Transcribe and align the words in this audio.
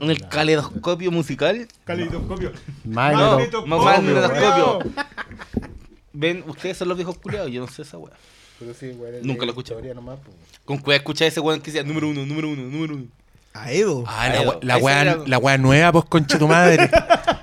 En 0.00 0.10
el 0.10 0.26
caleidoscopio 0.28 1.10
musical. 1.10 1.68
Caleidoscopio. 1.84 2.52
Magneto- 2.84 3.64
No, 3.66 3.78
magnetoscopio. 3.78 4.78
Ven, 6.12 6.44
ustedes 6.46 6.76
son 6.76 6.88
los 6.88 6.96
viejos 6.96 7.18
culiados, 7.18 7.50
yo 7.50 7.60
no 7.60 7.66
sé 7.68 7.82
esa 7.82 7.98
weá. 7.98 8.12
Pero 8.58 8.72
sí, 8.74 8.90
güey, 8.92 9.12
Nunca 9.22 9.44
lo 9.44 9.50
escuché. 9.52 9.74
nomás, 9.94 10.18
po. 10.20 10.30
Con 10.64 10.78
cuidado 10.78 10.98
escuchar 10.98 11.28
ese 11.28 11.40
weón 11.40 11.60
que 11.60 11.70
decía 11.72 11.82
número 11.82 12.08
uno, 12.08 12.24
número 12.24 12.48
uno, 12.48 12.62
número 12.62 12.94
uno. 12.94 13.06
A 13.52 13.70
Edo. 13.72 14.04
Ah, 14.06 14.28
la, 14.28 14.58
la 14.62 14.76
weá, 14.78 15.04
la 15.26 15.38
weá 15.38 15.58
nueva, 15.58 15.92
pues 15.92 16.04
concha 16.06 16.38
tu 16.38 16.48
madre. 16.48 16.90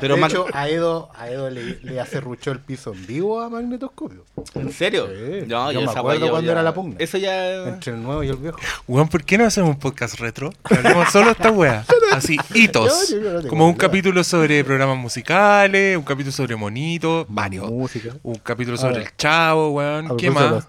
Pero 0.00 0.16
de 0.16 0.22
hecho, 0.24 0.46
a 0.52 0.68
Edo, 0.68 1.10
a 1.14 1.28
Edo 1.30 1.50
le, 1.50 1.78
le 1.82 2.00
acerruchó 2.00 2.50
el 2.52 2.60
piso 2.60 2.92
en 2.92 3.06
vivo 3.06 3.40
a 3.40 3.48
Magnetoscopio. 3.48 4.24
¿En 4.54 4.72
serio? 4.72 5.06
Sí. 5.08 5.44
No, 5.46 5.72
Yo 5.72 5.80
me 5.82 5.90
acuerdo 5.90 6.26
yo 6.26 6.30
cuando 6.30 6.46
ya- 6.46 6.52
era 6.52 6.62
la 6.62 6.74
pugna. 6.74 6.96
Eso 6.98 7.18
ya. 7.18 7.64
Entre 7.68 7.92
el 7.92 8.02
nuevo 8.02 8.22
y 8.22 8.28
el 8.28 8.36
viejo. 8.36 8.58
Weón, 8.86 9.08
¿por 9.08 9.24
qué 9.24 9.36
no 9.38 9.44
hacemos 9.44 9.70
un 9.70 9.78
podcast 9.78 10.18
retro? 10.20 10.52
Que 10.68 10.74
Hablemos 10.76 11.08
solo 11.10 11.26
de 11.26 11.32
esta 11.32 11.50
weá. 11.50 11.84
Así, 12.12 12.36
hitos. 12.54 13.14
No 13.42 13.48
Como 13.48 13.66
un 13.68 13.74
capítulo 13.74 14.24
sobre 14.24 14.64
programas 14.64 14.96
musicales, 14.98 15.96
un 15.96 16.04
capítulo 16.04 16.32
sobre 16.32 16.56
monitos, 16.56 17.26
varios. 17.28 17.70
Música. 17.70 18.14
Un 18.22 18.36
capítulo 18.36 18.76
sobre 18.76 19.02
el 19.02 19.16
chavo, 19.16 19.70
weón. 19.72 20.16
¿Qué 20.16 20.30
más? 20.30 20.66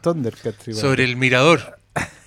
Sobre 0.74 1.04
el 1.04 1.16
mirador. 1.18 1.78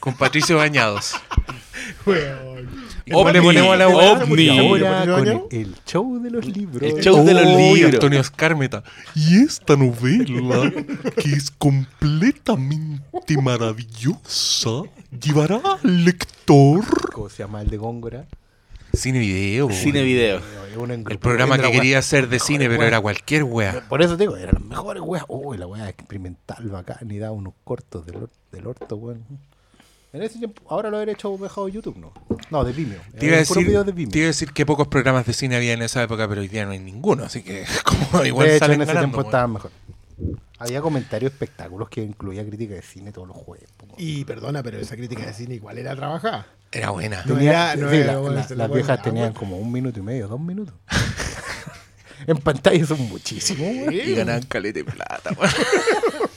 Con 0.00 0.14
Patricio 0.16 0.56
Bañados. 0.56 1.14
Weón. 2.06 2.68
¿Y 3.04 3.10
cómo 3.10 3.30
le 3.30 3.38
Ovni, 3.40 3.48
ponemos 3.48 3.74
a 3.74 3.76
la 3.76 3.88
ovni. 3.88 3.98
Ahora 4.06 4.18
¿Patricio 4.20 4.68
con 4.68 4.80
Bañados? 4.80 5.42
el 5.50 5.74
show 5.86 6.22
de 6.22 6.30
los 6.30 6.46
libros. 6.46 6.82
El 6.82 7.02
show 7.02 7.24
de 7.24 7.34
los 7.34 7.44
libros. 7.46 7.94
Antonio 7.94 8.20
Escármeta. 8.20 8.82
Y 9.14 9.42
esta 9.42 9.76
novela, 9.76 10.72
que 11.16 11.32
es 11.32 11.50
completamente 11.50 13.36
maravillosa, 13.40 14.82
llevará 15.20 15.60
al 15.82 16.04
lector. 16.04 16.84
¿Cómo 17.12 17.28
se 17.28 17.42
llama 17.42 17.62
el 17.62 17.68
de 17.70 17.76
Góngora? 17.76 18.26
Cine 18.92 19.18
video, 19.20 19.66
weón. 19.66 19.78
Cine 19.78 20.02
video. 20.02 20.40
El 21.08 21.18
programa 21.18 21.58
que 21.58 21.70
quería 21.70 21.98
hacer 21.98 22.28
de 22.28 22.38
cine, 22.38 22.68
pero 22.68 22.82
era 22.84 23.00
cualquier 23.00 23.44
wea. 23.44 23.84
Por 23.88 24.02
eso 24.02 24.16
te 24.16 24.24
digo, 24.24 24.36
eran 24.36 24.54
las 24.54 24.64
mejores 24.64 25.02
weas. 25.04 25.24
Uy, 25.28 25.56
la 25.58 25.66
wea 25.66 25.88
experimental, 25.88 26.68
bacán, 26.68 27.10
y 27.10 27.18
daba 27.18 27.32
unos 27.32 27.54
cortos 27.64 28.04
del, 28.06 28.16
or- 28.16 28.30
del 28.52 28.66
orto, 28.66 28.96
weón. 28.96 29.24
En 30.12 30.22
ese 30.22 30.38
tiempo, 30.38 30.62
ahora 30.68 30.90
lo 30.90 30.98
habría 30.98 31.14
hecho 31.14 31.34
dejado 31.40 31.68
YouTube, 31.68 31.96
¿no? 31.96 32.12
No, 32.50 32.64
de 32.64 32.72
Vimeo. 32.72 33.00
Te 33.18 33.26
iba, 33.26 33.36
a 33.36 33.38
Eran 33.38 33.46
puros 33.46 33.56
decir, 33.56 33.66
videos 33.66 33.86
de 33.86 33.92
Vimeo. 33.92 34.12
te 34.12 34.18
iba 34.18 34.24
a 34.26 34.28
decir 34.28 34.52
que 34.52 34.66
pocos 34.66 34.86
programas 34.88 35.24
de 35.24 35.32
cine 35.32 35.56
había 35.56 35.72
en 35.72 35.80
esa 35.82 36.02
época, 36.02 36.28
pero 36.28 36.42
hoy 36.42 36.48
día 36.48 36.66
no 36.66 36.72
hay 36.72 36.80
ninguno, 36.80 37.24
así 37.24 37.42
que 37.42 37.64
como 38.10 38.24
igual 38.24 38.48
de 38.48 38.56
hecho, 38.56 38.64
salen 38.66 38.76
en 38.76 38.82
ese 38.82 38.92
ganando, 38.94 39.00
tiempo 39.06 39.16
weón. 39.18 39.26
estaban 39.26 39.52
mejor. 39.54 39.70
Había 40.58 40.80
comentarios 40.82 41.32
espectáculos 41.32 41.88
que 41.88 42.02
incluía 42.02 42.46
crítica 42.46 42.74
de 42.74 42.82
cine 42.82 43.10
todos 43.10 43.26
los 43.26 43.36
jueves. 43.36 43.68
Y 43.96 44.24
perdona, 44.24 44.62
pero 44.62 44.78
esa 44.78 44.96
crítica 44.96 45.24
de 45.26 45.32
cine 45.32 45.54
igual 45.54 45.78
era 45.78 45.96
trabajada. 45.96 46.46
Era 46.70 46.90
buena. 46.90 47.22
No 47.24 47.34
Tenía- 47.34 47.72
era- 47.72 47.76
no 47.82 47.90
sí, 47.90 47.96
era, 47.96 48.12
la- 48.12 48.18
bueno, 48.18 48.44
las 48.48 48.70
viejas 48.72 49.02
tenían 49.02 49.32
como 49.32 49.58
un 49.58 49.72
minuto 49.72 49.98
y 49.98 50.02
medio, 50.02 50.28
dos 50.28 50.38
minutos. 50.40 50.74
en 52.26 52.36
pantalla 52.36 52.84
son 52.86 53.00
muchísimos, 53.08 53.60
weón. 53.66 53.92
Y 53.92 54.14
ganaban 54.14 54.42
caleta 54.44 54.78
de 54.78 54.84
plata, 54.84 55.30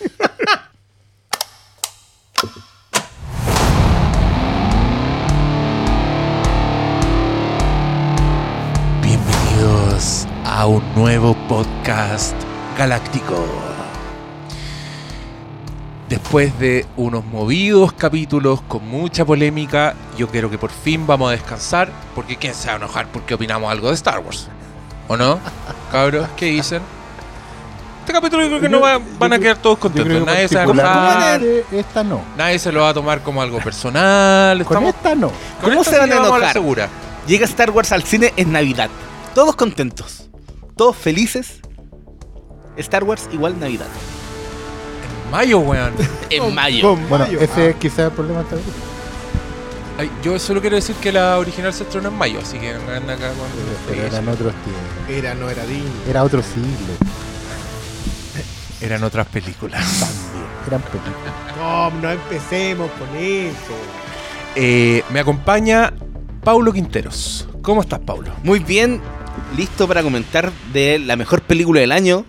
a 10.57 10.65
un 10.67 10.81
nuevo 10.95 11.35
podcast 11.49 12.33
galáctico. 12.77 13.35
Después 16.07 16.57
de 16.59 16.85
unos 16.95 17.25
movidos 17.25 17.91
capítulos 17.91 18.61
con 18.67 18.87
mucha 18.87 19.25
polémica, 19.25 19.95
yo 20.17 20.29
quiero 20.29 20.49
que 20.49 20.57
por 20.57 20.71
fin 20.71 21.05
vamos 21.05 21.27
a 21.29 21.31
descansar, 21.31 21.89
porque 22.13 22.37
¿quién 22.37 22.53
se 22.53 22.67
va 22.67 22.73
a 22.75 22.77
enojar 22.77 23.07
porque 23.07 23.33
opinamos 23.33 23.69
algo 23.69 23.89
de 23.89 23.95
Star 23.95 24.19
Wars? 24.19 24.47
¿O 25.09 25.17
no? 25.17 25.39
Cabros, 25.91 26.27
¿qué 26.37 26.45
dicen? 26.45 26.81
Este 28.01 28.13
capítulo 28.13 28.43
yo 28.43 28.49
creo 28.49 28.61
que 28.61 28.69
no 28.69 28.79
va- 28.79 29.01
van 29.19 29.33
a 29.33 29.39
quedar 29.39 29.57
todos 29.57 29.77
creo 29.79 29.91
contentos. 29.91 30.19
que 30.19 30.25
Nadie 30.31 30.47
se 30.47 30.55
va 30.55 30.61
a 30.61 30.65
enojar, 30.65 31.41
esta 31.73 32.03
no. 32.03 32.21
nadie 32.37 32.59
se 32.59 32.71
lo 32.71 32.81
va 32.81 32.89
a 32.89 32.93
tomar 32.93 33.21
como 33.23 33.41
algo 33.41 33.57
personal. 33.59 34.57
Con 34.63 34.77
Estamos, 34.77 34.95
esta 34.95 35.15
no. 35.15 35.27
con 35.59 35.69
¿Cómo 35.71 35.81
esta 35.81 35.91
se 35.91 35.99
van 35.99 36.09
sí 36.09 36.13
a 36.15 36.17
enojar? 36.19 36.53
segura. 36.53 36.87
Llega 37.27 37.45
Star 37.45 37.71
Wars 37.71 37.91
al 37.91 38.03
cine 38.03 38.31
en 38.37 38.51
Navidad. 38.53 38.89
Todos 39.33 39.55
contentos. 39.55 40.24
Todos 40.75 40.95
felices. 40.95 41.61
Star 42.77 43.03
Wars 43.03 43.29
igual 43.31 43.59
Navidad. 43.59 43.87
Mayo, 45.31 45.59
weón. 45.59 45.93
En 46.29 46.53
mayo. 46.53 46.89
Con 46.89 47.09
Bueno, 47.09 47.25
mayo. 47.25 47.39
ese 47.39 47.69
es 47.69 47.75
quizás 47.77 47.99
el 47.99 48.11
problema 48.11 48.39
de 48.43 48.45
esta. 48.57 48.57
Ay, 49.97 50.11
yo 50.21 50.37
solo 50.39 50.59
quiero 50.59 50.75
decir 50.75 50.95
que 50.97 51.11
la 51.11 51.37
original 51.37 51.73
se 51.73 51.83
estrenó 51.83 52.09
en 52.09 52.15
mayo, 52.15 52.39
así 52.41 52.57
que 52.57 52.73
no 52.73 52.91
andan 52.91 53.11
acá 53.17 53.29
con... 53.29 53.47
Pero 53.87 54.03
eran 54.03 54.27
otros 54.27 54.53
tiempos. 54.53 55.09
Era, 55.09 55.33
no 55.35 55.49
era 55.49 55.65
digno. 55.65 55.89
Era 56.09 56.23
otro 56.23 56.41
siglo. 56.43 56.93
Eran 58.81 59.03
otras 59.05 59.27
películas. 59.27 59.81
También. 59.99 60.45
Eran 60.67 60.81
películas. 60.81 61.33
No, 61.57 61.91
no 61.91 62.11
empecemos 62.11 62.91
con 62.91 63.15
eso. 63.17 63.55
Eh, 64.55 65.01
me 65.11 65.21
acompaña 65.21 65.93
Paulo 66.43 66.73
Quinteros. 66.73 67.47
¿Cómo 67.61 67.79
estás, 67.81 67.99
Paulo? 67.99 68.31
Muy 68.43 68.59
bien, 68.59 68.99
listo 69.55 69.87
para 69.87 70.03
comentar 70.03 70.51
de 70.73 70.99
la 70.99 71.15
mejor 71.15 71.41
película 71.41 71.81
del 71.81 71.91
año. 71.91 72.25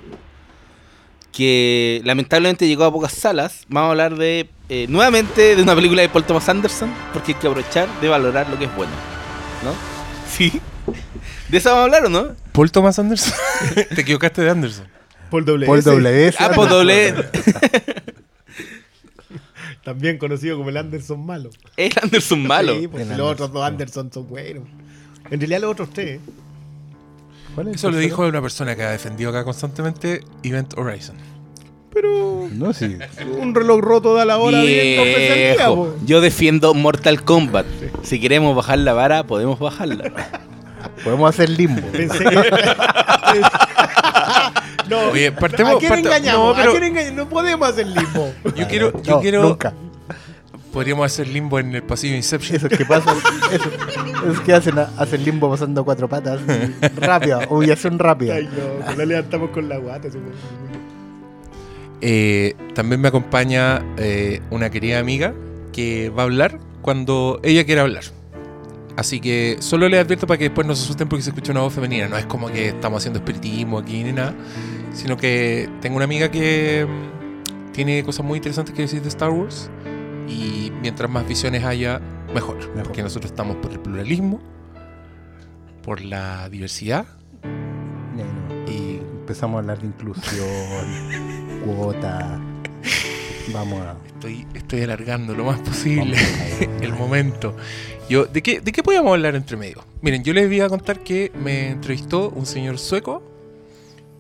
Que 1.33 2.01
lamentablemente 2.05 2.67
llegó 2.67 2.85
a 2.85 2.93
pocas 2.93 3.13
salas. 3.13 3.65
Vamos 3.69 3.89
a 3.89 3.91
hablar 3.91 4.17
de 4.17 4.49
eh, 4.69 4.87
nuevamente 4.89 5.55
de 5.55 5.63
una 5.63 5.75
película 5.75 6.03
de 6.03 6.09
Paul 6.09 6.25
Thomas 6.25 6.49
Anderson. 6.49 6.91
Porque 7.13 7.33
hay 7.33 7.39
que 7.39 7.47
aprovechar 7.47 7.89
de 8.01 8.09
valorar 8.09 8.49
lo 8.49 8.59
que 8.59 8.65
es 8.65 8.75
bueno. 8.75 8.93
¿No? 9.65 9.73
Sí. 10.29 10.61
¿De 11.49 11.59
eso 11.59 11.71
vamos 11.71 11.83
a 11.83 11.85
hablar 11.85 12.07
o 12.07 12.09
no? 12.09 12.35
¿Paul 12.53 12.71
Thomas 12.71 12.99
Anderson? 12.99 13.33
Te 13.95 14.01
equivocaste 14.01 14.43
de 14.43 14.51
Anderson. 14.51 14.87
Paul 15.31 15.45
W. 15.45 15.67
Paul 15.67 15.83
W. 15.83 16.35
Ah, 16.39 16.51
pues 16.55 16.69
doble. 16.69 17.15
También 19.85 20.19
conocido 20.19 20.57
como 20.57 20.71
el 20.71 20.77
Anderson 20.77 21.25
malo. 21.25 21.51
Es 21.77 21.97
Anderson 21.97 22.45
malo. 22.45 22.75
Sí, 22.75 22.89
porque 22.89 23.05
El 23.05 23.17
los 23.17 23.33
otros 23.33 23.53
dos 23.53 23.65
Anderson 23.65 24.13
son 24.13 24.29
buenos. 24.29 24.65
En 25.31 25.39
realidad 25.39 25.61
los 25.61 25.71
otros 25.73 25.91
tres. 25.91 26.21
¿Cuál 27.57 27.67
es 27.69 27.73
el 27.73 27.77
Eso 27.77 27.91
lo 27.91 27.97
dijo 27.99 28.25
una 28.25 28.41
persona 28.41 28.77
que 28.77 28.85
ha 28.85 28.91
defendido 28.91 29.31
acá 29.31 29.43
constantemente 29.43 30.23
Event 30.45 30.79
Horizon. 30.79 31.17
Pero 31.93 32.49
No, 32.53 32.73
sí. 32.75 32.97
un 33.41 33.55
reloj 33.55 33.81
roto 33.81 34.15
da 34.15 34.25
la 34.27 34.37
hora 34.39 34.61
bien 34.61 35.01
al 35.01 35.07
día. 35.07 35.57
Yo 36.05 36.21
defiendo 36.21 36.75
Mortal 36.75 37.23
Kombat. 37.25 37.67
Si 38.03 38.21
queremos 38.21 38.55
bajar 38.55 38.79
la 38.81 38.93
vara, 38.93 39.27
podemos 39.27 39.59
bajarla. 39.59 40.13
Podemos 41.03 41.29
hacer 41.31 41.49
limbo. 41.51 41.81
Pensé 41.93 42.19
que. 42.19 43.43
no, 44.89 44.99
Oye, 45.11 45.33
partemos- 45.33 45.77
¿a 45.77 45.79
quién 45.79 45.89
parte- 45.91 46.07
engañamos? 46.09 46.49
no, 46.49 46.55
pero- 46.63 46.71
¿A 46.71 46.73
quién 46.79 46.85
engañamos? 46.85 47.17
No 47.17 47.29
podemos 47.29 47.69
hacer 47.69 47.87
limbo. 47.87 48.33
Yo 48.55 48.69
quiero... 48.69 49.03
Yo 49.03 49.15
No, 49.17 49.21
quiero 49.21 49.43
Nunca. 49.43 49.73
Podríamos 50.77 51.07
hacer 51.07 51.29
limbo 51.29 51.59
en 51.59 51.75
el 51.75 51.83
pasillo 51.83 52.15
Inception. 52.17 52.57
Eso 52.57 52.67
es 52.67 52.77
que 52.77 52.85
pasa. 52.85 53.11
Eso, 53.51 53.71
es 54.31 54.41
que 54.41 54.53
hacen, 54.53 54.79
hacen 54.79 55.25
limbo 55.25 55.49
pasando 55.49 55.83
cuatro 55.87 56.07
patas. 56.07 56.39
y 56.47 57.01
Rápida. 57.01 57.49
Humillación 57.49 57.99
rápida. 57.99 58.35
Ay, 58.35 58.47
no, 58.55 58.95
la 58.95 59.07
levantamos 59.07 59.49
con 59.53 59.71
la 59.71 59.79
guata. 59.79 60.09
Eh, 62.03 62.55
también 62.75 63.01
me 63.01 63.09
acompaña 63.09 63.83
eh, 63.97 64.43
una 64.51 64.69
querida 64.69 64.99
amiga 64.99 65.33
que 65.73 66.11
va 66.11 66.25
a 66.25 66.27
hablar 66.27 66.59
cuando 66.83 67.41
ella 67.43 67.65
quiera 67.65 67.81
hablar. 67.81 68.05
Así 68.99 69.19
que 69.19 69.57
solo 69.61 69.89
les 69.89 70.05
advierto 70.05 70.27
para 70.27 70.37
que 70.37 70.45
después 70.45 70.67
no 70.67 70.75
se 70.75 70.85
asusten 70.85 71.09
porque 71.09 71.23
se 71.23 71.31
escucha 71.31 71.53
una 71.53 71.63
voz 71.63 71.73
femenina. 71.73 72.07
No 72.07 72.19
es 72.19 72.27
como 72.27 72.49
que 72.49 72.69
estamos 72.69 72.99
haciendo 72.99 73.19
espiritismo 73.19 73.79
aquí 73.79 74.05
ni 74.05 74.13
nada. 74.13 74.35
Sino 74.93 75.17
que 75.17 75.71
tengo 75.81 75.97
una 75.97 76.05
amiga 76.05 76.31
que 76.31 76.87
mm, 76.87 77.73
tiene 77.73 78.05
cosas 78.05 78.27
muy 78.27 78.37
interesantes 78.37 78.75
que 78.75 78.83
decir 78.83 79.01
de 79.01 79.09
Star 79.09 79.31
Wars. 79.31 79.71
Y 80.29 80.73
mientras 80.81 81.11
más 81.11 81.27
visiones 81.27 81.65
haya, 81.65 82.01
mejor. 82.35 82.57
Mejor. 82.57 82.83
Porque 82.85 83.03
nosotros 83.03 83.31
estamos 83.31 83.57
por 83.57 83.73
el 83.73 83.81
pluralismo, 83.81 84.41
por 85.83 86.03
la 86.03 86.49
diversidad. 86.49 87.07
No, 87.43 88.25
no. 88.25 88.71
Y 88.71 89.01
Empezamos 89.27 89.57
a 89.57 89.59
hablar 89.59 89.81
de 89.81 89.89
inclusión, 89.89 90.47
cuota. 91.65 92.41
Vamos 93.53 93.81
a. 93.81 93.97
estoy, 94.07 94.47
estoy 94.55 94.83
alargando 94.83 95.35
lo 95.35 95.47
más 95.47 95.59
posible. 95.59 96.17
el 96.81 96.93
momento. 96.93 97.57
Yo, 98.09 98.27
¿de 98.27 98.41
qué, 98.41 98.61
¿De 98.61 98.71
qué 98.71 98.85
podíamos 98.85 99.15
hablar 99.15 99.35
entre 99.35 99.57
medio? 99.57 99.85
Miren, 100.01 100.23
yo 100.23 100.33
les 100.33 100.47
voy 100.47 100.61
a 100.61 100.69
contar 100.69 101.01
que 101.01 101.33
me 101.43 101.71
entrevistó 101.71 102.29
un 102.29 102.47
señor 102.47 102.79
sueco 102.79 103.21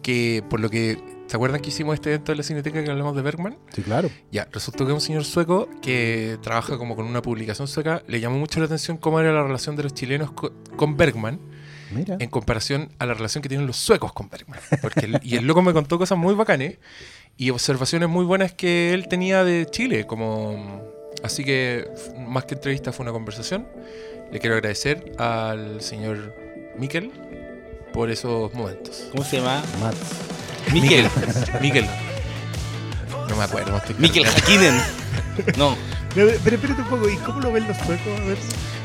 que, 0.02 0.42
por 0.50 0.58
lo 0.58 0.70
que, 0.70 0.98
¿se 1.26 1.36
acuerdan 1.36 1.60
que 1.60 1.68
hicimos 1.70 1.94
este 1.94 2.10
evento 2.10 2.32
de 2.32 2.36
la 2.36 2.42
Cineteca 2.42 2.82
que 2.84 2.90
hablamos 2.90 3.14
de 3.16 3.22
Bergman? 3.22 3.58
Sí, 3.74 3.82
claro. 3.82 4.10
Ya, 4.30 4.46
resultó 4.52 4.86
que 4.86 4.92
un 4.92 5.00
señor 5.00 5.24
sueco 5.24 5.68
que 5.82 6.38
trabaja 6.42 6.78
como 6.78 6.96
con 6.96 7.06
una 7.06 7.22
publicación 7.22 7.68
sueca 7.68 8.02
le 8.06 8.20
llamó 8.20 8.38
mucho 8.38 8.60
la 8.60 8.66
atención 8.66 8.96
cómo 8.96 9.20
era 9.20 9.32
la 9.32 9.42
relación 9.42 9.76
de 9.76 9.82
los 9.84 9.94
chilenos 9.94 10.30
co- 10.32 10.52
con 10.76 10.96
Bergman 10.96 11.38
Mira. 11.92 12.16
en 12.18 12.28
comparación 12.30 12.90
a 12.98 13.06
la 13.06 13.14
relación 13.14 13.42
que 13.42 13.48
tienen 13.48 13.66
los 13.66 13.76
suecos 13.76 14.12
con 14.12 14.28
Bergman. 14.28 14.58
Porque 14.82 15.06
el- 15.06 15.20
y 15.22 15.36
el 15.36 15.46
loco 15.46 15.62
me 15.62 15.72
contó 15.72 15.98
cosas 15.98 16.18
muy 16.18 16.34
bacanes 16.34 16.78
y 17.36 17.50
observaciones 17.50 18.08
muy 18.08 18.24
buenas 18.24 18.52
que 18.52 18.92
él 18.94 19.08
tenía 19.08 19.44
de 19.44 19.66
Chile. 19.70 20.06
como 20.06 20.82
Así 21.22 21.44
que, 21.44 21.88
más 22.28 22.44
que 22.44 22.54
entrevista, 22.54 22.92
fue 22.92 23.02
una 23.04 23.12
conversación. 23.12 23.66
Le 24.30 24.38
quiero 24.38 24.54
agradecer 24.56 25.12
al 25.18 25.80
señor 25.80 26.34
Miquel 26.78 27.10
por 27.92 28.10
esos 28.10 28.52
momentos. 28.52 29.08
¿Cómo 29.12 29.24
se 29.24 29.38
llama? 29.38 29.62
Mats. 29.80 29.98
Miquel. 30.72 31.08
Miquel. 31.60 31.86
No 33.28 33.36
me 33.36 33.44
acuerdo. 33.44 33.72
no 33.72 33.78
estoy 33.78 33.96
Miquel 33.98 34.24
cargando. 34.24 34.46
Hakkinen. 34.46 34.82
No. 35.58 35.76
Pero, 36.14 36.32
pero 36.42 36.56
espérate 36.56 36.80
un 36.80 36.88
poco, 36.88 37.08
¿y 37.10 37.16
cómo 37.16 37.40
lo 37.40 37.52
ven 37.52 37.68
los 37.68 37.76
suecos? 37.76 38.20
A 38.20 38.24
ver. 38.24 38.38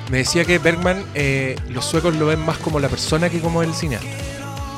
Me 0.10 0.18
decía 0.18 0.44
que 0.44 0.60
Bergman, 0.60 1.06
eh, 1.14 1.56
los 1.70 1.86
suecos 1.86 2.16
lo 2.16 2.26
ven 2.26 2.40
más 2.40 2.58
como 2.58 2.80
la 2.80 2.90
persona 2.90 3.30
que 3.30 3.40
como 3.40 3.64
el 3.64 3.74
cineasta. 3.74 4.10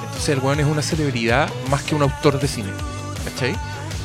Entonces 0.05 0.29
el 0.29 0.39
weón 0.39 0.59
es 0.59 0.67
una 0.67 0.83
celebridad 0.83 1.50
más 1.71 1.81
que 1.81 1.95
un 1.95 2.03
autor 2.03 2.39
de 2.39 2.47
cine. 2.47 2.69
¿Cachai? 3.25 3.55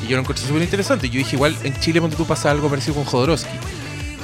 Y 0.03 0.07
yo 0.07 0.15
lo 0.15 0.21
encontré 0.21 0.45
súper 0.45 0.63
interesante. 0.63 1.07
Yo 1.09 1.19
dije, 1.19 1.35
igual 1.35 1.55
en 1.63 1.79
Chile, 1.79 1.99
cuando 1.99 2.17
tú 2.17 2.25
pasa 2.25 2.49
algo 2.49 2.69
parecido 2.69 2.95
con 2.95 3.05
Jodorowsky. 3.05 3.49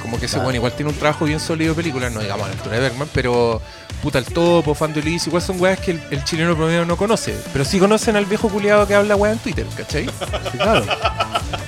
Como 0.06 0.20
que 0.20 0.26
ese 0.26 0.38
weón 0.38 0.54
igual 0.54 0.72
tiene 0.72 0.92
un 0.92 0.96
trabajo 0.96 1.24
bien 1.24 1.40
sólido 1.40 1.74
de 1.74 1.82
película, 1.82 2.08
no 2.10 2.20
digamos 2.20 2.44
a 2.44 2.48
la 2.48 2.54
altura 2.54 2.76
de 2.76 2.80
Bergman, 2.80 3.08
pero 3.12 3.60
puta 4.02 4.18
el 4.20 4.24
topo, 4.26 4.72
fan 4.72 4.92
de 4.94 5.00
Ulises, 5.00 5.26
igual 5.26 5.42
son 5.42 5.60
weas 5.60 5.80
que 5.80 5.90
el, 5.90 6.02
el 6.12 6.22
chileno 6.22 6.54
promedio 6.54 6.84
no 6.84 6.96
conoce. 6.96 7.34
Pero 7.52 7.64
sí 7.64 7.80
conocen 7.80 8.14
al 8.14 8.24
viejo 8.24 8.48
culiado 8.48 8.86
que 8.86 8.94
habla 8.94 9.16
wea 9.16 9.32
en 9.32 9.38
Twitter, 9.40 9.66
¿cachai? 9.76 10.06
Sí, 10.06 10.58
claro. 10.58 10.84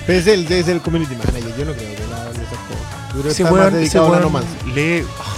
Pero 0.07 0.19
es 0.19 0.27
el, 0.27 0.49
es 0.49 0.67
el 0.69 0.79
community 0.79 1.15
manager, 1.15 1.53
yo 1.57 1.65
no 1.65 1.73
creo 1.73 1.95
que 1.95 2.07
la 2.09 2.21
hable 2.23 2.39
esas 2.43 2.59
cosas. 2.59 3.07
Yo 3.07 3.11
creo 3.11 3.23
que 3.23 3.29
Ese 3.29 3.43
está 3.43 3.51
más 3.51 3.59
weón, 3.59 3.67
ese 3.73 3.77
dedicado 3.79 4.05
a 4.05 4.09
la 4.09 4.11
weón 4.17 4.23
romance. 4.23 4.49
lee. 4.73 5.05
ah. 5.19 5.35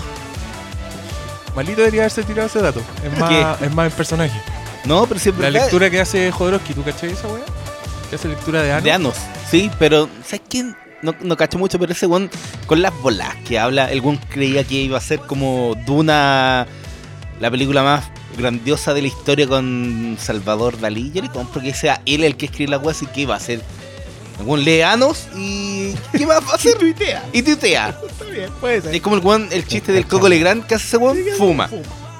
Malito 1.56 1.78
debería 1.82 2.02
haberse 2.02 2.24
tirado 2.24 2.48
ese 2.48 2.62
dato. 2.62 2.82
Es 3.04 3.20
más, 3.20 3.62
es 3.62 3.74
más 3.74 3.92
en 3.92 3.98
personaje. 3.98 4.42
No, 4.86 5.06
pero 5.08 5.20
siempre. 5.20 5.50
La 5.50 5.60
lectura 5.60 5.90
que 5.90 6.00
hace 6.00 6.32
Jodorowsky, 6.32 6.74
¿tú 6.76 6.84
cachai 6.84 7.12
esa 7.12 7.28
weá? 7.28 7.44
Que 8.10 8.16
hace 8.16 8.28
lectura 8.28 8.62
de 8.64 8.72
ano. 8.72 8.82
De 8.84 8.92
Anos. 8.92 9.16
Sí, 9.50 9.70
pero 9.78 10.08
¿sabes 10.24 10.42
quién? 10.50 10.76
No, 11.02 11.16
no 11.22 11.36
cacho 11.38 11.58
mucho, 11.58 11.80
pero 11.80 11.92
ese 11.92 12.06
weón 12.06 12.30
con 12.68 12.82
las 12.82 12.94
bolas 13.02 13.36
que 13.48 13.58
habla, 13.58 13.92
el 13.92 14.02
weón 14.02 14.18
creía 14.30 14.64
que 14.64 14.76
iba 14.76 14.98
a 14.98 15.02
ser 15.02 15.20
como 15.20 15.76
Duna, 15.86 16.68
la 17.40 17.52
película 17.52 17.82
más 17.84 18.04
grandiosa 18.38 18.94
de 18.94 19.02
la 19.02 19.08
historia 19.08 19.48
con 19.48 20.18
Salvador 20.20 20.80
Dalí. 20.80 21.12
Yo 21.12 21.22
le 21.22 21.30
compro 21.30 21.62
que 21.62 21.74
sea 21.74 22.02
él 22.06 22.24
el 22.24 22.38
que 22.38 22.46
escribe 22.46 22.72
la 22.72 22.78
weá, 22.78 22.92
así 22.92 23.06
que 23.08 23.22
iba 23.22 23.36
a 23.36 23.40
ser. 23.40 23.62
El 24.40 24.46
weón 24.46 24.64
lee 24.64 24.82
Anos 24.82 25.28
y. 25.36 25.94
¿Qué 26.12 26.26
va 26.26 26.38
a 26.38 26.40
hacer? 26.56 26.76
tuitea. 26.78 27.24
y 27.34 27.42
tuitea. 27.42 27.90
Está 28.10 28.26
bien, 28.26 28.52
puede 28.60 28.82
ser. 28.82 28.96
Es 28.96 29.02
como 29.02 29.16
el 29.16 29.24
weón, 29.24 29.48
el 29.52 29.66
chiste 29.66 29.92
del 29.92 30.06
Coco 30.08 30.30
Legrand 30.30 30.66
que 30.66 30.76
hace 30.76 30.86
ese 30.88 30.98
weón, 30.98 31.18
fuma. 31.38 31.70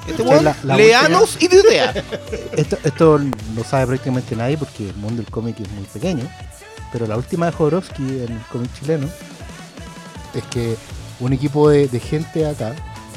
Este 0.08 0.24
weón 0.24 0.46
lee 0.64 0.92
Anos 0.92 1.38
y 1.40 1.48
tuitea. 1.48 1.94
Esto, 2.58 2.78
esto 2.84 3.20
no 3.20 3.64
sabe 3.64 3.86
prácticamente 3.88 4.36
nadie 4.36 4.58
porque 4.58 4.90
el 4.90 4.96
mundo 4.96 5.22
del 5.22 5.32
cómic 5.32 5.60
es 5.60 5.70
muy 5.70 5.86
pequeño. 5.86 6.28
Pero 6.92 7.08
la 7.08 7.18
última 7.18 7.46
de 7.48 7.52
Jodorowsky 7.54 8.04
en 8.04 8.34
el 8.34 8.42
cómic 8.52 8.72
chileno 8.74 9.08
es 10.34 10.44
que 10.46 10.76
un 11.20 11.34
equipo 11.34 11.70
de, 11.70 11.88
de 11.88 12.00
gente 12.00 12.46
acá, 12.46 12.74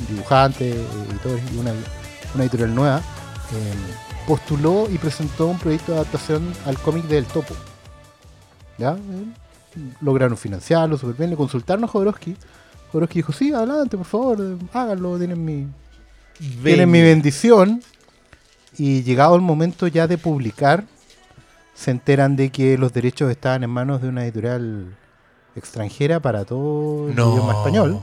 dibujantes, 0.08 0.74
editores 1.10 1.42
y 1.52 1.58
una, 1.58 1.72
una 2.34 2.44
editorial 2.44 2.74
nueva, 2.74 2.98
eh, 2.98 3.74
postuló 4.26 4.88
y 4.90 4.98
presentó 4.98 5.46
un 5.46 5.58
proyecto 5.58 5.92
de 5.92 5.98
adaptación 5.98 6.52
al 6.66 6.78
cómic 6.78 7.04
del 7.04 7.24
Topo. 7.26 7.54
¿Ya? 8.78 8.92
Eh, 8.92 9.24
lograron 10.00 10.36
financiarlo 10.36 10.96
súper 10.96 11.16
bien, 11.16 11.30
le 11.30 11.36
consultaron 11.36 11.84
a 11.84 11.88
Jodorowsky. 11.88 12.36
Jodorowsky 12.92 13.18
dijo, 13.18 13.32
sí, 13.32 13.52
adelante, 13.52 13.96
por 13.96 14.06
favor, 14.06 14.58
háganlo, 14.72 15.18
tienen 15.18 15.44
mi, 15.44 15.66
tienen 16.62 16.90
mi 16.90 17.02
bendición. 17.02 17.82
Y 18.76 19.02
llegado 19.02 19.36
el 19.36 19.42
momento 19.42 19.86
ya 19.86 20.08
de 20.08 20.18
publicar, 20.18 20.84
se 21.74 21.90
enteran 21.90 22.36
de 22.36 22.50
que 22.50 22.78
los 22.78 22.92
derechos 22.92 23.30
estaban 23.30 23.64
en 23.64 23.70
manos 23.70 24.00
de 24.00 24.08
una 24.08 24.24
editorial 24.24 24.94
extranjera 25.56 26.20
para 26.20 26.44
todo 26.44 27.08
el 27.08 27.12
idioma 27.14 27.52
español. 27.52 28.00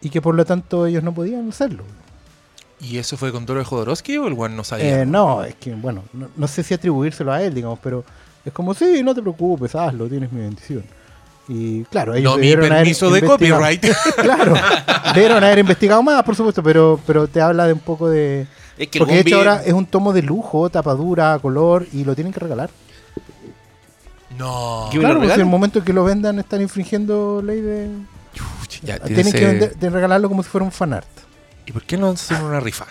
Y 0.00 0.10
que 0.10 0.20
por 0.22 0.34
lo 0.34 0.44
tanto 0.44 0.86
ellos 0.86 1.02
no 1.02 1.12
podían 1.12 1.48
hacerlo. 1.48 1.84
¿Y 2.80 2.96
eso 2.96 3.16
fue 3.18 3.30
con 3.30 3.44
Doro 3.44 3.60
de 3.60 3.66
Jodorowsky 3.66 4.16
o 4.16 4.26
el 4.26 4.32
weón 4.32 4.56
no 4.56 4.64
sabía? 4.64 5.02
Eh, 5.02 5.06
no, 5.06 5.44
es 5.44 5.54
que, 5.56 5.74
bueno, 5.74 6.02
no, 6.14 6.28
no 6.34 6.48
sé 6.48 6.62
si 6.62 6.72
atribuírselo 6.72 7.30
a 7.30 7.42
él, 7.42 7.52
digamos, 7.52 7.78
pero 7.82 8.02
es 8.44 8.52
como, 8.52 8.72
sí, 8.72 9.02
no 9.04 9.14
te 9.14 9.20
preocupes, 9.20 9.74
hazlo, 9.74 10.08
tienes 10.08 10.32
mi 10.32 10.40
bendición. 10.40 10.82
Y 11.46 11.82
claro, 11.84 12.14
ellos 12.14 12.32
no 12.32 12.36
mi 12.38 12.42
debieron 12.46 12.66
haber 12.66 12.78
permiso 12.78 13.10
de 13.10 13.22
copyright. 13.22 13.84
Claro, 14.16 14.54
debieron 15.14 15.44
haber 15.44 15.58
investigado 15.58 16.02
más, 16.02 16.22
por 16.22 16.34
supuesto, 16.34 16.62
pero, 16.62 16.98
pero 17.06 17.28
te 17.28 17.40
habla 17.40 17.66
de 17.66 17.74
un 17.74 17.80
poco 17.80 18.08
de... 18.08 18.46
Es 18.78 18.88
que 18.88 18.98
Porque 18.98 19.14
de 19.14 19.20
hecho 19.20 19.36
vive- 19.40 19.48
ahora 19.50 19.62
es 19.62 19.74
un 19.74 19.84
tomo 19.84 20.14
de 20.14 20.22
lujo, 20.22 20.70
tapadura, 20.70 21.38
color, 21.42 21.86
y 21.92 22.04
lo 22.04 22.14
tienen 22.14 22.32
que 22.32 22.40
regalar. 22.40 22.70
No. 24.40 24.88
¿Qué 24.90 24.96
me 24.98 25.02
lo 25.04 25.08
Claro, 25.10 25.20
pues 25.20 25.34
en 25.34 25.40
el 25.40 25.46
momento 25.46 25.84
que 25.84 25.92
lo 25.92 26.02
vendan 26.04 26.38
están 26.40 26.60
infringiendo 26.60 27.40
ley 27.44 27.60
de... 27.60 27.88
Ya, 28.82 28.98
Tienen 28.98 29.24
tiene 29.24 29.32
que 29.38 29.46
vender- 29.46 29.74
de 29.76 29.90
regalarlo 29.90 30.28
como 30.28 30.42
si 30.42 30.48
fuera 30.48 30.64
un 30.64 30.72
fanart. 30.72 31.06
¿Y 31.66 31.72
por 31.72 31.82
qué 31.82 31.96
no 31.96 32.08
hacen 32.08 32.42
una 32.42 32.58
rifa? 32.60 32.86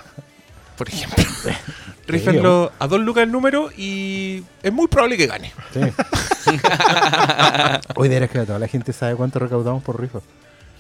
Por 0.78 0.88
ejemplo. 0.90 1.24
Rífenlo 2.08 2.72
a 2.80 2.88
dos 2.88 3.00
lucas 3.02 3.24
el 3.24 3.32
número 3.32 3.70
y 3.78 4.44
es 4.64 4.72
muy 4.74 4.88
probable 4.88 5.18
que 5.18 5.28
gane. 5.28 5.54
Sí. 5.74 5.80
Hoy 7.96 8.10
de 8.10 8.16
veras 8.16 8.30
que 8.30 8.40
toda 8.46 8.60
la 8.60 8.68
gente 8.68 8.94
sabe 8.94 9.16
cuánto 9.16 9.40
recaudamos 9.40 9.84
por 9.84 10.00
rifa. 10.00 10.20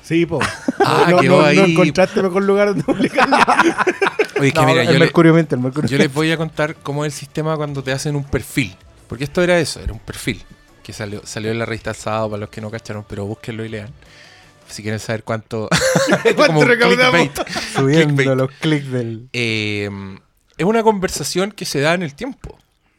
Sí, 0.03 0.25
po. 0.25 0.39
Ah, 0.83 1.05
no, 1.09 1.19
quedó 1.19 1.35
no, 1.35 1.41
no 1.41 1.45
ahí. 1.47 1.59
encontraste 1.73 2.23
mejor 2.23 2.41
lugar 2.43 2.69
donde 2.69 2.83
publicarlo. 2.83 3.37
Oye, 4.39 4.47
es 4.47 4.53
que 4.53 4.59
No, 4.59 4.65
mira, 4.65 4.81
el 4.81 4.87
yo, 4.87 4.93
le- 4.93 4.99
Mercurio 4.99 5.33
Mente, 5.33 5.53
el 5.55 5.61
Mercurio 5.61 5.89
yo 5.89 5.97
les 5.99 6.11
voy 6.11 6.31
a 6.31 6.37
contar 6.37 6.75
cómo 6.81 7.05
es 7.05 7.13
el 7.13 7.19
sistema 7.19 7.55
cuando 7.57 7.83
te 7.83 7.91
hacen 7.91 8.15
un 8.15 8.23
perfil. 8.23 8.75
Porque 9.07 9.25
esto 9.25 9.43
era 9.43 9.59
eso, 9.59 9.79
era 9.81 9.93
un 9.93 9.99
perfil. 9.99 10.41
Que 10.89 10.93
salió, 10.93 11.21
salió 11.23 11.51
en 11.51 11.59
la 11.59 11.67
revista 11.67 11.91
El 11.91 11.95
sábado 11.95 12.31
para 12.31 12.39
los 12.39 12.49
que 12.49 12.61
no 12.61 12.71
cacharon, 12.71 13.05
pero 13.07 13.23
búsquenlo 13.23 13.63
y 13.63 13.69
lean. 13.69 13.89
Si 14.67 14.81
quieren 14.81 14.99
saber 14.99 15.23
cuánto. 15.23 15.69
¿Cuánto 16.23 16.47
como 16.47 16.61
un 16.61 16.67
recaudamos? 16.67 17.29
clickbait. 17.29 17.49
subiendo 17.75 18.15
clickbait. 18.15 18.37
los 18.39 18.51
clics 18.53 18.91
del... 18.91 19.29
Eh, 19.31 19.87
es 20.57 20.65
una 20.65 20.81
conversación 20.81 21.51
que 21.51 21.65
se 21.65 21.79
da 21.79 21.93
en 21.93 22.01
el 22.01 22.15
tiempo. 22.15 22.57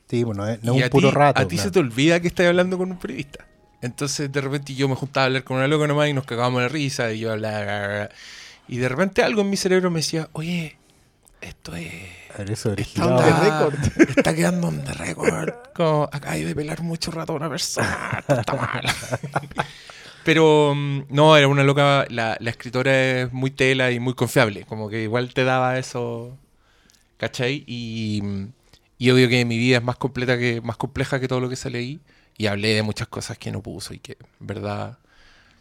Sí, 0.08 0.22
bueno, 0.22 0.48
eh, 0.48 0.60
no 0.62 0.76
y 0.76 0.78
es 0.78 0.84
un 0.84 0.90
puro 0.90 1.08
ti, 1.08 1.16
rato. 1.16 1.42
A 1.42 1.48
ti 1.48 1.58
se 1.58 1.72
te 1.72 1.80
olvida 1.80 2.20
que 2.20 2.28
estás 2.28 2.46
hablando 2.46 2.78
con 2.78 2.92
un 2.92 2.98
periodista. 3.00 3.44
Entonces, 3.82 4.30
de 4.30 4.40
repente, 4.40 4.72
yo 4.76 4.88
me 4.88 4.94
juntaba 4.94 5.24
a 5.24 5.26
hablar 5.26 5.42
con 5.42 5.56
una 5.56 5.66
loca 5.66 5.88
nomás 5.88 6.08
y 6.08 6.12
nos 6.12 6.26
cagábamos 6.26 6.62
de 6.62 6.68
risa. 6.68 7.12
Y 7.12 7.18
yo 7.18 7.32
hablaba. 7.32 8.08
Y 8.68 8.76
de 8.76 8.88
repente, 8.88 9.24
algo 9.24 9.40
en 9.40 9.50
mi 9.50 9.56
cerebro 9.56 9.90
me 9.90 9.98
decía, 9.98 10.28
oye, 10.30 10.76
esto 11.40 11.74
es. 11.74 11.92
Eso 12.48 12.72
Está, 12.74 13.06
on 13.06 13.16
the 13.16 13.50
record. 13.50 13.74
está 14.16 14.34
quedando 14.34 14.68
on 14.68 14.84
the 14.84 14.92
record. 14.94 15.52
Como 15.74 16.08
acá 16.12 16.32
hay 16.32 16.44
de 16.44 16.54
pelar 16.54 16.82
mucho 16.82 17.10
rato 17.10 17.32
a 17.32 17.36
una 17.36 17.48
persona. 17.50 18.16
Esto 18.20 18.40
está 18.40 18.54
mal. 18.54 18.82
Pero 20.24 20.74
mm, 20.74 21.02
no, 21.10 21.36
era 21.36 21.48
una 21.48 21.64
loca. 21.64 22.06
La, 22.08 22.36
la 22.40 22.50
escritora 22.50 23.22
es 23.22 23.32
muy 23.32 23.50
tela 23.50 23.90
y 23.90 24.00
muy 24.00 24.14
confiable. 24.14 24.64
Como 24.64 24.88
que 24.88 25.02
igual 25.02 25.32
te 25.34 25.44
daba 25.44 25.78
eso. 25.78 26.38
¿Cachai? 27.16 27.64
Y, 27.66 28.22
y 28.98 29.10
obvio 29.10 29.28
que 29.28 29.44
mi 29.44 29.58
vida 29.58 29.78
es 29.78 29.82
más 29.82 29.96
completa 29.96 30.38
que 30.38 30.60
más 30.62 30.76
compleja 30.76 31.20
que 31.20 31.28
todo 31.28 31.40
lo 31.40 31.48
que 31.48 31.56
sale 31.56 31.78
ahí. 31.78 32.00
Y 32.38 32.46
hablé 32.46 32.74
de 32.74 32.82
muchas 32.82 33.08
cosas 33.08 33.36
que 33.38 33.50
no 33.50 33.60
puso 33.62 33.92
y 33.92 33.98
que, 33.98 34.16
en 34.40 34.46
verdad. 34.46 34.98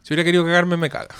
Si 0.10 0.16
hubiera 0.16 0.26
querido 0.26 0.44
cagarme, 0.44 0.76
me 0.76 0.90
caga. 0.90 1.14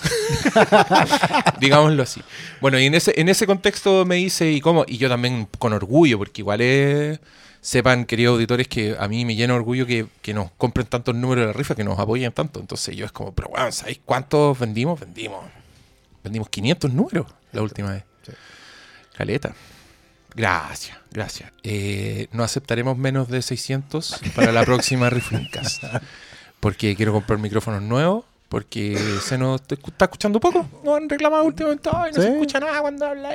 Digámoslo 1.60 2.02
así. 2.02 2.24
Bueno, 2.60 2.76
y 2.76 2.86
en 2.86 2.94
ese, 2.96 3.12
en 3.20 3.28
ese 3.28 3.46
contexto 3.46 4.04
me 4.04 4.16
dice, 4.16 4.50
¿y 4.50 4.60
cómo? 4.60 4.84
Y 4.84 4.98
yo 4.98 5.08
también 5.08 5.46
con 5.60 5.72
orgullo, 5.72 6.18
porque 6.18 6.40
igual 6.40 6.60
es. 6.60 7.20
Sepan, 7.60 8.04
queridos 8.04 8.32
auditores, 8.32 8.66
que 8.66 8.96
a 8.98 9.06
mí 9.06 9.24
me 9.24 9.36
llena 9.36 9.52
de 9.52 9.60
orgullo 9.60 9.86
que, 9.86 10.06
que 10.22 10.34
nos 10.34 10.50
compren 10.50 10.88
tantos 10.88 11.14
números 11.14 11.42
de 11.42 11.46
la 11.46 11.52
rifa, 11.52 11.76
que 11.76 11.84
nos 11.84 12.00
apoyen 12.00 12.32
tanto. 12.32 12.58
Entonces 12.58 12.96
yo 12.96 13.06
es 13.06 13.12
como, 13.12 13.32
pero 13.32 13.50
bueno, 13.50 13.70
¿sabéis 13.70 14.00
cuántos 14.04 14.58
vendimos? 14.58 14.98
Vendimos. 14.98 15.44
Vendimos 16.24 16.48
500 16.48 16.92
números 16.92 17.26
la 17.52 17.62
última 17.62 17.92
vez. 17.92 18.02
Caleta. 19.16 19.54
Gracias, 20.34 20.98
gracias. 21.12 21.52
Eh, 21.62 22.26
no 22.32 22.42
aceptaremos 22.42 22.98
menos 22.98 23.28
de 23.28 23.40
600 23.40 24.20
para 24.34 24.50
la 24.50 24.64
próxima 24.64 25.10
Reflimcast. 25.10 25.84
Porque 26.58 26.96
quiero 26.96 27.12
comprar 27.12 27.38
micrófonos 27.38 27.82
nuevos. 27.82 28.24
Porque 28.50 28.98
se 29.24 29.38
nos 29.38 29.62
te- 29.62 29.76
está 29.76 30.04
escuchando 30.06 30.38
poco. 30.40 30.66
Nos 30.84 30.96
han 30.96 31.08
reclamado 31.08 31.44
últimamente. 31.44 31.88
Ay, 31.90 32.10
no 32.14 32.20
se 32.20 32.26
Sí. 32.28 32.32
escucha 32.34 32.60
nada 32.60 32.80
cuando 32.82 33.06
habla. 33.06 33.30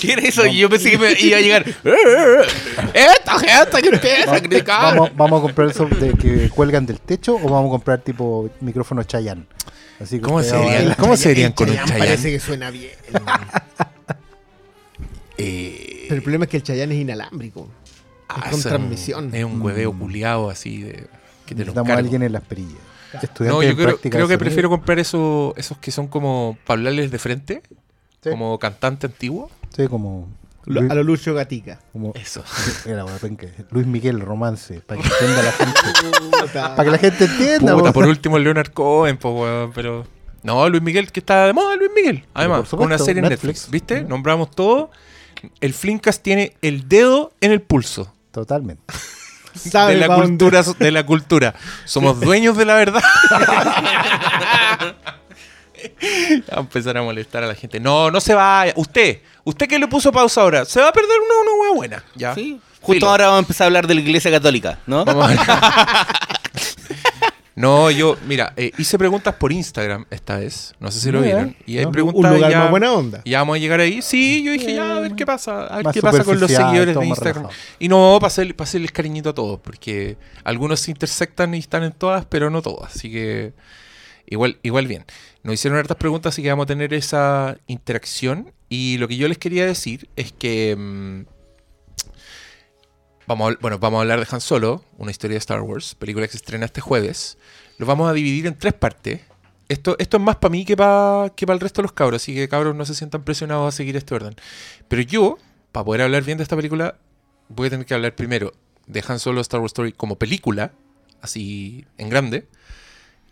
¿Qué 0.00 0.12
era 0.12 0.22
eso? 0.22 0.44
Y 0.44 0.58
yo 0.58 0.68
pensé 0.68 0.90
que 0.90 0.98
me 0.98 1.12
iba 1.20 1.38
a 1.38 1.40
llegar. 1.40 1.64
Esta 2.94 3.38
gente 3.38 3.80
que 3.82 3.88
empieza 3.94 4.34
a 4.34 4.40
criticar. 4.40 4.94
Vamos, 4.96 5.10
vamos 5.16 5.38
a 5.38 5.42
comprar 5.42 5.68
esos 5.70 5.88
de 6.00 6.14
que 6.14 6.50
cuelgan 6.50 6.84
del 6.84 6.98
techo 7.00 7.36
o 7.36 7.48
vamos 7.48 7.68
a 7.68 7.70
comprar 7.70 8.00
tipo 8.00 8.50
micrófonos 8.60 9.06
Chayanne. 9.06 9.46
Así 10.00 10.16
que 10.16 10.22
¿Cómo 10.22 10.42
serían? 10.42 10.94
¿Cómo 10.98 11.16
serían 11.16 11.50
El 11.52 11.54
con 11.54 11.70
un 11.70 11.76
Chayanne? 11.76 11.98
Parece 11.98 12.30
que 12.32 12.40
suena 12.40 12.70
bien. 12.70 12.90
Eh, 15.36 16.04
Pero 16.08 16.16
el 16.16 16.22
problema 16.22 16.44
es 16.44 16.50
que 16.50 16.56
el 16.58 16.62
Chayanne 16.62 16.94
es 16.94 17.00
inalámbrico. 17.00 17.68
ah, 18.28 18.42
es 18.46 18.50
con 18.52 18.62
transmisión. 18.62 19.34
Es 19.34 19.44
un 19.44 19.60
hueveo 19.60 19.92
culiado 19.92 20.48
así 20.50 20.82
de. 20.82 21.06
Que 21.46 21.54
te 21.54 21.60
lo 21.64 21.72
Necesitamos 21.72 21.90
a 21.90 21.98
alguien 21.98 22.22
en 22.22 22.32
las 22.32 22.42
perillas. 22.42 22.80
Estudiante 23.22 23.46
No, 23.48 23.62
yo 23.62 23.76
creo, 24.10 24.28
que 24.28 24.38
prefiero 24.38 24.68
comprar 24.68 24.98
esos, 24.98 25.52
esos 25.56 25.78
que 25.78 25.90
son 25.90 26.08
como 26.08 26.58
para 26.66 26.78
hablarles 26.78 27.10
de 27.10 27.18
frente, 27.18 27.62
Sí. 28.22 28.30
como 28.30 28.58
cantante 28.58 29.06
antiguo. 29.06 29.50
Sí, 29.76 29.86
como. 29.86 30.28
Luis, 30.66 30.90
A 30.90 30.94
lo 30.94 31.02
Lucio 31.02 31.34
Gatica. 31.34 31.78
como 31.92 32.12
Eso. 32.14 32.42
era, 32.86 33.04
penca, 33.20 33.46
Luis 33.70 33.86
Miguel 33.86 34.20
Romance, 34.20 34.80
para 34.80 35.00
que 35.00 35.06
entienda 35.08 35.42
la 35.42 35.52
gente. 35.52 35.80
para 36.54 36.84
que 36.84 36.90
la 36.90 36.98
gente 36.98 37.24
entienda. 37.26 37.74
Puta, 37.74 37.88
po. 37.88 38.00
por 38.00 38.06
último 38.06 38.38
Leonard 38.38 38.72
Cohen, 38.72 39.18
po, 39.18 39.42
weón, 39.42 39.72
pero 39.74 40.06
No, 40.42 40.66
Luis 40.70 40.82
Miguel, 40.82 41.12
que 41.12 41.20
está 41.20 41.46
de 41.46 41.52
moda, 41.52 41.76
Luis 41.76 41.90
Miguel. 41.94 42.24
Además, 42.32 42.68
con 42.70 42.80
una 42.80 42.98
serie 42.98 43.22
en 43.22 43.28
Netflix. 43.28 43.68
Netflix. 43.68 43.70
¿Viste? 43.70 44.02
Nombramos 44.04 44.50
todo. 44.50 44.90
El 45.60 45.74
Flinkas 45.74 46.22
tiene 46.22 46.56
el 46.62 46.88
dedo 46.88 47.32
en 47.42 47.52
el 47.52 47.60
pulso. 47.60 48.12
Totalmente. 48.30 48.82
Sabe 49.70 49.94
de 49.94 50.00
la 50.00 50.06
dónde- 50.08 50.26
cultura, 50.28 50.62
de 50.78 50.90
la 50.90 51.06
cultura. 51.06 51.54
Somos 51.84 52.20
dueños 52.20 52.56
de 52.56 52.64
la 52.64 52.74
verdad. 52.74 53.02
a 56.50 56.60
empezar 56.60 56.96
a 56.96 57.02
molestar 57.02 57.44
a 57.44 57.46
la 57.46 57.54
gente. 57.54 57.78
No, 57.80 58.10
no 58.10 58.20
se 58.20 58.34
vaya. 58.34 58.72
Usted, 58.76 59.20
usted 59.44 59.68
que 59.68 59.78
le 59.78 59.88
puso 59.88 60.12
pausa 60.12 60.40
ahora, 60.40 60.64
se 60.64 60.80
va 60.80 60.88
a 60.88 60.92
perder 60.92 61.16
una, 61.18 61.50
una 61.52 61.60
hueá 61.62 61.74
buena. 61.74 62.04
Ya. 62.14 62.34
Sí. 62.34 62.60
Justo 62.80 62.94
Filo. 62.94 63.10
ahora 63.10 63.24
vamos 63.26 63.38
a 63.38 63.40
empezar 63.40 63.64
a 63.64 63.66
hablar 63.66 63.86
de 63.86 63.94
la 63.94 64.00
iglesia 64.02 64.30
católica, 64.30 64.78
¿no? 64.86 65.04
Vamos 65.04 65.24
a 65.24 65.28
ver. 65.28 65.38
No, 67.56 67.88
yo, 67.90 68.16
mira, 68.26 68.52
eh, 68.56 68.72
hice 68.78 68.98
preguntas 68.98 69.34
por 69.36 69.52
Instagram 69.52 70.06
esta 70.10 70.38
vez. 70.38 70.74
No 70.80 70.90
sé 70.90 70.98
si 70.98 71.12
lo 71.12 71.20
Mira, 71.20 71.36
vieron. 71.36 71.56
Y 71.66 71.78
hay 71.78 71.84
¿no? 71.84 71.92
preguntas 71.92 72.18
Un 72.30 72.34
lugar 72.36 72.50
ya, 72.50 72.58
más 72.58 72.70
buena 72.70 72.92
onda. 72.92 73.22
ya 73.24 73.38
vamos 73.38 73.56
a 73.56 73.58
llegar 73.60 73.78
ahí. 73.78 74.02
Sí, 74.02 74.42
yo 74.42 74.50
dije, 74.52 74.74
ya, 74.74 74.96
a 74.96 75.00
ver 75.00 75.14
qué 75.14 75.24
pasa. 75.24 75.66
A 75.66 75.76
ver 75.76 75.84
Más 75.84 75.94
qué 75.94 76.00
pasa 76.02 76.24
con 76.24 76.40
los 76.40 76.50
superficial, 76.50 76.66
seguidores 76.66 76.94
todo 76.94 77.02
de 77.02 77.08
más 77.08 77.18
Instagram. 77.18 77.42
relajado. 77.44 77.62
Y 77.78 77.88
no, 77.88 78.18
para 78.20 78.64
hacerles 78.64 78.92
cariñito 78.92 79.30
a 79.30 79.34
todos, 79.34 79.60
porque 79.60 80.16
algunos 80.42 80.80
se 80.80 80.90
intersectan 80.90 81.54
y 81.54 81.58
están 81.58 81.84
en 81.84 81.92
todas, 81.92 82.24
pero 82.24 82.50
no 82.50 82.60
todas. 82.60 82.96
Así 82.96 83.10
que 83.12 83.52
igual, 84.26 84.58
igual 84.62 84.88
bien. 84.88 85.04
Nos 85.44 85.54
hicieron 85.54 85.78
hartas 85.78 85.96
preguntas, 85.96 86.34
así 86.34 86.42
que 86.42 86.48
vamos 86.50 86.64
a 86.64 86.66
tener 86.66 86.92
esa 86.92 87.56
interacción. 87.68 88.52
Y 88.68 88.98
lo 88.98 89.06
que 89.06 89.16
yo 89.16 89.28
les 89.28 89.38
quería 89.38 89.64
decir 89.64 90.08
es 90.16 90.32
que... 90.32 90.74
mm, 90.76 91.33
Bueno, 93.26 93.78
vamos 93.78 93.98
a 93.98 94.00
hablar 94.02 94.20
de 94.20 94.26
Han 94.30 94.40
Solo, 94.40 94.84
una 94.98 95.10
historia 95.10 95.36
de 95.36 95.38
Star 95.38 95.62
Wars, 95.62 95.94
película 95.94 96.26
que 96.26 96.32
se 96.32 96.36
estrena 96.36 96.66
este 96.66 96.82
jueves. 96.82 97.38
Lo 97.78 97.86
vamos 97.86 98.10
a 98.10 98.12
dividir 98.12 98.46
en 98.46 98.58
tres 98.58 98.74
partes. 98.74 99.22
Esto, 99.68 99.96
es 99.98 100.08
más 100.20 100.36
para 100.36 100.52
mí 100.52 100.66
que 100.66 100.76
para 100.76 101.30
que 101.34 101.46
el 101.46 101.60
resto 101.60 101.80
de 101.80 101.84
los 101.84 101.92
cabros, 101.92 102.22
así 102.22 102.34
que 102.34 102.48
cabros 102.48 102.76
no 102.76 102.84
se 102.84 102.94
sientan 102.94 103.22
presionados 103.22 103.72
a 103.72 103.74
seguir 103.74 103.96
este 103.96 104.14
orden. 104.14 104.34
Pero 104.88 105.00
yo, 105.00 105.38
para 105.72 105.84
poder 105.84 106.02
hablar 106.02 106.22
bien 106.22 106.36
de 106.36 106.42
esta 106.42 106.54
película, 106.54 106.98
voy 107.48 107.68
a 107.68 107.70
tener 107.70 107.86
que 107.86 107.94
hablar 107.94 108.14
primero 108.14 108.52
de 108.86 109.02
Han 109.08 109.18
Solo 109.18 109.40
Star 109.40 109.60
Wars 109.60 109.70
Story 109.70 109.92
como 109.92 110.16
película, 110.16 110.72
así 111.22 111.86
en 111.96 112.10
grande. 112.10 112.46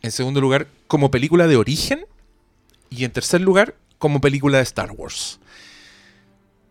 En 0.01 0.11
segundo 0.11 0.41
lugar, 0.41 0.69
como 0.87 1.11
película 1.11 1.47
de 1.47 1.57
origen. 1.57 2.07
Y 2.89 3.05
en 3.05 3.13
tercer 3.13 3.43
lugar, 3.43 3.75
como 3.99 4.23
película 4.23 4.57
de 4.57 4.65
Star 4.65 4.91
Wars. 4.93 5.39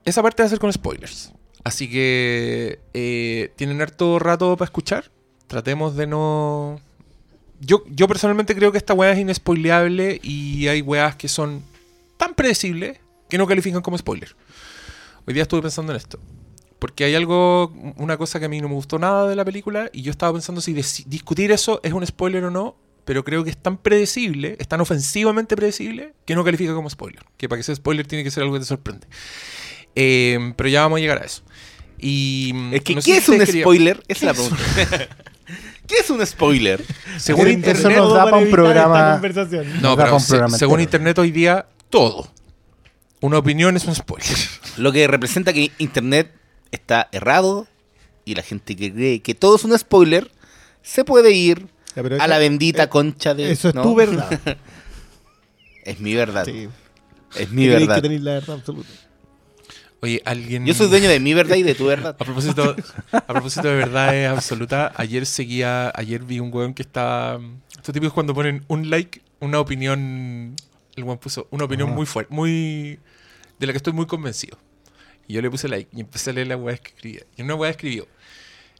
Esa 0.06 0.24
parte 0.24 0.42
va 0.42 0.48
a 0.48 0.50
ser 0.50 0.60
con 0.60 0.74
spoilers. 0.74 1.32
Así 1.64 1.90
que 1.90 2.80
eh, 2.94 3.52
tienen 3.56 3.82
harto 3.82 4.20
rato 4.20 4.58
para 4.58 4.68
escuchar. 4.68 5.12
Tratemos 5.48 5.96
de 5.96 6.08
no. 6.08 6.80
Yo, 7.60 7.84
yo 7.88 8.08
personalmente 8.08 8.56
creo 8.56 8.72
que 8.72 8.78
esta 8.78 8.94
weá 8.94 9.12
es 9.12 9.20
inespoileable 9.20 10.20
y 10.24 10.68
hay 10.68 10.82
weas 10.82 11.16
que 11.16 11.28
son 11.28 11.64
tan 12.18 12.34
predecibles 12.34 13.00
que 13.30 13.38
no 13.38 13.48
califican 13.48 13.82
como 13.82 13.98
spoiler. 13.98 14.36
Hoy 15.28 15.34
día 15.34 15.44
estuve 15.44 15.62
pensando 15.62 15.92
en 15.92 15.98
esto. 15.98 16.20
Porque 16.80 17.04
hay 17.04 17.14
algo, 17.14 17.72
una 17.98 18.18
cosa 18.18 18.40
que 18.40 18.46
a 18.46 18.50
mí 18.50 18.60
no 18.60 18.68
me 18.68 18.74
gustó 18.74 18.98
nada 18.98 19.30
de 19.30 19.36
la 19.36 19.46
película 19.46 19.92
y 19.94 20.02
yo 20.02 20.10
estaba 20.10 20.34
pensando 20.34 20.62
si 20.62 20.74
discutir 20.74 21.52
eso 21.52 21.80
es 21.84 21.94
un 21.94 22.06
spoiler 22.06 22.44
o 22.46 22.50
no, 22.50 22.76
pero 23.06 23.24
creo 23.24 23.44
que 23.44 23.52
es 23.52 23.58
tan 23.58 23.78
predecible, 23.78 24.56
es 24.60 24.68
tan 24.68 24.82
ofensivamente 24.82 25.56
predecible 25.56 26.14
que 26.26 26.34
no 26.34 26.44
califica 26.44 26.74
como 26.74 26.90
spoiler. 26.90 27.24
Que 27.38 27.48
para 27.48 27.60
que 27.60 27.64
sea 27.64 27.76
spoiler 27.76 28.08
tiene 28.08 28.24
que 28.24 28.32
ser 28.32 28.42
algo 28.44 28.56
que 28.56 28.62
te 28.62 28.66
sorprende. 28.66 29.06
Eh, 29.96 30.54
pero 30.56 30.70
ya 30.70 30.82
vamos 30.82 30.98
a 30.98 31.00
llegar 31.02 31.22
a 31.22 31.26
eso. 31.26 31.42
Y 32.00 32.54
Es 32.72 32.82
que, 32.82 32.96
no 32.96 33.02
¿qué 33.02 33.12
si 33.12 33.18
es 33.18 33.30
un 33.30 33.46
spoiler? 33.46 34.02
Esa 34.08 34.20
es 34.20 34.24
la 34.24 34.34
pregunta. 34.34 34.58
¿Qué 35.88 35.96
es 36.00 36.10
un 36.10 36.26
spoiler? 36.26 36.84
Según 37.18 37.42
Eso 37.48 37.50
internet, 37.50 37.98
nos 37.98 38.08
Todo 38.08 38.16
da 38.16 38.24
para 38.26 38.38
un 38.38 38.50
programa- 38.50 39.20
no, 39.82 39.96
nos 39.96 39.98
pero 39.98 40.20
se- 40.20 40.30
programa 40.30 40.58
según 40.58 40.80
entero. 40.80 40.84
internet 40.84 41.20
hoy 41.20 41.32
día, 41.32 41.66
todo. 41.90 42.32
Una 43.20 43.38
opinión 43.38 43.76
es 43.76 43.86
un 43.86 43.94
spoiler. 43.96 44.30
Lo 44.78 44.92
que 44.92 45.06
representa 45.08 45.54
que 45.54 45.72
Internet 45.78 46.34
está 46.72 47.10
errado 47.12 47.68
y 48.26 48.36
la 48.36 48.42
gente 48.44 48.76
que 48.76 48.94
cree 48.94 49.20
que 49.22 49.36
todo 49.36 49.58
es 49.58 49.64
un 49.66 49.78
spoiler 49.78 50.32
se 50.82 51.04
puede 51.04 51.32
ir 51.34 51.68
Ya, 51.96 52.02
a 52.02 52.06
eso- 52.16 52.28
la 52.28 52.38
bendita 52.40 52.84
eh, 52.84 52.90
concha 52.90 53.34
de... 53.36 53.52
Eso 53.52 53.70
es 53.70 53.76
¿no? 53.76 53.84
tu 53.84 53.94
verdad. 53.94 54.40
Es 55.84 56.00
mi 56.00 56.16
verdad. 56.16 56.46
Sí. 56.46 56.70
Es 57.36 57.52
mi 57.52 57.68
verdad. 57.68 58.02
que 58.02 58.10
la 58.20 58.34
verdad 58.36 58.56
absoluta. 58.56 58.90
Oye, 60.02 60.22
alguien. 60.26 60.66
Yo 60.66 60.74
soy 60.74 60.88
dueño 60.90 61.10
de 61.10 61.20
mi 61.20 61.34
verdad 61.34 61.56
y 61.58 61.64
de 61.64 61.76
tu 61.76 61.86
verdad. 61.86 62.16
A 62.20 62.24
propósito, 62.26 62.76
a 63.12 63.22
propósito 63.28 63.68
de 63.68 63.76
verdad 63.76 64.26
absoluta, 64.26 64.92
ayer 64.96 65.26
seguía, 65.28 65.92
ayer 65.96 66.24
vi 66.24 66.40
un 66.40 66.52
weón 66.54 66.74
que 66.74 66.82
está. 66.82 67.40
Estos 67.76 67.94
tipos 67.94 68.12
cuando 68.12 68.34
ponen 68.34 68.64
un 68.68 68.90
like, 68.90 69.22
una 69.40 69.60
opinión. 69.60 70.56
El 70.96 71.04
weón 71.04 71.20
puso 71.20 71.48
una 71.52 71.66
opinión 71.66 71.90
Ah. 71.90 71.94
muy 71.94 72.06
fuerte, 72.06 72.34
muy. 72.34 73.00
de 73.60 73.68
la 73.68 73.74
que 73.74 73.78
estoy 73.78 73.94
muy 73.94 74.08
convencido. 74.08 74.58
Y 75.28 75.34
yo 75.34 75.42
le 75.44 75.52
puse 75.52 75.68
like 75.70 75.90
y 75.96 76.02
empecé 76.02 76.32
a 76.32 76.34
leer 76.34 76.48
la 76.48 76.58
weá 76.58 76.76
que 76.78 76.90
escribía. 76.90 77.22
Y 77.38 77.44
una 77.44 77.54
weá 77.56 77.70
escribió. 77.70 78.08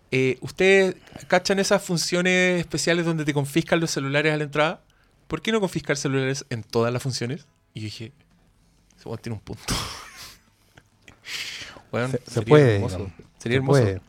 Eh, 0.10 0.38
¿Ustedes 0.42 0.96
cachan 1.28 1.60
esas 1.60 1.82
funciones 1.84 2.60
especiales 2.60 3.06
donde 3.06 3.24
te 3.26 3.34
confiscan 3.34 3.80
los 3.80 3.92
celulares 3.92 4.34
a 4.34 4.38
la 4.38 4.44
entrada? 4.44 4.82
¿Por 5.28 5.42
qué 5.44 5.52
no 5.52 5.60
confiscar 5.60 5.96
celulares 5.98 6.46
en 6.50 6.64
todas 6.64 6.92
las 6.92 7.02
funciones? 7.04 7.46
Y 7.76 7.82
yo 7.82 7.84
dije, 7.86 8.12
ese 8.98 9.08
weón 9.08 9.20
tiene 9.22 9.36
un 9.36 9.42
punto. 9.42 9.64
Weón, 11.92 12.12
Se- 12.12 12.18
se 12.20 12.32
sería 12.32 12.50
puede, 12.50 12.76
hermoso. 12.76 12.98
Sería 12.98 13.12
Se 13.38 13.56
hermoso. 13.58 13.82
puede. 13.82 14.02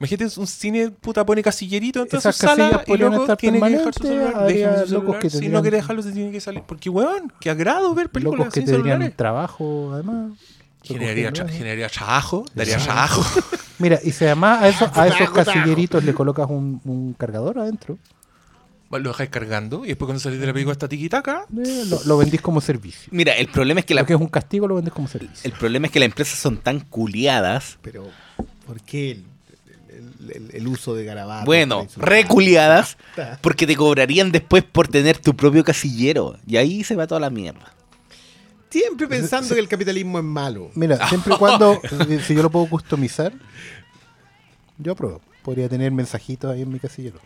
Imagínate 0.00 0.40
un 0.40 0.46
cine, 0.46 0.90
puta, 0.92 1.26
pone 1.26 1.42
casillerito 1.42 2.00
en 2.02 2.06
toda 2.06 2.18
Esas 2.20 2.36
su 2.36 2.46
sala 2.46 2.84
y 2.86 2.96
luego 2.96 3.36
tiene 3.36 3.60
que 3.60 3.68
dejar 3.70 3.94
su 3.94 4.02
celular. 4.04 4.46
déjenme 4.46 4.78
su 4.78 4.86
celular. 4.86 5.18
que 5.18 5.30
Si 5.30 5.48
no 5.48 5.60
quiere 5.60 5.76
dejarlo, 5.78 6.02
se 6.02 6.12
tiene 6.12 6.30
que 6.30 6.40
salir. 6.40 6.62
Porque, 6.66 6.88
weón, 6.88 7.32
qué 7.40 7.50
agrado 7.50 7.92
ver 7.94 8.08
películas 8.08 8.38
Locos 8.38 8.54
que 8.54 8.60
sin 8.60 8.68
celulares. 8.68 9.16
trabajo, 9.16 9.90
además. 9.92 10.32
Generaría, 10.84 11.32
tra- 11.32 11.48
generaría 11.48 11.88
trabajo, 11.88 12.44
daría 12.54 12.78
trabajo. 12.78 13.22
Mira, 13.80 13.98
y 14.04 14.12
si 14.12 14.24
además 14.24 14.62
a, 14.62 14.68
eso- 14.68 14.90
a 14.94 15.08
esos 15.08 15.30
casilleritos 15.30 16.04
le 16.04 16.14
colocas 16.14 16.48
un, 16.48 16.80
un 16.84 17.12
cargador 17.14 17.58
adentro, 17.58 17.98
Lo 18.90 19.10
dejáis 19.10 19.28
cargando 19.28 19.84
y 19.84 19.88
después 19.88 20.06
cuando 20.06 20.20
salís 20.20 20.40
de 20.40 20.46
la 20.46 20.52
película 20.54 20.72
está 20.72 20.88
tiquitaca. 20.88 21.44
eh, 21.56 21.84
lo, 21.88 22.02
lo 22.04 22.16
vendís 22.18 22.40
como 22.40 22.60
servicio. 22.62 23.08
Mira, 23.12 23.34
el 23.34 23.48
problema 23.48 23.80
es 23.80 23.86
que 23.86 23.94
la, 23.94 24.00
Lo 24.00 24.06
que 24.06 24.14
es 24.14 24.20
un 24.20 24.28
castigo 24.28 24.66
lo 24.66 24.76
vendés 24.76 24.94
como 24.94 25.06
servicio. 25.08 25.40
el 25.44 25.52
problema 25.52 25.86
es 25.86 25.92
que 25.92 25.98
las 26.00 26.06
empresas 26.06 26.38
son 26.38 26.56
tan 26.56 26.80
culiadas, 26.80 27.78
Pero, 27.82 28.08
¿por 28.66 28.80
qué 28.80 29.10
el, 29.10 29.24
el- 29.90 30.30
el- 30.32 30.50
el 30.54 30.68
uso 30.68 30.94
de 30.94 31.04
garabatos? 31.04 31.44
bueno, 31.44 31.86
reculiadas, 31.96 32.96
Está. 33.10 33.38
porque 33.42 33.66
te 33.66 33.76
cobrarían 33.76 34.32
después 34.32 34.64
por 34.64 34.88
tener 34.88 35.18
tu 35.18 35.36
propio 35.36 35.62
casillero. 35.64 36.38
Y 36.46 36.56
ahí 36.56 36.82
se 36.82 36.96
va 36.96 37.06
toda 37.06 37.20
la 37.20 37.28
mierda. 37.30 37.74
Siempre 38.70 39.06
pensando 39.06 39.54
que 39.54 39.60
el 39.60 39.68
capitalismo 39.68 40.18
es 40.18 40.24
malo. 40.24 40.70
Mira, 40.74 40.96
siempre 41.10 41.34
y 41.34 41.36
cuando, 41.38 41.78
si 42.26 42.34
yo 42.34 42.42
lo 42.42 42.50
puedo 42.50 42.66
customizar, 42.66 43.32
yo 44.78 44.92
apruebo. 44.92 45.20
Podría 45.42 45.68
tener 45.68 45.90
mensajitos 45.92 46.50
ahí 46.50 46.62
en 46.62 46.70
mi 46.72 46.78
casillero. 46.78 47.18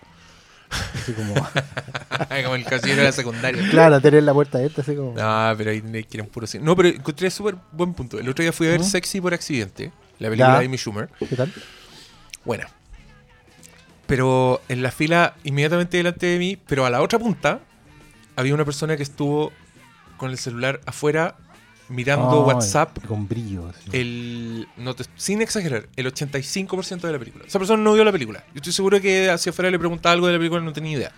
Así 0.94 1.12
como, 1.12 1.34
Como 2.44 2.54
el 2.54 2.64
casillero 2.64 2.98
de 3.00 3.04
la 3.08 3.12
secundaria. 3.12 3.68
claro, 3.70 4.00
tener 4.00 4.22
la 4.22 4.32
puerta 4.32 4.58
abierta, 4.58 4.82
así 4.82 4.94
como. 4.96 5.14
No, 5.14 5.54
pero 5.56 5.70
ahí 5.70 5.82
me 5.82 6.04
quieren 6.04 6.28
puro 6.30 6.46
cine. 6.46 6.64
No, 6.64 6.74
pero 6.76 6.88
encontré 6.88 7.30
súper 7.30 7.56
buen 7.72 7.92
punto. 7.94 8.18
El 8.18 8.28
otro 8.28 8.42
día 8.42 8.52
fui 8.52 8.66
a 8.68 8.70
ver 8.70 8.80
¿Mm? 8.80 8.84
Sexy 8.84 9.20
por 9.20 9.34
accidente, 9.34 9.92
la 10.18 10.28
película 10.28 10.54
Ya. 10.54 10.58
de 10.60 10.66
Amy 10.66 10.76
Schumer. 10.78 11.08
¿Qué 11.18 11.36
tal? 11.36 11.52
Buena. 12.44 12.68
Pero 14.06 14.60
en 14.68 14.82
la 14.82 14.90
fila 14.90 15.34
inmediatamente 15.44 15.96
delante 15.96 16.26
de 16.26 16.38
mí, 16.38 16.58
pero 16.66 16.84
a 16.86 16.90
la 16.90 17.00
otra 17.02 17.18
punta, 17.18 17.60
había 18.36 18.54
una 18.54 18.64
persona 18.64 18.96
que 18.96 19.02
estuvo 19.02 19.52
con 20.16 20.30
el 20.30 20.38
celular 20.38 20.80
afuera 20.86 21.36
mirando 21.92 22.30
Ay, 22.48 22.54
WhatsApp. 22.54 23.04
Con 23.06 23.28
brillo. 23.28 23.70
El, 23.92 24.66
no 24.76 24.94
te- 24.94 25.04
sin 25.16 25.40
exagerar, 25.42 25.88
el 25.96 26.06
85% 26.12 27.00
de 27.00 27.12
la 27.12 27.18
película. 27.18 27.44
Esa 27.46 27.58
persona 27.58 27.82
no 27.82 27.92
vio 27.94 28.04
la 28.04 28.12
película. 28.12 28.44
Yo 28.48 28.56
estoy 28.56 28.72
seguro 28.72 29.00
que 29.00 29.30
hacia 29.30 29.50
afuera 29.50 29.70
le 29.70 29.78
preguntaba 29.78 30.12
algo 30.14 30.26
de 30.26 30.32
la 30.32 30.38
película 30.38 30.60
y 30.60 30.64
no 30.64 30.72
tenía 30.72 30.92
idea. 30.98 31.12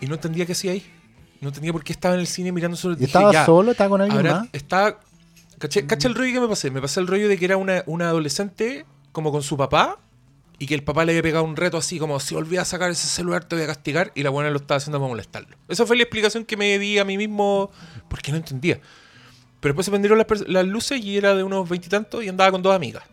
Y 0.00 0.06
no 0.06 0.14
entendía 0.14 0.44
qué 0.46 0.52
hacía 0.52 0.72
ahí. 0.72 0.84
No 1.40 1.48
entendía 1.48 1.72
por 1.72 1.84
qué 1.84 1.92
estaba 1.92 2.14
en 2.14 2.20
el 2.20 2.26
cine 2.26 2.50
mirando 2.52 2.76
solo. 2.76 2.94
¿Y 2.94 2.98
Dije, 2.98 3.06
estaba 3.06 3.32
ya, 3.32 3.44
solo? 3.46 3.70
¿Estaba 3.72 3.90
con 3.90 4.00
alguien 4.00 4.18
Habrá- 4.18 4.40
más? 4.40 4.48
está. 4.52 4.98
¿Caché, 5.58 5.86
caché 5.86 6.08
el 6.08 6.14
rollo 6.14 6.32
que 6.34 6.40
me 6.40 6.48
pasé? 6.48 6.70
Me 6.70 6.80
pasé 6.82 7.00
el 7.00 7.06
rollo 7.06 7.28
de 7.28 7.38
que 7.38 7.44
era 7.46 7.56
una, 7.56 7.82
una 7.86 8.08
adolescente 8.08 8.84
como 9.12 9.32
con 9.32 9.42
su 9.42 9.56
papá 9.56 9.98
y 10.58 10.66
que 10.66 10.74
el 10.74 10.82
papá 10.82 11.04
le 11.06 11.12
había 11.12 11.22
pegado 11.22 11.44
un 11.44 11.56
reto 11.56 11.78
así 11.78 11.98
como 11.98 12.18
si 12.20 12.34
volvías 12.34 12.62
a 12.62 12.64
sacar 12.66 12.90
ese 12.90 13.06
celular 13.08 13.44
te 13.44 13.56
voy 13.56 13.64
a 13.64 13.66
castigar 13.66 14.12
y 14.14 14.22
la 14.22 14.28
buena 14.30 14.50
lo 14.50 14.56
estaba 14.56 14.76
haciendo 14.76 14.98
para 14.98 15.08
molestarlo. 15.08 15.56
Esa 15.68 15.86
fue 15.86 15.96
la 15.96 16.02
explicación 16.02 16.44
que 16.44 16.56
me 16.58 16.78
di 16.78 16.98
a 16.98 17.04
mí 17.06 17.16
mismo 17.16 17.70
porque 18.08 18.32
no 18.32 18.36
entendía. 18.38 18.80
Pero 19.60 19.72
después 19.72 19.84
se 19.84 19.90
prendieron 19.90 20.18
las, 20.18 20.66
luces 20.66 21.02
y 21.02 21.16
era 21.16 21.34
de 21.34 21.42
unos 21.42 21.68
veintitantos 21.68 22.22
y, 22.22 22.28
andaba 22.28 22.50
con 22.50 22.62
dos 22.62 22.74
amigas. 22.74 23.04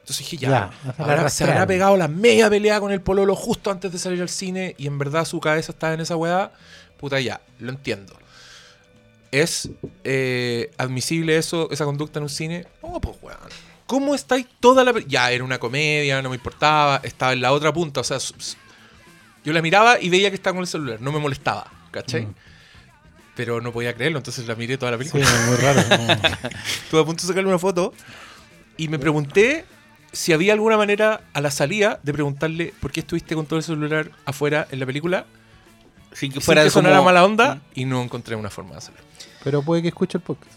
Entonces 0.00 0.18
dije, 0.18 0.36
ya, 0.36 0.70
se 1.28 1.44
habrá 1.44 1.66
pegado 1.66 1.96
la 1.96 2.06
media 2.06 2.48
pelea 2.48 2.78
con 2.78 2.92
el 2.92 3.00
pololo 3.00 3.34
justo 3.34 3.70
antes 3.70 3.90
de 3.90 3.98
salir 3.98 4.22
al 4.22 4.28
cine 4.28 4.74
y 4.78 4.86
en 4.86 4.98
verdad 4.98 5.24
su 5.24 5.40
cabeza 5.40 5.72
estaba 5.72 5.94
en 5.94 6.00
esa 6.00 6.16
weá. 6.16 6.52
Puta, 6.96 7.20
ya, 7.20 7.40
lo 7.58 7.70
entiendo. 7.70 8.16
¿Es 9.32 9.68
eh, 10.04 10.70
admisible 10.78 11.36
eso, 11.36 11.68
esa 11.70 11.84
conducta 11.84 12.20
en 12.20 12.24
un 12.24 12.28
cine? 12.28 12.66
No, 12.82 13.00
pues 13.00 13.16
weón. 13.20 13.38
¿Cómo 13.86 14.14
estáis 14.14 14.46
toda 14.60 14.84
la... 14.84 14.92
Ya, 15.06 15.30
era 15.30 15.44
una 15.44 15.58
comedia, 15.58 16.20
no 16.22 16.30
me 16.30 16.36
importaba, 16.36 17.00
estaba 17.02 17.32
en 17.32 17.40
la 17.40 17.52
otra 17.52 17.72
punta, 17.72 18.00
o 18.00 18.04
sea, 18.04 18.18
yo 19.44 19.52
la 19.52 19.62
miraba 19.62 20.00
y 20.00 20.08
veía 20.08 20.30
que 20.30 20.36
estaba 20.36 20.54
con 20.54 20.62
el 20.62 20.66
celular, 20.66 21.00
no 21.00 21.12
me 21.12 21.20
molestaba, 21.20 21.70
¿cachai? 21.92 22.26
Mm. 22.26 22.34
Pero 23.36 23.60
no 23.60 23.72
podía 23.72 23.94
creerlo, 23.94 24.18
entonces 24.18 24.46
la 24.48 24.54
miré 24.56 24.76
toda 24.78 24.90
la 24.92 24.98
Sí, 25.04 25.10
película. 25.10 25.24
es 25.24 25.46
muy 25.46 25.56
raro. 25.56 25.82
no. 25.90 26.12
Estuve 26.84 27.00
a 27.00 27.04
punto 27.04 27.22
de 27.22 27.28
sacarle 27.28 27.48
una 27.48 27.58
foto 27.58 27.92
y 28.76 28.88
me 28.88 28.98
pregunté 28.98 29.64
si 30.12 30.32
había 30.32 30.52
alguna 30.54 30.76
manera 30.76 31.20
a 31.34 31.40
la 31.40 31.50
salida 31.50 32.00
de 32.02 32.12
preguntarle 32.12 32.72
por 32.80 32.90
qué 32.90 33.00
estuviste 33.00 33.34
con 33.34 33.46
todo 33.46 33.58
el 33.58 33.62
celular 33.62 34.10
afuera 34.24 34.66
en 34.70 34.80
la 34.80 34.86
película 34.86 35.26
Sin 36.12 36.30
que 36.30 36.34
sin 36.40 36.42
fuera 36.42 36.64
que 36.64 36.70
sonara 36.70 36.96
como- 36.96 37.06
mala 37.06 37.24
onda 37.24 37.60
y 37.74 37.84
no 37.84 38.02
encontré 38.02 38.34
una 38.36 38.48
forma 38.50 38.72
de 38.72 38.78
hacerlo. 38.78 39.00
Pero 39.44 39.62
puede 39.62 39.82
que 39.82 39.88
escuche 39.88 40.18
el 40.18 40.22
podcast. 40.24 40.52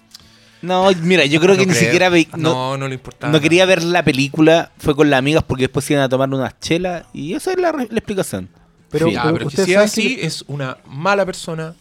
No, 0.62 0.90
mira, 1.04 1.24
yo 1.26 1.40
creo 1.40 1.56
que 1.56 1.66
No 1.66 1.72
ni 1.72 1.78
creo. 1.78 1.86
siquiera 1.86 2.10
ve- 2.10 2.28
no, 2.36 2.54
no, 2.54 2.78
no 2.78 2.88
le 2.88 2.96
importaba. 2.96 3.32
no 3.32 3.40
quería 3.40 3.66
ver 3.66 3.82
la 3.84 4.04
película, 4.04 4.72
fue 4.78 4.94
con 4.96 5.10
las 5.10 5.18
amigas 5.20 5.44
porque 5.44 5.64
después 5.64 5.86
se 5.86 5.94
iban 5.94 6.04
a 6.04 6.10
tomar 6.10 6.28
unas 6.30 6.60
chelas 6.60 7.06
y 7.14 7.34
esa 7.34 7.52
es 7.52 7.60
la, 7.60 7.72
la 7.72 7.84
explicación. 7.84 8.50
Pero, 8.90 9.08
Sí. 9.08 9.14
Ya, 9.14 9.24
pero 9.24 9.48
pero 9.50 9.66
que 9.66 9.78
así, 9.78 10.16
que 10.18 10.26
es 10.26 10.44
una 10.48 10.78
mala 10.88 11.26
persona 11.26 11.76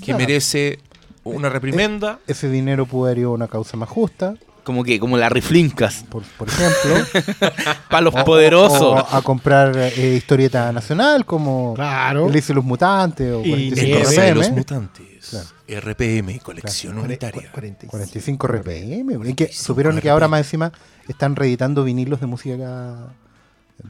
que 0.00 0.06
Claro. 0.06 0.18
merece 0.18 0.78
una 1.24 1.48
reprimenda. 1.48 2.18
ese 2.26 2.48
dinero 2.48 2.86
pudo 2.86 3.06
haber 3.06 3.18
ido 3.18 3.30
a 3.30 3.34
una 3.34 3.48
causa 3.48 3.76
más 3.76 3.88
justa, 3.88 4.34
Como 4.62 4.82
que, 4.82 4.98
como 4.98 5.16
la 5.18 5.28
riflincas, 5.28 6.04
por, 6.08 6.22
por 6.38 6.48
ejemplo. 6.48 6.94
para 7.90 8.00
los 8.00 8.14
o- 8.14 8.24
poderosos. 8.24 8.80
o 8.82 8.96
a 9.16 9.20
comprar 9.22 9.76
eh, 9.76 10.14
historieta 10.16 10.72
nacional 10.72 11.26
como 11.26 11.74
Claro. 11.74 12.28
Dice 12.30 12.54
los 12.54 12.64
Mutantes 12.64 13.30
o 13.32 13.40
Y 13.44 13.50
45 13.50 13.84
Nieve. 13.86 14.04
Rosa 14.04 14.22
de 14.22 14.34
los 14.34 14.46
RPM. 14.46 14.56
mutantes. 14.56 15.28
Claro. 15.30 15.46
RPM, 15.80 16.38
colección 16.40 16.98
unitaria. 16.98 17.50
45. 17.52 17.90
45 17.90 18.46
RPM. 18.46 19.16
güey. 19.16 19.30
Y 19.30 19.34
que 19.34 19.44
45 19.46 19.62
supieron 19.64 20.00
que 20.00 20.08
ahora 20.10 20.28
más 20.28 20.40
encima 20.40 20.72
están 21.08 21.36
reeditando 21.36 21.84
vinilos 21.84 22.20
de 22.20 22.26
música 22.26 23.14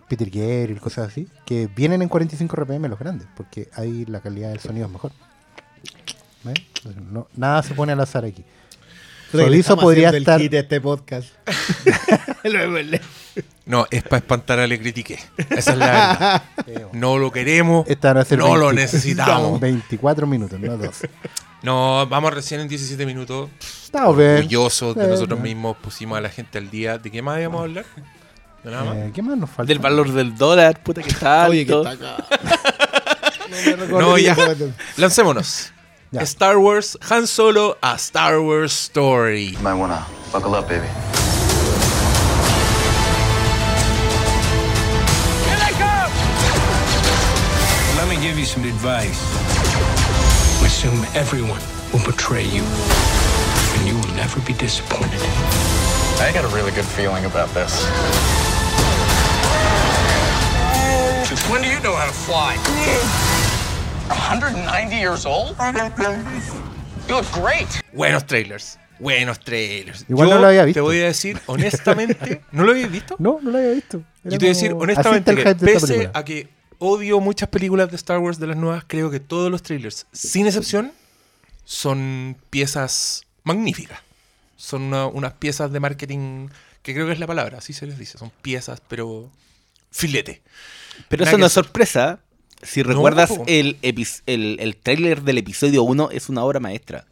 Peter 0.09 0.29
Gabriel 0.31 0.73
y 0.77 0.81
cosas 0.81 1.09
así, 1.09 1.29
que 1.45 1.69
vienen 1.69 2.03
en 2.03 2.09
45 2.09 2.57
RPM 2.57 2.89
los 2.89 2.99
grandes, 2.99 3.29
porque 3.37 3.69
ahí 3.75 4.05
la 4.07 4.21
calidad 4.21 4.49
del 4.51 4.59
sonido 4.61 4.87
es 4.87 4.93
mejor. 4.93 5.13
No- 7.11 7.29
nada 7.37 7.63
se 7.63 7.75
pone 7.75 7.93
al 7.93 8.01
azar 8.01 8.25
aquí. 8.25 8.45
Solizo 9.33 9.77
podría 9.77 10.11
estar- 10.11 10.37
el 10.41 10.43
hit 10.43 10.55
a 10.55 10.59
este 10.61 10.81
podcast. 10.81 11.29
No, 13.67 13.87
es 13.91 14.03
para 14.03 14.19
espantar 14.19 14.59
a 14.61 14.67
Le 14.67 14.79
Critiqué. 14.79 15.19
Esa 15.51 15.73
es 15.73 15.79
la 15.79 15.87
verdad. 15.87 16.43
No 16.93 17.17
lo 17.19 17.33
queremos. 17.33 17.87
Esta 17.89 18.13
No 18.37 18.57
lo 18.57 18.67
20 18.67 18.75
necesitamos. 18.83 19.59
24 19.61 20.27
minutos, 20.27 20.61
no 20.61 20.77
12. 20.77 21.09
No, 21.63 22.07
vamos 22.07 22.35
recién 22.35 22.61
en 22.61 22.69
17 22.69 23.07
minutos. 23.07 23.49
Estamos 23.85 24.17
bien. 24.17 24.37
Orgullosos 24.37 24.95
de 24.95 25.05
Eh, 25.05 25.09
nosotros 25.09 25.39
eh. 25.39 25.43
mismos. 25.43 25.77
Pusimos 25.79 26.19
a 26.19 26.21
la 26.21 26.29
gente 26.29 26.59
al 26.59 26.71
día. 26.71 26.99
¿De 26.99 27.11
qué 27.11 27.23
más 27.23 27.41
íbamos 27.41 27.61
a 27.61 27.65
hablar? 27.65 27.87
¿De 28.63 28.71
nada 28.71 28.85
más? 28.85 28.97
Eh, 28.97 29.11
¿Qué 29.15 29.23
más 29.23 29.39
nos 29.39 29.49
falta? 29.51 29.69
Del 29.69 29.79
valor 29.79 30.13
del 30.13 30.37
dólar, 30.37 30.83
puta 30.83 31.03
que 31.03 31.09
está 31.09 31.45
alto. 31.45 31.53
Oye, 31.53 31.67
que 31.67 31.73
está 31.73 31.91
acá. 31.91 32.25
No 33.49 33.77
me 33.77 33.87
No, 34.03 34.19
ya. 34.19 34.37
Lancémonos. 34.99 35.73
Ya. 36.15 36.23
Star 36.23 36.61
Wars, 36.61 36.97
Han 37.11 37.27
Solo, 37.27 37.75
a 37.83 37.99
Star 37.99 38.41
Wars 38.41 38.73
Story. 38.73 39.59
Might 39.61 39.75
wanna 39.75 40.07
buckle 40.31 40.55
up, 40.55 40.69
baby. 40.69 40.87
Let 47.99 48.07
me 48.07 48.15
give 48.23 48.39
you 48.39 48.45
some 48.45 48.63
advice. 48.63 49.19
Assume 50.63 51.05
everyone 51.19 51.59
will 51.93 52.05
betray 52.07 52.45
you, 52.45 52.63
and 52.63 53.89
you 53.89 53.99
will 53.99 54.15
never 54.15 54.39
be 54.47 54.53
disappointed. 54.55 55.19
I 56.23 56.31
got 56.33 56.45
a 56.45 56.55
really 56.55 56.71
good 56.71 56.87
feeling 56.87 57.25
about 57.25 57.49
this. 57.55 57.75
Since 61.27 61.43
when 61.51 61.63
do 61.63 61.69
you 61.69 61.81
know 61.81 61.97
how 61.97 62.07
to 62.07 62.13
fly? 62.13 63.44
190 64.09 64.97
years 64.97 65.25
old? 65.27 65.57
You 67.09 67.17
look 67.17 67.27
great. 67.33 67.69
Buenos 67.93 68.27
trailers. 68.27 68.79
Buenos 68.99 69.41
trailers. 69.41 70.05
Igual 70.09 70.29
Yo 70.29 70.35
no 70.37 70.41
lo 70.41 70.47
había 70.49 70.65
visto. 70.65 70.79
Te 70.79 70.83
voy 70.83 71.01
a 71.01 71.05
decir 71.07 71.41
honestamente. 71.47 72.43
¿No 72.53 72.65
lo 72.65 72.73
habías 72.73 72.91
visto? 72.91 73.17
No, 73.19 73.39
no 73.43 73.51
lo 73.51 73.59
había 73.59 73.73
visto. 73.73 73.99
Era 74.25 74.33
Yo 74.33 74.39
te 74.39 74.45
voy 74.47 74.47
a 74.47 74.55
decir 74.55 74.73
honestamente 74.73 75.35
que 75.35 75.55
pese 75.55 76.11
a 76.15 76.25
que 76.25 76.49
odio 76.79 77.21
muchas 77.21 77.49
películas 77.49 77.91
de 77.91 77.97
Star 77.97 78.19
Wars 78.19 78.39
de 78.39 78.47
las 78.47 78.57
nuevas, 78.57 78.85
creo 78.87 79.11
que 79.11 79.21
todos 79.21 79.51
los 79.51 79.63
trailers, 79.63 80.07
sin 80.13 80.47
excepción, 80.47 80.93
son 81.65 82.37
piezas 82.51 83.25
magníficas. 83.43 83.99
Son 84.57 84.83
una- 84.83 85.07
unas 85.07 85.33
piezas 85.35 85.73
de 85.73 85.81
marketing 85.81 86.49
que 86.83 86.95
creo 86.95 87.07
que 87.07 87.13
es 87.13 87.19
la 87.19 87.27
palabra, 87.27 87.59
así 87.59 87.73
se 87.73 87.87
les 87.87 87.99
dice. 87.99 88.19
Son 88.19 88.31
piezas, 88.43 88.81
pero 88.89 89.31
filete. 89.91 90.43
Pero 91.09 91.23
Nada 91.25 91.31
eso 91.33 91.39
no 91.39 91.47
es 91.47 91.53
sorpresa. 91.53 92.21
Si 92.65 92.83
recuerdas, 92.83 93.33
el, 93.47 93.77
el, 93.83 94.57
el 94.61 94.77
tráiler 94.77 95.23
del 95.23 95.39
episodio 95.39 95.83
1 95.85 96.11
es 96.13 96.29
una 96.29 96.43
obra 96.45 96.61
maestra. 96.61 97.07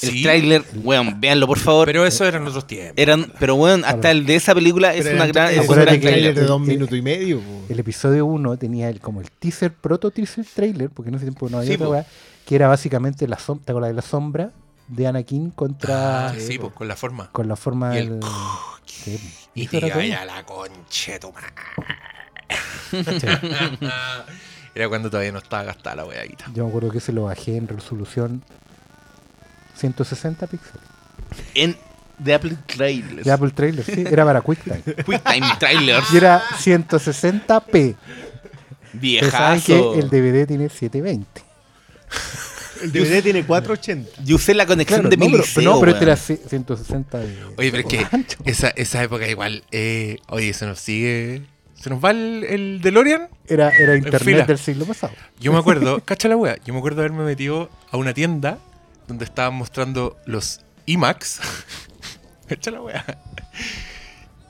El 0.00 0.10
Sí, 0.10 0.22
tráiler, 0.24 0.64
weón, 0.82 1.20
véanlo 1.20 1.46
por 1.46 1.60
favor. 1.60 1.86
pero 1.86 2.04
eso 2.04 2.26
eran 2.26 2.44
otros 2.46 2.66
tiempos. 2.66 2.94
Eran, 2.96 3.32
pero 3.38 3.54
weón, 3.54 3.84
hasta 3.84 4.10
el 4.10 4.26
de 4.26 4.34
esa 4.34 4.52
película 4.52 4.92
es 4.94 5.04
Pero 5.04 5.14
una 5.16 5.26
gran, 5.28 5.52
es 5.52 5.60
un 5.60 5.66
gran 5.68 5.84
tráiler. 5.84 6.00
trailer 6.10 6.34
de 6.34 6.42
dos 6.42 6.60
minutos 6.60 6.98
y 6.98 7.02
medio. 7.02 7.38
po. 7.40 7.66
El 7.68 7.78
episodio 7.78 8.26
1 8.26 8.56
tenía 8.56 8.88
el, 8.88 9.00
como 9.00 9.20
el 9.20 9.30
teaser, 9.30 9.72
proto 9.72 10.10
teaser 10.10 10.44
trailer, 10.44 10.90
porque 10.90 11.10
en 11.10 11.14
ese 11.14 11.24
tiempo 11.26 11.48
no 11.48 11.58
había 11.58 11.68
Sí, 11.68 11.74
otra 11.76 11.88
weá, 11.88 12.06
que 12.46 12.54
era 12.56 12.66
básicamente 12.66 13.28
la 13.28 13.38
sombra, 13.38 13.64
¿te 13.64 13.70
acuerdas 13.72 13.90
de 13.90 13.94
la 13.94 14.02
sombra 14.02 14.50
de 14.88 15.06
Anakin 15.06 15.50
contra 15.52 16.30
Ah, 16.30 16.34
sí, 16.36 16.58
pues, 16.58 16.72
con 16.72 16.88
la 16.88 16.96
forma. 16.96 17.30
con 17.30 17.46
la 17.46 17.54
forma 17.54 17.94
Y 17.94 17.98
el 17.98 18.08
del 18.18 19.20
Y 19.54 19.68
te 19.68 19.80
la 19.80 20.44
conche 20.44 21.20
tu 21.20 21.30
madre. 21.32 21.46
Era 24.74 24.88
cuando 24.88 25.10
todavía 25.10 25.32
no 25.32 25.38
estaba 25.38 25.64
gastada 25.64 25.96
la 25.96 26.04
weaguita. 26.06 26.46
Yo 26.54 26.64
me 26.64 26.70
acuerdo 26.70 26.90
que 26.90 27.00
se 27.00 27.12
lo 27.12 27.24
bajé 27.24 27.56
en 27.56 27.68
resolución 27.68 28.42
160 29.76 30.46
píxeles. 30.46 30.82
En 31.54 31.76
The 32.22 32.34
Apple 32.34 32.56
Trailers. 32.66 33.24
De 33.24 33.32
Apple 33.32 33.50
Trailer, 33.50 33.84
sí, 33.84 34.04
era 34.10 34.24
para 34.24 34.40
QuickTime. 34.40 34.80
QuickTime 35.04 35.46
Trailers. 35.58 36.06
Y 36.12 36.16
era 36.16 36.42
160p. 36.42 37.96
Ustedes 38.94 39.30
saben 39.30 39.60
Viejazo. 39.60 39.92
que 39.94 39.98
el 40.00 40.08
DVD 40.10 40.46
tiene 40.46 40.68
720. 40.68 41.42
El 42.82 42.92
DVD 42.92 43.22
tiene 43.22 43.44
480. 43.44 44.22
Yo 44.24 44.36
usé 44.36 44.54
la 44.54 44.66
conexión 44.66 45.00
Claro, 45.00 45.10
de 45.10 45.16
no, 45.16 45.24
mi 45.26 45.30
pero, 45.32 45.42
liceo, 45.44 45.62
no, 45.62 45.80
pero 45.80 45.92
este 45.92 46.04
era 46.04 46.14
ci- 46.14 46.40
160 46.48 47.18
de 47.18 47.44
Oye, 47.56 47.70
pero 47.70 47.78
es 47.78 47.84
que 47.86 48.06
esa, 48.44 48.68
esa 48.68 49.02
época 49.02 49.26
igual, 49.28 49.62
eh, 49.70 50.18
oye, 50.28 50.52
se 50.52 50.66
nos 50.66 50.78
sigue, 50.80 51.42
se 51.82 51.90
nos 51.90 52.02
va 52.02 52.12
el, 52.12 52.44
el 52.44 52.80
DeLorean. 52.80 53.28
Era, 53.48 53.70
era 53.70 53.96
internet 53.96 54.46
del 54.46 54.58
siglo 54.58 54.84
pasado. 54.86 55.14
Yo 55.40 55.52
me 55.52 55.58
acuerdo, 55.58 56.00
cacha 56.04 56.28
la 56.28 56.36
wea, 56.36 56.56
yo 56.64 56.72
me 56.72 56.78
acuerdo 56.78 57.00
haberme 57.00 57.24
metido 57.24 57.70
a 57.90 57.96
una 57.96 58.14
tienda 58.14 58.58
donde 59.08 59.24
estaban 59.24 59.54
mostrando 59.54 60.16
los 60.24 60.60
IMAX. 60.86 61.40
cacha 62.46 62.70
la 62.70 62.82
wea. 62.82 63.04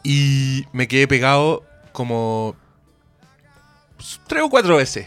Y 0.02 0.66
me 0.74 0.86
quedé 0.86 1.08
pegado 1.08 1.64
como 1.92 2.54
tres 4.26 4.42
o 4.42 4.50
cuatro 4.50 4.76
veces 4.76 5.06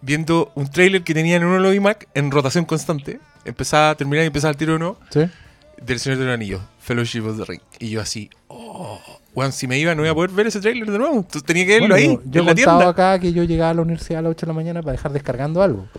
viendo 0.00 0.52
un 0.54 0.70
trailer 0.70 1.04
que 1.04 1.12
tenían 1.12 1.42
en 1.42 1.48
uno 1.48 1.56
de 1.56 1.62
los 1.62 1.74
IMAX 1.74 2.06
en 2.14 2.30
rotación 2.30 2.64
constante. 2.64 3.20
Empezaba, 3.44 3.94
terminaba 3.96 4.24
y 4.24 4.28
empezaba 4.28 4.52
el 4.52 4.56
tiro 4.56 4.76
uno 4.76 4.96
¿Sí? 5.10 5.28
del 5.76 6.00
Señor 6.00 6.18
de 6.20 6.24
los 6.24 6.32
Anillos, 6.32 6.62
Fellowship 6.80 7.20
of 7.20 7.36
the 7.36 7.44
Ring. 7.44 7.60
Y 7.78 7.90
yo 7.90 8.00
así, 8.00 8.30
oh, 8.48 9.19
weón, 9.34 9.52
si 9.52 9.66
me 9.66 9.78
iba 9.78 9.94
no 9.94 10.02
iba 10.02 10.12
a 10.12 10.14
poder 10.14 10.30
ver 10.30 10.46
ese 10.48 10.60
trailer 10.60 10.90
de 10.90 10.98
nuevo. 10.98 11.16
Entonces 11.16 11.44
tenía 11.44 11.64
que 11.66 11.72
verlo 11.80 11.94
Bueno, 11.94 11.96
ahí, 11.96 12.08
yo- 12.08 12.20
yo 12.30 12.42
he 12.42 12.44
la 12.44 12.54
contado 12.54 12.78
tienda. 12.78 12.88
acá 12.90 13.18
que 13.20 13.32
yo 13.32 13.44
llegaba 13.44 13.70
a 13.70 13.74
la 13.74 13.82
universidad 13.82 14.18
a 14.18 14.22
las 14.22 14.30
8 14.30 14.46
de 14.46 14.48
la 14.48 14.54
mañana 14.54 14.82
para 14.82 14.92
dejar 14.92 15.12
descargando 15.12 15.62
algo. 15.62 15.86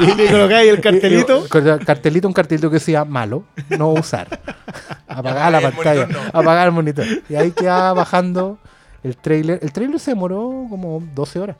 Y 0.00 0.14
le 0.14 0.30
colocáis 0.30 0.70
el 0.70 0.80
cartelito. 0.80 1.44
Cartelito, 1.84 2.28
un 2.28 2.34
cartelito 2.34 2.68
que 2.70 2.74
decía 2.74 3.04
malo, 3.04 3.44
no 3.70 3.90
usar. 3.92 4.40
Apagar 5.08 5.52
la 5.52 5.60
pantalla, 5.60 6.06
no. 6.06 6.18
apagar 6.32 6.66
el 6.66 6.72
monitor. 6.72 7.06
Y 7.28 7.34
ahí 7.34 7.52
quedaba 7.52 7.92
bajando 7.94 8.58
el 9.02 9.16
trailer. 9.16 9.58
El 9.62 9.72
trailer 9.72 9.98
se 10.00 10.10
demoró 10.10 10.66
como 10.68 11.02
12 11.14 11.38
horas. 11.40 11.56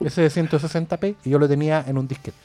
Ese 0.00 0.22
de 0.22 0.30
160p 0.30 1.14
y 1.24 1.30
yo 1.30 1.38
lo 1.38 1.48
tenía 1.48 1.84
en 1.86 1.98
un 1.98 2.08
disquete. 2.08 2.36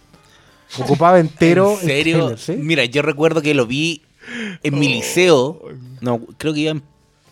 Ocupaba 0.79 1.19
entero 1.19 1.71
¿En 1.81 1.87
serio? 1.87 2.15
el 2.17 2.21
trailer, 2.35 2.39
¿sí? 2.39 2.53
Mira, 2.63 2.85
yo 2.85 3.01
recuerdo 3.01 3.41
que 3.41 3.53
lo 3.55 3.65
vi 3.65 4.03
en 4.63 4.79
mi 4.79 4.87
liceo. 4.89 5.61
No, 6.01 6.19
creo 6.37 6.53
que 6.53 6.59
iba 6.61 6.71
en, 6.71 6.83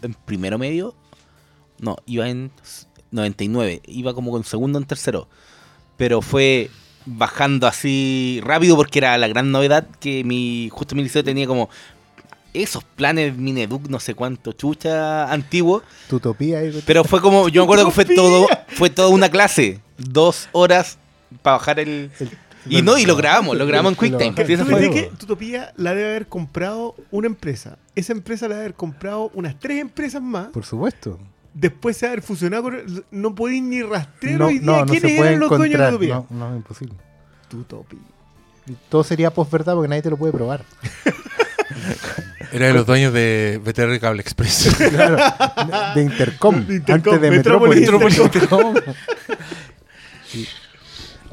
en 0.02 0.14
primero 0.14 0.58
medio. 0.58 0.96
No, 1.80 1.98
iba 2.06 2.28
en 2.30 2.52
s- 2.64 2.86
99. 3.12 3.82
Iba 3.88 4.14
como 4.14 4.32
con 4.32 4.44
segundo 4.44 4.78
en 4.80 4.86
tercero. 4.86 5.28
Pero 5.98 6.22
fue 6.22 6.70
bajando 7.06 7.68
así 7.68 8.42
rápido 8.44 8.76
porque 8.76 9.00
era 9.00 9.18
la 9.18 9.28
gran 9.28 9.52
novedad 9.52 9.88
que 10.00 10.24
mi 10.26 10.68
justo 10.72 10.94
mi 10.94 11.04
liceo 11.04 11.24
tenía 11.24 11.48
como 11.48 11.70
esos 12.54 12.84
planes 12.84 13.38
Mineduc 13.38 13.88
no 13.88 13.98
sé 14.02 14.14
cuánto 14.14 14.52
chucha 14.52 15.32
antiguo 15.32 15.84
Tutopía 16.10 16.66
y 16.66 16.82
pero 16.86 17.06
fue 17.06 17.22
como 17.22 17.48
yo 17.48 17.62
me 17.62 17.64
acuerdo 17.64 17.86
que 17.86 17.92
fue 17.92 18.04
todo 18.06 18.46
fue 18.68 18.90
toda 18.90 19.08
una 19.08 19.30
clase 19.30 19.80
dos 19.98 20.50
horas 20.52 20.98
para 21.42 21.58
bajar 21.58 21.80
el, 21.80 22.12
y 22.70 22.82
no 22.82 22.98
y 22.98 23.06
lo 23.06 23.16
grabamos 23.16 23.58
lo 23.58 23.66
grabamos 23.66 23.94
en 23.94 23.96
QuickTime. 23.98 24.46
Sí, 24.46 24.58
¿Tú 24.58 24.66
viste 24.66 24.90
que 24.92 25.12
Tutopía 25.18 25.74
la 25.78 25.94
debe 25.96 26.10
haber 26.10 26.28
comprado 26.28 26.96
una 27.12 27.28
empresa? 27.28 27.78
Esa 27.96 28.14
empresa 28.14 28.48
la 28.48 28.56
debe 28.56 28.66
haber 28.66 28.76
comprado 28.76 29.32
unas 29.34 29.58
tres 29.60 29.82
empresas 29.82 30.22
más. 30.22 30.48
Por 30.48 30.66
supuesto. 30.66 31.20
después 31.54 32.00
de 32.00 32.08
haber 32.08 32.22
fusionado 32.22 32.64
con. 32.64 33.06
No 33.12 33.34
podéis 33.36 33.64
ni 33.64 33.82
rastrear 33.82 34.40
No, 34.40 34.48
hoy 34.48 34.60
día 34.60 34.66
no, 34.66 34.80
no 34.80 34.86
quiénes 34.86 35.12
se 35.12 35.18
eran 35.18 35.40
los 35.40 35.50
dueños 35.50 35.78
de 35.80 35.86
encontrar. 35.86 35.94
Utopía. 35.94 36.24
No, 36.30 36.50
no, 36.50 36.56
imposible. 36.56 36.96
Utopía. 37.54 38.00
Y 38.68 38.74
Todo 38.90 39.04
sería 39.04 39.32
posverdad 39.32 39.74
porque 39.76 39.88
nadie 39.88 40.02
te 40.02 40.10
lo 40.10 40.18
puede 40.18 40.34
probar. 40.34 40.64
Era 42.52 42.68
de 42.68 42.74
los 42.74 42.86
dueños 42.86 43.12
de 43.14 43.60
BTR 43.64 44.00
Cable 44.00 44.22
Express. 44.22 44.76
Claro. 44.90 45.18
De 45.96 46.02
Intercom. 46.02 46.66
De 46.66 46.76
Intercom, 46.76 47.14
antes 47.14 47.22
de 47.22 47.38
Metrópolis, 47.38 47.82
Metrópolis. 47.82 48.18
Intercom. 48.20 48.76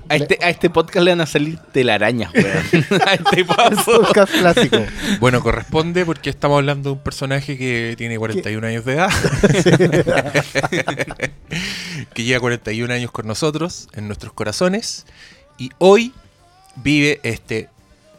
A 0.09 0.17
este, 0.17 0.39
a 0.43 0.51
este 0.51 0.69
podcast 0.71 1.05
le 1.05 1.11
van 1.13 1.21
a 1.23 1.27
salir 1.27 1.59
telarañas, 1.73 2.31
weón. 2.35 2.47
a 3.07 3.15
este 3.15 3.45
paso. 3.45 4.01
Podcast 4.03 4.33
clásico. 4.35 4.79
bueno, 5.21 5.41
corresponde 5.43 6.05
porque 6.05 6.31
estamos 6.31 6.59
hablando 6.59 6.91
de 6.91 6.97
un 6.97 7.03
personaje 7.03 7.57
que 7.57 7.95
tiene 7.97 8.19
41 8.19 8.67
años 8.67 8.85
de 8.85 8.93
edad. 8.95 9.11
que 12.15 12.25
lleva 12.25 12.41
41 12.41 12.93
años 12.93 13.11
con 13.11 13.27
nosotros, 13.27 13.89
en 13.95 14.07
nuestros 14.07 14.33
corazones. 14.33 15.07
Y 15.59 15.71
hoy 15.79 16.13
vive 16.77 17.21
este, 17.23 17.69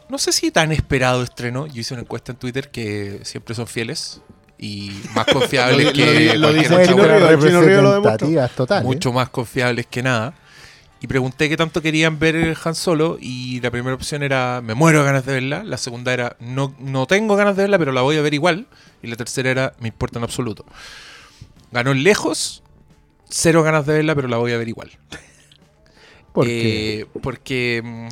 no 0.08 0.18
sé 0.18 0.32
si 0.32 0.50
tan 0.50 0.72
esperado 0.72 1.22
estreno. 1.22 1.66
Yo 1.66 1.80
hice 1.80 1.94
una 1.94 2.02
encuesta 2.02 2.32
en 2.32 2.38
Twitter 2.38 2.70
que 2.70 3.20
siempre 3.22 3.54
son 3.54 3.66
fieles 3.66 4.20
y 4.58 4.92
más 5.14 5.26
confiables 5.26 5.86
Lo- 5.86 5.92
que 5.92 6.34
lo- 6.34 6.36
lo 6.36 6.40
cualquier 6.48 6.70
dice 6.78 6.86
Chino. 6.88 7.04
Río, 7.04 7.28
el 7.28 7.38
Chino 7.38 7.62
Río 7.62 7.82
lo 7.82 7.94
demostró. 8.00 8.82
mucho 8.82 9.12
más 9.12 9.28
confiables 9.28 9.86
que 9.86 10.02
nada. 10.02 10.34
Y 11.00 11.06
pregunté 11.08 11.48
qué 11.48 11.56
tanto 11.56 11.82
querían 11.82 12.18
ver 12.18 12.56
Han 12.64 12.74
Solo 12.74 13.18
y 13.20 13.60
la 13.60 13.70
primera 13.70 13.94
opción 13.94 14.22
era 14.22 14.62
me 14.62 14.74
muero 14.74 15.00
de 15.00 15.04
ganas 15.04 15.26
de 15.26 15.34
verla, 15.34 15.62
la 15.62 15.76
segunda 15.76 16.12
era 16.12 16.36
no, 16.40 16.74
no 16.78 17.06
tengo 17.06 17.36
ganas 17.36 17.56
de 17.56 17.64
verla 17.64 17.78
pero 17.78 17.92
la 17.92 18.00
voy 18.00 18.16
a 18.16 18.22
ver 18.22 18.32
igual 18.32 18.66
y 19.02 19.08
la 19.08 19.16
tercera 19.16 19.50
era 19.50 19.74
me 19.78 19.88
importa 19.88 20.18
en 20.18 20.24
absoluto. 20.24 20.64
Ganó 21.70 21.92
lejos, 21.92 22.62
cero 23.28 23.62
ganas 23.62 23.84
de 23.84 23.92
verla 23.92 24.14
pero 24.14 24.28
la 24.28 24.38
voy 24.38 24.52
a 24.52 24.58
ver 24.58 24.68
igual. 24.68 24.90
Porque 26.32 27.00
Eh, 27.00 27.06
porque 27.22 27.80
mm, 27.82 28.08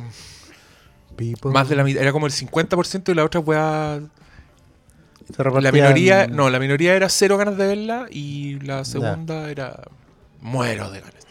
people 1.15 1.51
más 1.51 1.69
de 1.69 1.75
la 1.75 1.83
mitad, 1.83 2.01
era 2.01 2.11
como 2.11 2.25
el 2.25 2.33
50% 2.33 3.11
y 3.11 3.13
la 3.13 3.23
otra 3.23 3.39
weá... 3.39 3.99
se 5.31 5.61
La 5.61 5.71
minoría, 5.71 6.25
no, 6.25 6.49
la 6.49 6.59
minoría 6.59 6.95
era 6.95 7.07
cero 7.09 7.37
ganas 7.37 7.55
de 7.55 7.67
verla 7.67 8.07
y 8.09 8.59
la 8.61 8.83
segunda 8.83 9.49
era 9.51 9.79
muero 10.41 10.89
de 10.89 11.01
ganas. 11.01 11.24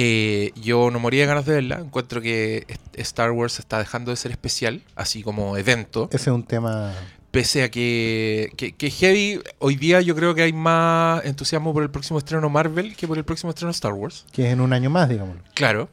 Eh, 0.00 0.52
yo 0.54 0.92
no 0.92 1.00
moría 1.00 1.22
de 1.22 1.26
ganas 1.26 1.44
de 1.44 1.54
verla. 1.54 1.80
Encuentro 1.80 2.22
que 2.22 2.64
Star 2.94 3.32
Wars 3.32 3.58
está 3.58 3.80
dejando 3.80 4.12
de 4.12 4.16
ser 4.16 4.30
especial, 4.30 4.80
así 4.94 5.24
como 5.24 5.56
evento. 5.56 6.08
Ese 6.12 6.30
es 6.30 6.34
un 6.36 6.44
tema. 6.44 6.94
Pese 7.32 7.64
a 7.64 7.68
que, 7.68 8.52
que, 8.56 8.76
que 8.76 8.90
Heavy, 8.92 9.40
hoy 9.58 9.74
día 9.74 10.00
yo 10.00 10.14
creo 10.14 10.36
que 10.36 10.42
hay 10.42 10.52
más 10.52 11.24
entusiasmo 11.24 11.72
por 11.74 11.82
el 11.82 11.90
próximo 11.90 12.20
estreno 12.20 12.48
Marvel 12.48 12.94
que 12.94 13.08
por 13.08 13.18
el 13.18 13.24
próximo 13.24 13.50
estreno 13.50 13.72
Star 13.72 13.92
Wars. 13.92 14.24
que 14.32 14.46
es 14.46 14.52
en 14.52 14.60
un 14.60 14.72
año 14.72 14.88
más, 14.88 15.08
digamos. 15.08 15.36
Claro. 15.54 15.88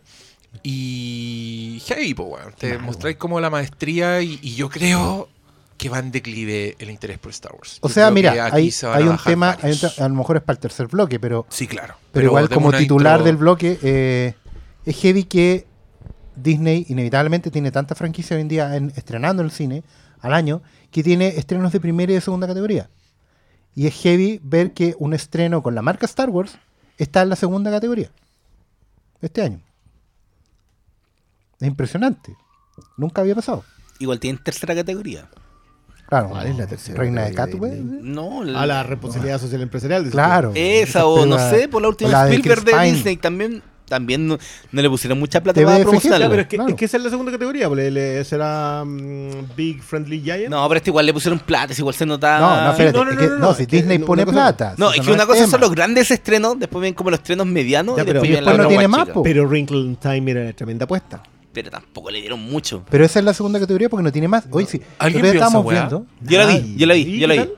Y 0.61 1.81
Heavy, 1.87 2.13
pues, 2.13 2.29
weón. 2.29 2.53
Te 2.59 2.77
mostráis 2.77 3.17
como 3.17 3.39
la 3.39 3.49
maestría 3.49 4.21
y, 4.21 4.39
y 4.43 4.53
yo 4.53 4.69
creo 4.69 5.29
que 5.77 5.89
va 5.89 5.99
en 5.99 6.11
declive 6.11 6.75
el 6.79 6.89
interés 6.89 7.19
por 7.19 7.31
Star 7.31 7.53
Wars. 7.53 7.79
O 7.81 7.87
Yo 7.89 7.93
sea, 7.93 8.09
mira, 8.11 8.31
hay, 8.51 8.71
hay 8.93 9.03
un 9.03 9.17
tema, 9.17 9.57
hay 9.61 9.71
un 9.73 10.03
a 10.03 10.07
lo 10.09 10.15
mejor 10.15 10.37
es 10.37 10.43
para 10.43 10.55
el 10.55 10.59
tercer 10.61 10.87
bloque, 10.87 11.19
pero, 11.19 11.45
Sí, 11.49 11.67
claro. 11.67 11.95
pero, 12.11 12.27
igual 12.27 12.49
como 12.49 12.71
titular 12.71 13.19
intro- 13.19 13.25
del 13.25 13.37
bloque, 13.37 13.79
eh, 13.81 14.33
es 14.85 14.95
heavy 15.01 15.25
que 15.25 15.67
Disney 16.35 16.85
inevitablemente 16.89 17.51
tiene 17.51 17.71
tanta 17.71 17.93
franquicia 17.95 18.35
hoy 18.35 18.41
en 18.41 18.47
día 18.47 18.75
en- 18.75 18.93
estrenando 18.95 19.41
en 19.41 19.47
el 19.47 19.51
cine 19.51 19.83
al 20.21 20.33
año 20.33 20.61
que 20.91 21.03
tiene 21.03 21.27
estrenos 21.27 21.71
de 21.73 21.79
primera 21.79 22.11
y 22.11 22.15
de 22.15 22.21
segunda 22.21 22.47
categoría. 22.47 22.89
Y 23.75 23.87
es 23.87 23.93
heavy 23.95 24.39
ver 24.43 24.73
que 24.73 24.95
un 24.99 25.13
estreno 25.13 25.61
con 25.61 25.75
la 25.75 25.81
marca 25.81 26.05
Star 26.05 26.29
Wars 26.29 26.57
está 26.97 27.21
en 27.21 27.29
la 27.29 27.35
segunda 27.35 27.69
categoría 27.69 28.09
este 29.21 29.41
año. 29.41 29.59
Es 31.59 31.67
impresionante. 31.67 32.35
Nunca 32.97 33.21
había 33.21 33.35
pasado. 33.35 33.63
Igual 33.99 34.19
tienen 34.19 34.41
tercera 34.43 34.73
categoría. 34.75 35.29
Claro, 36.07 36.29
¿Cuál 36.29 36.47
es 36.47 36.55
la 36.57 36.67
tercera 36.67 36.99
Reina 36.99 37.23
de 37.23 37.29
de 37.29 37.35
Catway. 37.35 37.81
No, 37.81 38.41
A 38.41 38.65
la 38.67 38.83
responsabilidad 38.83 39.39
social 39.39 39.61
empresarial. 39.61 40.07
Claro. 40.09 40.51
Esa 40.53 41.05
o 41.07 41.25
no 41.25 41.37
sé, 41.49 41.67
por 41.67 41.81
la 41.81 41.87
última 41.89 42.11
la 42.11 42.25
de 42.25 42.35
Spielberg 42.35 42.63
de, 42.63 42.71
Pine. 42.73 42.91
Disney 42.91 43.17
también, 43.17 43.63
también 43.87 44.27
no, 44.27 44.37
no 44.71 44.81
le 44.83 44.89
pusieron 44.89 45.19
mucha 45.19 45.41
plata 45.41 45.59
De 45.59 45.65
para 45.65 45.79
promocionarla. 45.83 46.29
pero 46.29 46.41
es 46.43 46.47
que, 46.47 46.57
Claro. 46.57 46.69
es 46.69 46.75
que 46.75 46.85
esa 46.85 46.97
es 46.97 47.03
la 47.03 47.09
segunda 47.09 47.31
categoría. 47.31 47.67
porque 47.69 48.23
será 48.23 48.83
mm, 48.85 49.55
Big 49.55 49.81
Friendly 49.81 50.21
Giant. 50.21 50.49
No, 50.49 50.67
pero 50.67 50.77
este 50.77 50.91
igual 50.91 51.05
le 51.07 51.13
pusieron 51.13 51.39
plata, 51.39 51.73
es 51.73 51.79
igual 51.79 51.95
se 51.95 52.05
notaba. 52.05 52.39
No, 52.39 52.63
no, 52.65 52.71
espérate. 52.71 52.97
no, 52.99 53.05
no, 53.05 53.11
es 53.11 53.17
que- 53.17 53.25
no, 53.27 53.31
no, 53.37 53.39
no, 53.47 53.53
si 53.55 53.65
Disney 53.65 53.97
pone 53.99 54.25
cosa- 54.25 54.33
plata. 54.35 54.75
No, 54.77 54.91
es 54.93 55.01
que 55.01 55.11
una 55.11 55.25
cosa 55.25 55.39
tema. 55.39 55.51
son 55.51 55.61
los 55.61 55.71
grandes 55.71 56.11
estrenos, 56.11 56.59
después 56.59 56.81
vienen 56.81 56.93
como 56.95 57.09
los 57.09 57.19
estrenos 57.19 57.47
medianos 57.47 57.95
Ya, 57.97 58.03
y 58.03 58.05
pero- 58.05 58.21
después 58.21 58.29
y 58.29 58.31
viene 58.33 58.41
después 58.45 58.57
la 58.57 58.63
no 58.63 58.69
tiene 58.69 58.87
más. 58.87 59.07
Pero 59.23 59.47
Wrinkle 59.47 59.77
in 59.79 59.95
Time 59.95 60.31
era 60.31 60.53
tremenda 60.53 60.85
apuesta. 60.85 61.21
Pero 61.55 61.71
tampoco 61.71 62.11
le 62.11 62.19
dieron 62.21 62.39
mucho. 62.43 62.83
Pero 62.91 63.03
esa 63.05 63.17
es 63.19 63.25
la 63.25 63.33
segunda 63.33 63.59
categoría 63.59 63.89
porque 63.89 64.03
no 64.03 64.11
tiene 64.11 64.27
más. 64.27 64.45
Hoy 64.51 64.65
sí. 64.67 64.79
¿Alguien 64.99 65.23
vio 65.23 65.31
esa 65.31 65.45
estamos 65.45 65.65
weá? 65.65 65.79
viendo. 65.87 66.05
Yo 66.21 66.37
la 66.37 66.45
vi, 66.45 66.75
yo 66.75 66.85
la 66.85 66.93
vi, 66.93 67.01
¿y 67.01 67.19
yo 67.19 67.27
la 67.27 67.33
vi. 67.35 67.49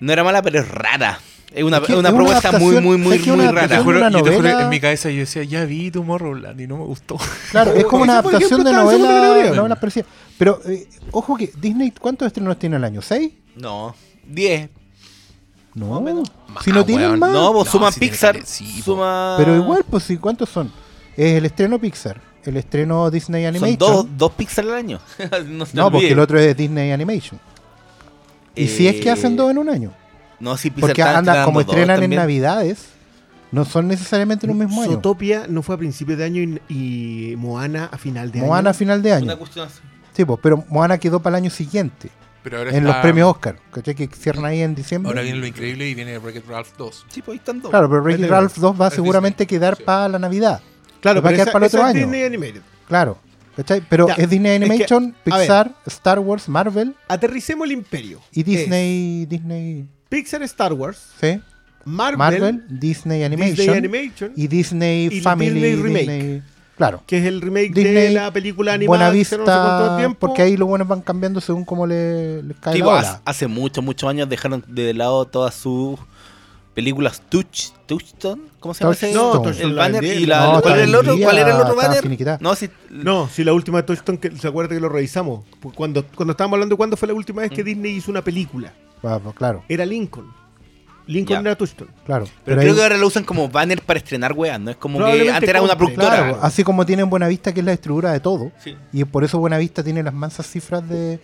No 0.00 0.12
era 0.12 0.22
mala, 0.24 0.40
pero 0.40 0.60
es 0.60 0.68
rara. 0.68 1.18
Es 1.52 1.64
una, 1.64 1.78
Es 1.78 1.82
que 1.84 1.92
es 1.94 1.98
una 1.98 2.08
es 2.10 2.14
una 2.14 2.18
propuesta 2.24 2.52
muy, 2.52 2.76
adaptación- 2.76 2.82
muy, 2.84 2.96
muy, 2.98 3.18
muy 3.18 3.18
Te 3.38 3.52
rara. 3.52 3.82
juro, 3.82 3.98
una 3.98 4.10
yo 4.10 4.22
te 4.22 4.30
juro, 4.30 4.42
novela- 4.48 4.62
en 4.62 4.68
mi 4.68 4.78
cabeza 4.80 5.10
yo 5.10 5.18
decía, 5.20 5.42
ya 5.44 5.64
vi 5.64 5.90
Tomorrowland 5.90 6.60
y 6.60 6.66
no 6.66 6.76
me 6.76 6.84
gustó. 6.84 7.16
Claro, 7.50 7.72
es 7.72 7.84
como 7.86 8.02
una 8.04 8.18
adaptación 8.18 8.62
de 8.62 8.72
novela, 8.72 9.08
categoría. 9.08 9.52
novelas 9.54 9.78
parecidas. 9.78 10.08
Pero, 10.38 10.60
eh, 10.66 10.86
ojo 11.12 11.36
que 11.36 11.50
Disney, 11.60 11.90
¿cuántos 11.92 12.26
estrenos 12.26 12.58
tiene 12.58 12.76
al 12.76 12.84
año? 12.84 13.00
¿Seis? 13.02 13.32
No, 13.56 13.94
10. 14.28 14.68
No. 15.74 16.00
Más. 16.00 16.64
Si 16.64 16.70
no 16.72 16.80
Ah, 16.80 16.86
tienen 16.86 17.08
weón. 17.08 17.18
más. 17.20 17.30
No, 17.32 17.52
pues 17.52 17.66
No, 17.66 17.72
suman 17.72 17.92
tiene 17.94 18.08
Pixar. 18.12 18.46
suma... 18.46 19.34
Pero 19.38 19.56
igual, 19.56 19.84
pues 19.88 20.04
sí, 20.04 20.16
¿cuántos 20.18 20.48
son? 20.50 20.70
Es 21.16 21.34
el 21.36 21.46
estreno 21.46 21.78
Pixar, 21.78 22.20
el 22.46 22.56
estreno 22.56 23.10
Disney 23.10 23.44
Son 23.44 23.48
Animation. 23.48 23.78
dos, 23.78 24.06
dos 24.16 24.32
Pixar 24.32 24.64
al 24.64 24.74
año. 24.74 25.00
no, 25.46 25.66
se 25.66 25.72
te 25.72 25.78
no, 25.78 25.90
porque 25.90 26.12
el 26.12 26.18
otro 26.18 26.38
es 26.38 26.56
Disney 26.56 26.90
Animation. 26.92 27.40
Y 28.54 28.68
si 28.68 28.88
es 28.88 29.00
que 29.02 29.10
hacen 29.10 29.36
dos 29.36 29.50
en 29.50 29.58
un 29.58 29.68
año. 29.68 29.92
No, 30.40 30.56
si 30.56 30.70
Pixar 30.70 30.88
Porque 30.90 31.02
está 31.02 31.18
anda, 31.18 31.44
como 31.44 31.60
estrenan 31.60 32.02
en. 32.02 32.10
Navidades, 32.10 32.88
no 33.52 33.64
son 33.64 33.88
necesariamente 33.88 34.46
en 34.46 34.52
un 34.52 34.58
mismo 34.58 34.82
año. 34.82 34.92
Zootopia 34.92 35.46
no 35.48 35.62
fue 35.62 35.74
a 35.74 35.78
principios 35.78 36.18
de 36.18 36.24
año 36.24 36.42
y, 36.42 37.32
y 37.32 37.36
Moana 37.36 37.88
a 37.92 37.98
final 37.98 38.30
de 38.32 38.40
Moana 38.40 38.70
a 38.70 38.72
año. 38.72 38.78
final 38.78 39.02
de 39.02 39.08
Una 39.10 39.32
año. 39.32 39.38
cuestión 39.38 39.66
así. 39.66 39.80
Sí, 40.14 40.24
pues, 40.24 40.38
pero 40.42 40.64
Moana 40.68 40.98
quedó 40.98 41.20
para 41.20 41.36
el 41.36 41.44
año 41.44 41.50
siguiente, 41.50 42.08
Pero 42.42 42.58
ahora 42.58 42.70
en 42.70 42.84
los 42.84 42.96
premios 42.96 43.30
Oscar. 43.30 43.58
¿Cachai? 43.70 43.94
Que 43.94 44.08
cierran 44.08 44.46
ahí 44.46 44.62
en 44.62 44.74
diciembre. 44.74 45.10
Ahora 45.10 45.20
viene 45.22 45.38
lo 45.38 45.46
increíble 45.46 45.88
y 45.88 45.94
viene 45.94 46.18
Wreck-It 46.18 46.48
Ralph 46.48 46.70
2. 46.78 47.06
Sí, 47.08 47.20
pues 47.20 47.34
ahí 47.34 47.38
están 47.38 47.60
dos. 47.60 47.70
Claro, 47.70 47.88
pero 47.90 48.02
Wreck-It 48.02 48.26
Ralph 48.26 48.56
2 48.56 48.80
va 48.80 48.90
seguramente 48.90 49.44
a 49.44 49.46
quedar 49.46 49.76
sí. 49.76 49.82
para 49.84 50.08
la 50.08 50.18
Navidad. 50.18 50.60
Claro, 51.00 51.22
va 51.22 51.28
a 51.28 51.30
pero 51.30 51.36
quedar 51.36 51.48
esa, 51.48 51.52
para 51.52 51.66
el 51.66 51.68
otro 51.68 51.80
es 51.80 51.86
año. 51.86 52.00
Disney 52.00 52.22
Animated. 52.24 52.60
Claro. 52.88 53.18
¿Cachai? 53.56 53.82
Pero 53.88 54.06
Ya, 54.08 54.14
es 54.14 54.28
Disney 54.28 54.52
es 54.52 54.58
que, 54.60 54.64
Animation, 54.66 55.04
ver. 55.24 55.34
Pixar, 55.38 55.74
Star 55.86 56.18
Wars, 56.18 56.46
Marvel 56.48 56.94
Aterricemos 57.08 57.64
el 57.66 57.72
imperio. 57.72 58.20
y 58.32 58.40
Es 58.40 58.46
Disney, 58.46 59.24
Disney, 59.26 59.86
Pixar 60.10 60.42
Star 60.42 60.72
Wars, 60.74 60.98
¿sí? 61.20 61.40
Marvel, 61.84 62.18
Marvel, 62.18 62.64
Disney 62.68 63.22
Animation, 63.24 63.56
Disney 63.56 63.78
Animation, 63.78 64.32
y 64.36 64.46
Disney 64.48 65.06
y 65.10 65.20
Family, 65.20 65.52
Disney 65.52 65.74
Remake. 65.76 65.98
Disney- 66.10 66.42
claro. 66.76 67.02
que 67.06 67.16
es 67.18 67.24
el 67.24 67.40
remake 67.40 67.72
de 67.72 68.10
la 68.10 68.30
película 68.32 68.74
animada 68.74 68.98
Buena 69.06 69.12
que 69.12 69.18
hicieron 69.20 69.46
no 69.46 69.52
sé 69.52 69.58
Vista, 69.58 69.96
tiempo. 69.96 70.18
porque 70.18 70.42
ahí 70.42 70.56
los 70.58 70.68
buenos 70.68 70.86
van 70.88 71.00
cambiando 71.00 71.40
según 71.40 71.64
cómo 71.64 71.86
le- 71.86 72.42
les 72.42 72.56
cae 72.58 72.74
Sí, 72.74 72.80
la 72.80 72.86
ola. 72.88 72.98
hace- 73.00 73.20
hace 73.24 73.46
muchos, 73.46 73.82
muchos 73.82 74.10
años 74.10 74.28
dejaron 74.28 74.62
de 74.68 74.92
lado 74.92 75.24
todas 75.26 75.54
sus 75.54 75.98
películas 76.76 77.20
Touch, 77.28 77.70
Touchstone, 77.86 78.42
¿cómo 78.60 78.72
se 78.74 78.84
llama 78.84 78.92
ese? 78.94 79.12
Touchstone. 79.12 79.34
No, 79.34 79.42
Touchstone 79.42 79.70
el 79.70 79.74
banner 79.76 80.04
y 80.04 80.26
la, 80.26 80.40
No, 80.52 80.62
¿cuál 80.62 80.74
era 80.74 80.84
el 80.84 80.94
otro? 80.94 81.08
vendida, 81.08 81.26
¿Cuál 81.26 81.38
era 81.38 81.48
el 81.48 81.54
otro 81.56 81.68
estaba 81.70 81.88
banner? 81.88 82.02
finiquitada. 82.02 82.38
No, 82.40 82.54
sí, 82.54 82.68
No, 82.90 83.28
si 83.28 83.42
la 83.42 83.52
última 83.52 83.78
de 83.78 83.82
Toy 83.84 83.96
Story, 83.96 84.18
que 84.18 84.30
se 84.36 84.46
acuerda 84.46 84.74
que 84.74 84.80
lo 84.80 84.88
revisamos. 84.88 85.44
Pues 85.58 85.74
Cuando, 85.74 86.04
cuando 86.14 86.32
estábamos 86.32 86.54
hablando 86.58 86.74
de 86.74 86.76
cuándo 86.76 86.96
fue 86.96 87.08
la 87.08 87.14
última 87.14 87.42
vez 87.42 87.50
que 87.50 87.62
Mm. 87.62 87.66
Disney 87.66 87.92
hizo 87.96 88.10
una 88.12 88.22
película. 88.22 88.72
Ah, 89.02 89.18
pues, 89.22 89.34
claro, 89.34 89.64
Era 89.68 89.84
Lincoln. 89.84 90.26
Lincoln 91.08 91.46
era 91.46 91.54
Toy 91.56 91.66
Story. 91.68 91.90
claro. 92.04 92.24
pero, 92.24 92.36
Pero 92.44 92.56
creo 92.60 92.70
ahí- 92.72 92.76
que 92.76 92.82
ahora 92.82 92.96
lo 92.98 93.06
usan 93.06 93.22
como 93.24 93.48
banner 93.48 93.80
para 93.80 93.98
estrenar 93.98 94.32
weas, 94.32 94.58
¿no? 94.60 94.72
Es 94.72 94.76
como 94.76 94.98
que 94.98 95.30
antes 95.30 95.48
era 95.48 95.62
una 95.62 95.76
productora. 95.78 96.08
Claro, 96.16 96.38
así 96.42 96.64
como 96.64 96.84
tienen 96.84 97.08
Buenavista, 97.08 97.54
que 97.54 97.60
es 97.60 97.66
la 97.66 97.72
distribuidora 97.72 98.12
de 98.12 98.20
todo. 98.20 98.50
Sí. 98.62 98.76
Y 98.92 99.04
por 99.04 99.22
eso 99.24 99.38
Buenavista 99.38 99.84
tiene 99.84 100.02
las 100.02 100.12
mansas 100.12 100.46
cifras 100.50 100.86
de. 100.88 101.20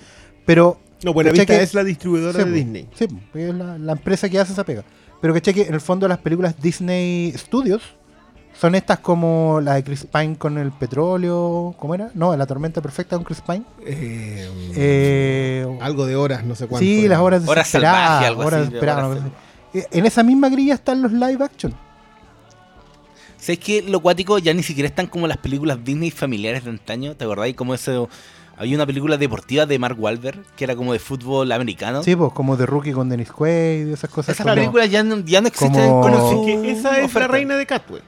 Pero. 0.46 0.78
No, 1.04 1.12
Buena 1.12 1.30
¿cachai 1.30 1.46
Vista 1.46 1.56
que- 1.58 1.62
es 1.64 1.74
la 1.74 1.82
distribuidora 1.82 2.32
Sí, 2.32 2.38
de 2.38 2.44
po, 2.44 2.50
Disney. 2.52 2.88
Sí, 2.94 3.06
es 3.34 3.54
la, 3.54 3.76
la 3.76 3.92
empresa 3.92 4.28
que 4.28 4.38
hace 4.38 4.52
esa 4.52 4.62
pega. 4.64 4.84
Pero 5.22 5.32
que 5.32 5.40
cheque, 5.40 5.62
en 5.62 5.72
el 5.74 5.80
fondo 5.80 6.06
las 6.08 6.18
películas 6.18 6.60
Disney 6.60 7.32
Studios 7.36 7.80
son 8.60 8.74
estas 8.74 8.98
como 8.98 9.60
la 9.62 9.74
de 9.74 9.84
Chris 9.84 10.06
Pine 10.12 10.36
con 10.36 10.58
el 10.58 10.70
petróleo. 10.72 11.74
¿Cómo 11.78 11.94
era? 11.94 12.10
No, 12.14 12.36
la 12.36 12.46
tormenta 12.46 12.82
perfecta 12.82 13.16
con 13.16 13.24
Chris 13.24 13.40
Pine. 13.40 13.62
Eh, 13.86 14.50
Eh, 14.76 15.78
algo 15.80 16.04
de 16.06 16.16
horas, 16.16 16.44
no 16.44 16.54
sé 16.54 16.66
cuánto. 16.66 16.84
sí, 16.84 17.08
las 17.08 17.20
horas 17.20 17.48
Horas 17.48 17.74
algo 17.74 18.42
horas 18.42 18.62
así, 18.62 18.72
de 18.72 18.78
horas 18.80 18.96
una 18.98 19.08
cosa 19.14 19.26
así. 19.72 19.78
Eh, 19.78 19.86
En 19.92 20.04
esa 20.06 20.22
misma 20.22 20.50
grilla 20.50 20.74
están 20.74 21.00
los 21.00 21.12
live 21.12 21.42
action. 21.42 21.72
¿Sabes 23.38 23.58
que 23.58 23.82
lo 23.82 24.00
cuático 24.00 24.38
ya 24.38 24.52
ni 24.54 24.62
siquiera 24.62 24.88
están 24.88 25.06
como 25.06 25.26
las 25.26 25.38
películas 25.38 25.78
Disney 25.82 26.10
familiares 26.10 26.64
de 26.64 26.70
antaño? 26.70 27.16
¿Te 27.16 27.24
acordáis? 27.24 27.56
Como 27.56 27.74
ese 27.74 28.06
Había 28.56 28.76
una 28.76 28.86
película 28.86 29.16
deportiva 29.16 29.66
de 29.66 29.78
Mark 29.78 29.96
Wahlberg 29.98 30.42
que 30.56 30.64
era 30.64 30.76
como 30.76 30.92
de 30.92 30.98
fútbol 30.98 31.50
americano. 31.52 32.02
Sí, 32.02 32.14
pues 32.14 32.32
como 32.32 32.56
The 32.56 32.66
Rookie 32.66 32.92
con 32.92 33.08
Dennis 33.08 33.32
Quaid 33.32 33.88
y 33.88 33.92
esas 33.92 34.10
cosas. 34.10 34.34
Esas 34.38 34.54
películas 34.54 34.90
ya 34.90 35.02
no, 35.02 35.18
ya 35.20 35.40
no 35.40 35.48
existen 35.48 35.88
como- 35.88 36.00
con 36.02 36.46
que 36.46 36.70
esa 36.70 36.98
es 36.98 37.06
oferta. 37.06 37.28
la 37.28 37.32
reina 37.32 37.56
de 37.56 37.66
Catwell. 37.66 38.02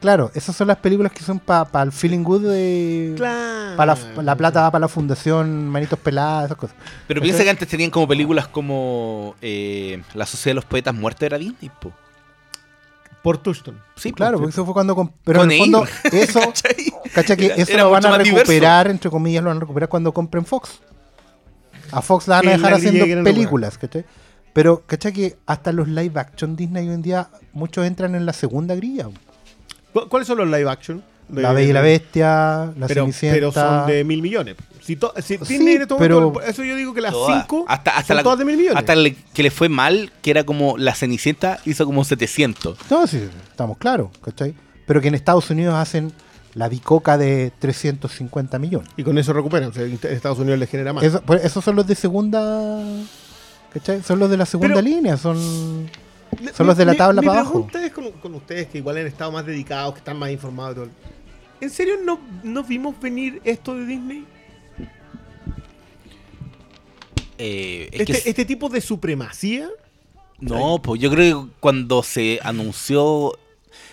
Claro, 0.00 0.30
esas 0.34 0.54
son 0.54 0.68
las 0.68 0.76
películas 0.76 1.10
que 1.10 1.24
son 1.24 1.40
para 1.40 1.82
el 1.82 1.90
feeling 1.90 2.22
good 2.22 2.42
de... 2.48 3.14
Claro. 3.16 3.76
Para 3.76 3.96
la, 4.16 4.22
la 4.22 4.36
plata 4.36 4.62
va 4.62 4.70
para 4.70 4.82
la 4.82 4.88
fundación, 4.88 5.68
manitos 5.68 5.98
peladas, 5.98 6.44
esas 6.46 6.56
cosas. 6.56 6.76
Pero 7.08 7.20
piensa 7.20 7.42
que 7.42 7.50
antes 7.50 7.66
tenían 7.66 7.90
como 7.90 8.06
películas 8.06 8.46
como 8.46 9.34
eh, 9.42 10.00
La 10.14 10.24
Sociedad 10.24 10.52
de 10.52 10.54
los 10.54 10.64
Poetas 10.66 10.94
Muertos 10.94 11.22
era 11.24 11.36
Disney, 11.36 11.68
po. 11.80 11.92
Por 13.22 13.38
Touchstone. 13.38 13.78
Sí. 13.96 14.12
Claro, 14.12 14.38
porque 14.38 14.50
eso 14.50 14.64
fue 14.64 14.74
cuando... 14.74 15.12
Pero 15.24 15.40
Con 15.40 15.50
en 15.50 15.56
el 15.56 15.58
fondo, 15.62 15.84
eso... 16.12 16.40
¿Cachai? 16.40 16.74
¿Cachai? 17.14 17.36
Que 17.36 17.46
Era- 17.46 17.54
eso 17.56 17.72
era 17.72 17.82
lo 17.84 17.90
van 17.90 18.06
a 18.06 18.18
diverso. 18.18 18.36
recuperar, 18.36 18.88
entre 18.90 19.10
comillas, 19.10 19.42
lo 19.42 19.50
van 19.50 19.56
a 19.56 19.60
recuperar 19.60 19.88
cuando 19.88 20.12
compren 20.12 20.44
Fox. 20.44 20.80
A 21.90 22.00
Fox 22.02 22.28
la 22.28 22.36
van 22.36 22.48
a 22.48 22.50
dejar 22.52 22.74
haciendo 22.74 23.24
películas, 23.24 23.76
¿cachai? 23.78 24.04
Pero, 24.52 24.82
¿cachai? 24.86 25.12
Que 25.12 25.36
hasta 25.46 25.72
los 25.72 25.88
live 25.88 26.18
action 26.20 26.54
Disney 26.56 26.88
hoy 26.88 26.94
en 26.94 27.02
día, 27.02 27.28
muchos 27.52 27.86
entran 27.86 28.14
en 28.14 28.24
la 28.26 28.32
segunda 28.32 28.74
grilla. 28.74 29.08
¿Cu- 29.92 30.08
¿Cuáles 30.08 30.26
son 30.28 30.38
los 30.38 30.46
live 30.48 30.68
action? 30.70 31.02
De- 31.28 31.42
La 31.42 31.52
Bella 31.52 31.68
y 31.70 31.72
la 31.72 31.80
Bestia, 31.82 32.72
La 32.78 32.86
pero, 32.86 33.02
Cenicienta. 33.04 33.34
pero 33.36 33.52
son 33.52 33.86
de 33.86 34.04
mil 34.04 34.22
millones. 34.22 34.56
Si 34.80 34.96
to- 34.96 35.12
si 35.18 35.36
Sí, 35.36 35.54
Disney 35.58 35.74
en 35.76 35.82
este 35.82 35.94
pero- 35.96 36.20
momento- 36.22 36.40
eso 36.42 36.64
yo 36.64 36.74
digo 36.74 36.94
que 36.94 37.02
las 37.02 37.12
Todas. 37.12 37.42
cinco 37.42 37.66
hasta, 37.68 37.90
hasta 37.90 38.06
son 38.06 38.16
la- 38.16 38.22
todas 38.22 38.38
de 38.38 38.44
mil 38.46 38.56
millones. 38.56 38.78
Hasta 38.78 38.94
le- 38.96 39.14
que 39.14 39.42
le 39.42 39.50
fue 39.50 39.68
mal, 39.68 40.10
que 40.22 40.30
era 40.30 40.44
como 40.44 40.78
La 40.78 40.94
Cenicienta 40.94 41.58
hizo 41.66 41.84
como 41.84 42.04
700. 42.04 42.78
No, 42.90 43.06
sí, 43.06 43.22
estamos 43.50 43.76
claros, 43.76 44.08
¿cachai? 44.22 44.54
Pero 44.86 45.02
que 45.02 45.08
en 45.08 45.14
Estados 45.14 45.50
Unidos 45.50 45.74
hacen 45.74 46.12
la 46.54 46.70
bicoca 46.70 47.18
de 47.18 47.52
350 47.58 48.58
millones. 48.58 48.88
Y 48.96 49.02
con 49.04 49.18
eso 49.18 49.34
recuperan. 49.34 49.68
O 49.68 49.72
sea, 49.74 49.84
en 49.84 49.98
Estados 50.02 50.38
Unidos 50.38 50.58
les 50.58 50.70
genera 50.70 50.94
más. 50.94 51.04
Eso- 51.04 51.20
pues, 51.20 51.44
esos 51.44 51.62
son 51.62 51.76
los 51.76 51.86
de 51.86 51.94
segunda. 51.94 52.80
¿Cachai? 53.72 54.02
Son 54.02 54.18
los 54.18 54.30
de 54.30 54.38
la 54.38 54.46
segunda 54.46 54.76
Pero- 54.76 54.86
línea, 54.88 55.16
son. 55.18 55.36
Son 56.54 56.66
los 56.66 56.76
de 56.76 56.84
la 56.84 56.92
mi- 56.92 56.98
tabla 56.98 57.20
mi 57.20 57.26
para 57.26 57.40
abajo. 57.40 57.66
pregunta 57.66 57.84
es 57.84 57.92
con, 57.92 58.10
con 58.12 58.34
ustedes 58.34 58.68
que 58.68 58.78
igual 58.78 58.96
han 58.98 59.06
estado 59.06 59.32
más 59.32 59.44
dedicados, 59.46 59.94
que 59.94 59.98
están 59.98 60.18
más 60.18 60.30
informados 60.30 60.72
y 60.72 60.74
todo. 60.76 60.88
¿En 61.60 61.70
serio 61.70 61.94
no, 62.04 62.20
no 62.42 62.62
vimos 62.62 62.98
venir 63.00 63.40
esto 63.44 63.74
de 63.74 63.86
Disney? 63.86 64.24
Eh, 67.38 67.88
es 67.92 68.00
Este, 68.00 68.22
que 68.22 68.30
este 68.30 68.44
tipo 68.44 68.68
de 68.68 68.80
supremacía. 68.80 69.68
No, 70.40 70.80
pues 70.82 71.00
yo 71.00 71.10
creo 71.10 71.46
que 71.46 71.52
cuando 71.60 72.02
se 72.02 72.40
anunció. 72.42 73.38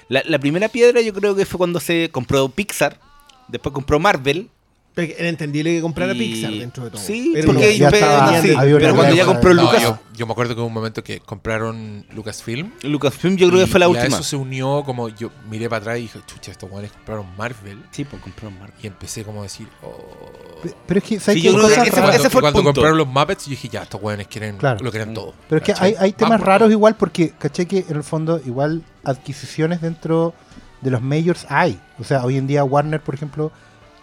La, 0.08 0.22
la 0.26 0.38
primera 0.40 0.70
piedra, 0.70 1.02
yo 1.02 1.14
creo 1.14 1.36
que 1.36 1.46
fue 1.46 1.58
cuando 1.58 1.80
se 1.80 2.10
compró 2.12 2.50
Pixar. 2.50 3.00
Después 3.48 3.74
compró 3.74 4.00
Marvel. 4.00 4.50
Pero 4.96 5.14
Era 5.18 5.28
entendible 5.30 5.76
que 5.76 5.82
comprara 5.82 6.14
y- 6.14 6.18
Pixar 6.18 6.52
dentro 6.54 6.86
de 6.86 6.90
todo. 6.92 7.02
Sí, 7.02 7.34
Era 7.36 7.46
porque 7.46 7.76
pero, 7.78 7.96
estaba- 7.98 8.42
sí, 8.42 8.56
pero 8.80 8.96
cuando 8.96 9.14
ya 9.16 9.26
compró 9.26 9.54
No, 9.54 9.64
Lucas, 9.64 9.82
yo, 9.84 10.00
yo 10.16 10.26
me 10.26 10.32
acuerdo 10.32 10.56
que 10.56 10.62
hubo 10.62 10.68
un 10.68 10.74
momento 10.74 11.04
que 11.04 11.20
compraron 11.20 12.06
Lucasfilm. 12.16 12.72
Lucasfilm, 12.82 13.36
yo 13.36 13.48
creo 13.50 13.60
que 13.60 13.66
y- 13.66 13.70
fue 13.72 13.80
la 13.82 13.88
y 13.88 13.90
última. 13.90 14.08
eso 14.08 14.24
se 14.24 14.38
unió 14.38 14.84
como 14.86 15.10
yo 15.10 15.30
miré 15.50 15.68
para 15.70 15.82
atrás 15.82 15.98
y 16.00 16.04
dije, 16.04 16.20
chucha, 16.26 16.52
estos 16.52 16.70
guanes 16.70 16.92
compraron 16.94 17.26
Marvel. 17.38 17.78
Sí, 17.92 18.06
pues 18.06 18.22
compró 18.22 18.50
Marvel. 18.50 18.74
Y 18.82 18.88
empecé 18.88 19.24
como 19.26 19.42
a 19.42 19.44
decir, 19.44 19.68
oh. 19.84 20.62
Pe- 20.64 20.74
Pero 20.88 20.98
es 21.00 21.04
que, 21.04 21.20
¿sabes 21.20 21.42
Sí, 21.42 21.48
qué? 21.48 21.54
yo 21.54 21.58
creo 21.60 21.68
que 21.68 21.74
Cosas 21.76 21.84
ese 21.88 21.92
fue- 21.92 22.02
cuando, 22.02 22.18
ese 22.22 22.30
fue 22.30 22.40
el 22.40 22.42
cuando 22.44 22.60
punto. 22.60 22.74
compraron 22.74 22.98
los 22.98 23.08
Muppets, 23.08 23.46
yo 23.46 23.50
dije, 23.50 23.68
ya, 23.68 23.84
estos 23.84 24.00
guanes 24.00 24.28
quieren, 24.28 24.56
Claro. 24.58 24.80
lo 24.82 24.92
quieren 24.92 25.14
todo. 25.14 25.34
Pero 25.50 25.60
es 25.62 25.66
que 25.66 25.74
hay, 25.78 25.96
hay 26.00 26.14
temas 26.14 26.40
Vamos. 26.40 26.48
raros 26.48 26.72
igual 26.72 26.96
porque, 26.96 27.34
caché 27.38 27.66
que 27.66 27.86
en 27.90 27.98
el 27.98 28.04
fondo 28.04 28.40
igual 28.46 28.82
adquisiciones 29.04 29.82
dentro 29.82 30.34
de 30.82 30.90
los 30.92 31.02
majors 31.02 31.46
hay. 31.50 31.80
O 32.00 32.06
sea, 32.06 32.24
hoy 32.24 32.38
en 32.38 32.48
día 32.48 32.64
Warner, 32.64 33.02
por 33.02 33.14
ejemplo, 33.16 33.52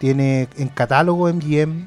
tiene 0.06 0.48
en 0.58 0.66
catálogo 0.66 1.32
MGM, 1.32 1.86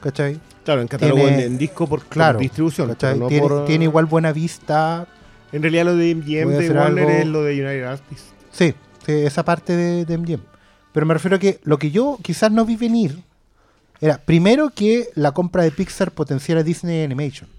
¿cachai? 0.00 0.40
Claro, 0.64 0.80
en 0.80 0.88
catálogo 0.88 1.20
Tiene- 1.20 1.34
en, 1.44 1.52
en 1.52 1.58
disco 1.58 1.86
por, 1.86 2.00
por 2.00 2.08
Claro. 2.08 2.38
distribución. 2.38 2.88
¿cachai? 2.88 3.12
pero 3.12 3.20
no 3.24 3.28
tiene, 3.28 3.46
por- 3.48 3.64
tiene 3.66 3.84
igual 3.84 4.06
buena 4.06 4.32
vista. 4.32 5.06
En 5.52 5.60
realidad 5.60 5.84
lo 5.84 5.94
de 5.94 6.14
MGM 6.14 6.48
de 6.52 6.70
Warner 6.70 7.04
algo- 7.06 7.10
es 7.10 7.26
lo 7.26 7.42
de 7.42 7.52
United 7.52 7.84
Artists. 7.84 8.32
Sí, 8.50 8.72
sí, 9.04 9.12
esa 9.12 9.44
parte 9.44 9.76
de, 9.76 10.06
de 10.06 10.16
MGM. 10.16 10.40
Pero 10.94 11.04
me 11.04 11.12
refiero 11.12 11.36
a 11.36 11.38
que 11.38 11.60
lo 11.64 11.78
que 11.78 11.90
yo 11.90 12.18
quizás 12.22 12.50
no 12.50 12.64
vi 12.64 12.76
venir 12.76 13.18
era, 14.00 14.16
primero, 14.16 14.70
que 14.70 15.08
la 15.14 15.32
compra 15.32 15.64
de 15.64 15.70
Pixar 15.70 16.12
potenciara 16.12 16.62
Disney 16.62 17.04
Animation. 17.04 17.50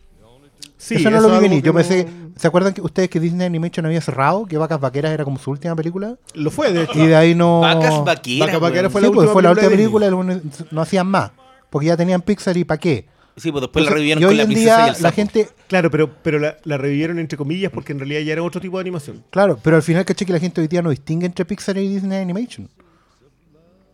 Sí, 0.78 0.96
eso 0.96 1.10
no 1.10 1.20
lo 1.22 1.30
vi 1.32 1.40
venir. 1.40 1.64
Yo 1.64 1.72
no- 1.74 1.78
pensé, 1.80 2.06
¿se 2.36 2.48
acuerdan 2.48 2.74
que 2.74 2.82
ustedes 2.82 3.10
que 3.10 3.20
Disney 3.20 3.48
Animation 3.48 3.86
había 3.86 4.02
cerrado? 4.02 4.46
Que 4.46 4.58
Vacas 4.58 4.80
Vaqueras 4.80 5.12
era 5.14 5.24
como 5.24 5.40
su 5.40 5.50
última 5.52 5.76
película. 5.76 6.18
Lo 6.34 6.52
fue, 6.52 6.72
de 6.74 6.84
hecho. 6.84 7.00
Y 7.04 7.08
de 7.08 7.16
ahí 7.16 7.34
no... 7.34 7.62
Vacas 7.62 8.04
vaqueras. 8.04 8.92
Fue 8.92 9.02
Sí, 9.02 9.08
la 9.08 9.14
pues, 9.14 9.28
última 9.28 9.34
fue 9.34 9.44
la 9.44 9.50
última 9.52 9.70
película 9.70 10.08
película, 10.10 10.42
no 10.72 10.82
hacían 10.82 11.08
más. 11.08 11.32
Porque 11.70 11.88
ya 11.88 11.98
tenían 11.98 12.22
Pixar 12.22 12.56
y 12.58 12.64
¿para 12.64 12.80
qué? 12.80 13.08
Sí, 13.38 13.52
pues 13.52 13.62
después 13.64 13.84
la 13.84 13.92
revivieron 13.92 14.22
y 14.22 14.26
con 14.26 14.30
hoy 14.32 14.38
la 14.38 14.44
en 14.44 14.48
princesa 14.50 14.80
y 14.80 14.84
día 14.86 14.94
el 14.98 15.04
la 15.04 15.12
gente, 15.12 15.50
Claro, 15.68 15.92
pero, 15.92 16.10
pero 16.24 16.40
la, 16.40 16.56
la 16.64 16.78
revivieron 16.78 17.20
entre 17.20 17.38
comillas 17.38 17.70
porque 17.74 17.92
en 17.92 18.00
realidad 18.00 18.22
ya 18.22 18.32
era 18.34 18.44
otro 18.44 18.62
tipo 18.62 18.78
de 18.78 18.82
animación. 18.82 19.24
claro, 19.30 19.60
pero 19.62 19.76
al 19.76 19.84
final 19.84 20.06
caché 20.06 20.26
que 20.26 20.32
la 20.32 20.40
gente 20.40 20.62
hoy 20.62 20.68
día 20.68 20.82
no 20.82 20.90
distingue 20.90 21.26
entre 21.26 21.44
Pixar 21.44 21.78
y 21.78 21.88
Disney 21.90 22.22
Animation. 22.22 22.70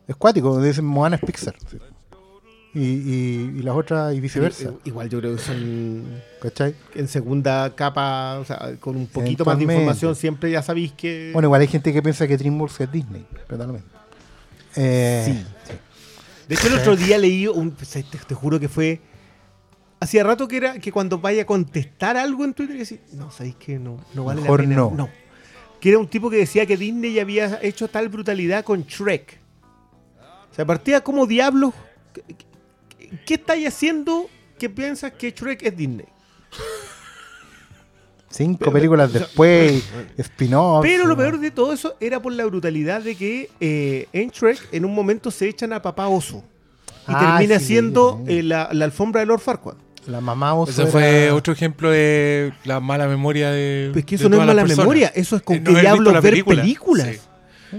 Es 0.08 0.15
cuático, 0.15 0.62
dicen 0.62 0.86
Moana 0.86 1.15
es 1.15 1.21
Pixar. 1.24 1.56
sí. 1.69 1.78
Y, 2.74 2.80
y, 2.80 3.54
y 3.58 3.62
las 3.64 3.76
otras 3.76 4.14
y 4.16 4.22
viceversa. 4.22 4.72
Igual 4.86 5.10
yo 5.10 5.20
creo 5.20 5.36
que 5.36 5.42
son 5.42 6.06
¿Cachai? 6.42 6.74
en 6.96 7.08
segunda 7.10 7.76
capa, 7.76 8.40
o 8.40 8.46
sea, 8.46 8.76
con 8.80 8.96
un 8.96 9.08
poquito 9.08 9.44
más 9.44 9.58
de 9.58 9.64
información, 9.64 10.16
siempre 10.16 10.52
ya 10.52 10.62
sabéis 10.62 10.94
que... 10.94 11.32
Bueno, 11.34 11.48
igual 11.48 11.62
hay 11.62 11.68
gente 11.68 11.92
que 11.92 12.02
piensa 12.02 12.28
que 12.28 12.38
DreamWorks 12.38 12.80
es 12.82 12.92
Disney, 12.92 13.26
totalmente. 13.48 13.88
Eh, 14.76 15.24
Sí. 15.26 15.76
De 16.48 16.56
hecho, 16.56 16.68
el 16.68 16.74
otro 16.76 16.96
día 16.98 17.18
leí 17.18 17.48
un. 17.48 17.72
Te, 17.72 18.04
te 18.04 18.36
juro 18.36 18.60
que 18.60 18.68
fue. 18.68 19.00
Hacía 20.02 20.24
rato 20.24 20.48
que 20.50 20.58
era 20.58 20.80
que 20.80 20.92
cuando 20.92 21.18
vaya 21.20 21.44
a 21.44 21.46
contestar 21.46 22.18
algo 22.18 22.44
en 22.44 22.54
Twitter, 22.54 22.78
decía, 22.78 22.98
no, 23.14 23.32
sabéis 23.32 23.56
que 23.56 23.80
no, 23.80 24.04
no 24.14 24.26
vale 24.26 24.42
Mejor 24.42 24.62
la 24.62 24.68
pena. 24.68 24.76
no. 24.94 25.10
Que 25.80 25.90
era 25.90 25.98
un 26.00 26.08
tipo 26.08 26.30
que 26.30 26.38
decía 26.38 26.66
que 26.66 26.76
Disney 26.76 27.14
ya 27.14 27.22
había 27.22 27.60
hecho 27.62 27.88
tal 27.88 28.10
brutalidad 28.10 28.66
con 28.66 28.84
Shrek. 28.84 29.40
O 30.52 30.54
sea, 30.56 30.66
partía 30.66 31.02
como 31.02 31.26
diablos. 31.26 31.74
¿Qué, 33.26 33.36
estáis 33.36 33.67
haciendo 33.67 34.30
que 34.60 34.69
piensas 34.69 35.12
que 35.13 35.32
Shrek 35.32 35.63
es 35.63 35.76
Disney? 35.78 36.06
Cinco 38.30 38.60
Pero- 38.60 38.71
películas 38.71 39.12
después, 39.12 39.84
spin-offs. 40.17 40.88
Pero 40.88 41.06
lo 41.06 41.17
peor 41.17 41.38
de 41.39 41.52
todo 41.52 41.74
eso 41.74 41.95
era 42.00 42.21
por 42.21 42.32
la 42.32 42.45
brutalidad 42.45 43.02
de 43.02 43.15
que 43.15 43.50
eh, 43.60 44.08
en 44.13 44.30
Shrek 44.30 44.69
en 44.71 44.86
un 44.86 44.95
momento 44.95 45.32
se 45.32 45.50
echan 45.50 45.74
a 45.74 45.82
papá 45.82 46.08
oso. 46.08 46.43
Y 47.08 47.13
Ah, 47.13 47.36
termina 47.38 47.60
sí, 47.60 47.65
siendo 47.65 48.24
eh, 48.28 48.41
la, 48.43 48.69
la 48.71 48.86
alfombra 48.86 49.19
de 49.21 49.26
Lord 49.28 49.41
Farquaad. 49.41 49.76
La 50.08 50.21
mamá 50.21 50.54
oso 50.54 50.71
Ese 50.71 50.82
era- 50.84 50.91
fue 50.91 51.32
otro 51.32 51.52
ejemplo 51.54 51.89
de 51.91 52.54
la 52.63 52.80
mala 52.80 53.08
memoria 53.08 53.52
de. 53.52 53.89
Pues 53.91 54.06
que 54.06 54.15
eso 54.15 54.30
no 54.30 54.39
es 54.39 54.47
mala 54.47 54.63
memoria, 54.63 55.12
eso 55.13 55.36
es 55.36 55.41
con 55.41 55.58
Eh, 55.58 55.60
no 55.60 55.74
que 55.74 55.82
diablos 55.82 56.13
ver 56.13 56.21
película. 56.21 56.62
películas. 56.62 57.08
Sí. 57.08 57.19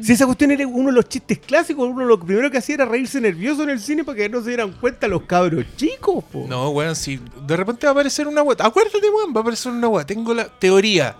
Si 0.00 0.12
esa 0.12 0.24
cuestión 0.24 0.50
era 0.52 0.66
uno 0.66 0.88
de 0.88 0.94
los 0.94 1.08
chistes 1.08 1.38
clásicos, 1.38 1.86
uno 1.88 2.04
lo 2.04 2.18
primero 2.18 2.50
que 2.50 2.58
hacía 2.58 2.76
era 2.76 2.84
reírse 2.86 3.20
nervioso 3.20 3.62
en 3.62 3.70
el 3.70 3.80
cine 3.80 4.04
para 4.04 4.16
que 4.16 4.28
no 4.28 4.40
se 4.40 4.48
dieran 4.48 4.72
cuenta 4.72 5.06
los 5.06 5.22
cabros 5.22 5.66
chicos, 5.76 6.24
po. 6.24 6.46
No, 6.48 6.70
weón, 6.70 6.96
si 6.96 7.20
de 7.46 7.56
repente 7.56 7.86
va 7.86 7.90
a 7.90 7.92
aparecer 7.92 8.26
una 8.26 8.42
weá. 8.42 8.56
Acuérdate, 8.60 9.10
weón, 9.10 9.34
va 9.34 9.40
a 9.40 9.42
aparecer 9.42 9.72
una 9.72 9.88
weá. 9.88 10.06
Tengo 10.06 10.32
la 10.32 10.46
teoría. 10.46 11.16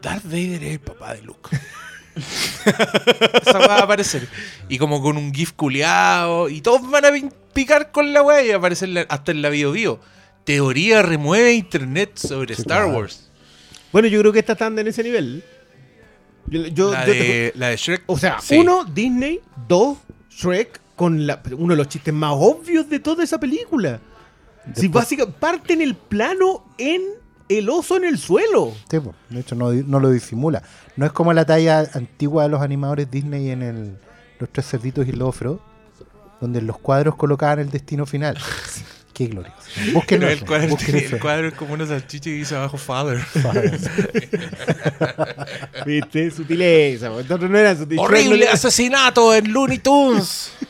Darth 0.00 0.24
Vader 0.24 0.62
es 0.62 0.72
el 0.74 0.80
papá 0.80 1.14
de 1.14 1.22
Luke. 1.22 1.50
Esa 3.42 3.58
va 3.58 3.78
a 3.78 3.82
aparecer. 3.82 4.28
Y 4.68 4.78
como 4.78 5.02
con 5.02 5.16
un 5.16 5.34
GIF 5.34 5.52
culeado. 5.52 6.48
Y 6.48 6.60
todos 6.60 6.88
van 6.88 7.04
a 7.04 7.10
picar 7.52 7.90
con 7.90 8.12
la 8.12 8.22
weá 8.22 8.44
y 8.44 8.52
aparecer 8.52 9.06
hasta 9.08 9.32
en 9.32 9.42
la 9.42 9.48
bio 9.48 9.72
bio. 9.72 10.00
Teoría 10.44 11.02
remueve 11.02 11.52
internet 11.54 12.12
sobre 12.16 12.54
Star. 12.54 12.86
Wars. 12.86 13.28
Bueno, 13.92 14.08
yo 14.08 14.20
creo 14.20 14.32
que 14.32 14.38
esta 14.38 14.52
está 14.52 14.68
en 14.68 14.86
ese 14.86 15.02
nivel. 15.02 15.44
Yo, 16.50 16.66
yo- 16.66 16.92
La 16.92 17.06
yo- 17.06 17.12
de, 17.12 17.52
la 17.56 17.68
de 17.68 17.76
Shrek. 17.76 18.02
o 18.06 18.16
sea, 18.18 18.38
sí. 18.40 18.58
uno, 18.58 18.84
Disney, 18.84 19.40
dos, 19.68 19.98
Shrek, 20.30 20.80
con 20.96 21.26
la- 21.26 21.42
uno 21.56 21.74
de 21.74 21.76
los 21.76 21.88
chistes 21.88 22.12
más 22.14 22.32
obvios 22.34 22.88
de 22.88 22.98
toda 23.00 23.22
esa 23.24 23.38
película. 23.38 24.00
Si 24.74 24.88
básicamente 24.88 25.38
parten 25.40 25.80
el 25.80 25.94
plano 25.94 26.64
en 26.76 27.02
el 27.48 27.70
oso 27.70 27.96
en 27.96 28.04
el 28.04 28.18
suelo. 28.18 28.72
Sí, 28.90 29.00
po, 29.00 29.14
de 29.30 29.40
hecho 29.40 29.54
no, 29.54 29.72
no 29.72 30.00
lo 30.00 30.10
disimula. 30.10 30.62
No 30.96 31.06
es 31.06 31.12
como 31.12 31.32
la 31.32 31.46
talla 31.46 31.88
antigua 31.94 32.42
de 32.42 32.48
los 32.50 32.60
animadores 32.60 33.10
Disney 33.10 33.50
en 33.50 33.62
el, 33.62 33.98
Los 34.38 34.50
Tres 34.50 34.66
Cerditos 34.68 35.06
y 35.06 35.10
el 35.10 35.18
Lobo 35.20 35.32
Feroz, 35.32 35.60
donde 36.40 36.58
en 36.58 36.66
los 36.66 36.78
cuadros 36.78 37.14
colocaban 37.16 37.58
el 37.60 37.70
destino 37.70 38.04
final. 38.04 38.36
Qué 39.18 39.26
glorioso. 39.26 39.58
Búsquenlo. 39.94 40.28
El, 40.28 40.44
cuadro, 40.44 40.76
el 41.40 41.44
es 41.46 41.54
como 41.54 41.74
una 41.74 41.84
salchicha 41.84 42.30
y 42.30 42.34
dice 42.34 42.54
abajo 42.54 42.78
Father. 42.78 43.18
¿Viste? 45.84 46.30
Sutileza. 46.30 47.10
Entonces 47.18 47.50
no 47.50 47.58
era 47.58 47.74
no 47.74 48.00
¡Horrible 48.02 48.36
le- 48.36 48.48
asesinato 48.48 49.34
en 49.34 49.52
Looney 49.52 49.78
Tunes! 49.78 50.52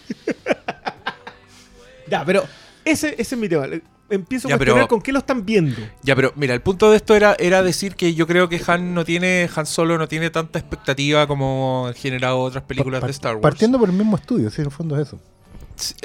Ya, 2.11 2.25
pero 2.25 2.43
ese, 2.87 3.09
ese 3.19 3.35
es 3.35 3.39
mi 3.39 3.51
tema. 3.51 3.67
Empiezo 4.09 4.49
a 4.49 4.53
cuestionar 4.53 4.77
pero- 4.77 4.89
con 4.89 5.03
qué 5.03 5.13
lo 5.13 5.19
están 5.19 5.45
viendo. 5.45 5.77
Ya, 6.03 6.17
pero 6.17 6.33
mira, 6.37 6.55
el 6.55 6.63
punto 6.63 6.91
de 6.91 6.97
esto 6.97 7.15
era, 7.15 7.37
era 7.39 7.63
decir 7.63 7.97
que 7.97 8.15
yo 8.15 8.27
creo 8.27 8.49
que 8.49 8.59
Han 8.67 8.95
no 8.95 9.05
tiene, 9.05 9.47
Han 9.55 9.67
Solo 9.67 9.99
no 9.99 10.09
tiene 10.09 10.31
tanta 10.31 10.59
expectativa 10.59 11.27
como 11.27 11.85
han 11.89 11.93
generado 11.93 12.39
otras 12.39 12.65
películas 12.65 13.01
Par- 13.03 13.09
de 13.09 13.13
Star 13.13 13.35
Wars. 13.35 13.43
Partiendo 13.43 13.79
por 13.79 13.91
el 13.91 13.95
mismo 13.95 14.17
estudio, 14.17 14.49
sí, 14.49 14.63
en 14.63 14.69
el 14.69 14.73
fondo 14.73 14.99
es 14.99 15.09
eso. 15.09 15.21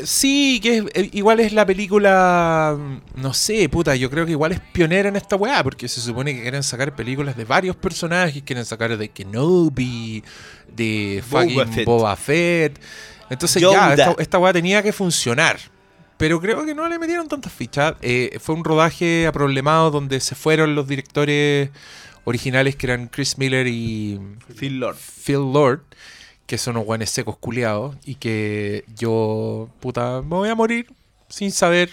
Sí, 0.04 0.60
que 0.62 0.78
es- 0.78 0.84
eh, 0.94 1.10
igual 1.14 1.40
es 1.40 1.52
la 1.54 1.66
película. 1.66 2.78
No 3.16 3.34
sé, 3.34 3.68
puta, 3.70 3.96
yo 3.96 4.10
creo 4.10 4.26
que 4.26 4.32
igual 4.32 4.52
es 4.52 4.60
pionera 4.60 5.10
en 5.10 5.16
esta 5.16 5.36
weá, 5.36 5.64
porque 5.64 5.88
se 5.88 6.02
supone 6.02 6.36
que 6.36 6.42
quieren 6.44 6.64
sacar 6.64 6.96
películas 6.96 7.36
de 7.36 7.46
varios 7.46 7.76
personajes, 7.76 8.44
quieren 8.44 8.66
sacar 8.66 8.96
de 8.98 9.10
Kenobi, 9.10 10.24
de 10.76 11.24
Boba 11.30 11.42
fucking 11.44 11.74
Fett. 11.74 11.86
Boba 11.86 12.16
Fett. 12.16 12.80
Entonces 13.30 13.62
Yoda. 13.62 13.96
ya, 13.96 14.04
esta, 14.12 14.22
esta 14.22 14.38
weá 14.40 14.54
tenía 14.54 14.84
que 14.84 14.94
funcionar. 14.94 15.58
Pero 16.18 16.40
creo 16.40 16.66
que 16.66 16.76
no 16.76 16.88
le 16.88 17.00
metieron 17.00 17.28
tantas 17.28 17.52
fichas. 17.52 17.96
Eh, 18.02 18.38
fue 18.40 18.54
un 18.56 18.64
rodaje 18.64 19.26
aproblemado 19.28 19.90
donde 19.92 20.20
se 20.20 20.36
fueron 20.36 20.76
los 20.76 20.88
directores 20.88 21.70
originales 22.26 22.76
que 22.76 22.86
eran 22.86 23.08
Chris 23.08 23.38
Miller 23.38 23.68
y 23.68 24.20
Phil 24.56 24.80
Lord. 24.80 24.96
Phil 25.26 25.52
Lord, 25.52 25.82
que 26.54 26.60
son 26.60 26.76
unos 26.76 26.86
guanes 26.86 27.10
secos 27.10 27.36
culiados, 27.39 27.96
y 28.06 28.13
que 28.13 28.86
yo, 28.96 29.70
puta, 29.80 30.22
me 30.22 30.36
voy 30.36 30.50
a 30.50 30.54
morir 30.54 30.86
sin 31.28 31.52
saber 31.52 31.89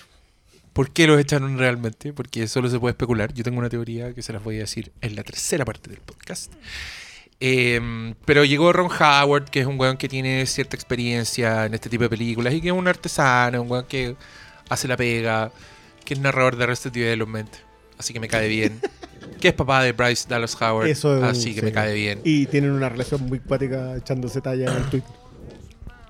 por 0.74 0.90
qué 0.90 1.06
los 1.06 1.18
echaron 1.18 1.56
realmente, 1.56 2.12
porque 2.12 2.46
solo 2.46 2.68
se 2.68 2.78
puede 2.78 2.90
especular. 2.90 3.32
Yo 3.32 3.42
tengo 3.42 3.58
una 3.58 3.70
teoría 3.70 4.12
que 4.12 4.20
se 4.20 4.34
las 4.34 4.44
voy 4.44 4.56
a 4.56 4.58
decir 4.58 4.92
en 5.00 5.16
la 5.16 5.22
tercera 5.22 5.64
parte 5.64 5.88
del 5.88 6.00
podcast. 6.00 6.52
Eh, 7.40 8.12
pero 8.26 8.44
llegó 8.44 8.70
Ron 8.70 8.90
Howard, 8.92 9.48
que 9.48 9.60
es 9.60 9.66
un 9.66 9.80
weón 9.80 9.96
que 9.96 10.10
tiene 10.10 10.44
cierta 10.44 10.76
experiencia 10.76 11.64
en 11.64 11.72
este 11.72 11.88
tipo 11.88 12.02
de 12.02 12.10
películas 12.10 12.52
y 12.52 12.60
que 12.60 12.68
es 12.68 12.74
un 12.74 12.86
artesano, 12.86 13.62
un 13.62 13.70
weón 13.70 13.86
que 13.86 14.14
hace 14.68 14.86
la 14.88 14.98
pega, 14.98 15.52
que 16.04 16.12
es 16.12 16.20
narrador 16.20 16.56
de 16.56 16.64
Arrested 16.64 16.92
Development, 16.92 17.48
así 17.96 18.12
que 18.12 18.20
me 18.20 18.28
cae 18.28 18.46
bien. 18.46 18.78
que 19.40 19.48
es 19.48 19.54
papá 19.54 19.82
de 19.82 19.92
Bryce 19.92 20.26
Dallas 20.28 20.56
Howard, 20.60 20.86
Eso 20.88 21.14
es 21.16 21.22
un- 21.22 21.28
así 21.28 21.54
que 21.54 21.60
sí. 21.60 21.66
me 21.66 21.72
cae 21.72 21.94
bien. 21.94 22.20
Y 22.24 22.46
tienen 22.46 22.70
una 22.72 22.88
relación 22.88 23.26
muy 23.26 23.38
cuática 23.40 23.96
echándose 23.96 24.40
talla 24.40 24.70
en 24.70 24.76
el 24.78 24.84
Twitter. 24.90 25.10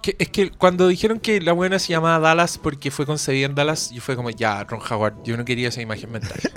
Que- 0.03 0.17
es 0.19 0.29
que 0.31 0.51
cuando 0.51 0.89
dijeron 0.89 1.21
que 1.21 1.41
la 1.43 1.53
buena 1.53 1.79
se 1.79 1.89
llamaba 1.93 2.19
Dallas 2.19 2.57
porque 2.59 2.91
fue 2.91 3.05
concebida 3.05 3.47
en 3.47 3.55
Dallas, 3.55 3.91
yo 3.91 4.01
fue 4.01 4.17
como, 4.17 4.31
ya, 4.31 4.65
Ron 4.65 4.81
Howard, 4.91 5.23
yo 5.25 5.37
no 5.37 5.45
quería 5.45 5.69
esa 5.69 5.83
imagen 5.83 6.11
mental. 6.11 6.41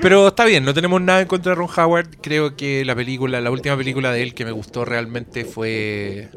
Pero 0.00 0.28
está 0.28 0.44
bien, 0.44 0.64
no 0.64 0.72
tenemos 0.74 1.00
nada 1.00 1.20
en 1.22 1.26
contra 1.28 1.50
de 1.50 1.56
Ron 1.56 1.68
Howard. 1.76 2.08
Creo 2.20 2.56
que 2.56 2.84
la 2.84 2.94
película, 2.94 3.40
la 3.40 3.50
última 3.50 3.76
película 3.76 4.12
de 4.12 4.22
él 4.22 4.34
que 4.34 4.44
me 4.44 4.52
gustó 4.52 4.84
realmente 4.84 5.44
fue. 5.44 6.28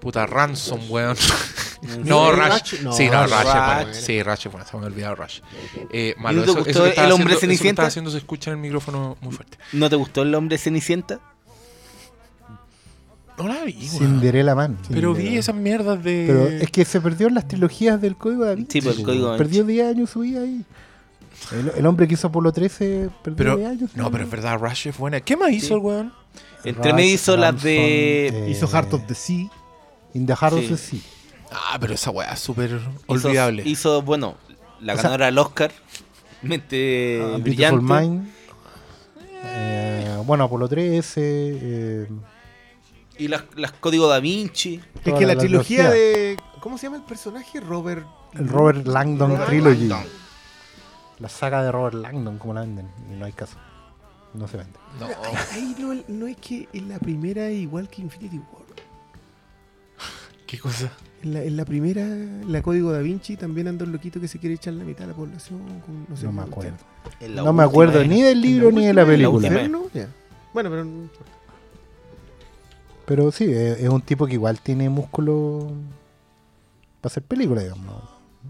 Puta 0.00 0.26
Ransom, 0.26 0.80
weón. 0.90 1.16
no. 2.04 2.32
Rush. 2.32 2.80
No, 2.82 2.92
sí, 2.92 3.08
no, 3.10 3.24
Rush. 3.24 3.32
Bueno. 3.32 3.94
Sí, 3.94 4.22
Rush 4.22 4.46
bueno, 4.50 4.66
se 4.66 4.76
me 4.76 4.82
ha 4.84 4.86
olvidado 4.86 5.14
Rush. 5.16 5.40
Eh, 5.92 6.14
malo, 6.18 6.42
¿Y 6.42 6.46
no 6.46 6.46
te 6.46 6.50
eso, 6.50 6.58
gustó 6.58 6.70
eso 6.70 6.82
que 6.84 6.88
estaba 6.90 7.06
El 7.06 7.12
Hombre 7.12 7.24
haciendo, 7.24 7.30
eso 7.32 7.40
que 7.40 7.40
Cenicienta? 7.46 7.70
estaba 7.82 7.88
haciendo 7.88 8.10
se 8.10 8.18
escucha 8.18 8.50
en 8.50 8.56
el 8.56 8.62
micrófono 8.62 9.16
muy 9.20 9.32
fuerte. 9.34 9.58
¿No 9.72 9.90
te 9.90 9.96
gustó 9.96 10.22
el 10.22 10.34
hombre 10.34 10.56
Cenicienta? 10.58 11.20
No 13.38 13.48
la 13.48 13.64
vi, 13.64 13.72
weón. 13.74 13.90
Cinderella 13.98 14.54
Man. 14.54 14.78
Pero 14.90 15.14
vi 15.14 15.36
esas 15.38 15.54
mierdas 15.54 16.02
de. 16.04 16.24
Pero 16.26 16.46
es 16.48 16.70
que 16.70 16.84
se 16.84 17.00
perdió 17.00 17.28
en 17.28 17.34
las 17.34 17.48
trilogías 17.48 18.00
del 18.00 18.16
Código 18.16 18.44
Da 18.44 18.54
Vinci. 18.54 18.80
Sí, 18.80 18.86
por 18.86 18.96
el 18.98 19.02
Código 19.02 19.26
Vinci. 19.28 19.38
Perdió 19.38 19.64
10 19.64 19.86
años 19.88 20.10
su 20.10 20.20
vida 20.20 20.40
ahí. 20.42 20.62
El, 21.52 21.72
el 21.78 21.86
hombre 21.86 22.06
que 22.06 22.14
hizo 22.14 22.26
Apolo 22.26 22.52
13 22.52 23.08
perdió 23.22 23.36
Pero, 23.36 23.56
10 23.56 23.70
años. 23.70 23.90
no, 23.94 24.10
pero 24.10 24.24
es 24.24 24.30
verdad, 24.30 24.58
Rush 24.60 24.88
es 24.88 24.98
buena. 24.98 25.20
¿Qué 25.20 25.36
más 25.38 25.50
hizo 25.52 25.74
el 25.74 25.80
weón? 25.80 26.12
Entre 26.64 26.92
medio 26.92 27.14
hizo 27.14 27.36
las 27.38 27.62
de. 27.62 28.26
Eh, 28.26 28.50
Hizo 28.50 28.68
Heart 28.68 28.92
of 28.92 29.06
the 29.06 29.14
Sea. 29.14 29.48
In 30.14 30.26
the 30.26 30.34
Heart 30.34 30.54
of 30.54 30.60
Sí. 30.60 30.68
the 30.68 30.76
Sea. 30.76 31.00
Ah, 31.52 31.76
pero 31.80 31.94
esa 31.94 32.10
weá 32.10 32.32
es 32.32 32.40
súper 32.40 32.80
olvidable. 33.06 33.62
Hizo, 33.66 34.02
bueno, 34.02 34.36
la 34.80 34.94
ganadora 34.94 35.26
del 35.26 35.38
Oscar. 35.38 35.72
Mente 36.42 37.20
Ah, 37.22 37.36
brillante. 37.38 37.76
Beautiful 37.84 38.08
Mind. 38.08 38.32
Eh, 39.42 40.22
bueno, 40.24 40.44
Apolo 40.44 40.68
13. 40.68 41.20
eh, 41.22 42.08
Y 43.18 43.28
las, 43.28 43.44
las 43.56 43.72
códigos 43.72 44.08
da 44.08 44.20
Vinci. 44.20 44.80
Es 45.04 45.12
que 45.14 45.26
la, 45.26 45.34
la 45.34 45.36
trilogía 45.40 45.90
de. 45.90 46.36
¿Cómo 46.60 46.78
se 46.78 46.86
llama 46.86 46.96
el 46.96 47.02
personaje? 47.02 47.60
Robert. 47.60 48.06
el 48.34 48.48
Robert 48.48 48.86
Langdon 48.86 49.30
Robert 49.32 49.46
Trilogy. 49.48 49.88
Langdon. 49.88 50.12
La 51.18 51.28
saga 51.28 51.62
de 51.62 51.70
Robert 51.72 51.96
Langdon, 51.96 52.38
como 52.38 52.54
la 52.54 52.60
venden. 52.62 52.88
No 53.18 53.24
hay 53.26 53.32
caso. 53.32 53.56
No 54.32 54.46
se 54.48 54.56
vende. 54.56 54.72
No. 54.98 55.06
Ahí 55.52 55.74
no, 55.78 56.02
no 56.08 56.26
es 56.26 56.36
que 56.38 56.68
en 56.72 56.88
la 56.88 56.98
primera 56.98 57.50
igual 57.50 57.88
que 57.90 58.00
Infinity 58.02 58.38
War. 58.38 58.59
¿Qué 60.50 60.58
cosa? 60.58 60.90
En 61.22 61.34
la, 61.34 61.42
en 61.44 61.56
la 61.56 61.64
primera, 61.64 62.04
la 62.48 62.60
Código 62.62 62.90
Da 62.92 62.98
Vinci, 63.00 63.36
también 63.36 63.68
anda 63.68 63.84
un 63.84 63.92
loquito 63.92 64.20
que 64.20 64.26
se 64.26 64.38
quiere 64.38 64.54
echar 64.56 64.72
la 64.74 64.84
mitad 64.84 65.02
de 65.04 65.08
la 65.08 65.14
población. 65.14 65.60
con- 65.86 66.06
no 66.08 66.16
sé 66.16 66.24
No 66.26 66.32
me 66.32 66.42
acuerdo. 66.42 66.76
La 67.20 67.42
No 67.42 67.52
me 67.52 67.62
acuerdo 67.62 68.02
ni 68.04 68.22
del 68.22 68.40
libro 68.40 68.72
ni 68.72 68.86
de 68.86 68.94
la 68.94 69.06
película. 69.06 69.48
Bueno, 70.52 70.70
pero. 70.70 70.86
Pero 73.06 73.32
sí, 73.32 73.44
es, 73.44 73.80
es 73.80 73.88
un 73.88 74.00
tipo 74.02 74.26
que 74.26 74.34
igual 74.34 74.60
tiene 74.60 74.88
músculo 74.88 75.72
para 77.00 77.10
hacer 77.12 77.22
película, 77.22 77.62
digamos. 77.62 78.02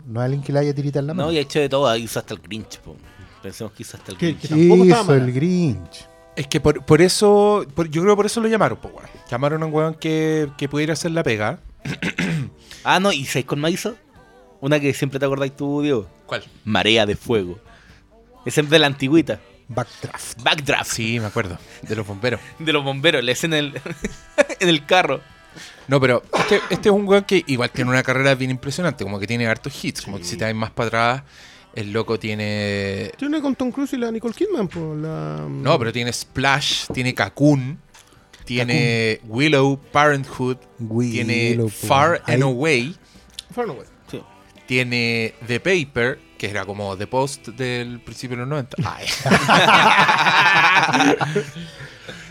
No, 0.06 0.20
es 0.20 0.24
alguien 0.24 0.42
que 0.42 0.52
le 0.52 0.58
haya 0.60 0.74
tirita 0.74 0.98
en 1.00 1.06
la 1.08 1.14
mano. 1.14 1.26
No, 1.28 1.32
y 1.32 1.38
ha 1.38 1.40
hecho 1.40 1.58
de 1.60 1.68
todo. 1.68 1.94
Hizo 1.96 2.18
hasta 2.18 2.34
el 2.34 2.40
Grinch. 2.40 2.78
po. 2.80 2.96
Pensemos 3.42 3.72
que 3.72 3.82
hizo 3.82 3.96
hasta 3.96 4.12
el 4.12 4.18
¿Qué? 4.18 4.26
Grinch. 4.32 4.48
que 4.48 4.58
Hizo 4.58 5.14
el. 5.14 5.32
Grinch. 5.32 6.06
Es 6.36 6.46
que 6.46 6.60
por, 6.60 6.84
por 6.84 7.02
eso, 7.02 7.64
por- 7.74 7.88
yo 7.90 8.02
creo 8.02 8.14
que 8.14 8.16
por 8.16 8.26
eso 8.26 8.40
lo 8.40 8.48
llamaron, 8.48 8.78
weón. 8.82 8.96
Llamaron 9.30 9.62
a 9.62 9.66
un 9.66 9.74
weón 9.74 9.94
que, 9.94 10.48
que 10.56 10.68
pudiera 10.68 10.92
hacer 10.92 11.10
la 11.10 11.22
pega. 11.22 11.58
Ah, 12.82 12.98
no, 12.98 13.12
¿y 13.12 13.26
sabes 13.26 13.44
con 13.44 13.60
más 13.60 13.72
hizo? 13.72 13.94
Una 14.60 14.80
que 14.80 14.94
siempre 14.94 15.18
te 15.18 15.26
acordáis 15.26 15.54
tú, 15.54 15.82
Diego. 15.82 16.08
¿Cuál? 16.24 16.42
Marea 16.64 17.04
de 17.04 17.14
Fuego. 17.14 17.58
Esa 18.46 18.62
es 18.62 18.70
de 18.70 18.78
la 18.78 18.86
antigüita. 18.86 19.38
Backdraft. 19.68 20.42
Backdraft. 20.42 20.90
Sí, 20.90 21.20
me 21.20 21.26
acuerdo. 21.26 21.58
De 21.82 21.94
los 21.94 22.06
bomberos. 22.06 22.40
De 22.58 22.72
los 22.72 22.82
bomberos. 22.82 23.22
La 23.22 23.32
escena 23.32 23.58
en 23.58 23.66
el, 23.66 23.80
en 24.60 24.68
el 24.68 24.86
carro. 24.86 25.20
No, 25.88 26.00
pero 26.00 26.22
este, 26.38 26.60
este 26.70 26.88
es 26.88 26.94
un 26.94 27.06
weón 27.06 27.24
que 27.24 27.44
igual 27.46 27.70
tiene 27.70 27.90
una 27.90 28.02
carrera 28.02 28.34
bien 28.34 28.50
impresionante. 28.50 29.04
Como 29.04 29.18
que 29.20 29.26
tiene 29.26 29.46
hartos 29.46 29.84
hits. 29.84 30.02
Como 30.02 30.18
que 30.18 30.24
si 30.24 30.36
te 30.36 30.44
vas 30.44 30.54
más 30.54 30.70
para 30.70 30.86
atrás, 30.86 31.22
el 31.74 31.92
loco 31.92 32.18
tiene. 32.18 33.12
Tiene 33.16 33.36
una 33.36 33.42
con 33.42 33.54
Tom 33.54 33.70
Cruise 33.70 33.92
y 33.92 33.96
la 33.96 34.10
Nicole 34.10 34.34
Kidman, 34.34 34.68
por 34.68 34.96
la. 34.96 35.46
No, 35.48 35.78
pero 35.78 35.92
tiene 35.92 36.12
Splash, 36.12 36.86
tiene 36.92 37.14
Cocoon, 37.14 37.78
tiene 38.54 39.20
Willow, 39.28 39.78
Parenthood, 39.92 40.56
tiene 40.88 41.50
Willow, 41.50 41.68
po. 41.68 41.86
Far 41.86 42.22
Ahí- 42.26 42.34
and 42.34 42.42
Away, 42.42 42.94
Far 43.54 43.64
and 43.64 43.74
Away. 43.76 43.86
Sí. 44.10 44.20
tiene 44.66 45.34
The 45.46 45.60
Paper, 45.60 46.18
que 46.36 46.48
era 46.50 46.64
como 46.64 46.96
The 46.96 47.06
Post 47.06 47.48
del 47.48 48.00
principio 48.00 48.36
de 48.36 48.40
los 48.40 48.48
90. 48.48 48.76
Ay. 48.84 49.06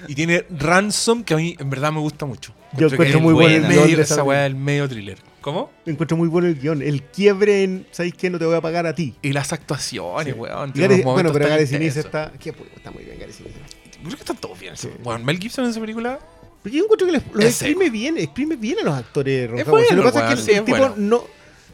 y 0.07 0.15
tiene 0.15 0.45
Ransom, 0.49 1.23
que 1.23 1.33
a 1.33 1.37
mí 1.37 1.55
en 1.57 1.69
verdad 1.69 1.91
me 1.91 1.99
gusta 1.99 2.25
mucho. 2.25 2.53
Yo 2.77 2.87
Encuentro 2.87 3.19
muy 3.19 3.33
bueno 3.33 3.55
el 3.55 3.61
medio, 3.63 4.01
esa 4.01 4.23
weá 4.23 4.41
del 4.41 4.55
medio 4.55 4.87
thriller. 4.87 5.17
¿Cómo? 5.41 5.71
Encuentro 5.85 6.17
muy 6.17 6.27
bueno 6.27 6.47
el 6.47 6.59
guion. 6.59 6.81
El 6.81 7.03
quiebre 7.03 7.63
en. 7.63 7.87
¿Sabéis 7.91 8.13
qué? 8.13 8.29
No 8.29 8.37
te 8.37 8.45
voy 8.45 8.55
a 8.55 8.61
pagar 8.61 8.85
a 8.85 8.93
ti. 8.93 9.15
Y 9.21 9.31
las 9.31 9.53
actuaciones, 9.53 10.35
weón. 10.37 10.69
Y 10.71 10.73
tiene 10.73 11.01
bueno, 11.01 11.31
pero 11.31 11.47
Gary 11.47 11.65
Sinise 11.65 12.01
está. 12.01 12.33
¿Qué, 12.37 12.51
pues, 12.51 12.69
está 12.75 12.91
muy 12.91 13.03
bien, 13.05 13.17
Gary 13.19 13.31
Sinise. 13.31 13.55
Creo 14.01 14.11
que 14.15 14.21
están 14.21 14.37
todos 14.37 14.59
bien. 14.59 14.73
Weón, 15.03 15.25
Mel 15.25 15.37
Gibson 15.39 15.65
en 15.65 15.71
esa 15.71 15.79
película. 15.79 16.19
Pero 16.63 16.75
yo 16.75 16.83
encuentro 16.83 17.07
que 17.07 17.13
los 17.13 17.45
exprime 17.45 17.89
bien, 17.89 18.17
exprime 18.17 18.55
bien 18.55 18.79
a 18.79 18.83
los 18.83 18.93
actores. 18.93 19.49
Ron 19.49 19.59
Es 19.59 19.67
Howard. 19.67 19.83
Si 19.83 19.87
bueno, 19.95 20.03
lo 20.03 20.11
que 20.11 20.19
pasa 20.19 20.33
es 20.33 20.39
que 20.39 20.45
sí, 20.45 20.51
el, 20.57 20.65
tipo 20.65 20.77
bueno. 20.77 20.93
no 20.97 21.23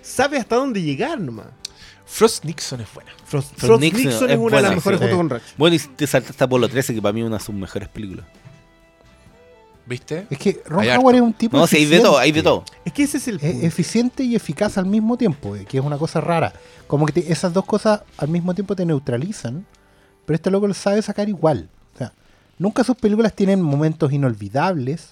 sabe 0.01 0.37
hasta 0.37 0.55
dónde 0.55 0.81
llegar 0.81 1.19
nomás. 1.19 1.47
Frost 2.05 2.45
Nixon 2.45 2.81
es 2.81 2.93
buena. 2.93 3.11
Frost, 3.25 3.47
Frost 3.49 3.59
Frost 3.61 3.81
Nixon 3.81 4.03
Nixon, 4.03 4.29
es 4.29 4.35
es 4.35 4.37
una 4.39 4.57
de 4.57 4.61
las 4.63 4.75
mejores 4.75 4.99
sí. 4.99 5.03
junto 5.05 5.17
con 5.17 5.29
Ratch. 5.31 5.43
Bueno, 5.57 5.75
y 5.75 5.79
te 5.79 6.05
saltaste 6.05 6.43
Apolo 6.43 6.69
13, 6.69 6.93
que 6.93 7.01
para 7.01 7.13
mí 7.13 7.21
es 7.21 7.25
una 7.27 7.37
de 7.39 7.43
sus 7.43 7.55
mejores 7.55 7.89
películas. 7.89 8.25
¿Viste? 9.87 10.25
Es 10.31 10.37
que 10.39 10.61
Ron 10.65 10.81
Hay 10.81 10.89
Howard 10.89 10.99
harto. 10.99 11.15
es 11.15 11.21
un 11.21 11.33
tipo. 11.33 11.57
No, 11.57 11.67
sí, 11.67 11.77
hay 11.77 11.85
de 11.85 11.99
todo, 11.99 12.17
hay 12.17 12.31
de 12.31 12.41
todo. 12.41 12.63
Es 12.85 12.91
que 12.93 13.03
ese 13.03 13.17
es 13.17 13.27
el 13.27 13.35
Es 13.35 13.41
punto. 13.51 13.67
eficiente 13.67 14.23
y 14.23 14.35
eficaz 14.35 14.77
al 14.79 14.85
mismo 14.87 15.15
tiempo, 15.17 15.55
eh, 15.55 15.65
que 15.65 15.77
es 15.77 15.83
una 15.83 15.97
cosa 15.97 16.21
rara. 16.21 16.53
Como 16.87 17.05
que 17.05 17.13
te- 17.13 17.31
esas 17.31 17.53
dos 17.53 17.65
cosas 17.65 18.01
al 18.17 18.27
mismo 18.29 18.55
tiempo 18.55 18.75
te 18.75 18.83
neutralizan, 18.85 19.65
pero 20.25 20.35
este 20.35 20.49
loco 20.49 20.67
lo 20.67 20.73
sabe 20.73 21.01
sacar 21.03 21.29
igual. 21.29 21.69
Nunca 22.57 22.83
sus 22.83 22.95
películas 22.95 23.33
tienen 23.33 23.61
momentos 23.61 24.11
inolvidables, 24.13 25.09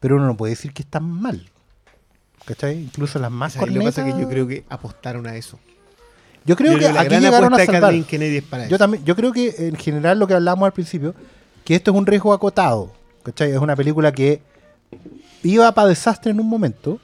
pero 0.00 0.16
uno 0.16 0.26
no 0.26 0.36
puede 0.36 0.50
decir 0.52 0.72
que 0.72 0.82
están 0.82 1.04
mal. 1.10 1.48
¿Cachai? 2.44 2.78
Incluso 2.82 3.18
las 3.18 3.30
más 3.30 3.56
y 3.56 3.58
lo 3.58 3.64
que 3.66 3.70
cornetas. 3.72 3.94
pasa 3.94 4.08
es 4.08 4.14
que 4.14 4.20
yo 4.20 4.28
creo 4.28 4.46
que 4.46 4.64
apostaron 4.68 5.26
a 5.26 5.34
eso. 5.36 5.58
Yo 6.44 6.54
creo 6.54 6.72
Yo 6.74 6.78
que 6.78 6.86
aquí 6.86 7.16
llegaron 7.16 7.52
a 7.54 7.56
salvar. 7.64 7.94
Es 7.94 8.42
para 8.44 8.68
Yo 8.68 8.78
también, 8.78 9.04
yo 9.04 9.16
creo 9.16 9.32
que 9.32 9.52
en 9.58 9.74
general 9.76 10.18
lo 10.18 10.26
que 10.28 10.34
hablábamos 10.34 10.66
al 10.66 10.72
principio, 10.72 11.14
que 11.64 11.74
esto 11.74 11.90
es 11.90 11.96
un 11.96 12.06
riesgo 12.06 12.32
acotado. 12.32 12.92
¿Cachai? 13.24 13.50
Es 13.50 13.58
una 13.58 13.74
película 13.74 14.12
que 14.12 14.40
iba 15.42 15.72
para 15.72 15.88
desastre 15.88 16.30
en 16.30 16.38
un 16.38 16.48
momento. 16.48 17.00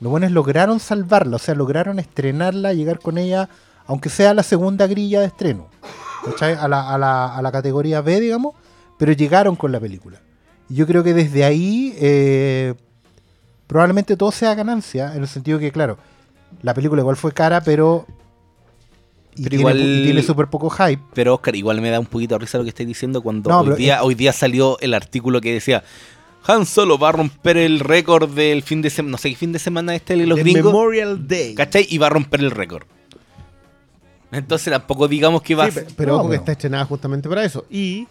Los 0.00 0.10
buenos 0.10 0.30
lograron 0.32 0.78
salvarla, 0.78 1.36
o 1.36 1.38
sea, 1.38 1.54
lograron 1.54 1.98
estrenarla, 1.98 2.74
llegar 2.74 2.98
con 2.98 3.16
ella, 3.16 3.48
aunque 3.86 4.10
sea 4.10 4.34
la 4.34 4.42
segunda 4.42 4.86
grilla 4.86 5.20
de 5.20 5.26
estreno. 5.28 5.68
¿Cachai? 6.26 6.52
A 6.54 6.68
la, 6.68 6.90
a 6.92 6.98
la- 6.98 7.34
a 7.34 7.40
la 7.40 7.50
categoría 7.52 8.02
B, 8.02 8.20
digamos, 8.20 8.54
pero 8.98 9.12
llegaron 9.12 9.56
con 9.56 9.72
la 9.72 9.80
película. 9.80 10.20
Y 10.68 10.74
yo 10.76 10.86
creo 10.86 11.02
que 11.04 11.14
desde 11.14 11.44
ahí 11.44 11.94
eh, 11.98 12.74
probablemente 13.66 14.16
todo 14.16 14.32
sea 14.32 14.54
ganancia, 14.54 15.14
en 15.14 15.22
el 15.22 15.28
sentido 15.28 15.58
que, 15.58 15.70
claro, 15.72 15.98
la 16.62 16.74
película 16.74 17.02
igual 17.02 17.16
fue 17.16 17.32
cara, 17.32 17.60
pero... 17.60 18.06
Y 19.38 19.42
Pero 19.42 19.50
tiene, 19.50 19.60
igual- 19.60 19.80
y 19.80 20.02
tiene 20.04 20.22
súper 20.22 20.46
poco 20.46 20.70
hype. 20.70 21.02
Pero 21.12 21.34
Oscar, 21.34 21.54
igual 21.56 21.80
me 21.82 21.90
da 21.90 22.00
un 22.00 22.06
poquito 22.06 22.34
de 22.36 22.38
risa 22.38 22.56
lo 22.56 22.64
que 22.64 22.70
estáis 22.70 22.86
diciendo 22.88 23.20
cuando 23.22 23.50
No, 23.50 23.58
hoy, 23.58 23.64
pero 23.66 23.76
día, 23.76 23.96
es- 23.96 24.02
hoy 24.02 24.14
día 24.14 24.32
salió 24.32 24.78
el 24.80 24.94
artículo 24.94 25.42
que 25.42 25.52
decía 25.52 25.84
Han 26.46 26.64
Solo 26.64 26.96
va 26.96 27.10
a 27.10 27.12
romper 27.12 27.58
el 27.58 27.80
récord 27.80 28.30
del 28.30 28.62
fin 28.62 28.80
de 28.80 28.88
semana. 28.88 29.10
No 29.12 29.18
sé 29.18 29.28
qué 29.30 29.36
fin 29.36 29.52
de 29.52 29.58
semana 29.58 29.94
este 29.94 30.16
de 30.16 30.26
los 30.26 30.36
The 30.36 30.42
gringos. 30.42 30.72
Memorial 30.72 31.28
Day. 31.28 31.54
¿Cachai? 31.54 31.86
Y 31.90 31.98
va 31.98 32.06
a 32.06 32.10
romper 32.10 32.40
el 32.40 32.50
récord. 32.50 32.84
Entonces 34.32 34.72
tampoco 34.72 35.06
digamos 35.08 35.42
que 35.42 35.54
va 35.54 35.70
Sí, 35.70 35.78
a 35.80 35.82
pe- 35.84 35.88
pero 35.96 36.12
No, 36.12 36.18
ojo 36.20 36.24
que 36.24 36.30
pero- 36.30 36.40
está 36.42 36.52
estrenada 36.52 36.84
justamente 36.86 37.28
para 37.28 37.44
eso. 37.44 37.64
Y 37.70 38.06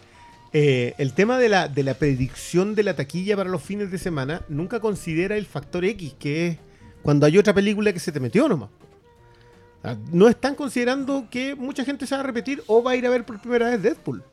eh, 0.57 0.93
el 0.99 1.11
tema 1.13 1.37
de 1.37 1.49
la, 1.49 1.67
de 1.67 1.83
la 1.83 1.95
predicción 1.95 2.75
de 2.75 2.83
la 2.83 2.95
taquilla 2.95 3.35
para 3.35 3.49
los 3.49 3.61
fines 3.61 3.91
de 3.91 3.97
semana 3.97 4.41
nunca 4.47 4.79
considera 4.79 5.35
el 5.35 5.45
factor 5.45 5.83
X, 5.83 6.15
que 6.17 6.47
es 6.47 6.57
cuando 7.01 7.25
hay 7.25 7.37
otra 7.37 7.53
película 7.53 7.91
que 7.91 7.99
se 7.99 8.11
te 8.13 8.19
metió 8.21 8.47
nomás. 8.47 8.69
O 8.69 9.81
sea, 9.81 9.97
No 10.13 10.27
están 10.29 10.55
considerando 10.55 11.27
que 11.29 11.55
mucha 11.55 11.83
gente 11.83 12.07
se 12.07 12.15
va 12.15 12.21
a 12.21 12.23
repetir 12.23 12.63
o 12.67 12.81
va 12.81 12.91
a 12.91 12.95
ir 12.95 13.05
a 13.05 13.09
ver 13.09 13.25
por 13.25 13.39
primera 13.41 13.69
vez 13.69 13.81
Deadpool. 13.83 14.23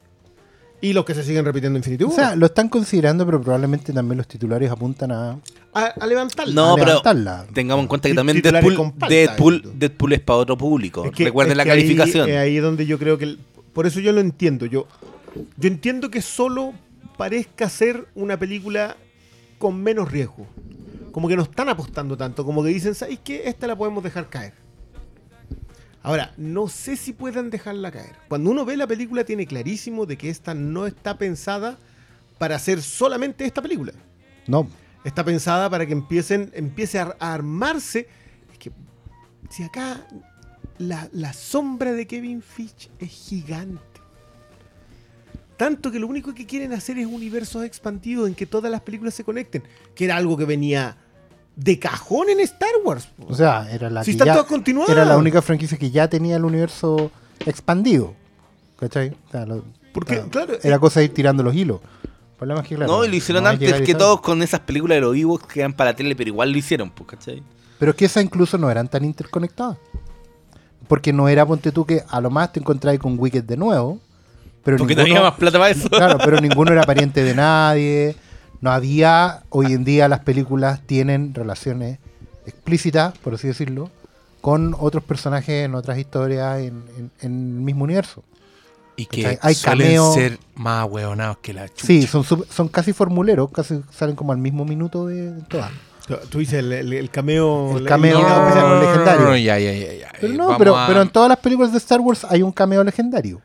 Y 0.81 0.93
los 0.93 1.05
que 1.05 1.15
se 1.15 1.23
siguen 1.25 1.45
repitiendo 1.45 1.77
Infinity 1.77 2.05
O 2.05 2.09
War. 2.09 2.17
sea, 2.17 2.37
lo 2.37 2.47
están 2.47 2.69
considerando, 2.69 3.25
pero 3.27 3.41
probablemente 3.41 3.93
también 3.93 4.17
los 4.19 4.27
titulares 4.29 4.71
apuntan 4.71 5.13
a, 5.13 5.39
a, 5.73 5.85
a 5.87 6.07
levantarla. 6.07 6.55
No, 6.55 6.73
a 6.73 6.75
pero 6.75 6.87
levantarla. 6.87 7.47
tengamos 7.53 7.83
en 7.85 7.89
cuenta 7.89 8.09
que 8.09 8.15
también 8.15 8.41
Deadpool, 8.43 8.77
palta, 8.99 9.09
Deadpool. 9.09 9.63
Deadpool 9.77 10.13
es 10.13 10.21
para 10.21 10.37
otro 10.39 10.57
público. 10.57 11.05
Es 11.05 11.13
que- 11.13 11.25
Recuerden 11.25 11.53
es 11.53 11.57
la 11.57 11.65
que 11.65 11.71
calificación. 11.71 12.31
Ahí, 12.31 12.57
es 12.57 12.63
donde 12.63 12.87
yo 12.87 12.99
creo 12.99 13.17
que. 13.19 13.25
el- 13.25 13.39
por 13.73 13.87
eso 13.87 14.01
yo 14.01 14.13
lo 14.13 14.21
entiendo. 14.21 14.67
Yo, 14.67 14.87
yo 15.57 15.69
entiendo 15.69 16.11
que 16.11 16.23
solo 16.23 16.73
parezca 17.17 17.69
ser 17.69 18.09
una 18.15 18.39
película 18.39 18.97
con 19.59 19.83
menos 19.83 20.11
riesgo. 20.11 20.47
Como 21.13 21.29
que 21.29 21.37
no 21.37 21.43
están 21.43 21.69
apostando 21.69 22.17
tanto. 22.17 22.45
Como 22.45 22.63
que 22.63 22.71
dicen, 22.71 22.95
¿sabes 22.95 23.19
qué? 23.23 23.49
Esta 23.49 23.67
la 23.67 23.77
podemos 23.77 24.03
dejar 24.03 24.29
caer. 24.29 24.55
Ahora, 26.03 26.33
no 26.37 26.69
sé 26.69 26.97
si 26.97 27.13
puedan 27.13 27.51
dejarla 27.51 27.93
caer. 27.93 28.17
Cuando 28.29 28.51
uno 28.51 28.65
ve 28.65 28.77
la 28.77 28.87
película, 28.87 29.25
tiene 29.25 29.47
clarísimo 29.47 30.05
de 30.05 30.17
que 30.17 30.31
esta 30.31 30.55
no 30.55 30.87
está 30.87 31.17
pensada 31.17 31.79
para 32.39 32.57
hacer 32.57 32.83
solamente 32.83 33.45
esta 33.45 33.63
película. 33.63 33.93
No, 34.49 34.67
Está 35.05 35.25
pensada 35.25 35.69
para 35.69 35.85
que 35.85 35.93
empiecen, 35.93 36.51
empiece 36.55 36.99
a, 36.99 37.17
a 37.19 37.35
armarse. 37.35 38.09
Es 38.53 38.59
que 38.59 38.71
si 39.51 39.65
acá 39.65 40.07
la, 40.79 41.09
la 41.13 41.33
sombra 41.33 41.93
de 41.93 42.07
Kevin 42.07 42.41
Fitch 42.41 42.89
es 42.99 43.11
gigante. 43.11 43.92
Tanto 45.63 45.93
que 45.93 46.01
lo 46.01 46.09
único 46.09 46.35
que 46.35 46.45
quieren 46.45 46.73
hacer 46.73 46.99
es 46.99 47.07
universos 47.07 47.63
expandidos 47.65 48.27
en 48.27 48.35
que 48.35 48.47
todas 48.47 48.69
las 48.69 48.81
películas 48.81 49.15
se 49.15 49.23
conecten. 49.23 49.63
Que 49.95 50.07
era 50.07 50.17
algo 50.17 50.37
que 50.37 50.45
venía 50.45 50.97
de 51.55 51.79
cajón 51.79 52.29
en 52.31 52.41
Star 52.41 52.71
Wars. 52.85 53.07
po. 53.17 53.27
o 53.29 53.35
sea, 53.37 53.71
era 53.71 53.89
la 53.89 54.03
Si 54.03 54.17
que 54.19 54.25
ya- 54.25 54.45
era 54.89 55.05
la 55.05 55.17
única 55.17 55.41
franquicia 55.41 55.79
que 55.79 55.93
ya 55.93 56.09
tenía 56.09 56.35
el 56.35 56.45
universo 56.45 57.13
expandido. 57.47 58.13
¿Cachai? 58.77 59.11
O 59.11 59.31
sea, 59.31 59.47
lo- 59.47 59.63
Porque, 59.95 60.15
o 60.19 60.23
sea, 60.23 60.31
claro, 60.31 60.55
era 60.61 60.77
eh, 60.77 60.81
cosa 60.81 60.99
de 60.99 61.05
ir 61.07 61.15
tirando 61.15 61.45
los 61.45 61.55
hilos. 61.55 61.81
Problema 62.39 62.63
es 62.63 62.67
que, 62.67 62.75
claro, 62.75 62.91
no, 62.91 63.05
y 63.05 63.09
lo 63.11 63.15
hicieron 63.15 63.45
no 63.45 63.51
antes 63.51 63.83
que 63.83 63.95
todos 63.95 64.21
con 64.21 64.43
esas 64.43 64.59
películas 64.61 64.97
de 64.97 65.03
los 65.03 65.13
vivos 65.13 65.47
que 65.47 65.61
eran 65.61 65.75
para 65.75 65.91
la 65.93 65.97
tele, 65.97 66.17
pero 66.17 66.27
igual 66.27 66.51
lo 66.51 66.59
hicieron, 66.59 66.91
pues, 66.91 67.11
¿cachai? 67.11 67.41
Pero 67.79 67.93
es 67.93 67.97
que 67.97 68.07
esas 68.07 68.25
incluso 68.25 68.59
no 68.59 68.69
eran 68.69 68.89
tan 68.89 69.05
interconectadas. 69.05 69.79
Porque 70.89 71.13
no 71.13 71.29
era, 71.29 71.47
ponte 71.47 71.71
tú, 71.71 71.87
que 71.87 72.03
a 72.09 72.21
lo 72.21 72.31
más 72.31 72.53
te 72.53 72.59
encontrabas 72.59 72.99
con 72.99 73.17
Wicked 73.17 73.45
de 73.45 73.57
nuevo. 73.57 74.01
Pero 74.65 74.77
Porque 74.79 74.95
ninguno- 74.95 75.05
tenía 75.15 75.23
más 75.23 75.35
plata 75.39 75.59
para 75.59 75.71
eso. 75.71 75.89
Claro, 75.91 76.19
pero 76.25 76.41
ninguno 76.41 76.73
era 76.73 76.83
pariente 76.85 77.23
de 77.25 77.35
nadie. 77.35 78.17
No 78.61 78.71
había, 78.71 79.43
hoy 79.49 79.73
en 79.73 79.83
día 79.85 80.09
las 80.09 80.21
películas 80.21 80.81
tienen 80.87 81.35
relaciones 81.35 81.99
explícitas, 82.47 83.17
por 83.19 83.35
así 83.35 83.49
decirlo, 83.49 83.91
con 84.41 84.75
otros 84.79 85.03
personajes 85.05 85.65
en 85.65 85.75
otras 85.75 85.99
historias 85.99 86.59
en, 86.61 86.83
en- 86.99 87.11
en 87.21 87.33
el 87.57 87.63
mismo 87.63 87.85
universo. 87.85 88.23
Y 88.95 89.07
que 89.07 89.23
¿Cachai? 89.23 89.39
Hay 89.43 89.55
suelen 89.55 89.87
cameo. 89.89 90.13
ser 90.15 90.39
más 90.55 90.87
hueonados 90.89 91.39
que 91.39 91.55
la 91.55 91.69
chucha. 91.69 91.87
Sí, 91.87 92.07
son, 92.07 92.25
son 92.25 92.69
casi 92.69 92.93
formuleros, 92.93 93.51
casi 93.51 93.81
salen 93.91 94.15
como 94.15 94.33
al 94.33 94.39
mismo 94.39 94.65
minuto 94.65 95.07
de, 95.07 95.33
de 95.33 95.43
todas. 95.43 95.71
Tú 96.31 96.41
dices 96.41 96.55
el, 96.59 96.73
el- 96.73 96.93
el 96.93 97.11
cameo. 97.11 97.79
El 97.79 97.87
cameo 97.87 98.19
invitado 98.19 98.43
especial. 98.49 98.69
no, 98.69 98.81
legendario. 98.83 99.27
no, 99.27 99.37
ya, 99.37 99.59
ya, 99.59 99.73
ya, 99.73 99.93
ya. 99.95 100.13
Pero 100.21 100.33
Eh, 100.33 100.37
no, 100.37 100.59
pero, 100.59 100.77
a- 100.77 100.87
pero 100.87 101.01
en 101.03 101.09
todas 101.09 101.29
las 101.31 101.39
películas 101.39 101.73
de 101.73 101.79
Star 101.79 102.01
Wars 102.01 102.25
hay 102.29 102.43
un 102.43 102.53
cameo 102.53 102.85
legendario, 102.85 103.41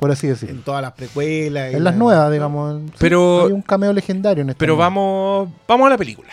por 0.00 0.10
así 0.10 0.26
decirlo. 0.26 0.56
En 0.56 0.62
todas 0.62 0.80
las 0.82 0.92
precuelas. 0.92 1.74
En 1.74 1.84
las 1.84 1.94
nuevas, 1.94 2.32
digamos. 2.32 2.80
sí, 2.88 2.92
Pero- 2.98 3.46
hay 3.46 3.52
un 3.52 3.60
cameo 3.62 3.92
legendario 3.92 4.42
en 4.42 4.50
esta 4.50 4.58
Pero 4.58 4.76
vamos, 4.76 5.50
vamos 5.68 5.86
a 5.86 5.90
la 5.90 5.98
película. 5.98 6.30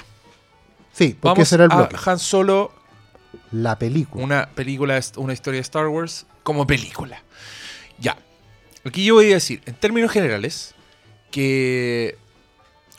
Sí, 0.93 1.09
porque 1.19 1.41
Vamos 1.41 1.53
era 1.53 1.65
el 1.65 1.71
a 1.71 1.75
bloque. 1.75 1.95
Han 2.05 2.17
Solo, 2.17 2.71
La 3.51 3.77
película. 3.77 4.23
una 4.23 4.49
película, 4.55 4.99
una 5.17 5.33
historia 5.33 5.57
de 5.57 5.61
Star 5.63 5.87
Wars 5.87 6.25
como 6.43 6.65
película. 6.65 7.21
Ya. 7.99 8.17
Aquí 8.85 9.03
yo 9.05 9.15
voy 9.15 9.29
a 9.31 9.35
decir, 9.35 9.61
en 9.65 9.75
términos 9.75 10.11
generales, 10.11 10.73
que 11.29 12.17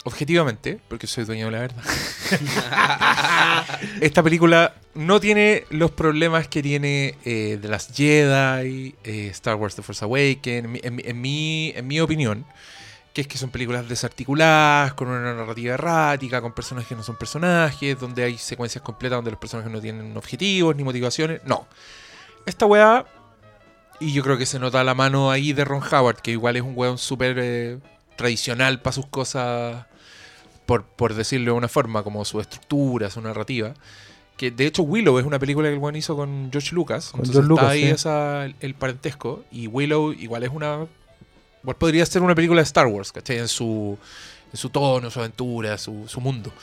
objetivamente, 0.05 0.79
porque 0.87 1.07
soy 1.07 1.25
dueño 1.25 1.47
de 1.47 1.51
la 1.51 1.59
verdad, 1.59 1.83
esta 4.01 4.23
película 4.23 4.73
no 4.95 5.19
tiene 5.19 5.65
los 5.69 5.91
problemas 5.91 6.47
que 6.47 6.61
tiene 6.63 7.15
eh, 7.25 7.57
The 7.61 7.67
Last 7.67 7.95
Jedi, 7.95 8.95
eh, 9.03 9.27
Star 9.31 9.55
Wars 9.55 9.75
The 9.75 9.81
Force 9.81 10.03
Awakens, 10.05 10.65
en, 10.65 10.71
mi- 10.71 10.79
en 10.83 10.95
mi- 10.95 11.03
en 11.05 11.21
mi, 11.21 11.73
en 11.75 11.87
mi 11.87 11.99
opinión, 11.99 12.45
que 13.13 13.21
es 13.21 13.27
que 13.27 13.37
son 13.37 13.49
películas 13.49 13.87
desarticuladas, 13.89 14.93
con 14.93 15.09
una 15.09 15.33
narrativa 15.33 15.73
errática, 15.73 16.41
con 16.41 16.53
personajes 16.53 16.87
que 16.89 16.95
no 16.95 17.03
son 17.03 17.17
personajes, 17.17 17.99
donde 17.99 18.23
hay 18.23 18.37
secuencias 18.37 18.81
completas 18.83 19.17
donde 19.17 19.31
los 19.31 19.39
personajes 19.39 19.71
no 19.71 19.81
tienen 19.81 20.15
objetivos 20.15 20.75
ni 20.75 20.83
motivaciones. 20.83 21.41
No. 21.45 21.67
Esta 22.45 22.65
weá, 22.65 23.05
y 23.99 24.13
yo 24.13 24.23
creo 24.23 24.37
que 24.37 24.45
se 24.45 24.59
nota 24.59 24.83
la 24.83 24.93
mano 24.95 25.31
ahí 25.31 25.53
de 25.53 25.65
Ron 25.65 25.83
Howard, 25.91 26.21
que 26.21 26.31
igual 26.31 26.55
es 26.55 26.61
un 26.61 26.73
weón 26.75 26.97
súper 26.97 27.35
eh, 27.39 27.79
tradicional 28.15 28.81
para 28.81 28.93
sus 28.93 29.07
cosas, 29.07 29.85
por, 30.69 30.83
por 30.83 31.15
decirlo 31.15 31.53
de 31.53 31.57
una 31.57 31.67
forma, 31.67 32.03
como 32.03 32.23
su 32.25 32.39
estructura, 32.39 33.09
su 33.09 33.19
narrativa. 33.21 33.73
Que 34.37 34.51
de 34.51 34.67
hecho 34.67 34.83
Willow 34.83 35.17
es 35.17 35.25
una 35.25 35.39
película 35.39 35.67
que 35.67 35.73
el 35.73 35.79
weón 35.79 35.95
hizo 35.95 36.15
con 36.15 36.49
George 36.51 36.75
Lucas. 36.75 37.09
Con 37.09 37.21
entonces 37.21 37.43
George 37.43 37.53
está 37.53 37.63
Lucas, 37.63 37.73
ahí 37.73 37.85
sí. 37.85 37.89
esa, 37.89 38.45
el, 38.45 38.55
el 38.59 38.75
parentesco. 38.75 39.43
Y 39.51 39.65
Willow 39.65 40.13
igual 40.13 40.43
es 40.43 40.51
una. 40.51 40.85
Igual 41.63 41.75
podría 41.75 42.05
ser 42.05 42.21
una 42.21 42.35
película 42.35 42.61
de 42.61 42.65
Star 42.65 42.85
Wars, 42.85 43.11
¿cachai? 43.11 43.39
En 43.39 43.47
su, 43.47 43.97
en 44.53 44.57
su 44.57 44.69
tono, 44.69 45.09
su 45.09 45.19
aventura, 45.19 45.75
su, 45.79 46.07
su 46.07 46.21
mundo. 46.21 46.53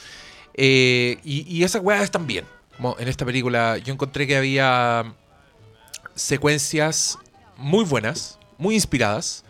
Eh, 0.55 1.19
y, 1.25 1.45
y 1.53 1.65
esas 1.65 1.83
weas 1.83 2.05
están 2.05 2.29
bien. 2.29 2.45
Como 2.77 2.95
en 3.01 3.09
esta 3.09 3.25
película 3.25 3.77
yo 3.79 3.93
encontré 3.93 4.29
que 4.29 4.37
había 4.37 5.13
secuencias 6.15 7.19
muy 7.57 7.85
buenas, 7.85 8.39
muy 8.57 8.77
inspiradas. 8.77 9.45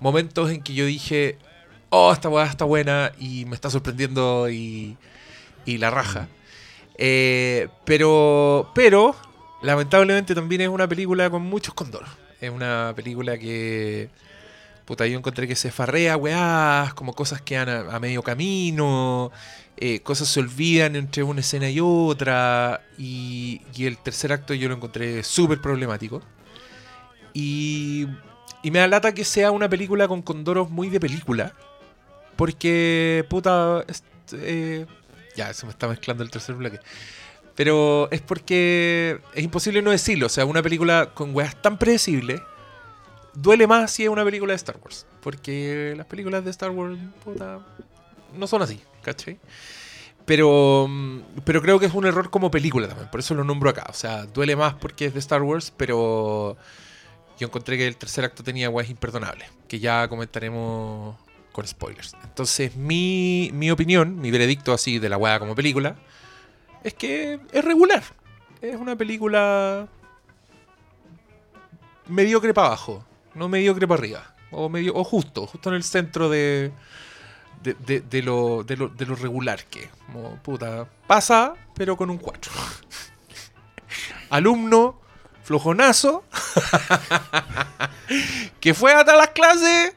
Momentos 0.00 0.50
en 0.50 0.60
que 0.60 0.74
yo 0.74 0.86
dije, 0.86 1.38
oh, 1.92 2.12
esta 2.12 2.28
weá 2.28 2.46
está 2.46 2.64
buena 2.64 3.12
y 3.18 3.44
me 3.44 3.54
está 3.54 3.70
sorprendiendo 3.70 4.48
y, 4.50 4.96
y 5.66 5.78
la 5.78 5.90
raja. 5.90 6.26
Eh, 6.96 7.68
pero, 7.84 8.70
pero, 8.74 9.14
lamentablemente 9.62 10.34
también 10.34 10.62
es 10.62 10.68
una 10.68 10.88
película 10.88 11.28
con 11.30 11.42
muchos 11.42 11.74
condoros. 11.74 12.08
Es 12.40 12.50
una 12.50 12.92
película 12.96 13.36
que, 13.38 14.08
puta, 14.86 15.06
yo 15.06 15.18
encontré 15.18 15.46
que 15.46 15.54
se 15.54 15.70
farrea, 15.70 16.16
weás, 16.16 16.94
como 16.94 17.12
cosas 17.14 17.42
quedan 17.42 17.68
a, 17.68 17.96
a 17.96 18.00
medio 18.00 18.22
camino, 18.22 19.30
eh, 19.76 20.00
cosas 20.00 20.28
se 20.28 20.40
olvidan 20.40 20.96
entre 20.96 21.22
una 21.22 21.40
escena 21.40 21.68
y 21.68 21.78
otra, 21.80 22.80
y, 22.96 23.60
y 23.74 23.84
el 23.84 23.98
tercer 23.98 24.32
acto 24.32 24.54
yo 24.54 24.68
lo 24.68 24.74
encontré 24.76 25.22
súper 25.22 25.60
problemático. 25.60 26.22
Y, 27.34 28.06
y 28.62 28.70
me 28.70 28.78
da 28.78 28.86
lata 28.88 29.12
que 29.12 29.24
sea 29.24 29.50
una 29.50 29.68
película 29.68 30.08
con 30.08 30.22
condoros 30.22 30.70
muy 30.70 30.88
de 30.88 31.00
película, 31.00 31.52
porque, 32.36 33.24
puta, 33.28 33.84
eh, 34.32 34.86
ya, 35.36 35.52
se 35.52 35.66
me 35.66 35.72
está 35.72 35.88
mezclando 35.88 36.22
el 36.22 36.30
tercer 36.30 36.54
bloque. 36.54 36.80
Pero 37.54 38.08
es 38.10 38.20
porque 38.20 39.20
es 39.34 39.44
imposible 39.44 39.82
no 39.82 39.90
decirlo. 39.90 40.26
O 40.26 40.30
sea, 40.30 40.44
una 40.44 40.62
película 40.62 41.10
con 41.14 41.34
weas 41.34 41.60
tan 41.60 41.78
predecibles 41.78 42.40
duele 43.34 43.66
más 43.66 43.90
si 43.90 44.04
es 44.04 44.08
una 44.08 44.24
película 44.24 44.52
de 44.52 44.56
Star 44.56 44.76
Wars. 44.82 45.06
Porque 45.20 45.94
las 45.96 46.06
películas 46.06 46.44
de 46.44 46.50
Star 46.50 46.70
Wars, 46.70 46.98
puta, 47.24 47.60
no 48.34 48.46
son 48.46 48.62
así, 48.62 48.80
¿cachai? 49.02 49.38
Pero, 50.24 50.86
mm, 50.88 51.20
pero 51.44 51.60
creo 51.62 51.78
que 51.78 51.86
es 51.86 51.94
un 51.94 52.06
error 52.06 52.30
como 52.30 52.50
película 52.50 52.88
también. 52.88 53.10
Por 53.10 53.20
eso 53.20 53.34
lo 53.34 53.44
nombro 53.44 53.70
acá. 53.70 53.86
O 53.88 53.94
sea, 53.94 54.24
duele 54.26 54.56
más 54.56 54.74
porque 54.74 55.06
es 55.06 55.14
de 55.14 55.20
Star 55.20 55.42
Wars, 55.42 55.72
pero 55.76 56.56
yo 57.38 57.46
encontré 57.46 57.76
que 57.76 57.86
el 57.86 57.96
tercer 57.96 58.24
acto 58.24 58.42
tenía 58.42 58.70
weas 58.70 58.88
imperdonables. 58.90 59.48
Que 59.68 59.78
ya 59.80 60.08
comentaremos 60.08 61.16
con 61.52 61.66
spoilers. 61.66 62.14
Entonces, 62.24 62.74
mi, 62.76 63.50
mi 63.52 63.70
opinión, 63.70 64.20
mi 64.20 64.30
veredicto 64.30 64.72
así 64.72 64.98
de 64.98 65.08
la 65.08 65.16
wea 65.18 65.38
como 65.38 65.54
película, 65.54 65.96
es 66.82 66.94
que 66.94 67.38
es 67.52 67.64
regular. 67.64 68.02
Es 68.60 68.76
una 68.76 68.96
película 68.96 69.86
mediocre 72.08 72.54
para 72.54 72.68
abajo, 72.68 73.04
no 73.34 73.48
mediocre 73.48 73.86
para 73.86 73.98
arriba. 74.00 74.34
O, 74.50 74.68
medio, 74.68 74.94
o 74.94 75.02
justo, 75.04 75.46
justo 75.46 75.70
en 75.70 75.76
el 75.76 75.82
centro 75.82 76.28
de, 76.28 76.72
de, 77.62 78.00
de- 78.00 78.22
lo, 78.22 78.64
de, 78.64 78.76
lo, 78.76 78.88
de 78.88 79.06
lo 79.06 79.14
regular 79.14 79.64
que. 79.64 79.88
Como, 80.06 80.36
puta, 80.42 80.86
pasa, 81.06 81.54
pero 81.74 81.96
con 81.96 82.10
un 82.10 82.18
4. 82.18 82.52
Alumno 84.30 85.00
flojonazo, 85.42 86.24
que 88.60 88.74
fue 88.74 88.92
a 88.92 89.04
todas 89.04 89.18
las 89.18 89.30
clases, 89.30 89.94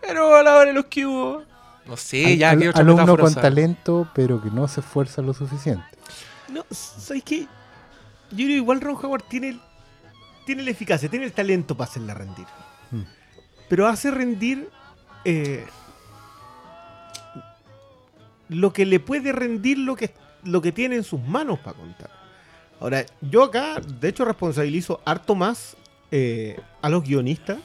pero 0.00 0.34
a 0.36 0.42
la 0.42 0.56
hora 0.56 0.66
de 0.66 0.72
los 0.74 0.86
que 0.86 1.06
hubo, 1.06 1.42
No 1.86 1.96
sé, 1.96 2.24
Al- 2.26 2.36
ya, 2.38 2.50
al- 2.50 2.58
¿qué 2.60 2.68
otra 2.68 2.80
alumno 2.82 3.02
metáfora 3.02 3.22
con 3.22 3.34
talento, 3.34 4.08
pero 4.14 4.42
que 4.42 4.50
no 4.50 4.68
se 4.68 4.80
esfuerza 4.80 5.22
lo 5.22 5.32
suficiente. 5.34 5.84
No, 6.48 6.64
¿sabes 6.70 7.22
qué? 7.24 7.40
Yo 8.30 8.36
creo 8.36 8.46
que 8.48 8.52
igual 8.56 8.80
Ron 8.80 8.96
Howard 9.02 9.24
tiene, 9.28 9.48
el- 9.50 9.60
tiene 10.46 10.62
la 10.62 10.70
eficacia, 10.70 11.08
tiene 11.08 11.24
el 11.24 11.32
talento 11.32 11.76
para 11.76 11.90
hacerla 11.90 12.14
rendir. 12.14 12.46
Mm. 12.90 13.02
Pero 13.68 13.86
hace 13.86 14.10
rendir 14.10 14.68
eh, 15.24 15.64
lo 18.48 18.72
que 18.72 18.86
le 18.86 19.00
puede 19.00 19.32
rendir 19.32 19.78
lo 19.78 19.94
que, 19.96 20.14
lo 20.44 20.60
que 20.62 20.72
tiene 20.72 20.96
en 20.96 21.04
sus 21.04 21.20
manos 21.20 21.58
para 21.58 21.76
contar. 21.76 22.10
Ahora, 22.80 23.04
yo 23.20 23.42
acá, 23.44 23.80
de 23.80 24.08
hecho, 24.08 24.24
responsabilizo 24.24 25.00
harto 25.04 25.34
más 25.34 25.76
eh, 26.10 26.58
a 26.80 26.88
los 26.88 27.02
guionistas 27.02 27.58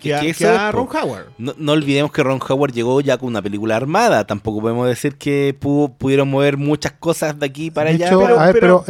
que, 0.00 0.14
a, 0.14 0.20
que 0.20 0.26
que 0.26 0.30
eso 0.44 0.50
a. 0.50 0.70
Ron 0.72 0.88
Howard. 0.94 1.26
No, 1.38 1.54
no 1.56 1.72
olvidemos 1.72 2.12
que 2.12 2.22
Ron 2.22 2.40
Howard 2.46 2.72
llegó 2.72 3.00
ya 3.00 3.16
con 3.18 3.28
una 3.28 3.40
película 3.42 3.76
armada. 3.76 4.26
Tampoco 4.26 4.60
podemos 4.60 4.86
decir 4.88 5.16
que 5.16 5.56
pudo- 5.58 5.92
pudieron 5.96 6.28
mover 6.30 6.56
muchas 6.56 6.92
cosas 6.92 7.38
de 7.38 7.46
aquí 7.46 7.70
para 7.70 7.90
allá. 7.90 8.10
pero- 8.52 8.84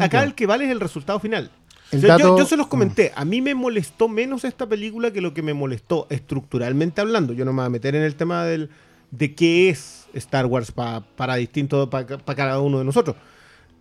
acá 0.00 0.22
el 0.22 0.34
que 0.34 0.46
vale 0.46 0.64
es 0.66 0.70
el 0.70 0.80
resultado 0.80 1.18
final. 1.20 1.50
El 1.90 1.98
O 1.98 2.00
sea, 2.02 2.18
yo- 2.18 2.24
dato- 2.24 2.38
yo, 2.38 2.44
se 2.46 2.56
los 2.56 2.66
Mm. 2.66 2.70
comenté. 2.70 3.12
A 3.16 3.24
mí 3.24 3.40
me 3.40 3.54
molestó 3.54 4.08
menos 4.08 4.44
esta 4.44 4.66
película 4.68 5.10
que 5.10 5.20
lo 5.22 5.32
que 5.32 5.42
me 5.42 5.54
molestó 5.54 6.06
estructuralmente 6.10 7.00
hablando. 7.00 7.32
Yo 7.32 7.44
no 7.46 7.52
me 7.52 7.62
voy 7.62 7.66
a 7.66 7.70
meter 7.70 7.94
en 7.96 8.02
el 8.02 8.14
tema 8.14 8.44
del, 8.44 8.68
de 9.10 9.34
qué 9.34 9.70
es 9.70 10.06
Star 10.12 10.44
Wars 10.46 10.70
pa- 10.70 11.00
para 11.16 11.36
distinto 11.36 11.88
para 11.88 12.04
cada 12.34 12.60
uno 12.60 12.78
de 12.78 12.84
nosotros. 12.84 13.16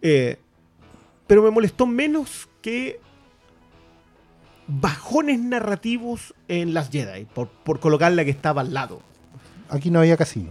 Eh, 0.01 0.37
pero 1.27 1.43
me 1.43 1.51
molestó 1.51 1.85
menos 1.85 2.47
que 2.61 3.01
bajones 4.67 5.39
narrativos 5.39 6.33
en 6.47 6.73
las 6.73 6.89
Jedi, 6.91 7.25
por, 7.25 7.47
por 7.47 7.79
colocar 7.79 8.11
la 8.11 8.23
que 8.25 8.31
estaba 8.31 8.61
al 8.61 8.73
lado. 8.73 9.01
Aquí 9.69 9.89
no 9.91 9.99
había 9.99 10.17
casino. 10.17 10.49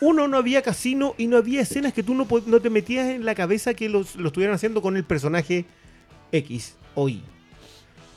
Uno, 0.00 0.28
no 0.28 0.36
había 0.36 0.62
casino 0.62 1.14
y 1.18 1.26
no 1.26 1.36
había 1.36 1.60
escenas 1.62 1.92
que 1.92 2.02
tú 2.02 2.14
no, 2.14 2.26
no 2.46 2.60
te 2.60 2.70
metías 2.70 3.08
en 3.08 3.24
la 3.24 3.34
cabeza 3.34 3.74
que 3.74 3.88
los, 3.88 4.16
lo 4.16 4.28
estuvieran 4.28 4.54
haciendo 4.54 4.80
con 4.82 4.96
el 4.96 5.04
personaje 5.04 5.64
X 6.32 6.74
o 6.94 7.08
Y. 7.08 7.22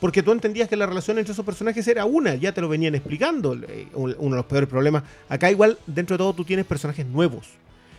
Porque 0.00 0.22
tú 0.22 0.30
entendías 0.30 0.68
que 0.68 0.76
la 0.76 0.86
relación 0.86 1.18
entre 1.18 1.32
esos 1.32 1.44
personajes 1.44 1.86
era 1.88 2.04
una, 2.04 2.36
ya 2.36 2.52
te 2.52 2.60
lo 2.60 2.68
venían 2.68 2.94
explicando. 2.94 3.50
un- 3.50 4.14
Uno 4.18 4.30
de 4.30 4.36
los 4.36 4.46
peores 4.46 4.68
problemas. 4.68 5.02
Acá 5.28 5.50
igual, 5.50 5.76
dentro 5.88 6.14
de 6.14 6.18
todo, 6.18 6.34
tú 6.34 6.44
tienes 6.44 6.64
personajes 6.66 7.04
nuevos. 7.04 7.48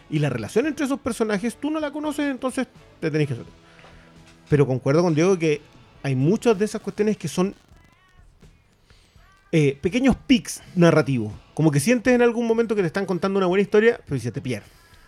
Y 0.10 0.20
la 0.20 0.30
relación 0.30 0.66
entre 0.66 0.86
esos 0.86 1.00
personajes 1.02 1.58
tú 1.58 1.70
no 1.70 1.80
la 1.82 1.92
conoces, 1.92 2.32
entonces 2.32 2.68
te 3.02 3.12
tenés 3.12 3.28
que. 3.28 3.36
Pero 4.50 4.66
concuerdo 4.66 5.04
con 5.04 5.14
Diego 5.14 5.38
que 5.38 5.62
hay 6.04 6.16
muchas 6.16 6.58
de 6.58 6.66
esas 6.66 6.82
cuestiones 6.82 7.18
que 7.18 7.28
son 7.28 7.56
eh, 9.52 9.78
pequeños 9.82 10.16
pics 10.16 10.62
narrativos. 10.76 11.34
Como 11.54 11.72
que 11.72 11.80
sientes 11.80 12.14
en 12.14 12.22
algún 12.22 12.48
momento 12.48 12.76
que 12.76 12.82
te 12.82 12.88
están 12.88 13.06
contando 13.06 13.38
una 13.38 13.48
buena 13.48 13.62
historia, 13.62 14.00
pero 14.08 14.20
se 14.20 14.32
te 14.32 14.42
pierde. 14.42 14.68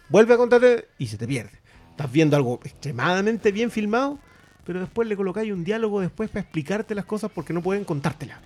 Vuelve 0.09 0.33
a 0.33 0.37
contarte 0.37 0.87
y 0.97 1.07
se 1.07 1.17
te 1.17 1.27
pierde. 1.27 1.51
Estás 1.91 2.11
viendo 2.11 2.35
algo 2.35 2.59
extremadamente 2.63 3.51
bien 3.51 3.71
filmado, 3.71 4.19
pero 4.65 4.79
después 4.79 5.07
le 5.07 5.15
colocáis 5.15 5.51
un 5.51 5.63
diálogo 5.63 6.01
después 6.01 6.29
para 6.29 6.41
explicarte 6.41 6.95
las 6.95 7.05
cosas 7.05 7.31
porque 7.33 7.53
no 7.53 7.61
pueden 7.61 7.85
contártelas. 7.85 8.39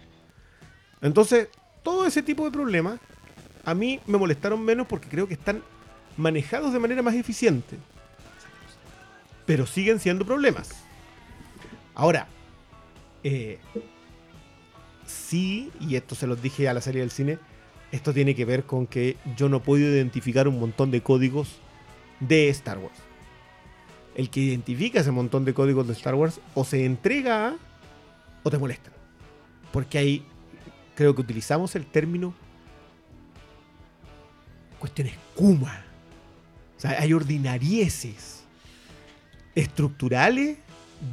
Entonces, 1.02 1.50
todo 1.84 2.06
ese 2.06 2.22
tipo 2.22 2.46
de 2.46 2.52
problemas 2.52 3.00
a 3.64 3.74
mí 3.74 4.00
me 4.06 4.18
molestaron 4.18 4.64
menos 4.64 4.86
porque 4.88 5.10
creo 5.10 5.28
que 5.28 5.34
están 5.34 5.64
manejados 6.18 6.74
de 6.74 6.80
manera 6.80 7.02
más 7.02 7.16
eficiente. 7.16 7.78
Pero 9.46 9.66
siguen 9.66 10.00
siendo 10.00 10.26
problemas. 10.26 10.70
Ahora, 11.94 12.28
eh, 13.26 13.58
sí, 15.08 15.72
y 15.80 15.96
esto 15.96 16.14
se 16.14 16.28
los 16.28 16.44
dije 16.44 16.70
a 16.70 16.76
la 16.76 16.82
salida 16.82 17.02
del 17.02 17.10
cine, 17.10 17.40
esto 17.92 18.14
tiene 18.14 18.36
que 18.36 18.46
ver 18.46 18.66
con 18.66 18.86
que 18.86 19.18
yo 19.36 19.50
no 19.50 19.64
puedo 19.64 19.82
identificar 19.82 20.48
un 20.48 20.60
montón 20.60 20.92
de 20.92 21.02
códigos 21.02 21.56
de 22.20 22.50
Star 22.50 22.78
Wars. 22.78 23.00
El 24.14 24.30
que 24.30 24.42
identifica 24.42 25.00
ese 25.00 25.10
montón 25.10 25.44
de 25.44 25.56
códigos 25.56 25.88
de 25.88 25.94
Star 25.94 26.14
Wars 26.14 26.40
o 26.54 26.64
se 26.64 26.86
entrega 26.86 27.56
o 28.44 28.52
te 28.52 28.60
molestan. 28.60 28.94
Porque 29.72 29.98
ahí 29.98 30.24
creo 30.94 31.16
que 31.16 31.22
utilizamos 31.22 31.76
el 31.76 31.88
término 31.88 32.32
cuestiones 34.78 35.16
kuma. 35.34 35.84
O 36.78 36.80
sea, 36.80 36.92
hay 37.02 37.12
ordinarieces 37.12 38.44
estructurales 39.56 40.60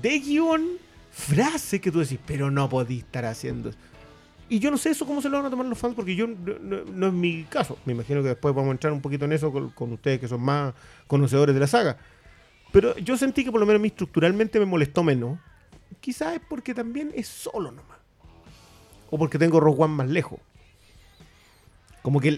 de 0.02 0.18
guion, 0.18 0.68
frase 1.12 1.80
que 1.80 1.92
tú 1.92 2.00
decís, 2.00 2.18
pero 2.26 2.50
no 2.50 2.68
podí 2.68 2.98
estar 2.98 3.24
haciendo 3.26 3.68
eso. 3.68 3.78
Y 4.48 4.58
yo 4.58 4.70
no 4.70 4.76
sé 4.76 4.90
eso 4.90 5.06
cómo 5.06 5.22
se 5.22 5.28
lo 5.28 5.36
van 5.38 5.46
a 5.46 5.50
tomar 5.50 5.66
los 5.66 5.78
fans, 5.78 5.94
porque 5.94 6.14
yo 6.14 6.26
no, 6.26 7.06
es 7.06 7.12
mi 7.12 7.44
caso. 7.44 7.78
Me 7.86 7.92
imagino 7.92 8.22
que 8.22 8.28
después 8.28 8.54
vamos 8.54 8.68
a 8.68 8.72
entrar 8.72 8.92
un 8.92 9.00
poquito 9.00 9.24
en 9.24 9.32
eso 9.32 9.50
con, 9.50 9.92
ustedes 9.92 10.20
que 10.20 10.28
son 10.28 10.42
más 10.42 10.74
conocedores 11.06 11.54
de 11.54 11.60
la 11.60 11.66
saga. 11.66 11.96
Pero 12.70 12.96
yo 12.98 13.16
sentí 13.16 13.44
que 13.44 13.50
por 13.50 13.60
lo 13.60 13.66
menos 13.66 13.80
a 13.80 13.82
mí 13.82 13.88
estructuralmente 13.88 14.58
me 14.58 14.66
molestó 14.66 15.02
menos. 15.02 15.38
Quizás 16.00 16.34
es 16.34 16.40
porque 16.48 16.74
también 16.74 17.12
es 17.14 17.28
solo 17.28 17.70
nomás. 17.70 17.98
O 19.10 19.18
porque 19.18 19.38
tengo 19.38 19.60
Rogue 19.60 19.84
One 19.84 19.94
más 19.94 20.08
lejos. 20.10 20.40
Como 22.02 22.20
que 22.20 22.28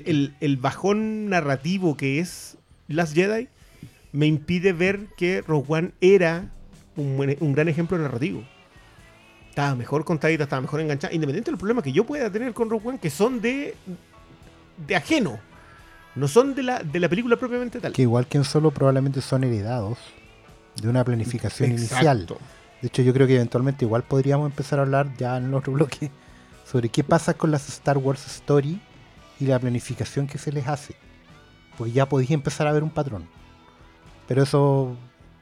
el, 0.40 0.56
bajón 0.58 1.30
narrativo 1.30 1.96
que 1.96 2.20
es 2.20 2.58
Las 2.86 3.12
Jedi 3.12 3.48
me 4.12 4.26
impide 4.26 4.72
ver 4.72 5.06
que 5.16 5.40
Rogue 5.40 5.66
One 5.68 5.92
era 6.00 6.52
un 6.96 7.52
gran 7.54 7.68
ejemplo 7.68 7.98
narrativo. 7.98 8.44
Estaba 9.54 9.76
mejor 9.76 10.04
contadita, 10.04 10.42
estaba 10.42 10.62
mejor 10.62 10.80
enganchada. 10.80 11.14
Independiente 11.14 11.46
de 11.46 11.52
los 11.52 11.60
problemas 11.60 11.84
que 11.84 11.92
yo 11.92 12.04
pueda 12.04 12.28
tener 12.28 12.52
con 12.52 12.68
Rogue 12.68 12.88
One, 12.88 12.98
que 12.98 13.08
son 13.08 13.40
de, 13.40 13.76
de 14.84 14.96
ajeno. 14.96 15.38
No 16.16 16.26
son 16.26 16.56
de 16.56 16.64
la, 16.64 16.82
de 16.82 16.98
la 16.98 17.08
película 17.08 17.36
propiamente 17.36 17.78
tal. 17.78 17.92
Que 17.92 18.02
igual 18.02 18.26
que 18.26 18.36
en 18.36 18.42
solo 18.42 18.72
probablemente 18.72 19.20
son 19.20 19.44
heredados 19.44 19.96
de 20.74 20.88
una 20.88 21.04
planificación 21.04 21.70
inicial. 21.70 22.22
Exacto. 22.22 22.38
De 22.82 22.88
hecho, 22.88 23.02
yo 23.02 23.12
creo 23.12 23.28
que 23.28 23.36
eventualmente 23.36 23.84
igual 23.84 24.02
podríamos 24.02 24.50
empezar 24.50 24.80
a 24.80 24.82
hablar 24.82 25.16
ya 25.18 25.36
en 25.36 25.44
el 25.44 25.54
otro 25.54 25.72
bloque 25.72 26.10
sobre 26.66 26.88
qué 26.88 27.04
pasa 27.04 27.34
con 27.34 27.52
las 27.52 27.68
Star 27.68 27.96
Wars 27.98 28.26
Story 28.26 28.80
y 29.38 29.46
la 29.46 29.60
planificación 29.60 30.26
que 30.26 30.38
se 30.38 30.50
les 30.50 30.66
hace. 30.66 30.96
Porque 31.78 31.92
ya 31.92 32.08
podéis 32.08 32.32
empezar 32.32 32.66
a 32.66 32.72
ver 32.72 32.82
un 32.82 32.90
patrón. 32.90 33.24
Pero 34.26 34.42
eso. 34.42 34.96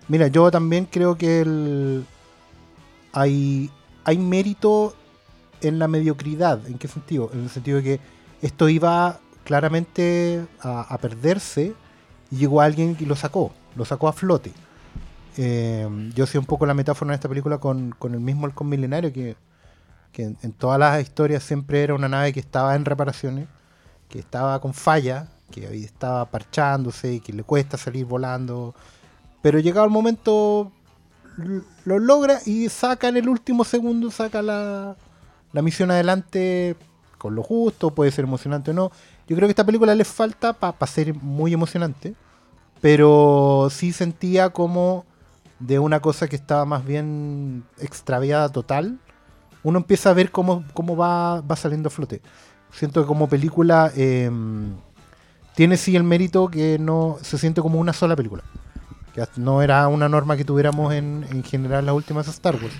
Mira, 0.06 0.26
yo 0.26 0.50
también 0.50 0.84
creo 0.84 1.16
que 1.16 1.40
el, 1.40 2.04
hay, 3.14 3.70
hay 4.04 4.18
mérito 4.18 4.94
en 5.60 5.78
la 5.78 5.88
mediocridad. 5.88 6.66
¿En 6.66 6.78
qué 6.78 6.88
sentido? 6.88 7.30
En 7.32 7.40
el 7.40 7.50
sentido 7.50 7.78
de 7.78 7.82
que 7.82 8.00
esto 8.42 8.68
iba 8.68 9.20
claramente 9.44 10.46
a, 10.60 10.96
perderse 10.98 11.74
y 12.30 12.36
llegó 12.36 12.60
alguien 12.60 12.96
y 12.98 13.04
lo 13.04 13.16
sacó. 13.16 13.52
Lo 13.76 13.84
sacó 13.84 14.08
a 14.08 14.12
flote. 14.12 14.52
Eh, 15.36 15.88
yo 16.14 16.26
sé 16.26 16.38
un 16.38 16.44
poco 16.44 16.66
la 16.66 16.74
metáfora 16.74 17.10
en 17.10 17.14
esta 17.14 17.28
película 17.28 17.58
con, 17.58 17.94
el 18.02 18.20
mismo 18.20 18.46
halcón 18.46 18.68
milenario 18.68 19.12
que, 19.12 19.36
en, 20.16 20.52
todas 20.52 20.78
las 20.78 21.00
historias 21.00 21.42
siempre 21.42 21.82
era 21.82 21.94
una 21.94 22.08
nave 22.08 22.32
que 22.32 22.40
estaba 22.40 22.74
en 22.74 22.84
reparaciones, 22.84 23.48
que 24.08 24.18
estaba 24.18 24.60
con 24.60 24.74
falla, 24.74 25.28
que 25.50 25.74
estaba 25.76 26.26
parchándose 26.26 27.14
y 27.14 27.20
que 27.20 27.32
le 27.32 27.44
cuesta 27.44 27.78
salir 27.78 28.04
volando. 28.04 28.74
Pero 29.40 29.58
llegado 29.58 29.86
el 29.86 29.92
momento 29.92 30.70
lo 31.84 31.98
logra 31.98 32.40
y 32.44 32.68
saca 32.68 33.08
en 33.08 33.16
el 33.16 33.28
último 33.28 33.64
segundo, 33.64 34.10
saca 34.10 34.42
la, 34.42 34.96
la 35.52 35.62
misión 35.62 35.90
adelante 35.90 36.76
con 37.18 37.34
lo 37.34 37.42
justo, 37.42 37.90
puede 37.90 38.10
ser 38.10 38.24
emocionante 38.24 38.72
o 38.72 38.74
no. 38.74 38.90
Yo 39.28 39.36
creo 39.36 39.46
que 39.46 39.52
esta 39.52 39.64
película 39.64 39.94
le 39.94 40.04
falta 40.04 40.52
para 40.52 40.86
ser 40.86 41.14
muy 41.14 41.52
emocionante, 41.52 42.14
pero 42.80 43.68
sí 43.70 43.92
sentía 43.92 44.50
como 44.50 45.04
de 45.60 45.78
una 45.78 46.00
cosa 46.00 46.28
que 46.28 46.36
estaba 46.36 46.64
más 46.64 46.84
bien 46.84 47.64
extraviada 47.78 48.48
total, 48.48 48.98
uno 49.62 49.78
empieza 49.78 50.10
a 50.10 50.14
ver 50.14 50.32
cómo, 50.32 50.64
cómo 50.74 50.96
va, 50.96 51.40
va 51.40 51.56
saliendo 51.56 51.86
a 51.86 51.90
flote. 51.90 52.20
Siento 52.72 53.02
que 53.02 53.06
como 53.06 53.28
película 53.28 53.92
eh, 53.94 54.30
tiene 55.54 55.76
sí 55.76 55.94
el 55.94 56.02
mérito 56.02 56.48
que 56.48 56.78
no 56.78 57.18
se 57.22 57.38
siente 57.38 57.60
como 57.60 57.78
una 57.78 57.92
sola 57.92 58.16
película. 58.16 58.42
Que 59.14 59.24
no 59.36 59.62
era 59.62 59.88
una 59.88 60.08
norma 60.08 60.36
que 60.36 60.44
tuviéramos 60.44 60.92
en, 60.94 61.26
en 61.30 61.42
general 61.44 61.86
las 61.86 61.94
últimas 61.94 62.28
Star 62.28 62.54
Wars. 62.54 62.74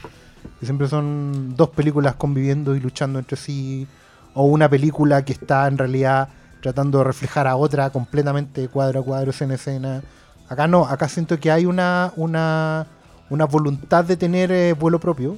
Que 0.59 0.67
siempre 0.67 0.89
son 0.89 1.55
dos 1.57 1.71
películas 1.71 2.15
conviviendo 2.15 2.75
y 2.75 2.81
luchando 2.81 3.19
entre 3.19 3.37
sí. 3.37 3.87
O 4.35 4.45
una 4.45 4.69
película 4.69 5.25
que 5.25 5.33
está 5.33 5.67
en 5.69 5.79
realidad 5.79 6.29
tratando 6.63 6.99
de 6.99 7.05
reflejar 7.05 7.47
a 7.47 7.57
otra 7.57 7.91
completamente 7.91 8.69
cuadro 8.69 9.01
a 9.01 9.05
cuadro, 9.05 9.31
escena 9.31 9.53
a 9.53 9.57
escena. 9.57 10.03
Acá 10.49 10.67
no, 10.67 10.87
acá 10.87 11.09
siento 11.09 11.39
que 11.39 11.51
hay 11.51 11.67
una, 11.67 12.13
una, 12.17 12.87
una 13.29 13.45
voluntad 13.45 14.05
de 14.05 14.17
tener 14.17 14.51
eh, 14.53 14.73
vuelo 14.73 14.99
propio. 14.99 15.37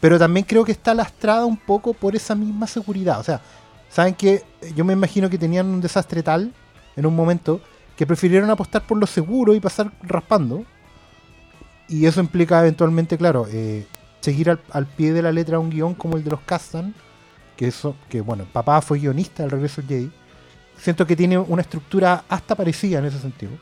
Pero 0.00 0.18
también 0.18 0.46
creo 0.46 0.64
que 0.64 0.72
está 0.72 0.94
lastrada 0.94 1.44
un 1.44 1.56
poco 1.56 1.92
por 1.92 2.16
esa 2.16 2.34
misma 2.34 2.66
seguridad. 2.66 3.20
O 3.20 3.22
sea, 3.22 3.40
saben 3.88 4.14
que 4.14 4.42
yo 4.74 4.84
me 4.84 4.92
imagino 4.92 5.30
que 5.30 5.38
tenían 5.38 5.66
un 5.66 5.80
desastre 5.80 6.22
tal 6.22 6.52
en 6.96 7.06
un 7.06 7.14
momento 7.14 7.60
que 7.96 8.06
prefirieron 8.06 8.50
apostar 8.50 8.86
por 8.86 8.98
lo 8.98 9.06
seguro 9.06 9.54
y 9.54 9.60
pasar 9.60 9.92
raspando. 10.02 10.64
Y 11.88 12.06
eso 12.06 12.20
implica 12.20 12.60
eventualmente, 12.60 13.18
claro, 13.18 13.46
eh, 13.50 13.86
seguir 14.20 14.50
al, 14.70 14.86
pie 14.86 15.12
de 15.12 15.22
la 15.22 15.32
letra 15.32 15.58
un 15.58 15.70
guion 15.70 15.94
como 15.94 16.16
el 16.16 16.24
de 16.24 16.30
los 16.30 16.40
Kasdan, 16.40 16.94
que 17.56 17.66
eso, 17.68 17.96
que 18.08 18.20
bueno, 18.20 18.46
papá 18.50 18.80
fue 18.80 18.98
guionista 18.98 19.42
del 19.42 19.50
regreso 19.50 19.82
Jedi, 19.86 20.10
siento 20.78 21.06
que 21.06 21.16
tiene 21.16 21.38
una 21.38 21.62
estructura 21.62 22.24
hasta 22.28 22.54
parecida 22.54 22.98
en 22.98 23.06
ese 23.06 23.18
sentido. 23.18 23.52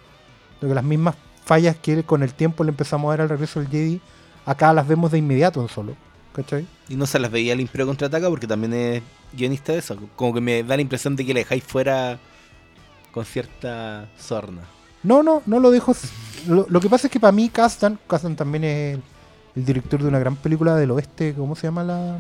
De 0.61 0.69
que 0.69 0.75
las 0.75 0.85
mismas 0.85 1.17
fallas 1.45 1.77
que 1.77 2.05
con 2.05 2.23
el 2.23 2.35
tiempo 2.35 2.63
le 2.63 2.71
empezamos 2.71 3.09
a 3.09 3.11
ver 3.13 3.23
al 3.23 3.29
regreso 3.31 3.61
del 3.61 3.71
Jedi, 3.71 4.01
acá 4.47 4.73
las 4.73 4.87
vemos 4.87 5.11
de 5.11 5.19
inmediato 5.19 5.61
en 5.61 5.69
solo. 5.69 5.97
¿Cachai? 6.33 6.65
Y 6.89 6.95
no 6.95 7.07
se 7.07 7.19
las 7.19 7.31
veía 7.33 7.55
el 7.55 7.61
Imperio 7.61 7.89
contraataca 7.89 8.29
porque 8.29 8.47
también 8.47 8.73
es 8.73 9.03
guionista 9.33 9.73
de 9.73 9.79
eso. 9.79 9.97
Como 10.15 10.33
que 10.33 10.41
me 10.41 10.63
da 10.63 10.77
la 10.77 10.83
impresión 10.83 11.17
de 11.17 11.27
que 11.27 11.35
le 11.35 11.41
dejáis 11.41 11.65
fuera 11.65 12.21
con 13.13 13.25
cierta 13.25 14.09
sorna. 14.19 14.63
No, 15.03 15.23
no, 15.23 15.43
no 15.47 15.61
lo 15.61 15.71
dejo. 15.71 15.95
Lo, 16.47 16.67
lo 16.69 16.81
que 16.81 16.89
pasa 16.89 17.07
es 17.07 17.13
que 17.13 17.21
para 17.21 17.33
mí 17.33 17.49
Kasdan, 17.49 17.99
Kasdan 18.07 18.37
también 18.37 18.65
es 18.65 18.95
el, 18.97 19.03
el 19.57 19.65
director 19.65 20.03
de 20.03 20.09
una 20.09 20.19
gran 20.19 20.37
película 20.37 20.77
del 20.77 20.91
oeste, 20.91 21.35
¿cómo 21.35 21.57
se 21.57 21.67
llama 21.67 21.85
la? 21.85 22.19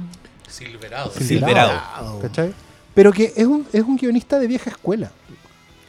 Silverado. 0.48 1.12
Silverado. 1.12 2.18
¿Cachai? 2.20 2.54
Pero 2.94 3.12
que 3.12 3.32
es 3.36 3.46
un, 3.46 3.66
es 3.72 3.82
un 3.82 3.96
guionista 3.96 4.38
de 4.38 4.46
vieja 4.46 4.70
escuela. 4.70 5.10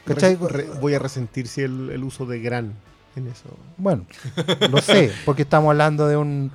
¿Cachai? 0.06 0.36
Re- 0.36 0.48
re- 0.48 0.70
voy 0.80 0.94
a 0.94 1.00
resentir 1.00 1.48
si 1.48 1.62
el, 1.62 1.90
el 1.92 2.04
uso 2.04 2.26
de 2.26 2.40
gran 2.40 2.74
en 3.16 3.28
eso. 3.28 3.50
Bueno, 3.78 4.06
lo 4.70 4.82
sé, 4.82 5.12
porque 5.26 5.42
estamos 5.44 5.70
hablando 5.70 6.08
de 6.08 6.18
un 6.18 6.52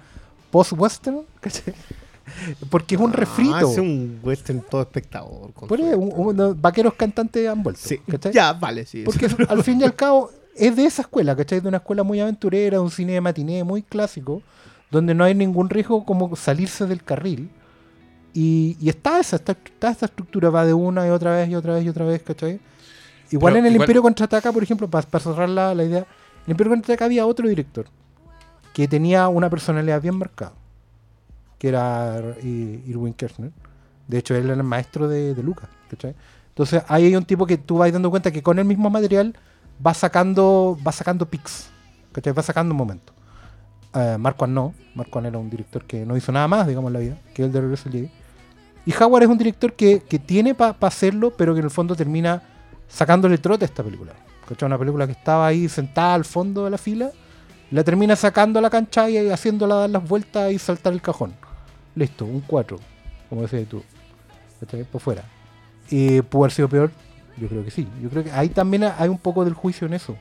post-western, 0.51 1.23
¿cachai? 1.41 1.75
Porque 2.70 2.95
es 2.97 3.01
un 3.01 3.12
refrito. 3.12 3.55
Ah, 3.55 3.61
es 3.72 3.79
un 3.79 4.20
western 4.22 4.61
todo 4.68 4.83
espectador. 4.83 5.53
Por 5.53 5.81
un- 5.81 6.12
un- 6.41 6.61
vaqueros 6.61 6.95
cantantes 6.95 7.49
han 7.49 7.62
vuelto. 7.62 7.81
Sí, 7.83 8.01
ya, 8.33 8.53
vale, 8.53 8.85
sí. 8.85 9.03
Porque 9.05 9.29
al 9.49 9.62
fin 9.62 9.81
y 9.81 9.85
al 9.85 9.95
cabo 9.95 10.31
es 10.55 10.74
de 10.77 10.85
esa 10.87 11.03
escuela, 11.03 11.37
¿cachai? 11.37 11.61
De 11.61 11.68
una 11.68 11.77
escuela 11.79 12.03
muy 12.03 12.20
aventurera, 12.20 12.81
un 12.81 12.91
cine 12.91 13.12
de 13.12 13.20
matiné 13.20 13.62
muy 13.64 13.83
clásico, 13.83 14.43
donde 14.91 15.14
no 15.14 15.24
hay 15.24 15.35
ningún 15.35 15.68
riesgo 15.70 16.05
como 16.05 16.35
salirse 16.37 16.87
del 16.87 17.03
carril. 17.03 17.51
Y, 18.35 18.77
y 18.81 18.89
está 18.91 19.18
esa, 19.18 19.37
está, 19.37 19.53
está 19.53 19.91
esa 19.91 20.07
estructura, 20.07 20.51
va 20.51 20.66
de 20.66 20.74
una 20.74 21.07
y 21.07 21.11
otra 21.11 21.35
vez 21.37 21.49
y 21.49 21.55
otra 21.55 21.74
vez 21.74 21.85
y 21.85 21.89
otra 21.89 22.05
vez, 22.05 22.22
¿cachai? 22.22 22.61
Igual 23.31 23.55
Pero 23.55 23.61
en 23.61 23.66
el 23.66 23.72
igual- 23.72 23.85
Imperio 23.87 24.03
Contraataca, 24.03 24.53
por 24.53 24.62
ejemplo, 24.62 24.89
para, 24.89 25.07
para 25.09 25.24
cerrar 25.24 25.49
la, 25.49 25.74
la 25.74 25.85
idea, 25.85 26.01
en 26.01 26.07
el 26.47 26.51
Imperio 26.51 26.70
Contraataca 26.72 27.07
había 27.07 27.27
otro 27.27 27.49
director 27.49 27.87
que 28.74 28.87
tenía 28.87 29.29
una 29.29 29.49
personalidad 29.49 30.03
bien 30.03 30.16
marcada, 30.16 30.53
que 31.59 31.69
era 31.69 32.21
Irwin 32.43 33.15
Kershner. 33.15 33.53
De 34.07 34.19
hecho, 34.19 34.35
él 34.35 34.45
era 34.45 34.55
el 34.55 34.63
maestro 34.63 35.09
de, 35.09 35.35
Lucas, 35.43 35.69
¿cachai? 35.91 36.15
Entonces 36.49 36.83
ahí 36.89 37.07
hay 37.07 37.17
un 37.17 37.25
tipo 37.25 37.47
que 37.47 37.59
tú 37.59 37.79
vas 37.79 37.93
dando 37.93 38.11
cuenta 38.11 38.31
que 38.31 38.43
con 38.43 38.59
el 38.59 38.65
mismo 38.65 38.89
material 38.89 39.35
va 39.85 39.93
sacando, 39.93 40.79
va 40.87 40.93
sacando 40.93 41.27
pics, 41.27 41.69
¿cachai? 42.13 42.33
Va 42.33 42.43
sacando 42.43 42.75
momentos. 42.75 43.15
Eh, 43.95 44.17
Marco 44.19 44.47
no, 44.47 44.75
Marco 44.95 45.21
era 45.21 45.39
un 45.39 45.51
director 45.51 45.85
que 45.85 46.05
no 46.05 46.17
hizo 46.17 46.33
nada 46.33 46.49
más, 46.49 46.67
digamos, 46.67 46.89
en 46.89 46.93
la 46.93 47.01
vida, 47.01 47.19
que 47.35 47.45
el 47.45 47.53
de 47.53 47.61
Regreso. 47.61 47.89
Y 47.91 48.95
Howard 48.95 49.25
es 49.25 49.29
un 49.29 49.39
director 49.39 49.73
que, 49.73 50.01
que 50.01 50.19
tiene 50.19 50.55
para 50.55 50.77
hacerlo, 50.81 51.33
pero 51.37 51.55
que 51.55 51.61
en 51.61 51.65
el 51.65 51.71
fondo 51.71 51.97
termina 51.97 52.43
sacándole 52.89 53.39
trote 53.39 53.65
a 53.65 53.67
esta 53.67 53.83
película. 53.83 54.13
Una 54.63 54.79
película 54.79 55.07
que 55.07 55.13
estaba 55.13 55.47
ahí 55.47 55.69
sentada 55.69 56.15
al 56.15 56.25
fondo 56.25 56.65
de 56.65 56.71
la 56.71 56.79
fila, 56.79 57.11
la 57.71 57.83
termina 57.83 58.15
sacando 58.15 58.61
a 58.61 58.63
la 58.63 58.71
cancha 58.71 59.11
y 59.11 59.29
haciéndola 59.29 59.75
dar 59.75 59.91
las 59.91 60.09
vueltas 60.09 60.53
y 60.53 60.59
saltar 60.59 60.93
el 60.93 61.03
cajón. 61.03 61.35
Listo, 61.97 62.27
un 62.27 62.43
4, 62.43 62.79
como 63.29 63.43
decías 63.43 63.67
tú. 63.69 63.83
¿Cachai? 64.61 64.85
Por 64.85 65.01
fuera. 65.01 65.25
Eh, 65.91 66.23
¿Pudo 66.23 66.45
haber 66.45 66.53
sido 66.53 66.69
peor? 66.69 66.91
Yo 67.39 67.49
creo 67.49 67.65
que 67.65 67.71
sí. 67.71 67.89
Yo 68.03 68.11
creo 68.11 68.23
que 68.23 68.31
ahí 68.31 68.51
también 68.51 68.85
hay 68.85 69.09
un 69.09 69.19
poco 69.19 69.45
del 69.45 69.55
juicio 69.55 69.87
en 69.87 69.95
eso. 69.95 70.15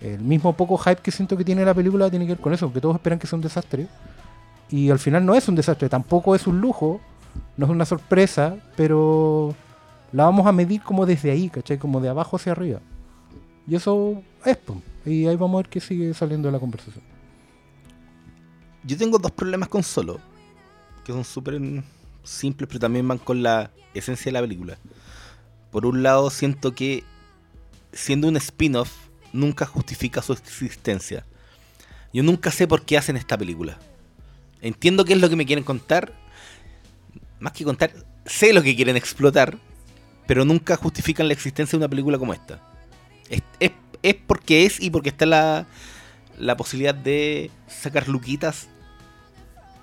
El 0.00 0.20
mismo 0.20 0.52
poco 0.52 0.78
hype 0.78 1.02
que 1.02 1.10
siento 1.10 1.36
que 1.36 1.44
tiene 1.44 1.64
la 1.64 1.74
película 1.74 2.08
tiene 2.08 2.24
que 2.24 2.32
ver 2.32 2.40
con 2.40 2.52
eso, 2.52 2.72
que 2.72 2.80
todos 2.80 2.94
esperan 2.94 3.18
que 3.18 3.26
sea 3.26 3.36
un 3.36 3.42
desastre. 3.42 3.88
Y 4.70 4.90
al 4.90 5.00
final 5.00 5.26
no 5.26 5.34
es 5.34 5.48
un 5.48 5.56
desastre, 5.56 5.88
tampoco 5.88 6.36
es 6.36 6.46
un 6.46 6.60
lujo, 6.60 7.00
no 7.56 7.66
es 7.66 7.72
una 7.72 7.84
sorpresa, 7.84 8.56
pero 8.76 9.54
la 10.12 10.24
vamos 10.24 10.46
a 10.46 10.52
medir 10.52 10.82
como 10.82 11.04
desde 11.04 11.32
ahí, 11.32 11.48
¿cachai? 11.48 11.78
Como 11.78 12.00
de 12.00 12.10
abajo 12.10 12.36
hacia 12.36 12.52
arriba. 12.52 12.80
Y 13.66 13.74
eso 13.74 14.22
es, 14.44 14.56
pum. 14.56 14.80
Y 15.04 15.26
ahí 15.26 15.34
vamos 15.34 15.54
a 15.54 15.62
ver 15.62 15.68
qué 15.68 15.80
sigue 15.80 16.14
saliendo 16.14 16.46
de 16.48 16.52
la 16.52 16.60
conversación. 16.60 17.02
Yo 18.84 18.96
tengo 18.96 19.18
dos 19.18 19.32
problemas 19.32 19.68
con 19.68 19.82
Solo, 19.82 20.20
que 21.08 21.14
son 21.14 21.24
súper 21.24 21.58
simples, 22.22 22.68
pero 22.68 22.80
también 22.80 23.08
van 23.08 23.16
con 23.16 23.42
la 23.42 23.70
esencia 23.94 24.26
de 24.26 24.32
la 24.34 24.42
película. 24.42 24.76
Por 25.70 25.86
un 25.86 26.02
lado, 26.02 26.28
siento 26.28 26.74
que 26.74 27.02
siendo 27.94 28.28
un 28.28 28.36
spin-off, 28.36 28.92
nunca 29.32 29.64
justifica 29.64 30.20
su 30.20 30.34
existencia. 30.34 31.24
Yo 32.12 32.22
nunca 32.22 32.50
sé 32.50 32.68
por 32.68 32.84
qué 32.84 32.98
hacen 32.98 33.16
esta 33.16 33.38
película. 33.38 33.78
Entiendo 34.60 35.06
qué 35.06 35.14
es 35.14 35.20
lo 35.20 35.30
que 35.30 35.36
me 35.36 35.46
quieren 35.46 35.64
contar. 35.64 36.12
Más 37.40 37.54
que 37.54 37.64
contar, 37.64 37.90
sé 38.26 38.52
lo 38.52 38.62
que 38.62 38.76
quieren 38.76 38.96
explotar, 38.96 39.56
pero 40.26 40.44
nunca 40.44 40.76
justifican 40.76 41.26
la 41.28 41.32
existencia 41.32 41.78
de 41.78 41.84
una 41.84 41.88
película 41.88 42.18
como 42.18 42.34
esta. 42.34 42.60
Es, 43.30 43.42
es- 43.60 43.72
es 44.02 44.14
porque 44.14 44.66
es 44.66 44.78
y 44.78 44.90
porque 44.90 45.08
está 45.08 45.24
la, 45.24 45.66
la 46.38 46.56
posibilidad 46.56 46.94
de 46.94 47.50
sacar 47.66 48.08
luquitas 48.08 48.68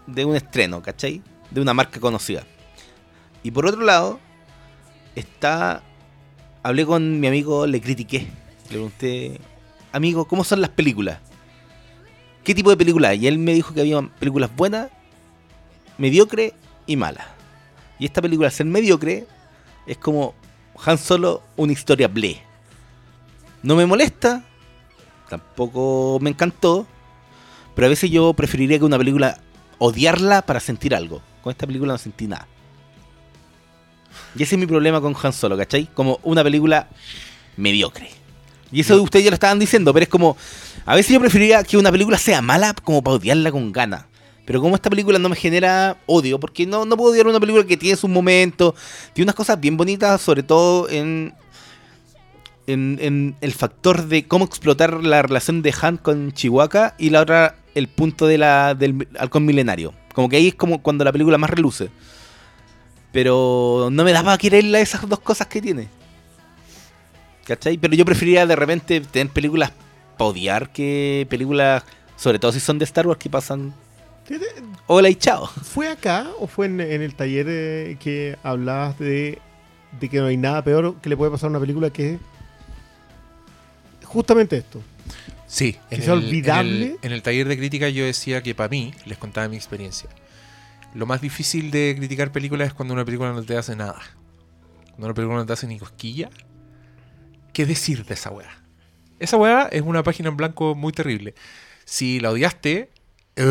de 0.08 0.26
un 0.26 0.36
estreno, 0.36 0.82
¿cachai? 0.82 1.22
De 1.51 1.62
una 1.62 1.74
marca 1.74 1.99
conocida. 1.99 2.43
Y 3.43 3.51
por 3.51 3.66
otro 3.66 3.82
lado, 3.82 4.20
está. 5.16 5.84
Hablé 6.64 6.86
con 6.86 7.20
mi 7.20 7.28
amigo, 7.28 7.68
le 7.68 7.80
critiqué. 7.80 8.28
Le 8.64 8.70
pregunté, 8.70 9.39
amigo, 9.91 10.26
¿cómo 10.26 10.43
son 10.43 10.62
las 10.62 10.72
películas? 10.72 11.20
¿Qué 12.43 12.56
tipo 12.56 12.70
de 12.70 12.78
película 12.78 13.10
hay? 13.10 13.24
Y 13.24 13.28
él 13.28 13.38
me 13.38 13.53
dijo 13.53 13.74
que 13.74 13.82
había 13.82 14.01
películas 14.01 14.56
buenas, 14.56 14.89
mediocre 15.97 16.53
y 16.88 16.95
malas. 16.95 17.28
Y 17.99 18.06
esta 18.06 18.22
película, 18.22 18.47
al 18.47 18.53
ser 18.53 18.66
mediocre, 18.66 19.28
es 19.86 19.97
como 19.97 20.34
Han 20.86 20.97
Solo, 20.97 21.43
una 21.56 21.74
historia 21.74 22.08
ble. 22.08 22.41
No 23.64 23.76
me 23.76 23.86
molesta, 23.86 24.43
tampoco 25.30 26.20
me 26.22 26.30
encantó, 26.30 26.86
pero 27.74 27.88
a 27.88 27.89
veces 27.89 28.12
yo 28.12 28.34
preferiría 28.34 28.78
que 28.80 28.86
una 28.86 28.97
película 28.97 29.39
odiarla 29.78 30.41
para 30.41 30.59
sentir 30.59 30.95
algo. 30.95 31.21
Con 31.43 31.51
esta 31.51 31.67
película 31.67 31.93
no 31.93 31.97
sentí 31.97 32.28
nada. 32.28 32.47
Y 34.38 34.43
ese 34.43 34.55
es 34.55 34.59
mi 34.59 34.65
problema 34.65 35.01
con 35.01 35.15
Han 35.21 35.34
Solo, 35.34 35.57
¿cachai? 35.57 35.88
Como 35.93 36.19
una 36.23 36.43
película 36.43 36.88
mediocre. 37.57 38.09
Y 38.71 38.82
eso 38.82 39.01
ustedes 39.01 39.26
ya 39.26 39.32
lo 39.32 39.36
estaban 39.36 39.59
diciendo, 39.59 39.93
pero 39.93 40.03
es 40.03 40.09
como. 40.09 40.36
A 40.86 40.95
veces 40.95 41.13
yo 41.13 41.19
preferiría 41.19 41.63
que 41.63 41.78
una 41.78 41.91
película 41.91 42.17
sea 42.17 42.41
mala 42.41 42.73
como 42.84 43.01
para 43.01 43.15
odiarla 43.15 43.51
con 43.51 43.71
ganas. 43.71 44.05
Pero 44.45 44.61
como 44.61 44.76
esta 44.76 44.89
película 44.89 45.17
no 45.17 45.30
me 45.30 45.36
genera 45.36 45.97
odio, 46.05 46.39
porque 46.39 46.67
no, 46.67 46.86
no 46.86 46.95
puedo 46.95 47.11
odiar 47.11 47.26
una 47.28 47.39
película 47.39 47.65
que 47.65 47.78
tiene 47.78 47.97
sus 47.97 48.09
momentos, 48.09 48.76
tiene 49.13 49.26
unas 49.26 49.36
cosas 49.36 49.59
bien 49.59 49.76
bonitas, 49.76 50.21
sobre 50.21 50.43
todo 50.43 50.88
en, 50.88 51.34
en, 52.67 52.99
en 53.01 53.36
el 53.41 53.53
factor 53.53 54.05
de 54.05 54.28
cómo 54.28 54.45
explotar 54.45 55.03
la 55.03 55.23
relación 55.23 55.63
de 55.63 55.73
Han 55.82 55.97
con 55.97 56.32
Chihuahua 56.32 56.93
y 56.99 57.09
la 57.09 57.21
otra, 57.21 57.55
el 57.76 57.88
punto 57.88 58.26
de 58.26 58.38
la, 58.38 58.73
del 58.73 59.07
halcón 59.19 59.45
milenario. 59.45 59.93
Como 60.13 60.30
que 60.30 60.38
ahí 60.38 60.47
es 60.47 60.55
como 60.55 60.82
cuando 60.82 61.03
la 61.03 61.11
película 61.11 61.38
más 61.38 61.49
reluce. 61.49 61.89
Pero 63.11 63.89
no 63.91 64.03
me 64.03 64.11
da 64.13 64.23
para 64.23 64.38
quererla 64.38 64.80
esas 64.80 65.07
dos 65.07 65.19
cosas 65.19 65.47
que 65.47 65.61
tiene. 65.61 65.88
¿Cachai? 67.45 67.78
Pero 67.78 67.93
yo 67.95 68.05
preferiría 68.05 68.47
de 68.47 68.55
repente 68.55 69.01
tener 69.01 69.32
películas 69.32 69.71
para 70.17 70.32
odiar 70.32 70.71
que 70.71 71.28
películas, 71.30 71.84
sobre 72.15 72.39
todo 72.39 72.51
si 72.51 72.59
son 72.59 72.80
de 72.80 72.86
Star 72.86 73.05
Wars, 73.05 73.19
que 73.19 73.30
pasan. 73.30 73.73
Hola 74.88 75.09
y 75.09 75.15
chao. 75.15 75.47
¿Fue 75.47 75.88
acá 75.89 76.28
o 76.39 76.47
fue 76.47 76.65
en, 76.65 76.82
en 76.82 77.01
el 77.01 77.13
taller 77.13 77.45
eh, 77.47 77.97
que 77.99 78.38
hablabas 78.41 78.97
de, 78.97 79.39
de 79.99 80.09
que 80.09 80.17
no 80.19 80.26
hay 80.26 80.38
nada 80.38 80.63
peor 80.63 80.95
que 81.01 81.09
le 81.09 81.17
puede 81.17 81.32
pasar 81.32 81.47
a 81.47 81.51
una 81.51 81.59
película 81.59 81.89
que 81.91 82.17
justamente 84.03 84.57
esto? 84.57 84.82
Sí, 85.48 85.74
Que 85.89 85.96
en 85.96 86.02
sea 86.02 86.14
el, 86.14 86.20
en 86.22 86.26
olvidable. 86.28 86.86
el- 86.86 86.98
en 87.02 87.12
el 87.12 87.22
taller 87.22 87.48
de 87.48 87.58
crítica 87.58 87.89
yo 87.89 88.04
decía 88.06 88.41
que 88.41 88.56
para 88.56 88.70
mí, 88.70 88.93
les 89.06 89.18
contaba 89.18 89.48
mi 89.48 89.56
experiencia, 89.58 90.10
lo 90.93 91.06
más 91.06 91.22
difícil 91.22 91.72
de 91.72 91.93
criticar 91.98 92.32
películas 92.32 92.70
es 92.70 92.74
cuando 92.74 92.93
una 92.93 93.06
película 93.06 93.32
no 93.34 93.43
te 93.43 93.58
hace 93.58 93.76
nada. 93.76 94.02
Cuando 94.91 95.08
una 95.08 95.14
película 95.14 95.38
no 95.39 95.46
te 95.46 95.54
hace 95.54 95.68
ni 95.68 95.78
cosquilla. 95.78 96.30
¿Qué 97.54 97.66
decir 97.66 98.06
de 98.06 98.14
esa 98.16 98.32
weá? 98.32 98.50
Esa 99.20 99.38
weá 99.38 99.64
es 99.72 99.82
una 99.82 100.04
página 100.04 100.30
en 100.30 100.38
blanco 100.38 100.74
muy 100.76 100.91
terrible. 100.93 101.36
Si 101.86 102.20
la 102.20 102.32
odiaste... 102.32 102.89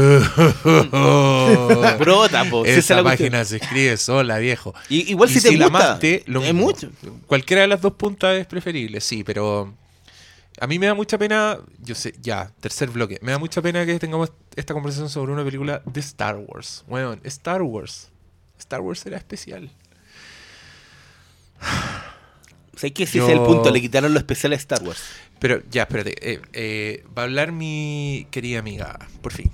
Brota, 1.99 2.45
po. 2.51 2.64
si 2.64 2.70
esa 2.70 3.03
cuestión. 3.03 3.05
página 3.05 3.45
se 3.45 3.57
escribe 3.57 3.97
sola, 3.97 4.38
viejo. 4.38 4.74
Y- 4.88 5.11
igual 5.11 5.30
Y 5.30 5.34
si 5.34 5.42
te 5.49 5.57
la 5.57 5.68
gusta, 5.68 5.86
amaste, 5.90 6.22
lo 6.26 6.40
es 6.42 6.53
mismo. 6.53 6.66
mucho. 6.68 6.90
Cualquiera 7.26 7.62
de 7.62 7.68
las 7.68 7.80
dos 7.80 7.92
puntas 7.95 8.36
es 8.38 8.47
preferible, 8.47 9.01
sí, 9.01 9.24
pero 9.24 9.74
a 10.61 10.66
mí 10.66 10.78
me 10.78 10.86
da 10.86 10.94
mucha 10.94 11.18
pena, 11.18 11.59
yo 11.80 11.94
sé, 11.94 12.14
ya, 12.20 12.50
tercer 12.61 12.90
bloque, 12.90 13.18
me 13.22 13.32
da 13.32 13.38
mucha 13.38 13.61
pena 13.62 13.84
que 13.84 13.98
tengamos 13.98 14.32
esta 14.57 14.72
conversación 14.74 15.09
sobre 15.11 15.32
una 15.32 15.44
película 15.44 15.82
de 15.84 16.00
Star 16.00 16.36
Wars. 16.36 16.84
Bueno, 16.88 17.16
Star 17.24 17.62
Wars. 17.62 18.11
Star 18.59 18.80
Wars 18.80 19.05
era 19.07 19.16
especial. 19.16 19.70
O 22.74 22.76
sea, 22.76 22.90
que 22.90 23.05
ese 23.05 23.18
Yo- 23.18 23.26
es 23.28 23.32
el 23.32 23.40
punto, 23.40 23.70
le 23.70 23.80
quitaron 23.80 24.12
lo 24.12 24.18
especial 24.18 24.52
a 24.52 24.57
Star 24.57 24.82
Wars. 24.82 25.00
Pero 25.38 25.62
ya, 25.70 25.82
espérate, 25.82 26.16
eh, 26.32 26.40
eh, 26.52 27.05
va 27.16 27.22
a 27.22 27.24
hablar 27.26 27.52
mi 27.52 28.26
querida 28.32 28.59
amiga, 28.59 28.98
por 29.22 29.32
fin. 29.32 29.48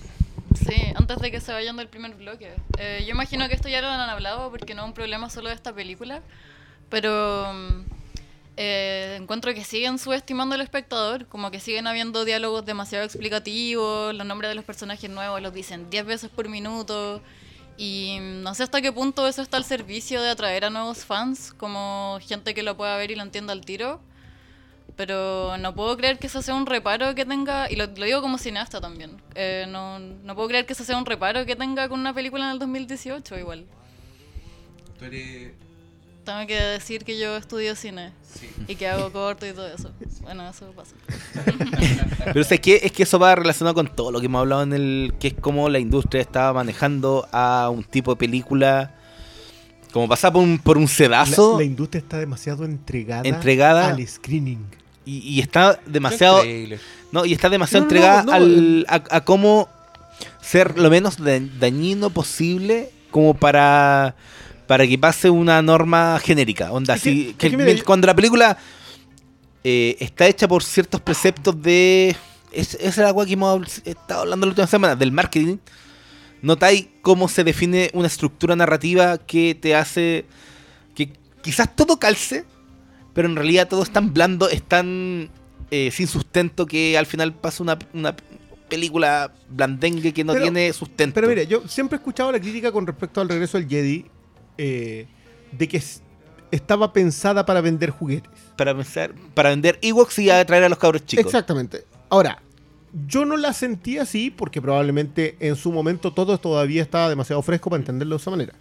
Sí, 0.66 0.74
antes 0.94 1.18
de 1.18 1.30
que 1.30 1.38
se 1.40 1.52
vayan 1.52 1.76
del 1.76 1.88
primer 1.88 2.14
bloque. 2.14 2.54
Eh, 2.78 3.02
yo 3.04 3.10
imagino 3.10 3.46
que 3.48 3.54
esto 3.54 3.68
ya 3.68 3.82
lo 3.82 3.88
han 3.88 4.08
hablado 4.08 4.50
porque 4.50 4.74
no 4.74 4.82
es 4.82 4.88
un 4.88 4.94
problema 4.94 5.28
solo 5.28 5.50
de 5.50 5.54
esta 5.54 5.74
película, 5.74 6.22
pero 6.88 7.52
mm, 7.52 7.84
eh, 8.62 9.16
encuentro 9.18 9.54
que 9.54 9.64
siguen 9.64 9.98
subestimando 9.98 10.54
al 10.54 10.60
espectador, 10.60 11.24
como 11.28 11.50
que 11.50 11.60
siguen 11.60 11.86
habiendo 11.86 12.26
diálogos 12.26 12.66
demasiado 12.66 13.06
explicativos, 13.06 14.14
los 14.14 14.26
nombres 14.26 14.50
de 14.50 14.54
los 14.54 14.66
personajes 14.66 15.08
nuevos 15.08 15.40
los 15.40 15.54
dicen 15.54 15.88
10 15.88 16.04
veces 16.04 16.28
por 16.28 16.46
minuto. 16.46 17.22
Y 17.78 18.18
no 18.20 18.54
sé 18.54 18.64
hasta 18.64 18.82
qué 18.82 18.92
punto 18.92 19.26
eso 19.26 19.40
está 19.40 19.56
al 19.56 19.64
servicio 19.64 20.20
de 20.20 20.28
atraer 20.28 20.66
a 20.66 20.70
nuevos 20.70 21.06
fans, 21.06 21.54
como 21.54 22.18
gente 22.20 22.52
que 22.52 22.62
lo 22.62 22.76
pueda 22.76 22.98
ver 22.98 23.10
y 23.10 23.14
lo 23.14 23.22
entienda 23.22 23.54
al 23.54 23.64
tiro. 23.64 23.98
Pero 24.94 25.56
no 25.56 25.74
puedo 25.74 25.96
creer 25.96 26.18
que 26.18 26.26
eso 26.26 26.42
sea 26.42 26.54
un 26.54 26.66
reparo 26.66 27.14
que 27.14 27.24
tenga, 27.24 27.70
y 27.70 27.76
lo, 27.76 27.86
digo 27.86 28.20
como 28.20 28.36
cineasta 28.36 28.78
también, 28.78 29.22
eh, 29.36 29.64
no, 29.70 29.98
no 29.98 30.34
puedo 30.34 30.48
creer 30.48 30.66
que 30.66 30.74
eso 30.74 30.84
sea 30.84 30.98
un 30.98 31.06
reparo 31.06 31.46
que 31.46 31.56
tenga 31.56 31.88
con 31.88 31.98
una 31.98 32.12
película 32.12 32.44
en 32.44 32.50
el 32.50 32.58
2018 32.58 33.38
igual. 33.38 33.64
Tengo 36.32 36.46
que 36.46 36.54
decir 36.62 37.04
que 37.04 37.18
yo 37.18 37.36
estudio 37.36 37.74
cine 37.74 38.12
y 38.68 38.76
que 38.76 38.86
hago 38.86 39.10
corto 39.10 39.46
y 39.46 39.52
todo 39.52 39.66
eso. 39.66 39.90
Bueno, 40.20 40.48
eso 40.48 40.66
pasa. 40.76 40.94
Pero 42.24 42.40
es 42.40 42.60
que, 42.60 42.80
es 42.84 42.92
que 42.92 43.02
eso 43.02 43.18
va 43.18 43.34
relacionado 43.34 43.74
con 43.74 43.88
todo 43.88 44.12
lo 44.12 44.20
que 44.20 44.26
hemos 44.26 44.38
hablado 44.40 44.62
en 44.62 44.72
el. 44.72 45.14
que 45.18 45.28
es 45.28 45.34
como 45.34 45.68
la 45.68 45.80
industria 45.80 46.20
estaba 46.20 46.52
manejando 46.52 47.26
a 47.32 47.68
un 47.72 47.82
tipo 47.82 48.12
de 48.12 48.16
película. 48.18 48.94
Como 49.92 50.06
pasar 50.08 50.32
por 50.32 50.42
un, 50.44 50.58
por 50.60 50.76
un 50.76 50.84
La, 50.84 50.88
sedazo. 50.88 51.58
la 51.58 51.64
industria 51.64 51.98
está 52.00 52.18
demasiado 52.20 52.64
entregada, 52.64 53.22
Entregada. 53.28 53.88
al 53.88 54.06
screening. 54.06 54.64
Y, 55.04 55.18
y 55.18 55.40
está 55.40 55.80
demasiado. 55.84 56.42
No, 57.10 57.24
y 57.24 57.32
está 57.32 57.48
demasiado 57.48 57.84
No, 57.86 57.90
no, 57.90 57.96
entregada 57.96 58.22
no, 58.22 58.32
al- 58.32 58.86
a, 58.88 59.02
a 59.16 59.24
cómo 59.24 59.68
ser 60.40 60.78
lo 60.78 60.90
menos 60.90 61.16
da- 61.18 61.40
dañino 61.58 62.10
posible 62.10 62.90
como 63.10 63.34
para 63.34 64.14
para 64.70 64.86
que 64.86 64.96
pase 64.96 65.28
una 65.28 65.60
norma 65.62 66.20
genérica. 66.22 66.70
Onda, 66.70 66.94
Es 66.94 67.00
si- 67.02 67.34
que 67.36 67.82
cuando 67.84 68.06
la 68.06 68.14
película 68.14 68.56
eh, 69.64 69.96
está 69.98 70.28
hecha 70.28 70.46
por 70.46 70.62
ciertos 70.62 71.00
preceptos 71.00 71.60
de... 71.60 72.14
Es, 72.52 72.74
esa 72.74 72.86
es 72.88 72.96
la 72.98 73.08
agua 73.08 73.26
que 73.26 73.32
hemos 73.32 73.78
estado 73.84 74.20
hablando 74.20 74.46
la 74.46 74.50
última 74.50 74.68
semana, 74.68 74.94
del 74.94 75.10
marketing. 75.10 75.56
Notáis 76.40 76.86
cómo 77.02 77.26
se 77.26 77.42
define 77.42 77.90
una 77.94 78.06
estructura 78.06 78.54
narrativa 78.54 79.18
que 79.18 79.56
te 79.60 79.74
hace 79.74 80.24
que 80.94 81.14
quizás 81.42 81.74
todo 81.74 81.98
calce, 81.98 82.44
pero 83.12 83.26
en 83.26 83.34
realidad 83.34 83.66
todo 83.66 83.82
es 83.82 83.90
tan 83.90 84.14
blando, 84.14 84.48
es 84.48 84.62
tan 84.62 85.30
eh, 85.72 85.90
sin 85.90 86.06
sustento 86.06 86.64
que 86.66 86.96
al 86.96 87.06
final 87.06 87.32
pasa 87.34 87.64
una, 87.64 87.76
una 87.92 88.14
película 88.68 89.32
blandengue 89.48 90.12
que 90.14 90.22
no 90.22 90.32
Pero- 90.32 90.44
tiene 90.44 90.72
sustento. 90.72 91.14
Pero 91.16 91.26
mira, 91.26 91.42
yo 91.42 91.66
siempre 91.66 91.96
he 91.96 91.98
escuchado 91.98 92.30
la 92.30 92.38
crítica 92.38 92.70
con 92.70 92.86
respecto 92.86 93.20
al 93.20 93.28
regreso 93.28 93.58
del 93.58 93.68
Jedi 93.68 94.06
eh, 94.62 95.06
de 95.52 95.68
que 95.68 95.82
estaba 96.50 96.92
pensada 96.92 97.46
para 97.46 97.62
vender 97.62 97.88
juguetes. 97.88 98.30
para 98.56 98.74
pensar, 98.74 99.14
para 99.32 99.48
vender 99.48 99.78
Ewoks 99.80 100.18
y 100.18 100.28
atraer 100.28 100.64
a 100.64 100.68
los 100.68 100.76
cabros 100.76 101.06
chicos. 101.06 101.24
Exactamente. 101.24 101.84
Ahora, 102.10 102.42
yo 103.06 103.24
no 103.24 103.38
la 103.38 103.54
sentí 103.54 103.96
así 103.96 104.30
porque 104.30 104.60
probablemente 104.60 105.36
en 105.40 105.56
su 105.56 105.72
momento 105.72 106.12
todo 106.12 106.36
todavía 106.36 106.82
estaba 106.82 107.08
demasiado 107.08 107.40
fresco 107.40 107.70
para 107.70 107.80
entenderlo 107.80 108.16
de 108.16 108.20
esa 108.20 108.30
manera. 108.30 108.52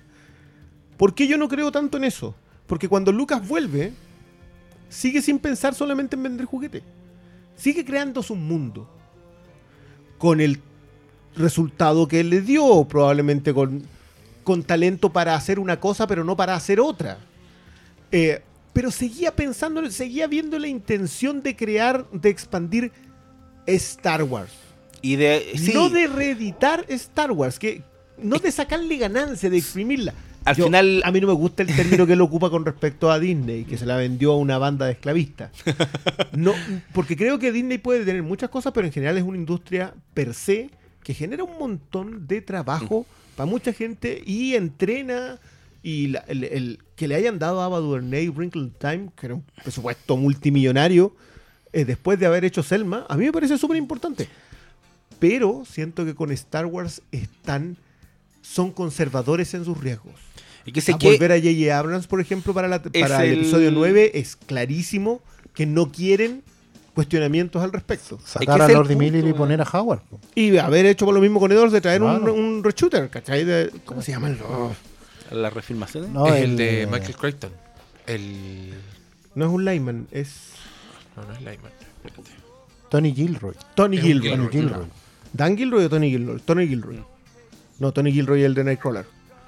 ¿Por 0.95 1.13
qué 1.13 1.27
yo 1.27 1.37
no 1.37 1.49
creo 1.49 1.69
tanto 1.69 1.97
en 1.97 2.05
eso? 2.05 2.33
Porque 2.65 2.87
cuando 2.87 3.11
Lucas 3.11 3.45
vuelve, 3.45 3.91
sigue 4.87 5.21
sin 5.21 5.37
pensar 5.37 5.75
solamente 5.75 6.15
en 6.15 6.23
vender 6.23 6.45
juguetes. 6.45 6.83
Sigue 7.57 7.83
creando 7.83 8.23
su 8.23 8.35
mundo. 8.35 8.89
Con 10.17 10.39
el 10.39 10.61
resultado 11.35 12.07
que 12.07 12.21
él 12.21 12.29
le 12.29 12.39
dio, 12.39 12.85
probablemente 12.85 13.53
con, 13.53 13.83
con 14.43 14.63
talento 14.63 15.11
para 15.11 15.35
hacer 15.35 15.59
una 15.59 15.79
cosa, 15.79 16.07
pero 16.07 16.23
no 16.23 16.35
para 16.35 16.55
hacer 16.55 16.79
otra. 16.79 17.17
Eh, 18.11 18.41
pero 18.73 18.91
seguía 18.91 19.35
pensando, 19.35 19.89
seguía 19.91 20.27
viendo 20.27 20.57
la 20.59 20.67
intención 20.67 21.41
de 21.43 21.55
crear, 21.55 22.05
de 22.11 22.29
expandir 22.29 22.91
Star 23.65 24.23
Wars. 24.23 24.51
Y 25.01 25.15
de 25.15 25.53
sí, 25.55 25.71
No 25.73 25.89
de 25.89 26.07
reeditar 26.07 26.85
Star 26.89 27.31
Wars, 27.31 27.57
que 27.59 27.81
no 28.17 28.37
de 28.39 28.51
sacarle 28.51 28.97
ganancia, 28.97 29.49
de 29.49 29.57
exprimirla. 29.57 30.13
Al 30.45 30.55
Yo- 30.55 30.65
final- 30.65 31.01
A 31.05 31.11
mí 31.11 31.19
no 31.21 31.27
me 31.27 31.33
gusta 31.33 31.63
el 31.63 31.75
término 31.75 32.07
que 32.07 32.13
él 32.13 32.21
ocupa 32.21 32.49
con 32.49 32.65
respecto 32.65 33.11
a 33.11 33.19
Disney, 33.19 33.65
que 33.65 33.77
se 33.77 33.85
la 33.85 33.97
vendió 33.97 34.31
a 34.33 34.37
una 34.37 34.57
banda 34.57 34.85
de 34.85 34.93
esclavistas. 34.93 35.51
No, 36.31 36.53
porque 36.93 37.15
creo 37.17 37.39
que 37.39 37.51
Disney 37.51 37.77
puede 37.77 38.05
tener 38.05 38.23
muchas 38.23 38.49
cosas, 38.49 38.71
pero 38.73 38.87
en 38.87 38.93
general 38.93 39.17
es 39.17 39.23
una 39.23 39.37
industria 39.37 39.93
per 40.13 40.33
se 40.33 40.69
que 41.03 41.13
genera 41.13 41.43
un 41.43 41.57
montón 41.57 42.27
de 42.27 42.41
trabajo 42.41 43.05
para 43.39 43.49
mucha 43.49 43.71
gente 43.71 44.21
y 44.25 44.55
entrena. 44.55 45.39
Y 45.81 46.07
la- 46.07 46.25
el, 46.27 46.43
el- 46.43 46.79
que 46.97 47.07
le 47.07 47.15
hayan 47.15 47.39
dado 47.39 47.61
a 47.61 47.65
Ava 47.65 47.79
DuVernay 47.79 48.27
Wrinkle 48.27 48.69
Time, 48.79 49.11
que 49.15 49.27
era 49.27 49.35
un 49.35 49.45
presupuesto 49.63 50.17
multimillonario, 50.17 51.15
eh, 51.71 51.85
después 51.85 52.19
de 52.19 52.25
haber 52.25 52.43
hecho 52.43 52.63
Selma, 52.63 53.05
a 53.07 53.15
mí 53.15 53.23
me 53.23 53.31
parece 53.31 53.57
súper 53.57 53.77
importante. 53.77 54.27
Pero 55.19 55.63
siento 55.65 56.03
que 56.03 56.15
con 56.15 56.31
Star 56.33 56.65
Wars 56.65 57.01
están 57.13 57.77
son 58.41 58.71
conservadores 58.73 59.53
en 59.53 59.63
sus 59.63 59.77
riesgos. 59.79 60.15
y 60.65 60.73
que 60.73 60.81
sé 60.81 60.91
A 60.93 60.97
que 60.97 61.07
volver 61.11 61.31
a 61.31 61.37
J.J. 61.37 61.77
Abrams, 61.79 62.07
por 62.07 62.19
ejemplo, 62.19 62.53
para, 62.53 62.67
la- 62.67 62.81
para 62.83 63.23
el... 63.23 63.31
el- 63.31 63.39
episodio 63.39 63.71
9 63.71 64.11
es 64.15 64.35
clarísimo 64.35 65.21
que 65.53 65.65
no 65.65 65.91
quieren 65.93 66.43
cuestionamientos 66.99 67.63
al 67.63 67.71
respecto. 67.71 68.19
Sacar 68.25 68.61
a 68.61 68.65
es 68.65 68.69
el 68.71 68.75
Lord 68.75 68.87
punto, 68.87 68.99
Miller 68.99 69.25
y 69.25 69.33
poner 69.33 69.61
a 69.61 69.63
Howard. 69.63 70.01
po. 70.01 70.19
Y 70.35 70.57
haber 70.57 70.85
hecho 70.85 71.05
por 71.05 71.15
lo 71.15 71.21
mismo 71.21 71.39
con 71.39 71.49
Edwards 71.51 71.71
de 71.71 71.79
traer 71.81 72.01
un, 72.03 72.17
Claro. 72.17 72.33
un 72.33 72.61
reshooter, 72.63 73.09
¿cachai? 73.09 73.45
De- 73.45 73.71
¿Cómo 73.85 74.01
se 74.01 74.11
llama? 74.11 74.27
el- 74.27 74.39
oh, 74.41 74.73
las 75.31 75.53
refilmaciones. 75.53 76.09
No, 76.09 76.27
es 76.27 76.43
el, 76.43 76.57
de 76.57 76.87
Michael 76.91 77.15
Crichton. 77.15 77.51
El... 78.05 78.73
no 79.35 79.45
es 79.45 79.51
un 79.51 79.63
Lyman, 79.65 80.07
es 80.11 80.51
No, 81.15 81.23
no 81.23 81.31
es 81.33 81.39
Lyman. 81.39 81.71
Espérate. 82.03 82.31
Tony 82.89 83.13
Gilroy. 83.13 83.55
Tony 83.75 83.97
Es 83.97 84.03
un 84.03 84.07
Gilroy. 84.09 84.29
Tony 84.31 84.47
Gilroy, 84.49 84.61
Gilroy. 84.69 84.85
¿Dan 85.31 85.57
Gilroy 85.57 85.83
o 85.85 85.89
Tony 85.89 86.09
Gilroy? 86.09 86.39
Tony 86.41 86.67
Gilroy. 86.67 87.03
No, 87.79 87.91
Tony 87.93 88.11
Gilroy 88.11 88.39
es 88.41 88.45
el 88.47 88.55
de 88.55 88.63
Nightcrawler. 88.63 89.05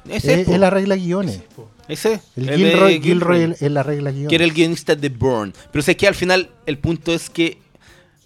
Ese, 0.09 0.33
Él, 0.33 0.45
po. 0.45 0.53
él 0.55 0.63
arregla 0.63 0.95
guiones. 0.95 1.41
ese. 1.87 2.21
El 2.35 2.49
el 2.49 2.59
de 2.61 2.69
Gilroy, 2.69 2.71
Gilroy, 2.71 3.01
Gilroy, 3.01 3.41
él, 3.43 3.55
él 3.59 3.77
arregla 3.77 4.11
guiones. 4.11 4.29
que 4.29 4.35
era 4.35 4.43
el 4.45 4.53
guionista 4.53 4.95
de 4.95 5.09
Bourne. 5.09 5.53
Pero 5.71 5.81
sé 5.83 5.95
que 5.97 6.07
al 6.07 6.15
final 6.15 6.49
el 6.65 6.77
punto 6.77 7.13
es 7.13 7.29
que 7.29 7.57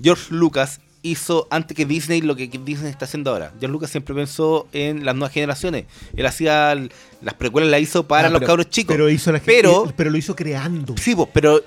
George 0.02 0.26
Lucas 0.34 0.80
hizo 1.02 1.48
antes 1.52 1.78
que 1.78 1.86
Disney 1.86 2.22
lo 2.22 2.36
que 2.36 2.48
Disney 2.48 2.90
está 2.90 3.06
haciendo 3.06 3.32
ahora. 3.32 3.50
George 3.60 3.68
Lucas 3.68 3.92
siempre 3.92 4.16
pensó 4.16 4.68
en 4.74 5.06
las 5.06 5.14
nuevas 5.16 5.32
generaciones. 5.34 5.86
Él 6.16 6.26
hacía 6.26 6.74
las 7.22 7.34
precuelas 7.36 7.70
las 7.70 7.82
hizo 7.82 8.08
para 8.08 8.28
Ah, 8.28 8.32
los 8.32 8.40
pero- 8.40 8.48
cabros 8.48 8.70
chicos. 8.70 8.94
Pero, 8.96 9.10
hizo 9.10 9.32
la 9.32 9.40
Pero- 9.40 9.94
pero 9.96 10.10
lo 10.10 10.18
hizo 10.18 10.36
creando. 10.36 10.96
Sí, 10.98 11.16
pero 11.34 11.62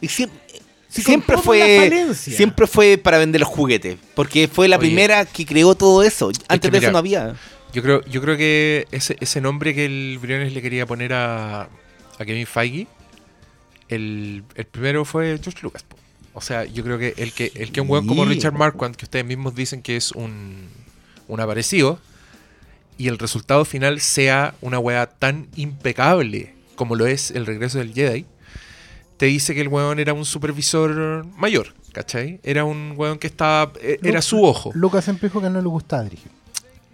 y 0.00 0.08
siempre 0.08 1.36
la 1.36 1.42
fue 1.42 2.14
siempre 2.14 2.66
fue 2.66 2.98
para 2.98 3.18
vender 3.18 3.40
los 3.40 3.48
juguetes, 3.48 3.96
porque 4.14 4.48
fue 4.48 4.68
la 4.68 4.76
Oye. 4.76 4.86
primera 4.88 5.24
que 5.24 5.44
creó 5.46 5.74
todo 5.74 6.02
eso. 6.02 6.30
Antes 6.48 6.70
de 6.70 6.78
mira, 6.78 6.88
eso 6.88 6.92
no 6.92 6.98
había. 6.98 7.34
Yo 7.76 7.82
creo, 7.82 8.02
yo 8.06 8.22
creo 8.22 8.36
que 8.38 8.86
ese, 8.90 9.18
ese 9.20 9.42
nombre 9.42 9.74
que 9.74 9.84
el 9.84 10.18
Briones 10.18 10.54
le 10.54 10.62
quería 10.62 10.86
poner 10.86 11.12
a, 11.12 11.62
a 12.18 12.24
Kevin 12.24 12.46
Feige, 12.46 12.86
el, 13.90 14.44
el 14.54 14.64
primero 14.64 15.04
fue 15.04 15.38
George 15.42 15.60
Lucas. 15.62 15.82
po. 15.82 15.96
O 16.32 16.40
sea, 16.40 16.64
yo 16.64 16.82
creo 16.82 16.98
que 16.98 17.12
el 17.18 17.32
que, 17.32 17.52
el 17.54 17.72
que 17.72 17.82
un 17.82 17.90
weón 17.90 18.06
como. 18.06 18.24
Richard 18.24 18.54
Marquand, 18.54 18.96
que 18.96 19.04
ustedes 19.04 19.26
mismos 19.26 19.54
dicen 19.54 19.82
que 19.82 19.96
es 19.96 20.12
un, 20.12 20.68
un 21.28 21.40
aparecido, 21.40 21.98
y 22.96 23.08
el 23.08 23.18
resultado 23.18 23.66
final 23.66 24.00
sea 24.00 24.54
una 24.62 24.78
weá 24.78 25.06
tan 25.06 25.48
impecable 25.56 26.54
como 26.76 26.94
lo 26.94 27.06
es 27.06 27.30
el 27.30 27.44
regreso 27.44 27.76
del 27.78 27.92
Jedi, 27.92 28.24
te 29.18 29.26
dice 29.26 29.54
que 29.54 29.60
el 29.60 29.68
weón 29.68 29.98
era 29.98 30.14
un 30.14 30.24
supervisor 30.24 31.26
mayor, 31.36 31.74
¿cachai? 31.92 32.40
Era 32.42 32.64
un 32.64 32.94
weón 32.96 33.18
que 33.18 33.26
estaba. 33.26 33.70
e- 33.82 33.98
Era 34.02 34.22
su 34.22 34.42
ojo. 34.42 34.72
Lucas 34.74 35.04
siempre 35.04 35.28
dijo 35.28 35.42
que 35.42 35.50
no 35.50 35.60
le 35.60 35.68
gustaba 35.68 36.04
dirigir. 36.04 36.30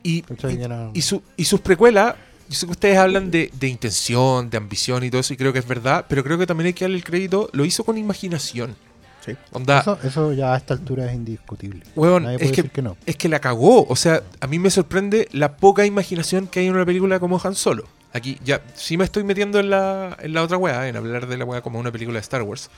Y, 0.02 1.02
su- 1.02 1.22
y 1.36 1.44
sus 1.44 1.60
precuelas, 1.60 2.14
yo 2.48 2.54
sé 2.54 2.66
que 2.66 2.72
ustedes 2.72 2.98
hablan 2.98 3.30
de, 3.30 3.50
de 3.58 3.68
intención, 3.68 4.50
de 4.50 4.56
ambición 4.56 5.04
y 5.04 5.10
todo 5.10 5.20
eso, 5.20 5.32
y 5.34 5.36
creo 5.36 5.52
que 5.52 5.58
es 5.60 5.66
verdad, 5.66 6.06
pero 6.08 6.22
creo 6.24 6.38
que 6.38 6.46
también 6.46 6.66
hay 6.68 6.72
que 6.72 6.84
darle 6.84 6.96
el 6.96 7.04
crédito, 7.04 7.48
lo 7.52 7.64
hizo 7.64 7.84
con 7.84 7.96
imaginación. 7.98 8.76
Sí. 9.24 9.36
Onda, 9.52 9.80
Eso, 9.80 9.98
eso 10.02 10.32
ya 10.32 10.52
a 10.52 10.56
esta 10.56 10.74
altura 10.74 11.06
es 11.06 11.14
indiscutible. 11.14 11.84
weón, 11.94 12.24
Nadie 12.24 12.36
es 12.36 12.40
puede 12.42 12.52
que, 12.54 12.62
decir 12.62 12.70
que 12.72 12.82
no. 12.82 12.96
es 13.06 13.16
que 13.16 13.28
la 13.28 13.38
cagó. 13.38 13.86
O 13.86 13.94
sea, 13.94 14.20
a 14.40 14.46
mí 14.48 14.58
me 14.58 14.68
sorprende 14.68 15.28
la 15.30 15.56
poca 15.56 15.86
imaginación 15.86 16.48
que 16.48 16.58
hay 16.58 16.66
en 16.66 16.74
una 16.74 16.84
película 16.84 17.20
como 17.20 17.40
Han 17.44 17.54
Solo. 17.54 17.84
Aquí 18.12 18.38
ya 18.44 18.60
sí 18.74 18.96
me 18.96 19.04
estoy 19.04 19.22
metiendo 19.22 19.60
en 19.60 19.70
la, 19.70 20.18
en 20.20 20.32
la 20.34 20.42
otra 20.42 20.56
weá, 20.56 20.88
en 20.88 20.96
hablar 20.96 21.28
de 21.28 21.36
la 21.36 21.44
weá 21.44 21.60
como 21.62 21.78
una 21.78 21.92
película 21.92 22.16
de 22.16 22.22
Star 22.22 22.42
Wars. 22.42 22.68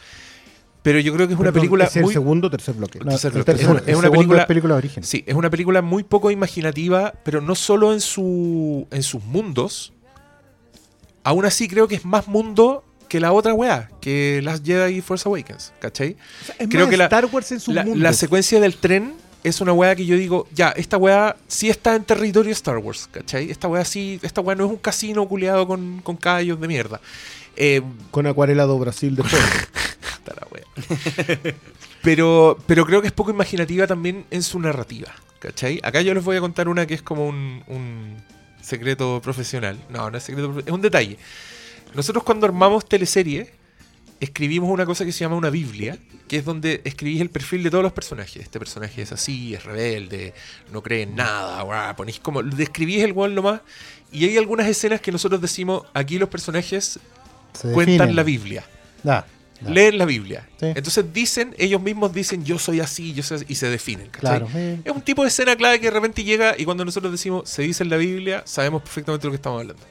Pero 0.85 1.01
yo 1.01 1.12
creo 1.14 1.26
que 1.26 1.32
es 1.32 1.41
una 1.41 1.49
Perdón, 1.49 1.61
película 1.62 1.85
es 1.87 1.97
el 1.97 2.03
muy... 2.03 2.12
segundo 2.12 2.51
tercer 2.51 2.74
bloque. 2.74 2.99
No, 3.01 3.07
tercer 3.11 3.32
bloque. 3.32 3.53
tercer- 3.53 3.61
Es 3.62 3.68
una- 3.68 3.80
es 3.87 3.97
una 3.97 4.11
película- 4.47 4.74
de 4.74 4.78
origen. 4.78 5.03
Sí, 5.03 5.24
es 5.26 5.35
una 5.35 5.49
película 5.51 5.80
muy 5.82 6.03
poco 6.05 6.30
imaginativa, 6.30 7.14
pero 7.24 7.41
no 7.41 7.55
solo 7.55 7.93
en, 7.95 8.01
su, 8.03 8.87
en 8.91 9.03
sus 9.03 9.24
mundos. 9.24 9.93
Aún 11.22 11.47
así 11.47 11.68
creo 11.68 11.89
que 11.89 11.95
es 11.95 12.05
más 12.05 12.28
mundo 12.28 12.85
que 13.09 13.18
la 13.18 13.32
otra 13.32 13.55
weá, 13.55 13.91
que 14.03 14.41
Last 14.45 14.64
Jedi 14.66 14.97
y 14.97 15.01
Force 15.01 15.26
Awakens, 15.26 15.72
¿cachai? 15.80 16.16
Es 16.59 16.68
creo 16.68 16.82
más 16.85 16.91
que 16.91 16.97
la- 16.99 17.05
Star 17.05 17.26
Wars 17.26 17.51
en 17.53 17.61
su 17.61 17.72
La, 17.72 17.82
mundo. 17.85 18.03
la 18.03 18.12
secuencia 18.12 18.61
del 18.61 18.76
tren 18.76 19.14
es 19.43 19.61
una 19.62 19.72
weá 19.72 19.95
que 19.97 20.05
yo 20.05 20.16
digo, 20.16 20.47
ya, 20.55 20.68
esta 20.70 20.99
weá 20.99 21.37
sí 21.49 21.70
está 21.70 21.95
en 21.97 22.05
territorio 22.05 22.53
Star 22.53 22.76
Wars, 22.78 23.09
¿cachai? 23.11 23.51
Esta 23.51 23.68
weá 23.68 23.85
sí, 23.87 24.18
esta 24.22 24.43
weá 24.43 24.55
no 24.55 24.64
es 24.66 24.70
un 24.70 24.76
casino 24.76 25.26
culeado 25.28 25.66
con, 25.66 26.01
con 26.03 26.16
callos 26.16 26.61
de 26.61 26.68
mierda. 26.68 27.01
Eh, 27.57 27.80
Con 28.11 28.26
Acuarela 28.26 28.64
do 28.64 28.78
Brasil 28.78 29.14
de 29.16 29.22
fondo. 29.22 29.47
pero, 32.03 32.59
pero 32.66 32.85
creo 32.87 33.01
que 33.01 33.09
es 33.09 33.12
poco 33.12 33.31
imaginativa 33.31 33.87
también 33.87 34.25
en 34.31 34.43
su 34.43 34.59
narrativa. 34.59 35.09
¿Cachai? 35.39 35.81
Acá 35.83 36.01
yo 36.01 36.14
les 36.14 36.25
voy 36.25 36.37
a 36.37 36.41
contar 36.41 36.68
una 36.68 36.87
que 36.87 36.95
es 36.95 37.03
como 37.03 37.27
un, 37.29 37.62
un 37.66 38.16
secreto 38.62 39.20
profesional. 39.22 39.79
No, 39.91 40.11
no 40.11 40.16
es 40.16 40.25
secreto 40.25 40.59
es 40.64 40.72
un 40.72 40.81
detalle. 40.81 41.18
Nosotros 41.95 42.25
cuando 42.25 42.47
armamos 42.47 42.87
teleserie, 42.89 43.53
escribimos 44.20 44.70
una 44.70 44.87
cosa 44.87 45.05
que 45.05 45.12
se 45.12 45.20
llama 45.20 45.37
una 45.37 45.51
Biblia, 45.51 45.99
que 46.29 46.39
es 46.39 46.45
donde 46.45 46.81
escribís 46.85 47.20
el 47.20 47.31
perfil 47.31 47.62
de 47.62 47.70
todos 47.70 47.85
los 47.85 47.93
personajes. 47.93 48.37
Este 48.43 48.59
personaje 48.59 49.03
es 49.03 49.12
así, 49.12 49.55
es 49.55 49.64
rebelde, 49.64 50.35
no 50.72 50.83
cree 50.83 51.03
en 51.03 51.14
nada, 51.14 51.62
guau, 51.62 51.95
ponís 51.95 52.18
como, 52.20 52.43
describís 52.43 53.03
el 53.03 53.12
weón 53.12 53.35
nomás. 53.35 53.61
Y 54.11 54.25
hay 54.25 54.39
algunas 54.39 54.66
escenas 54.66 55.01
que 55.01 55.12
nosotros 55.12 55.41
decimos, 55.41 55.85
aquí 55.93 56.18
los 56.18 56.29
personajes 56.29 56.99
Se 57.53 57.72
cuentan 57.72 57.99
definen. 57.99 58.16
la 58.16 58.22
Biblia 58.22 58.64
Da, 59.03 59.27
leen 59.71 59.99
la 59.99 60.05
Biblia. 60.05 60.49
Sí. 60.59 60.67
Entonces 60.67 61.05
dicen, 61.12 61.55
ellos 61.59 61.81
mismos 61.81 62.12
dicen, 62.12 62.45
yo 62.45 62.59
soy 62.59 62.81
así, 62.81 63.12
yo 63.15 63.23
soy 63.23 63.39
así", 63.39 63.47
y 63.49 63.55
se 63.55 63.69
definen. 63.69 64.09
Claro. 64.11 64.49
Es 64.55 64.93
un 64.93 65.03
tipo 65.03 65.23
de 65.23 65.29
escena 65.29 65.57
clave 65.57 65.81
que 65.81 65.87
de 65.87 65.93
repente 65.93 66.25
llega 66.25 66.55
y 66.57 66.65
cuando 66.65 66.85
nosotros 66.85 67.12
decimos, 67.12 67.49
se 67.49 67.62
dice 67.62 67.83
en 67.83 67.91
la 67.91 67.97
Biblia, 67.97 68.43
sabemos 68.47 68.83
perfectamente 68.83 69.23
de 69.23 69.29
lo 69.29 69.33
que 69.33 69.37
estamos 69.37 69.61
hablando. 69.61 69.83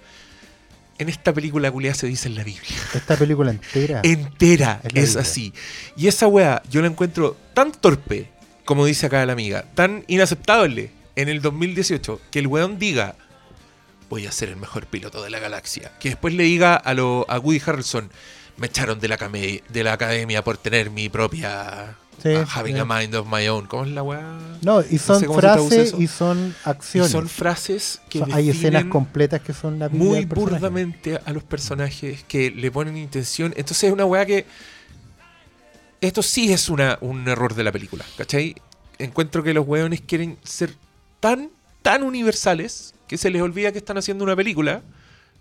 En 0.98 1.10
esta 1.10 1.34
película 1.34 1.72
culiada 1.72 1.96
se 1.96 2.08
dice 2.08 2.28
en 2.28 2.36
la 2.36 2.44
Biblia. 2.44 2.78
Esta 2.94 3.18
película 3.18 3.52
entera. 3.52 4.02
Entera 4.04 4.82
Es 4.94 5.16
así. 5.16 5.54
Y 5.98 6.08
esa 6.08 6.28
weá 6.28 6.62
yo 6.70 6.82
la 6.82 6.88
encuentro 6.88 7.36
tan 7.54 7.72
torpe, 7.72 8.30
como 8.64 8.86
dice 8.86 9.08
acá 9.08 9.26
la 9.26 9.34
amiga, 9.34 9.66
tan 9.74 10.06
inaceptable 10.08 10.92
en 11.16 11.30
el 11.30 11.42
2018, 11.42 12.22
que 12.32 12.40
el 12.40 12.48
weón 12.48 12.80
diga, 12.80 13.16
voy 14.10 14.28
a 14.28 14.32
ser 14.32 14.50
el 14.50 14.58
mejor 14.58 14.86
piloto 14.86 15.24
de 15.24 15.30
la 15.30 15.40
galaxia. 15.40 15.92
Que 16.00 16.10
después 16.10 16.34
le 16.34 16.44
diga 16.44 16.76
a, 16.76 16.94
lo, 16.94 17.26
a 17.30 17.40
Woody 17.40 17.62
Harrelson, 17.66 18.12
me 18.58 18.68
echaron 18.68 19.00
de 19.00 19.08
la, 19.08 19.18
de 19.18 19.84
la 19.84 19.94
academia 19.94 20.44
por 20.44 20.58
tener 20.58 20.90
mi 20.90 21.10
propia... 21.10 21.96
Sí, 22.22 22.30
uh, 22.30 22.46
having 22.48 22.76
sí. 22.76 22.80
a 22.80 22.86
mind 22.86 23.16
of 23.16 23.28
my 23.30 23.48
own. 23.48 23.66
¿Cómo 23.66 23.84
es 23.84 23.92
la 23.92 24.04
weá? 24.04 24.22
No, 24.62 24.82
y 24.82 24.98
son 25.00 25.20
sé 25.20 25.28
frases 25.28 25.94
y 25.98 26.08
son 26.08 26.56
Y 26.66 26.70
acciones. 26.70 27.12
son 27.12 27.28
frases 27.28 28.02
que 28.08 28.24
hay 28.32 28.50
escenas 28.52 28.86
completas 28.86 29.42
que 29.42 29.52
son 29.52 29.80
la 29.80 29.90
muy 29.90 30.24
burdamente 30.24 31.20
a 31.26 31.34
los 31.34 31.44
personajes 31.44 32.24
que 32.28 32.52
le 32.52 32.72
ponen 32.72 32.96
intención. 32.98 33.52
Entonces 33.58 33.86
es 33.86 33.92
una 33.92 34.06
weá 34.06 34.26
que. 34.26 34.46
Esto 36.00 36.22
sí 36.22 36.54
es 36.54 36.70
una, 36.70 36.98
un 37.02 37.28
error 37.28 37.56
de 37.56 37.64
la 37.64 37.72
película, 37.72 38.06
¿cachai? 38.16 38.56
Encuentro 39.00 39.42
que 39.42 39.54
los 39.54 39.68
weones 39.68 40.02
quieren 40.02 40.38
ser 40.44 40.76
tan, 41.20 41.50
tan 41.82 42.04
universales 42.04 42.94
que 43.08 43.18
se 43.18 43.32
les 43.32 43.42
olvida 43.42 43.72
que 43.72 43.80
están 43.80 43.98
haciendo 43.98 44.24
una 44.24 44.36
película 44.36 44.82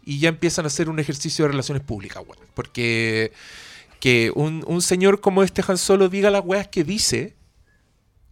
y 0.05 0.19
ya 0.19 0.29
empiezan 0.29 0.65
a 0.65 0.69
hacer 0.69 0.89
un 0.89 0.99
ejercicio 0.99 1.45
de 1.45 1.51
relaciones 1.53 1.83
públicas, 1.83 2.23
weón. 2.27 2.45
Porque 2.55 3.33
que 4.01 4.33
un, 4.35 4.65
un 4.67 4.83
señor 4.83 5.21
como 5.21 5.43
este 5.43 5.63
Han 5.67 5.79
Solo 5.79 6.09
diga 6.09 6.31
las 6.31 6.43
weas 6.45 6.67
que 6.69 6.83
dice, 6.85 7.37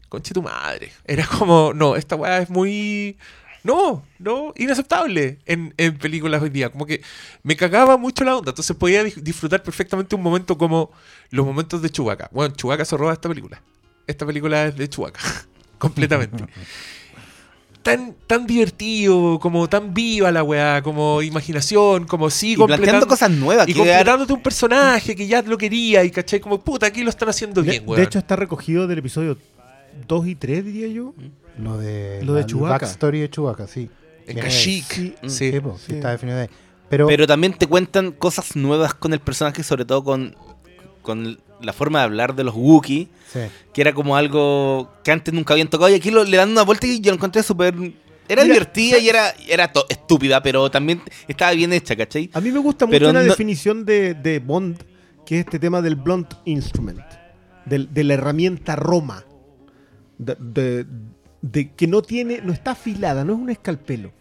conche 0.08 0.34
tu 0.34 0.42
madre. 0.42 0.92
Era 1.04 1.26
como, 1.26 1.72
no, 1.74 1.96
esta 1.96 2.16
weá 2.16 2.38
es 2.42 2.50
muy. 2.50 3.16
No, 3.62 4.02
no, 4.18 4.54
inaceptable 4.56 5.38
en, 5.44 5.74
en 5.76 5.98
películas 5.98 6.40
hoy 6.42 6.48
día. 6.48 6.70
Como 6.70 6.86
que 6.86 7.02
me 7.42 7.56
cagaba 7.56 7.98
mucho 7.98 8.24
la 8.24 8.36
onda. 8.36 8.50
Entonces 8.52 8.74
podía 8.74 9.04
dis- 9.04 9.16
disfrutar 9.22 9.62
perfectamente 9.62 10.16
un 10.16 10.22
momento 10.22 10.56
como 10.56 10.90
los 11.30 11.44
momentos 11.44 11.82
de 11.82 11.90
Chewbacca. 11.90 12.30
Bueno, 12.32 12.54
Chewbacca 12.56 12.84
se 12.86 12.96
roba 12.96 13.12
esta 13.12 13.28
película. 13.28 13.62
Esta 14.06 14.24
película 14.26 14.64
es 14.66 14.76
de 14.76 14.88
Chewbacca. 14.88 15.20
completamente. 15.78 16.44
Tan, 17.82 18.14
tan 18.26 18.46
divertido, 18.46 19.38
como 19.40 19.66
tan 19.68 19.94
viva 19.94 20.30
la 20.30 20.42
weá, 20.42 20.82
como 20.82 21.22
imaginación, 21.22 22.06
como 22.06 22.28
sí, 22.28 22.52
Y 22.52 22.56
planteando 22.56 23.06
cosas 23.06 23.30
nuevas. 23.30 23.66
y 23.68 23.72
completándote 23.74 24.32
un 24.34 24.42
personaje 24.42 25.16
que 25.16 25.26
ya 25.26 25.40
lo 25.40 25.56
quería 25.56 26.04
y 26.04 26.10
caché 26.10 26.40
como 26.42 26.60
puta, 26.60 26.86
aquí 26.86 27.02
lo 27.02 27.08
están 27.08 27.30
haciendo 27.30 27.62
De, 27.62 27.70
bien, 27.70 27.84
de 27.84 27.90
weón. 27.90 28.02
hecho, 28.02 28.18
está 28.18 28.36
recogido 28.36 28.86
del 28.86 28.98
episodio 28.98 29.38
2 30.06 30.26
y 30.26 30.34
3, 30.34 30.64
diría 30.64 30.88
yo. 30.88 31.14
Lo 31.58 31.78
de, 31.78 32.20
Lo 32.22 32.34
de 32.34 32.44
Chewbacca. 32.44 32.84
backstory 32.86 33.20
de 33.20 33.30
Chewbacca, 33.30 33.66
sí. 33.66 33.88
en 34.26 34.38
Kashyyyk. 34.38 34.84
sí, 34.92 35.14
Sí. 35.26 35.50
Sí, 35.52 35.60
po, 35.60 35.76
sí 35.78 35.84
Sí. 35.88 35.94
está 35.94 36.10
definido 36.10 36.38
ahí. 36.38 36.48
Pero, 36.90 37.06
Pero 37.06 37.26
también 37.26 37.54
te 37.54 37.66
cuentan 37.66 38.12
cosas 38.12 38.56
nuevas 38.56 38.92
con 38.94 39.12
el 39.14 39.20
personaje, 39.20 39.62
sobre 39.62 39.84
todo 39.86 40.04
con, 40.04 40.36
con 41.02 41.38
la 41.62 41.72
forma 41.72 41.98
de 42.00 42.04
hablar 42.06 42.34
de 42.34 42.44
los 42.44 42.54
Wookiee, 42.54 43.08
sí. 43.32 43.40
que 43.72 43.80
era 43.80 43.92
como 43.92 44.16
algo 44.16 44.90
que 45.04 45.12
antes 45.12 45.32
nunca 45.34 45.54
habían 45.54 45.68
tocado 45.68 45.90
y 45.90 45.94
aquí 45.94 46.10
lo- 46.10 46.24
le 46.24 46.36
dan 46.36 46.50
una 46.50 46.62
vuelta 46.62 46.86
y 46.86 47.00
yo 47.00 47.10
lo 47.12 47.16
encontré 47.16 47.42
súper... 47.42 47.74
Era 48.28 48.42
Mira, 48.44 48.54
divertida 48.54 48.98
y 48.98 49.08
era, 49.08 49.34
era 49.48 49.72
estúpida, 49.88 50.40
pero 50.40 50.70
también 50.70 51.02
estaba 51.26 51.50
bien 51.50 51.72
hecha, 51.72 51.96
¿cachai? 51.96 52.30
A 52.32 52.40
mí 52.40 52.52
me 52.52 52.60
gusta 52.60 52.86
mucho 52.86 53.00
la 53.00 53.12
no- 53.12 53.22
definición 53.22 53.84
de, 53.84 54.14
de 54.14 54.38
Bond, 54.38 54.82
que 55.26 55.40
es 55.40 55.44
este 55.46 55.58
tema 55.58 55.82
del 55.82 55.96
blunt 55.96 56.34
instrument, 56.44 57.00
del- 57.66 57.92
de 57.92 58.04
la 58.04 58.14
herramienta 58.14 58.76
Roma, 58.76 59.24
de, 60.18 60.36
de- 60.38 60.86
de 61.42 61.72
que 61.72 61.86
no 61.88 62.02
tiene, 62.02 62.40
no 62.44 62.52
está 62.52 62.70
afilada, 62.72 63.24
no 63.24 63.32
es 63.32 63.38
un 63.40 63.50
escalpelo. 63.50 64.12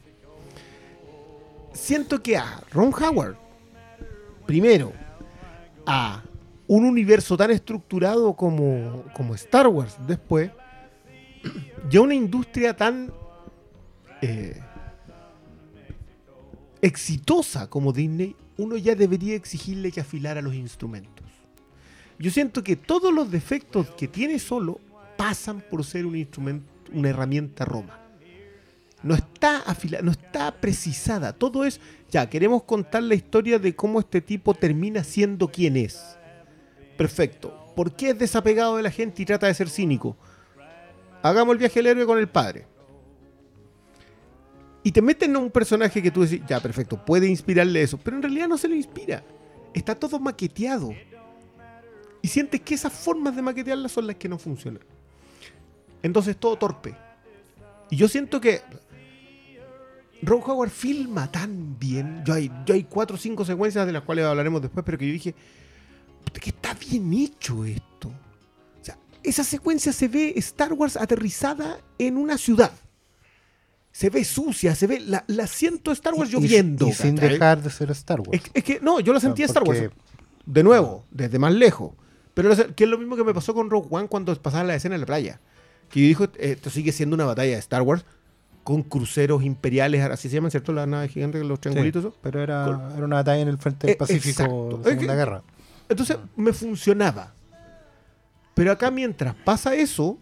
Siento 1.74 2.22
que 2.24 2.36
a 2.38 2.62
Ron 2.72 2.92
Howard, 2.94 3.36
primero, 4.46 4.92
a 5.86 6.24
un 6.70 6.86
universo 6.86 7.36
tan 7.36 7.50
estructurado 7.50 8.36
como, 8.36 9.04
como 9.16 9.34
Star 9.34 9.68
Wars 9.68 9.98
después, 10.06 10.52
y 11.90 11.98
a 11.98 12.02
una 12.02 12.14
industria 12.14 12.76
tan 12.76 13.12
eh, 14.22 14.62
exitosa 16.80 17.68
como 17.68 17.92
Disney, 17.92 18.36
uno 18.58 18.78
ya 18.78 18.94
debería 18.94 19.34
exigirle 19.34 19.92
que 19.92 20.02
afilara 20.02 20.44
los 20.44 20.54
instrumentos. 20.54 21.26
Yo 22.20 22.30
siento 22.30 22.64
que 22.64 22.76
todos 22.76 23.12
los 23.12 23.32
defectos 23.32 23.90
que 23.98 24.08
tiene 24.08 24.38
solo 24.38 24.80
pasan 25.18 25.64
por 25.72 25.84
ser 25.84 26.06
un 26.06 26.18
instrumento, 26.18 26.70
una 26.94 27.10
herramienta 27.10 27.66
Roma. 27.66 28.00
No 29.02 29.16
está 29.16 29.62
afilada, 29.62 30.04
no 30.04 30.12
está 30.12 30.52
precisada. 30.52 31.34
Todo 31.34 31.66
es, 31.66 31.82
ya, 32.12 32.30
queremos 32.30 32.62
contar 32.62 33.02
la 33.02 33.16
historia 33.16 33.58
de 33.58 33.76
cómo 33.76 34.00
este 34.00 34.22
tipo 34.22 34.54
termina 34.54 35.04
siendo 35.04 35.48
quien 35.48 35.76
es. 35.76 36.19
Perfecto. 37.00 37.58
¿Por 37.78 37.94
qué 37.94 38.10
es 38.10 38.20
desapegado 38.20 38.76
de 38.76 38.84
la 38.84 38.92
gente 38.92 39.22
y 39.22 39.26
trata 39.26 39.48
de 39.48 39.54
ser 39.54 39.70
cínico? 39.70 40.18
Hagamos 41.24 41.54
el 41.54 41.58
viaje 41.58 41.80
del 41.80 41.88
héroe 41.88 42.06
con 42.06 42.18
el 42.20 42.28
padre. 42.28 42.68
Y 44.84 44.92
te 44.92 45.02
meten 45.02 45.34
a 45.34 45.40
un 45.40 45.50
personaje 45.50 46.04
que 46.04 46.12
tú 46.12 46.24
decís, 46.24 46.42
ya, 46.46 46.60
perfecto, 46.60 47.06
puede 47.06 47.30
inspirarle 47.30 47.82
eso, 47.84 47.98
pero 47.98 48.18
en 48.18 48.24
realidad 48.24 48.50
no 48.50 48.58
se 48.58 48.68
le 48.68 48.76
inspira. 48.76 49.24
Está 49.74 49.96
todo 49.96 50.20
maqueteado. 50.20 50.94
Y 52.22 52.28
sientes 52.28 52.60
que 52.60 52.74
esas 52.74 52.92
formas 52.92 53.34
de 53.34 53.44
maquetearla 53.44 53.88
son 53.88 54.06
las 54.06 54.18
que 54.18 54.28
no 54.28 54.38
funcionan. 54.38 54.84
Entonces 56.04 56.36
todo 56.36 56.58
torpe. 56.58 56.98
Y 57.90 57.96
yo 57.96 58.10
siento 58.10 58.42
que 58.42 58.60
Ron 60.22 60.42
Howard 60.46 60.70
filma 60.70 61.32
tan 61.32 61.80
bien. 61.80 62.24
Yo 62.26 62.34
hay, 62.34 62.52
yo 62.66 62.74
hay 62.74 62.84
cuatro 62.84 63.16
o 63.16 63.18
cinco 63.18 63.46
secuencias 63.46 63.86
de 63.86 63.94
las 63.94 64.04
cuales 64.04 64.26
hablaremos 64.26 64.62
después, 64.62 64.86
pero 64.86 64.98
que 64.98 65.08
yo 65.08 65.14
dije, 65.14 65.34
"Puta, 65.34 65.48
que 66.32 66.50
está 66.50 66.74
bien 66.74 67.12
hecho 67.14 67.66
esto. 67.66 68.10
O 68.10 68.84
sea, 68.86 68.98
esa 69.24 69.44
secuencia 69.44 69.92
se 69.94 70.08
ve 70.08 70.34
Star 70.38 70.74
Wars 70.74 70.96
aterrizada 70.98 71.80
en 71.98 72.18
una 72.18 72.38
ciudad. 72.38 72.72
Se 73.92 74.10
ve 74.10 74.24
sucia, 74.24 74.76
se 74.76 74.88
ve. 74.88 75.00
La, 75.00 75.24
la 75.28 75.48
siento 75.48 75.92
Star 75.92 76.14
Wars 76.14 76.30
Y- 76.30 76.34
lloviendo. 76.34 76.88
Y, 76.88 76.94
sin 76.94 77.16
dejar 77.16 77.62
de 77.62 77.70
ser 77.70 77.90
Star 77.92 78.20
Wars. 78.22 78.32
Es, 78.34 78.52
es 78.54 78.64
que 78.64 78.80
no, 78.82 79.00
yo 79.00 79.14
lo 79.14 79.20
sentí 79.20 79.44
Star 79.44 79.64
Wars. 79.64 79.80
porque- 79.82 79.96
De 80.46 80.64
nuevo, 80.64 81.06
desde 81.12 81.40
más 81.40 81.54
lejos. 81.54 81.94
Pero 82.34 82.52
que 82.76 82.84
es 82.86 82.90
lo 82.90 82.98
mismo 82.98 83.16
que 83.16 83.24
me 83.24 83.34
pasó 83.34 83.54
con 83.54 83.70
Rogue 83.70 83.88
One 83.90 84.08
cuando 84.08 84.34
pasaba 84.42 84.64
la 84.64 84.76
escena 84.76 84.96
en 84.96 85.02
la 85.02 85.08
playa. 85.08 85.42
Que 85.90 86.02
yo 86.02 86.08
dijo, 86.08 86.28
esto 86.38 86.70
sigue 86.70 86.92
siendo 86.92 87.16
una 87.16 87.26
batalla 87.26 87.54
de 87.54 87.60
Star 87.60 87.82
Wars 87.82 88.06
con 88.64 88.84
cruceros 88.84 89.44
imperiales, 89.44 90.04
así 90.04 90.30
se 90.30 90.36
llaman, 90.36 90.52
¿cierto? 90.52 90.72
Las 90.72 90.88
naves 90.88 91.12
gigantes, 91.12 91.44
los 91.44 91.60
triangulitos. 91.60 92.06
eso. 92.06 92.16
pero 92.22 92.42
era, 92.42 92.66
Con- 92.66 92.96
era 92.96 93.06
una 93.06 93.16
batalla 93.18 93.42
en 93.42 93.48
el 93.48 93.58
frente 93.58 93.88
del 93.88 93.96
Eh, 93.96 93.98
Pacífico 93.98 94.80
de 94.84 94.92
Segunda 94.92 95.16
Guerra. 95.16 95.44
Entonces 95.90 96.18
me 96.36 96.54
funcionaba. 96.54 97.34
Pero 98.54 98.72
acá 98.72 98.92
mientras 98.92 99.36
pasa 99.36 99.74
eso, 99.76 100.18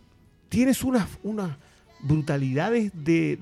tienes 0.49 0.83
unas 0.83 1.07
unas 1.23 1.57
brutalidades 1.99 2.91
de 2.93 3.39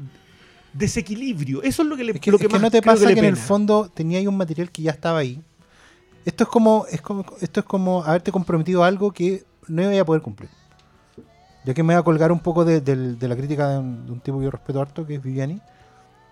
desequilibrio. 0.74 1.62
Eso 1.64 1.84
es 1.84 1.88
lo 1.88 1.96
que 1.96 2.04
le 2.04 2.12
Es 2.12 2.20
que, 2.20 2.32
lo 2.32 2.38
es 2.38 2.48
que 2.48 2.60
no 2.60 2.72
te 2.72 2.82
pasa 2.82 3.06
le 3.06 3.14
que, 3.14 3.20
en 3.20 3.26
el 3.26 3.38
fondo 3.38 3.90
tenía 3.94 4.20
ahí 4.20 4.28
un 4.28 4.38
material 4.38 4.72
que 4.72 4.82
ya 4.82 4.92
estaba 4.92 5.20
ahí. 5.20 5.42
Esto 6.26 6.44
es 6.44 6.50
como, 6.50 6.86
es 6.90 7.02
como, 7.02 7.26
esto 7.40 7.60
es 7.60 7.66
como 7.66 8.04
haberte 8.04 8.32
comprometido 8.32 8.84
a 8.84 8.88
algo 8.88 9.12
que 9.12 9.44
no 9.68 9.92
iba 9.92 10.02
a 10.02 10.06
poder 10.06 10.22
cumplir. 10.22 10.50
Ya 11.64 11.74
que 11.74 11.84
me 11.84 11.94
voy 11.94 12.00
a 12.00 12.04
colgar 12.04 12.32
un 12.32 12.40
poco 12.40 12.66
de 12.66 13.18
la 13.20 13.36
crítica 13.36 13.70
de 13.70 13.80
un, 13.80 14.06
de 14.06 14.12
un 14.12 14.20
tipo 14.20 14.40
que 14.40 14.46
yo 14.46 14.52
respeto 14.52 14.82
harto, 14.82 15.06
que 15.06 15.16
es 15.16 15.24
Viviani, 15.24 15.62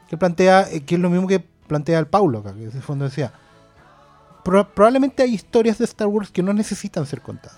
que 0.07 0.17
plantea, 0.17 0.71
eh, 0.71 0.81
que 0.81 0.95
es 0.95 1.01
lo 1.01 1.09
mismo 1.09 1.27
que 1.27 1.39
plantea 1.39 1.99
el 1.99 2.07
Paulo 2.07 2.39
acá, 2.39 2.53
que 2.53 2.65
en 2.65 2.71
el 2.71 2.81
fondo 2.81 3.05
decía, 3.05 3.33
"Pro- 4.43 4.67
probablemente 4.73 5.23
hay 5.23 5.33
historias 5.33 5.77
de 5.77 5.85
Star 5.85 6.07
Wars 6.07 6.29
que 6.29 6.43
no 6.43 6.53
necesitan 6.53 7.05
ser 7.05 7.21
contadas. 7.21 7.57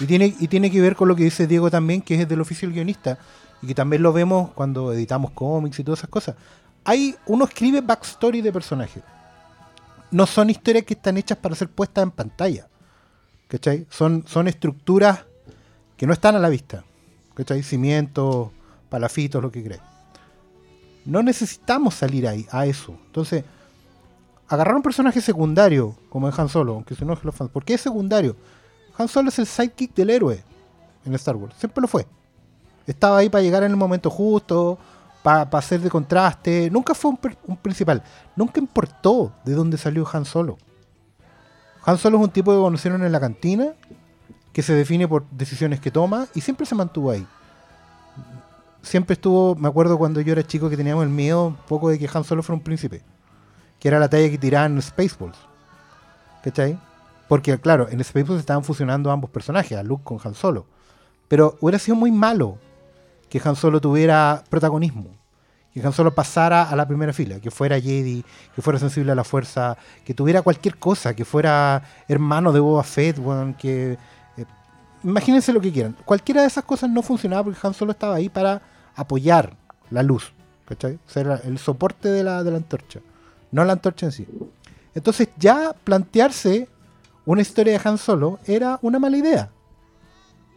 Y 0.00 0.06
tiene, 0.06 0.34
y 0.38 0.48
tiene 0.48 0.70
que 0.70 0.80
ver 0.80 0.96
con 0.96 1.08
lo 1.08 1.16
que 1.16 1.24
dice 1.24 1.46
Diego 1.46 1.70
también, 1.70 2.00
que 2.00 2.20
es 2.20 2.28
del 2.28 2.40
oficio 2.40 2.66
del 2.66 2.74
guionista, 2.74 3.18
y 3.60 3.66
que 3.66 3.74
también 3.74 4.02
lo 4.02 4.12
vemos 4.12 4.50
cuando 4.52 4.92
editamos 4.92 5.32
cómics 5.32 5.78
y 5.78 5.84
todas 5.84 6.00
esas 6.00 6.10
cosas. 6.10 6.34
Hay, 6.84 7.14
uno 7.26 7.44
escribe 7.44 7.80
backstory 7.80 8.40
de 8.40 8.52
personajes. 8.52 9.02
No 10.10 10.26
son 10.26 10.50
historias 10.50 10.84
que 10.84 10.94
están 10.94 11.16
hechas 11.16 11.38
para 11.38 11.54
ser 11.54 11.68
puestas 11.68 12.02
en 12.02 12.10
pantalla. 12.10 12.66
¿Cachai? 13.48 13.86
Son, 13.90 14.24
son 14.26 14.48
estructuras 14.48 15.24
que 15.96 16.06
no 16.06 16.12
están 16.12 16.34
a 16.34 16.38
la 16.38 16.48
vista. 16.48 16.84
¿Cachai? 17.34 17.62
Cimientos, 17.62 18.50
palafitos, 18.88 19.42
lo 19.42 19.52
que 19.52 19.62
crees. 19.62 19.80
No 21.04 21.22
necesitamos 21.22 21.94
salir 21.94 22.26
ahí, 22.26 22.46
a 22.50 22.66
eso. 22.66 22.98
Entonces, 23.06 23.44
agarrar 24.54 24.74
un 24.74 24.82
personaje 24.82 25.20
secundario, 25.22 25.96
como 26.10 26.28
en 26.28 26.34
Han 26.36 26.48
Solo, 26.48 26.74
aunque 26.74 26.94
se 26.94 27.04
enojen 27.04 27.24
los 27.24 27.34
fans. 27.34 27.50
¿Por 27.50 27.64
qué 27.64 27.74
es 27.74 27.80
secundario? 27.80 28.36
Han 28.98 29.08
Solo 29.08 29.30
es 29.30 29.38
el 29.38 29.46
sidekick 29.46 29.94
del 29.94 30.10
héroe 30.10 30.44
en 31.06 31.14
Star 31.14 31.36
Wars. 31.36 31.54
Siempre 31.58 31.80
lo 31.80 31.88
fue. 31.88 32.06
Estaba 32.86 33.18
ahí 33.18 33.30
para 33.30 33.42
llegar 33.42 33.62
en 33.62 33.70
el 33.70 33.76
momento 33.76 34.10
justo, 34.10 34.78
para 35.22 35.48
hacer 35.52 35.80
de 35.80 35.88
contraste. 35.88 36.68
Nunca 36.70 36.94
fue 36.94 37.12
un, 37.12 37.18
un 37.46 37.56
principal. 37.56 38.02
Nunca 38.36 38.60
importó 38.60 39.32
de 39.44 39.54
dónde 39.54 39.78
salió 39.78 40.06
Han 40.12 40.26
Solo. 40.26 40.58
Han 41.84 41.96
Solo 41.96 42.18
es 42.18 42.24
un 42.24 42.30
tipo 42.30 42.52
que 42.52 42.58
conocieron 42.58 43.02
en 43.04 43.12
la 43.12 43.20
cantina, 43.20 43.72
que 44.52 44.62
se 44.62 44.74
define 44.74 45.08
por 45.08 45.24
decisiones 45.30 45.80
que 45.80 45.90
toma 45.90 46.26
y 46.34 46.42
siempre 46.42 46.66
se 46.66 46.74
mantuvo 46.74 47.10
ahí. 47.10 47.26
Siempre 48.82 49.14
estuvo, 49.14 49.54
me 49.54 49.68
acuerdo 49.68 49.96
cuando 49.96 50.20
yo 50.20 50.32
era 50.32 50.42
chico 50.42 50.68
que 50.68 50.76
teníamos 50.76 51.04
el 51.04 51.10
miedo 51.10 51.46
un 51.46 51.56
poco 51.56 51.88
de 51.88 51.98
que 51.98 52.10
Han 52.12 52.24
Solo 52.24 52.42
fuera 52.42 52.58
un 52.58 52.64
príncipe, 52.64 53.02
que 53.82 53.88
era 53.88 53.98
la 53.98 54.08
talla 54.08 54.30
que 54.30 54.38
tiraban 54.38 54.76
en 54.76 54.80
Spaceballs. 54.80 55.36
¿Cachai? 56.44 56.78
Porque 57.26 57.58
claro, 57.58 57.88
en 57.90 57.98
Spaceballs 58.04 58.38
estaban 58.38 58.62
fusionando 58.62 59.10
ambos 59.10 59.28
personajes, 59.28 59.76
a 59.76 59.82
Luke 59.82 60.04
con 60.04 60.20
Han 60.22 60.36
Solo. 60.36 60.66
Pero 61.26 61.58
hubiera 61.60 61.80
sido 61.80 61.96
muy 61.96 62.12
malo 62.12 62.58
que 63.28 63.42
Han 63.44 63.56
Solo 63.56 63.80
tuviera 63.80 64.44
protagonismo. 64.48 65.06
Que 65.74 65.84
Han 65.84 65.92
Solo 65.92 66.14
pasara 66.14 66.62
a 66.62 66.76
la 66.76 66.86
primera 66.86 67.12
fila, 67.12 67.40
que 67.40 67.50
fuera 67.50 67.80
Jedi, 67.80 68.24
que 68.54 68.62
fuera 68.62 68.78
sensible 68.78 69.10
a 69.10 69.16
la 69.16 69.24
fuerza, 69.24 69.76
que 70.04 70.14
tuviera 70.14 70.42
cualquier 70.42 70.78
cosa, 70.78 71.16
que 71.16 71.24
fuera 71.24 71.82
hermano 72.06 72.52
de 72.52 72.60
Boba 72.60 72.84
Fett, 72.84 73.18
weón, 73.18 73.54
que... 73.54 73.98
eh, 74.36 74.44
imagínense 75.02 75.52
lo 75.52 75.60
que 75.60 75.72
quieran. 75.72 75.96
Cualquiera 76.04 76.42
de 76.42 76.46
esas 76.46 76.62
cosas 76.62 76.88
no 76.88 77.02
funcionaba 77.02 77.42
porque 77.42 77.58
Han 77.66 77.74
Solo 77.74 77.90
estaba 77.90 78.14
ahí 78.14 78.28
para 78.28 78.62
apoyar 78.94 79.56
la 79.90 80.04
luz, 80.04 80.32
¿cachai? 80.66 81.00
Ser 81.08 81.40
el 81.42 81.58
soporte 81.58 82.10
de 82.10 82.22
la, 82.22 82.44
de 82.44 82.52
la 82.52 82.58
antorcha, 82.58 83.00
no 83.52 83.64
la 83.64 83.74
antorcha 83.74 84.06
en 84.06 84.12
sí. 84.12 84.26
Entonces 84.94 85.28
ya 85.38 85.74
plantearse 85.84 86.68
una 87.24 87.42
historia 87.42 87.74
de 87.78 87.88
Han 87.88 87.98
Solo 87.98 88.40
era 88.46 88.78
una 88.82 88.98
mala 88.98 89.16
idea. 89.16 89.50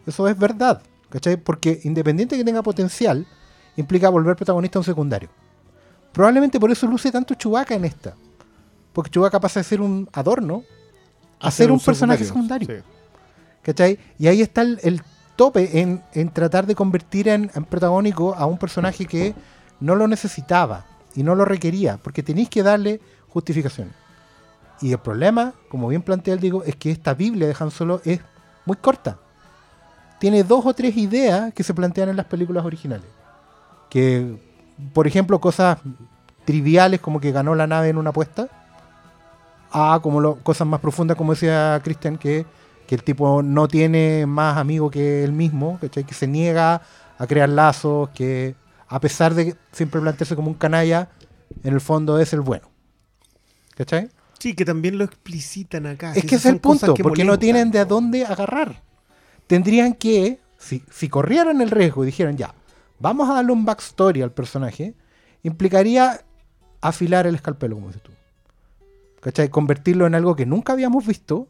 Eso 0.08 0.28
es 0.28 0.38
verdad, 0.38 0.82
¿cachai? 1.10 1.38
Porque 1.38 1.82
independiente 1.84 2.36
de 2.36 2.42
que 2.42 2.46
tenga 2.46 2.64
potencial, 2.64 3.26
implica 3.78 4.10
volver 4.10 4.36
protagonista 4.36 4.80
a 4.80 4.82
un 4.82 4.86
secundario. 4.86 5.30
Probablemente 6.12 6.60
por 6.60 6.72
eso 6.72 6.88
luce 6.88 7.12
tanto 7.12 7.34
Chewbacca 7.36 7.76
en 7.76 7.86
esta. 7.86 8.16
Porque 8.94 9.12
Chewbacca 9.12 9.40
pasa 9.40 9.60
de 9.60 9.66
ser 9.66 9.82
un 9.82 10.10
adorno 10.14 10.64
a 11.40 11.52
ser 11.52 11.72
un, 11.72 11.80
personaje 11.80 12.24
secundario. 12.24 12.68
Sí. 12.68 12.84
¿Cachai? 13.62 14.00
Y 14.18 14.28
ahí 14.28 14.42
está 14.42 14.62
el, 14.62 14.80
el 14.84 15.02
tope 15.36 15.82
en, 15.82 16.02
en 16.14 16.30
tratar 16.30 16.66
de 16.66 16.76
convertir 16.76 17.28
en, 17.28 17.52
en 17.54 17.66
protagónico 17.66 18.34
a 18.36 18.46
un 18.46 18.58
personaje 18.58 19.06
que 19.06 19.36
no 19.82 19.96
lo 19.96 20.08
necesitaba 20.08 20.86
y 21.16 21.24
no 21.24 21.34
lo 21.36 21.46
requería, 21.46 21.98
porque 21.98 22.22
tenéis 22.24 22.50
que 22.50 22.62
darle 22.64 23.00
justificación. 23.30 23.92
Y 24.82 24.92
el 24.92 24.98
problema, 25.00 25.54
como 25.70 25.88
bien 25.88 26.02
plantea 26.02 26.34
el 26.34 26.40
Diego, 26.40 26.64
es 26.64 26.76
que 26.76 26.92
esta 26.92 27.14
Biblia 27.14 27.48
de 27.48 27.56
Han 27.60 27.72
Solo 27.72 28.02
es 28.04 28.20
muy 28.66 28.76
corta. 28.78 29.18
Tiene 30.20 30.44
dos 30.44 30.66
o 30.66 30.74
tres 30.74 30.96
ideas 30.98 31.54
que 31.54 31.64
se 31.64 31.74
plantean 31.74 32.10
en 32.10 32.18
las 32.18 32.26
películas 32.26 32.66
originales. 32.66 33.08
Que, 33.90 34.38
por 34.94 35.08
ejemplo, 35.08 35.40
cosas 35.40 35.78
triviales 36.44 37.00
como 37.00 37.20
que 37.20 37.32
ganó 37.32 37.56
la 37.56 37.68
nave 37.68 37.90
en 37.90 37.98
una 37.98 38.10
apuesta, 38.10 38.48
a 39.72 40.00
como 40.02 40.20
lo- 40.22 40.36
cosas 40.44 40.68
más 40.68 40.80
profundas, 40.80 41.18
como 41.18 41.34
decía 41.34 41.80
Christian, 41.84 42.18
que, 42.18 42.46
que 42.88 42.96
el 42.96 43.04
tipo 43.04 43.42
no 43.42 43.68
tiene 43.68 44.26
más 44.26 44.58
amigo 44.58 44.90
que 44.90 45.24
él 45.24 45.32
mismo, 45.32 45.78
¿cachai? 45.82 46.04
que 46.04 46.14
se 46.14 46.28
niega 46.28 46.82
a 47.18 47.28
crear 47.28 47.50
lazos, 47.50 48.10
que 48.10 48.56
a 48.88 49.00
pesar 49.00 49.34
de 49.34 49.56
siempre 49.72 50.02
plantearse 50.02 50.36
como 50.36 50.50
un 50.50 50.56
canalla, 50.56 51.10
en 51.64 51.74
el 51.74 51.82
fondo 51.82 52.20
es 52.20 52.34
el 52.34 52.42
bueno. 52.42 52.70
¿Cachai? 53.76 54.10
Sí, 54.40 54.54
que 54.54 54.66
también 54.66 54.98
lo 54.98 55.04
explicitan 55.04 55.86
acá. 55.86 56.14
Es 56.14 56.26
que 56.26 56.36
es 56.36 56.46
el 56.46 56.60
punto, 56.60 56.94
que 56.94 57.04
porque 57.04 57.24
no 57.24 57.40
tienen 57.40 57.72
de 57.72 57.84
dónde 57.86 58.26
agarrar. 58.26 58.84
Tendrían 59.48 59.94
que, 59.94 60.40
si, 60.58 60.84
si 60.92 61.10
corrieran 61.10 61.62
el 61.62 61.72
riesgo 61.72 62.04
y 62.04 62.08
dijeran, 62.08 62.38
ya, 62.38 62.54
vamos 63.00 63.30
a 63.30 63.34
darle 63.34 63.52
un 63.52 63.66
backstory 63.66 64.22
al 64.22 64.32
personaje, 64.32 64.94
implicaría 65.44 66.22
afilar 66.82 67.28
el 67.28 67.36
escalpelo, 67.36 67.76
como 67.76 67.88
dices 67.88 68.04
tú. 68.04 68.12
¿Cachai? 69.22 69.50
Convertirlo 69.50 70.06
en 70.06 70.16
algo 70.16 70.36
que 70.36 70.46
nunca 70.46 70.74
habíamos 70.74 71.06
visto 71.06 71.48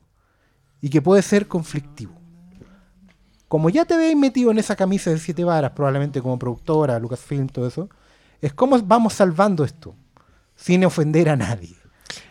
y 0.81 0.89
que 0.89 1.01
puede 1.01 1.21
ser 1.21 1.47
conflictivo. 1.47 2.14
Como 3.55 3.69
ya 3.69 3.85
te 3.85 3.95
veis 3.95 4.17
metido 4.17 4.51
en 4.51 4.57
esa 4.57 4.75
camisa 4.75 5.11
de 5.11 5.17
siete 5.17 5.45
varas, 5.45 5.71
probablemente 5.71 6.21
como 6.21 6.37
productora, 6.37 6.99
Lucasfilm, 6.99 7.47
todo 7.47 7.65
eso, 7.65 7.87
es 8.41 8.51
como 8.51 8.77
vamos 8.79 9.13
salvando 9.13 9.63
esto, 9.63 9.95
sin 10.57 10.83
ofender 10.83 11.29
a 11.29 11.37
nadie. 11.37 11.73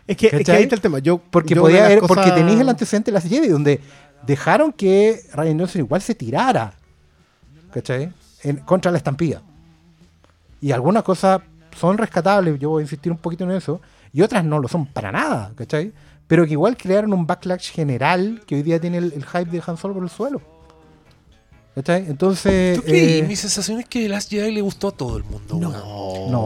Es 0.06 0.18
que, 0.18 0.26
es 0.26 0.32
que 0.32 0.38
¿Cachai? 0.40 0.56
ahí 0.56 0.62
está 0.64 0.74
el 0.74 0.82
tema. 0.82 0.98
Yo, 0.98 1.16
Porque 1.16 1.54
yo 1.54 1.62
podía 1.62 1.86
haber, 1.86 2.00
porque 2.00 2.30
tenéis 2.30 2.60
el 2.60 2.68
antecedente 2.68 3.10
de 3.10 3.14
las 3.14 3.24
Jedi, 3.24 3.48
donde 3.48 3.80
dejaron 4.26 4.70
que 4.70 5.18
Ryan 5.32 5.60
Johnson 5.60 5.80
igual 5.80 6.02
se 6.02 6.14
tirara. 6.14 6.74
¿Cachai? 7.72 8.12
En, 8.42 8.56
contra 8.58 8.92
la 8.92 8.98
estampida. 8.98 9.40
Y 10.60 10.72
algunas 10.72 11.04
cosas 11.04 11.40
son 11.74 11.96
rescatables, 11.96 12.58
yo 12.58 12.68
voy 12.68 12.82
a 12.82 12.84
insistir 12.84 13.10
un 13.10 13.16
poquito 13.16 13.44
en 13.44 13.52
eso, 13.52 13.80
y 14.12 14.20
otras 14.20 14.44
no 14.44 14.58
lo 14.58 14.68
son 14.68 14.84
para 14.84 15.10
nada, 15.10 15.52
¿cachai? 15.56 15.90
Pero 16.26 16.44
que 16.44 16.52
igual 16.52 16.76
crearon 16.76 17.14
un 17.14 17.26
backlash 17.26 17.72
general 17.72 18.42
que 18.46 18.56
hoy 18.56 18.62
día 18.62 18.78
tiene 18.78 18.98
el, 18.98 19.14
el 19.14 19.24
hype 19.24 19.46
de 19.46 19.62
Han 19.66 19.78
Solo 19.78 19.94
por 19.94 20.02
el 20.02 20.10
suelo. 20.10 20.53
¿Cachai? 21.74 22.04
Entonces. 22.08 22.76
¿Tú 22.78 22.84
creí? 22.84 23.18
eh, 23.18 23.22
Mi 23.26 23.34
sensación 23.34 23.80
es 23.80 23.86
que 23.86 24.08
Last 24.08 24.30
Jedi 24.30 24.52
le 24.52 24.60
gustó 24.60 24.88
a 24.88 24.92
todo 24.92 25.16
el 25.16 25.24
mundo. 25.24 25.56
weón. 25.56 25.72
No, 25.72 26.28
No. 26.30 26.40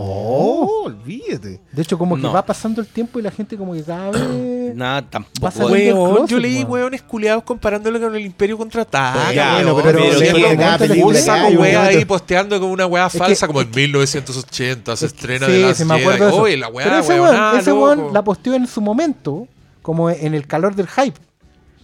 olvídate. 0.84 1.60
de 1.70 1.82
hecho, 1.82 1.98
como 1.98 2.16
que 2.16 2.22
No. 2.22 2.32
va 2.32 2.44
pasando 2.46 2.80
el 2.80 2.86
tiempo 2.86 3.18
y 3.18 3.22
la 3.22 3.30
gente 3.30 3.56
como 3.58 3.74
que 3.74 3.82
cada 3.82 4.10
vez. 4.10 4.22
Nada, 4.74 5.02
tampoco. 5.02 5.44
Va 5.44 5.50
saliendo 5.50 5.76
del 5.76 5.94
Weón, 5.94 6.10
closet, 6.16 6.30
yo 6.30 6.38
leí 6.38 6.56
weón. 6.64 6.70
weones 6.70 7.02
culeados 7.02 7.44
comparándolo 7.44 8.00
con 8.00 8.14
el 8.16 8.24
Imperio 8.24 8.56
contraataca. 8.56 9.32
Ya, 9.34 9.56
weón. 9.56 9.74
bueno, 9.74 9.76
pero- 9.82 9.98
pero 9.98 10.18
pero 10.18 10.78
película 10.78 11.06
Un 11.06 11.12
que 11.12 11.20
saco 11.20 11.46
hay 11.46 11.54
un 11.56 11.60
wea 11.62 11.82
ahí 11.84 12.04
posteando 12.06 12.58
como 12.60 12.72
una 12.72 12.86
wea 12.86 13.08
que- 13.10 13.18
falsa, 13.18 13.46
como 13.46 13.60
en 13.60 13.68
es 13.68 13.76
1980 13.76 14.96
se 14.96 15.06
estrena 15.06 15.46
de 15.46 15.58
Last 15.60 15.78
sí, 15.80 15.84
me 15.84 15.94
acuerdo 15.94 16.12
de 16.12 16.18
Jedi. 16.24 16.32
eso. 16.32 16.42
Oye, 16.42 16.56
la 16.56 16.68
wea, 16.68 16.86
Pero 16.86 16.98
ese 17.00 17.20
weón, 17.20 17.34
weón, 17.36 17.58
ese 17.58 17.70
loco. 17.70 17.82
weón 17.84 18.12
la 18.14 18.24
posteó 18.24 18.54
en 18.54 18.66
su 18.66 18.80
momento, 18.80 19.46
como 19.82 20.08
en 20.10 20.32
el 20.34 20.46
calor 20.46 20.74
del 20.74 20.88
hype. 20.88 21.18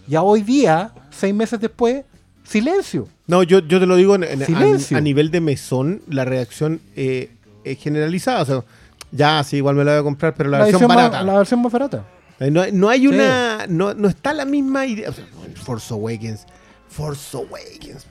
Ya 0.07 0.21
hoy 0.23 0.41
día, 0.41 0.91
seis 1.11 1.33
meses 1.33 1.59
después, 1.59 2.03
silencio. 2.45 3.07
No, 3.27 3.43
yo, 3.43 3.59
yo 3.59 3.79
te 3.79 3.85
lo 3.85 3.95
digo 3.95 4.15
en- 4.15 4.23
en- 4.23 4.43
a, 4.43 4.45
Silencio. 4.45 4.97
a 4.97 5.01
nivel 5.01 5.31
de 5.31 5.41
mesón, 5.41 6.01
la 6.07 6.25
reacción 6.25 6.79
eh, 6.95 7.31
es 7.63 7.79
generalizada. 7.79 8.41
O 8.41 8.45
sea, 8.45 8.63
ya, 9.11 9.43
sí, 9.43 9.57
igual 9.57 9.75
me 9.75 9.83
la 9.83 9.91
voy 9.93 9.99
a 10.01 10.03
comprar, 10.03 10.35
pero 10.35 10.49
la, 10.49 10.59
versión, 10.59 10.87
barata. 10.87 11.23
la 11.23 11.37
versión 11.37 11.61
más 11.61 11.71
barata. 11.71 12.05
Eh, 12.39 12.51
No, 12.51 12.63
no 12.71 12.89
hay 12.89 13.07
una. 13.07 13.65
No, 13.67 13.93
no 13.93 14.07
está 14.07 14.33
la 14.33 14.45
misma 14.45 14.85
idea. 14.85 15.09
O 15.09 15.13
sea, 15.13 15.25
Force 15.63 15.93
Awakens. 15.93 16.45
Force 16.89 17.35
Awakens. 17.37 18.05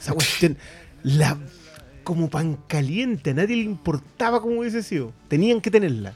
Esa 0.00 0.12
cuestión. 0.12 0.56
La, 1.02 1.38
como 2.04 2.28
pan 2.28 2.58
caliente. 2.66 3.30
A 3.30 3.34
nadie 3.34 3.56
le 3.56 3.62
importaba 3.62 4.40
cómo 4.40 4.60
hubiese 4.60 4.82
sido. 4.82 5.12
Tenían 5.28 5.60
que 5.60 5.70
tenerla. 5.70 6.14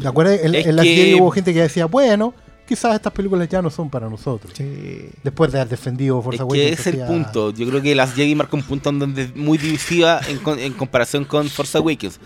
¿Te 0.00 0.06
acuerdas? 0.06 0.40
En, 0.42 0.54
en 0.54 0.76
la 0.76 0.82
que- 0.82 0.96
serie 0.96 1.14
hubo 1.20 1.30
gente 1.30 1.52
que 1.52 1.60
decía, 1.62 1.86
bueno, 1.86 2.34
quizás 2.68 2.94
estas 2.94 3.12
películas 3.12 3.48
ya 3.48 3.60
no 3.62 3.70
son 3.70 3.88
para 3.90 4.08
nosotros. 4.08 4.52
Sí. 4.56 5.08
Después 5.24 5.50
de 5.50 5.58
haber 5.60 5.70
defendido 5.70 6.22
Force 6.22 6.36
Es 6.36 6.40
Awakens. 6.42 6.66
que 6.66 6.72
es 6.72 6.86
el 6.94 7.06
punto. 7.06 7.50
Yo 7.52 7.66
creo 7.68 7.82
que 7.82 7.94
las 7.94 8.14
Jedi 8.14 8.34
marca 8.34 8.56
un 8.56 8.62
punto 8.62 8.90
en 8.90 8.98
donde 8.98 9.22
es 9.22 9.34
muy 9.36 9.58
divisiva 9.58 10.20
en, 10.28 10.38
con- 10.38 10.58
en 10.58 10.72
comparación 10.74 11.24
con 11.24 11.48
Force 11.48 11.76
Awakens. 11.78 12.20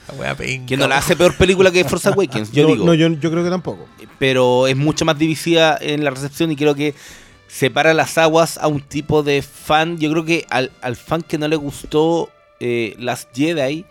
Que 0.66 0.76
no 0.76 0.86
la 0.88 0.98
hace 0.98 1.16
peor 1.16 1.36
película 1.36 1.70
que 1.70 1.84
Force 1.84 2.08
Awakens, 2.12 2.52
yo 2.52 2.64
no, 2.64 2.72
digo. 2.74 2.84
no, 2.84 2.94
yo, 2.94 3.08
yo 3.08 3.30
creo 3.30 3.44
que 3.44 3.50
tampoco. 3.50 3.86
pero 4.18 4.66
es 4.66 4.76
mucho 4.76 5.04
más 5.04 5.16
divisiva 5.16 5.78
en 5.80 6.04
la 6.04 6.10
recepción 6.10 6.50
y 6.52 6.56
creo 6.56 6.74
que 6.74 6.94
separa 7.48 7.94
las 7.94 8.18
aguas 8.18 8.58
a 8.58 8.66
un 8.68 8.80
tipo 8.80 9.22
de 9.22 9.42
fan. 9.42 9.98
Yo 9.98 10.10
creo 10.10 10.24
que 10.24 10.46
al, 10.50 10.72
al 10.82 10.96
fan 10.96 11.22
que 11.22 11.38
no 11.38 11.46
le 11.48 11.56
gustó 11.56 12.28
eh, 12.60 12.94
las 12.98 13.28
Jedi, 13.34 13.84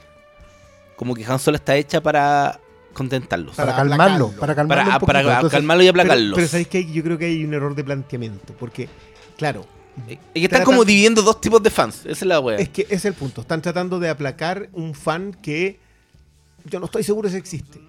como 0.96 1.14
que 1.16 1.26
Han 1.26 1.40
Solo 1.40 1.58
está 1.58 1.76
hecha 1.76 2.02
para 2.02 2.60
contentarlos. 2.94 3.56
Para, 3.56 3.76
Para 3.76 3.88
calmarlo. 3.90 4.26
aplacarlo. 4.28 4.40
Para 4.40 4.56
calmarlo. 4.56 4.84
Para, 4.84 4.96
un 4.98 5.06
para 5.06 5.20
poquito. 5.22 5.36
Entonces, 5.36 5.58
calmarlo 5.58 5.84
y 5.84 5.88
aplacarlos. 5.88 6.36
pero 6.36 6.48
¿sabéis 6.48 6.68
que 6.68 6.92
yo 6.92 7.04
creo 7.04 7.18
que 7.18 7.26
hay 7.26 7.44
un 7.44 7.54
error 7.54 7.76
de 7.76 7.84
planteamiento. 7.84 8.54
Porque, 8.60 8.90
claro, 9.38 9.66
es 10.08 10.18
que 10.18 10.20
están 10.36 10.62
tratan- 10.62 10.66
como 10.66 10.86
dividiendo 10.86 11.22
dos 11.22 11.40
tipos 11.42 11.62
de 11.64 11.70
fans. 11.70 12.02
Esa 12.02 12.12
es 12.12 12.22
la 12.24 12.40
wea. 12.40 12.58
es 12.58 12.70
que 12.70 12.88
es 12.90 13.06
el 13.06 13.14
punto. 13.14 13.42
Están 13.42 13.62
tratando 13.62 14.00
de 14.00 14.10
aplacar 14.10 14.70
un 14.74 14.94
fan 14.94 15.34
que 15.42 15.80
yo 16.66 16.80
no 16.80 16.86
estoy 16.86 17.04
seguro 17.04 17.30
si 17.30 17.38
existe. 17.38 17.80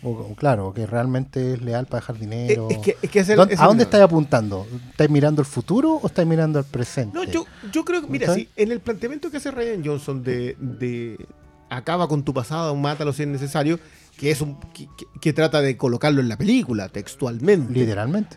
o- 0.00 0.10
o 0.10 0.34
claro, 0.36 0.72
que 0.72 0.86
realmente 0.86 1.54
es 1.54 1.60
leal 1.60 1.86
para 1.86 2.00
dejar 2.00 2.18
dinero. 2.20 2.68
es 2.70 2.78
que, 2.78 2.96
es 3.02 3.10
que 3.10 3.18
es 3.18 3.28
el- 3.30 3.36
¿Dónde- 3.36 3.54
es 3.54 3.60
¿A 3.60 3.66
dónde 3.66 3.82
estáis 3.82 4.04
apuntando? 4.04 4.64
¿Estáis 4.90 5.10
mirando 5.10 5.42
el 5.42 5.46
futuro 5.46 5.94
o 5.94 6.06
estáis 6.06 6.28
mirando 6.28 6.60
el 6.60 6.64
presente? 6.64 7.18
No, 7.18 7.24
yo, 7.24 7.44
yo 7.72 7.84
creo 7.84 8.00
que, 8.02 8.06
mira, 8.06 8.32
si 8.32 8.48
en 8.54 8.70
el 8.70 8.78
planteamiento 8.78 9.28
que 9.28 9.38
hace 9.38 9.50
Ryan 9.50 9.82
Johnson 9.84 10.22
de, 10.22 10.54
de 10.60 11.26
acaba 11.68 12.06
con 12.06 12.22
tu 12.22 12.32
pasado, 12.32 12.76
mátalo 12.76 13.12
si 13.12 13.22
es 13.24 13.28
necesario, 13.28 13.80
que 14.18 14.30
es 14.30 14.40
un 14.42 14.58
que, 14.74 14.86
que- 14.98 15.06
que 15.20 15.32
trata 15.32 15.62
de 15.62 15.76
colocarlo 15.78 16.20
en 16.20 16.28
la 16.28 16.36
película 16.36 16.88
textualmente. 16.90 17.72
Literalmente. 17.72 18.36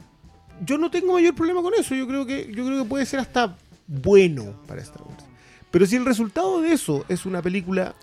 yo 0.66 0.78
no 0.78 0.90
tengo 0.92 1.14
mayor 1.14 1.36
problema 1.36 1.62
con 1.62 1.74
eso. 1.74 1.94
Yo 1.96 2.08
creo 2.08 2.26
que, 2.26 2.50
yo 2.56 2.66
creo 2.66 2.84
que 2.84 2.88
puede 2.90 3.06
ser 3.06 3.20
hasta 3.20 3.58
bueno 3.88 4.54
para 4.68 4.82
Star 4.82 5.02
Wars. 5.02 5.26
Pero 5.72 5.86
si 5.86 5.96
el 5.98 6.06
resultado 6.06 6.62
de 6.62 6.72
eso 6.74 7.04
es 7.10 7.26
una 7.26 7.42
película 7.42 7.96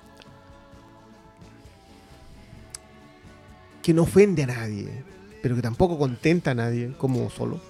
que 3.83 3.95
no 3.95 4.03
ofende 4.03 4.43
a 4.43 4.47
nadie, 4.47 4.89
pero 5.43 5.55
que 5.57 5.63
tampoco 5.63 5.99
contenta 5.99 6.51
a 6.51 6.55
nadie, 6.55 6.93
como 6.99 7.31
solo. 7.31 7.61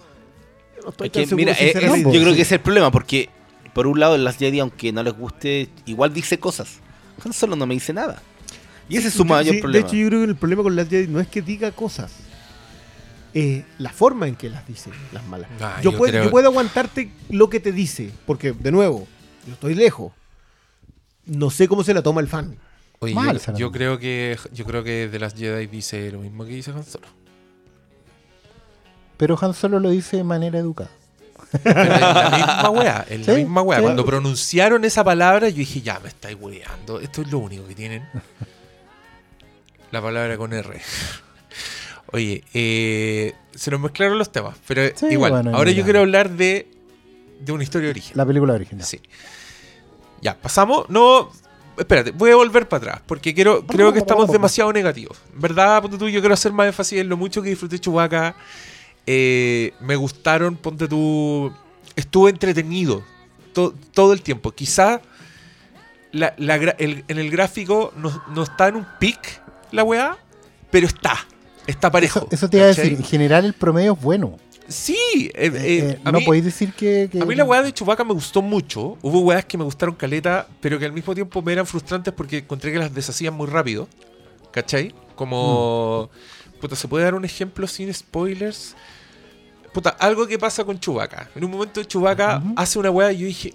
yo 0.77 0.83
no 0.85 0.91
estoy 0.91 1.07
Es 1.09 1.13
tan 1.13 1.23
que, 1.23 1.29
seguro 1.29 1.37
mira, 1.45 1.55
si 1.55 1.65
eh, 1.65 1.73
es- 1.75 2.03
yo 2.05 2.11
creo 2.11 2.25
que 2.25 2.33
ese 2.33 2.43
es 2.43 2.53
el 2.53 2.61
problema, 2.61 2.91
porque 2.91 3.29
por 3.75 3.87
un 3.87 4.01
lado, 4.01 4.15
en 4.15 4.25
las 4.25 4.37
Jedi, 4.37 4.59
aunque 4.61 4.93
no 4.93 5.03
les 5.03 5.13
guste, 5.17 5.69
igual 5.87 6.13
dice 6.13 6.39
cosas. 6.39 6.79
Han 7.25 7.33
Solo 7.33 7.57
no 7.57 7.67
me 7.67 7.75
dice 7.75 7.93
nada. 7.93 8.23
Y 8.89 8.97
ese 8.97 9.09
es 9.09 9.15
su 9.15 9.23
Sí, 9.23 9.29
mayor 9.29 9.55
de 9.55 9.61
problema. 9.61 9.87
hecho, 9.87 9.97
yo 9.97 10.09
creo 10.09 10.21
que 10.21 10.31
el 10.31 10.37
problema 10.37 10.63
con 10.63 10.75
las 10.77 10.89
Jedi 10.89 11.09
no 11.09 11.21
es 11.21 11.29
que 11.29 11.43
diga 11.43 11.71
cosas, 11.73 12.13
es 13.35 13.65
la 13.79 13.91
forma 13.91 14.27
en 14.29 14.35
que 14.37 14.49
las 14.49 14.67
dice, 14.67 14.91
las 15.13 15.25
malas. 15.27 15.49
Ah, 15.61 15.77
yo, 15.83 15.91
yo 15.93 15.99
puedo, 15.99 16.13
creo- 16.13 16.25
yo 16.25 16.31
puedo 16.31 16.49
aguantarte 16.49 17.11
lo 17.31 17.51
que 17.51 17.61
te 17.61 17.73
dice, 17.73 18.11
porque, 18.27 18.53
de 18.53 18.73
nuevo, 18.73 19.07
yo 19.47 19.53
estoy 19.55 19.75
lejos. 19.75 20.13
No 21.27 21.51
sé 21.51 21.69
cómo 21.69 21.85
se 21.85 21.93
la 21.93 22.03
toma 22.03 22.21
el 22.23 22.29
fan. 22.29 22.57
Oye, 23.01 23.15
Mal, 23.15 23.41
yo, 23.57 23.71
creo 23.71 23.99
que 23.99 24.37
yo 24.53 24.65
creo 24.65 24.83
que 24.83 25.09
de 25.09 25.19
las 25.19 25.35
Jedi 25.35 25.67
dice 25.67 26.11
lo 26.11 26.19
mismo 26.21 26.45
que 26.45 26.51
dice 26.53 26.71
Han 26.73 26.85
Solo. 26.85 27.07
Pero 29.17 29.39
Han 29.41 29.55
Solo 29.55 29.79
lo 29.81 29.91
dice 29.91 30.17
de 30.17 30.25
manera 30.25 30.59
educada. 30.59 30.91
Pero 31.63 31.81
en 31.81 32.01
la 32.01 32.31
misma 32.37 32.71
weá, 32.71 33.07
en 33.09 33.27
la 33.27 33.27
Sí, 33.35 33.41
misma 33.41 33.63
weá. 33.63 33.79
sí. 33.79 33.83
Cuando 33.85 34.05
pronunciaron 34.05 34.85
esa 34.85 35.03
palabra, 35.05 35.49
yo 35.49 35.57
dije, 35.57 35.81
ya 35.81 35.99
me 36.01 36.09
estáis 36.09 36.37
weando. 36.41 37.01
Esto 37.01 37.23
es 37.23 37.31
lo 37.31 37.39
único 37.39 37.67
que 37.67 37.75
tienen. 37.75 38.03
La 39.91 40.03
palabra 40.03 40.37
con 40.37 40.53
R. 40.53 40.81
Oye, 42.13 42.43
eh, 42.55 43.35
se 43.55 43.71
nos 43.71 43.81
mezclaron 43.81 44.19
los 44.19 44.31
temas, 44.33 44.57
pero 44.67 44.83
Sí, 44.97 45.07
igual. 45.11 45.31
bueno, 45.33 45.57
ahora 45.57 45.71
yo 45.73 45.85
quiero 45.85 46.01
hablar 46.01 46.31
de, 46.31 46.71
de 47.41 47.53
una 47.53 47.63
historia 47.63 47.91
original. 47.91 48.17
La 48.17 48.27
película 48.27 48.55
original. 48.55 48.85
Sí. 48.87 49.01
Ya, 50.23 50.37
pasamos. 50.39 50.89
No. 50.89 51.31
Espérate, 51.77 52.11
voy 52.11 52.31
a 52.31 52.37
volver 52.37 52.67
para 52.69 52.79
atrás. 52.91 53.03
Porque 53.07 53.35
quiero, 53.35 53.65
creo 53.67 53.93
que 53.93 53.99
estamos 54.01 54.31
demasiado 54.33 54.73
negativos. 54.73 55.19
¿Verdad? 55.35 55.81
Ponte 55.83 55.97
tú, 55.99 56.09
yo 56.09 56.21
quiero 56.21 56.35
hacer 56.35 56.53
más 56.53 56.67
énfasis 56.67 57.01
en 57.01 57.09
lo 57.09 57.17
mucho 57.17 57.41
que 57.43 57.51
disfruté 57.51 57.79
Chewbacca. 57.79 58.35
Eh, 59.07 59.75
me 59.81 59.95
gustaron, 59.97 60.57
ponte 60.57 60.89
tú. 60.89 61.53
Estuvo 61.95 62.29
entretenido 62.29 63.05
to- 63.53 63.75
todo 63.93 64.13
el 64.13 64.23
tiempo. 64.23 64.51
Quizá 64.53 65.01
la- 66.13 66.35
el- 66.79 67.05
en 67.07 67.19
el 67.19 67.31
gráfico 67.31 67.93
no, 67.97 68.25
no 68.35 68.43
está 68.43 68.69
en 68.69 68.77
un 68.77 68.87
pic 68.99 69.41
la 69.73 69.85
weá, 69.85 70.17
pero 70.71 70.87
está. 70.87 71.15
Está 71.67 71.91
parejo. 71.91 72.21
Eso, 72.21 72.29
eso 72.31 72.51
te 72.51 72.57
iba 72.59 72.67
a 72.67 72.69
decir. 72.69 72.93
En 72.95 73.05
general, 73.05 73.45
el 73.45 73.53
promedio 73.55 73.93
es 73.95 74.01
bueno. 74.01 74.37
Sí, 74.69 74.97
eh, 75.35 75.51
Eh, 75.55 75.79
eh, 75.95 76.01
a 76.05 76.13
no 76.13 76.19
mí- 76.19 76.25
podéis 76.27 76.45
decir 76.45 76.73
que. 76.75 77.09
que- 77.11 77.21
a 77.21 77.25
mí 77.25 77.35
la 77.35 77.45
weá 77.45 77.63
de 77.63 77.73
Chewbacca 77.73 78.05
me 78.05 78.13
gustó 78.13 78.43
mucho. 78.43 78.99
Hubo 79.03 79.21
weas 79.21 79.45
que 79.47 79.57
me 79.59 79.65
gustaron 79.65 79.95
caleta, 79.95 80.47
pero 80.61 80.79
que 80.79 80.85
al 80.85 80.93
mismo 80.93 81.15
tiempo 81.15 81.41
me 81.43 81.53
eran 81.53 81.67
frustrantes 81.67 82.13
porque 82.15 82.39
encontré 82.39 82.73
que 82.73 82.79
las 82.79 82.93
deshacían 82.95 83.33
muy 83.35 83.47
rápido. 83.47 83.89
¿Cachai? 84.53 84.95
Como. 85.15 86.11
Puta, 86.61 86.75
¿se 86.77 86.89
puede 86.89 87.05
dar 87.05 87.15
un 87.15 87.25
ejemplo 87.25 87.67
sin 87.67 87.93
spoilers? 87.95 88.75
Puta, 89.73 89.91
algo 89.91 90.27
que 90.27 90.39
pasa 90.39 90.65
con 90.65 90.79
Chewbacca. 90.81 91.31
En 91.35 91.45
un 91.45 91.51
momento 91.51 91.83
Chewbacca 91.85 92.39
Ujú. 92.39 92.55
hace 92.57 92.79
una 92.79 92.91
weá 92.91 93.13
y 93.13 93.19
yo 93.19 93.27
dije. 93.27 93.55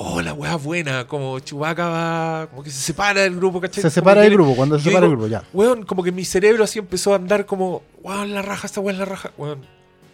Oh, 0.00 0.22
la 0.22 0.32
weá 0.32 0.54
buena. 0.56 1.06
Como 1.08 1.40
Chewbacca 1.40 1.88
va. 1.88 2.46
Como 2.50 2.62
que 2.62 2.70
se 2.70 2.80
separa 2.80 3.20
del 3.22 3.34
grupo, 3.36 3.60
¿cachai? 3.60 3.82
Se 3.82 3.90
separa 3.90 4.20
del 4.22 4.32
grupo. 4.34 4.54
Cuando 4.54 4.78
se 4.78 4.84
separa 4.84 5.00
del 5.08 5.10
digo, 5.16 5.22
grupo, 5.22 5.30
ya. 5.30 5.42
Weón, 5.52 5.82
como 5.84 6.04
que 6.04 6.12
mi 6.12 6.24
cerebro 6.24 6.62
así 6.64 6.78
empezó 6.78 7.12
a 7.12 7.16
andar 7.16 7.46
como. 7.46 7.82
Weón, 8.02 8.32
la 8.32 8.42
raja, 8.42 8.66
esta 8.68 8.80
weá 8.80 8.92
es 8.92 8.98
la 9.00 9.04
raja. 9.06 9.32
Weón. 9.36 9.66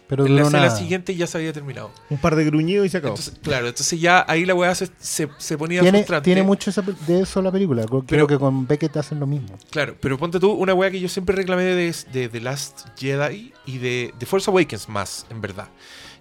Pero 0.07 0.27
En 0.27 0.35
la 0.51 0.69
siguiente 0.69 1.15
ya 1.15 1.25
se 1.25 1.37
había 1.39 1.51
terminado. 1.51 1.91
Un 2.11 2.19
par 2.19 2.35
de 2.35 2.45
gruñidos 2.45 2.85
y 2.85 2.89
se 2.89 2.97
acabó. 2.97 3.13
Entonces, 3.15 3.39
claro, 3.41 3.67
entonces 3.67 3.99
ya 3.99 4.23
ahí 4.27 4.45
la 4.45 4.53
weá 4.53 4.75
se, 4.75 4.87
se, 4.99 5.27
se 5.39 5.57
ponía 5.57 5.81
Tiene, 5.81 5.97
frustrante. 5.99 6.25
tiene 6.25 6.43
mucho 6.43 6.71
de 7.07 7.21
eso 7.21 7.41
la 7.41 7.51
película. 7.51 7.83
Creo 7.85 8.03
Pero- 8.05 8.27
que 8.27 8.37
con 8.37 8.67
Beckett 8.67 8.97
hacen 8.97 9.19
lo 9.19 9.25
mismo. 9.25 9.57
Claro, 9.71 9.95
pero 9.99 10.19
ponte 10.19 10.39
tú 10.39 10.51
una 10.51 10.75
weá 10.75 10.91
que 10.91 10.99
yo 10.99 11.09
siempre 11.09 11.35
reclamé 11.35 11.63
de, 11.63 11.95
de 12.13 12.29
The 12.29 12.39
Last 12.39 12.81
Jedi 12.99 13.51
y 13.65 13.77
de, 13.79 14.13
de 14.19 14.25
Force 14.27 14.47
Awakens 14.49 14.89
más, 14.89 15.25
en 15.31 15.41
verdad. 15.41 15.69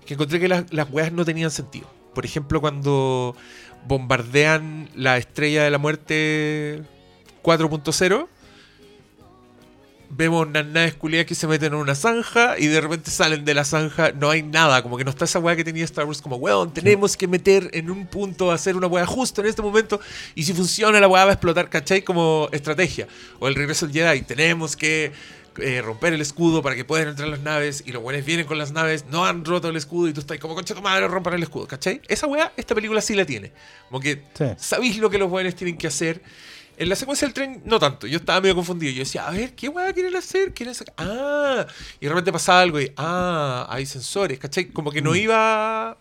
Que 0.07 0.15
encontré 0.15 0.41
que 0.41 0.49
las, 0.49 0.65
las 0.73 0.91
weas 0.91 1.13
no 1.13 1.27
tenían 1.27 1.51
sentido. 1.51 1.87
Por 2.15 2.25
ejemplo, 2.25 2.61
cuando 2.61 3.37
bombardean 3.87 4.89
la 4.95 5.19
estrella 5.19 5.65
de 5.65 5.71
la 5.71 5.79
muerte 5.79 6.83
4.0, 7.43 8.29
vemos 10.17 10.47
unas 10.47 10.67
naves 10.67 10.95
culiadas 10.95 11.27
que 11.27 11.35
se 11.35 11.47
meten 11.47 11.73
en 11.73 11.79
una 11.79 11.95
zanja 11.95 12.59
y 12.59 12.67
de 12.67 12.81
repente 12.81 13.11
salen 13.11 13.45
de 13.45 13.55
la 13.55 13.65
zanja, 13.65 14.13
no 14.13 14.31
hay 14.31 14.43
nada, 14.43 14.83
como 14.83 14.97
que 14.97 15.05
no 15.05 15.11
está 15.11 15.25
esa 15.25 15.39
weá 15.39 15.57
que 15.57 15.65
tenía 15.65 15.85
Star 15.85 16.07
Wars 16.07 16.23
como, 16.23 16.37
weón, 16.37 16.73
tenemos 16.73 17.17
que 17.17 17.27
meter 17.27 17.71
en 17.73 17.91
un 17.91 18.07
punto, 18.07 18.53
hacer 18.53 18.77
una 18.77 18.87
weá 18.87 19.07
justo 19.07 19.41
en 19.41 19.49
este 19.49 19.63
momento 19.63 20.01
y 20.35 20.45
si 20.45 20.53
funciona 20.53 21.01
la 21.01 21.09
weá 21.09 21.25
va 21.25 21.33
a 21.33 21.35
explotar, 21.35 21.69
¿cachai? 21.69 22.03
Como 22.03 22.49
estrategia. 22.53 23.09
O 23.41 23.49
el 23.49 23.55
regreso 23.55 23.87
del 23.87 23.95
Jedi, 23.95 24.23
tenemos 24.23 24.77
que 24.77 25.13
eh, 25.59 25.83
romper 25.83 26.13
el 26.13 26.21
escudo 26.21 26.63
para 26.63 26.75
que 26.77 26.85
puedan 26.85 27.09
entrar 27.09 27.29
las 27.29 27.41
naves 27.41 27.83
y 27.87 27.93
los 27.93 28.03
weones 28.03 28.25
vienen 28.25 28.47
con 28.47 28.59
las 28.59 28.73
naves, 28.73 29.05
no 29.11 29.25
han 29.25 29.45
roto 29.45 29.69
el 29.69 29.77
escudo 29.77 30.09
y 30.09 30.13
tú 30.13 30.21
estás 30.21 30.39
como, 30.39 30.55
concha 30.55 30.75
tu 30.75 30.83
madre, 30.83 31.07
rompan 31.09 31.35
el 31.35 31.43
escudo, 31.43 31.67
¿cachai? 31.67 32.01
Esa 32.09 32.27
weá, 32.27 32.53
esta 32.57 32.75
película 32.75 33.01
sí 33.01 33.15
la 33.15 33.25
tiene. 33.25 33.53
Como 33.89 34.01
que 34.01 34.23
Sí. 34.35 34.45
sabéis 34.57 34.99
lo 34.99 35.11
que 35.11 35.19
los 35.19 35.31
weones 35.31 35.55
tienen 35.55 35.77
que 35.77 35.87
hacer. 35.87 36.23
En 36.77 36.89
la 36.89 36.97
secuencia 36.97 37.29
del 37.29 37.35
tren, 37.35 37.63
no 37.65 37.79
tanto. 37.79 38.09
Yo 38.09 38.19
estaba 38.19 38.41
medio 38.41 38.57
confundido. 38.57 38.93
Yo 38.93 38.99
decía, 39.01 39.29
a 39.29 39.31
ver, 39.31 39.55
¿qué 39.55 39.69
weá 39.69 39.93
quieren 39.93 40.17
hacer? 40.17 40.53
¿Quieren 40.53 40.75
sacar? 40.75 40.95
Ah, 40.99 41.67
y 42.01 42.05
de 42.07 42.09
repente 42.09 42.33
pasaba 42.33 42.63
algo 42.63 42.81
y, 42.81 42.91
ah, 42.97 43.67
hay 43.71 43.87
sensores, 43.87 44.41
¿cachai? 44.41 44.67
Como 44.71 44.91
que 44.91 45.01
no 45.01 45.15
iba 45.15 45.97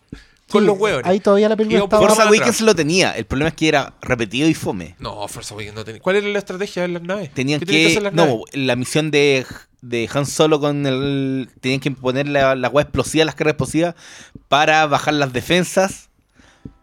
con 0.50 0.62
Sí, 0.62 0.68
los 0.68 0.78
hueones. 0.78 1.06
Ahí 1.06 1.20
todavía 1.20 1.50
la 1.50 1.56
película 1.56 1.84
estaba. 1.84 2.08
para 2.08 2.24
Awakens 2.26 2.62
lo 2.62 2.76
tenía. 2.76 3.12
El 3.18 3.26
problema 3.26 3.50
es 3.50 3.56
que 3.56 3.68
era 3.68 3.94
repetido 4.02 4.48
y 4.48 4.54
fome. 4.54 4.96
No, 5.00 5.28
Force 5.28 5.54
Awakens 5.54 5.76
no 5.76 5.84
tenía. 5.84 6.02
¿Cuál 6.02 6.18
era 6.18 6.28
la 6.28 6.40
estrategia 6.40 6.84
de 6.84 6.90
las 6.90 7.02
naves? 7.02 7.32
Tenían 7.34 7.60
¿Qué 7.60 7.66
que. 7.66 7.72
tenían 7.72 7.92
hacer 7.92 8.04
las 8.04 8.14
no, 8.14 8.26
naves? 8.26 8.42
la 8.54 8.76
misión 8.76 9.10
de, 9.12 9.46
de 9.82 10.10
Han 10.14 10.26
Solo 10.26 10.60
con 10.60 10.86
el. 10.86 11.50
Tenían 11.62 11.80
que 11.80 11.92
poner 11.92 12.28
la, 12.28 12.56
la 12.56 12.70
weá 12.70 12.84
explosiva, 12.84 13.26
las 13.26 13.36
cargas 13.36 13.54
explosivas, 13.54 13.96
para 14.48 14.86
bajar 14.88 15.14
las 15.16 15.34
defensas. 15.34 16.10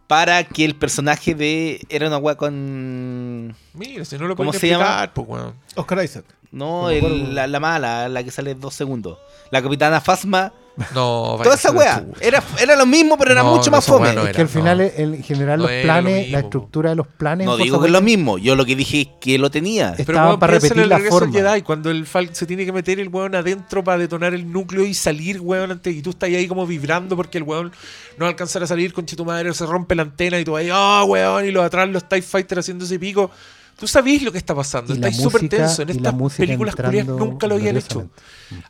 Para 0.07 0.43
que 0.43 0.65
el 0.65 0.75
personaje 0.75 1.37
de. 1.37 1.81
Era 1.89 2.09
una 2.09 2.19
weá 2.19 2.35
con. 2.37 3.55
Mira, 3.75 4.05
si 4.05 4.19
no 4.19 4.27
lo 4.27 4.35
¿Cómo 4.35 4.53
se 4.53 4.69
llama? 4.69 5.05
explicar, 5.05 5.13
pues. 5.15 5.55
Oscar 5.77 6.05
Isaac. 6.05 6.25
No, 6.51 6.91
el- 6.91 7.33
la, 7.33 7.47
la 7.47 7.61
mala, 7.61 8.09
la 8.09 8.25
que 8.25 8.33
sale 8.33 8.57
dos 8.57 8.75
segundos. 8.75 9.19
La 9.53 9.63
capitana 9.63 10.01
Fasma. 10.01 10.53
No, 10.95 11.39
Toda 11.43 11.55
esa 11.55 11.71
weá. 11.71 12.05
Era, 12.21 12.43
era 12.61 12.77
lo 12.77 12.87
mismo, 12.87 13.17
pero 13.19 13.33
era 13.33 13.43
No, 13.43 13.55
mucho 13.57 13.71
más 13.71 13.85
fome. 13.87 14.13
no 14.13 14.27
Es 14.27 14.35
que 14.35 14.43
al 14.43 14.49
final, 14.49 14.79
no. 14.79 14.85
el- 14.85 15.15
en 15.15 15.23
general, 15.23 15.59
No 15.61 15.67
los 15.67 15.77
lo 15.77 15.83
planes, 15.83 16.31
la 16.31 16.39
estructura 16.41 16.91
de 16.91 16.97
los 16.97 17.07
planes. 17.07 17.47
No 17.47 17.57
digo 17.57 17.81
que 17.81 17.87
es 17.87 17.93
lo 17.93 18.01
mismo. 18.03 18.39
Yo 18.39 18.57
lo 18.57 18.65
que 18.65 18.75
dije 18.77 19.01
es 19.03 19.09
que 19.21 19.39
lo 19.39 19.51
tenía. 19.51 19.91
Es- 19.91 20.07
Pero 20.07 20.13
Estaban 20.13 20.29
weón, 20.29 20.41
para 20.41 20.53
repetir 20.55 20.83
el 20.83 20.89
la 20.89 20.99
forma. 20.99 21.33
Jedi, 21.33 21.63
cuando 21.63 21.91
el 21.91 22.07
Falcon 22.07 22.35
se 22.35 22.47
tiene 22.47 22.65
que 22.65 22.73
meter 22.73 22.99
el 22.99 23.09
weón 23.09 23.35
adentro 23.35 23.85
para 23.85 23.99
detonar 23.99 24.35
el 24.35 24.51
núcleo 24.51 24.85
y 24.85 24.95
salir, 24.95 25.41
weón, 25.41 25.71
antes, 25.71 25.95
y 25.95 26.03
tú 26.03 26.11
estás 26.11 26.29
ahí 26.29 26.49
como 26.49 26.67
vibrando 26.67 27.17
porque 27.17 27.39
el 27.39 27.45
weón 27.45 27.73
no 28.19 28.25
va 28.27 28.35
a 28.39 28.67
salir 28.67 28.93
con 28.93 29.07
tu 29.07 29.25
madre 29.25 29.53
se 29.55 29.67
rompe 29.67 29.95
la 29.95 30.03
antena 30.03 30.39
y 30.39 30.45
tú 30.45 30.57
ahí, 30.57 30.69
ah, 30.73 31.05
weón, 31.07 31.45
y 31.47 31.51
los 31.51 31.65
atrás 31.65 31.89
los 31.89 32.09
TIE 32.09 32.23
Fighters 32.23 32.61
haciendo 32.61 32.85
ese 32.85 32.99
pico. 32.99 33.31
Tú 33.79 33.87
sabés 33.87 34.23
lo 34.23 34.31
que 34.31 34.39
está 34.39 34.55
pasando, 34.55 34.93
estáis 34.93 35.17
súper 35.17 35.49
tenso. 35.49 35.83
En 35.83 35.91
estas 35.91 36.15
películas 36.37 36.75
entrando 36.79 37.17
nunca 37.17 37.47
lo 37.47 37.55
habían 37.55 37.77
hecho. 37.77 38.09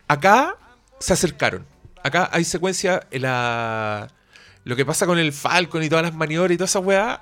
Acá 0.06 0.54
se 0.98 1.12
acercaron. 1.12 1.64
Acá 2.02 2.28
hay 2.32 2.44
secuencia 2.44 3.06
en 3.10 3.22
la. 3.22 4.08
Lo 4.64 4.76
que 4.76 4.84
pasa 4.84 5.06
con 5.06 5.18
el 5.18 5.32
Falcon 5.32 5.82
y 5.82 5.88
todas 5.88 6.04
las 6.04 6.14
maniobras 6.14 6.52
y 6.54 6.58
toda 6.58 6.66
esa 6.66 6.80
weá, 6.80 7.18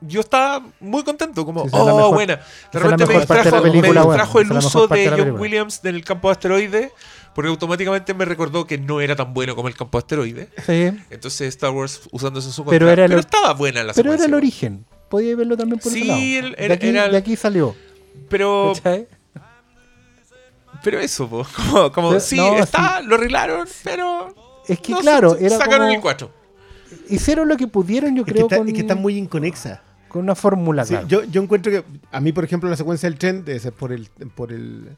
yo 0.00 0.20
estaba 0.20 0.66
muy 0.80 1.04
contento, 1.04 1.46
como, 1.46 1.64
la 1.64 1.70
oh, 1.78 1.86
mejor- 1.96 2.14
buena. 2.14 2.40
De 2.72 2.78
repente 2.80 3.06
me 3.06 3.14
parte 3.14 3.32
de 3.32 3.36
la 3.36 3.42
distrajo, 3.44 3.56
me 3.64 3.70
película, 3.70 4.02
bueno, 4.02 4.10
distrajo 4.22 4.40
el 4.40 4.52
uso 4.52 4.86
de 4.88 4.96
de 4.98 5.06
John 5.08 5.16
película. 5.18 5.40
Williams 5.40 5.80
en 5.84 5.94
el 5.94 6.04
campo 6.04 6.28
de 6.28 6.32
asteroides, 6.32 6.90
porque 7.32 7.48
automáticamente 7.48 8.12
me 8.12 8.24
recordó 8.24 8.66
que 8.66 8.76
no 8.76 9.00
era 9.00 9.14
tan 9.14 9.32
bueno 9.32 9.54
como 9.54 9.68
el 9.68 9.76
campo 9.76 9.98
de 9.98 10.02
asteroides. 10.02 10.48
Sí, 10.66 10.90
Entonces 11.10 11.42
Star 11.48 11.70
Wars 11.70 12.00
usándose 12.10 12.48
en 12.48 12.52
su 12.54 12.64
Pero 12.64 12.86
contra. 12.86 12.92
era 12.92 13.02
Pero, 13.04 13.14
el- 13.14 13.20
estaba 13.20 13.54
buena 13.54 13.84
la 13.84 13.92
pero 13.92 14.12
era 14.12 14.24
el 14.24 14.34
origen. 14.34 14.84
Podía 15.08 15.36
verlo 15.36 15.56
también 15.56 15.78
por 15.78 15.92
Sí, 15.92 16.04
lado. 16.04 16.20
el- 16.20 16.52
de, 16.56 16.64
era- 16.64 16.74
aquí, 16.74 16.88
era 16.88 17.04
el- 17.06 17.12
de 17.12 17.18
aquí 17.18 17.36
salió. 17.36 17.76
Pero, 18.28 18.72
¿cachai? 18.74 19.06
Pero 20.82 20.98
eso, 21.00 21.28
po, 21.28 21.46
como, 21.56 21.92
como 21.92 22.08
Pero- 22.10 22.20
sí, 22.20 22.36
no, 22.36 22.58
está, 22.58 23.00
lo 23.02 23.14
arreglaron, 23.16 23.66
pero... 23.84 24.34
Es 24.68 24.78
que 24.80 24.92
no, 24.92 25.00
claro, 25.00 25.36
era 25.36 25.56
sacaron 25.58 25.86
como- 25.86 25.94
el 25.96 26.00
4. 26.00 26.30
Hicieron 27.08 27.48
lo 27.48 27.56
que 27.56 27.66
pudieron, 27.66 28.14
yo 28.16 28.22
Es 28.22 28.26
que, 28.26 28.32
creo, 28.32 28.46
está, 28.46 28.58
con, 28.58 28.68
es 28.68 28.74
que 28.74 28.80
está 28.80 28.94
muy 28.94 29.16
inconexa. 29.16 29.82
con 30.08 30.22
una 30.22 30.34
fórmula, 30.34 30.84
Sí, 30.84 30.90
claro. 30.94 31.06
yo, 31.08 31.24
yo 31.24 31.42
encuentro 31.42 31.70
que 31.72 31.84
a 32.10 32.20
mí, 32.20 32.32
por 32.32 32.44
ejemplo, 32.44 32.68
la 32.68 32.76
secuencia 32.76 33.08
del 33.08 33.18
tren 33.18 33.44
debe 33.44 33.58
ser 33.60 33.72
por 33.72 33.92
el, 33.92 34.08
por 34.34 34.52
el 34.52 34.96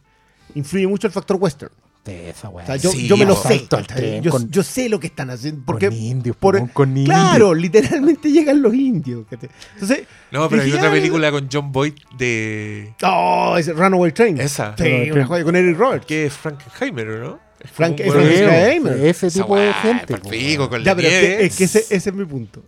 influye 0.55 0.87
mucho 0.87 1.07
el 1.07 1.13
factor 1.13 1.37
western. 1.41 1.73
De 2.05 2.31
esa 2.31 2.49
weá. 2.49 2.65
O 2.65 2.67
sea, 2.67 2.77
yo, 2.77 2.91
Sí, 2.91 3.07
yo 3.07 3.17
me 3.17 3.25
lo 3.25 3.37
sé. 3.37 3.65
Yo, 4.23 4.33
con- 4.33 4.51
yo 4.51 4.65
sé 4.65 4.89
lo 4.89 4.99
que 4.99 5.07
están 5.07 5.31
haciendo. 5.31 5.63
Porque, 5.65 5.87
con 5.89 5.97
indios, 5.97 6.35
por- 6.37 6.59
po, 6.59 6.69
con 6.73 6.89
indios. 6.97 7.07
claro, 7.07 7.55
literalmente 7.55 8.29
llegan 8.33 8.61
los 8.61 8.75
indios. 8.75 9.25
Entonces, 9.31 10.03
No, 10.33 10.49
pero 10.49 10.63
hay 10.63 10.73
otra 10.73 10.91
película 10.91 11.31
con 11.31 11.49
John 11.53 11.71
Boyd 11.71 11.93
de... 12.19 12.93
Oh, 13.05 13.55
ese 13.57 13.73
Runaway 13.73 14.11
Train. 14.11 14.41
Esa. 14.41 14.75
Sí, 14.77 14.83
Runaway 14.83 15.03
una 15.05 15.13
Train. 15.13 15.27
joya 15.29 15.45
con 15.45 15.57
Eric 15.57 15.79
Roberts. 15.79 16.07
que 16.07 16.27
es 16.27 16.33
Frankenheimer, 16.33 17.09
¿o 17.09 17.19
¿no? 17.21 17.41
Es 17.61 17.71
hueón 17.79 17.97
Frank 17.97 18.01
así. 18.01 18.37
Skygamer. 18.39 19.07
ese 19.07 19.27
Esa 19.29 19.43
tipo 19.43 19.57
de 19.57 19.73
gente. 19.75 20.19
con 20.59 20.81
Ya, 20.83 20.91
la 20.91 20.97
pero 20.97 21.07
es 21.09 21.15
que, 21.21 21.45
es 21.45 21.57
que 21.57 21.65
ese, 21.65 21.79
ese 21.91 22.11
es 22.11 22.13
mi 22.17 22.25
punto. 22.25 22.65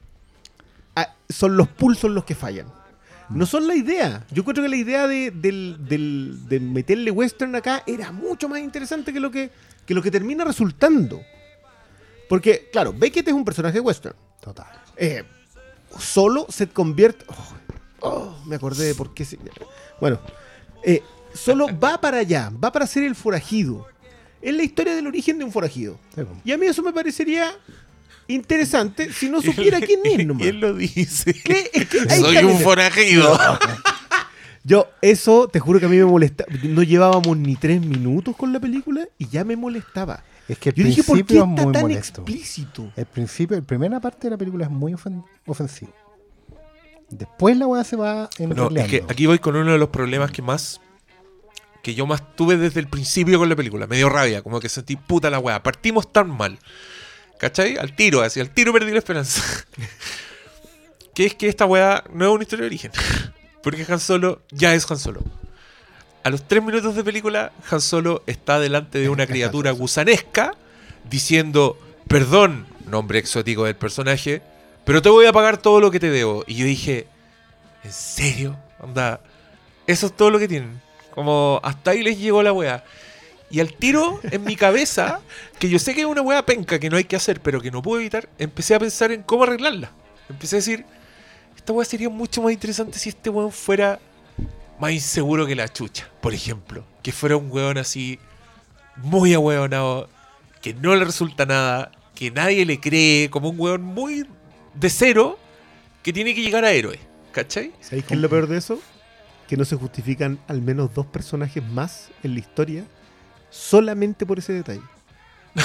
Ah, 0.94 1.12
son 1.28 1.56
los 1.56 1.66
pulsos 1.66 2.09
los 2.12 2.24
que 2.24 2.36
fallan. 2.36 2.66
No 3.30 3.46
son 3.46 3.66
la 3.66 3.74
idea. 3.74 4.24
Yo 4.30 4.44
creo 4.44 4.62
que 4.62 4.68
la 4.68 4.76
idea 4.76 5.06
de, 5.09 5.30
del- 5.30 5.76
del- 5.88 6.48
de 6.48 6.60
meterle 6.60 7.10
western 7.10 7.55
acá 7.56 7.82
era 7.86 8.12
mucho 8.12 8.48
más 8.48 8.60
interesante 8.60 9.12
que 9.12 9.20
lo 9.20 9.30
que, 9.30 9.51
que 9.86 9.94
lo 9.94 10.02
que 10.02 10.10
termina 10.10 10.44
resultando. 10.44 11.20
Porque, 12.28 12.68
claro, 12.72 12.92
Beckett 12.96 13.28
es 13.28 13.34
un 13.34 13.44
personaje 13.44 13.80
western. 13.80 14.16
Total. 14.40 14.66
Eh, 14.96 15.24
solo 15.98 16.46
se 16.48 16.68
convierte. 16.68 17.24
oh, 17.28 18.09
oh, 18.09 18.42
me 18.46 18.56
acordé 18.56 18.86
de 18.86 18.94
por 18.94 19.14
qué. 19.14 19.24
se- 19.24 19.38
Bueno, 20.01 20.20
eh, 20.82 21.02
solo 21.32 21.66
va 21.78 22.01
para 22.01 22.18
allá, 22.18 22.51
va 22.62 22.70
para 22.72 22.86
ser 22.86 23.05
el 23.05 23.14
forajido. 23.14 23.86
Es 24.42 24.55
la 24.55 24.62
historia 24.62 24.94
del 24.94 25.06
origen 25.06 25.38
de 25.38 25.44
un 25.44 25.52
forajido. 25.52 25.98
Sí. 26.14 26.22
Y 26.44 26.52
a 26.52 26.59
mí 26.59 26.66
eso 26.66 26.82
me 26.82 26.92
parecería 26.92 27.51
interesante 28.28 29.12
si 29.12 29.28
no 29.28 29.40
supiera 29.42 29.80
quién 29.80 30.01
es 30.05 30.26
nomás. 30.26 30.46
Él 30.46 30.60
lo 30.60 30.74
dice. 30.74 31.34
¿Qué? 31.34 31.70
Es 31.72 31.86
que 31.88 32.01
ahí 32.09 32.20
Soy 32.20 32.36
un 32.38 32.59
forajido. 32.60 33.38
Yo, 34.66 34.88
eso, 35.02 35.46
te 35.48 35.60
juro 35.60 35.78
que 35.78 35.86
a 35.86 35.88
mí 35.90 35.96
me 35.96 36.05
molesta. 36.06 36.44
No 36.62 36.82
llevábamos 36.82 37.36
ni 37.36 37.55
tres 37.56 37.80
minutos 37.82 38.34
con 38.36 38.52
la 38.52 38.60
película 38.60 39.06
y 39.18 39.28
ya 39.28 39.44
me 39.44 39.56
molestaba. 39.56 40.24
Es 40.48 40.59
que 40.59 40.70
el 40.70 40.74
Yo 40.74 40.84
dije, 40.84 41.02
¿por 41.05 41.16
qué 41.18 41.24
principio 41.24 41.44
es 41.44 41.51
está 41.51 41.62
muy 41.64 41.72
tan 41.72 41.82
molesto. 41.82 42.20
explícito? 42.22 42.92
El 42.96 43.06
principio, 43.06 43.56
la 43.56 43.62
primera 43.62 44.01
parte 44.01 44.26
de 44.26 44.30
la 44.30 44.36
película 44.38 44.64
es 44.64 44.70
muy 44.70 44.92
ofen- 44.94 45.24
ofensivo. 45.46 45.92
Después 47.10 47.56
la 47.56 47.66
weá 47.66 47.84
se 47.84 47.96
va 47.96 48.28
No, 48.38 48.70
es 48.74 48.88
que 48.88 49.05
aquí 49.09 49.26
voy 49.26 49.38
con 49.38 49.55
uno 49.56 49.72
de 49.72 49.78
los 49.78 49.90
problemas 49.90 50.30
que 50.30 50.42
más. 50.42 50.80
que 51.82 51.94
yo 51.94 52.06
más 52.06 52.34
tuve 52.34 52.56
desde 52.56 52.80
el 52.80 52.88
principio 52.88 53.38
con 53.38 53.48
la 53.51 53.56
película. 53.56 53.86
Me 53.86 53.96
dio 53.96 54.09
rabia, 54.09 54.40
como 54.42 54.59
que 54.60 54.70
sentí 54.70 54.96
puta 54.96 55.28
la 55.28 55.38
weá. 55.38 55.62
Partimos 55.62 56.10
tan 56.10 56.30
mal. 56.30 56.59
¿Cachai? 57.39 57.77
Al 57.77 57.94
tiro, 57.94 58.23
así, 58.23 58.40
al 58.40 58.51
tiro 58.51 58.73
perdí 58.73 58.93
la 58.93 58.98
esperanza. 58.98 59.43
que 61.15 61.27
es 61.27 61.35
que 61.35 61.48
esta 61.48 61.66
weá 61.66 62.05
no 62.12 62.27
es 62.27 62.31
una 62.32 62.43
historia 62.43 62.62
de 62.62 62.66
origen. 62.66 62.93
Porque 63.62 63.86
Han 63.89 64.01
Solo 64.01 64.43
ya 64.51 64.74
es 64.74 64.90
Han 64.90 64.98
Solo. 64.98 65.23
A 66.23 66.31
los 66.31 66.47
tres 66.47 66.62
minutos 66.62 66.94
de 66.94 67.05
película, 67.05 67.52
Han 67.70 67.81
Solo 67.81 68.23
está 68.27 68.59
delante 68.59 68.98
de 68.98 69.09
una 69.09 69.27
criatura 69.27 69.70
gusanesca 69.73 70.55
diciendo, 71.09 71.78
perdón, 72.09 72.66
nombre 72.86 73.19
exótico 73.19 73.65
del 73.65 73.77
personaje, 73.77 74.43
pero 74.85 75.02
te 75.02 75.09
voy 75.09 75.27
a 75.27 75.32
pagar 75.32 75.59
todo 75.59 75.81
lo 75.81 75.90
que 75.90 76.01
te 76.01 76.11
debo. 76.11 76.44
Y 76.47 76.55
yo 76.56 76.66
dije, 76.66 77.06
¿en 77.82 77.93
serio? 77.93 78.56
Anda, 78.82 79.20
eso 79.86 80.06
es 80.06 80.16
todo 80.16 80.31
lo 80.31 80.39
que 80.39 80.48
tienen. 80.48 80.81
Como 81.11 81.61
hasta 81.62 81.93
ahí 81.93 82.02
les 82.02 82.19
llegó 82.19 82.43
la 82.43 82.52
weá. 82.52 82.85
Y 83.55 83.60
al 83.60 83.72
tiro, 83.72 84.18
en 84.24 84.43
mi 84.43 84.56
cabeza, 84.56 85.20
que 85.60 85.68
yo 85.68 85.78
sé 85.78 85.94
que 85.94 86.01
es 86.01 86.06
una 86.09 86.22
weá 86.22 86.44
penca 86.44 86.81
que 86.81 86.90
no 86.90 86.97
hay 86.97 87.05
que 87.05 87.14
hacer, 87.14 87.40
pero 87.40 87.60
que 87.60 87.70
no 87.70 87.82
puedo 87.82 88.01
evitar, 88.01 88.28
empecé 88.36 88.74
a 88.74 88.81
pensar 88.81 89.12
en 89.12 89.22
cómo 89.22 89.44
arreglarla. 89.44 89.93
Empecé 90.28 90.56
a 90.56 90.59
decir, 90.59 90.85
esta 91.55 91.72
weá 91.72 91.85
sería 91.85 92.09
mucho 92.09 92.43
más 92.43 92.52
interesante 92.52 92.98
si 92.98 93.10
este 93.10 93.31
weón 93.31 93.52
fuera 93.52 94.01
más 94.81 94.90
inseguro 94.90 95.47
que 95.47 95.55
la 95.55 95.72
chucha, 95.72 96.10
por 96.20 96.35
ejemplo. 96.35 96.85
Que 97.01 97.12
fuera 97.12 97.36
un 97.36 97.48
weón 97.48 97.78
así, 97.78 98.18
muy 98.97 99.35
ahueonado, 99.35 100.09
que 100.60 100.74
no 100.74 100.97
le 100.97 101.05
resulta 101.05 101.47
nada, 101.47 101.93
que 102.16 102.32
nadie 102.32 102.66
le 102.66 102.81
cree, 102.81 103.31
como 103.31 103.51
un 103.51 103.60
weón 103.60 103.82
muy 103.82 104.26
de 104.74 104.90
cero, 104.90 105.39
que 106.02 106.12
tiene 106.12 106.35
que 106.35 106.43
llegar 106.43 106.64
a 106.64 106.72
héroe. 106.72 106.98
¿Cachai? 107.31 107.70
¿Sabéis 107.81 108.05
qué 108.05 108.14
es 108.14 108.20
lo 108.20 108.28
peor 108.28 108.48
de 108.48 108.59
eso? 108.59 108.81
Que 109.47 109.56
no 109.56 109.64
se 109.64 109.76
justifican 109.76 110.40
al 110.48 110.60
menos 110.60 110.93
dos 110.93 111.06
personajes 111.06 111.62
más 111.62 112.10
en 112.24 112.35
la 112.35 112.40
historia 112.40 112.85
solamente 113.55 114.26
por 114.26 114.39
ese 114.39 114.52
detalle. 114.52 114.82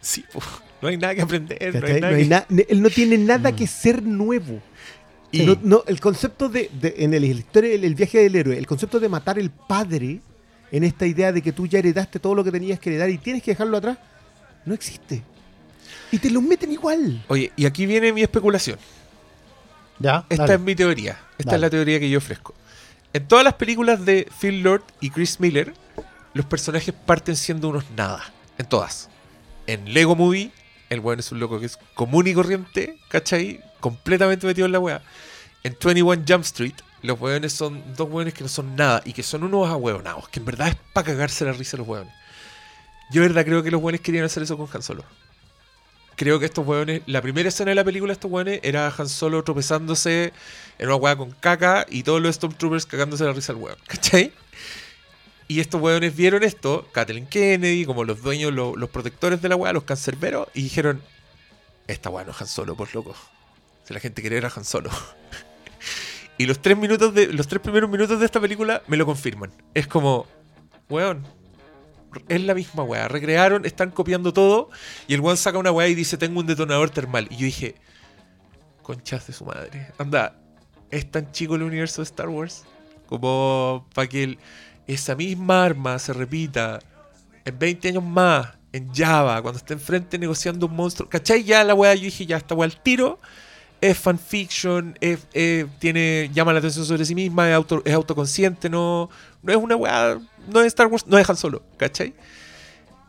Sí, 0.00 0.22
po. 0.32 0.40
no 0.82 0.88
hay 0.88 0.98
nada 0.98 1.14
que 1.14 1.22
aprender. 1.22 1.58
No 1.74 1.86
hay 1.86 1.94
No 1.94 2.00
nada 2.00 2.16
hay 2.16 2.22
que- 2.24 2.28
na- 2.28 2.46
él 2.68 2.82
no 2.82 2.90
tiene 2.90 3.16
nada 3.16 3.56
que 3.56 3.66
ser 3.66 4.02
nuevo. 4.02 4.60
Y- 5.32 5.46
No- 5.46 5.58
no, 5.62 5.84
el 5.86 5.98
concepto 5.98 6.48
de, 6.50 6.70
de- 6.78 6.94
en 6.98 7.14
el, 7.14 7.24
historia, 7.24 7.72
el, 7.72 7.84
el 7.84 7.94
viaje 7.94 8.18
del 8.18 8.36
héroe, 8.36 8.58
el 8.58 8.66
concepto 8.66 9.00
de 9.00 9.08
matar 9.08 9.38
el 9.38 9.50
padre 9.50 10.20
en 10.70 10.84
esta 10.84 11.06
idea 11.06 11.32
de 11.32 11.40
que 11.40 11.52
tú 11.52 11.66
ya 11.66 11.78
heredaste 11.78 12.18
todo 12.20 12.34
lo 12.34 12.44
que 12.44 12.52
tenías 12.52 12.78
que 12.78 12.90
heredar 12.90 13.08
y 13.08 13.16
tienes 13.18 13.42
que 13.42 13.52
dejarlo 13.52 13.78
atrás, 13.78 13.96
no 14.66 14.74
existe. 14.74 15.22
Y 16.12 16.18
te 16.18 16.30
lo 16.30 16.42
meten 16.42 16.70
igual. 16.70 17.24
Oye, 17.28 17.50
y 17.56 17.64
aquí 17.64 17.86
viene 17.86 18.12
mi 18.12 18.22
especulación. 18.22 18.78
Ya, 19.98 20.26
Esta 20.28 20.42
dale. 20.44 20.54
es 20.56 20.60
mi 20.60 20.74
teoría. 20.74 21.18
Esta 21.38 21.52
Dale. 21.52 21.56
es 21.56 21.60
la 21.62 21.70
teoría 21.70 21.98
que 21.98 22.10
yo 22.10 22.18
ofrezco. 22.18 22.54
En 23.14 23.26
todas 23.26 23.42
las 23.44 23.54
películas 23.54 24.04
de 24.04 24.28
Phil 24.40 24.62
Lord 24.62 24.82
y 25.00 25.08
Chris 25.10 25.40
Miller, 25.40 25.72
los 26.34 26.44
personajes 26.46 26.94
parten 27.06 27.36
siendo 27.36 27.68
unos 27.68 27.90
nada. 27.96 28.22
En 28.58 28.66
todas. 28.66 29.08
En 29.66 29.94
Lego 29.94 30.14
Movie, 30.14 30.50
el 30.90 31.00
weón 31.00 31.20
es 31.20 31.32
un 31.32 31.40
loco 31.40 31.58
que 31.58 31.66
es 31.66 31.78
común 31.94 32.26
y 32.26 32.34
corriente, 32.34 32.98
¿cachai? 33.08 33.60
Completamente 33.80 34.46
metido 34.46 34.66
en 34.66 34.72
la 34.72 34.80
weá. 34.80 35.02
En 35.62 35.76
21 35.82 36.24
Jump 36.28 36.44
Street, 36.44 36.74
los 37.02 37.20
weones 37.20 37.52
son 37.52 37.82
dos 37.96 38.08
weones 38.10 38.34
que 38.34 38.42
no 38.42 38.48
son 38.48 38.76
nada 38.76 39.02
y 39.04 39.12
que 39.12 39.22
son 39.22 39.44
unos 39.44 39.68
ahueonados, 39.68 40.28
que 40.28 40.40
en 40.40 40.46
verdad 40.46 40.68
es 40.68 40.76
para 40.92 41.06
cagarse 41.06 41.44
la 41.44 41.52
risa 41.52 41.76
los 41.76 41.88
weones. 41.88 42.12
Yo 43.10 43.22
de 43.22 43.28
verdad 43.28 43.44
creo 43.44 43.62
que 43.62 43.70
los 43.70 43.82
weones 43.82 44.00
querían 44.00 44.24
hacer 44.24 44.42
eso 44.42 44.56
con 44.56 44.68
Han 44.72 44.82
Solo. 44.82 45.04
Creo 46.16 46.38
que 46.38 46.46
estos 46.46 46.66
weones, 46.66 47.02
la 47.06 47.20
primera 47.22 47.48
escena 47.48 47.70
de 47.70 47.74
la 47.74 47.84
película 47.84 48.12
estos 48.12 48.30
weones 48.30 48.60
era 48.62 48.92
Han 48.96 49.08
Solo 49.08 49.42
tropezándose 49.42 50.32
en 50.78 50.86
una 50.86 50.96
weá 50.96 51.16
con 51.16 51.32
caca 51.32 51.86
y 51.88 52.02
todos 52.02 52.20
los 52.20 52.36
Stormtroopers 52.36 52.86
cagándose 52.86 53.24
la 53.24 53.32
risa 53.32 53.52
al 53.52 53.58
weón, 53.58 53.78
¿cachai? 53.86 54.32
Y 55.46 55.60
estos 55.60 55.80
weones 55.80 56.16
vieron 56.16 56.42
esto, 56.42 56.88
Kathleen 56.92 57.26
Kennedy, 57.26 57.84
como 57.84 58.04
los 58.04 58.22
dueños, 58.22 58.52
lo- 58.52 58.76
los 58.76 58.88
protectores 58.90 59.42
de 59.42 59.48
la 59.48 59.56
weá, 59.56 59.72
los 59.72 59.84
cancerberos, 59.84 60.48
y 60.54 60.62
dijeron, 60.62 61.02
esta 61.86 62.08
weá 62.10 62.24
no 62.24 62.30
es 62.30 62.40
Han 62.40 62.46
Solo, 62.48 62.74
por 62.76 62.94
loco. 62.94 63.14
Si 63.84 63.92
la 63.92 64.00
gente 64.00 64.22
quería 64.22 64.38
era 64.38 64.50
Han 64.54 64.64
Solo. 64.64 64.90
y 66.38 66.46
los 66.46 66.60
tres 66.60 66.76
minutos 66.78 67.12
de, 67.14 67.26
los 67.32 67.46
tres 67.46 67.60
primeros 67.60 67.90
minutos 67.90 68.18
de 68.18 68.24
esta 68.26 68.40
película 68.40 68.82
me 68.86 68.96
lo 68.96 69.04
confirman. 69.04 69.52
Es 69.74 69.86
como, 69.86 70.26
weón, 70.88 71.26
es 72.28 72.40
la 72.40 72.54
misma 72.54 72.82
weá. 72.84 73.06
Recrearon, 73.08 73.66
están 73.66 73.90
copiando 73.90 74.32
todo. 74.32 74.70
Y 75.08 75.14
el 75.14 75.20
weón 75.20 75.36
saca 75.36 75.58
una 75.58 75.72
weá 75.72 75.88
y 75.88 75.94
dice: 75.94 76.16
Tengo 76.16 76.40
un 76.40 76.46
detonador 76.46 76.88
termal. 76.88 77.26
Y 77.30 77.36
yo 77.36 77.44
dije: 77.44 77.74
Conchas 78.82 79.26
de 79.26 79.32
su 79.34 79.44
madre. 79.44 79.88
Anda, 79.98 80.40
es 80.90 81.10
tan 81.10 81.32
chico 81.32 81.56
el 81.56 81.62
universo 81.62 82.00
de 82.02 82.04
Star 82.06 82.28
Wars 82.28 82.64
como 83.06 83.86
para 83.94 84.08
que 84.08 84.22
el- 84.24 84.38
esa 84.86 85.14
misma 85.14 85.64
arma 85.64 85.98
se 85.98 86.12
repita 86.12 86.78
en 87.44 87.58
20 87.58 87.88
años 87.88 88.02
más 88.04 88.48
en 88.72 88.92
Java, 88.92 89.40
cuando 89.40 89.58
esté 89.58 89.74
enfrente 89.74 90.18
negociando 90.18 90.66
un 90.66 90.74
monstruo. 90.74 91.08
¿Cachai? 91.08 91.44
Ya 91.44 91.62
la 91.64 91.74
weá, 91.74 91.94
yo 91.94 92.02
dije: 92.04 92.26
Ya 92.26 92.36
esta 92.36 92.54
weá 92.54 92.66
al 92.66 92.76
tiro. 92.82 93.18
Es 93.80 93.98
fanfiction, 93.98 94.96
es, 95.00 95.26
es- 95.34 95.66
tiene, 95.78 96.30
llama 96.32 96.54
la 96.54 96.58
atención 96.60 96.86
sobre 96.86 97.04
sí 97.04 97.14
misma, 97.14 97.50
es, 97.50 97.54
auto, 97.54 97.82
es 97.84 97.92
autoconsciente, 97.92 98.70
no, 98.70 99.10
no 99.42 99.52
es 99.52 99.58
una 99.58 99.76
weá, 99.76 100.18
no 100.50 100.60
es 100.60 100.68
Star 100.68 100.86
Wars, 100.86 101.06
no 101.06 101.18
Han 101.18 101.36
Solo, 101.36 101.62
¿cachai? 101.76 102.14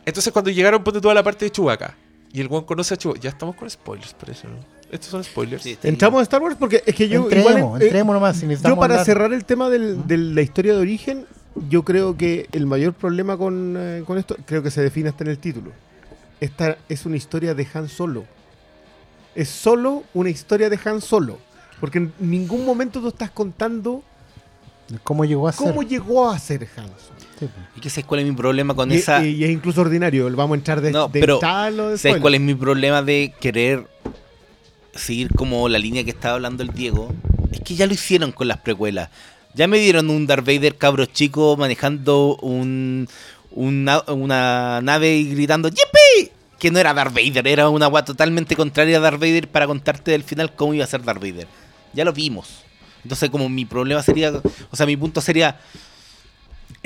Entonces 0.06 0.34
cuando 0.34 0.52
llegaron, 0.52 0.84
ponte 0.84 0.99
toda 0.99 1.14
la 1.14 1.23
parte 1.23 1.45
de 1.45 1.52
Chewbacca, 1.52 1.95
y 2.34 2.41
el 2.41 2.47
weón 2.47 2.65
conoce 2.65 2.93
a 2.93 2.97
Chewbacca, 2.97 3.22
ya 3.22 3.30
estamos 3.30 3.56
con 3.56 3.69
spoilers, 3.69 4.14
por 4.15 4.30
eso, 4.30 4.49
¿no? 4.49 4.56
Estos 4.91 5.10
son 5.11 5.23
spoilers. 5.23 5.64
Sí. 5.64 5.77
Entramos 5.84 6.19
a 6.19 6.23
Star 6.23 6.41
Wars 6.41 6.57
porque 6.60 6.84
es 6.85 6.93
que 6.93 7.07
yo 7.07 7.23
entremos, 7.23 7.57
igual, 7.57 7.81
eh, 7.81 7.85
entremos 7.85 8.14
nomás. 8.14 8.35
Si 8.38 8.45
yo 8.45 8.76
para 8.76 8.95
hablar- 8.95 9.06
cerrar 9.06 9.34
el 9.34 9.45
tema 9.45 9.69
del- 9.69 10.06
de 10.06 10.18
la 10.18 10.41
historia 10.41 10.73
de 10.73 10.80
origen, 10.81 11.26
yo 11.69 11.84
creo 11.84 12.18
que 12.18 12.48
el 12.52 12.65
mayor 12.65 12.94
problema 12.94 13.38
con, 13.38 13.76
eh, 13.77 14.03
con 14.06 14.18
esto, 14.18 14.36
creo 14.45 14.61
que 14.64 14.72
se 14.72 14.82
define 14.82 15.10
hasta 15.10 15.23
en 15.23 15.30
el 15.32 15.38
título. 15.40 15.72
Esta 16.41 16.77
es 16.90 17.06
una 17.06 17.15
historia 17.18 17.53
de 17.53 17.68
Han 17.73 17.88
Solo. 17.90 18.26
Es 19.36 19.49
solo 19.49 20.03
una 20.14 20.30
historia 20.30 20.69
de 20.69 20.80
Han 20.86 21.02
Solo. 21.02 21.40
Porque 21.80 21.98
en 21.99 22.14
ningún 22.19 22.65
momento 22.65 23.02
tú 23.02 23.07
estás 23.10 23.32
contando 23.32 24.03
¿Cómo 25.03 25.26
llegó 25.26 25.48
a 25.48 25.52
ser? 25.52 25.68
cómo 25.68 25.82
llegó 25.84 26.30
a 26.30 26.38
ser 26.40 26.68
Han 26.77 26.86
Solo. 26.88 27.19
Sí. 27.40 27.48
¿Y 27.76 27.82
qué 27.82 27.90
sabes 27.90 28.06
cuál 28.06 28.22
es 28.22 28.27
mi 28.27 28.34
problema 28.36 28.73
con 28.76 28.91
Y, 28.91 28.95
esa? 28.95 29.23
y- 29.26 29.32
y 29.36 29.44
es 29.44 29.49
incluso 29.49 29.82
ordinario. 29.82 30.26
Vamos 30.36 30.56
a 30.56 30.57
entrar 30.60 30.80
de, 30.82 30.91
No, 30.91 31.07
de 31.10 31.19
pero 31.19 31.40
tal 31.40 31.80
o 31.80 31.90
de 31.90 31.98
¿Sabes 31.98 32.22
cuál 32.22 32.36
es 32.36 32.41
mi 32.41 32.56
problema 32.56 33.02
de 33.02 33.34
querer 33.41 33.88
seguir 34.94 35.30
como 35.36 35.68
la 35.68 35.77
línea 35.80 36.03
que 36.03 36.11
estaba 36.11 36.36
hablando 36.36 36.64
el 36.64 36.69
Diego? 36.69 37.14
Es 37.52 37.60
que 37.61 37.76
ya 37.76 37.88
lo 37.88 37.94
hicieron 37.94 38.32
con 38.32 38.48
las 38.48 38.57
precuelas. 38.60 39.10
Ya 39.56 39.68
me 39.68 39.80
dieron 39.80 40.10
un 40.10 40.27
Darth 40.27 40.45
Vader 40.45 40.76
cabro 40.76 41.06
chico 41.06 41.56
manejando 41.56 42.36
un, 42.41 43.07
una, 43.52 44.03
una 44.07 44.82
nave 44.82 45.15
y 45.15 45.34
gritando 45.34 45.69
¡Yippee! 45.69 46.34
Que 46.60 46.72
no 46.72 46.80
era 46.80 46.94
Darth 46.94 47.14
Vader, 47.14 47.48
era 47.48 47.69
una 47.69 47.86
agua 47.86 48.03
totalmente 48.03 48.57
contraria 48.57 48.98
a 48.98 48.99
Darth 48.99 49.19
Vader 49.19 49.48
para 49.48 49.65
contarte 49.65 50.11
del 50.11 50.23
final 50.23 50.53
cómo 50.56 50.73
iba 50.73 50.84
a 50.84 50.88
ser 50.88 51.03
Darth 51.03 51.22
Vader. 51.22 51.48
Ya 51.94 52.03
lo 52.03 52.11
vimos. 52.11 52.65
Entonces 53.03 53.30
como 53.30 53.48
mi 53.48 53.64
problema 53.64 54.03
sería, 54.03 54.34
o 54.72 54.76
sea, 54.76 54.86
mi 54.86 54.98
punto 54.98 55.22
sería, 55.22 55.57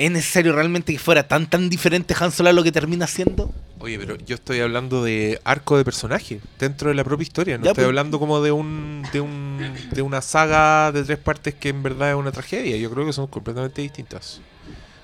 ¿es 0.04 0.10
necesario 0.10 0.52
realmente 0.54 0.92
que 0.92 0.98
fuera 0.98 1.28
tan 1.28 1.48
tan 1.48 1.68
diferente 1.68 2.14
Han 2.18 2.32
Solo 2.32 2.48
a 2.48 2.52
lo 2.52 2.62
que 2.62 2.72
termina 2.72 3.06
siendo? 3.06 3.52
Oye, 3.78 3.98
pero 3.98 4.16
yo 4.16 4.34
estoy 4.34 4.60
hablando 4.60 5.02
de 5.04 5.40
arco 5.44 5.76
de 5.78 5.84
personaje 5.84 6.40
dentro 6.58 6.88
de 6.90 6.94
la 6.94 7.04
propia 7.04 7.22
historia. 7.22 7.56
No 7.58 7.64
Ya, 7.64 7.70
estoy 7.70 7.82
pues. 7.82 7.88
hablando 7.88 8.18
como 8.18 8.42
de 8.42 8.52
un, 8.52 9.02
de 9.12 9.20
un 9.20 9.72
de 9.92 10.02
una 10.02 10.20
saga 10.20 10.92
de 10.92 11.02
tres 11.04 11.18
partes 11.18 11.54
que 11.54 11.68
en 11.70 11.82
verdad 11.82 12.10
es 12.10 12.16
una 12.16 12.30
tragedia. 12.32 12.76
Yo 12.76 12.90
creo 12.90 13.06
que 13.06 13.12
son 13.12 13.26
completamente 13.26 13.80
distintas. 13.82 14.40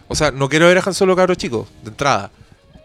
O 0.09 0.15
sea, 0.15 0.31
no 0.31 0.49
quiero 0.49 0.67
ver 0.67 0.79
a 0.79 0.83
Han 0.85 0.95
Solo 0.95 1.17
cabro 1.17 1.35
chico, 1.35 1.67
de 1.83 1.91
entrada. 1.91 2.31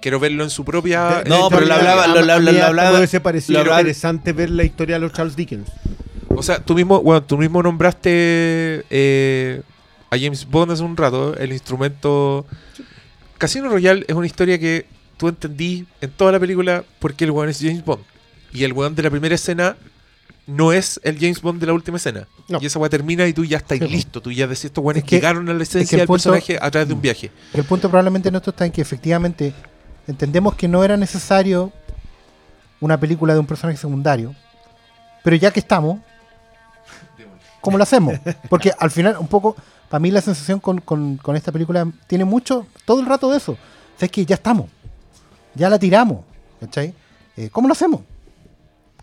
Quiero 0.02 0.20
verlo 0.20 0.44
en 0.44 0.50
su 0.50 0.66
propia. 0.66 1.24
No, 1.28 1.50
pero 1.50 1.66
lo 1.66 1.74
hablaba- 1.76 2.04
a- 2.06 2.08
lo- 2.08 2.18
hablaba- 2.64 3.00
me 3.00 3.08
interesante 3.80 4.34
ver 4.34 4.50
la 4.50 4.64
historia 4.64 4.96
de 4.96 5.02
los 5.02 5.14
Charles 5.14 5.36
Dickens. 5.36 5.70
O 6.30 6.42
sea, 6.42 6.60
tú 6.60 6.74
mismo, 6.74 7.02
bueno, 7.02 7.22
tú 7.22 7.38
mismo 7.38 7.62
nombraste 7.62 8.84
eh, 8.90 9.62
a 10.12 10.18
James 10.20 10.46
Bond 10.46 10.72
hace 10.72 10.84
un 10.84 10.96
rato, 10.98 11.36
el 11.38 11.52
instrumento. 11.54 12.46
Casino 13.38 13.70
Royale 13.70 14.06
es 14.08 14.16
una 14.16 14.26
historia 14.28 14.60
que 14.60 14.86
tú 15.18 15.28
entendí 15.30 15.88
en 16.02 16.12
toda 16.12 16.32
la 16.32 16.40
película 16.40 16.84
porque 17.00 17.24
el 17.26 17.32
weón 17.32 17.50
es 17.50 17.60
James 17.60 17.84
Bond. 17.84 18.04
Y 18.54 18.64
el 18.66 18.74
weón 18.74 18.94
de 18.94 19.04
la 19.04 19.10
primera 19.10 19.34
escena 19.36 19.78
no 20.48 20.74
es 20.74 21.00
el 21.04 21.18
James 21.18 21.42
Bond 21.42 21.60
de 21.62 21.68
la 21.68 21.74
última 21.74 21.98
escena. 21.98 22.28
No. 22.50 22.60
Y 22.62 22.66
esa 22.66 22.78
weá 22.80 22.90
termina 22.90 23.26
y 23.28 23.34
tú 23.34 23.46
ya 23.46 23.58
estás 23.58 23.78
Sí, 23.80 23.86
po. 23.86 23.90
listo. 23.92 24.22
Tú 24.22 24.32
ya 24.32 24.46
decís, 24.48 24.66
estos 24.66 24.84
weones 24.84 25.04
Es 25.04 25.10
que- 25.10 25.16
llegaron 25.16 25.48
a 25.50 25.54
la 25.54 25.64
esencia 25.64 25.82
es 25.84 25.90
que 25.90 25.96
el 25.96 26.00
del 26.02 26.08
punto- 26.08 26.24
personaje 26.32 26.58
a 26.62 26.70
través 26.70 26.88
de 26.90 26.94
un 26.94 27.02
viaje. 27.02 27.32
El 27.54 27.64
punto 27.64 27.88
probablemente 27.90 28.30
nuestro 28.30 28.52
está 28.52 28.66
en 28.66 28.72
que 28.74 28.82
efectivamente 28.82 29.54
entendemos 30.08 30.56
que 30.56 30.68
no 30.68 30.84
era 30.84 30.98
necesario 30.98 31.72
una 32.82 33.00
película 33.00 33.34
de 33.34 33.40
un 33.40 33.46
personaje 33.48 33.78
secundario, 33.78 34.36
pero 35.24 35.36
ya 35.38 35.52
que 35.52 35.60
estamos, 35.62 36.00
¿cómo 37.62 37.78
lo 37.78 37.84
hacemos? 37.84 38.16
Porque 38.50 38.72
al 38.78 38.92
final, 38.92 39.18
un 39.20 39.28
poco, 39.28 39.56
para 39.92 40.00
mí 40.00 40.10
la 40.10 40.22
sensación 40.22 40.60
con, 40.60 40.80
con- 40.82 41.18
con 41.18 41.36
esta 41.36 41.52
película 41.52 41.86
tiene 42.08 42.26
mucho, 42.26 42.66
todo 42.86 43.02
el 43.02 43.06
rato 43.06 43.30
de 43.30 43.38
eso. 43.38 43.52
O 43.52 44.00
sea, 44.00 44.06
es 44.08 44.12
que 44.12 44.26
ya 44.26 44.36
estamos, 44.36 44.68
ya 45.54 45.70
la 45.70 45.78
tiramos, 45.78 46.22
¿cachai? 46.60 46.94
Eh, 47.38 47.50
¿Cómo 47.52 47.68
lo 47.68 47.74
hacemos? 47.74 48.02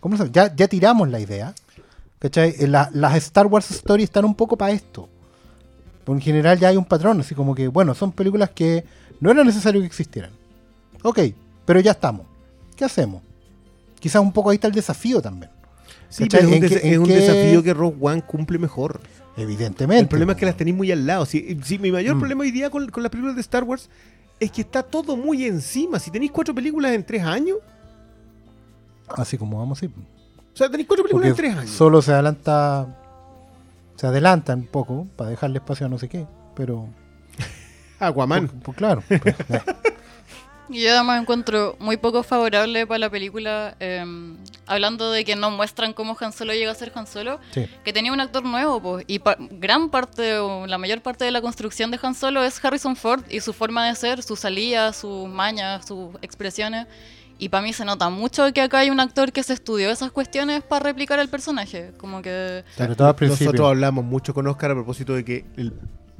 ¿Cómo 0.01 0.13
lo 0.13 0.23
hacemos? 0.23 0.33
Ya, 0.33 0.53
ya 0.55 0.67
tiramos 0.67 1.07
la 1.07 1.19
idea, 1.19 1.53
¿cachai? 2.19 2.55
Eh, 2.59 2.67
la- 2.67 2.89
las 2.91 3.15
Star 3.15 3.45
Wars 3.47 3.69
Stories 3.71 4.05
están 4.05 4.25
un 4.25 4.35
poco 4.35 4.57
para 4.57 4.71
esto. 4.73 5.07
Pero 6.03 6.15
en 6.17 6.21
general 6.21 6.57
ya 6.59 6.69
hay 6.69 6.77
un 6.77 6.85
patrón, 6.85 7.19
así 7.21 7.35
como 7.35 7.53
que, 7.53 7.67
bueno, 7.67 7.93
son 7.93 8.11
películas 8.11 8.49
que 8.49 8.83
no 9.19 9.29
era 9.31 9.43
necesario 9.43 9.79
que 9.81 9.87
existieran. 9.87 10.31
Ok, 11.03 11.19
pero 11.65 11.79
ya 11.79 11.91
estamos. 11.91 12.25
¿Qué 12.75 12.83
hacemos? 12.83 13.21
Quizás 13.99 14.21
un 14.21 14.31
poco 14.33 14.49
ahí 14.49 14.55
está 14.55 14.67
el 14.67 14.73
desafío 14.73 15.21
también. 15.21 15.51
Sí, 16.09 16.23
¿Cachai? 16.23 16.39
pero 16.41 16.41
es 16.41 16.47
un, 16.47 16.53
¿En 16.55 16.61
des- 16.61 16.81
qué- 16.81 16.87
en 16.87 16.93
es 16.93 16.99
un 16.99 17.05
qué- 17.05 17.15
desafío 17.15 17.61
que 17.63 17.73
Rogue 17.75 17.97
One 18.01 18.21
cumple 18.23 18.57
mejor. 18.57 18.99
Evidentemente. 19.41 20.01
El 20.01 20.07
problema 20.07 20.33
es 20.33 20.37
que 20.37 20.45
las 20.45 20.57
tenéis 20.57 20.75
muy 20.77 20.91
al 20.91 21.05
lado. 21.07 21.25
Si, 21.25 21.57
si 21.63 21.79
mi 21.79 21.91
mayor 21.91 22.15
Mm. 22.15 22.19
problema 22.19 22.41
hoy 22.41 22.51
día 22.51 22.69
con, 22.69 22.89
con 22.89 23.03
las 23.03 23.09
películas 23.09 23.35
de 23.35 23.41
Star 23.41 23.63
Wars 23.63 23.89
es 24.39 24.51
que 24.51 24.61
está 24.61 24.83
todo 24.83 25.15
muy 25.17 25.45
encima. 25.45 25.99
Si 25.99 26.11
tenéis 26.11 26.31
cuatro 26.31 26.53
películas 26.53 26.91
en 26.93 27.05
tres 27.05 27.23
años, 27.23 27.57
Así 29.09 29.37
como 29.39 29.57
vamos, 29.57 29.79
sí. 29.79 29.87
o 29.87 30.55
sea, 30.57 30.69
tenéis 30.69 30.87
cuatro 30.87 31.03
películas 31.03 31.29
Porque 31.31 31.47
en 31.47 31.51
tres 31.53 31.57
años. 31.63 31.71
solo 31.75 32.01
se 32.01 32.13
adelanta. 32.13 32.87
Se 33.95 34.05
adelanta 34.07 34.53
un 34.53 34.67
poco 34.67 35.07
para 35.15 35.31
dejarle 35.31 35.57
espacio 35.57 35.87
a 35.87 35.89
no 35.89 35.97
sé 35.97 36.07
qué. 36.07 36.25
Pero. 36.55 36.87
Aquaman. 37.99 38.47
Pues, 38.47 38.61
pues 38.63 38.77
claro. 38.77 39.03
pues, 39.07 39.21
yo 40.69 40.91
además 40.91 41.21
encuentro 41.21 41.75
muy 41.79 41.97
poco 41.97 42.23
favorable 42.23 42.85
para 42.87 42.99
la 42.99 43.09
película, 43.09 43.75
eh, 43.79 44.05
hablando 44.67 45.11
de 45.11 45.25
que 45.25 45.35
no 45.35 45.51
muestran 45.51 45.93
cómo 45.93 46.15
Han 46.19 46.31
Solo 46.31 46.53
llega 46.53 46.71
a 46.71 46.75
ser 46.75 46.91
Han 46.95 47.07
Solo, 47.07 47.39
Sí. 47.51 47.65
que 47.83 47.91
tenía 47.93 48.13
un 48.13 48.19
actor 48.21 48.43
nuevo, 48.43 48.79
pues, 48.81 49.05
y 49.07 49.19
pa- 49.19 49.37
gran 49.39 49.89
parte, 49.89 50.37
o 50.37 50.67
la 50.67 50.77
mayor 50.77 51.01
parte 51.01 51.25
de 51.25 51.31
la 51.31 51.41
construcción 51.41 51.91
de 51.91 51.99
Han 52.01 52.15
Solo 52.15 52.43
es 52.43 52.63
Harrison 52.63 52.95
Ford 52.95 53.23
y 53.29 53.39
su 53.41 53.53
forma 53.53 53.87
de 53.87 53.95
ser, 53.95 54.21
sus 54.23 54.39
salidas, 54.39 54.97
sus 54.97 55.27
mañas, 55.27 55.87
sus 55.87 56.15
expresiones. 56.21 56.87
Y 57.41 57.47
para 57.47 57.63
mí 57.63 57.71
se 57.71 57.85
nota 57.85 58.09
mucho 58.09 58.51
que 58.51 58.59
acá 58.59 58.79
hay 58.79 58.89
un 58.89 58.99
actor 58.99 59.31
que 59.31 59.43
se 59.43 59.53
estudió 59.53 59.89
esas 59.89 60.11
cuestiones 60.11 60.61
para 60.61 60.83
replicar 60.83 61.19
el 61.19 61.29
personaje. 61.29 61.93
Como 61.97 62.21
que... 62.21 62.65
Sobre 62.77 62.95
todo 62.97 63.07
al 63.07 63.15
principio. 63.15 63.45
Nosotros 63.47 63.69
hablamos 63.69 64.03
mucho 64.03 64.33
con 64.33 64.45
Oscar 64.47 64.71
a 64.71 64.73
propósito 64.75 65.13
de 65.13 65.23
que 65.23 65.45
el, 65.55 65.71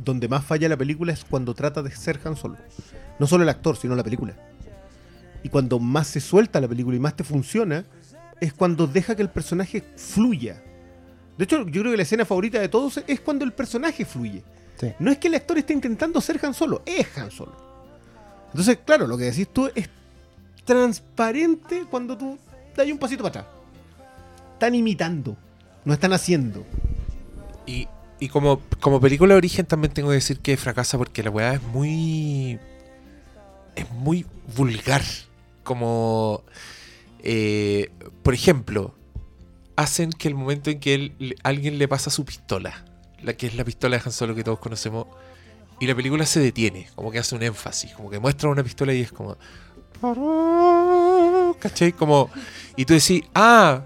donde 0.03 0.27
más 0.27 0.45
falla 0.45 0.69
la 0.69 0.77
película 0.77 1.13
es 1.13 1.25
cuando 1.25 1.53
trata 1.53 1.83
de 1.83 1.91
ser 1.91 2.19
Han 2.23 2.35
Solo. 2.35 2.57
No 3.19 3.27
solo 3.27 3.43
el 3.43 3.49
actor, 3.49 3.75
sino 3.75 3.95
la 3.95 4.03
película. 4.03 4.33
Y 5.43 5.49
cuando 5.49 5.79
más 5.79 6.07
se 6.07 6.19
suelta 6.19 6.61
la 6.61 6.67
película 6.67 6.95
y 6.95 6.99
más 6.99 7.15
te 7.15 7.23
funciona, 7.23 7.85
es 8.39 8.53
cuando 8.53 8.87
deja 8.87 9.15
que 9.15 9.21
el 9.21 9.29
personaje 9.29 9.83
fluya. 9.95 10.61
De 11.37 11.43
hecho, 11.43 11.65
yo 11.67 11.81
creo 11.81 11.91
que 11.91 11.97
la 11.97 12.03
escena 12.03 12.25
favorita 12.25 12.59
de 12.59 12.69
todos 12.69 13.01
es 13.05 13.19
cuando 13.19 13.45
el 13.45 13.53
personaje 13.53 14.05
fluye. 14.05 14.43
Sí. 14.79 14.93
No 14.99 15.11
es 15.11 15.17
que 15.17 15.27
el 15.27 15.35
actor 15.35 15.57
esté 15.57 15.73
intentando 15.73 16.21
ser 16.21 16.39
Han 16.43 16.53
Solo, 16.53 16.81
es 16.85 17.17
Han 17.17 17.31
Solo. 17.31 17.53
Entonces, 18.47 18.79
claro, 18.85 19.05
lo 19.05 19.17
que 19.17 19.25
decís 19.25 19.47
tú 19.49 19.69
es 19.75 19.89
transparente 20.65 21.85
cuando 21.89 22.17
tú 22.17 22.37
das 22.75 22.87
un 22.87 22.97
pasito 22.97 23.23
para 23.23 23.41
atrás. 23.41 23.55
Están 24.53 24.75
imitando, 24.75 25.35
no 25.85 25.93
están 25.93 26.13
haciendo. 26.13 26.65
Y, 27.65 27.87
y 28.19 28.27
como, 28.29 28.61
como 28.79 28.99
película 28.99 29.33
de 29.33 29.37
origen 29.37 29.65
también 29.65 29.93
tengo 29.93 30.09
que 30.09 30.15
decir 30.15 30.39
que 30.39 30.57
fracasa 30.57 30.97
porque 30.97 31.23
la 31.23 31.29
weá 31.29 31.53
es 31.53 31.63
muy. 31.63 32.59
Es 33.75 33.89
muy 33.91 34.25
vulgar. 34.55 35.03
Como. 35.63 36.43
eh, 37.23 37.89
por 38.23 38.33
ejemplo, 38.33 38.93
hacen 39.75 40.11
que 40.11 40.27
el 40.27 40.35
momento 40.35 40.69
en 40.69 40.79
que 40.79 40.93
él- 40.95 41.35
alguien 41.43 41.77
le 41.77 41.87
pasa 41.87 42.09
su 42.09 42.25
pistola, 42.25 42.85
la 43.21 43.33
que 43.33 43.47
es 43.47 43.55
la 43.55 43.63
pistola 43.63 43.97
de 43.97 44.03
Han 44.05 44.11
Solo 44.11 44.35
que 44.35 44.43
todos 44.43 44.59
conocemos, 44.59 45.07
y 45.79 45.87
la 45.87 45.95
película 45.95 46.25
se 46.25 46.39
detiene, 46.39 46.89
como 46.95 47.11
que 47.11 47.19
hace 47.19 47.35
un 47.35 47.43
énfasis, 47.43 47.93
como 47.93 48.09
que 48.09 48.19
muestra 48.19 48.49
una 48.49 48.63
pistola 48.63 48.93
y 48.93 49.01
es 49.01 49.11
como. 49.11 49.37
¿Cachai? 51.59 51.91
Como. 51.93 52.29
Y 52.75 52.85
tú 52.85 52.93
decís, 52.93 53.23
ah, 53.35 53.81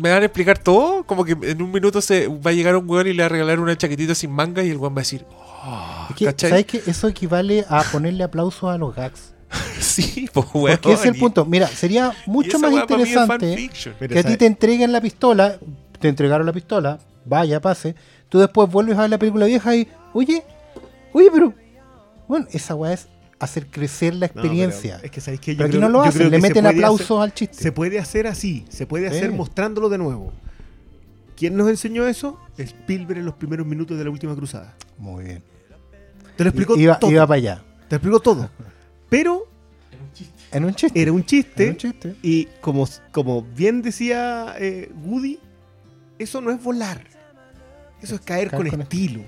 ¿me 0.00 0.10
van 0.10 0.22
a 0.22 0.24
explicar 0.24 0.58
todo? 0.58 1.04
Como 1.04 1.24
que 1.24 1.36
en 1.42 1.60
un 1.60 1.70
minuto 1.70 2.00
se 2.00 2.26
va 2.26 2.50
a 2.50 2.54
llegar 2.54 2.74
un 2.74 2.88
weón 2.88 3.06
y 3.06 3.12
le 3.12 3.22
va 3.22 3.26
a 3.26 3.28
regalar 3.28 3.60
una 3.60 3.76
chaquetita 3.76 4.14
sin 4.14 4.30
manga 4.30 4.64
y 4.64 4.70
el 4.70 4.78
weón 4.78 4.94
va 4.94 5.00
a 5.00 5.02
decir, 5.02 5.26
oh, 5.30 6.06
Es 6.08 6.16
que. 6.16 6.48
¿Sabes 6.48 6.64
qué? 6.64 6.82
Eso 6.86 7.08
equivale 7.08 7.66
a 7.68 7.82
ponerle 7.82 8.24
aplausos 8.24 8.70
a 8.70 8.78
los 8.78 8.94
gags. 8.94 9.34
Sí, 9.80 10.28
pues 10.32 10.46
weón. 10.54 10.78
Porque 10.78 10.92
ese 10.92 11.08
es 11.08 11.14
el 11.14 11.20
punto. 11.20 11.44
Mira, 11.44 11.66
sería 11.66 12.12
mucho 12.26 12.58
más 12.58 12.72
interesante 12.72 13.70
que 14.08 14.18
a 14.18 14.22
ti 14.22 14.36
te 14.36 14.46
entreguen 14.46 14.92
la 14.92 15.00
pistola, 15.00 15.58
te 15.98 16.08
entregaron 16.08 16.46
la 16.46 16.52
pistola, 16.52 16.98
vaya, 17.24 17.60
pase, 17.60 17.94
tú 18.28 18.38
después 18.38 18.70
vuelves 18.70 18.96
a 18.96 19.02
ver 19.02 19.10
la 19.10 19.18
película 19.18 19.46
vieja 19.46 19.74
y, 19.74 19.88
oye, 20.12 20.44
oye, 21.12 21.28
pero, 21.32 21.52
bueno, 22.28 22.46
esa 22.52 22.74
weá 22.74 22.92
es 22.92 23.08
hacer 23.40 23.66
crecer 23.66 24.14
la 24.14 24.26
No, 24.28 24.40
experiencia. 24.42 25.00
es 25.02 25.10
que 25.10 25.20
sabéis 25.20 25.40
que 25.40 25.52
yo 25.54 25.58
pero 25.58 25.66
aquí 25.68 25.78
creo- 25.78 25.88
no 25.88 25.92
lo 25.92 26.02
hacen, 26.02 26.30
le 26.30 26.38
meten 26.38 26.66
aplausos 26.66 27.00
hacer- 27.10 27.22
al 27.22 27.34
chiste. 27.34 27.56
Se 27.56 27.72
puede 27.72 27.98
hacer 27.98 28.26
así, 28.28 28.64
se 28.68 28.86
puede 28.86 29.08
hacer 29.08 29.30
Sí. 29.30 29.36
mostrándolo 29.36 29.88
de 29.88 29.98
nuevo. 29.98 30.32
¿Quién 31.36 31.56
nos 31.56 31.68
enseñó 31.70 32.06
eso? 32.06 32.38
Spielberg 32.58 33.18
en 33.20 33.24
los 33.24 33.34
primeros 33.34 33.66
minutos 33.66 33.96
de 33.98 34.04
la 34.04 34.10
última 34.10 34.36
cruzada. 34.36 34.76
Muy 34.98 35.24
bien. 35.24 35.42
Te 36.36 36.44
lo 36.44 36.50
explicó 36.50 36.76
Iba, 36.76 36.98
todo. 36.98 37.10
iba 37.10 37.26
para 37.26 37.38
allá. 37.38 37.64
Te 37.88 37.96
explicó 37.96 38.20
todo. 38.20 38.50
Pero 39.08 39.48
En 40.52 40.64
un 40.64 40.74
chiste. 40.74 41.00
era 41.00 41.12
un 41.12 41.24
chiste. 41.24 41.62
Era 41.62 41.72
un 41.72 41.76
chiste. 41.78 42.16
Y 42.22 42.44
como, 42.60 42.86
como 43.12 43.42
bien 43.42 43.80
decía 43.82 44.54
eh, 44.58 44.92
Woody, 45.04 45.38
eso 46.18 46.40
no 46.42 46.50
es 46.50 46.62
volar. 46.62 47.02
Eso 48.02 48.14
es 48.14 48.20
caer, 48.20 48.50
Caer 48.50 48.62
con, 48.62 48.70
con 48.70 48.80
estilo. 48.82 49.22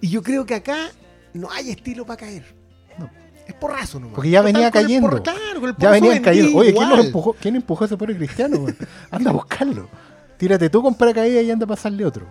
Y 0.00 0.08
yo 0.08 0.22
creo 0.22 0.46
que 0.46 0.54
acá 0.54 0.90
no 1.34 1.50
hay 1.50 1.70
estilo 1.70 2.04
para 2.06 2.18
caer. 2.18 2.55
Es 3.46 3.54
porrazo 3.54 4.00
nomás. 4.00 4.14
Porque 4.16 4.30
ya 4.30 4.42
venía 4.42 4.70
cayendo. 4.70 5.08
porra- 5.08 5.22
claro, 5.22 5.60
con 5.60 5.68
el 5.70 5.76
Ya 5.76 5.90
venían 5.90 6.22
cayendo. 6.22 6.58
Oye, 6.58 6.74
¿quién, 6.74 6.90
empujó? 6.92 7.32
¿quién 7.40 7.56
empujó 7.56 7.84
a 7.84 7.86
ese 7.86 7.96
pobre 7.96 8.16
cristiano? 8.16 8.66
Anda 9.10 9.30
a 9.30 9.32
buscarlo. 9.32 9.88
Tírate 10.36 10.68
tú 10.68 10.82
con 10.82 10.94
paracaídas 10.94 11.44
y 11.44 11.50
anda 11.50 11.64
a 11.64 11.68
pasarle 11.68 12.04
otro. 12.04 12.26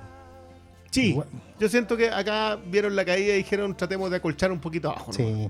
Sí, 0.91 1.09
Igual. 1.09 1.27
yo 1.59 1.67
siento 1.69 1.97
que 1.97 2.09
acá 2.11 2.55
vieron 2.67 2.95
la 2.95 3.03
caída 3.03 3.33
y 3.33 3.37
dijeron 3.37 3.75
tratemos 3.75 4.11
de 4.11 4.17
acolchar 4.17 4.51
un 4.51 4.59
poquito 4.59 4.89
abajo. 4.91 5.11
Sí. 5.11 5.49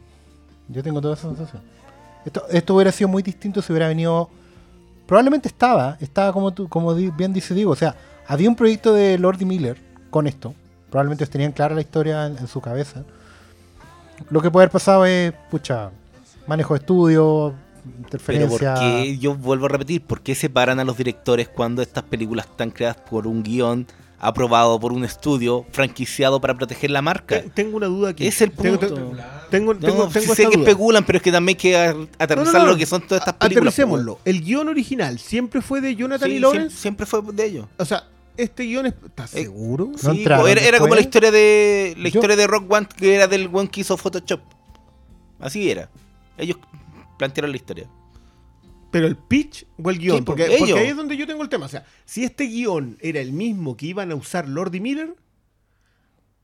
Yo 0.70 0.82
tengo 0.82 1.02
toda 1.02 1.16
esa 1.16 1.28
sensación. 1.28 1.62
Esto, 2.26 2.44
esto 2.50 2.74
hubiera 2.76 2.92
sido 2.92 3.08
muy 3.10 3.22
distinto 3.24 3.62
si 3.62 3.72
hubiera 3.74 3.88
venido. 3.88 4.30
Probablemente 5.06 5.48
estaba, 5.50 5.98
estaba 6.00 6.32
como 6.32 6.54
tú, 6.54 6.68
como 6.70 6.96
bien 6.96 7.34
dice 7.34 7.54
Diego. 7.54 7.72
O 7.72 7.76
sea, 7.76 7.96
había 8.26 8.50
un 8.50 8.56
proyecto 8.56 8.94
de 8.94 9.18
Lord 9.20 9.42
Miller 9.44 9.78
con 10.10 10.26
esto. 10.28 10.56
Probablemente 10.90 11.28
tenían 11.28 11.52
clara 11.52 11.76
la 11.76 11.82
historia 11.82 12.26
en, 12.28 12.38
en 12.38 12.48
su 12.48 12.62
cabeza. 12.62 13.04
Lo 14.30 14.42
que 14.42 14.50
puede 14.52 14.64
haber 14.64 14.72
pasado 14.72 15.06
es, 15.06 15.34
pucha, 15.52 15.92
manejo 16.48 16.74
de 16.74 16.80
estudio, 16.80 17.54
Pero 17.84 17.98
interferencia. 18.00 18.74
¿por 18.74 18.80
qué, 18.82 19.18
yo 19.20 19.36
vuelvo 19.36 19.66
a 19.66 19.70
repetir, 19.70 20.02
¿por 20.02 20.22
qué 20.22 20.36
separan 20.36 20.80
a 20.80 20.84
los 20.84 20.98
directores 20.98 21.48
cuando 21.50 21.82
estas 21.82 22.04
películas 22.04 22.46
están 22.46 22.72
creadas 22.72 22.98
por 23.10 23.28
un 23.28 23.44
guion 23.44 23.86
aprobado 24.18 24.80
por 24.80 24.92
un 24.94 25.04
estudio 25.04 25.66
franquiciado 25.72 26.40
para 26.42 26.56
proteger 26.56 26.90
la 26.92 27.02
marca? 27.02 27.42
Te- 27.42 27.50
Tengo 27.50 27.78
una 27.78 27.88
duda 27.88 28.10
aquí. 28.10 28.26
Es 28.26 28.42
el 28.42 28.52
punto. 28.52 28.88
Tengo, 28.88 29.16
tengo, 29.52 29.74
No, 29.76 29.80
tengo, 29.80 30.10
sé 30.12 30.20
esta 30.20 30.36
que 30.36 30.44
duda. 30.58 30.58
especulan, 30.60 31.04
pero 31.06 31.18
es 31.18 31.24
que 31.24 31.32
también 31.32 31.56
hay 31.58 31.62
que 31.62 31.78
aterrizar 32.18 32.54
No, 32.54 32.60
no, 32.60 32.66
no. 32.66 32.72
lo 32.72 32.78
que 32.78 32.86
son 32.86 33.02
todas 33.02 33.22
estas 33.22 33.36
películas. 33.36 33.74
Aterricémoslo. 33.74 34.20
El 34.26 34.42
guion 34.42 34.68
original 34.70 35.20
siempre 35.20 35.62
fue 35.62 35.82
de 35.82 35.96
Jonathan 35.96 36.30
Sí, 36.30 36.36
y 36.38 36.40
Lawrence. 36.40 36.76
siempre, 36.76 37.06
fue 37.06 37.22
de 37.22 37.46
ellos. 37.46 37.66
O 37.78 37.86
sea, 37.86 38.06
este 38.38 38.64
guion 38.64 38.86
es- 38.88 38.94
¿Estás 39.06 39.34
Eh, 39.36 39.44
seguro? 39.44 39.88
No 39.92 39.98
Sí, 39.98 40.08
entraron 40.20 40.44
pues, 40.44 40.56
era, 40.58 40.66
era 40.68 40.80
como 40.80 40.96
la 40.96 41.02
historia 41.02 41.32
de 41.32 41.94
la 41.98 42.10
Yo- 42.10 42.20
historia 42.20 42.36
de 42.36 42.48
Rock 42.48 42.72
One 42.72 42.88
que 42.98 43.16
era 43.16 43.28
del 43.28 43.50
one 43.52 43.70
que 43.70 43.82
hizo 43.82 43.96
Photoshop. 43.98 44.42
Así 45.40 45.70
era. 45.70 45.90
Ellos 46.38 46.58
plantearon 47.18 47.52
la 47.52 47.58
historia. 47.58 47.90
Pero 48.92 49.08
el 49.08 49.18
pitch 49.18 49.66
o 49.84 49.90
el 49.90 49.98
guion. 50.00 50.18
Sí, 50.20 50.24
porque, 50.24 50.44
porque 50.46 50.58
porque 50.58 50.72
ellos. 50.72 50.80
ahí 50.80 50.88
es 50.88 50.96
donde 50.96 51.18
yo 51.18 51.28
tengo 51.28 51.44
el 51.44 51.50
tema. 51.50 51.66
O 51.66 51.70
sea, 51.70 51.86
si 52.06 52.24
este 52.24 52.46
guion 52.46 52.98
era 53.02 53.20
el 53.20 53.34
mismo 53.34 53.76
que 53.76 53.88
iban 53.88 54.12
a 54.12 54.16
usar 54.16 54.48
Lord 54.48 54.74
y 54.76 54.80
Miller, 54.80 55.16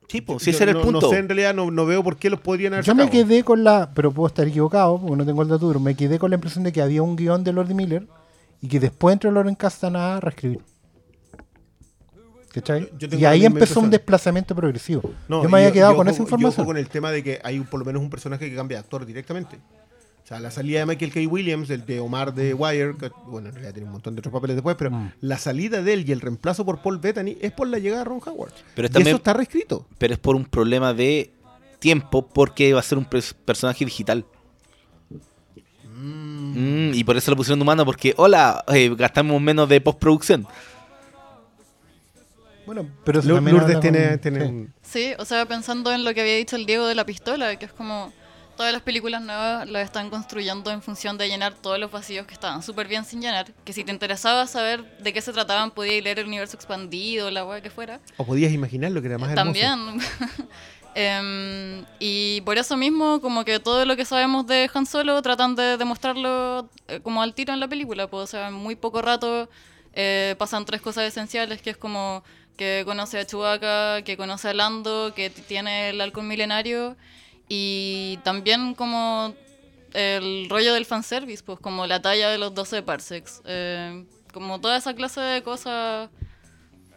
Sí, 0.09 0.19
pues, 0.19 0.43
si 0.43 0.51
Yo 0.51 0.55
ese 0.55 0.63
era 0.63 0.73
el 0.73 0.81
punto. 0.81 0.99
No 0.99 1.09
sé, 1.09 1.19
en 1.19 1.29
realidad 1.29 1.53
no, 1.55 1.71
no 1.71 1.85
veo 1.85 2.03
por 2.03 2.17
qué 2.17 2.29
los 2.29 2.41
podrían 2.41 2.73
haber 2.73 2.83
Yo 2.83 2.93
me 2.95 3.09
quedé 3.09 3.45
con 3.45 3.63
la, 3.63 3.93
pero 3.93 4.11
puedo 4.11 4.27
estar 4.27 4.45
equivocado, 4.45 4.99
porque 4.99 5.15
no 5.15 5.25
tengo 5.25 5.41
el 5.41 5.47
dato, 5.47 5.67
duro, 5.67 5.79
me 5.79 5.95
quedé 5.95 6.19
con 6.19 6.31
la 6.31 6.35
impresión 6.35 6.65
de 6.65 6.73
que 6.73 6.81
había 6.81 7.01
un 7.01 7.15
guion 7.15 7.45
de 7.45 7.53
Lord 7.53 7.73
Miller 7.73 8.05
y 8.59 8.67
que 8.67 8.81
después 8.81 9.13
entró 9.13 9.31
Lauren 9.31 9.55
Castaneda 9.55 10.17
a 10.17 10.19
reescribir. 10.19 10.59
Yo 12.53 13.07
Y 13.17 13.25
ahí 13.25 13.45
empezó 13.45 13.79
un 13.79 13.89
desplazamiento 13.89 14.53
progresivo. 14.55 15.13
No, 15.27 15.43
yo 15.43 15.49
me 15.49 15.59
había 15.59 15.71
quedado 15.71 15.95
con 15.95 16.07
esa 16.07 16.21
información. 16.21 16.65
con 16.65 16.77
el 16.77 16.89
tema 16.89 17.11
de 17.11 17.23
que 17.23 17.39
hay 17.43 17.59
un- 17.59 17.65
por 17.65 17.79
lo 17.79 17.85
menos 17.85 18.01
un 18.01 18.09
personaje 18.09 18.49
que 18.49 18.55
cambia 18.55 18.77
de 18.77 18.79
actor 18.83 19.05
directamente. 19.05 19.57
O 20.23 20.27
sea, 20.27 20.39
la 20.39 20.51
salida 20.51 20.79
de 20.79 20.85
Michael 20.85 21.11
K. 21.13 21.19
Williams, 21.29 21.69
el 21.69 21.85
de 21.85 21.99
Omar 21.99 22.33
de 22.33 22.53
Wire, 22.53 22.95
que, 22.97 23.11
bueno, 23.27 23.49
en 23.49 23.53
realidad 23.55 23.73
tiene 23.73 23.85
un 23.87 23.93
montón 23.93 24.15
de 24.15 24.19
otros 24.19 24.31
papeles 24.33 24.55
después, 24.55 24.75
pero 24.77 24.91
Mm. 24.91 25.11
la 25.21 25.37
salida 25.37 25.81
de 25.81 25.93
él 25.93 26.07
y 26.07 26.11
el 26.11 26.21
reemplazo 26.21 26.63
por 26.65 26.81
Paul 26.81 26.99
Bettany 26.99 27.37
es 27.41 27.51
por 27.51 27.67
la 27.67 27.79
llegada 27.79 28.03
de 28.03 28.09
Ron 28.09 28.21
Howard. 28.25 28.53
Pero 28.75 28.87
y 28.87 28.91
también- 28.91 29.07
eso 29.15 29.17
está 29.17 29.33
reescrito. 29.33 29.87
Pero 29.97 30.13
es 30.13 30.19
por 30.19 30.35
un 30.35 30.45
problema 30.45 30.93
de 30.93 31.31
tiempo 31.79 32.27
porque 32.27 32.73
va 32.73 32.79
a 32.79 32.83
ser 32.83 32.97
un 32.97 33.05
personaje 33.05 33.83
digital. 33.83 34.25
Mm, 35.95 36.93
y 36.93 37.03
por 37.03 37.15
eso 37.17 37.31
lo 37.31 37.37
pusieron 37.37 37.61
humano 37.61 37.85
porque, 37.85 38.13
hola, 38.17 38.63
eh, 38.73 38.93
gastamos 38.95 39.39
menos 39.41 39.67
de 39.69 39.81
postproducción. 39.81 40.47
Bueno, 42.65 42.87
pero 43.03 43.19
eso 43.19 43.27
Lourdes 43.39 43.79
tiene, 43.79 44.17
tiene 44.17 44.39
sí. 44.41 44.45
un- 44.45 44.73
Sí, 44.81 45.13
o 45.17 45.25
sea, 45.25 45.45
pensando 45.45 45.91
en 45.91 46.03
lo 46.03 46.13
que 46.13 46.21
había 46.21 46.35
dicho 46.35 46.55
el 46.55 46.65
Diego 46.65 46.85
de 46.85 46.95
la 46.95 47.05
pistola, 47.05 47.55
que 47.57 47.65
es 47.65 47.73
como 47.73 48.13
todas 48.57 48.71
las 48.73 48.81
películas 48.83 49.21
nuevas 49.23 49.67
las 49.67 49.83
están 49.85 50.09
construyendo 50.11 50.69
en 50.69 50.81
función 50.83 51.17
de 51.17 51.27
llenar 51.27 51.53
todos 51.55 51.79
los 51.79 51.91
vacíos 51.91 52.27
que 52.27 52.33
estaban 52.33 52.61
súper 52.61 52.87
bien 52.87 53.05
sin 53.05 53.19
llenar. 53.21 53.51
Que 53.65 53.73
si 53.73 53.83
te 53.83 53.91
interesaba 53.91 54.45
saber 54.45 54.97
de 54.99 55.13
qué 55.13 55.21
se 55.21 55.33
trataban, 55.33 55.71
podías 55.71 56.03
leer 56.03 56.19
el 56.19 56.27
universo 56.27 56.55
expandido, 56.57 57.31
la 57.31 57.43
weá 57.43 57.61
que 57.61 57.71
fuera. 57.71 57.99
O 58.17 58.25
podías 58.25 58.51
imaginar 58.51 58.91
lo 58.91 59.01
que 59.01 59.07
era 59.07 59.17
más 59.17 59.31
hermoso. 59.31 59.59
También. 59.59 59.99
Em, 60.93 61.85
y 61.99 62.41
por 62.41 62.57
eso 62.57 62.75
mismo, 62.75 63.21
como 63.21 63.45
que 63.45 63.59
todo 63.59 63.85
lo 63.85 63.95
que 63.95 64.03
sabemos 64.03 64.45
de 64.45 64.69
Han 64.73 64.85
Solo 64.85 65.21
tratan 65.21 65.55
de 65.55 65.77
demostrarlo 65.77 66.69
eh, 66.89 66.99
como 67.01 67.21
al 67.21 67.33
tiro 67.33 67.53
en 67.53 67.59
la 67.61 67.67
película. 67.69 68.07
Pues, 68.07 68.23
o 68.23 68.27
sea, 68.27 68.49
en 68.49 68.53
muy 68.55 68.75
poco 68.75 69.01
rato 69.01 69.49
eh, 69.93 70.35
pasan 70.37 70.65
tres 70.65 70.81
cosas 70.81 71.05
esenciales, 71.05 71.61
que 71.61 71.69
es 71.69 71.77
como 71.77 72.23
que 72.61 72.83
conoce 72.85 73.17
a 73.17 73.25
Chewbacca, 73.25 74.03
que 74.03 74.15
conoce 74.17 74.49
a 74.49 74.53
Lando, 74.53 75.13
que 75.15 75.31
tiene 75.31 75.89
el 75.89 75.99
halcón 75.99 76.27
milenario 76.27 76.95
y 77.49 78.19
también 78.23 78.75
como 78.75 79.33
el 79.93 80.47
rollo 80.47 80.75
del 80.75 80.85
fanservice, 80.85 81.41
pues 81.43 81.57
como 81.59 81.87
la 81.87 82.03
talla 82.03 82.29
de 82.29 82.37
los 82.37 82.53
12 82.53 82.83
parsecs. 82.83 83.41
eh, 83.45 84.05
como 84.31 84.61
toda 84.61 84.77
esa 84.77 84.93
clase 84.93 85.19
de 85.21 85.41
cosas, 85.41 86.09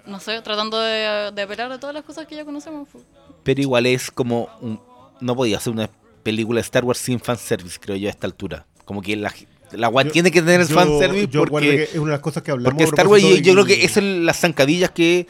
no 0.05 0.21
sé, 0.21 0.43
tratando 0.43 0.79
de, 0.79 1.31
de 1.35 1.43
apelar 1.43 1.73
a 1.73 1.81
todas 1.81 1.95
las 1.95 2.05
cosas 2.05 2.27
que 2.27 2.37
ya 2.37 2.45
conocemos. 2.45 2.87
pues. 2.93 3.03
Pero 3.43 3.63
igual 3.63 3.87
es 3.87 4.11
como 4.11 4.51
un- 4.61 4.79
no 5.23 5.35
podía 5.35 5.59
ser 5.61 5.73
una 5.73 5.89
película 6.23 6.59
de 6.59 6.65
Star 6.67 6.85
Wars 6.85 6.99
sin 6.99 7.19
fanservice, 7.21 7.79
creo 7.81 7.97
yo, 7.97 8.09
a 8.09 8.11
esta 8.11 8.27
altura. 8.27 8.67
Como 8.85 9.01
que 9.01 9.17
la, 9.17 9.33
la 9.73 9.91
Yo- 10.05 10.13
tiene 10.13 10.31
que 10.31 10.43
tener 10.43 10.67
yo- 10.69 10.75
fanservice 10.75 11.29
yo 11.29 11.47
porque, 11.47 11.71
que 11.71 11.83
es 11.85 11.95
una 11.97 12.05
de 12.05 12.11
las 12.13 12.21
cosas 12.21 12.43
que 12.43 12.51
hablamos. 12.51 12.75
porque 12.75 12.85
Star 12.85 13.09
Wars, 13.09 13.23
yo, 13.43 13.53
creo 13.55 13.65
que 13.65 13.89
son 13.89 14.27
las 14.27 14.39
zancadillas 14.39 14.91
que 14.91 15.27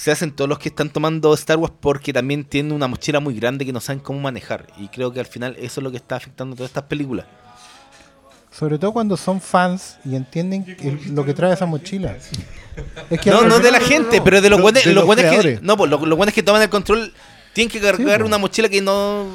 se 0.00 0.12
hacen 0.12 0.30
todos 0.30 0.48
los 0.48 0.60
que 0.60 0.68
están 0.68 0.90
tomando 0.90 1.34
Star 1.34 1.56
Wars 1.56 1.72
porque 1.80 2.12
también 2.12 2.44
tienen 2.44 2.70
una 2.70 2.86
mochila 2.86 3.18
muy 3.18 3.34
grande 3.34 3.66
que 3.66 3.72
no 3.72 3.80
saben 3.80 3.98
cómo 3.98 4.20
manejar. 4.20 4.68
Y 4.78 4.86
creo 4.86 5.12
que 5.12 5.18
al 5.18 5.26
final 5.26 5.56
eso 5.58 5.80
es 5.80 5.82
lo 5.82 5.90
que 5.90 5.96
está 5.96 6.14
afectando 6.14 6.54
a 6.54 6.56
todas 6.58 6.70
estas 6.70 6.84
películas. 6.84 7.26
Sobre 8.56 8.78
todo 8.78 8.92
cuando 8.92 9.16
son 9.16 9.40
fans 9.40 9.96
y 10.04 10.14
entienden 10.14 10.64
el- 10.80 11.14
lo 11.16 11.24
que 11.24 11.34
trae 11.34 11.52
esa 11.52 11.66
mochila. 11.66 12.16
Es 13.10 13.20
que 13.20 13.28
No, 13.30 13.42
no 13.42 13.58
de 13.58 13.72
la 13.72 13.80
gente, 13.80 14.20
pero 14.22 14.40
de 14.40 14.48
los 14.48 14.58
Lo- 14.60 14.62
buenos, 14.62 14.86
los 14.86 15.04
buenos 15.04 15.24
que 15.24 15.58
no, 15.62 15.76
pues, 15.76 15.90
los, 15.90 16.00
los 16.00 16.16
buenos 16.16 16.32
que 16.32 16.44
toman 16.44 16.62
el 16.62 16.68
control 16.68 17.12
tienen 17.52 17.68
que 17.68 17.80
cargar 17.80 18.18
pues. 18.20 18.28
una 18.28 18.38
mochila 18.38 18.68
que 18.68 18.80
no 18.80 19.26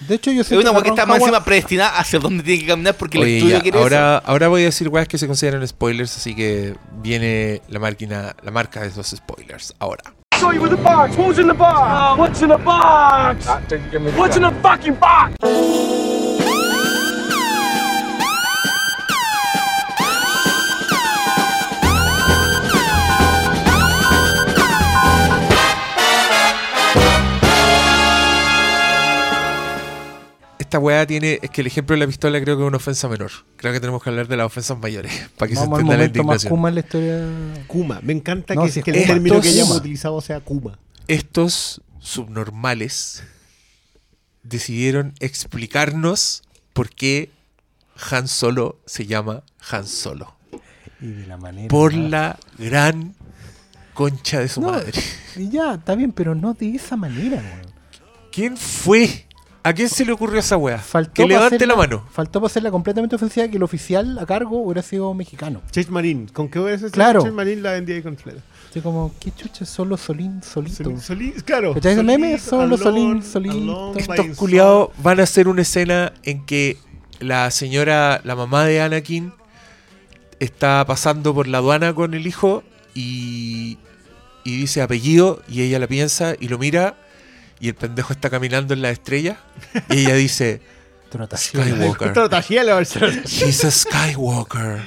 De 0.00 0.14
hecho, 0.14 0.30
yo 0.30 0.42
es 0.42 0.46
siento 0.46 0.70
una 0.70 0.78
que 0.78 0.84
que 0.84 0.88
está 0.90 1.06
más 1.06 1.18
encima 1.20 1.44
predestinada 1.44 1.98
hacia 1.98 2.18
dónde 2.18 2.42
tiene 2.42 2.60
que 2.60 2.66
caminar 2.66 2.94
porque 2.94 3.18
el 3.18 3.24
Oye, 3.24 3.36
estudio 3.38 3.56
ya, 3.56 3.62
quiere 3.62 3.78
ahora, 3.78 4.18
ahora 4.18 4.48
voy 4.48 4.62
a 4.62 4.66
decir 4.66 4.88
weas 4.88 5.08
que 5.08 5.18
se 5.18 5.26
consideran 5.26 5.66
spoilers, 5.66 6.16
así 6.16 6.34
que 6.34 6.74
viene 7.02 7.62
la 7.68 7.78
máquina, 7.78 8.36
la 8.42 8.50
marca 8.50 8.80
de 8.80 8.88
esos 8.88 9.08
spoilers. 9.08 9.74
Ahora. 9.78 10.02
Box. 14.98 16.15
Esta 30.76 30.84
wea 30.84 31.06
tiene, 31.06 31.38
es 31.42 31.48
que 31.48 31.62
el 31.62 31.66
ejemplo 31.68 31.94
de 31.94 32.00
la 32.00 32.06
pistola 32.06 32.38
creo 32.40 32.54
que 32.56 32.62
es 32.62 32.68
una 32.68 32.76
ofensa 32.76 33.08
menor. 33.08 33.30
Creo 33.56 33.72
que 33.72 33.80
tenemos 33.80 34.02
que 34.02 34.10
hablar 34.10 34.28
de 34.28 34.36
las 34.36 34.44
ofensas 34.46 34.78
mayores, 34.78 35.10
para 35.38 35.48
que 35.48 35.54
Vamos 35.54 35.68
se 35.68 35.74
al 35.74 35.80
entienda 35.80 35.92
la 35.92 35.98
momento 35.98 36.24
más 36.24 36.44
indignación. 36.44 36.50
Kuma 36.50 36.68
en 36.68 36.74
la 36.74 36.80
historia. 36.80 37.64
Kuma. 37.66 38.00
Me 38.02 38.12
encanta 38.12 38.54
No, 38.54 38.64
que, 38.64 38.70
si 38.72 38.78
es 38.80 38.84
que 38.84 38.90
el 38.90 39.06
término 39.06 39.40
que 39.40 39.48
Estos- 39.48 39.54
hayamos 39.62 39.76
utilizado 39.78 40.20
sea 40.20 40.40
Kuma. 40.40 40.78
Estos 41.08 41.80
subnormales 41.98 43.22
decidieron 44.42 45.14
explicarnos 45.20 46.42
por 46.72 46.90
qué 46.90 47.30
Han 48.10 48.28
Solo 48.28 48.78
se 48.86 49.06
llama 49.06 49.42
Han 49.70 49.86
Solo. 49.86 50.36
Y 51.00 51.06
de 51.06 51.26
la 51.26 51.36
manera. 51.38 51.68
Por 51.68 51.94
más- 51.94 52.10
la 52.10 52.38
gran 52.58 53.14
concha 53.94 54.40
de 54.40 54.48
su 54.48 54.60
No, 54.60 54.72
madre. 54.72 54.92
y 55.36 55.48
ya, 55.48 55.74
está 55.74 55.94
bien, 55.94 56.12
pero 56.12 56.34
no 56.34 56.52
de 56.54 56.74
esa 56.74 56.96
manera, 56.96 57.36
weón. 57.36 57.74
¿Quién 58.30 58.56
fue? 58.58 59.25
¿A 59.66 59.72
quién 59.74 59.88
se 59.88 60.04
le 60.04 60.12
ocurrió 60.12 60.38
esa 60.38 60.56
wea? 60.56 60.78
Faltó 60.78 61.12
que 61.14 61.26
levante 61.26 61.56
hacerla- 61.56 61.74
la 61.74 61.76
mano. 61.80 62.04
Faltó 62.12 62.40
para 62.40 62.46
hacerla 62.50 62.70
completamente 62.70 63.16
ofensiva 63.16 63.48
que 63.48 63.56
el 63.56 63.62
oficial 63.64 64.18
a 64.18 64.24
cargo 64.26 64.60
hubiera 64.60 64.80
sido 64.82 65.12
mexicano. 65.12 65.60
Chase 65.72 65.90
Marine. 65.90 66.26
¿Con 66.32 66.48
qué 66.48 66.60
hubiera 66.60 66.78
sido 66.78 66.90
Claro. 66.90 67.20
Chase 67.22 67.32
Marine 67.32 67.62
la 67.62 67.72
vendía 67.72 67.96
ahí 67.96 68.02
completa? 68.02 68.40
Así 68.70 68.80
como, 68.80 69.12
¿qué 69.18 69.32
chucha 69.34 69.64
solo 69.64 69.96
Solín 69.96 70.42
solito? 70.42 70.76
Solín, 70.84 71.00
Solín, 71.00 71.32
claro. 71.44 71.74
¿Cachai 71.74 71.94
ese 71.94 72.02
meme? 72.04 72.38
Solo 72.38 72.76
Solín, 72.76 73.22
solito. 73.22 73.92
Estos 73.96 74.36
culiados 74.36 74.90
van 75.02 75.18
a 75.18 75.24
hacer 75.24 75.48
una 75.48 75.62
escena 75.62 76.12
en 76.22 76.44
que 76.46 76.76
la 77.18 77.50
señora, 77.50 78.20
la 78.22 78.36
mamá 78.36 78.66
de 78.66 78.80
Anakin, 78.82 79.32
está 80.38 80.84
pasando 80.86 81.34
por 81.34 81.48
la 81.48 81.58
aduana 81.58 81.94
con 81.94 82.14
el 82.14 82.26
hijo 82.26 82.62
y, 82.94 83.78
y 84.44 84.56
dice 84.58 84.82
apellido 84.82 85.42
y 85.48 85.62
ella 85.62 85.78
la 85.78 85.86
piensa 85.86 86.34
y 86.38 86.48
lo 86.48 86.58
mira 86.58 86.96
y 87.60 87.68
el 87.68 87.74
pendejo 87.74 88.12
está 88.12 88.28
caminando 88.30 88.74
en 88.74 88.82
la 88.82 88.90
estrella 88.90 89.38
y 89.90 90.00
ella 90.00 90.14
dice. 90.14 90.60
Skywalker. 91.36 92.12
She's 93.26 93.64
a 93.64 93.70
Skywalker. 93.70 94.80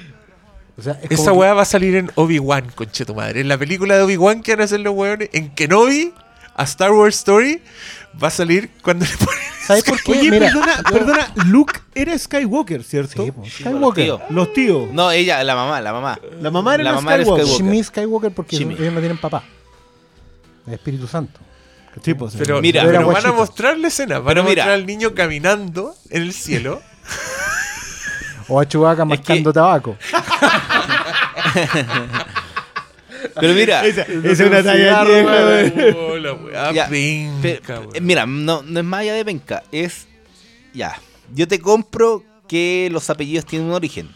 O 0.77 0.81
sea, 0.81 0.93
es 1.03 1.11
Esa 1.11 1.31
que- 1.31 1.37
weá 1.37 1.53
va 1.53 1.63
a 1.63 1.65
salir 1.65 1.95
en 1.95 2.11
Obi-Wan, 2.15 2.71
conche 2.75 3.05
tu 3.05 3.13
madre. 3.15 3.41
En 3.41 3.47
la 3.47 3.57
película 3.57 3.95
de 3.97 4.03
Obi-Wan 4.03 4.41
que 4.41 4.53
van 4.53 4.61
a 4.61 4.63
hacer 4.65 4.79
los 4.79 4.93
weones, 4.95 5.29
en 5.33 5.49
Kenobi, 5.53 6.13
a 6.55 6.63
Star 6.63 6.91
Wars 6.91 7.15
Story, 7.17 7.61
va 8.21 8.27
a 8.29 8.31
salir 8.31 8.69
cuando 8.81 9.05
le 9.05 9.11
ponen. 9.17 9.39
¿Sabes 9.65 9.83
por 9.83 10.01
qué? 10.01 10.11
Oye, 10.13 10.31
Mira, 10.31 10.47
perdona, 10.47 10.77
yo- 10.77 10.83
perdona, 10.91 11.33
Luke 11.47 11.79
era 11.93 12.17
Skywalker, 12.17 12.83
¿cierto? 12.83 13.23
Sí, 13.23 13.31
los 13.35 13.49
Skywalker. 13.51 14.03
tíos. 14.05 14.21
Los 14.29 14.53
tíos. 14.53 14.89
No, 14.91 15.11
ella, 15.11 15.43
la 15.43 15.55
mamá, 15.55 15.81
la 15.81 15.91
mamá. 15.93 16.19
La 16.41 16.49
mamá 16.51 16.75
era 16.75 16.83
La 16.83 16.91
la 16.91 16.95
mamá 16.97 17.13
era 17.15 17.23
Skywalker. 17.23 17.45
Skywalker. 17.47 17.73
Shmi 17.75 17.83
Skywalker 17.83 18.31
porque 18.31 18.55
Shmi. 18.57 18.73
ellos 18.75 18.93
no 18.93 18.99
tienen 18.99 19.17
papá. 19.17 19.43
El 20.65 20.73
Espíritu 20.75 21.07
Santo. 21.07 21.39
Sí, 22.03 22.13
pues, 22.13 22.35
Pero, 22.37 22.61
Mira, 22.61 22.83
pero 22.85 23.07
van 23.07 23.25
a 23.25 23.31
mostrar 23.33 23.77
la 23.77 23.87
escena, 23.87 24.19
van 24.19 24.27
Pero 24.27 24.41
a 24.41 24.43
mira. 24.43 24.63
mostrar 24.63 24.75
al 24.79 24.85
niño 24.85 25.13
caminando 25.13 25.95
en 26.09 26.21
el 26.23 26.33
cielo. 26.33 26.81
O 28.47 28.59
a 28.59 28.67
Chewbacca 28.67 29.05
mascando 29.05 29.51
tabaco. 29.53 29.97
Pero 33.39 33.53
mira, 33.53 33.85
Esa, 33.85 34.01
esa 34.03 34.31
es 34.31 34.39
una 34.39 34.63
talla 34.63 35.03
vieja, 35.03 36.87
penca, 36.89 37.81
mira, 38.01 38.25
no, 38.25 38.61
no 38.63 38.79
es 38.79 38.85
más 38.85 39.01
allá 39.01 39.13
de 39.13 39.25
penca, 39.25 39.63
es 39.71 40.07
ya. 40.73 40.99
Yo 41.33 41.47
te 41.47 41.59
compro 41.59 42.23
que 42.47 42.89
los 42.91 43.09
apellidos 43.09 43.45
tienen 43.45 43.67
un 43.67 43.73
origen. 43.73 44.09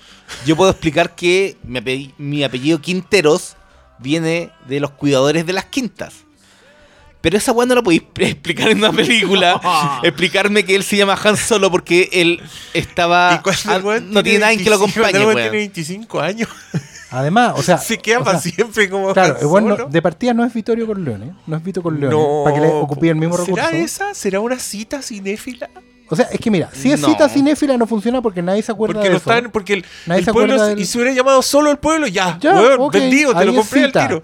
Yo 0.46 0.56
puedo 0.56 0.72
explicar 0.72 1.16
que 1.16 1.58
mi 1.64 2.44
apellido 2.44 2.82
Quinteros 2.82 3.56
viene 4.00 4.52
de 4.68 4.80
los 4.80 4.92
cuidadores 4.92 5.46
de 5.46 5.54
las 5.54 5.66
quintas. 5.66 6.23
Pero 7.24 7.38
esa 7.38 7.54
weá 7.54 7.66
no 7.66 7.74
la 7.76 7.82
podéis 7.82 8.04
explicar 8.18 8.68
en 8.70 8.80
una 8.80 8.92
película. 8.92 9.62
explicarme 10.04 10.66
que 10.66 10.76
él 10.76 10.84
se 10.84 10.98
llama 10.98 11.18
Han 11.24 11.38
Solo 11.38 11.72
porque 11.72 12.10
él 12.12 12.42
estaba. 12.74 13.42
Y 13.42 14.02
no 14.12 14.22
tiene 14.22 14.40
nadie 14.40 14.58
que 14.58 14.70
lo 14.70 14.78
25 14.78 15.00
acompañe, 15.08 15.24
el 15.24 15.34
tiene 15.36 15.50
25 15.50 16.20
años. 16.20 16.50
Además, 17.12 17.54
o 17.56 17.64
sea. 17.64 17.78
Se 17.78 17.98
queda 17.98 18.20
o 18.20 18.24
para 18.26 18.40
siempre 18.40 18.90
como. 18.90 19.14
Claro, 19.14 19.38
bueno, 19.48 19.78
Solo. 19.78 19.90
de 19.90 20.02
partida 20.02 20.34
no 20.34 20.44
es 20.44 20.54
Vittorio 20.54 20.86
Corleone, 20.86 21.32
no 21.48 21.56
es 21.56 21.64
Vito 21.64 21.82
Corleone, 21.82 22.14
No. 22.14 22.42
para 22.44 22.56
que 22.56 22.62
le 22.62 22.68
ocupie 22.68 23.12
el 23.12 23.16
mismo 23.16 23.38
recurso. 23.38 23.56
¿Será 23.68 23.78
esa? 23.78 24.14
¿Será 24.14 24.40
una 24.42 24.60
cita 24.60 25.02
cinéfila? 25.02 25.70
O 26.10 26.16
sea, 26.18 26.26
es 26.32 26.40
que 26.42 26.52
mira, 26.52 26.70
si 26.74 26.92
es 26.92 27.00
No. 27.00 27.08
cita 27.08 27.30
cinéfila 27.30 27.78
no 27.78 27.88
funciona 27.88 28.22
porque 28.22 28.42
nadie 28.42 28.62
se 28.62 28.72
acuerda 28.72 28.96
Porque 28.96 29.08
de 29.08 29.14
no 29.14 29.18
eso. 29.18 29.32
están, 29.32 29.52
porque 29.52 29.74
el, 29.76 29.86
Nadie 30.06 30.20
el 30.20 30.26
se 30.26 30.34
pueblo, 30.34 30.62
del- 30.66 30.80
y 30.80 30.86
se 30.86 30.98
hubiera 30.98 31.14
llamado 31.14 31.42
solo 31.42 31.72
el 31.72 31.78
pueblo, 31.78 32.06
ya, 32.08 32.38
Ya, 32.42 32.54
weón, 32.54 32.92
vendido, 32.92 33.34
te 33.34 33.46
lo 33.46 33.56
compré 33.56 33.86
al 33.86 33.92
tiro. 33.94 34.24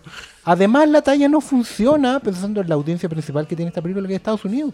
Además, 0.51 0.89
la 0.89 1.01
talla 1.03 1.27
no 1.30 1.41
funciona 1.41 2.19
pensando 2.19 2.59
en 2.61 2.69
la 2.69 2.73
audiencia 2.76 3.07
principal 3.07 3.45
que 3.45 3.55
tiene 3.55 3.69
esta 3.69 3.81
película, 3.84 4.07
que 4.07 4.13
es 4.15 4.17
Estados 4.19 4.43
Unidos. 4.45 4.73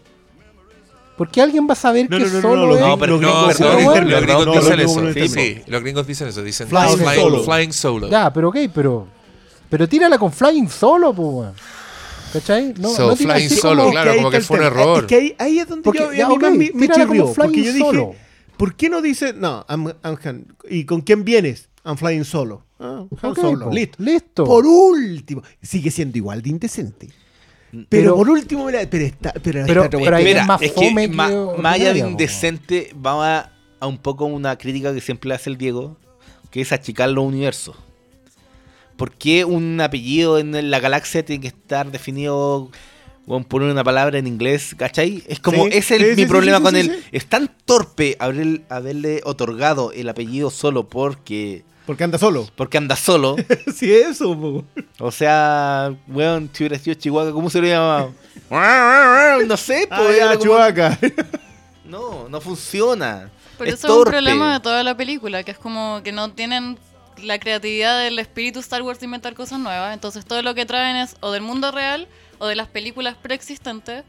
Porque 1.18 1.42
alguien 1.42 1.68
va 1.68 1.74
a 1.74 1.76
saber 1.76 2.10
No, 2.10 2.18
que 2.18 2.24
no, 2.24 2.30
no, 2.30 2.36
no, 2.36 2.42
solo 2.42 2.66
los 2.68 2.76
es- 2.78 2.82
No, 2.86 2.98
pero 2.98 3.12
los 3.14 3.22
no, 3.22 3.28
gringos- 3.28 3.58
perdón, 3.58 3.76
los 3.76 3.84
bueno, 3.84 3.94
gringos- 4.08 4.12
los 4.12 4.22
gringos 4.22 4.46
no, 4.46 4.52
dicen 4.62 4.80
eso. 4.80 5.34
Sí, 5.36 5.62
los 5.68 5.82
gringos 5.82 6.08
dicen 6.08 6.28
eso. 6.30 6.44
Dicen 6.44 6.68
Flying 6.70 6.98
flying, 6.98 7.20
solo. 7.22 7.44
flying 7.44 7.74
solo. 7.74 8.10
Ya, 8.10 8.32
pero 8.34 8.50
ok, 8.50 8.58
pero. 8.74 9.08
Pero 9.70 9.90
tírala 9.90 10.18
con 10.18 10.32
Flying 10.32 10.70
Solo, 10.70 11.14
pues, 11.14 11.28
weón. 11.28 11.54
¿Cachai? 12.32 12.74
No, 12.78 12.90
So, 12.90 13.08
no 13.10 13.16
Flying 13.16 13.32
así 13.46 13.56
Solo, 13.56 13.82
como- 13.84 13.92
claro, 13.92 14.12
ahí 14.12 14.18
como 14.18 14.30
que 14.32 14.42
fue 14.42 14.60
un 14.60 14.66
error. 14.66 15.00
Es 15.00 15.06
que 15.08 15.16
ahí, 15.16 15.36
ahí 15.40 15.60
es 15.60 15.68
donde 15.68 15.84
Porque, 15.84 16.00
yo, 16.00 16.14
ya, 16.14 16.26
a 16.26 16.30
mí 16.30 16.36
ok, 16.36 16.42
más 16.42 16.52
me, 16.54 16.88
chirrió, 16.90 17.34
Porque 17.34 17.64
yo 17.64 17.74
dije, 17.74 17.80
Solo. 17.80 18.16
¿por 18.58 18.76
qué 18.76 18.90
no 18.90 19.02
dice, 19.02 19.34
no, 19.34 19.66
I'm, 19.70 19.94
¿y 20.70 20.86
con 20.86 21.02
quién 21.02 21.24
vienes? 21.26 21.68
I'm 21.86 21.98
flying 21.98 22.24
solo. 22.24 22.64
Ah, 22.80 23.06
Han 23.22 23.36
Solo, 23.36 23.66
po, 23.66 23.72
listo. 23.72 24.04
Listo. 24.04 24.44
Por 24.44 24.66
último, 24.66 25.42
sigue 25.62 25.92
siendo 25.92 26.18
igual 26.18 26.42
de 26.42 26.50
indecente. 26.50 27.08
Pero, 27.72 27.86
Pero- 27.90 28.16
por 28.16 28.30
último, 28.30 28.66
mira, 28.66 28.80
pero 28.90 29.06
está, 29.06 29.34
pero, 29.34 29.64
Pero- 29.66 29.84
está- 29.86 29.98
pero 29.98 30.16
ahí 30.16 30.24
Mira, 30.24 30.42
es 30.42 30.48
más 30.48 30.62
es 30.62 30.72
fome 30.74 31.04
que 31.06 31.10
que 31.12 31.16
ma- 31.16 31.26
ordinaria, 31.28 31.62
más 31.62 31.76
allá 31.76 31.94
de 31.94 32.00
indecente, 32.00 32.92
vamos 32.96 33.26
a, 33.26 33.52
a 33.80 33.88
un 33.88 33.98
poco 33.98 34.26
una 34.26 34.58
crítica 34.58 34.94
que 34.94 35.02
siempre 35.02 35.34
hace 35.34 35.50
el 35.50 35.58
Diego, 35.58 35.98
que 36.52 36.62
es 36.62 36.72
achicar 36.72 37.10
los 37.10 37.26
universos. 37.26 37.76
¿Por 38.98 39.12
qué 39.12 39.44
un 39.44 39.82
apellido 39.82 40.40
en 40.40 40.72
la 40.72 40.80
galaxia 40.80 41.24
tiene 41.26 41.42
que 41.42 41.48
estar 41.50 41.92
definido 41.92 42.70
con 43.28 43.44
poner 43.44 43.70
una 43.70 43.84
palabra 43.84 44.20
en 44.20 44.28
inglés? 44.28 44.74
¿Cachai? 44.78 45.22
Es 45.28 45.40
como, 45.42 45.66
Sí, 45.66 45.72
ese 45.74 45.96
es 45.98 46.02
sí, 46.02 46.08
mi 46.16 46.22
sí, 46.24 46.26
problema 46.28 46.62
con 46.62 46.78
él. 46.78 47.04
Es 47.12 47.26
tan 47.28 47.52
torpe 47.66 48.16
haber- 48.20 48.62
haberle 48.70 49.20
otorgado 49.26 49.92
el 49.92 50.08
apellido 50.08 50.50
solo 50.50 50.88
porque, 50.88 51.66
Porque 51.86 52.04
anda 52.04 52.18
solo. 52.18 52.48
porque 52.56 52.78
anda 52.78 52.96
solo. 52.96 53.36
sí, 53.76 53.94
eso, 53.94 54.38
po. 54.40 54.64
o 55.00 55.12
sea, 55.12 55.94
weón, 56.08 56.50
si 56.54 56.64
hubiera 56.64 56.80
sido 56.80 56.96
Chihuahua, 56.96 57.32
¿cómo 57.32 57.50
se 57.50 57.62
lo 57.62 57.68
llamaba? 57.68 58.10
no 59.48 59.58
sé, 59.58 59.88
Ah, 59.92 59.98
pues. 60.04 60.18
ya, 60.18 60.24
era 60.26 60.32
como- 60.38 60.44
Chewbacca. 60.44 60.98
No, 61.86 62.28
no 62.30 62.42
funciona. 62.42 63.30
Pero 63.60 63.70
es 63.70 63.78
eso 63.78 63.88
es 63.88 63.94
un 63.94 64.04
problema 64.06 64.54
de 64.54 64.60
toda 64.60 64.84
la 64.84 64.98
película, 64.98 65.44
que 65.44 65.52
es 65.52 65.58
como 65.60 66.02
que 66.04 66.12
no 66.12 66.32
tienen 66.32 66.80
la 67.22 67.38
creatividad 67.40 68.00
del 68.02 68.18
espíritu 68.18 68.60
Star 68.60 68.82
Wars 68.82 69.00
de 69.00 69.06
inventar 69.06 69.36
cosas 69.36 69.60
nuevas. 69.60 69.94
Entonces 69.94 70.26
todo 70.26 70.42
lo 70.42 70.56
que 70.56 70.66
traen 70.66 70.96
es 70.98 71.16
o 71.22 71.32
del 71.32 71.44
mundo 71.44 71.72
real 71.72 72.08
o 72.40 72.48
de 72.48 72.56
las 72.56 72.68
películas 72.68 73.16
preexistentes. 73.22 74.04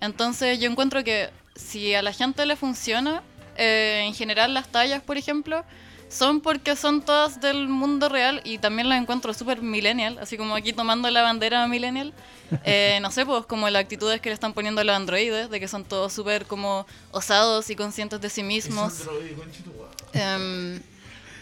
Entonces 0.00 0.58
yo 0.58 0.68
encuentro 0.68 1.04
que 1.04 1.30
si 1.54 1.94
a 1.94 2.02
la 2.02 2.12
gente 2.12 2.44
le 2.46 2.56
funciona, 2.56 3.22
eh, 3.56 4.02
en 4.06 4.12
general 4.14 4.52
las 4.52 4.66
tallas, 4.68 5.00
por 5.00 5.16
ejemplo, 5.16 5.64
son 6.10 6.40
porque 6.40 6.76
son 6.76 7.02
todas 7.02 7.40
del 7.40 7.68
mundo 7.68 8.08
real 8.08 8.42
y 8.44 8.58
también 8.58 8.88
las 8.88 9.00
encuentro 9.00 9.32
súper 9.32 9.62
millennial, 9.62 10.18
así 10.18 10.36
como 10.36 10.54
aquí 10.54 10.72
tomando 10.72 11.08
la 11.10 11.22
bandera 11.22 11.66
millennial. 11.66 12.12
Eh, 12.64 12.98
no 13.00 13.12
sé, 13.12 13.24
pues 13.24 13.46
como 13.46 13.70
las 13.70 13.80
actitudes 13.80 14.20
que 14.20 14.28
le 14.28 14.34
están 14.34 14.52
poniendo 14.52 14.80
a 14.80 14.84
los 14.84 14.96
androides, 14.96 15.50
de 15.50 15.60
que 15.60 15.68
son 15.68 15.84
todos 15.84 16.12
súper 16.12 16.46
como 16.46 16.84
osados 17.12 17.70
y 17.70 17.76
conscientes 17.76 18.20
de 18.20 18.28
sí 18.28 18.42
mismos. 18.42 19.04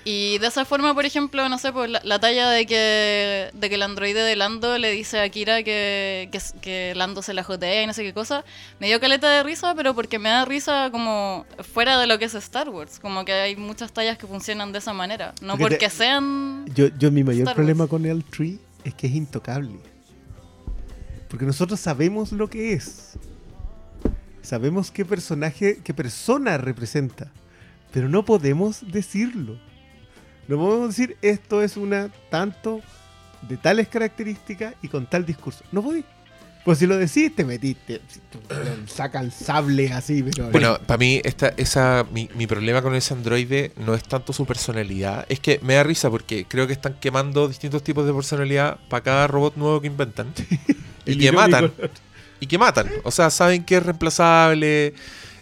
Y 0.04 0.38
de 0.38 0.46
esa 0.46 0.64
forma, 0.64 0.94
por 0.94 1.04
ejemplo, 1.04 1.48
no 1.48 1.58
sé, 1.58 1.72
pues 1.72 1.90
la, 1.90 2.00
la 2.04 2.18
talla 2.18 2.48
de 2.50 2.64
que, 2.66 3.50
de 3.52 3.68
que 3.68 3.74
el 3.74 3.82
androide 3.82 4.22
de 4.22 4.36
Lando 4.36 4.78
le 4.78 4.90
dice 4.92 5.20
a 5.20 5.28
Kira 5.28 5.62
que, 5.62 6.28
que, 6.32 6.40
que 6.60 6.94
Lando 6.96 7.20
se 7.22 7.34
la 7.34 7.42
jotea 7.44 7.82
y 7.82 7.86
no 7.86 7.92
sé 7.92 8.02
qué 8.04 8.14
cosa, 8.14 8.44
me 8.80 8.86
dio 8.86 9.00
caleta 9.00 9.28
de 9.28 9.42
risa, 9.42 9.74
pero 9.74 9.94
porque 9.94 10.18
me 10.18 10.28
da 10.30 10.44
risa 10.44 10.90
como 10.90 11.44
fuera 11.72 11.98
de 12.00 12.06
lo 12.06 12.18
que 12.18 12.24
es 12.26 12.34
Star 12.34 12.68
Wars. 12.70 12.98
Como 13.00 13.24
que 13.24 13.32
hay 13.32 13.56
muchas 13.56 13.92
tallas 13.92 14.16
que 14.18 14.26
funcionan 14.26 14.72
de 14.72 14.78
esa 14.78 14.92
manera. 14.92 15.34
No 15.42 15.58
Porque 15.58 15.76
te- 15.76 15.90
sean... 15.90 16.64
Yo, 16.74 16.88
yo 16.98 17.10
mi 17.10 17.22
mayor 17.24 17.42
Star 17.42 17.54
problema 17.56 17.84
Wars. 17.84 17.90
con 17.90 18.06
el 18.06 18.24
tree 18.24 18.58
es 18.84 18.94
que 18.94 19.06
es 19.08 19.14
intocable. 19.14 19.78
Porque 21.28 21.44
nosotros 21.44 21.78
sabemos 21.80 22.32
lo 22.32 22.48
que 22.48 22.72
es. 22.72 23.12
Sabemos 24.40 24.90
qué 24.90 25.04
personaje, 25.04 25.80
qué 25.84 25.92
persona 25.92 26.56
representa. 26.56 27.30
Pero 27.92 28.08
no 28.08 28.24
podemos 28.24 28.78
decirlo. 28.90 29.58
No 30.48 30.56
podemos 30.56 30.88
decir 30.88 31.16
esto 31.22 31.62
es 31.62 31.76
una 31.76 32.10
tanto 32.30 32.80
de 33.42 33.56
tales 33.56 33.88
características 33.88 34.74
y 34.82 34.88
con 34.88 35.06
tal 35.06 35.24
discurso. 35.24 35.62
No 35.70 35.82
podí. 35.82 36.04
Pues 36.64 36.78
si 36.78 36.86
lo 36.86 36.96
decís, 36.96 37.34
te 37.34 37.44
metiste. 37.44 38.00
Sacan 38.86 39.30
sables 39.30 39.92
así, 39.92 40.22
pero. 40.22 40.50
Bueno, 40.50 40.78
para 40.86 40.98
mí 40.98 41.20
esta, 41.24 41.48
esa, 41.56 42.04
mi, 42.12 42.28
mi 42.34 42.46
problema 42.46 42.82
con 42.82 42.94
ese 42.94 43.14
androide 43.14 43.72
no 43.76 43.94
es 43.94 44.02
tanto 44.02 44.32
su 44.32 44.44
personalidad, 44.44 45.24
es 45.28 45.40
que 45.40 45.60
me 45.62 45.74
da 45.74 45.82
risa 45.82 46.10
porque 46.10 46.44
creo 46.46 46.66
que 46.66 46.72
están 46.72 46.94
quemando 47.00 47.48
distintos 47.48 47.82
tipos 47.82 48.06
de 48.06 48.12
personalidad 48.12 48.78
para 48.88 49.02
cada 49.02 49.26
robot 49.28 49.56
nuevo 49.56 49.80
que 49.80 49.86
inventan 49.86 50.32
y 51.06 51.16
que 51.16 51.32
matan. 51.32 51.72
Y 52.40 52.46
que 52.46 52.58
matan. 52.58 52.88
O 53.04 53.10
sea, 53.10 53.30
saben 53.30 53.64
que 53.64 53.76
es 53.76 53.82
reemplazable. 53.82 54.94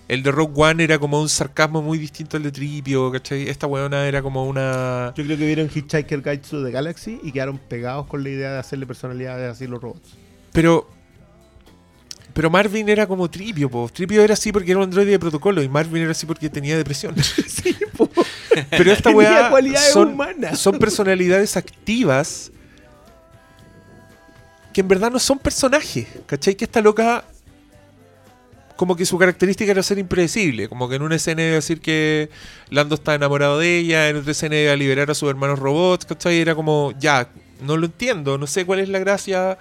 El 0.08 0.22
de 0.22 0.30
Rogue 0.30 0.52
One 0.54 0.84
era 0.84 0.98
como 0.98 1.20
un 1.20 1.28
sarcasmo 1.28 1.82
muy 1.82 1.98
distinto 1.98 2.36
al 2.36 2.44
de 2.44 2.52
Tripio, 2.52 3.10
¿cachai? 3.10 3.48
Esta 3.48 3.66
weona 3.66 4.06
era 4.06 4.22
como 4.22 4.46
una... 4.46 5.12
Yo 5.16 5.24
creo 5.24 5.36
que 5.36 5.46
vieron 5.46 5.68
Hitchhiker 5.72 6.22
Guide 6.22 6.38
to 6.38 6.64
the 6.64 6.70
Galaxy 6.70 7.18
y 7.22 7.32
quedaron 7.32 7.58
pegados 7.58 8.06
con 8.06 8.22
la 8.22 8.28
idea 8.28 8.52
de 8.52 8.58
hacerle 8.58 8.86
personalidades 8.86 9.50
así 9.50 9.66
los 9.66 9.82
robots. 9.82 10.16
Pero. 10.52 10.88
Pero 12.32 12.50
Marvin 12.50 12.88
era 12.88 13.06
como 13.06 13.28
Tripio, 13.28 13.68
po. 13.68 13.90
Tripio 13.92 14.22
era 14.22 14.34
así 14.34 14.52
porque 14.52 14.70
era 14.70 14.78
un 14.78 14.84
androide 14.84 15.10
de 15.10 15.18
protocolo 15.18 15.62
y 15.62 15.68
Marvin 15.68 16.02
era 16.02 16.12
así 16.12 16.24
porque 16.24 16.48
tenía 16.48 16.76
depresión. 16.76 17.14
Sí, 17.46 17.76
po. 17.96 18.08
Pero 18.70 18.92
esta 18.92 19.10
weá 19.14 19.50
son, 19.92 20.14
humanas. 20.14 20.58
son 20.58 20.78
personalidades 20.78 21.56
activas 21.56 22.52
que 24.72 24.82
en 24.82 24.88
verdad 24.88 25.10
no 25.10 25.18
son 25.18 25.38
personajes. 25.38 26.06
¿Cachai? 26.26 26.54
Que 26.54 26.64
esta 26.64 26.80
loca. 26.80 27.24
Como 28.76 28.94
que 28.96 29.06
su 29.06 29.16
característica 29.18 29.70
era 29.72 29.82
ser 29.82 29.98
impredecible. 29.98 30.68
Como 30.68 30.88
que 30.88 30.96
en 30.96 31.02
una 31.02 31.16
escena 31.16 31.42
iba 31.42 31.52
a 31.52 31.54
decir 31.56 31.80
que 31.80 32.28
Lando 32.70 32.94
está 32.94 33.14
enamorado 33.14 33.58
de 33.58 33.78
ella, 33.78 34.08
en 34.08 34.16
otra 34.16 34.32
escena 34.32 34.56
iba 34.60 34.72
a 34.72 34.76
liberar 34.76 35.10
a 35.10 35.14
sus 35.14 35.28
hermanos 35.30 35.58
robots, 35.58 36.04
¿cachai? 36.04 36.38
Era 36.40 36.54
como, 36.54 36.92
ya, 36.98 37.28
no 37.62 37.76
lo 37.76 37.86
entiendo, 37.86 38.36
no 38.38 38.46
sé 38.46 38.64
cuál 38.66 38.80
es 38.80 38.88
la 38.88 38.98
gracia. 38.98 39.58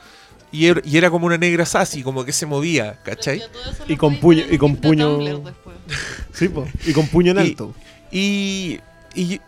Y 0.52 0.68
era, 0.68 0.82
y 0.86 0.98
era 0.98 1.10
como 1.10 1.26
una 1.26 1.38
negra 1.38 1.66
sassy, 1.66 2.04
como 2.04 2.24
que 2.24 2.32
se 2.32 2.46
movía, 2.46 3.00
¿cachai? 3.04 3.40
Ya 3.40 3.48
todo 3.50 3.64
eso 3.72 3.84
Y 3.88 3.94
lo 3.94 3.98
con 3.98 4.20
puño- 4.20 4.46
y 4.50 4.58
con 4.58 4.76
puño-. 4.78 5.20
Sí, 6.34 6.50
po. 6.50 6.68
Y 6.86 6.92
con 6.94 7.08
puño 7.08 7.32
en 7.32 7.38
Y- 7.38 7.42
alto. 7.42 7.74
Y, 8.12 8.80
y, 9.16 9.40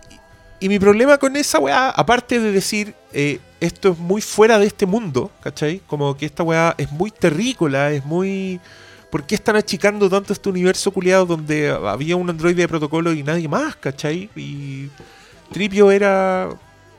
y 0.59 0.69
mi 0.69 0.79
problema 0.79 1.17
con 1.17 1.35
esa 1.35 1.59
weá, 1.59 1.89
aparte 1.89 2.39
de 2.39 2.51
decir 2.51 2.93
eh, 3.13 3.39
esto 3.59 3.91
es 3.91 3.97
muy 3.97 4.21
fuera 4.21 4.59
de 4.59 4.67
este 4.67 4.85
mundo, 4.85 5.31
¿cachai? 5.41 5.81
Como 5.87 6.15
que 6.17 6.25
esta 6.25 6.43
weá 6.43 6.73
es 6.77 6.91
muy 6.91 7.11
terrícola, 7.11 7.91
es 7.91 8.03
muy... 8.05 8.59
¿Por 9.17 9.25
qué 9.25 9.33
están 9.33 9.55
achicando 9.55 10.07
tanto 10.11 10.31
este 10.31 10.47
universo 10.47 10.91
culiado 10.91 11.25
donde 11.25 11.71
había 11.71 12.15
un 12.15 12.29
androide 12.29 12.61
de 12.61 12.67
protocolo 12.67 13.11
y 13.13 13.23
nadie 13.23 13.47
más, 13.47 13.75
¿cachai? 13.75 14.29
Y 14.35 14.89
Tripio 15.51 15.89
era 15.89 16.49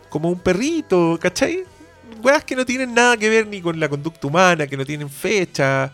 como 0.08 0.28
un 0.28 0.40
perrito, 0.40 1.16
¿cachai? 1.22 1.62
Weas 2.20 2.42
que 2.42 2.56
no 2.56 2.66
tienen 2.66 2.92
nada 2.92 3.16
que 3.16 3.28
ver 3.28 3.46
ni 3.46 3.60
con 3.62 3.78
la 3.78 3.88
conducta 3.88 4.26
humana, 4.26 4.66
que 4.66 4.76
no 4.76 4.84
tienen 4.84 5.08
fecha, 5.08 5.92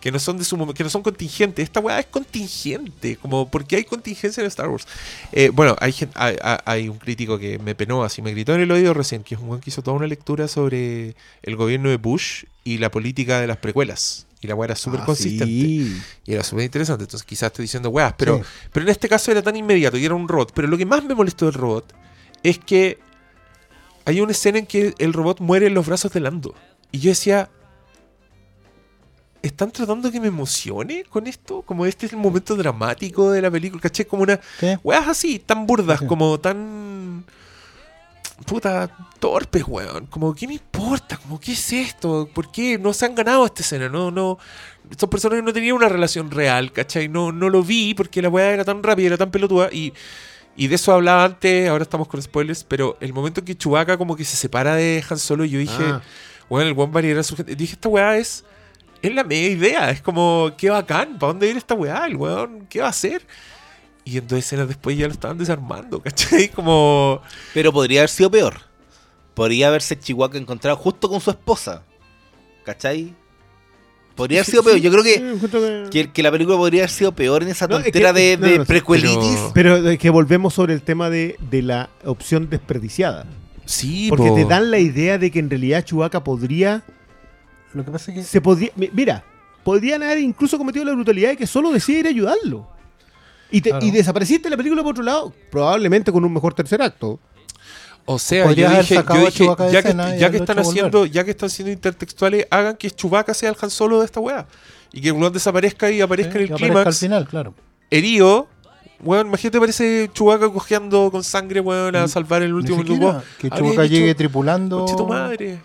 que 0.00 0.10
no 0.10 0.18
son 0.18 0.36
de 0.36 0.42
su 0.44 0.56
que 0.74 0.82
no 0.82 0.90
son 0.90 1.00
contingentes. 1.04 1.62
Esta 1.62 1.78
weá 1.78 2.00
es 2.00 2.06
contingente, 2.06 3.14
como 3.18 3.48
porque 3.48 3.76
hay 3.76 3.84
contingencia 3.84 4.40
en 4.40 4.48
Star 4.48 4.68
Wars. 4.68 4.88
Eh, 5.30 5.50
bueno, 5.54 5.76
hay, 5.78 5.94
hay- 6.14 6.36
hay 6.64 6.88
un 6.88 6.98
crítico 6.98 7.38
que 7.38 7.60
me 7.60 7.76
penó 7.76 8.02
así, 8.02 8.20
me 8.20 8.32
gritó 8.32 8.52
en 8.56 8.62
el 8.62 8.70
oído 8.72 8.94
recién, 8.94 9.22
que 9.22 9.36
es 9.36 9.40
un 9.40 9.48
weón 9.48 9.60
que 9.60 9.70
hizo 9.70 9.80
toda 9.80 9.96
una 9.96 10.08
lectura 10.08 10.48
sobre 10.48 11.14
el 11.44 11.54
gobierno 11.54 11.88
de 11.88 11.98
Bush 11.98 12.46
y 12.64 12.78
la 12.78 12.90
política 12.90 13.40
de 13.40 13.46
las 13.46 13.58
precuelas. 13.58 14.26
Y 14.42 14.46
la 14.48 14.54
weá 14.54 14.66
era 14.66 14.74
súper 14.76 15.00
Ah, 15.00 15.06
consistente. 15.06 15.44
sí. 15.46 16.02
Y 16.26 16.34
era 16.34 16.42
súper 16.44 16.64
interesante. 16.64 17.04
Entonces 17.04 17.24
quizás 17.26 17.46
estoy 17.46 17.62
diciendo 17.62 17.88
weas, 17.88 18.12
pero, 18.18 18.38
Sí. 18.38 18.44
pero 18.72 18.84
en 18.84 18.90
este 18.90 19.08
caso 19.08 19.30
era 19.30 19.40
tan 19.40 19.56
inmediato 19.56 19.96
y 19.96 20.04
era 20.04 20.14
un 20.14 20.28
robot. 20.28 20.52
Pero 20.54 20.68
lo 20.68 20.76
que 20.76 20.84
más 20.84 21.02
me 21.04 21.14
molestó 21.14 21.46
del 21.46 21.54
robot 21.54 21.94
es 22.42 22.58
que 22.58 22.98
hay 24.04 24.20
una 24.20 24.32
escena 24.32 24.58
en 24.58 24.66
que 24.66 24.94
el 24.98 25.12
robot 25.14 25.38
muere 25.40 25.68
en 25.68 25.74
los 25.74 25.86
brazos 25.86 26.12
de 26.12 26.20
Lando. 26.20 26.54
Y 26.90 26.98
yo 26.98 27.10
decía, 27.10 27.48
¿están 29.42 29.70
tratando 29.70 30.10
que 30.10 30.20
me 30.20 30.28
emocione 30.28 31.04
con 31.04 31.26
esto? 31.26 31.62
Como 31.62 31.86
este 31.86 32.06
es 32.06 32.12
el 32.12 32.18
momento 32.18 32.56
dramático 32.56 33.30
de 33.30 33.42
la 33.42 33.50
película, 33.50 33.80
¿caché? 33.80 34.06
Como 34.06 34.22
una... 34.24 34.40
Sí. 34.60 34.66
Weas 34.84 35.08
así, 35.08 35.38
tan 35.38 35.66
burdas, 35.66 36.00
Sí. 36.00 36.06
como 36.06 36.38
tan... 36.40 37.24
Puta, 38.46 38.90
torpes, 39.18 39.64
weón. 39.66 40.06
Como, 40.06 40.34
¿qué 40.34 40.46
me 40.46 40.54
importa? 40.54 41.16
Como, 41.16 41.38
¿qué 41.38 41.52
es 41.52 41.72
esto? 41.72 42.28
¿Por 42.32 42.50
qué 42.50 42.78
no 42.78 42.92
se 42.92 43.06
han 43.06 43.14
ganado 43.14 43.46
esta 43.46 43.62
escena? 43.62 43.88
No, 43.88 44.10
no... 44.10 44.38
Estos 44.90 45.08
personajes 45.08 45.44
no 45.44 45.52
tenían 45.52 45.76
una 45.76 45.88
relación 45.88 46.30
real, 46.30 46.72
¿cachai? 46.72 47.08
No, 47.08 47.30
no 47.32 47.48
lo 47.48 47.62
vi 47.62 47.94
porque 47.94 48.20
la 48.20 48.28
weá 48.28 48.50
era 48.50 48.64
tan 48.64 48.82
rápida, 48.82 49.08
era 49.08 49.16
tan 49.16 49.30
pelotuda 49.30 49.68
y... 49.72 49.92
Y 50.54 50.66
de 50.66 50.74
eso 50.74 50.92
hablaba 50.92 51.24
antes, 51.24 51.66
ahora 51.66 51.82
estamos 51.82 52.06
con 52.08 52.20
spoilers, 52.20 52.62
pero 52.62 52.98
el 53.00 53.14
momento 53.14 53.40
en 53.40 53.46
que 53.46 53.56
Chewbacca 53.56 53.96
como 53.96 54.14
que 54.16 54.24
se 54.26 54.36
separa 54.36 54.74
de 54.74 55.02
Han 55.08 55.18
Solo, 55.18 55.46
yo 55.46 55.58
dije, 55.58 55.82
Ah. 55.82 56.02
bueno, 56.50 56.68
el 56.68 56.78
one 56.78 56.92
variará 56.92 57.22
su 57.22 57.34
gente. 57.34 57.56
Dije, 57.56 57.72
esta 57.72 57.88
weá 57.88 58.18
es, 58.18 58.44
es 59.00 59.14
la 59.14 59.24
media 59.24 59.48
idea, 59.48 59.90
es 59.90 60.02
como, 60.02 60.50
qué 60.58 60.68
bacán, 60.68 61.18
¿para 61.18 61.32
dónde 61.32 61.46
viene 61.46 61.58
esta 61.58 61.72
weá? 61.74 62.04
El 62.04 62.16
weón, 62.16 62.66
¿qué 62.68 62.80
va 62.80 62.88
a 62.88 62.90
hacer? 62.90 63.26
Y 64.04 64.18
en 64.18 64.26
dos 64.26 64.38
escenas 64.38 64.66
después 64.68 64.96
ya 64.98 65.06
lo 65.06 65.12
estaban 65.12 65.38
desarmando, 65.38 66.00
¿cachai? 66.02 66.48
Como, 66.54 67.20
Pero 67.54 67.72
podría 67.72 68.00
haber 68.00 68.10
sido 68.10 68.30
peor. 68.30 68.54
podría 69.34 69.68
haberse 69.68 69.98
Chihuahua 69.98 70.36
encontrado 70.38 70.76
justo 70.76 71.08
con 71.08 71.20
su 71.20 71.30
esposa. 71.30 71.82
¿Cachai? 72.64 73.14
Podría 74.14 74.40
haber 74.40 74.46
sido 74.50 74.62
peor. 74.62 74.76
Yo 74.78 74.90
creo 74.90 75.02
que, 75.90 76.08
que- 76.12 76.22
la 76.22 76.30
película 76.30 76.56
podría 76.58 76.82
haber 76.82 76.90
sido 76.90 77.12
peor 77.12 77.42
en 77.42 77.48
esa 77.48 77.66
No, 77.66 77.78
es 77.78 77.84
que- 77.84 77.92
tontera 77.92 78.12
de, 78.12 78.36
no, 78.38 78.46
de 78.46 78.58
no, 78.58 78.64
precuelitis. 78.66 79.38
pero- 79.54 79.74
Pero 79.76 79.88
es 79.90 79.98
que 79.98 80.10
volvemos 80.10 80.52
sobre 80.54 80.74
el 80.74 80.82
tema 80.82 81.08
de, 81.08 81.36
de 81.50 81.62
la 81.62 81.88
opción 82.04 82.50
desperdiciada. 82.50 83.24
Sí, 83.64 84.08
Porque 84.10 84.28
po. 84.28 84.34
te 84.34 84.44
dan 84.44 84.70
la 84.70 84.78
idea 84.78 85.16
de 85.18 85.30
que 85.30 85.38
en 85.38 85.48
realidad 85.48 85.84
Chewbacca 85.84 86.22
podría. 86.24 86.82
Lo 87.72 87.84
que 87.84 87.90
pasa 87.90 88.10
es 88.10 88.18
que 88.18 88.24
Se 88.24 88.40
podría. 88.40 88.70
mi- 88.76 88.90
Mira, 88.92 89.24
podrían 89.64 90.02
haber 90.02 90.18
incluso 90.18 90.58
cometido 90.58 90.84
la 90.84 90.92
brutalidad 90.92 91.30
de 91.30 91.36
que 91.36 91.46
solo 91.46 91.70
decide 91.72 92.00
ir 92.00 92.06
a 92.06 92.10
ayudarlo. 92.10 92.68
Y, 93.52 93.60
te- 93.60 93.70
Claro. 93.70 93.84
y 93.86 93.90
desapareciste 93.90 94.50
la 94.50 94.56
película 94.56 94.82
por 94.82 94.92
otro 94.92 95.04
lado, 95.04 95.32
probablemente 95.50 96.10
con 96.10 96.24
un 96.24 96.32
mejor 96.32 96.54
tercer 96.54 96.82
acto. 96.82 97.20
O 98.04 98.18
sea, 98.18 98.50
yo 98.52 98.68
dije, 98.68 98.94
yo 98.96 99.26
dije, 99.26 99.46
ya 99.46 99.54
que, 99.70 99.78
escena 99.78 100.16
y 100.16 100.18
ya 100.18 100.30
que 100.30 100.38
están 100.38 100.56
volver. 100.56 100.70
haciendo, 100.70 101.06
ya 101.06 101.22
que 101.24 101.30
están 101.30 101.50
siendo 101.50 101.70
intertextuales, 101.72 102.46
hagan 102.50 102.76
que 102.76 102.90
Chewbacca 102.90 103.32
sea 103.32 103.50
el 103.50 103.56
Han 103.60 103.70
Solo 103.70 104.00
de 104.00 104.06
esta 104.06 104.18
weá. 104.18 104.46
Y 104.92 105.00
que 105.00 105.12
uno 105.12 105.30
desaparezca 105.30 105.88
y 105.90 106.00
aparezca 106.00 106.32
Sí, 106.32 106.38
en 106.38 106.46
que 106.48 106.48
el 106.48 106.54
aparezca 106.54 106.78
al 106.78 106.82
clímax, 106.84 106.98
final, 106.98 107.28
claro. 107.28 107.54
herido. 107.90 108.48
Weón, 109.04 109.28
imagínate 109.28 109.58
parece 109.60 110.10
Chewbacca 110.12 110.48
cojeando 110.48 111.10
con 111.12 111.22
sangre, 111.24 111.60
weón, 111.60 111.94
a 111.96 112.08
salvar 112.08 112.42
el 112.42 112.54
último 112.54 112.78
grupo. 112.82 113.20
que 113.38 113.48
dicho, 113.50 113.84
llegue 113.84 114.14
tripulando 114.14 114.78
"Conche 114.80 114.96
tu 114.96 115.06
madre. 115.06 115.60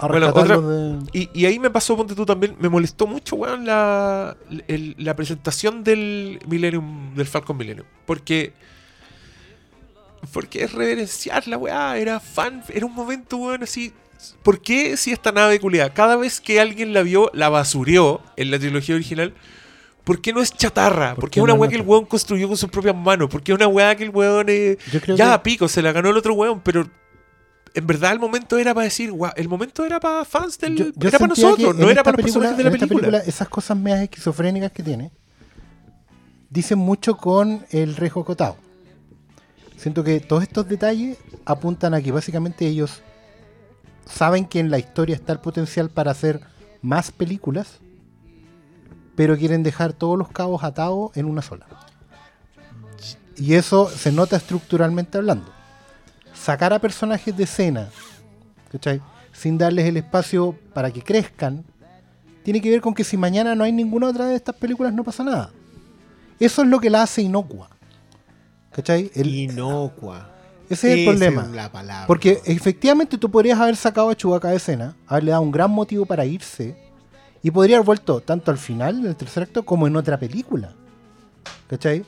Bueno, 0.00 0.26
rescatarlos 0.26 0.58
otra- 0.58 0.70
de... 1.12 1.18
Y, 1.18 1.30
y 1.32 1.46
ahí 1.46 1.58
me 1.58 1.70
pasó, 1.70 1.96
ponte 1.96 2.14
tú 2.14 2.26
también, 2.26 2.56
me 2.58 2.68
molestó 2.68 3.06
mucho, 3.06 3.36
weón, 3.36 3.64
la, 3.66 4.36
el- 4.68 4.94
la 4.98 5.14
presentación 5.16 5.84
del 5.84 6.40
Millennium, 6.48 7.14
del 7.14 7.26
Falcon 7.26 7.56
Millennium. 7.56 7.86
Porque. 8.06 8.52
Porque 10.32 10.64
es 10.64 10.72
reverenciar 10.72 11.46
la 11.46 11.58
weá, 11.58 11.98
era 11.98 12.18
fan, 12.18 12.62
era 12.72 12.86
un 12.86 12.94
momento, 12.94 13.36
weón, 13.36 13.62
así. 13.62 13.92
¿Por 14.42 14.60
qué 14.62 14.96
si 14.96 15.12
esta 15.12 15.32
nave 15.32 15.60
culiada, 15.60 15.92
cada 15.92 16.16
vez 16.16 16.40
que 16.40 16.58
alguien 16.58 16.94
la 16.94 17.02
vio, 17.02 17.30
la 17.34 17.50
basurió 17.50 18.22
en 18.36 18.50
la 18.50 18.58
trilogía 18.58 18.94
original? 18.94 19.34
¿Por 20.02 20.20
qué 20.22 20.32
no 20.32 20.40
es 20.40 20.52
chatarra? 20.52 21.10
¿Por 21.14 21.20
Porque 21.22 21.34
qué 21.34 21.40
es 21.40 21.44
una 21.44 21.54
weá 21.54 21.68
que 21.68 21.76
el 21.76 21.82
weón 21.82 22.06
construyó 22.06 22.48
con 22.48 22.56
sus 22.56 22.70
propias 22.70 22.96
manos. 22.96 23.28
Porque 23.30 23.52
es 23.52 23.56
una 23.56 23.68
weá 23.68 23.94
que 23.96 24.04
el 24.04 24.10
weón. 24.10 24.46
eh, 24.48 24.78
ya, 25.16 25.36
que- 25.38 25.42
pico, 25.42 25.68
se 25.68 25.82
la 25.82 25.92
ganó 25.92 26.08
el 26.10 26.16
otro 26.16 26.32
weón, 26.34 26.60
pero 26.60 26.88
en 27.74 27.86
verdad 27.86 28.12
el 28.12 28.20
momento 28.20 28.56
era 28.58 28.72
para 28.72 28.84
decir, 28.84 29.10
guau, 29.12 29.32
el 29.36 29.48
momento 29.48 29.84
era 29.84 29.98
para 30.00 30.24
fans 30.24 30.58
del. 30.58 30.76
Yo- 30.76 30.84
yo 30.96 31.08
era 31.08 31.18
para 31.18 31.28
nosotros, 31.28 31.74
no 31.76 31.90
era 31.90 32.02
para 32.04 32.16
los 32.16 32.24
personajes 32.24 32.56
de 32.56 32.64
la 32.64 32.70
película. 32.88 33.18
Esas 33.26 33.48
cosas 33.48 33.76
medias 33.76 34.02
esquizofrénicas 34.02 34.72
que 34.72 34.82
tiene 34.82 35.10
dicen 36.50 36.78
mucho 36.78 37.16
con 37.16 37.66
el 37.70 37.96
Rey 37.96 38.08
Jocotao. 38.10 38.56
Siento 39.76 40.04
que 40.04 40.20
todos 40.20 40.42
estos 40.44 40.68
detalles 40.68 41.18
apuntan 41.44 41.94
a 41.94 42.00
que 42.00 42.12
básicamente 42.12 42.66
ellos 42.66 43.02
saben 44.06 44.46
que 44.46 44.60
en 44.60 44.70
la 44.70 44.78
historia 44.78 45.16
está 45.16 45.32
el 45.32 45.40
potencial 45.40 45.90
para 45.90 46.12
hacer 46.12 46.40
más 46.80 47.10
películas, 47.10 47.80
pero 49.16 49.36
quieren 49.36 49.62
dejar 49.62 49.92
todos 49.92 50.16
los 50.18 50.28
cabos 50.30 50.62
atados 50.62 51.10
en 51.16 51.26
una 51.26 51.42
sola. 51.42 51.66
Y 53.36 53.54
eso 53.54 53.88
se 53.88 54.12
nota 54.12 54.36
estructuralmente 54.36 55.18
hablando. 55.18 55.52
Sacar 56.34 56.72
a 56.72 56.78
personajes 56.78 57.34
de 57.36 57.44
escena, 57.44 57.88
¿cachai? 58.70 59.00
sin 59.32 59.58
darles 59.58 59.86
el 59.86 59.96
espacio 59.96 60.54
para 60.72 60.90
que 60.92 61.02
crezcan, 61.02 61.64
tiene 62.44 62.60
que 62.60 62.70
ver 62.70 62.80
con 62.80 62.94
que 62.94 63.02
si 63.02 63.16
mañana 63.16 63.54
no 63.56 63.64
hay 63.64 63.72
ninguna 63.72 64.08
otra 64.08 64.26
de 64.26 64.36
estas 64.36 64.54
películas 64.54 64.92
no 64.92 65.02
pasa 65.02 65.24
nada. 65.24 65.50
Eso 66.38 66.62
es 66.62 66.68
lo 66.68 66.78
que 66.78 66.90
la 66.90 67.02
hace 67.02 67.22
inocua. 67.22 67.68
¿Cachai? 68.70 69.10
El- 69.14 69.34
Inocua. 69.34 70.30
ese 70.68 70.92
es 70.92 70.98
el 70.98 71.04
problema. 71.06 71.46
la 71.52 71.70
palabra. 71.72 72.06
Porque 72.06 72.40
efectivamente 72.44 73.18
tú 73.18 73.30
podrías 73.30 73.58
haber 73.58 73.76
sacado 73.76 74.10
a 74.10 74.14
Chewbacca 74.16 74.48
de 74.50 74.56
escena, 74.56 74.94
haberle 75.06 75.30
dado 75.32 75.42
un 75.42 75.50
gran 75.52 75.70
motivo 75.70 76.06
para 76.06 76.24
irse, 76.24 76.76
y 77.42 77.50
podría 77.50 77.76
haber 77.76 77.86
vuelto 77.86 78.20
tanto 78.20 78.50
al 78.50 78.58
final, 78.58 79.00
en 79.00 79.06
el 79.06 79.16
tercer 79.16 79.44
acto, 79.44 79.64
como 79.64 79.86
en 79.86 79.96
otra 79.96 80.18
película. 80.18 80.72
¿Cachai? 81.68 82.04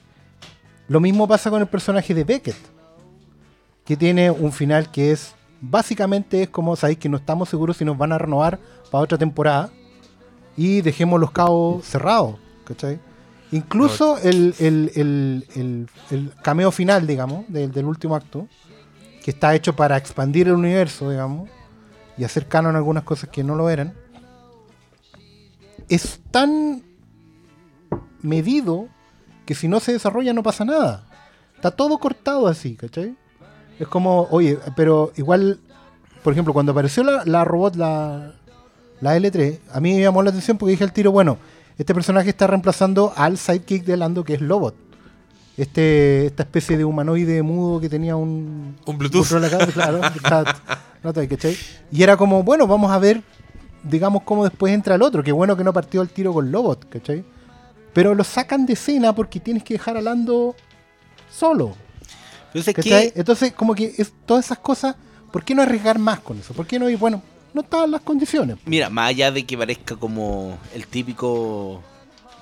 Lo 0.88 1.00
mismo 1.00 1.26
pasa 1.26 1.50
con 1.50 1.60
el 1.60 1.66
personaje 1.68 2.14
de 2.14 2.24
Beckett, 2.24 2.56
que 3.86 3.96
tiene 3.96 4.30
un 4.30 4.52
final 4.52 4.90
que 4.90 5.12
es, 5.12 5.34
básicamente 5.60 6.42
es 6.42 6.48
como, 6.50 6.76
sabéis 6.76 6.98
que 6.98 7.08
no 7.08 7.16
estamos 7.16 7.48
seguros 7.48 7.76
si 7.78 7.84
nos 7.84 7.96
van 7.96 8.12
a 8.12 8.18
renovar 8.18 8.58
para 8.90 9.04
otra 9.04 9.16
temporada, 9.16 9.70
y 10.56 10.80
dejemos 10.82 11.20
los 11.20 11.30
cabos 11.30 11.84
cerrados. 11.86 12.36
¿Cachai? 12.64 12.98
Incluso 13.52 14.18
el, 14.18 14.54
el- 14.58 14.90
el- 14.96 15.46
el- 15.54 15.88
el 16.10 16.32
cameo 16.42 16.72
final, 16.72 17.06
digamos, 17.06 17.44
del- 17.48 17.70
del 17.70 17.84
último 17.84 18.16
acto, 18.16 18.48
que 19.22 19.30
está 19.30 19.54
hecho 19.54 19.76
para 19.76 19.96
expandir 19.96 20.48
el 20.48 20.54
universo, 20.54 21.10
digamos, 21.10 21.48
y 22.18 22.24
hacer 22.24 22.48
canon 22.48 22.74
algunas 22.74 23.04
cosas 23.04 23.28
que 23.30 23.44
no 23.44 23.54
lo 23.54 23.70
eran, 23.70 23.94
es 25.88 26.20
tan 26.32 26.82
medido 28.22 28.88
que 29.44 29.54
si 29.54 29.68
no 29.68 29.78
se 29.78 29.92
desarrolla 29.92 30.32
no 30.32 30.42
pasa 30.42 30.64
nada. 30.64 31.06
Está 31.54 31.70
todo 31.70 31.98
cortado 31.98 32.48
así, 32.48 32.74
¿cachai? 32.74 33.16
Es 33.78 33.88
como, 33.88 34.26
oye, 34.30 34.58
pero 34.74 35.12
igual, 35.16 35.58
por 36.22 36.32
ejemplo, 36.32 36.52
cuando 36.52 36.72
apareció 36.72 37.02
la, 37.04 37.24
la 37.24 37.44
robot, 37.44 37.76
la, 37.76 38.32
la 39.00 39.16
L3, 39.16 39.58
a 39.72 39.80
mí 39.80 39.94
me 39.94 40.00
llamó 40.00 40.22
la 40.22 40.30
atención 40.30 40.56
porque 40.56 40.70
dije 40.72 40.84
al 40.84 40.92
tiro, 40.92 41.12
bueno, 41.12 41.38
este 41.78 41.94
personaje 41.94 42.30
está 42.30 42.46
reemplazando 42.46 43.12
al 43.16 43.36
sidekick 43.36 43.84
de 43.84 43.96
Lando, 43.96 44.24
que 44.24 44.34
es 44.34 44.40
Lobot. 44.40 44.74
Este, 45.56 46.26
esta 46.26 46.42
especie 46.42 46.76
de 46.76 46.84
humanoide 46.84 47.42
mudo 47.42 47.80
que 47.80 47.88
tenía 47.88 48.14
un, 48.16 48.76
Un 48.84 48.98
Bluetooth. 48.98 49.32
acá, 49.32 49.66
claro, 49.68 50.00
está-. 50.04 50.54
Y 51.90 52.02
era 52.02 52.16
como, 52.16 52.42
bueno, 52.42 52.66
vamos 52.66 52.90
a 52.90 52.98
ver, 52.98 53.22
digamos, 53.82 54.22
cómo 54.22 54.44
después 54.44 54.72
entra 54.72 54.94
el 54.94 55.02
otro. 55.02 55.22
Qué 55.22 55.32
bueno 55.32 55.56
que 55.56 55.64
no 55.64 55.72
partió 55.72 56.02
el 56.02 56.08
tiro 56.08 56.32
con 56.32 56.50
Lobot, 56.50 56.88
¿cachai? 56.88 57.24
Pero 57.92 58.14
lo 58.14 58.24
sacan 58.24 58.66
de 58.66 58.74
escena 58.74 59.14
porque 59.14 59.40
tienes 59.40 59.62
que 59.62 59.74
dejar 59.74 59.96
a 59.96 60.02
Lando 60.02 60.54
solo. 61.30 61.74
Entonces. 62.54 63.12
Entonces, 63.14 63.52
como 63.52 63.74
que 63.74 63.94
es, 63.96 64.12
todas 64.24 64.46
esas 64.46 64.58
cosas, 64.58 64.96
¿por 65.32 65.44
qué 65.44 65.54
no 65.54 65.62
arriesgar 65.62 65.98
más 65.98 66.20
con 66.20 66.38
eso? 66.38 66.54
¿Por 66.54 66.66
qué 66.66 66.78
no 66.78 66.88
ir, 66.88 66.98
bueno, 66.98 67.22
no 67.52 67.62
estaban 67.62 67.90
las 67.90 68.00
condiciones? 68.00 68.56
Mira, 68.64 68.90
más 68.90 69.10
allá 69.10 69.30
de 69.30 69.44
que 69.44 69.56
parezca 69.56 69.96
como 69.96 70.58
el 70.74 70.86
típico 70.86 71.82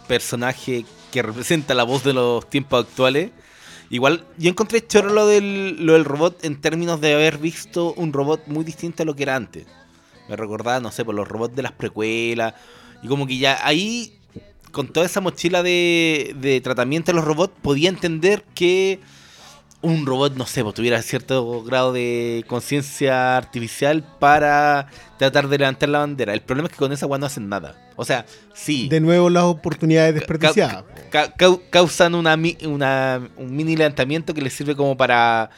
personaje 0.06 0.84
que 1.10 1.22
representa 1.22 1.74
la 1.74 1.84
voz 1.84 2.04
de 2.04 2.12
los 2.12 2.48
tiempos 2.48 2.84
actuales, 2.84 3.30
igual 3.90 4.24
yo 4.38 4.50
encontré 4.50 4.86
choro 4.86 5.10
lo 5.10 5.26
del, 5.26 5.84
lo 5.84 5.94
del 5.94 6.04
robot 6.04 6.44
en 6.44 6.60
términos 6.60 7.00
de 7.00 7.14
haber 7.14 7.38
visto 7.38 7.94
un 7.94 8.12
robot 8.12 8.46
muy 8.46 8.64
distinto 8.64 9.02
a 9.02 9.06
lo 9.06 9.14
que 9.14 9.22
era 9.22 9.36
antes. 9.36 9.66
Me 10.28 10.36
recordaba, 10.36 10.80
no 10.80 10.90
sé, 10.90 11.04
por 11.04 11.14
los 11.14 11.28
robots 11.28 11.54
de 11.54 11.62
las 11.62 11.72
precuelas. 11.72 12.54
Y 13.02 13.08
como 13.08 13.26
que 13.26 13.38
ya 13.38 13.58
ahí, 13.62 14.18
con 14.72 14.88
toda 14.88 15.06
esa 15.06 15.20
mochila 15.20 15.62
de, 15.62 16.34
de 16.40 16.60
tratamiento 16.60 17.12
de 17.12 17.16
los 17.16 17.24
robots, 17.24 17.54
podía 17.62 17.90
entender 17.90 18.42
que 18.54 19.00
un 19.84 20.06
robot, 20.06 20.34
no 20.36 20.46
sé, 20.46 20.62
pues 20.62 20.74
tuviera 20.74 21.00
cierto 21.02 21.62
grado 21.62 21.92
de 21.92 22.44
conciencia 22.48 23.36
artificial 23.36 24.02
para 24.18 24.88
tratar 25.18 25.48
de 25.48 25.58
levantar 25.58 25.88
la 25.88 25.98
bandera. 26.00 26.34
El 26.34 26.40
problema 26.40 26.66
es 26.68 26.72
que 26.72 26.78
con 26.78 26.92
esa 26.92 27.06
weá 27.06 27.18
no 27.18 27.26
hacen 27.26 27.48
nada. 27.48 27.76
O 27.96 28.04
sea, 28.04 28.26
sí. 28.54 28.88
De 28.88 29.00
nuevo 29.00 29.30
las 29.30 29.44
oportunidades 29.44 30.14
desperdiciadas. 30.14 30.84
ca- 31.10 31.34
cau- 31.36 31.60
causan 31.70 32.14
una, 32.14 32.36
mi- 32.36 32.56
una- 32.66 33.20
un 33.36 33.54
mini 33.54 33.76
levantamiento 33.76 34.34
que 34.34 34.42
les 34.42 34.52
sirve 34.52 34.74
como 34.74 34.96
para 34.96 35.50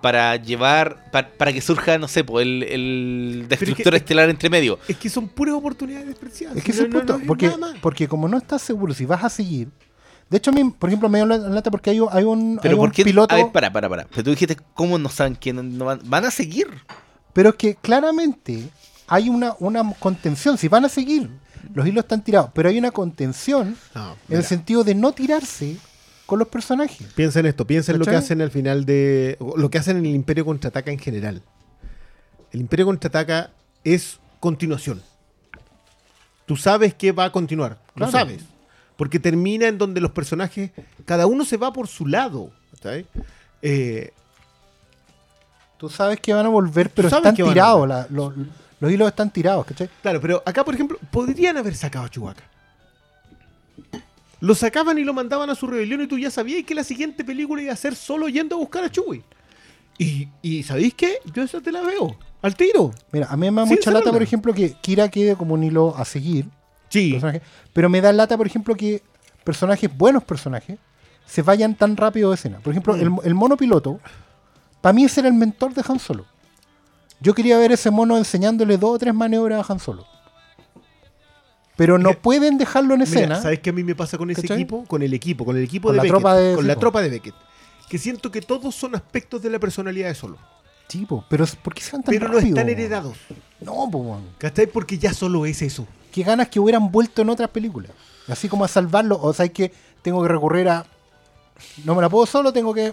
para 0.00 0.36
llevar 0.36 1.10
pa- 1.10 1.26
para, 1.26 1.52
que 1.52 1.60
surja 1.60 1.98
no 1.98 2.06
sé 2.06 2.22
pues 2.22 2.46
el, 2.46 2.62
el 2.62 3.46
destructor 3.48 3.90
que- 3.92 3.96
estelar 3.96 4.30
entre 4.30 4.48
medio 4.48 4.78
Es 4.86 4.96
que 4.96 5.10
son 5.10 5.26
puras 5.28 5.56
oportunidades 5.56 6.06
desperdiciadas. 6.06 6.56
Es 6.56 6.62
que 6.62 6.70
No, 6.70 6.74
ese 6.74 6.82
es 6.82 6.86
el 6.86 6.92
no, 6.92 6.98
punto, 7.00 7.18
no 7.18 7.26
porque, 7.26 7.46
nada 7.46 7.58
más. 7.58 7.74
porque 7.80 8.06
como 8.06 8.28
no 8.28 8.38
estás 8.38 8.62
seguro 8.62 8.94
si 8.94 9.04
vas 9.06 9.24
a 9.24 9.28
seguir. 9.28 9.68
De 10.30 10.36
hecho, 10.36 10.50
a 10.50 10.52
mí, 10.52 10.62
por 10.78 10.90
ejemplo, 10.90 11.08
me 11.08 11.18
dio 11.18 11.26
la 11.26 11.38
lata 11.38 11.70
porque 11.70 11.90
hay, 11.90 12.00
un- 12.00 12.08
hay 12.12 12.24
un, 12.24 12.58
pero 12.60 12.72
hay 12.72 12.76
por 12.78 12.88
un 12.88 12.92
qué 12.92 13.04
piloto. 13.04 13.34
a 13.34 13.38
ver 13.38 13.50
para 13.52 13.72
para 13.72 13.88
para 13.88 14.04
pero 14.06 14.24
tú 14.24 14.30
dijiste 14.30 14.56
cómo 14.74 14.98
no 14.98 15.08
saben 15.08 15.36
que 15.36 15.52
no, 15.54 15.84
van, 15.86 16.00
van 16.04 16.24
a 16.26 16.30
seguir 16.30 16.68
Pero 17.32 17.50
es 17.50 17.54
que 17.56 17.74
claramente 17.76 18.68
hay 19.06 19.28
una, 19.30 19.54
una 19.58 19.94
contención. 19.94 20.58
Si 20.58 20.68
van 20.68 20.84
a 20.84 20.88
seguir, 20.90 21.30
los 21.74 21.86
hilos 21.86 22.04
están 22.04 22.22
tirados. 22.22 22.50
Pero 22.52 22.68
hay 22.68 22.78
una 22.78 22.90
contención 22.90 23.74
No, 23.94 24.16
en 24.28 24.36
el 24.36 24.44
sentido 24.44 24.84
de 24.84 24.94
no 24.94 25.12
tirarse 25.12 25.76
con 26.26 26.38
los 26.38 26.48
personajes. 26.48 27.06
Piensa 27.14 27.40
en 27.40 27.46
esto, 27.46 27.66
piensa 27.66 27.92
en 27.92 27.98
lo 28.00 28.04
que 28.04 28.10
hacen 28.14 28.42
al 28.42 28.50
final 28.50 28.84
de. 28.84 29.38
Lo 29.56 29.70
que 29.70 29.78
hacen 29.78 29.96
en 29.96 30.04
el 30.04 30.14
Imperio 30.14 30.44
Contraataca 30.44 30.90
en 30.90 30.98
general. 30.98 31.40
El 32.52 32.60
Imperio 32.60 32.84
Contraataca 32.84 33.50
es 33.82 34.18
continuación. 34.40 35.00
Tú 36.44 36.56
sabes 36.56 36.92
que 36.92 37.12
va 37.12 37.24
a 37.24 37.32
continuar. 37.32 37.78
Claro. 37.94 38.12
Lo 38.12 38.18
sabes. 38.18 38.42
Porque 38.98 39.18
termina 39.18 39.66
en 39.68 39.78
donde 39.78 40.00
los 40.02 40.10
personajes. 40.10 40.72
Cada 41.06 41.26
uno 41.26 41.46
se 41.46 41.56
va 41.56 41.72
por 41.72 41.88
su 41.88 42.06
lado. 42.06 42.50
¿cachai? 42.72 43.06
Eh, 43.62 44.12
Tú 45.78 45.88
sabes 45.88 46.18
que 46.20 46.34
van 46.34 46.44
a 46.44 46.48
volver, 46.48 46.90
pero 46.90 47.08
sabes 47.08 47.30
están 47.32 47.46
tirados. 47.46 47.88
la- 47.88 48.06
los, 48.10 48.34
los 48.80 48.90
hilos 48.92 49.08
están 49.08 49.30
tirados, 49.30 49.64
¿cachai? 49.64 49.88
claro, 50.02 50.20
pero 50.20 50.42
acá, 50.44 50.64
por 50.64 50.74
ejemplo, 50.74 50.98
podrían 51.12 51.56
haber 51.56 51.74
sacado 51.76 52.04
a 52.04 52.08
Chewbacca. 52.10 52.42
Lo 54.40 54.54
sacaban 54.56 54.98
y 54.98 55.04
lo 55.04 55.12
mandaban 55.14 55.50
a 55.50 55.54
su 55.54 55.66
rebelión 55.68 56.00
y 56.02 56.06
tú 56.08 56.18
ya 56.18 56.30
sabías 56.30 56.64
que 56.64 56.74
la 56.74 56.82
siguiente 56.84 57.24
película 57.24 57.62
iba 57.62 57.72
a 57.72 57.76
ser 57.76 57.94
solo 57.96 58.28
yendo 58.28 58.56
a 58.56 58.58
buscar 58.58 58.84
a 58.84 58.90
Chewie. 58.90 59.22
Y, 59.98 60.28
y 60.42 60.62
¿sabéis 60.62 60.94
qué? 60.94 61.18
Yo 61.34 61.42
esa 61.42 61.60
te 61.60 61.72
la 61.72 61.82
veo. 61.82 62.16
Al 62.42 62.54
tiro. 62.56 62.92
Mira, 63.10 63.26
a 63.30 63.36
mí 63.36 63.50
me 63.50 63.60
da 63.62 63.66
mucha 63.66 63.90
lata, 63.90 64.12
por 64.12 64.22
ejemplo, 64.22 64.54
que 64.54 64.72
Kira 64.80 65.08
quede 65.08 65.34
como 65.36 65.54
un 65.54 65.64
hilo 65.64 65.94
a 65.96 66.04
seguir. 66.04 66.46
Sí. 66.90 67.18
pero 67.72 67.88
me 67.88 68.00
da 68.00 68.12
lata, 68.12 68.36
por 68.36 68.46
ejemplo, 68.46 68.74
que 68.74 69.02
personajes, 69.44 69.90
buenos 69.96 70.24
personajes, 70.24 70.78
se 71.26 71.42
vayan 71.42 71.74
tan 71.74 71.96
rápido 71.96 72.30
de 72.30 72.36
escena. 72.36 72.58
Por 72.60 72.72
ejemplo, 72.72 72.94
Mm. 72.96 73.00
el, 73.00 73.10
el 73.24 73.34
mono 73.34 73.56
piloto, 73.56 74.00
para 74.80 74.92
mí 74.92 75.04
ese 75.04 75.20
era 75.20 75.28
el 75.28 75.34
mentor 75.34 75.74
de 75.74 75.82
Han 75.88 75.98
Solo. 75.98 76.24
Yo 77.20 77.34
quería 77.34 77.58
ver 77.58 77.72
ese 77.72 77.90
mono 77.90 78.16
enseñándole 78.16 78.78
dos 78.78 78.90
o 78.94 78.98
tres 78.98 79.12
maniobras 79.14 79.68
a 79.68 79.72
Han 79.72 79.80
Solo. 79.80 80.06
Pero 81.76 81.96
no 81.98 82.08
Mira, 82.10 82.20
pueden 82.22 82.58
dejarlo 82.58 82.94
en 82.94 83.02
escena. 83.02 83.26
Mira, 83.36 83.42
¿sabes 83.42 83.60
qué 83.60 83.70
a 83.70 83.72
mí 83.72 83.84
me 83.84 83.94
pasa 83.94 84.18
con 84.18 84.30
ese 84.30 84.42
¿Cachai? 84.42 84.56
equipo? 84.56 84.84
Con 84.86 85.02
el 85.02 85.14
equipo, 85.14 85.44
con 85.44 85.56
el 85.56 85.62
equipo 85.62 85.88
Con 85.88 85.92
de 85.92 85.96
la 85.98 86.02
Beckett. 86.02 86.18
tropa 86.18 86.36
de- 86.36 86.54
con 86.56 86.66
la 86.66 86.76
tropa 86.76 87.02
de 87.02 87.08
Beckett. 87.10 87.34
Que 87.88 87.98
siento 87.98 88.30
que 88.30 88.40
todos 88.42 88.74
son 88.74 88.94
aspectos 88.96 89.42
de 89.42 89.50
la 89.50 89.58
personalidad 89.58 90.08
de 90.08 90.14
Solo. 90.14 90.38
Sí, 90.88 91.04
po, 91.06 91.24
pero 91.28 91.44
¿por 91.62 91.74
qué 91.74 91.82
se 91.82 91.92
van 91.92 92.02
tan 92.02 92.12
Pero 92.14 92.28
no 92.28 92.38
están 92.38 92.68
heredados. 92.68 93.16
No, 93.60 93.88
po. 93.90 94.20
¿Cachai? 94.38 94.66
Porque 94.66 94.98
ya 94.98 95.12
solo 95.14 95.46
es 95.46 95.62
eso. 95.62 95.86
Qué 96.18 96.24
ganas 96.24 96.48
que 96.48 96.58
hubieran 96.58 96.90
vuelto 96.90 97.22
en 97.22 97.30
otras 97.30 97.48
películas. 97.50 97.92
Así 98.26 98.48
como 98.48 98.64
a 98.64 98.68
salvarlo. 98.68 99.20
O 99.22 99.32
sea, 99.32 99.48
que 99.48 99.72
tengo 100.02 100.20
que 100.22 100.28
recurrir 100.28 100.68
a. 100.68 100.84
No 101.84 101.94
me 101.94 102.02
la 102.02 102.08
puedo 102.08 102.26
solo, 102.26 102.52
tengo 102.52 102.74
que. 102.74 102.88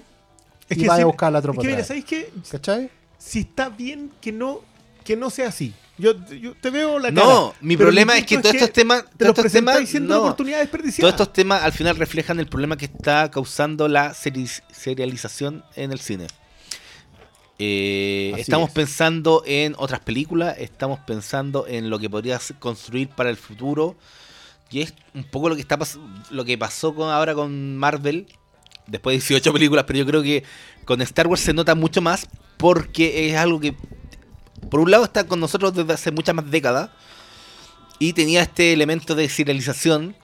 Es 0.70 0.78
y 0.78 0.82
que 0.82 0.88
vaya 0.88 0.98
si- 0.98 1.02
a 1.02 1.06
buscar 1.06 1.28
a 1.30 1.32
la 1.32 1.42
tropa. 1.42 1.62
Es 1.62 1.68
que 1.68 1.74
mira. 1.74 1.84
¿sabes 1.84 2.06
qué? 2.06 2.32
¿Cachai? 2.52 2.90
Si 3.18 3.40
está 3.40 3.70
bien 3.70 4.12
que 4.22 4.32
no, 4.32 4.60
que 5.04 5.16
no 5.16 5.30
sea 5.32 5.48
así. 5.48 5.74
Yo, 5.98 6.14
yo 6.28 6.54
te 6.62 6.70
veo 6.70 7.00
la 7.00 7.10
No, 7.10 7.22
cara, 7.22 7.58
mi 7.62 7.78
pero 7.78 7.88
problema 7.88 8.18
es 8.18 8.26
que 8.26 8.38
todos 8.38 8.54
estos 8.54 8.72
temas, 8.74 9.04
Te 9.06 9.10
todos 9.26 9.30
los 9.30 9.46
estos 9.46 9.52
temas, 9.54 9.90
siendo 9.90 10.14
no. 10.14 10.20
una 10.22 10.30
oportunidad 10.30 10.60
desperdiciada. 10.60 11.10
Todos 11.10 11.22
estos 11.22 11.34
temas 11.34 11.64
al 11.64 11.72
final 11.72 11.96
reflejan 11.96 12.40
el 12.40 12.48
problema 12.48 12.76
que 12.78 12.86
está 12.86 13.32
causando 13.32 13.88
la 13.88 14.14
seri- 14.14 14.62
serialización 14.72 15.64
en 15.76 15.92
el 15.92 16.00
cine. 16.00 16.28
Eh, 17.58 18.34
estamos 18.38 18.70
es. 18.70 18.76
pensando 18.76 19.44
en 19.46 19.76
otras 19.78 20.02
películas, 20.02 20.58
estamos 20.60 21.00
pensando 21.00 21.66
en 21.68 21.90
lo 21.90 22.00
que 22.00 22.10
podría 22.10 22.38
ser- 22.40 22.58
construir 22.58 23.10
para 23.10 23.30
el 23.30 23.38
futuro. 23.38 23.96
Y 24.72 24.82
es 24.82 24.94
un 25.14 25.24
poco 25.24 25.48
lo 25.50 25.56
que 25.56 25.62
está 25.62 25.78
lo 26.32 26.44
que 26.44 26.58
pasó 26.58 26.94
con, 26.96 27.10
ahora 27.10 27.34
con 27.34 27.78
Marvel, 27.78 28.28
después 28.88 29.14
de 29.14 29.20
18 29.20 29.54
películas, 29.54 29.86
pero 29.88 30.00
yo 30.00 30.06
creo 30.06 30.22
que 30.24 30.44
con 30.84 31.02
Star 31.02 31.28
Wars 31.28 31.42
se 31.42 31.54
nota 31.54 31.76
mucho 31.76 32.02
más 32.02 32.28
porque 32.58 33.30
es 33.30 33.38
algo 33.38 33.60
que, 33.60 33.76
por 34.70 34.80
un 34.82 34.92
lado, 34.92 35.06
está 35.06 35.26
con 35.28 35.40
nosotros 35.40 35.74
desde 35.74 35.94
hace 35.94 36.12
muchas 36.12 36.36
más 36.36 36.50
décadas 36.52 36.90
y 38.00 38.12
tenía 38.14 38.42
este 38.42 38.74
elemento 38.74 39.16
de 39.16 39.30
serialización, 39.30 40.16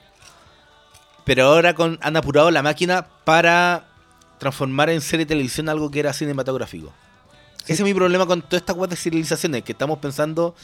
pero 1.24 1.46
ahora 1.46 1.74
con, 1.74 1.98
han 2.02 2.16
apurado 2.16 2.50
la 2.50 2.62
máquina 2.62 3.06
para 3.24 3.88
transformar 4.38 4.90
en 4.90 5.00
serie 5.00 5.24
de 5.24 5.30
televisión 5.30 5.68
algo 5.68 5.90
que 5.90 6.00
era 6.00 6.12
cinematográfico. 6.12 6.92
Ese 7.64 7.74
es 7.74 7.80
mi 7.82 7.94
problema 7.94 8.26
con 8.26 8.42
todas 8.42 8.60
estas 8.62 8.74
cosas 8.76 8.90
de 8.90 8.96
serializaciones, 8.96 9.62
que 9.62 9.72
estamos 9.72 9.98
pensando 9.98 10.54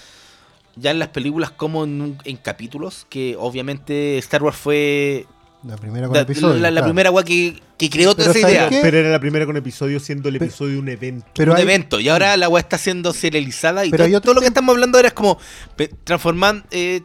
ya 0.76 0.90
en 0.90 0.98
las 0.98 1.08
películas 1.08 1.50
como 1.50 1.84
en, 1.84 2.00
un- 2.00 2.18
en 2.24 2.36
capítulos, 2.36 3.06
que 3.08 3.36
obviamente 3.38 4.18
Star 4.18 4.42
Wars 4.42 4.56
fue 4.56 5.26
La 5.64 5.76
primera 5.76 6.06
con 6.06 6.14
la, 6.16 6.22
episodio. 6.22 6.54
la- 6.54 6.70
la 6.70 6.80
claro. 6.80 6.86
primera 6.86 7.12
que, 7.24 7.60
que 7.76 7.90
creó 7.90 8.14
toda 8.14 8.30
esa 8.30 8.40
¿sabes 8.40 8.54
idea. 8.56 8.68
qué? 8.68 8.78
Pero 8.82 8.98
era 8.98 9.10
la 9.10 9.18
primera 9.20 9.44
con 9.46 9.56
episodio 9.56 9.98
siendo 10.00 10.28
el 10.28 10.34
Pero- 10.38 10.44
episodio 10.46 10.78
un 10.78 10.88
evento. 10.88 11.26
Pero 11.34 11.52
un 11.52 11.56
hay- 11.58 11.62
evento. 11.64 11.98
Y 12.00 12.08
ahora 12.08 12.36
la 12.36 12.48
weá 12.48 12.60
está 12.60 12.78
siendo 12.78 13.12
serializada 13.12 13.84
y 13.84 13.90
Pero 13.90 14.20
todo, 14.20 14.34
lo 14.34 14.40
que 14.40 14.46
estamos 14.46 14.72
hablando 14.74 14.98
ahora 14.98 15.08
es 15.08 15.14
como 15.14 15.38
pe- 15.76 15.90
transforman- 16.04 16.64
eh, 16.70 17.02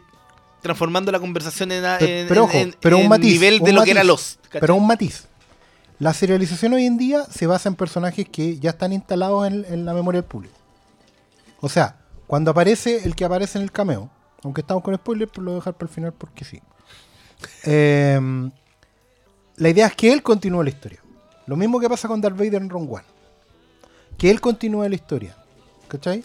transformando 0.62 1.10
la 1.12 1.18
conversación 1.20 1.72
en, 1.72 1.82
Pero, 2.28 2.44
ojo, 2.44 2.56
en- 2.56 2.74
pero 2.80 2.96
un 2.96 3.02
en 3.04 3.08
matiz. 3.10 3.32
nivel 3.32 3.58
de 3.60 3.72
lo 3.72 3.82
que 3.82 3.90
era 3.90 4.04
los. 4.04 4.38
¿cachai? 4.44 4.60
Pero 4.60 4.74
un 4.76 4.86
matiz. 4.86 5.26
La 5.98 6.12
serialización 6.12 6.72
hoy 6.72 6.86
en 6.86 6.98
día 6.98 7.24
se 7.24 7.46
basa 7.46 7.68
en 7.68 7.76
personajes 7.76 8.28
que 8.28 8.58
ya 8.58 8.70
están 8.70 8.92
instalados 8.92 9.46
en, 9.46 9.84
la 9.84 9.94
memoria 9.94 10.20
del 10.20 10.28
público. 10.28 10.54
O 11.60 11.68
sea, 11.68 11.96
cuando 12.26 12.50
aparece 12.50 13.04
el 13.04 13.14
que 13.14 13.24
aparece 13.24 13.58
en 13.58 13.64
el 13.64 13.70
cameo, 13.70 14.10
aunque 14.42 14.62
estamos 14.62 14.82
con 14.82 14.94
spoilers, 14.94 15.30
pero 15.32 15.44
lo 15.44 15.50
voy 15.52 15.58
a 15.58 15.60
dejar 15.60 15.74
para 15.74 15.88
el 15.88 15.94
final 15.94 16.12
porque 16.12 16.44
sí. 16.44 16.60
Eh, 17.64 18.20
la 19.56 19.68
idea 19.68 19.86
es 19.86 19.94
que 19.94 20.12
él 20.12 20.22
continúe 20.22 20.62
la 20.62 20.70
historia. 20.70 21.00
Lo 21.46 21.56
mismo 21.56 21.78
que 21.78 21.88
pasa 21.88 22.08
con 22.08 22.20
Darth 22.20 22.36
Vader 22.36 22.56
en 22.56 22.70
Rogue 22.70 22.88
One. 22.90 23.04
Que 24.18 24.30
él 24.30 24.40
continúe 24.40 24.88
la 24.88 24.94
historia. 24.94 25.36
¿Cachai? 25.88 26.24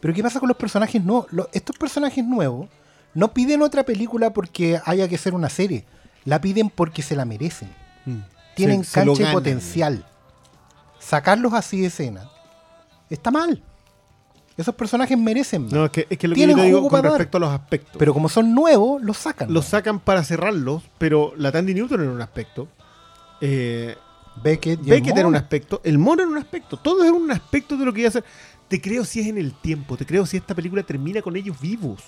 Pero 0.00 0.12
¿qué 0.12 0.22
pasa 0.22 0.38
con 0.38 0.48
los 0.48 0.56
personajes 0.56 1.02
nuevos? 1.02 1.26
Estos 1.52 1.76
personajes 1.78 2.24
nuevos 2.24 2.68
no 3.14 3.32
piden 3.32 3.62
otra 3.62 3.84
película 3.84 4.32
porque 4.32 4.80
haya 4.84 5.08
que 5.08 5.16
ser 5.16 5.34
una 5.34 5.48
serie. 5.48 5.84
La 6.24 6.40
piden 6.40 6.68
porque 6.70 7.02
se 7.02 7.16
la 7.16 7.24
merecen. 7.24 7.70
Mm. 8.04 8.18
Se- 8.56 8.84
se 8.84 9.04
cancha 9.04 9.30
y 9.30 9.32
potencial. 9.32 10.06
Sacarlos 10.98 11.52
así 11.52 11.80
de 11.80 11.86
escena 11.88 12.28
está 13.10 13.30
mal. 13.30 13.62
Esos 14.56 14.74
personajes 14.74 15.16
merecen 15.18 15.64
más. 15.64 15.72
No, 15.72 15.84
es 15.86 15.90
que, 15.90 16.06
es 16.10 16.18
que 16.18 16.28
lo 16.28 16.34
que 16.34 16.40
yo 16.42 16.46
Tienen 16.46 16.56
te 16.56 16.66
digo 16.66 16.86
con 16.88 17.02
dar. 17.02 17.12
respecto 17.12 17.38
a 17.38 17.40
los 17.40 17.50
aspectos. 17.50 17.96
Pero 17.98 18.12
como 18.12 18.28
son 18.28 18.54
nuevos, 18.54 19.02
los 19.02 19.16
sacan. 19.16 19.52
los 19.52 19.64
sacan 19.64 19.98
para 19.98 20.22
cerrarlos, 20.24 20.82
pero 20.98 21.32
la 21.36 21.50
Tandy 21.50 21.72
Newton 21.74 22.02
era 22.02 22.10
un 22.10 22.20
aspecto. 22.20 22.68
Eh, 23.40 23.96
Beckett, 24.42 24.80
y 24.80 24.90
el 24.90 25.00
Beckett 25.00 25.16
era 25.16 25.26
un 25.28 25.36
aspecto. 25.36 25.80
El 25.84 25.98
mono 25.98 26.22
era 26.22 26.30
un 26.30 26.38
aspecto. 26.38 26.76
Todo 26.76 27.02
era 27.02 27.12
un 27.12 27.30
aspecto 27.30 27.76
de 27.76 27.84
lo 27.86 27.92
que 27.92 28.00
iba 28.00 28.08
a 28.08 28.10
hacer. 28.10 28.24
Te 28.68 28.80
creo 28.80 29.04
si 29.04 29.20
es 29.20 29.26
en 29.26 29.38
el 29.38 29.52
tiempo. 29.54 29.96
Te 29.96 30.06
creo 30.06 30.24
si 30.26 30.36
esta 30.36 30.54
película 30.54 30.82
termina 30.82 31.20
con 31.22 31.34
ellos 31.36 31.58
vivos. 31.60 32.02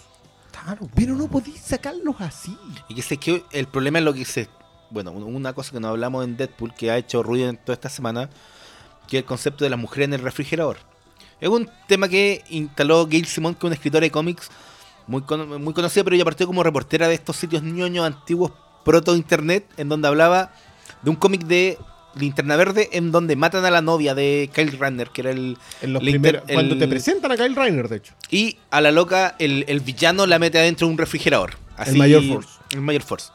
Claro, 0.63 0.89
Pero 0.95 1.15
no 1.17 1.27
podéis 1.29 1.61
sacarlos 1.61 2.17
así. 2.21 2.57
Y 2.89 2.95
que 2.95 3.03
sé 3.03 3.17
que 3.17 3.43
el 3.53 3.67
problema 3.67 3.99
es 3.99 4.05
lo 4.05 4.15
que 4.15 4.25
se. 4.25 4.49
Bueno, 4.91 5.11
una 5.13 5.53
cosa 5.53 5.73
que 5.73 5.81
nos 5.81 5.91
hablamos 5.91 6.25
en 6.25 6.37
Deadpool 6.37 6.75
que 6.75 6.91
ha 6.91 6.97
hecho 6.99 7.23
ruido 7.23 7.49
en 7.49 7.57
toda 7.57 7.75
esta 7.75 7.89
semana, 7.89 8.29
que 9.09 9.17
es 9.19 9.23
el 9.23 9.27
concepto 9.27 9.65
de 9.65 9.71
la 9.71 9.77
mujer 9.77 10.05
en 10.05 10.15
el 10.15 10.21
refrigerador. 10.21 10.77
Es 11.41 11.49
un 11.49 11.69
tema 11.89 12.09
que 12.09 12.43
instaló 12.51 13.07
Gail 13.07 13.27
Simon, 13.27 13.55
que 13.55 13.59
es 13.59 13.65
una 13.65 13.75
escritora 13.75 14.03
de 14.03 14.11
cómics 14.11 14.51
muy, 15.07 15.23
cono- 15.23 15.59
muy 15.59 15.75
conocida, 15.75 16.05
pero 16.05 16.17
ella 16.17 16.25
partió 16.25 16.47
como 16.47 16.63
reportera 16.63 17.09
de 17.09 17.15
estos 17.15 17.37
sitios 17.37 17.63
ñoños 17.63 18.07
antiguos 18.07 18.53
proto-internet, 18.85 19.67
en 19.77 19.89
donde 19.89 20.09
hablaba 20.09 20.53
de 21.03 21.11
un 21.11 21.17
cómic 21.17 21.43
de 21.45 21.77
Linterna 22.15 22.55
Verde, 22.57 22.91
en 22.93 23.11
donde 23.11 23.35
matan 23.35 23.65
a 23.65 23.71
la 23.71 23.81
novia 23.83 24.15
de 24.15 24.49
Kyle 24.55 24.79
Runner, 24.79 25.09
que 25.11 25.21
era 25.23 25.31
el. 25.33 25.59
En 25.83 25.93
los 25.93 26.03
cuando 26.53 26.75
el- 26.75 26.79
te 26.79 26.87
presentan 26.87 27.33
a 27.33 27.37
Kyle 27.37 27.57
Reiner, 27.57 27.89
de 27.89 27.97
hecho. 27.97 28.15
Y 28.31 28.57
a 28.71 28.81
la 28.81 28.93
loca, 28.93 29.35
el, 29.41 29.65
el 29.67 29.81
villano 29.81 30.25
la 30.27 30.39
mete 30.39 30.59
adentro 30.61 30.87
de 30.87 30.93
un 30.93 30.99
refrigerador. 30.99 31.55
Así, 31.77 31.99
Mayor 31.99 32.23
Force. 32.29 32.51
El 32.71 32.81
Mayor 32.83 33.03
Force. 33.03 33.33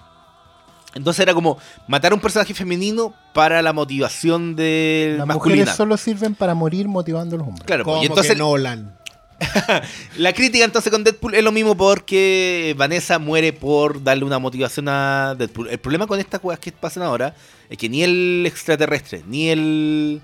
Entonces 0.96 1.22
era 1.22 1.34
como 1.34 1.58
matar 1.88 2.12
a 2.12 2.16
un 2.16 2.22
personaje 2.22 2.54
femenino 2.54 3.14
para 3.34 3.62
la 3.62 3.74
motivación 3.74 4.56
de 4.56 5.16
Las 5.18 5.28
masculina. 5.28 5.62
mujeres 5.62 5.76
solo 5.76 5.98
sirven 5.98 6.34
para 6.36 6.56
morir 6.56 6.88
motivando 6.88 7.36
a 7.36 7.40
los 7.40 7.48
hombres. 7.48 7.66
Claro, 7.66 7.84
pues, 7.84 7.94
Como 7.94 8.04
y 8.04 8.08
entonces 8.08 8.34
que 8.34 8.40
Nolan. 8.40 8.98
la 10.18 10.34
crítica 10.34 10.66
entonces 10.66 10.92
con 10.92 11.04
Deadpool 11.04 11.34
es 11.34 11.44
lo 11.44 11.52
mismo 11.52 11.78
porque 11.78 12.76
Vanessa 12.78 13.20
muere 13.20 13.54
por 13.54 14.04
darle 14.04 14.26
una 14.26 14.40
motivación 14.40 14.90
a 14.90 15.36
Deadpool. 15.38 15.70
El 15.70 15.78
problema 15.78 16.08
con 16.08 16.20
estas 16.20 16.42
cosas 16.42 16.60
que 16.60 16.72
pasan 16.72 17.04
ahora 17.04 17.36
es 17.70 17.78
que 17.78 17.88
ni 17.88 18.04
el 18.04 18.44
extraterrestre, 18.46 19.24
ni 19.28 19.50
el 19.50 20.22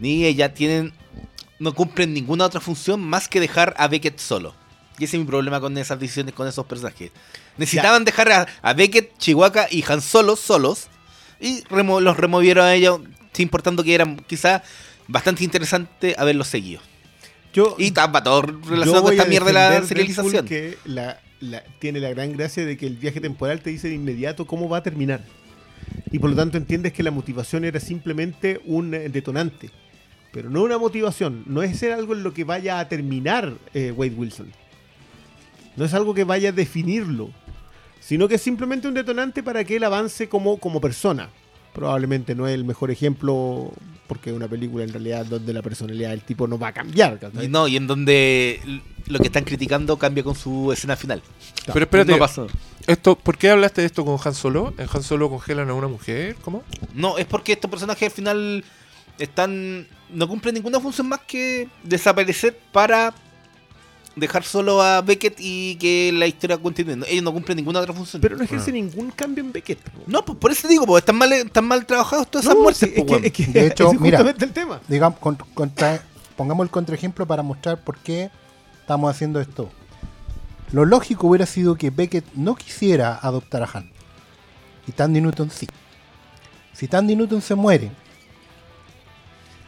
ni 0.00 0.24
ella 0.24 0.54
tienen 0.54 0.92
no 1.58 1.74
cumplen 1.74 2.12
ninguna 2.12 2.46
otra 2.46 2.60
función 2.60 3.00
más 3.00 3.28
que 3.28 3.40
dejar 3.40 3.74
a 3.78 3.88
Beckett 3.88 4.18
solo. 4.18 4.54
Y 4.98 5.04
ese 5.04 5.16
es 5.16 5.20
mi 5.22 5.26
problema 5.26 5.60
con 5.60 5.76
esas 5.76 5.98
decisiones 5.98 6.34
con 6.34 6.46
esos 6.46 6.64
personajes. 6.66 7.10
Necesitaban 7.56 8.04
dejar 8.04 8.30
a, 8.32 8.46
a 8.62 8.72
Beckett, 8.74 9.16
Chihuahua 9.18 9.66
y 9.70 9.84
Han 9.88 10.00
Solo 10.00 10.36
solos 10.36 10.86
y 11.40 11.62
remo- 11.64 12.00
los 12.00 12.16
removieron 12.16 12.64
a 12.64 12.74
ellos, 12.74 13.00
sin 13.32 13.44
importando 13.44 13.82
que 13.82 13.94
era 13.94 14.06
quizá 14.26 14.62
bastante 15.08 15.42
interesante 15.44 16.14
haberlos 16.16 16.46
seguido. 16.48 16.80
Yo, 17.52 17.76
Y 17.78 17.86
estaba 17.86 18.22
todo 18.22 18.42
relacionado 18.42 19.02
con 19.04 19.12
esta 19.12 19.24
mierda 19.26 19.46
de 19.46 19.52
la 19.80 19.86
serialización. 19.86 20.46
Que 20.46 20.76
la- 20.84 21.20
la- 21.40 21.62
tiene 21.78 22.00
la 22.00 22.10
gran 22.10 22.32
gracia 22.32 22.64
de 22.64 22.76
que 22.76 22.86
el 22.86 22.96
viaje 22.96 23.20
temporal 23.20 23.60
te 23.60 23.70
dice 23.70 23.88
de 23.88 23.94
inmediato 23.94 24.46
cómo 24.46 24.68
va 24.68 24.78
a 24.78 24.82
terminar. 24.82 25.20
Y 26.10 26.18
por 26.18 26.30
lo 26.30 26.36
tanto 26.36 26.56
entiendes 26.56 26.92
que 26.92 27.02
la 27.02 27.10
motivación 27.10 27.64
era 27.64 27.78
simplemente 27.80 28.60
un 28.64 28.94
eh, 28.94 29.08
detonante. 29.08 29.70
Pero 30.32 30.50
no 30.50 30.62
una 30.62 30.78
motivación. 30.78 31.44
No 31.46 31.62
es 31.62 31.78
ser 31.78 31.92
algo 31.92 32.14
en 32.14 32.22
lo 32.24 32.32
que 32.34 32.42
vaya 32.44 32.78
a 32.80 32.88
terminar 32.88 33.52
eh, 33.72 33.92
Wade 33.92 34.14
Wilson. 34.16 34.52
No 35.76 35.84
es 35.84 35.94
algo 35.94 36.14
que 36.14 36.24
vaya 36.24 36.50
a 36.50 36.52
definirlo. 36.52 37.30
Sino 38.00 38.28
que 38.28 38.34
es 38.34 38.42
simplemente 38.42 38.86
un 38.86 38.94
detonante 38.94 39.42
para 39.42 39.64
que 39.64 39.76
él 39.76 39.84
avance 39.84 40.28
como, 40.28 40.58
como 40.58 40.80
persona. 40.80 41.30
Probablemente 41.72 42.34
no 42.34 42.46
es 42.46 42.54
el 42.54 42.64
mejor 42.64 42.90
ejemplo 42.90 43.72
porque 44.06 44.30
es 44.30 44.36
una 44.36 44.46
película 44.46 44.84
en 44.84 44.92
realidad 44.92 45.24
donde 45.24 45.52
la 45.54 45.62
personalidad 45.62 46.10
del 46.10 46.20
tipo 46.22 46.46
no 46.46 46.58
va 46.58 46.68
a 46.68 46.72
cambiar. 46.72 47.18
no, 47.48 47.66
y 47.66 47.76
en 47.76 47.86
donde 47.86 48.60
lo 49.06 49.18
que 49.18 49.26
están 49.26 49.44
criticando 49.44 49.96
cambia 49.98 50.22
con 50.22 50.34
su 50.34 50.70
escena 50.72 50.94
final. 50.96 51.22
Pero 51.66 51.80
espérate, 51.80 52.12
No 52.12 52.18
pasó. 52.18 52.46
esto, 52.86 53.16
¿por 53.16 53.38
qué 53.38 53.50
hablaste 53.50 53.80
de 53.80 53.86
esto 53.86 54.04
con 54.04 54.18
Han 54.22 54.34
Solo? 54.34 54.74
¿En 54.76 54.86
Han 54.92 55.02
Solo 55.02 55.30
congelan 55.30 55.70
a 55.70 55.74
una 55.74 55.88
mujer? 55.88 56.36
¿Cómo? 56.42 56.62
No, 56.92 57.16
es 57.18 57.24
porque 57.24 57.52
estos 57.54 57.70
personajes 57.70 58.08
al 58.10 58.14
final 58.14 58.64
están. 59.18 59.86
no 60.10 60.28
cumplen 60.28 60.54
ninguna 60.54 60.78
función 60.80 61.08
más 61.08 61.20
que 61.26 61.68
desaparecer 61.82 62.58
para 62.72 63.14
dejar 64.16 64.44
solo 64.44 64.80
a 64.82 65.00
Beckett 65.00 65.36
y 65.40 65.74
que 65.76 66.12
la 66.12 66.26
historia 66.26 66.56
continúe. 66.58 67.04
Ellos 67.08 67.24
no 67.24 67.32
cumplen 67.32 67.56
ninguna 67.56 67.80
otra 67.80 67.92
función. 67.92 68.22
Pero 68.22 68.36
no 68.36 68.44
ejerce 68.44 68.70
ningún 68.72 69.10
cambio 69.10 69.42
en 69.42 69.52
Beckett. 69.52 69.78
po. 69.90 70.02
no, 70.06 70.24
pues 70.24 70.38
por 70.38 70.50
eso 70.52 70.68
digo, 70.68 70.86
pues 70.86 71.02
están 71.02 71.16
mal, 71.16 71.32
están 71.32 71.64
mal 71.66 71.84
trabajados 71.84 72.30
todas 72.30 72.44
esas 72.46 72.56
No, 72.56 72.62
muertes. 72.62 72.88
sí, 72.88 72.94
es, 72.96 73.04
que, 73.04 73.10
weón. 73.12 73.24
es 73.24 73.32
que 73.32 73.46
De 73.46 73.66
hecho, 73.66 73.88
es 73.92 74.00
mira. 74.00 74.18
justamente 74.18 74.44
el 74.44 74.52
tema. 74.52 74.80
Digamos, 74.88 75.18
con- 75.18 75.36
contra- 75.54 76.02
pongamos 76.36 76.64
el 76.64 76.70
contraejemplo 76.70 77.26
para 77.26 77.42
mostrar 77.42 77.82
por 77.82 77.98
qué 77.98 78.30
estamos 78.80 79.10
haciendo 79.10 79.40
esto. 79.40 79.70
Lo 80.72 80.84
lógico 80.84 81.28
hubiera 81.28 81.46
sido 81.46 81.76
que 81.76 81.90
Beckett 81.90 82.24
no 82.34 82.54
quisiera 82.56 83.16
adoptar 83.20 83.62
a 83.62 83.68
Han. 83.72 83.90
Y 84.86 84.92
Tandy 84.92 85.20
Newton 85.20 85.50
sí. 85.50 85.66
Si 86.72 86.88
Tandy 86.88 87.14
Newton 87.16 87.40
se 87.40 87.54
muere, 87.54 87.90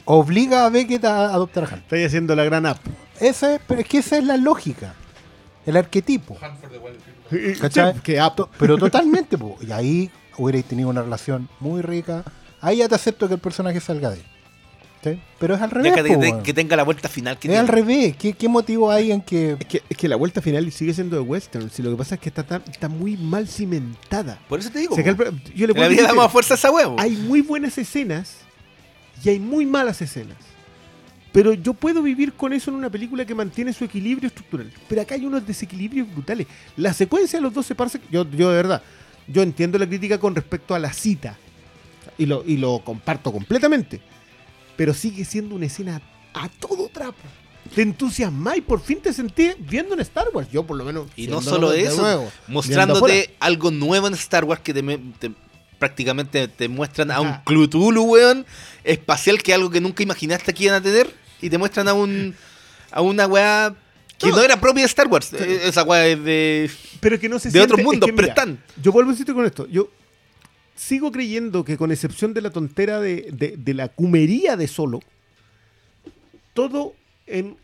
obliga 0.05 0.67
a 0.67 0.71
Beckett 0.71 1.05
a 1.05 1.27
adoptar 1.35 1.65
a 1.65 1.67
Han. 1.69 1.79
Estoy 1.81 2.05
haciendo 2.05 2.35
la 2.35 2.45
gran 2.45 2.67
app. 2.67 2.79
Esa 3.21 3.55
es, 3.55 3.61
pero 3.67 3.81
es 3.81 3.87
que 3.89 3.99
esa 3.99 4.19
es 4.19 4.25
la 4.25 4.37
lógica. 4.37 4.95
El 5.65 5.77
arquetipo. 5.77 6.37
¿Cachai? 7.61 7.95
Sí, 7.95 8.01
que 8.01 8.21
app. 8.21 8.39
Pero 8.59 8.79
totalmente, 8.79 9.37
po. 9.37 9.57
y 9.61 9.73
ahí 9.73 10.11
hubierais 10.39 10.65
tenido 10.65 10.89
una 10.89 11.03
relación 11.03 11.49
muy 11.61 11.83
rica. 11.83 12.25
Ahí 12.61 12.79
ya 12.79 12.89
te 12.89 12.95
acepto 12.95 13.27
que 13.29 13.35
el 13.35 13.41
personaje 13.41 13.81
salga 13.81 14.11
de 14.11 14.17
él. 14.17 14.23
¿Sí? 15.05 15.21
Pero 15.39 15.55
es 15.55 15.61
al 15.63 15.71
Ya 15.71 15.75
revés. 15.77 15.93
que, 15.95 16.03
po, 16.03 16.21
te- 16.21 16.31
weón. 16.33 16.43
que 16.43 16.55
tenga 16.55 16.75
la 16.77 16.83
vuelta 16.83 17.09
final 17.09 17.39
que 17.39 17.53
es 17.53 17.59
al 17.59 17.69
revés. 17.69 18.17
¿Qué, 18.17 18.33
qué 18.33 18.49
motivo 18.49 18.91
hay 18.91 19.13
en 19.13 19.21
que 19.21 19.57
Es 19.61 19.67
que, 19.67 19.83
es 19.89 19.97
que 19.97 20.09
la 20.09 20.17
vuelta 20.17 20.41
final 20.43 20.71
sigue 20.73 20.95
siendo 20.95 21.17
de 21.17 21.23
western. 21.23 21.71
Si 21.71 21.83
lo 21.83 21.91
que 21.91 21.97
pasa 21.97 22.15
es 22.17 22.21
que 22.21 22.29
está, 22.29 22.43
tan- 22.45 22.63
está 22.71 22.89
muy 22.89 23.17
mal 23.17 23.47
cimentada. 23.47 24.39
Por 24.49 24.59
eso 24.61 24.71
te 24.71 24.81
digo. 24.81 24.95
O 24.95 24.97
sea, 24.97 25.05
que 25.05 25.15
yo 25.55 25.67
le 25.67 25.75
puedo 25.75 25.85
la 25.85 25.89
vida 25.89 26.03
decir 26.03 26.07
damos 26.07 26.25
que 26.25 26.27
a 26.27 26.29
fuerza 26.31 26.55
a 26.55 26.57
esa 26.57 26.71
huevo. 26.71 26.97
hay 26.99 27.13
muy 27.17 27.41
buenas 27.43 27.77
escenas 27.79 28.39
y 29.23 29.29
hay 29.29 29.39
muy 29.39 29.65
malas 29.67 30.01
escenas. 30.03 30.39
Pero 31.37 31.53
yo 31.53 31.75
puedo 31.75 32.01
vivir 32.03 32.33
con 32.33 32.55
eso 32.55 32.71
en 32.71 32.77
una 32.79 32.89
película 32.89 33.27
que 33.27 33.35
mantiene 33.35 33.73
su 33.75 33.85
equilibrio 33.85 34.27
estructural. 34.29 34.73
Pero 34.89 35.03
acá 35.03 35.17
hay 35.17 35.27
unos 35.27 35.47
desequilibrios 35.47 36.11
brutales. 36.11 36.47
La 36.79 36.95
secuencia 36.95 37.39
de 37.39 37.43
los 37.43 37.53
dos 37.53 37.67
se 37.67 37.75
parece. 37.75 38.01
Yo, 38.11 38.25
yo 38.31 38.49
de 38.49 38.57
verdad, 38.57 38.83
yo 39.29 39.43
entiendo 39.43 39.79
la 39.79 39.87
crítica 39.87 40.19
con 40.19 40.35
respecto 40.35 40.75
a 40.75 40.79
la 40.79 40.93
cita. 40.95 41.37
Y 42.17 42.25
lo, 42.25 42.43
y 42.47 42.57
lo 42.57 42.79
comparto 42.83 43.31
completamente. 43.31 44.01
Pero 44.79 44.95
sigue 44.95 45.27
siendo 45.27 45.55
una 45.55 45.67
escena 45.67 46.01
a 46.33 46.49
todo 46.49 46.89
trapo. 46.89 47.19
Te 47.75 47.83
entusiasma 47.83 48.57
y 48.57 48.63
por 48.63 48.81
fin 48.81 49.01
te 49.03 49.13
sentí 49.13 49.51
viendo 49.59 49.93
en 49.93 50.01
Star 50.01 50.29
Wars. 50.33 50.49
Yo 50.51 50.65
por 50.67 50.79
lo 50.79 50.85
menos. 50.87 51.07
Y 51.17 51.27
no 51.27 51.43
solo 51.43 51.73
eso, 51.73 52.01
nuevo, 52.01 52.33
mostrándote 52.49 53.35
algo 53.41 53.71
nuevo 53.71 54.07
en 54.07 54.15
Star 54.15 54.45
Wars 54.47 54.63
que 54.63 54.73
te, 54.73 54.83
me- 54.83 54.97
te- 55.19 55.33
prácticamente 55.79 56.49
te 56.49 56.69
muestran 56.69 57.11
a 57.11 57.21
un. 57.21 57.29
Cthulhu, 57.45 58.03
weón, 58.05 58.47
espacial 58.85 59.43
que 59.43 59.53
algo 59.53 59.69
que 59.69 59.83
nunca 59.83 60.03
imaginaste 60.03 60.55
que 60.55 60.65
iban 60.65 60.77
a 60.77 60.81
tener 60.81 61.26
y 61.41 61.51
te 61.51 61.59
muestran 61.59 61.89
a 61.89 61.95
un 61.95 62.35
a 62.91 63.01
una 63.03 63.27
weá 63.27 63.75
que 64.19 64.29
no, 64.29 64.37
No. 64.37 64.43
era 64.43 64.59
propia 64.61 64.83
de 64.83 64.87
Star 64.87 65.09
Wars. 65.09 65.33
Eh, 65.35 65.61
Esa 65.65 65.83
weá 65.85 66.07
es 66.07 66.23
de 66.25 66.71
pero 67.01 67.19
que 67.21 67.29
no 67.29 67.39
se 67.39 67.49
de 67.49 67.53
siente- 67.53 67.65
otros 67.65 67.81
es 67.81 67.85
mundos, 67.85 68.09
que 68.09 68.13
pero 68.15 68.29
están. 68.29 68.63
Yo 68.83 68.93
vuelvo 68.93 69.11
a 69.11 69.13
insistir 69.13 69.35
con 69.35 69.45
esto. 69.45 69.67
Yo 69.69 69.91
sigo 70.75 71.11
creyendo 71.13 71.65
que 71.65 71.77
con 71.77 71.91
excepción 71.93 72.33
de 72.35 72.41
la 72.41 72.51
tontera 72.51 73.01
de, 73.01 73.29
de- 73.33 73.57
de 73.57 73.75
la 73.75 73.89
cumería 73.89 74.57
de 74.57 74.69
Solo, 74.69 75.01
todo 76.55 76.95
en, 77.27 77.57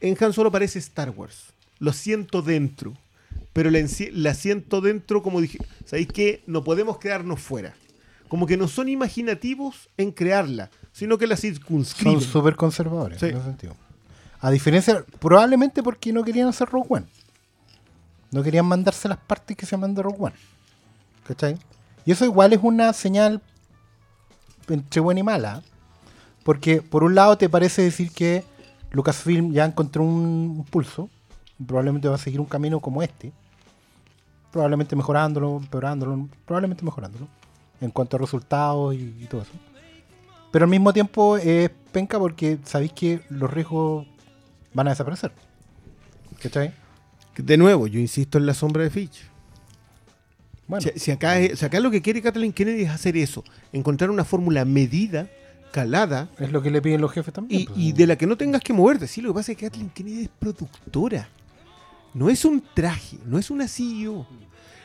en 0.00 0.16
Han 0.20 0.32
Solo 0.32 0.50
parece 0.50 0.78
Star 0.78 1.10
Wars. 1.10 1.52
Lo 1.78 1.92
siento 1.92 2.42
dentro. 2.42 2.96
Pero 3.52 3.70
la, 3.70 3.80
la 4.12 4.34
siento 4.34 4.80
dentro 4.80 5.22
como 5.22 5.40
dije, 5.40 5.58
¿sabéis 5.84 6.08
qué? 6.12 6.42
No 6.46 6.62
podemos 6.64 6.98
quedarnos 6.98 7.40
fuera. 7.40 7.74
Como 8.28 8.46
que 8.46 8.56
no 8.56 8.68
son 8.68 8.88
imaginativos 8.88 9.88
en 9.96 10.12
crearla, 10.12 10.70
sino 10.92 11.16
que 11.18 11.26
la 11.26 11.36
son 11.36 11.50
circunscriben. 11.54 12.20
súper 12.20 12.56
conservadores 12.56 13.18
Sí. 13.20 13.26
en 13.26 13.36
ese 13.36 13.44
sentido? 13.44 13.74
A 14.40 14.50
diferencia, 14.50 15.04
probablemente 15.18 15.82
porque 15.82 16.12
no 16.12 16.22
querían 16.22 16.48
hacer 16.48 16.68
Rogue 16.68 16.86
One. 16.90 17.06
No 18.30 18.42
querían 18.42 18.66
mandarse 18.66 19.08
las 19.08 19.18
partes 19.18 19.56
que 19.56 19.66
se 19.66 19.76
mandó 19.76 20.02
Rogue 20.02 20.18
One. 20.20 20.34
¿Cachai? 21.26 21.56
Y 22.04 22.12
eso 22.12 22.24
igual 22.24 22.52
es 22.52 22.60
una 22.62 22.92
señal 22.92 23.42
entre 24.68 25.00
buena 25.00 25.20
y 25.20 25.22
mala. 25.22 25.62
Porque 26.44 26.80
por 26.82 27.02
un 27.04 27.14
lado 27.14 27.36
te 27.36 27.48
parece 27.48 27.82
decir 27.82 28.12
que 28.12 28.44
Lucasfilm 28.92 29.52
ya 29.52 29.64
encontró 29.64 30.02
un 30.02 30.64
pulso. 30.70 31.08
Probablemente 31.66 32.08
va 32.08 32.14
a 32.14 32.18
seguir 32.18 32.40
un 32.40 32.46
camino 32.46 32.80
como 32.80 33.02
este. 33.02 33.32
Probablemente 34.52 34.94
mejorándolo, 34.96 35.56
empeorándolo, 35.58 36.28
probablemente 36.46 36.84
mejorándolo. 36.84 37.26
En 37.80 37.90
cuanto 37.90 38.16
a 38.16 38.20
resultados 38.20 38.94
y, 38.94 39.14
y 39.20 39.26
todo 39.30 39.42
eso. 39.42 39.52
Pero 40.50 40.64
al 40.64 40.70
mismo 40.70 40.92
tiempo 40.92 41.36
es 41.36 41.70
penca 41.92 42.18
porque 42.18 42.58
sabéis 42.64 42.92
que 42.92 43.20
los 43.30 43.50
riesgos 43.52 44.06
van 44.74 44.86
a 44.88 44.90
desaparecer. 44.90 45.32
¿Cachai? 46.42 46.72
De 47.36 47.56
nuevo, 47.56 47.86
yo 47.86 48.00
insisto 48.00 48.38
en 48.38 48.46
la 48.46 48.54
sombra 48.54 48.82
de 48.82 48.90
Fitch. 48.90 49.20
Bueno, 50.66 50.86
Si, 50.94 50.98
si 50.98 51.10
acá, 51.10 51.38
es- 51.38 51.58
si 51.58 51.64
acá 51.64 51.80
lo 51.80 51.90
que 51.90 52.02
quiere 52.02 52.20
Kathleen 52.20 52.52
Kennedy 52.52 52.82
es 52.82 52.90
hacer 52.90 53.16
eso, 53.16 53.42
encontrar 53.72 54.10
una 54.10 54.24
fórmula 54.24 54.64
medida, 54.64 55.28
calada, 55.72 56.28
es 56.38 56.50
lo 56.50 56.62
que 56.62 56.70
le 56.70 56.82
piden 56.82 57.00
los 57.00 57.12
jefes 57.12 57.32
también. 57.32 57.62
y, 57.62 57.64
pues. 57.66 57.78
y 57.78 57.92
de 57.92 58.06
la 58.06 58.16
que 58.16 58.26
no 58.26 58.36
tengas 58.36 58.62
que 58.62 58.72
moverte. 58.72 59.06
Sí, 59.06 59.20
lo 59.20 59.30
que 59.30 59.34
pasa 59.34 59.52
es 59.52 59.58
que 59.58 59.66
Kathleen 59.66 59.90
Kennedy 59.90 60.22
es 60.24 60.28
productora. 60.38 61.28
No 62.14 62.28
es 62.30 62.44
un 62.44 62.62
traje, 62.74 63.18
no 63.24 63.38
es 63.38 63.50
una 63.50 63.68
CEO. 63.68 64.26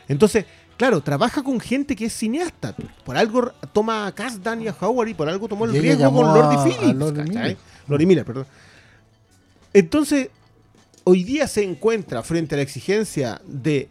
Entonces, 0.08 0.44
claro, 0.76 1.00
trabaja 1.02 1.42
con 1.42 1.60
gente 1.60 1.94
que 1.96 2.06
es 2.06 2.12
cineasta. 2.12 2.74
Por 3.04 3.16
algo 3.16 3.52
toma 3.72 4.06
a 4.06 4.12
Kasdan 4.14 4.62
y 4.62 4.68
a 4.68 4.76
Howard 4.80 5.08
y 5.08 5.14
por 5.14 5.28
algo 5.28 5.48
tomó 5.48 5.64
el 5.66 5.74
Y 5.76 5.80
riesgo 5.80 6.12
con 6.12 6.26
Lordy 6.26 6.56
Phillips. 6.70 6.98
Lordy. 6.98 7.22
Miller. 7.30 7.56
Lordy 7.88 8.06
Miller, 8.06 8.24
perdón. 8.24 8.46
Entonces, 9.72 10.30
hoy 11.04 11.24
día 11.24 11.48
se 11.48 11.62
encuentra 11.62 12.22
frente 12.22 12.54
a 12.54 12.58
la 12.58 12.62
exigencia 12.62 13.40
de, 13.46 13.88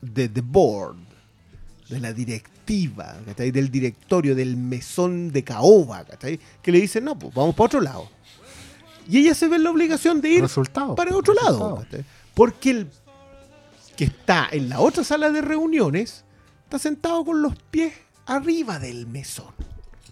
de 0.00 0.28
The 0.28 0.40
Board, 0.42 0.96
de 1.88 2.00
la 2.00 2.12
directiva, 2.12 3.16
¿cachai? 3.24 3.50
del 3.52 3.70
directorio, 3.70 4.34
del 4.34 4.56
mesón 4.56 5.30
de 5.30 5.44
caoba, 5.44 6.04
¿cachai? 6.04 6.40
que 6.60 6.72
le 6.72 6.80
dicen, 6.80 7.04
no, 7.04 7.16
pues 7.18 7.32
vamos 7.32 7.54
para 7.54 7.66
otro 7.66 7.80
lado. 7.80 8.08
Y 9.08 9.18
ella 9.18 9.34
se 9.34 9.46
ve 9.46 9.56
en 9.56 9.62
la 9.62 9.70
obligación 9.70 10.20
de 10.20 10.30
ir 10.30 10.42
Resultado. 10.42 10.96
para 10.96 11.14
otro 11.16 11.32
lado. 11.34 11.86
Porque 12.34 12.70
el 12.70 12.88
que 13.96 14.04
está 14.04 14.48
en 14.50 14.68
la 14.68 14.80
otra 14.80 15.04
sala 15.04 15.30
de 15.30 15.40
reuniones 15.42 16.24
está 16.64 16.78
sentado 16.78 17.24
con 17.24 17.42
los 17.42 17.54
pies 17.70 17.92
arriba 18.26 18.78
del 18.78 19.06
mesón. 19.06 19.54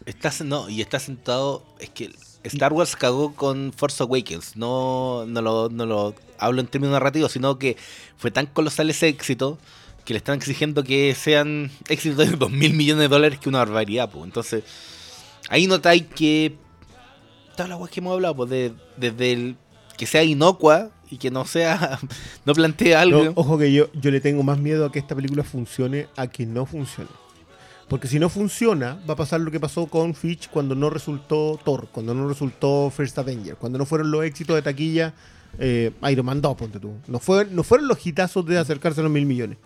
Está, 0.06 0.32
no, 0.44 0.68
y 0.68 0.80
está 0.82 0.98
sentado. 1.00 1.64
Es 1.78 1.90
que 1.90 2.10
Star 2.44 2.72
Wars 2.72 2.94
cagó 2.96 3.34
con 3.34 3.72
Force 3.74 4.02
Awakens. 4.02 4.56
No, 4.56 5.24
no, 5.26 5.40
lo, 5.42 5.68
no 5.70 5.86
lo 5.86 6.14
hablo 6.38 6.60
en 6.60 6.66
términos 6.66 6.92
narrativos, 6.92 7.32
sino 7.32 7.58
que 7.58 7.76
fue 8.16 8.30
tan 8.30 8.46
colosal 8.46 8.90
ese 8.90 9.08
éxito 9.08 9.58
que 10.04 10.12
le 10.12 10.18
están 10.18 10.36
exigiendo 10.36 10.84
que 10.84 11.14
sean 11.14 11.70
éxitos 11.88 12.18
de 12.18 12.36
2 12.36 12.50
mil 12.50 12.74
millones 12.74 13.00
de 13.02 13.08
dólares 13.08 13.38
que 13.38 13.48
una 13.48 13.58
barbaridad. 13.60 14.10
Pues. 14.10 14.24
Entonces, 14.24 14.64
ahí 15.48 15.66
notáis 15.66 16.04
que. 16.14 16.56
Todas 17.56 17.68
las 17.70 17.78
weas 17.78 17.90
que 17.90 18.00
hemos 18.00 18.12
hablado, 18.12 18.34
pues, 18.36 18.50
de- 18.50 18.74
desde 18.96 19.32
el 19.32 19.56
que 19.96 20.06
sea 20.06 20.22
inocua 20.24 20.90
y 21.14 21.18
que 21.18 21.30
no 21.30 21.44
sea. 21.44 21.98
no 22.44 22.52
plantee 22.52 22.94
algo. 22.94 23.32
Ojo 23.36 23.56
que 23.56 23.72
yo, 23.72 23.88
yo 23.92 24.10
le 24.10 24.20
tengo 24.20 24.42
más 24.42 24.58
miedo 24.58 24.84
a 24.84 24.92
que 24.92 24.98
esta 24.98 25.14
película 25.14 25.44
funcione 25.44 26.08
a 26.16 26.26
que 26.26 26.44
no 26.44 26.66
funcione. 26.66 27.10
Porque 27.88 28.08
si 28.08 28.18
no 28.18 28.28
funciona, 28.28 28.98
va 29.08 29.14
a 29.14 29.16
pasar 29.16 29.40
lo 29.40 29.50
que 29.50 29.60
pasó 29.60 29.86
con 29.86 30.14
Fitch 30.14 30.48
cuando 30.48 30.74
no 30.74 30.90
resultó 30.90 31.60
Thor, 31.64 31.88
cuando 31.92 32.14
no 32.14 32.26
resultó 32.28 32.90
First 32.90 33.18
Avenger, 33.18 33.56
cuando 33.56 33.78
no 33.78 33.86
fueron 33.86 34.10
los 34.10 34.24
éxitos 34.24 34.56
de 34.56 34.62
taquilla 34.62 35.14
eh, 35.58 35.92
Iron 36.10 36.26
Man 36.26 36.40
2, 36.40 36.56
ponte 36.56 36.80
tú. 36.80 36.94
No, 37.06 37.20
fue, 37.20 37.46
no 37.46 37.62
fueron 37.62 37.86
los 37.86 38.04
hitazos 38.04 38.44
de 38.46 38.58
acercarse 38.58 39.00
a 39.00 39.04
los 39.04 39.12
mil 39.12 39.26
millones. 39.26 39.58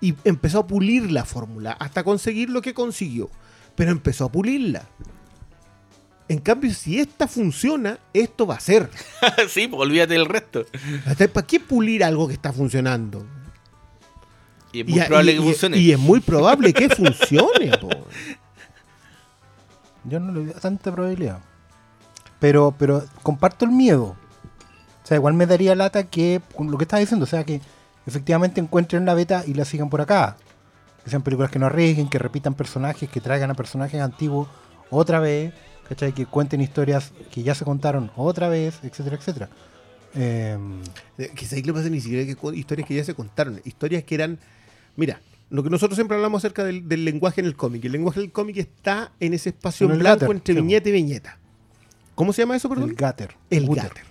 Y 0.00 0.14
empezó 0.24 0.60
a 0.60 0.66
pulir 0.66 1.10
la 1.10 1.26
fórmula 1.26 1.72
hasta 1.72 2.04
conseguir 2.04 2.48
lo 2.48 2.62
que 2.62 2.72
consiguió. 2.72 3.28
Pero 3.74 3.90
empezó 3.90 4.26
a 4.26 4.32
pulirla. 4.32 4.88
En 6.30 6.38
cambio, 6.38 6.72
si 6.72 7.00
esta 7.00 7.26
funciona, 7.26 7.98
esto 8.14 8.46
va 8.46 8.54
a 8.54 8.60
ser. 8.60 8.88
sí, 9.48 9.66
pues 9.66 9.80
olvídate 9.82 10.12
del 10.12 10.26
resto. 10.26 10.64
¿Para 11.32 11.44
qué 11.44 11.58
pulir 11.58 12.04
algo 12.04 12.28
que 12.28 12.34
está 12.34 12.52
funcionando? 12.52 13.26
Y 14.72 14.82
es 14.82 14.86
muy 14.86 15.00
probable 15.00 15.32
y- 15.32 15.36
que 15.36 15.42
funcione. 15.42 15.76
Y 15.78 15.90
es 15.90 15.98
muy 15.98 16.20
probable 16.20 16.72
que 16.72 16.88
funcione. 16.88 17.76
po. 17.80 17.88
Yo 20.04 20.20
no 20.20 20.32
le 20.32 20.44
veo 20.44 20.54
tanta 20.54 20.92
probabilidad. 20.92 21.40
Pero, 22.38 22.76
pero 22.78 23.04
comparto 23.24 23.64
el 23.64 23.72
miedo. 23.72 24.14
O 25.02 25.06
sea, 25.06 25.16
igual 25.16 25.34
me 25.34 25.46
daría 25.46 25.74
lata 25.74 26.04
que, 26.04 26.40
lo 26.60 26.78
que 26.78 26.84
estás 26.84 27.00
diciendo, 27.00 27.24
o 27.24 27.28
sea, 27.28 27.42
que 27.42 27.60
efectivamente 28.06 28.60
encuentren 28.60 29.04
la 29.04 29.14
beta 29.14 29.42
y 29.44 29.54
la 29.54 29.64
sigan 29.64 29.90
por 29.90 30.00
acá. 30.00 30.36
Que 31.02 31.10
sean 31.10 31.22
películas 31.22 31.50
que 31.50 31.58
no 31.58 31.66
arriesguen, 31.66 32.08
que 32.08 32.20
repitan 32.20 32.54
personajes, 32.54 33.10
que 33.10 33.20
traigan 33.20 33.50
a 33.50 33.54
personajes 33.54 34.00
antiguos 34.00 34.46
otra 34.90 35.18
vez, 35.18 35.52
¿cachai? 35.90 36.12
Que 36.14 36.24
cuenten 36.24 36.62
historias 36.62 37.12
que 37.30 37.42
ya 37.42 37.54
se 37.54 37.66
contaron 37.66 38.10
otra 38.16 38.48
vez, 38.48 38.78
etcétera, 38.82 39.16
etcétera. 39.16 39.48
Em, 40.14 40.80
Eh, 41.18 41.30
lo 41.34 41.62
que 41.62 41.72
pasa 41.74 41.88
ni 41.90 42.00
siquiera 42.00 42.24
que 42.24 42.56
historias 42.56 42.88
que 42.88 42.94
ya 42.94 43.04
se 43.04 43.14
contaron. 43.14 43.60
Historias 43.64 44.02
que 44.04 44.14
eran. 44.14 44.38
Mira, 44.96 45.20
lo 45.50 45.62
que 45.62 45.68
nosotros 45.70 45.96
siempre 45.96 46.16
hablamos 46.16 46.40
acerca 46.40 46.64
del, 46.64 46.88
del 46.88 47.04
lenguaje 47.04 47.40
en 47.42 47.46
el 47.46 47.54
cómic. 47.56 47.84
El 47.84 47.92
lenguaje 47.92 48.20
del 48.20 48.32
cómic 48.32 48.56
está 48.56 49.12
en 49.20 49.34
ese 49.34 49.50
espacio 49.50 49.90
En 49.92 49.98
blanco 49.98 50.32
entre 50.32 50.54
sí. 50.54 50.60
viñeta 50.60 50.88
y 50.88 50.92
viñeta. 50.92 51.38
¿Cómo 52.14 52.32
se 52.32 52.42
llama 52.42 52.56
eso, 52.56 52.68
perdón? 52.68 52.90
el 52.90 52.96
Gatter. 52.96 53.34
El 53.50 53.66
Gutter. 53.66 53.84
Gatter. 53.84 54.04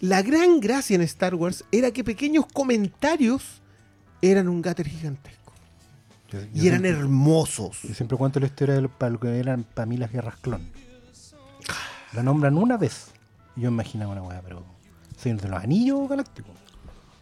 La 0.00 0.22
gran 0.22 0.60
gracia 0.60 0.94
en 0.96 1.02
Star 1.02 1.34
Wars 1.34 1.64
era 1.72 1.90
que 1.90 2.04
pequeños 2.04 2.44
comentarios 2.52 3.62
eran 4.20 4.48
un 4.48 4.60
Gatter 4.62 4.86
gigantesco. 4.88 5.52
Yo- 6.30 6.40
yo 6.40 6.46
Y 6.52 6.66
eran 6.68 6.80
siempre- 6.82 6.90
hermosos. 6.90 7.82
Yo 7.82 7.94
siempre 7.94 8.16
cuento 8.18 8.40
la 8.40 8.46
historia 8.46 8.74
de 8.74 8.82
lo, 8.82 8.88
para 8.88 9.10
lo 9.10 9.20
que 9.20 9.28
eran 9.38 9.62
para 9.64 9.86
mí 9.86 9.96
las 9.96 10.10
guerras 10.12 10.36
clon. 10.40 10.60
La 12.14 12.22
nombran 12.22 12.56
una 12.56 12.76
vez 12.76 13.08
Y 13.56 13.62
yo 13.62 13.68
imaginaba 13.68 14.12
una 14.12 14.22
weá, 14.22 14.40
pero. 14.42 14.64
Señor 15.16 15.40
de 15.40 15.48
los 15.48 15.62
Anillos 15.62 16.08
Galáctico. 16.08 16.48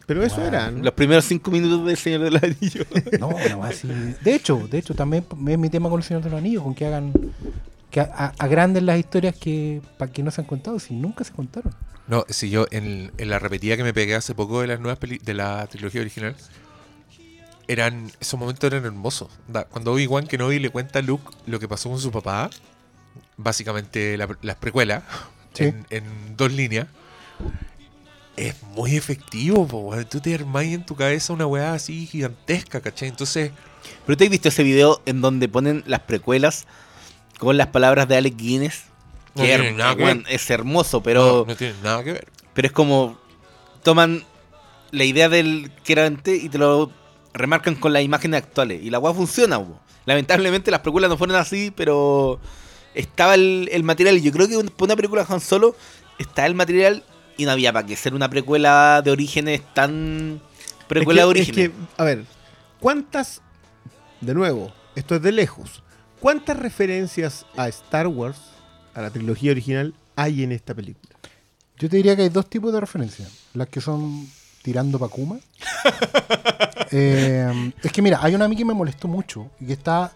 Pero 0.05 0.23
eso 0.23 0.37
Wow. 0.37 0.45
era. 0.47 0.71
¿no? 0.71 0.83
Los 0.83 0.93
primeros 0.93 1.25
cinco 1.25 1.51
minutos 1.51 1.85
del 1.85 1.95
Señor 1.97 2.21
del 2.21 2.35
Anillo. 2.37 2.85
No, 3.19 3.27
una 3.29 3.57
weá 3.57 3.69
así. 3.69 3.87
De 3.87 4.35
hecho, 4.35 4.67
de 4.67 4.77
hecho, 4.79 4.93
también 4.95 5.25
es 5.47 5.57
mi 5.57 5.69
tema 5.69 5.89
con 5.89 5.99
el 5.99 6.03
Señor 6.03 6.23
de 6.23 6.29
los 6.29 6.37
Anillos, 6.39 6.63
con 6.63 6.73
que 6.75 6.85
hagan. 6.85 7.13
que 7.91 8.01
agranden 8.01 8.85
las 8.85 8.97
historias 8.99 9.35
que 9.35 9.81
para 9.97 10.11
que 10.11 10.23
no 10.23 10.31
se 10.31 10.41
han 10.41 10.47
contado, 10.47 10.79
si 10.79 10.93
nunca 10.95 11.23
se 11.23 11.31
contaron. 11.31 11.73
No, 12.07 12.25
si 12.27 12.49
yo 12.49 12.65
en, 12.71 13.11
en 13.17 13.29
la 13.29 13.39
repetida 13.39 13.77
que 13.77 13.83
me 13.83 13.93
pegué 13.93 14.15
hace 14.15 14.35
poco 14.35 14.59
de 14.61 14.67
las 14.67 14.79
nuevas 14.81 14.97
peli 14.99 15.19
de 15.19 15.33
la 15.35 15.65
trilogía 15.67 16.01
original, 16.01 16.35
eran 17.67 18.11
esos 18.19 18.37
momentos 18.39 18.63
eran 18.71 18.83
hermosos. 18.85 19.29
Da, 19.47 19.63
Cuando 19.65 19.93
Obi-Wan 19.93 20.27
Kenobi 20.27 20.59
le 20.59 20.69
cuenta 20.69 20.99
a 20.99 21.01
Luke 21.01 21.23
lo 21.45 21.59
que 21.59 21.67
pasó 21.67 21.89
con 21.89 21.99
su 21.99 22.11
papá, 22.11 22.49
básicamente 23.37 24.17
la- 24.17 24.37
las 24.41 24.55
precuelas, 24.57 25.03
Sí. 25.53 25.65
en, 25.65 25.85
en 25.91 26.37
dos 26.37 26.51
líneas, 26.51 26.87
es 28.35 28.55
muy 28.75 28.95
efectivo, 28.95 29.67
po. 29.67 29.93
Tú 30.09 30.19
te 30.19 30.33
armás 30.33 30.63
en 30.65 30.85
tu 30.85 30.95
cabeza 30.95 31.33
una 31.33 31.45
weá 31.45 31.73
así 31.73 32.07
gigantesca, 32.07 32.81
¿cachai? 32.81 33.09
Entonces, 33.09 33.51
¿Pero 34.05 34.15
te 34.15 34.23
has 34.23 34.29
visto 34.29 34.47
ese 34.47 34.63
video 34.63 35.01
en 35.05 35.19
donde 35.19 35.49
ponen 35.49 35.83
las 35.87 35.99
precuelas 36.01 36.65
con 37.37 37.57
las 37.57 37.67
palabras 37.67 38.07
de 38.07 38.15
Alex 38.15 38.37
Guinness? 38.37 38.83
No 39.35 39.41
Que 39.43 39.49
tiene 39.49 39.71
her- 39.71 39.75
nada 39.75 39.95
que 39.97 40.03
weón, 40.03 40.23
ver. 40.23 40.33
es 40.33 40.49
hermoso, 40.49 41.03
pero, 41.03 41.43
no, 41.45 41.45
no 41.51 41.55
tiene 41.57 41.73
nada 41.83 42.01
que 42.03 42.13
ver. 42.13 42.27
pero 42.53 42.65
es 42.67 42.71
como 42.71 43.19
toman 43.83 44.23
la 44.91 45.03
idea 45.03 45.27
del 45.27 45.69
que 45.83 45.93
era 45.93 46.05
antes 46.05 46.41
y 46.41 46.47
te 46.47 46.57
lo 46.57 46.91
remarcan 47.33 47.75
con 47.75 47.91
las 47.91 48.03
imágenes 48.03 48.41
actuales. 48.43 48.81
Y 48.81 48.89
la 48.89 48.99
weá 48.99 49.13
funciona, 49.13 49.59
po. 49.59 49.77
Lamentablemente 50.05 50.71
las 50.71 50.79
precuelas 50.79 51.09
no 51.09 51.17
fueron 51.17 51.35
así, 51.35 51.71
pero 51.75 52.39
estaba 52.93 53.35
el, 53.35 53.69
el 53.71 53.83
material. 53.83 54.17
Y 54.17 54.21
yo 54.21 54.31
creo 54.31 54.47
que 54.47 54.55
para 54.71 54.85
una 54.85 54.95
película 54.95 55.23
de 55.23 55.33
Han 55.33 55.39
Solo 55.39 55.75
está 56.19 56.45
el 56.45 56.55
material 56.55 57.03
y 57.37 57.45
no 57.45 57.51
había 57.51 57.73
para 57.73 57.85
qué 57.85 57.95
ser 57.95 58.13
una 58.13 58.29
precuela 58.29 59.01
de 59.03 59.11
orígenes 59.11 59.61
tan 59.73 60.41
precuela 60.87 61.23
es 61.23 61.27
de 61.27 61.33
que, 61.33 61.41
es 61.41 61.47
orígenes. 61.49 61.69
que, 61.69 62.01
a 62.01 62.03
ver, 62.03 62.25
¿cuántas, 62.79 63.41
de 64.21 64.33
nuevo, 64.33 64.71
esto 64.95 65.15
es 65.15 65.21
de 65.21 65.31
lejos, 65.31 65.83
cuántas 66.19 66.57
referencias 66.57 67.45
a 67.57 67.67
Star 67.69 68.07
Wars, 68.07 68.39
a 68.93 69.01
la 69.01 69.09
trilogía 69.09 69.51
original, 69.51 69.93
hay 70.15 70.43
en 70.43 70.51
esta 70.51 70.73
película? 70.73 71.15
Yo 71.77 71.89
te 71.89 71.97
diría 71.97 72.15
que 72.15 72.23
hay 72.23 72.29
dos 72.29 72.49
tipos 72.49 72.71
de 72.71 72.79
referencias. 72.79 73.29
Las 73.53 73.67
que 73.67 73.81
son 73.81 74.29
tirando 74.61 74.99
pa' 74.99 75.09
Kuma. 75.09 75.39
Eh, 76.95 77.73
es 77.81 77.91
que 77.91 78.03
mira, 78.03 78.19
hay 78.21 78.35
una 78.35 78.45
a 78.45 78.47
mí 78.47 78.55
que 78.55 78.63
me 78.63 78.75
molestó 78.75 79.07
mucho 79.07 79.49
y 79.59 79.65
que 79.65 79.73
está 79.73 80.11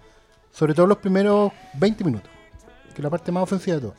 sobre 0.54 0.76
todo 0.76 0.86
los 0.86 0.99
primeros 0.99 1.52
20 1.74 2.04
minutos, 2.04 2.30
que 2.98 3.02
es 3.02 3.03
la 3.03 3.10
parte 3.11 3.32
más 3.32 3.44
ofensiva 3.44 3.76
de 3.76 3.82
todo. 3.84 3.94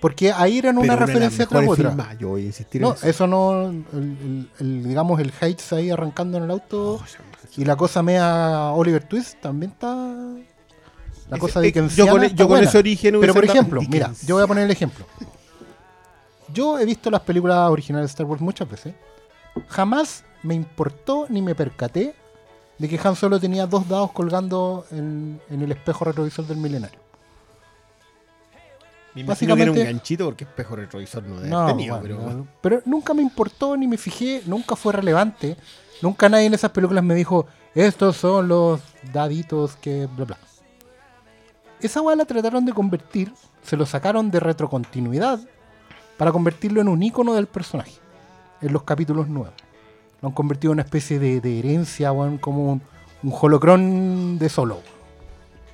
Porque 0.00 0.30
ahí 0.32 0.58
eran 0.58 0.78
una 0.78 0.94
Pero 0.94 1.06
referencia 1.06 1.46
tras 1.46 1.66
otra. 1.68 2.14
yo 2.18 2.28
voy 2.28 2.42
a 2.42 2.46
insistir 2.46 2.80
No, 2.80 2.90
en 2.90 2.94
eso. 2.96 3.06
eso 3.08 3.26
no, 3.26 3.62
el, 3.70 3.84
el- 3.92 4.50
el, 4.60 4.84
digamos, 4.88 5.18
el 5.20 5.32
Heights 5.40 5.72
ahí 5.72 5.90
arrancando 5.90 6.38
en 6.38 6.44
el 6.44 6.50
auto 6.50 7.00
y 7.56 7.64
la 7.64 7.74
cosa 7.76 8.02
mea 8.02 8.70
Oliver 8.74 9.02
Twist 9.04 9.40
también 9.40 9.72
está... 9.72 9.94
La 11.30 11.38
cosa 11.38 11.60
eh, 11.64 11.72
de 11.72 11.88
yo 11.88 12.06
con- 12.06 12.22
está 12.22 12.36
yo 12.36 12.48
con 12.48 12.62
ese 12.62 12.76
origen 12.78 13.18
Pero 13.18 13.32
por 13.34 13.44
ejemplo, 13.44 13.80
mira, 13.88 14.12
yo 14.26 14.34
voy 14.36 14.44
a 14.44 14.46
poner 14.46 14.64
el 14.64 14.70
ejemplo. 14.70 15.04
Yo 16.52 16.78
he 16.78 16.84
visto 16.84 17.10
las 17.10 17.22
películas 17.22 17.70
originales 17.70 18.08
de 18.08 18.12
Star 18.12 18.26
Wars 18.26 18.40
muchas 18.42 18.68
veces. 18.70 18.94
Jamás 19.68 20.22
me 20.42 20.54
importó 20.54 21.26
ni 21.30 21.40
me 21.42 21.54
percaté 21.54 22.14
de 22.78 22.88
que 22.88 23.00
Han 23.02 23.16
Solo 23.16 23.40
tenía 23.40 23.66
dos 23.66 23.88
dados 23.88 24.12
colgando 24.12 24.84
en, 24.90 25.40
en 25.48 25.62
el 25.62 25.72
espejo 25.72 26.04
retrovisor 26.04 26.46
del 26.46 26.58
milenario. 26.58 27.00
Me 29.14 29.20
imagino 29.20 29.54
que 29.54 29.62
era 29.62 29.70
un 29.70 29.78
ganchito 29.78 30.24
porque 30.24 30.44
espejo 30.44 30.76
retrovisor 30.76 31.22
no 31.22 31.40
No, 31.40 31.66
tenido, 31.66 31.98
bueno, 32.00 32.16
pero... 32.18 32.30
no, 32.32 32.46
pero 32.60 32.82
nunca 32.84 33.14
me 33.14 33.22
importó 33.22 33.76
ni 33.76 33.86
me 33.86 33.96
fijé, 33.96 34.42
nunca 34.46 34.74
fue 34.74 34.92
relevante. 34.92 35.56
Nunca 36.02 36.28
nadie 36.28 36.46
en 36.46 36.54
esas 36.54 36.72
películas 36.72 37.04
me 37.04 37.14
dijo, 37.14 37.46
estos 37.74 38.16
son 38.16 38.48
los 38.48 38.80
daditos 39.12 39.76
que 39.76 40.06
bla 40.06 40.24
bla. 40.24 40.38
Esa 41.80 42.00
weá 42.00 42.16
la 42.16 42.24
trataron 42.24 42.64
de 42.64 42.72
convertir, 42.72 43.32
se 43.62 43.76
lo 43.76 43.86
sacaron 43.86 44.30
de 44.30 44.40
retrocontinuidad 44.40 45.38
para 46.16 46.32
convertirlo 46.32 46.80
en 46.80 46.88
un 46.88 47.02
icono 47.02 47.34
del 47.34 47.46
personaje 47.46 47.92
en 48.60 48.72
los 48.72 48.82
capítulos 48.82 49.28
nuevos. 49.28 49.54
Lo 50.22 50.28
han 50.28 50.34
convertido 50.34 50.72
en 50.72 50.76
una 50.76 50.82
especie 50.82 51.18
de, 51.18 51.40
de 51.40 51.58
herencia, 51.58 52.10
weón, 52.10 52.38
como 52.38 52.72
un, 52.72 52.82
un 53.22 53.34
holocrón 53.40 54.38
de 54.38 54.48
solo. 54.48 54.80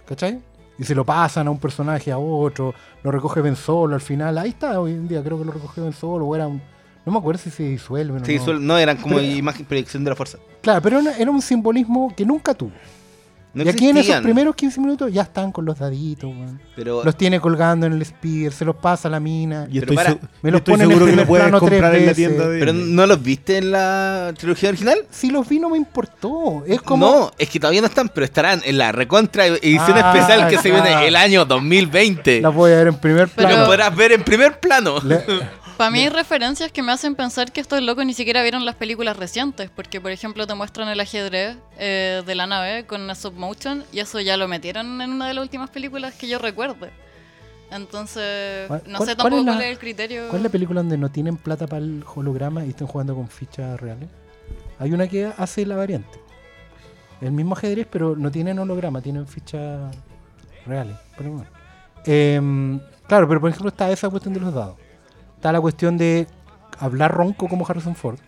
¿Cachai? 0.06 0.40
Y 0.80 0.84
se 0.84 0.94
lo 0.94 1.04
pasan 1.04 1.46
a 1.46 1.50
un 1.50 1.58
personaje 1.58 2.10
a 2.10 2.16
otro, 2.18 2.74
lo 3.02 3.10
recoge 3.12 3.40
Ben 3.42 3.54
Solo 3.54 3.94
al 3.94 4.00
final. 4.00 4.38
Ahí 4.38 4.48
está, 4.48 4.80
hoy 4.80 4.92
en 4.92 5.06
día 5.06 5.22
creo 5.22 5.38
que 5.38 5.44
lo 5.44 5.52
recogió 5.52 5.84
Ben 5.84 5.92
Solo, 5.92 6.26
o 6.26 6.34
era 6.34 6.48
un. 6.48 6.60
No 7.04 7.12
me 7.12 7.18
acuerdo 7.18 7.40
si 7.40 7.50
se 7.50 7.62
disuelven 7.64 8.22
o 8.22 8.52
no. 8.52 8.58
no, 8.60 8.78
eran 8.78 8.96
como 8.96 9.16
Pero- 9.16 9.26
imagen, 9.26 9.66
proyección 9.66 10.02
de 10.04 10.10
la 10.10 10.16
fuerza. 10.16 10.38
Claro, 10.62 10.80
pero 10.82 10.98
era, 11.00 11.16
era 11.18 11.30
un 11.30 11.40
simbolismo 11.42 12.12
que 12.16 12.24
nunca 12.24 12.54
tuvo. 12.54 12.72
No 13.52 13.64
y 13.64 13.68
aquí 13.68 13.88
en 13.88 13.96
esos 13.96 14.20
primeros 14.20 14.54
15 14.54 14.80
minutos 14.80 15.12
ya 15.12 15.22
están 15.22 15.50
con 15.50 15.64
los 15.64 15.78
daditos, 15.78 16.30
weón. 16.30 16.60
Pero 16.76 17.02
Los 17.04 17.16
tiene 17.16 17.40
colgando 17.40 17.84
en 17.86 17.94
el 17.94 18.04
spear, 18.04 18.52
se 18.52 18.64
los 18.64 18.76
pasa 18.76 19.08
a 19.08 19.10
la 19.10 19.18
mina. 19.18 19.66
Y 19.68 19.80
Pero 19.80 19.92
estoy, 19.92 19.96
para, 19.96 20.18
me 20.42 20.50
los 20.52 20.58
estoy 20.60 20.72
ponen 20.74 20.84
en 20.90 20.96
seguro 20.98 21.06
que 21.16 21.26
puedes 21.26 21.44
plano 21.46 21.58
tres 21.58 21.70
comprar 21.70 21.94
en 21.96 22.00
la 22.06 22.10
veces. 22.12 22.16
tienda 22.16 22.48
de 22.48 22.58
pero 22.60 22.72
no 22.72 23.06
los 23.06 23.22
viste 23.22 23.58
en 23.58 23.72
la 23.72 24.32
trilogía 24.38 24.68
original. 24.68 24.98
Si 25.10 25.30
los 25.30 25.48
vi 25.48 25.58
no 25.58 25.68
me 25.70 25.76
importó. 25.78 26.62
Es 26.66 26.80
como. 26.80 27.06
No, 27.10 27.30
es 27.38 27.48
que 27.50 27.58
todavía 27.58 27.80
no 27.80 27.88
están, 27.88 28.08
pero 28.08 28.24
estarán 28.24 28.60
en 28.64 28.78
la 28.78 28.92
recontra 28.92 29.46
edición 29.46 29.96
Ah, 29.96 30.12
especial 30.14 30.48
que 30.48 30.58
se 30.58 30.70
viene 30.70 31.08
el 31.08 31.16
año 31.16 31.44
2020. 31.44 32.40
Las 32.42 32.54
voy 32.54 32.70
a 32.72 32.76
ver 32.76 32.86
en 32.88 32.94
primer 32.98 33.28
Pero- 33.28 33.48
plano. 33.48 33.66
podrás 33.66 33.96
ver 33.96 34.12
en 34.12 34.22
primer 34.22 34.60
plano. 34.60 34.98
Le- 35.02 35.24
Para 35.80 35.92
mí 35.92 36.00
hay 36.00 36.10
referencias 36.10 36.70
que 36.70 36.82
me 36.82 36.92
hacen 36.92 37.14
pensar 37.14 37.52
que 37.52 37.60
estos 37.62 37.80
locos 37.80 38.04
ni 38.04 38.12
siquiera 38.12 38.42
vieron 38.42 38.66
las 38.66 38.74
películas 38.74 39.16
recientes, 39.16 39.70
porque 39.70 39.98
por 39.98 40.10
ejemplo 40.10 40.46
te 40.46 40.54
muestran 40.54 40.88
el 40.88 41.00
ajedrez 41.00 41.56
eh, 41.78 42.22
de 42.26 42.34
la 42.34 42.46
nave 42.46 42.84
con 42.84 43.00
una 43.00 43.14
stop 43.14 43.32
motion 43.32 43.82
y 43.90 44.00
eso 44.00 44.20
ya 44.20 44.36
lo 44.36 44.46
metieron 44.46 45.00
en 45.00 45.10
una 45.10 45.28
de 45.28 45.32
las 45.32 45.40
últimas 45.42 45.70
películas 45.70 46.12
que 46.16 46.28
yo 46.28 46.38
recuerde. 46.38 46.90
Entonces, 47.70 48.68
¿Cuál- 48.68 48.82
no 48.88 48.98
sé 48.98 49.04
cuál 49.04 49.16
tampoco 49.16 49.36
es 49.38 49.44
la- 49.46 49.52
cuál 49.52 49.64
es 49.64 49.70
el 49.70 49.78
criterio. 49.78 50.28
¿Cuál 50.28 50.40
es 50.40 50.42
la 50.42 50.48
película 50.50 50.80
donde 50.82 50.98
no 50.98 51.08
tienen 51.10 51.38
plata 51.38 51.66
para 51.66 51.78
el 51.82 52.04
holograma 52.14 52.62
y 52.66 52.68
están 52.68 52.86
jugando 52.86 53.14
con 53.14 53.26
fichas 53.30 53.80
reales? 53.80 54.10
Hay 54.78 54.92
una 54.92 55.08
que 55.08 55.32
hace 55.34 55.64
la 55.64 55.76
variante. 55.76 56.20
El 57.22 57.32
mismo 57.32 57.54
ajedrez, 57.54 57.86
pero 57.90 58.14
no 58.16 58.30
tienen 58.30 58.58
holograma, 58.58 59.00
tienen 59.00 59.26
fichas 59.26 59.96
reales. 60.66 60.96
Pero 61.16 61.30
bueno. 61.32 61.48
Em, 62.04 62.78
claro, 63.08 63.26
pero 63.26 63.40
por 63.40 63.48
ejemplo 63.48 63.70
está 63.70 63.90
esa 63.90 64.10
cuestión 64.10 64.34
de 64.34 64.40
los 64.40 64.52
dados. 64.52 64.76
Está 65.40 65.52
la 65.52 65.60
cuestión 65.62 65.96
de 65.96 66.26
hablar 66.78 67.12
ronco 67.14 67.48
como 67.48 67.66
Harrison 67.66 67.94
Ford, 67.96 68.18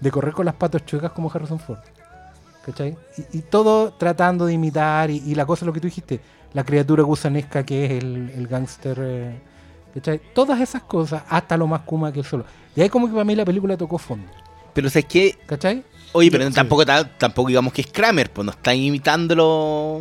de 0.00 0.10
correr 0.10 0.34
con 0.34 0.44
las 0.44 0.54
patas 0.54 0.84
chuecas 0.84 1.12
como 1.12 1.30
Harrison 1.32 1.58
Ford. 1.58 1.78
¿Cachai? 2.66 2.94
Y, 3.32 3.38
y 3.38 3.40
todo 3.40 3.94
tratando 3.94 4.44
de 4.44 4.52
imitar, 4.52 5.10
y, 5.10 5.16
y 5.24 5.34
la 5.34 5.46
cosa, 5.46 5.64
lo 5.64 5.72
que 5.72 5.80
tú 5.80 5.86
dijiste, 5.86 6.20
la 6.52 6.62
criatura 6.62 7.02
gusanesca 7.04 7.64
que 7.64 7.86
es 7.86 7.90
el, 8.02 8.30
el 8.36 8.46
gángster. 8.48 8.98
eh, 9.00 9.40
¿cachai? 9.94 10.20
Todas 10.34 10.60
esas 10.60 10.82
cosas, 10.82 11.22
hasta 11.30 11.56
lo 11.56 11.66
más 11.66 11.80
kuma 11.80 12.12
que 12.12 12.18
el 12.20 12.26
solo. 12.26 12.44
Y 12.76 12.82
ahí 12.82 12.90
como 12.90 13.06
que 13.06 13.12
para 13.14 13.24
mí 13.24 13.34
la 13.34 13.46
película 13.46 13.74
tocó 13.78 13.96
fondo. 13.96 14.28
Pero 14.74 14.88
es 14.88 15.04
que, 15.06 15.38
¿Cachai? 15.46 15.82
oye, 16.12 16.30
pero 16.30 16.46
Sí. 16.48 16.52
tampoco, 16.52 16.84
ta- 16.84 17.08
tampoco 17.16 17.48
digamos 17.48 17.72
que 17.72 17.80
es 17.80 17.86
Kramer, 17.86 18.30
pues 18.30 18.44
no 18.44 18.50
está 18.52 18.74
imitándolo. 18.74 20.00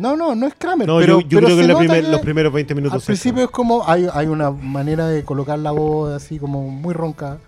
No, 0.00 0.16
no, 0.16 0.34
no 0.34 0.46
es 0.46 0.54
Kramer. 0.56 0.86
No, 0.88 0.98
pero, 0.98 1.20
yo, 1.20 1.28
yo 1.28 1.38
pero 1.40 1.46
creo 1.56 1.56
que 1.66 1.72
en 1.72 1.78
primer- 1.78 2.04
que 2.04 2.10
los 2.10 2.20
primeros 2.20 2.52
20 2.52 2.74
minutos... 2.74 2.94
Al 3.02 3.06
principio 3.06 3.44
es 3.44 3.50
como, 3.50 3.86
hay, 3.88 4.08
hay 4.12 4.26
una 4.26 4.50
manera 4.50 5.06
de 5.06 5.24
colocar 5.24 5.58
la 5.58 5.70
voz 5.72 6.12
así 6.14 6.38
como 6.38 6.62
muy 6.68 6.94
ronca. 6.94 7.38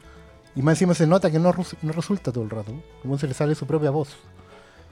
Y 0.55 0.61
más 0.63 0.73
encima 0.75 0.95
se 0.95 1.07
nota 1.07 1.31
que 1.31 1.39
no, 1.39 1.53
no 1.83 1.93
resulta 1.93 2.31
todo 2.31 2.45
el 2.45 2.51
rato. 2.51 2.73
Como 3.01 3.17
se 3.19 3.27
le 3.27 3.35
sale 3.35 3.55
su 3.55 3.67
propia 3.67 3.91
voz. 3.91 4.11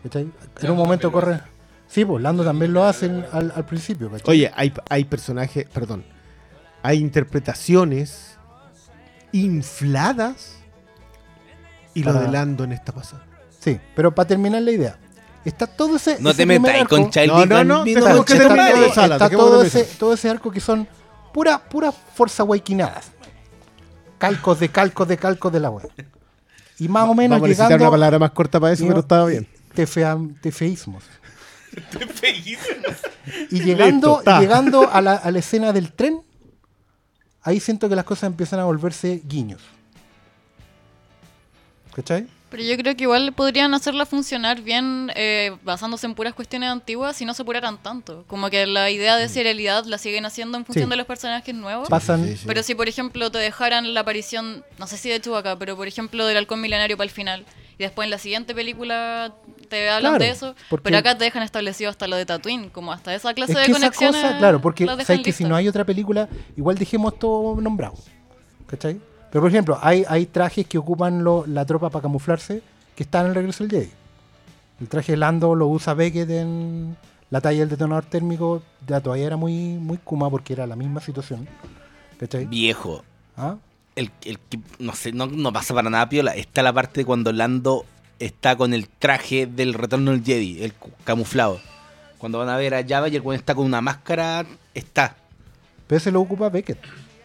¿Cachai? 0.02 0.30
En 0.62 0.70
un 0.70 0.76
momento 0.78 1.12
corre. 1.12 1.40
Sí, 1.86 2.04
pues 2.04 2.22
Lando 2.22 2.44
también 2.44 2.72
lo 2.72 2.84
hacen 2.84 3.26
al, 3.32 3.52
al 3.54 3.66
principio, 3.66 4.10
¿cachai? 4.10 4.30
Oye, 4.30 4.50
hay, 4.54 4.72
hay 4.88 5.04
personajes, 5.04 5.66
perdón, 5.68 6.04
hay 6.82 6.98
interpretaciones 6.98 8.38
infladas 9.32 10.56
y 11.94 12.02
lo 12.02 12.12
Para- 12.12 12.26
de 12.26 12.32
Lando 12.32 12.64
en 12.64 12.72
esta 12.72 12.92
pasada. 12.92 13.24
Sí, 13.58 13.78
pero 13.94 14.14
para 14.14 14.28
terminar 14.28 14.62
la 14.62 14.70
idea. 14.70 14.98
Está 15.44 15.66
todo 15.66 15.96
ese. 15.96 16.18
No 16.20 16.30
ese 16.30 16.44
te 16.46 16.58
arco- 16.58 16.88
con 16.88 17.10
Child 17.10 17.26
No, 17.28 17.46
no, 17.46 17.64
no, 17.64 17.84
Vino 17.84 18.00
todo, 18.00 18.24
Sala, 18.94 19.14
está 19.16 19.30
todo 19.30 19.62
ese, 19.62 19.84
todo 19.84 20.12
ese 20.14 20.28
arco 20.28 20.50
que 20.50 20.60
son 20.60 20.86
pura, 21.32 21.58
pura 21.58 21.92
Forza 21.92 22.44
Waikinadas. 22.44 23.06
Calcos 24.18 24.60
de 24.60 24.68
calcos 24.68 25.08
de 25.08 25.16
calcos 25.16 25.50
de 25.52 25.60
la 25.60 25.70
web. 25.70 25.90
Y 26.78 26.88
más 26.88 27.08
o 27.08 27.14
menos 27.14 27.36
Vamos 27.36 27.44
a 27.44 27.48
necesitar 27.48 27.68
llegando. 27.68 27.84
una 27.84 27.90
palabra 27.90 28.18
más 28.18 28.30
corta 28.32 28.60
para 28.60 28.72
eso, 28.74 28.84
y- 28.84 28.88
pero 28.88 29.00
estaba 29.00 29.26
bien. 29.26 29.46
Tefea- 29.74 30.18
tefeísmos. 30.42 31.04
Y 33.50 33.60
llegando, 33.62 34.16
Listo, 34.24 34.40
llegando 34.40 34.90
a, 34.90 35.00
la, 35.00 35.14
a 35.14 35.30
la 35.30 35.38
escena 35.38 35.72
del 35.72 35.92
tren, 35.92 36.20
ahí 37.42 37.60
siento 37.60 37.88
que 37.88 37.96
las 37.96 38.04
cosas 38.04 38.24
empiezan 38.24 38.60
a 38.60 38.64
volverse 38.64 39.22
guiños. 39.24 39.62
¿Cachai? 41.94 42.26
Pero 42.50 42.62
yo 42.64 42.76
creo 42.76 42.96
que 42.96 43.04
igual 43.04 43.32
podrían 43.32 43.72
hacerla 43.74 44.06
funcionar 44.06 44.60
bien 44.60 45.12
eh, 45.14 45.56
basándose 45.62 46.06
en 46.06 46.14
puras 46.14 46.34
cuestiones 46.34 46.68
antiguas 46.68 47.16
si 47.16 47.24
no 47.24 47.32
se 47.32 47.42
apuraran 47.42 47.78
tanto. 47.80 48.24
Como 48.26 48.50
que 48.50 48.66
la 48.66 48.90
idea 48.90 49.16
de 49.16 49.28
serialidad 49.28 49.84
la 49.84 49.98
siguen 49.98 50.26
haciendo 50.26 50.58
en 50.58 50.64
función 50.64 50.86
Sí. 50.86 50.90
de 50.90 50.96
los 50.96 51.06
personajes 51.06 51.54
nuevos. 51.54 51.88
Pasan. 51.88 52.26
Sí, 52.26 52.36
sí. 52.38 52.44
Pero 52.46 52.62
si, 52.64 52.74
por 52.74 52.88
ejemplo, 52.88 53.30
te 53.30 53.38
dejaran 53.38 53.94
la 53.94 54.00
aparición, 54.00 54.64
no 54.78 54.86
sé 54.88 54.96
si 54.96 55.08
de 55.08 55.20
Chewbacca, 55.20 55.56
pero 55.60 55.76
por 55.76 55.86
ejemplo 55.86 56.26
del 56.26 56.36
halcón 56.38 56.60
milenario 56.60 56.96
para 56.96 57.04
el 57.04 57.10
final, 57.10 57.44
y 57.78 57.84
después 57.84 58.06
en 58.06 58.10
la 58.10 58.18
siguiente 58.18 58.52
película 58.54 59.32
te 59.68 59.88
hablan 59.88 60.12
Claro, 60.14 60.24
de 60.24 60.30
eso, 60.30 60.54
porque- 60.68 60.82
pero 60.84 60.98
acá 60.98 61.16
te 61.16 61.22
dejan 61.24 61.44
establecido 61.44 61.88
hasta 61.88 62.08
lo 62.08 62.16
de 62.16 62.26
Tatooine, 62.26 62.68
como 62.70 62.92
hasta 62.92 63.14
esa 63.14 63.32
clase 63.32 63.52
Es 63.52 63.58
de 63.58 63.64
que 63.66 63.70
esa 63.70 63.80
conexiones. 63.80 64.22
cosa, 64.22 64.38
claro, 64.38 64.60
porque 64.60 64.86
sabes 64.86 65.20
que 65.20 65.32
si 65.32 65.44
no 65.44 65.54
hay 65.54 65.68
otra 65.68 65.84
película, 65.84 66.28
igual 66.56 66.76
dejemos 66.76 67.16
todo 67.18 67.60
nombrado. 67.60 67.94
¿Cachai? 68.66 69.00
Pero 69.30 69.42
por 69.42 69.50
ejemplo, 69.50 69.78
hay, 69.80 70.04
hay 70.08 70.26
trajes 70.26 70.66
que 70.66 70.78
ocupan 70.78 71.22
lo- 71.24 71.44
la 71.46 71.64
tropa 71.64 71.90
para 71.90 72.02
camuflarse 72.02 72.62
que 72.96 73.02
están 73.04 73.22
en 73.24 73.28
el 73.30 73.34
regreso 73.36 73.64
del 73.64 73.70
Jedi. 73.70 73.90
El 74.80 74.88
traje 74.88 75.12
de 75.12 75.18
Lando 75.18 75.54
lo 75.54 75.66
usa 75.68 75.94
Beckett 75.94 76.30
en 76.30 76.96
la 77.30 77.40
talla 77.40 77.60
del 77.60 77.68
detonador 77.68 78.04
térmico. 78.06 78.62
Ya 78.86 79.00
todavía 79.00 79.26
era 79.26 79.36
muy, 79.36 79.54
muy 79.74 79.98
Kuma 79.98 80.28
porque 80.30 80.52
era 80.54 80.66
la 80.66 80.74
misma 80.76 81.00
situación. 81.00 81.46
¿Cachai? 82.18 82.46
Viejo. 82.46 83.04
¿Ah? 83.36 83.56
El, 83.94 84.10
el 84.24 84.38
no 84.78 84.94
sé, 84.94 85.12
no, 85.12 85.26
no 85.26 85.52
pasa 85.52 85.74
para 85.74 85.90
nada 85.90 86.08
piola. 86.08 86.34
Está 86.34 86.62
la 86.62 86.72
parte 86.72 87.04
cuando 87.04 87.32
Lando 87.32 87.84
está 88.18 88.56
con 88.56 88.74
el 88.74 88.88
traje 88.88 89.46
del 89.46 89.74
retorno 89.74 90.10
del 90.12 90.24
Jedi, 90.24 90.62
el 90.64 90.74
camuflado. 91.04 91.60
Cuando 92.18 92.38
van 92.38 92.48
a 92.48 92.56
ver 92.56 92.74
a 92.74 92.84
Java 92.86 93.08
y 93.08 93.16
el 93.16 93.22
weón 93.22 93.38
está 93.38 93.54
con 93.54 93.64
una 93.64 93.80
máscara, 93.80 94.44
está. 94.74 95.16
Pero 95.86 95.96
ese 95.98 96.10
lo 96.10 96.20
ocupa 96.20 96.48
Beckett. 96.50 96.78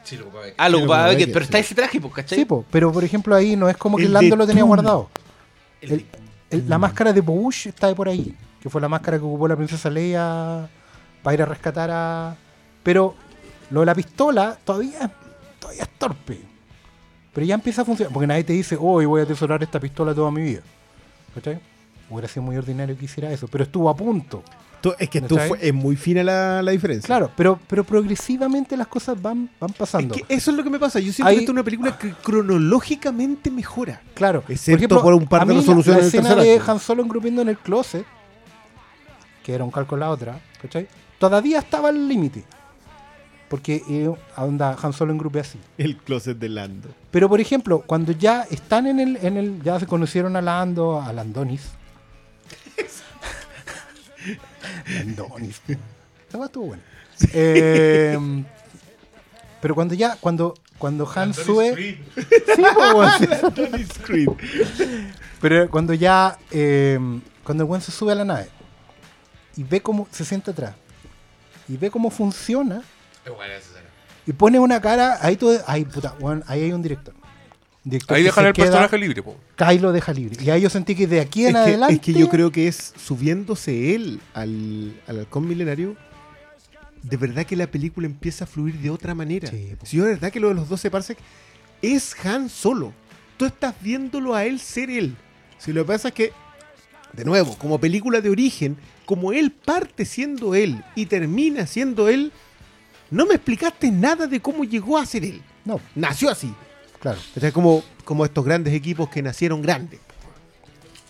Sí, 0.05 0.15
lo 0.17 0.25
ocupaba. 0.27 0.45
Ah, 0.57 0.69
lo 0.69 0.77
ocupaba 0.77 0.99
ocupaba 1.01 1.03
Beckett, 1.07 1.19
Beckett, 1.19 1.33
pero 1.33 1.43
está 1.45 1.59
ese 1.59 1.75
traje, 1.75 1.99
pues, 1.99 2.13
¿cachai? 2.13 2.37
Sí, 2.39 2.45
po, 2.45 2.63
pero 2.71 2.91
por 2.93 3.03
ejemplo 3.03 3.35
ahí 3.35 3.55
no 3.57 3.67
es 3.69 3.75
como 3.75 3.97
que 3.97 4.03
El 4.03 4.13
Lando 4.13 4.35
de 4.35 4.37
lo 4.37 4.47
tenía 4.47 4.63
guardado. 4.63 5.09
El- 5.81 5.91
El- 5.91 6.05
el- 6.51 6.69
la 6.69 6.77
máscara 6.77 7.11
de 7.11 7.21
Bush 7.21 7.67
está 7.67 7.87
de 7.87 7.95
por 7.95 8.07
ahí, 8.07 8.33
que 8.61 8.69
fue 8.69 8.79
la 8.79 8.87
máscara 8.87 9.17
que 9.17 9.23
ocupó 9.25 9.47
la 9.47 9.55
princesa 9.55 9.89
Leia 9.89 10.69
para 11.21 11.33
ir 11.33 11.41
a 11.41 11.45
rescatar 11.45 11.89
a... 11.91 12.35
Pero 12.83 13.15
lo 13.71 13.79
de 13.81 13.85
la 13.87 13.95
pistola 13.95 14.57
todavía, 14.63 15.11
todavía 15.59 15.83
es 15.83 15.89
torpe. 15.97 16.39
Pero 17.33 17.45
ya 17.47 17.55
empieza 17.55 17.81
a 17.81 17.85
funcionar, 17.85 18.13
porque 18.13 18.27
nadie 18.27 18.43
te 18.43 18.53
dice, 18.53 18.77
hoy 18.79 19.05
voy 19.05 19.21
a 19.21 19.23
atesorar 19.23 19.61
esta 19.63 19.79
pistola 19.79 20.13
toda 20.13 20.29
mi 20.31 20.41
vida. 20.41 20.61
¿Cachai? 21.33 21.59
Hubiera 22.09 22.27
sido 22.27 22.43
muy 22.43 22.55
ordinario 22.55 22.95
que 22.97 23.05
hiciera 23.05 23.31
eso, 23.31 23.47
pero 23.47 23.63
estuvo 23.63 23.89
a 23.89 23.95
punto. 23.95 24.43
Tú- 24.85 24.93
es 24.99 25.09
que 25.09 25.19
tú 25.21 25.35
es 25.59 25.73
muy 25.73 25.95
fina 25.95 26.21
la, 26.23 26.61
la 26.61 26.71
diferencia. 26.71 27.07
Claro, 27.07 27.31
pero, 27.35 27.59
pero 27.67 27.83
progresivamente 27.83 28.77
las 28.77 28.85
cosas 28.85 29.19
van, 29.19 29.49
van 29.59 29.71
Es 29.71 29.75
pasando. 29.75 30.13
que 30.13 30.23
eso 30.29 30.51
es 30.51 30.57
lo 30.57 30.63
que 30.63 30.69
me 30.69 30.77
pasa. 30.77 30.99
Yo 30.99 31.11
siento 31.11 31.27
Hay- 31.27 31.37
que 31.37 31.39
esta 31.41 31.51
es 31.51 31.53
una 31.55 31.63
película 31.63 31.97
que 31.97 32.11
cronológicamente 32.11 33.49
mejora. 33.49 33.99
Claro, 34.13 34.43
Excepto 34.47 35.01
por 35.01 35.15
un 35.15 35.25
par 35.25 35.41
a 35.41 35.45
de 35.45 35.53
mí 35.55 35.59
resoluciones 35.59 36.01
La 36.03 36.07
escena 36.07 36.35
de. 36.35 36.61
Han 36.67 36.79
Solo 36.79 37.01
engrupiendo 37.01 37.41
en 37.41 37.49
el 37.49 37.57
closet, 37.57 38.05
que 39.43 39.53
era 39.55 39.63
un 39.63 39.71
calco 39.71 39.97
la 39.97 40.11
otra, 40.11 40.39
¿cachai? 40.61 40.87
Todavía 41.17 41.57
estaba 41.59 41.89
al 41.89 42.07
límite. 42.07 42.43
Porque 43.49 43.81
eh, 43.89 44.11
onda, 44.37 44.75
Han 44.81 44.93
Solo 44.93 45.13
engrupe 45.13 45.39
así. 45.39 45.59
El 45.77 45.97
closet 45.97 46.37
de 46.37 46.49
Lando. 46.49 46.89
Pero 47.11 47.29
por 47.29 47.39
ejemplo, 47.39 47.83
cuando 47.85 48.11
ya 48.11 48.41
están 48.51 48.87
en 48.87 48.99
el, 48.99 49.17
en 49.21 49.37
el, 49.37 49.61
ya 49.63 49.79
se 49.79 49.87
conocieron 49.87 50.35
a 50.35 50.41
Lando, 50.41 51.01
a 51.01 51.11
Landonis. 51.13 51.61
Landonis. 54.87 55.61
Esa 55.67 56.45
estuvo 56.45 56.67
buena. 56.67 56.83
Eh, 57.33 58.17
pero 59.61 59.73
cuando 59.73 59.95
ya, 59.95 60.15
cuando, 60.17 60.53
cuando 60.77 61.11
Han 61.15 61.33
sube. 61.33 61.75
Sí, 61.75 61.97
sí. 62.55 64.25
Pero 65.41 65.69
cuando 65.69 65.93
ya, 65.93 66.37
eh, 66.51 66.99
cuando 67.43 67.63
el 67.63 67.69
weón 67.69 67.81
se 67.81 67.91
sube 67.91 68.11
a 68.11 68.15
la 68.15 68.25
nave 68.25 68.49
y 69.55 69.63
ve 69.63 69.81
cómo 69.81 70.07
se 70.11 70.25
sienta 70.25 70.51
atrás 70.51 70.75
y 71.67 71.77
ve 71.77 71.91
cómo 71.91 72.09
funciona 72.09 72.81
y 74.25 74.33
pone 74.33 74.59
una 74.59 74.81
cara, 74.81 75.19
ahí 75.21 75.35
todo, 75.35 75.59
ahí 75.67 75.85
puta, 75.85 76.15
weón, 76.19 76.43
ahí 76.47 76.63
hay 76.63 76.71
un 76.71 76.81
director. 76.81 77.13
Ahí 77.85 77.99
que 77.99 78.23
dejan 78.23 78.45
el 78.47 78.53
queda- 78.53 78.65
personaje 78.65 78.97
libre, 78.97 79.21
po. 79.21 79.35
Kai 79.55 79.77
lo 79.79 79.91
deja 79.91 80.11
libre. 80.11 80.43
Y 80.43 80.49
ahí 80.49 80.61
yo 80.61 80.69
sentí 80.69 80.95
que 80.95 81.05
de 81.07 81.19
aquí 81.21 81.41
en 81.45 81.49
Es 81.49 81.53
que, 81.53 81.59
adelante. 81.69 81.93
es 81.95 81.99
que 82.01 82.13
yo 82.13 82.29
creo 82.29 82.51
que 82.51 82.67
es 82.67 82.93
subiéndose 82.97 83.93
él 83.93 84.19
al, 84.33 84.99
al 85.07 85.19
halcón 85.19 85.47
milenario. 85.47 85.95
De 87.03 87.17
verdad 87.17 87.45
que 87.45 87.55
la 87.55 87.67
película 87.67 88.07
empieza 88.07 88.45
a 88.45 88.47
fluir 88.47 88.75
de 88.79 88.89
otra 88.89 89.13
manera. 89.13 89.47
Sí, 89.49 89.73
po. 89.79 89.85
Si 89.85 89.97
yo 89.97 90.05
de 90.05 90.11
verdad 90.13 90.31
que 90.31 90.39
lo 90.39 90.47
de 90.49 90.55
los 90.55 90.67
12 90.67 90.89
parsecs 90.89 91.21
es 91.81 92.15
Han 92.25 92.49
Solo. 92.49 92.91
Tú 93.37 93.45
estás 93.45 93.75
viéndolo 93.81 94.33
a 94.33 94.45
él 94.45 94.59
ser 94.59 94.89
él. 94.89 95.15
Si 95.59 95.71
lo 95.71 95.83
que 95.83 95.87
pasa 95.89 96.07
es 96.07 96.13
que, 96.15 96.31
de 97.13 97.23
nuevo, 97.25 97.55
como 97.59 97.79
película 97.79 98.21
de 98.21 98.29
origen, 98.31 98.77
como 99.05 99.31
él 99.33 99.51
parte 99.51 100.05
siendo 100.05 100.55
él 100.55 100.83
y 100.95 101.05
termina 101.05 101.67
siendo 101.67 102.09
él, 102.09 102.31
no 103.11 103.27
me 103.27 103.35
explicaste 103.35 103.91
nada 103.91 104.25
de 104.25 104.39
cómo 104.39 104.63
llegó 104.63 104.97
a 104.97 105.05
ser 105.05 105.23
él. 105.25 105.41
No, 105.65 105.79
Nació 105.93 106.31
así. 106.31 106.51
Claro. 107.11 107.19
Sea, 107.39 107.51
como, 107.51 107.83
como 108.03 108.25
estos 108.25 108.43
grandes 108.45 108.73
equipos 108.73 109.09
que 109.09 109.21
nacieron 109.21 109.61
grandes. 109.61 109.99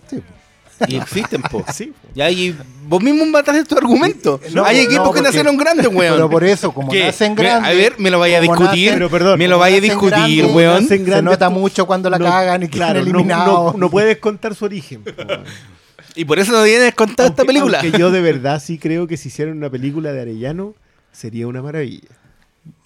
Sí, 0.10 0.22
Y 0.88 0.98
existen, 0.98 1.42
po. 1.42 1.64
Sí. 1.74 1.94
Y 2.14 2.22
ahí 2.22 2.58
vos 2.88 3.02
mismo 3.02 3.26
mataste 3.26 3.64
tu 3.64 3.78
argumento. 3.78 4.40
No, 4.54 4.66
Hay 4.66 4.78
no, 4.78 4.84
equipos 4.84 5.16
que 5.16 5.22
nacieron 5.22 5.56
grandes, 5.58 5.88
weón. 5.88 6.16
Pero 6.16 6.30
por 6.30 6.44
eso, 6.44 6.74
como 6.74 6.92
¿Qué? 6.92 7.06
nacen 7.06 7.34
grandes. 7.36 7.72
A 7.72 7.74
ver, 7.74 7.96
me 7.98 8.10
lo 8.12 8.20
vaya 8.20 8.38
a 8.38 8.42
discutir. 8.42 8.90
nacen- 8.92 8.94
Pero 8.94 9.10
perdón, 9.10 9.40
me 9.40 9.48
lo 9.48 9.58
vaya 9.58 9.78
a 9.78 9.82
discutir, 9.82 10.12
grandes, 10.12 10.54
weón. 10.54 10.84
nacen 10.84 11.00
Se 11.00 11.04
grandes, 11.06 11.24
nota 11.32 11.50
mucho 11.50 11.86
cuando 11.88 12.10
la 12.10 12.20
no, 12.20 12.26
cagan 12.26 12.64
y 12.64 12.68
claro, 12.68 12.94
quedan 12.96 13.06
no- 13.12 13.18
eliminados. 13.20 13.74
No, 13.74 13.80
no 13.80 13.90
puedes 13.90 14.18
contar 14.18 14.54
su 14.54 14.66
origen. 14.66 15.04
Y 16.14 16.26
por 16.26 16.40
eso 16.40 16.52
no 16.52 16.64
tienes 16.64 16.94
contar 16.94 17.28
esta 17.28 17.44
película. 17.46 17.80
aunque 17.82 17.98
yo 17.98 18.12
de 18.12 18.22
verdad 18.32 18.62
sí 18.64 18.78
creo 18.78 19.08
que 19.08 19.16
si 19.18 19.30
hicieran 19.30 19.58
una 19.58 19.70
película 19.70 20.12
de 20.14 20.22
Arellano, 20.22 20.76
sería 21.12 21.48
una 21.48 21.62
maravilla. 21.62 22.10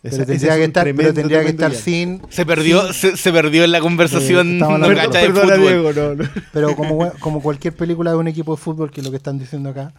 Pero 0.01 0.15
Esa- 0.15 0.25
tendría 0.25 0.55
que 0.55 0.63
estar, 0.63 0.95
pero 0.95 1.13
tendría 1.13 1.41
que 1.43 1.49
estar 1.49 1.73
sin. 1.73 2.21
Se 2.29 2.45
perdió, 2.45 2.93
se, 2.93 3.17
se 3.17 3.31
perdió 3.33 3.63
en 3.65 3.71
la 3.73 3.81
conversación 3.81 4.55
Eh, 4.55 4.59
no 4.59 4.87
cacha 4.95 5.19
de 5.19 5.27
Perdona, 5.29 5.55
fútbol. 5.55 5.59
Diego, 5.59 5.93
no, 5.93 6.15
no. 6.23 6.29
Pero 6.53 6.75
como, 6.75 7.11
como 7.19 7.41
cualquier 7.41 7.75
película 7.75 8.11
de 8.11 8.17
un 8.17 8.27
equipo 8.29 8.55
de 8.55 8.61
fútbol, 8.61 8.91
que 8.91 9.01
es 9.01 9.05
lo 9.05 9.11
que 9.11 9.17
están 9.17 9.37
diciendo 9.37 9.69
acá, 9.69 9.93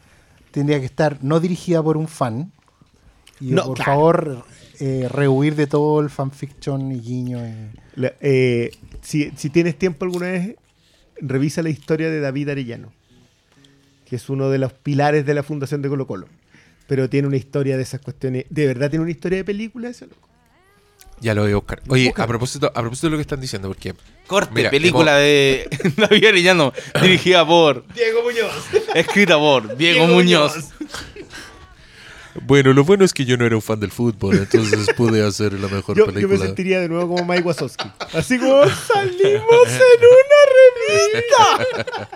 tendría 0.52 0.78
que 0.80 0.86
estar 0.86 1.18
no 1.22 1.38
dirigida 1.38 1.82
por 1.82 1.96
un 1.98 2.08
fan. 2.08 2.50
Y 3.40 3.52
No, 3.52 3.64
por 3.66 3.76
claro. 3.76 3.90
favor, 3.92 4.44
eh, 4.80 5.06
rehuir 5.10 5.54
de 5.54 5.66
todo 5.66 6.00
el 6.00 6.08
fanfiction 6.10 6.92
y 6.92 7.00
guiño. 7.00 7.38
eh. 7.44 7.70
La- 7.96 8.12
eh, 8.20 8.70
si, 9.02 9.30
si 9.36 9.50
tienes 9.50 9.76
tiempo 9.78 10.04
alguna 10.06 10.30
vez, 10.30 10.56
revisa 11.20 11.62
la 11.62 11.68
historia 11.70 12.08
de 12.10 12.20
David 12.20 12.48
Arellano, 12.50 12.92
que 14.06 14.16
es 14.16 14.28
uno 14.30 14.48
de 14.50 14.58
los 14.58 14.72
pilares 14.72 15.26
de 15.26 15.34
la 15.34 15.42
fundación 15.42 15.82
de 15.82 15.88
Colo 15.90 16.06
Colo. 16.06 16.26
Pero 16.90 17.08
tiene 17.08 17.28
una 17.28 17.36
historia 17.36 17.76
de 17.76 17.84
esas 17.84 18.00
cuestiones. 18.00 18.46
¿De 18.50 18.66
verdad 18.66 18.90
tiene 18.90 19.04
una 19.04 19.12
historia 19.12 19.38
de 19.38 19.44
película 19.44 19.90
ese 19.90 20.08
loco? 20.08 20.28
Ya 21.20 21.34
lo 21.36 21.42
voy 21.42 21.52
a 21.52 21.54
buscar. 21.54 21.80
Oye, 21.86 22.12
a 22.16 22.26
propósito, 22.26 22.66
a 22.66 22.80
propósito 22.80 23.06
de 23.06 23.10
lo 23.12 23.16
que 23.18 23.22
están 23.22 23.40
diciendo, 23.40 23.68
porque 23.68 23.94
Corte, 24.26 24.50
Mira, 24.52 24.70
película 24.70 25.14
de 25.14 25.68
David 25.96 26.24
Arellano, 26.26 26.72
dirigida 27.00 27.46
por, 27.46 27.86
Diego 27.94 28.24
Muñoz. 28.24 28.52
escrita 28.96 29.38
por 29.38 29.76
Diego, 29.76 30.08
Muñoz. 30.08 30.70
Bueno, 32.42 32.72
lo 32.72 32.82
bueno 32.82 33.04
es 33.04 33.14
que 33.14 33.24
yo 33.24 33.36
no 33.36 33.46
era 33.46 33.54
un 33.54 33.62
fan 33.62 33.78
del 33.78 33.92
fútbol, 33.92 34.38
entonces 34.38 34.88
pude 34.96 35.24
hacer 35.24 35.52
la 35.52 35.68
mejor 35.68 35.96
Yo, 35.96 36.06
yo 36.06 36.12
película. 36.12 36.38
me 36.40 36.44
sentiría 36.44 36.80
de 36.80 36.88
nuevo 36.88 37.14
como 37.14 37.24
Mike 37.32 37.44
Wazowski. 37.46 37.88
Así 38.14 38.36
como 38.36 38.68
salimos 38.68 39.68
en 39.68 40.00
una 40.10 40.40
revista. 40.88 42.08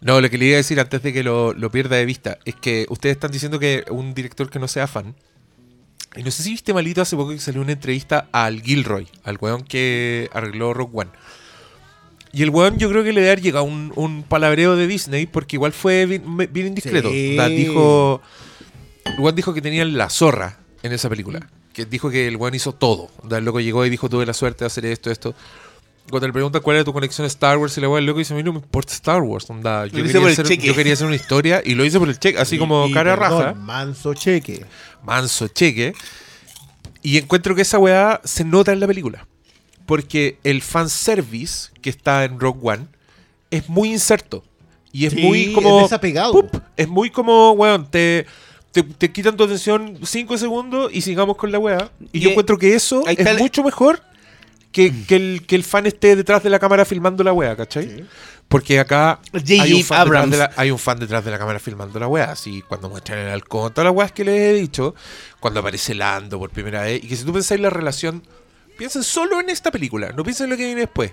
No, 0.00 0.20
lo 0.20 0.30
que 0.30 0.38
le 0.38 0.46
iba 0.46 0.54
a 0.54 0.58
decir 0.58 0.78
antes 0.78 1.02
de 1.02 1.12
que 1.12 1.22
lo, 1.22 1.52
lo 1.54 1.70
pierda 1.70 1.96
de 1.96 2.04
vista 2.04 2.38
es 2.44 2.54
que 2.54 2.86
ustedes 2.88 3.16
están 3.16 3.32
diciendo 3.32 3.58
que 3.58 3.84
un 3.90 4.14
director 4.14 4.48
que 4.48 4.58
no 4.58 4.68
sea 4.68 4.86
fan. 4.86 5.14
Y 6.16 6.22
no 6.22 6.30
sé 6.30 6.42
si 6.42 6.50
viste 6.50 6.72
malito 6.72 7.02
hace 7.02 7.16
poco 7.16 7.30
que 7.30 7.38
salió 7.38 7.60
una 7.60 7.72
entrevista 7.72 8.28
al 8.32 8.62
Gilroy, 8.62 9.08
al 9.24 9.38
weón 9.40 9.62
que 9.62 10.30
arregló 10.32 10.72
Rock 10.72 10.94
One. 10.94 11.10
Y 12.32 12.42
el 12.42 12.50
weón 12.50 12.78
yo 12.78 12.88
creo 12.90 13.02
que 13.02 13.12
le 13.12 13.20
debe 13.20 13.32
haber 13.32 13.42
llegado 13.42 13.64
un, 13.64 13.92
un 13.96 14.22
palabreo 14.22 14.76
de 14.76 14.86
Disney 14.86 15.26
porque 15.26 15.56
igual 15.56 15.72
fue 15.72 16.06
bien, 16.06 16.36
bien 16.36 16.66
indiscreto. 16.66 17.10
Sí. 17.10 17.36
Dijo, 17.50 18.20
el 19.04 19.20
weón 19.20 19.34
dijo 19.34 19.54
que 19.54 19.62
tenían 19.62 19.96
la 19.96 20.10
zorra 20.10 20.58
en 20.82 20.92
esa 20.92 21.08
película. 21.08 21.48
Que 21.72 21.86
dijo 21.86 22.10
que 22.10 22.28
el 22.28 22.36
weón 22.36 22.54
hizo 22.54 22.72
todo. 22.72 23.10
Sea, 23.28 23.38
el 23.38 23.44
loco 23.44 23.60
llegó 23.60 23.84
y 23.84 23.90
dijo 23.90 24.08
tuve 24.08 24.26
la 24.26 24.34
suerte 24.34 24.60
de 24.60 24.66
hacer 24.66 24.86
esto, 24.86 25.10
esto. 25.10 25.34
Cuando 26.10 26.26
le 26.26 26.32
preguntan 26.32 26.62
cuál 26.62 26.76
era 26.76 26.84
tu 26.84 26.92
conexión 26.92 27.24
a 27.24 27.28
Star 27.28 27.58
Wars, 27.58 27.76
y 27.76 27.80
el 27.80 27.86
weón 27.86 27.98
el 28.00 28.06
loco 28.06 28.18
dice, 28.18 28.32
a 28.32 28.36
mí 28.36 28.42
no 28.42 28.52
me 28.52 28.58
importa 28.60 28.92
Star 28.94 29.22
Wars. 29.22 29.48
Onda, 29.50 29.86
yo, 29.86 30.02
quería 30.02 30.26
hacer, 30.28 30.46
cheque. 30.46 30.66
yo 30.66 30.74
quería 30.74 30.92
hacer 30.94 31.06
una 31.06 31.16
historia 31.16 31.62
y 31.64 31.74
lo 31.74 31.84
hice 31.84 31.98
por 31.98 32.08
el 32.08 32.18
cheque, 32.18 32.38
así 32.38 32.56
como 32.58 32.86
Y- 32.88 32.92
cara 32.92 33.16
perdón, 33.18 33.40
raja 33.42 33.54
Manso 33.54 34.14
cheque. 34.14 34.64
manso 35.04 35.48
cheque. 35.48 35.92
Y 37.02 37.18
encuentro 37.18 37.54
que 37.54 37.62
esa 37.62 37.78
weá 37.78 38.20
se 38.24 38.44
nota 38.44 38.72
en 38.72 38.80
la 38.80 38.86
película. 38.86 39.26
Porque 39.86 40.38
el 40.44 40.60
fanservice 40.62 41.70
que 41.80 41.90
está 41.90 42.24
en 42.24 42.38
Rogue 42.40 42.60
One 42.62 42.86
es 43.50 43.68
muy 43.68 43.90
inserto. 43.92 44.44
Y 44.92 45.06
es 45.06 45.12
Sí, 45.12 45.22
muy 45.22 45.52
como. 45.52 45.78
es 45.78 45.84
desapegado. 45.84 46.32
¡pup! 46.32 46.60
Es 46.76 46.88
muy 46.88 47.10
como, 47.10 47.52
weón, 47.52 47.90
te, 47.90 48.26
te, 48.72 48.82
te 48.82 49.12
quitan 49.12 49.36
tu 49.36 49.44
atención 49.44 49.98
5 50.02 50.36
segundos 50.38 50.90
y 50.92 51.00
sigamos 51.02 51.36
con 51.36 51.52
la 51.52 51.58
weá. 51.58 51.90
Y, 52.12 52.18
Y 52.18 52.20
yo 52.20 52.30
encuentro 52.30 52.58
que 52.58 52.74
eso 52.74 53.02
es 53.06 53.38
mucho 53.38 53.62
mejor 53.62 54.02
que, 54.78 55.04
que 55.06 55.16
el, 55.16 55.44
que 55.44 55.56
el 55.56 55.64
fan 55.64 55.86
esté 55.86 56.14
detrás 56.14 56.40
de 56.44 56.50
la 56.50 56.60
cámara 56.60 56.84
filmando 56.84 57.24
la 57.24 57.32
wea, 57.32 57.56
¿cachai? 57.56 58.06
Porque 58.46 58.78
acá 58.78 59.18
hay 59.32 59.72
un, 59.72 59.82
fan 59.82 60.04
detrás 60.04 60.30
de 60.30 60.36
la, 60.36 60.50
hay 60.56 60.70
un 60.70 60.78
fan 60.78 60.98
detrás 61.00 61.24
de 61.24 61.32
la 61.32 61.38
cámara 61.38 61.58
filmando 61.58 61.98
la 61.98 62.06
wea. 62.06 62.30
Así, 62.30 62.62
cuando 62.62 62.88
muestran 62.88 63.18
el 63.18 63.28
halcón, 63.28 63.72
todas 63.72 63.86
las 63.86 63.96
weas 63.96 64.12
que 64.12 64.24
les 64.24 64.40
he 64.40 64.52
dicho, 64.52 64.94
cuando 65.40 65.58
aparece 65.58 65.96
Lando 65.96 66.38
por 66.38 66.50
primera 66.50 66.82
vez, 66.82 67.02
y 67.02 67.08
que 67.08 67.16
si 67.16 67.24
tú 67.24 67.32
pensáis 67.32 67.60
la 67.60 67.70
relación, 67.70 68.22
piensen 68.78 69.02
solo 69.02 69.40
en 69.40 69.50
esta 69.50 69.72
película, 69.72 70.12
no 70.12 70.22
piensen 70.22 70.44
en 70.44 70.50
lo 70.50 70.56
que 70.56 70.64
viene 70.64 70.82
después. 70.82 71.10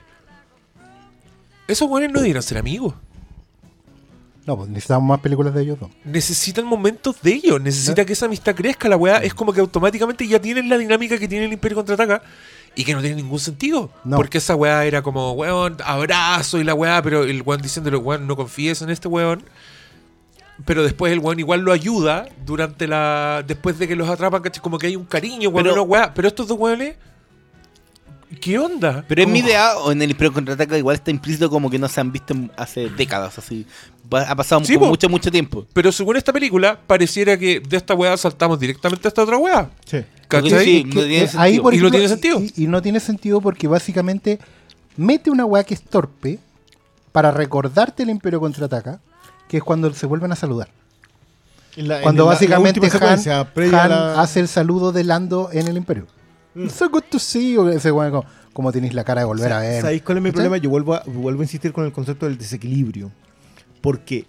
Esos 1.68 1.90
weones 1.90 2.12
no 2.12 2.20
debieron 2.20 2.44
ser 2.44 2.60
amigos. 2.60 2.94
No, 4.46 4.58
pues 4.58 4.70
necesitamos 4.70 5.10
más 5.10 5.20
películas 5.22 5.56
de 5.56 5.64
ellos 5.64 5.80
dos. 5.80 5.90
necesitan 6.04 6.66
momentos 6.66 7.20
de 7.24 7.34
ellos, 7.34 7.60
necesita 7.60 8.06
que 8.06 8.14
esa 8.14 8.28
amistad 8.28 8.54
crezca, 8.54 8.88
la 8.88 8.96
weá 8.96 9.18
es 9.18 9.34
como 9.34 9.52
que 9.52 9.60
automáticamente 9.60 10.28
ya 10.28 10.40
tienen 10.40 10.70
la 10.70 10.78
dinámica 10.78 11.18
que 11.18 11.28
tiene 11.28 11.46
el 11.46 11.54
Imperio 11.54 11.78
Contraataca 11.78 12.22
y 12.76 12.84
que 12.84 12.94
no 12.94 13.02
tiene 13.02 13.16
ningún 13.18 13.40
sentido. 13.40 13.90
No. 14.04 14.18
Porque 14.18 14.38
esa 14.40 14.56
weá 14.56 14.84
era 14.86 15.02
como, 15.02 15.32
weón, 15.34 15.78
abrazo 15.84 16.60
y 16.60 16.64
la 16.64 16.74
weá, 16.74 17.02
pero 17.02 17.24
el 17.24 17.42
weón 17.42 17.62
diciéndole, 17.62 17.98
weón, 17.98 18.28
no 18.28 18.36
confíes 18.36 18.82
en 18.82 18.90
este 18.90 19.08
weón. 19.08 19.44
Pero 20.66 20.84
después 20.84 21.12
el 21.12 21.20
weón 21.20 21.40
igual 21.40 21.62
lo 21.62 21.72
ayuda 21.74 22.28
durante 22.46 22.88
la. 22.88 23.44
Después 23.46 23.78
de 23.78 23.88
que 23.88 23.96
los 23.96 24.10
atrapan, 24.10 24.42
¿cachai? 24.42 24.62
Como 24.62 24.78
que 24.78 24.88
hay 24.88 24.96
un 24.96 25.06
cariño, 25.06 25.50
weón, 25.50 25.68
Pero- 25.68 25.84
weá. 25.84 26.14
Pero 26.14 26.28
estos 26.28 26.48
dos 26.48 26.58
weones. 26.58 26.96
¿Qué 28.42 28.58
onda? 28.58 29.06
Pero 29.08 29.22
en 29.22 29.32
mi 29.32 29.40
idea, 29.40 29.78
o 29.78 29.92
en 29.92 30.02
el 30.02 30.10
Imperio 30.12 30.34
Contraataca, 30.34 30.78
igual 30.78 30.96
está 30.96 31.12
implícito 31.12 31.50
como 31.50 31.70
que 31.70 31.78
no 31.80 31.88
se 31.88 32.02
han 32.02 32.12
visto 32.12 32.34
en- 32.34 32.52
hace 32.58 32.90
décadas, 32.90 33.38
así. 33.38 33.66
Ha 34.12 34.36
pasado 34.36 34.64
Sí, 34.66 34.74
como 34.74 34.88
po. 34.88 34.90
mucho, 34.92 35.10
mucho 35.10 35.32
tiempo. 35.32 35.66
Pero 35.74 35.92
según 35.92 36.18
esta 36.18 36.34
película, 36.34 36.78
pareciera 36.86 37.38
que 37.38 37.60
de 37.60 37.78
esta 37.78 37.94
weá 37.94 38.18
saltamos 38.18 38.60
directamente 38.60 39.08
a 39.08 39.10
esta 39.10 39.24
otra 39.24 39.38
weá. 39.38 39.70
Sí. 39.86 40.00
Eh, 40.30 41.20
sentido. 41.28 41.42
ahí, 41.42 41.60
por 41.60 41.74
Y 41.74 41.80
no 41.80 41.92
tiene 41.92 42.08
sentido. 42.08 42.42
Y, 42.42 42.64
y 42.64 42.68
no 42.68 42.82
tiene 42.82 43.00
sentido 43.00 43.42
porque 43.42 43.68
básicamente 43.68 44.40
mete 44.98 45.30
una 45.32 45.46
weá 45.46 45.64
que 45.64 45.74
es 45.74 45.82
torpe 45.84 46.40
para 47.12 47.32
recordarte 47.32 48.04
el 48.04 48.10
Imperio 48.10 48.40
contraataca, 48.40 49.00
que 49.48 49.58
es 49.58 49.64
cuando 49.64 49.94
se 49.94 50.06
vuelven 50.06 50.32
a 50.32 50.36
saludar. 50.36 50.70
La- 51.78 52.02
Cuando 52.02 52.24
en 52.24 52.26
la- 52.30 52.34
la 52.50 52.60
básicamente 52.60 52.80
Han, 53.76 53.90
la- 53.90 54.22
hace 54.22 54.40
el 54.40 54.48
saludo 54.48 54.92
de 54.92 55.04
Lando 55.04 55.50
en 55.52 55.68
el 55.68 55.78
Imperio. 55.78 56.08
So 56.70 56.90
good 56.90 57.04
to 57.10 57.20
see 57.20 57.54
you. 57.54 57.68
Ese 57.68 57.92
weón 57.92 58.12
como, 58.12 58.26
como 58.54 58.72
tenéis 58.72 58.94
la 58.94 59.04
cara 59.04 59.22
de 59.22 59.26
volver 59.26 59.52
a 59.52 59.60
ver. 59.60 59.82
¿Sabéis 59.82 60.02
cuál 60.04 60.20
es 60.20 60.24
mi 60.24 60.32
problema? 60.32 60.56
Yo 60.58 60.70
vuelvo 60.70 60.94
a, 60.96 61.04
vuelvo 61.06 61.42
a 61.42 61.44
insistir 61.44 61.74
con 61.74 61.84
el 61.86 61.92
concepto 61.92 62.26
del 62.28 62.38
desequilibrio. 62.38 63.12
Porque 63.82 64.26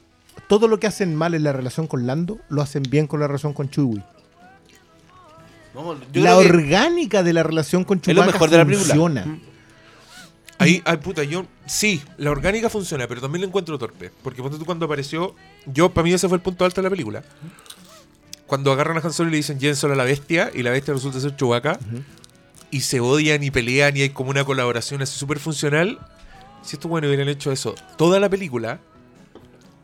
todo 0.49 0.67
lo 0.67 0.81
que 0.81 0.89
hacen 0.89 1.15
mal 1.15 1.35
en 1.35 1.45
la 1.45 1.53
relación 1.53 1.87
con 1.87 2.05
Lando, 2.07 2.39
lo 2.49 2.63
hacen 2.63 2.83
bien 2.83 3.07
con 3.07 3.21
la 3.21 3.29
relación 3.29 3.53
con 3.53 3.71
Chewie. 3.71 4.03
No, 5.77 5.95
yo 5.95 6.23
La 6.23 6.37
creo 6.37 6.41
que- 6.41 6.49
orgánica 6.49 7.23
de 7.23 7.33
la 7.33 7.43
relación 7.43 7.85
con 7.85 7.99
Es 7.99 8.07
lo 8.09 8.13
Chewbacca 8.15 8.33
mejor 8.33 8.51
de 8.51 8.57
la 8.59 8.65
película. 8.65 8.87
funciona. 8.89 9.39
Ahí, 10.59 10.83
ay, 10.87 10.97
puta, 10.97 11.23
yo. 11.23 11.45
Sí, 11.67 12.01
la 12.17 12.31
orgánica 12.31 12.71
funciona, 12.71 13.07
pero 13.07 13.21
también 13.21 13.43
la 13.43 13.49
encuentro 13.49 13.79
torpe. 13.79 14.11
Porque 14.23 14.43
ponte 14.43 14.57
tú 14.59 14.65
cuando 14.65 14.87
apareció. 14.87 15.35
Yo, 15.67 15.91
para 15.91 16.05
mí, 16.05 16.13
ese 16.15 16.29
fue 16.29 16.37
el 16.39 16.43
punto 16.43 16.65
alto 16.65 16.81
de 16.81 16.85
la 16.85 16.91
película. 16.91 17.23
Cuando 18.47 18.73
agarran 18.73 18.97
a 18.97 19.01
Han 19.01 19.13
Solo 19.13 19.29
y 19.29 19.33
le 19.33 19.37
dicen 19.39 19.61
Jen 19.61 19.77
solo 19.77 19.93
a 19.93 19.97
la 19.97 20.05
bestia, 20.05 20.51
y 20.55 20.63
la 20.63 20.71
bestia 20.71 20.95
resulta 20.95 21.21
ser 21.21 21.37
Chewbacca, 21.37 21.79
y 22.71 22.81
se 22.81 23.01
odian 23.01 23.43
y 23.43 23.51
pelean, 23.51 23.97
y 23.97 24.03
hay 24.03 24.11
como 24.11 24.31
una 24.31 24.45
colaboración 24.45 25.03
así 25.03 25.19
súper 25.19 25.39
funcional. 25.41 25.99
Si 26.63 26.77
estos 26.77 26.89
buenos 26.89 27.09
hubieran 27.09 27.29
hecho 27.29 27.53
eso 27.53 27.75
toda 27.99 28.19
la 28.19 28.29
película, 28.31 28.79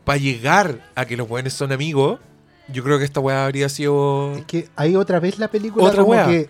para 0.05 0.17
llegar 0.17 0.89
a 0.95 1.05
que 1.05 1.15
los 1.17 1.27
buenos 1.27 1.53
son 1.53 1.71
amigos, 1.71 2.19
yo 2.69 2.83
creo 2.83 2.97
que 2.99 3.05
esta 3.05 3.19
weá 3.19 3.45
habría 3.45 3.69
sido. 3.69 4.35
Es 4.35 4.45
que 4.45 4.69
ahí 4.75 4.95
otra 4.95 5.19
vez 5.19 5.37
la 5.39 5.47
película 5.49 5.85
Otra 5.85 6.01
como 6.01 6.11
weá. 6.11 6.25
que 6.27 6.47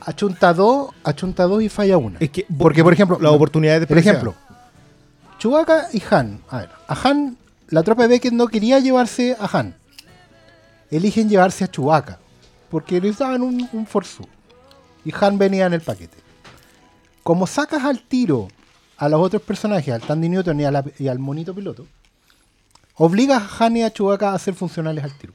achunta 0.00 0.52
dos, 0.52 0.90
achunta 1.02 1.44
dos 1.44 1.62
y 1.62 1.68
falla 1.68 1.96
una. 1.98 2.18
Es 2.20 2.30
que, 2.30 2.46
Porque, 2.58 2.82
por 2.82 2.92
ejemplo, 2.92 3.18
la 3.20 3.30
oportunidad 3.30 3.80
de 3.80 3.86
El 3.88 3.98
ejemplo, 3.98 4.34
Chewbacca 5.38 5.88
y 5.92 6.02
Han. 6.10 6.40
A 6.50 6.58
ver, 6.58 6.70
a 6.88 6.94
Han, 7.08 7.36
la 7.68 7.82
tropa 7.82 8.02
de 8.02 8.08
Beckett 8.08 8.32
no 8.32 8.46
quería 8.48 8.78
llevarse 8.80 9.36
a 9.38 9.58
Han. 9.58 9.74
Eligen 10.90 11.28
llevarse 11.28 11.64
a 11.64 11.68
Chewbacca. 11.70 12.18
Porque 12.70 13.00
les 13.00 13.18
daban 13.18 13.42
un, 13.42 13.68
un 13.72 13.86
forsú. 13.86 14.26
Y 15.04 15.12
Han 15.20 15.38
venía 15.38 15.66
en 15.66 15.72
el 15.74 15.80
paquete. 15.80 16.16
Como 17.22 17.46
sacas 17.46 17.84
al 17.84 18.00
tiro 18.02 18.48
a 18.96 19.08
los 19.08 19.20
otros 19.20 19.42
personajes, 19.42 19.92
al 19.94 20.02
Tandy 20.02 20.28
Newton 20.28 20.60
y, 20.60 20.64
la- 20.64 20.84
y 20.98 21.08
al 21.08 21.18
monito 21.18 21.54
piloto, 21.54 21.86
obligas 22.96 23.42
a 23.42 23.64
Han 23.64 23.76
y 23.78 23.82
a 23.82 23.90
Chewbacca 23.92 24.34
a 24.34 24.38
ser 24.38 24.54
funcionales 24.54 25.02
al 25.04 25.12
tiro. 25.16 25.32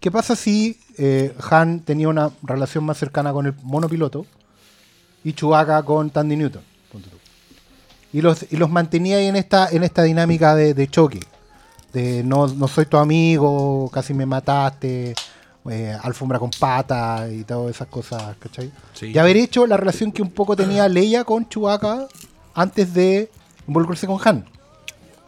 ¿Qué 0.00 0.10
pasa 0.10 0.36
si 0.36 0.78
eh, 0.96 1.34
Han 1.50 1.80
tenía 1.80 2.08
una 2.08 2.30
relación 2.42 2.84
más 2.84 2.98
cercana 2.98 3.32
con 3.32 3.46
el 3.46 3.54
mono 3.62 3.88
piloto 3.88 4.26
y 5.24 5.32
Chewbacca 5.32 5.82
con 5.82 6.10
Tandy 6.10 6.36
Newton? 6.36 6.62
Y 8.12 8.22
los, 8.22 8.46
y 8.50 8.56
los 8.56 8.70
mantenía 8.70 9.18
ahí 9.18 9.26
en 9.26 9.36
esta, 9.36 9.68
en 9.68 9.82
esta 9.84 10.02
dinámica 10.02 10.54
de, 10.54 10.72
de 10.72 10.88
choque. 10.88 11.20
De 11.92 12.22
no, 12.22 12.46
no 12.46 12.68
soy 12.68 12.86
tu 12.86 12.96
amigo, 12.96 13.90
casi 13.92 14.14
me 14.14 14.24
mataste, 14.24 15.14
eh, 15.70 15.96
alfombra 16.02 16.38
con 16.38 16.50
pata 16.58 17.28
y 17.30 17.44
todas 17.44 17.74
esas 17.74 17.88
cosas, 17.88 18.36
¿cachai? 18.38 18.70
Sí. 18.94 19.06
Y 19.06 19.18
haber 19.18 19.36
hecho 19.36 19.66
la 19.66 19.76
relación 19.76 20.12
que 20.12 20.22
un 20.22 20.30
poco 20.30 20.56
tenía 20.56 20.88
Leia 20.88 21.24
con 21.24 21.48
Chewbacca 21.48 22.06
antes 22.54 22.94
de 22.94 23.30
involucrarse 23.66 24.06
con 24.06 24.18
Han. 24.24 24.44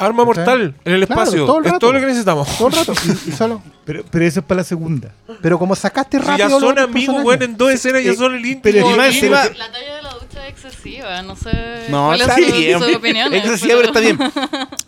Arma 0.00 0.24
mortal 0.24 0.74
en 0.84 0.92
el 0.94 1.06
Claro, 1.06 1.22
espacio. 1.22 1.46
todo 1.46 1.58
el 1.58 1.66
es 1.66 1.72
rato. 1.72 1.78
todo 1.80 1.92
lo 1.92 2.00
que 2.00 2.06
necesitamos. 2.06 2.58
Todo 2.58 2.68
el 2.68 2.74
rato. 2.74 2.92
Y, 3.04 3.30
y 3.30 3.32
solo, 3.32 3.62
Pero, 3.84 4.04
pero 4.10 4.24
eso 4.24 4.40
es 4.40 4.46
para 4.46 4.60
la 4.60 4.64
segunda. 4.64 5.12
pero 5.42 5.58
como 5.58 5.74
sacaste 5.74 6.18
Si 6.18 6.24
rápido. 6.24 6.38
ya 6.38 6.48
los 6.48 6.60
son 6.60 6.70
otros 6.72 6.84
amigos, 6.88 7.14
personajes. 7.16 7.26
weón, 7.40 7.42
en 7.50 7.56
dos 7.56 7.70
escenas 7.72 8.04
ya 8.04 8.12
Eh, 8.12 8.16
son 8.16 8.34
el 8.34 8.44
íntimo. 8.46 8.62
pero 8.62 8.86
amigo. 8.88 9.02
encima- 9.04 9.44
La 9.56 9.72
talla 9.72 9.94
de 9.96 10.02
la 10.02 10.10
ducha 10.14 10.46
es 10.46 10.50
excesiva, 10.52 11.22
no 11.22 11.34
sé. 11.36 11.86
No, 11.88 12.06
cuáles 12.06 12.28
está 12.28 12.40
son 12.40 12.52
bien. 12.52 12.78
sus 12.78 12.96
opiniones. 12.96 13.44
Es 13.44 13.50
excesivo, 13.50 13.74
pero 13.80 13.88
está 13.88 14.00
bien. 14.00 14.18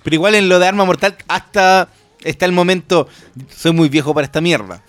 Pero 0.02 0.14
igual 0.14 0.34
en 0.34 0.48
lo 0.48 0.58
de 0.58 0.66
arma 0.68 0.84
mortal, 0.84 1.16
hasta 1.28 1.88
está 2.22 2.46
el 2.46 2.52
momento. 2.52 3.08
Soy 3.56 3.72
muy 3.72 3.88
viejo 3.88 4.14
para 4.14 4.24
esta 4.24 4.40
mierda. 4.40 4.82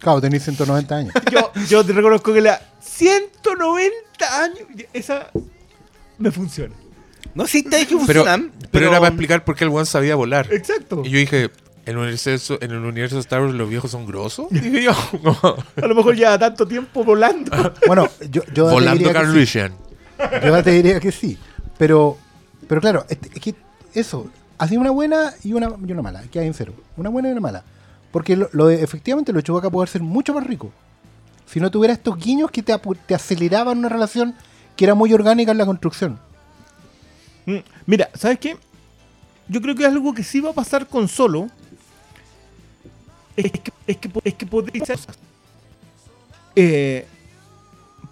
Claro, 0.00 0.20
tenéis 0.20 0.42
190 0.44 0.96
años. 0.96 1.14
Yo, 1.32 1.50
yo 1.68 1.84
te 1.84 1.92
reconozco 1.92 2.32
que 2.34 2.40
la 2.40 2.60
190 2.80 4.42
años, 4.42 4.58
esa 4.92 5.30
me 6.18 6.30
funciona. 6.30 6.74
No, 7.34 7.46
sí, 7.46 7.58
está 7.64 7.76
ahí 7.76 7.86
que 7.86 7.96
Pero, 8.06 8.22
funcionan. 8.24 8.52
pero 8.70 8.88
era 8.88 8.98
para 8.98 9.08
explicar 9.08 9.44
por 9.44 9.56
qué 9.56 9.64
el 9.64 9.70
weón 9.70 9.86
sabía 9.86 10.14
volar. 10.14 10.52
Exacto. 10.52 11.02
Y 11.04 11.10
yo 11.10 11.18
dije, 11.18 11.50
¿en 11.86 11.92
el 11.92 11.96
universo, 11.98 12.58
en 12.60 12.70
el 12.70 12.78
universo 12.78 13.16
de 13.16 13.20
Star 13.22 13.40
Wars 13.42 13.54
los 13.54 13.68
viejos 13.68 13.90
son 13.90 14.06
grosos? 14.06 14.46
Dije 14.50 14.82
yo, 14.84 14.92
como, 15.10 15.56
A 15.82 15.86
lo 15.86 15.94
mejor 15.94 16.14
lleva 16.14 16.38
tanto 16.38 16.66
tiempo 16.66 17.02
volando. 17.04 17.50
Bueno, 17.86 18.08
yo, 18.30 18.42
yo 18.46 18.66
te 18.66 18.72
volando 18.72 19.12
Carl 19.12 19.32
sí. 19.32 19.38
Lucian. 19.38 19.72
Yo 20.44 20.62
te 20.62 20.70
diría 20.70 21.00
que 21.00 21.10
sí. 21.10 21.36
Pero, 21.76 22.16
pero 22.68 22.80
claro, 22.80 23.04
es, 23.08 23.18
que 23.18 23.54
eso, 23.94 24.30
así 24.58 24.76
una 24.76 24.90
buena 24.90 25.32
y 25.42 25.52
una, 25.54 25.70
y 25.86 25.90
una 25.92 26.02
mala. 26.02 26.22
Que 26.30 26.38
hay 26.38 26.46
en 26.46 26.54
cero. 26.54 26.72
Una 26.96 27.10
buena 27.10 27.28
y 27.28 27.32
una 27.32 27.40
mala. 27.40 27.64
Porque 28.12 28.36
lo, 28.36 28.48
lo 28.52 28.68
de- 28.68 28.80
efectivamente 28.82 29.32
lo 29.32 29.38
de 29.38 29.42
Chewbacca 29.42 29.70
puede 29.70 29.88
ser 29.88 30.02
mucho 30.02 30.32
más 30.34 30.46
rico. 30.46 30.70
Si 31.46 31.58
no 31.58 31.68
tuviera 31.70 31.92
estos 31.92 32.16
guiños 32.16 32.50
que 32.52 32.62
te, 32.62 32.72
apu- 32.72 32.96
te 33.06 33.14
aceleraban 33.16 33.76
una 33.78 33.88
relación 33.88 34.36
que 34.76 34.84
era 34.84 34.94
muy 34.94 35.12
orgánica 35.12 35.50
en 35.50 35.58
la 35.58 35.66
construcción. 35.66 36.20
Mm, 37.46 37.56
Mira, 37.86 38.08
¿sabes 38.14 38.38
qué? 38.38 38.56
Yo 39.48 39.60
creo 39.60 39.74
que 39.74 39.84
algo 39.84 40.14
que 40.14 40.22
sí 40.24 40.40
va 40.40 40.50
a 40.50 40.54
pasar 40.54 40.86
con 40.86 41.06
Solo 41.08 41.48
es 43.36 43.50
que, 43.52 43.72
es 43.86 43.96
que, 43.98 44.10
es 44.24 44.34
que 44.34 44.46
podría 44.46 44.84
ser- 44.86 44.98
Eh, 46.56 47.04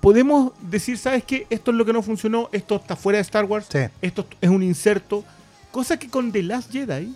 podemos 0.01 0.53
decir, 0.61 0.99
¿sabes 0.99 1.23
qué? 1.25 1.47
Esto 1.49 1.71
es 1.71 1.77
lo 1.77 1.85
que 1.85 1.93
no 1.93 2.03
funcionó, 2.03 2.49
esto 2.53 2.77
está 2.77 2.97
fuera 2.97 3.19
de 3.19 3.23
Star 3.23 3.45
Wars, 3.45 3.67
Sí. 3.71 3.79
esto 4.03 4.27
es 4.41 4.51
un 4.51 4.63
inserto, 4.65 5.25
cosa 5.71 5.97
que 5.99 6.09
con 6.09 6.33
The 6.33 6.43
Last 6.43 6.73
Jedi 6.73 7.15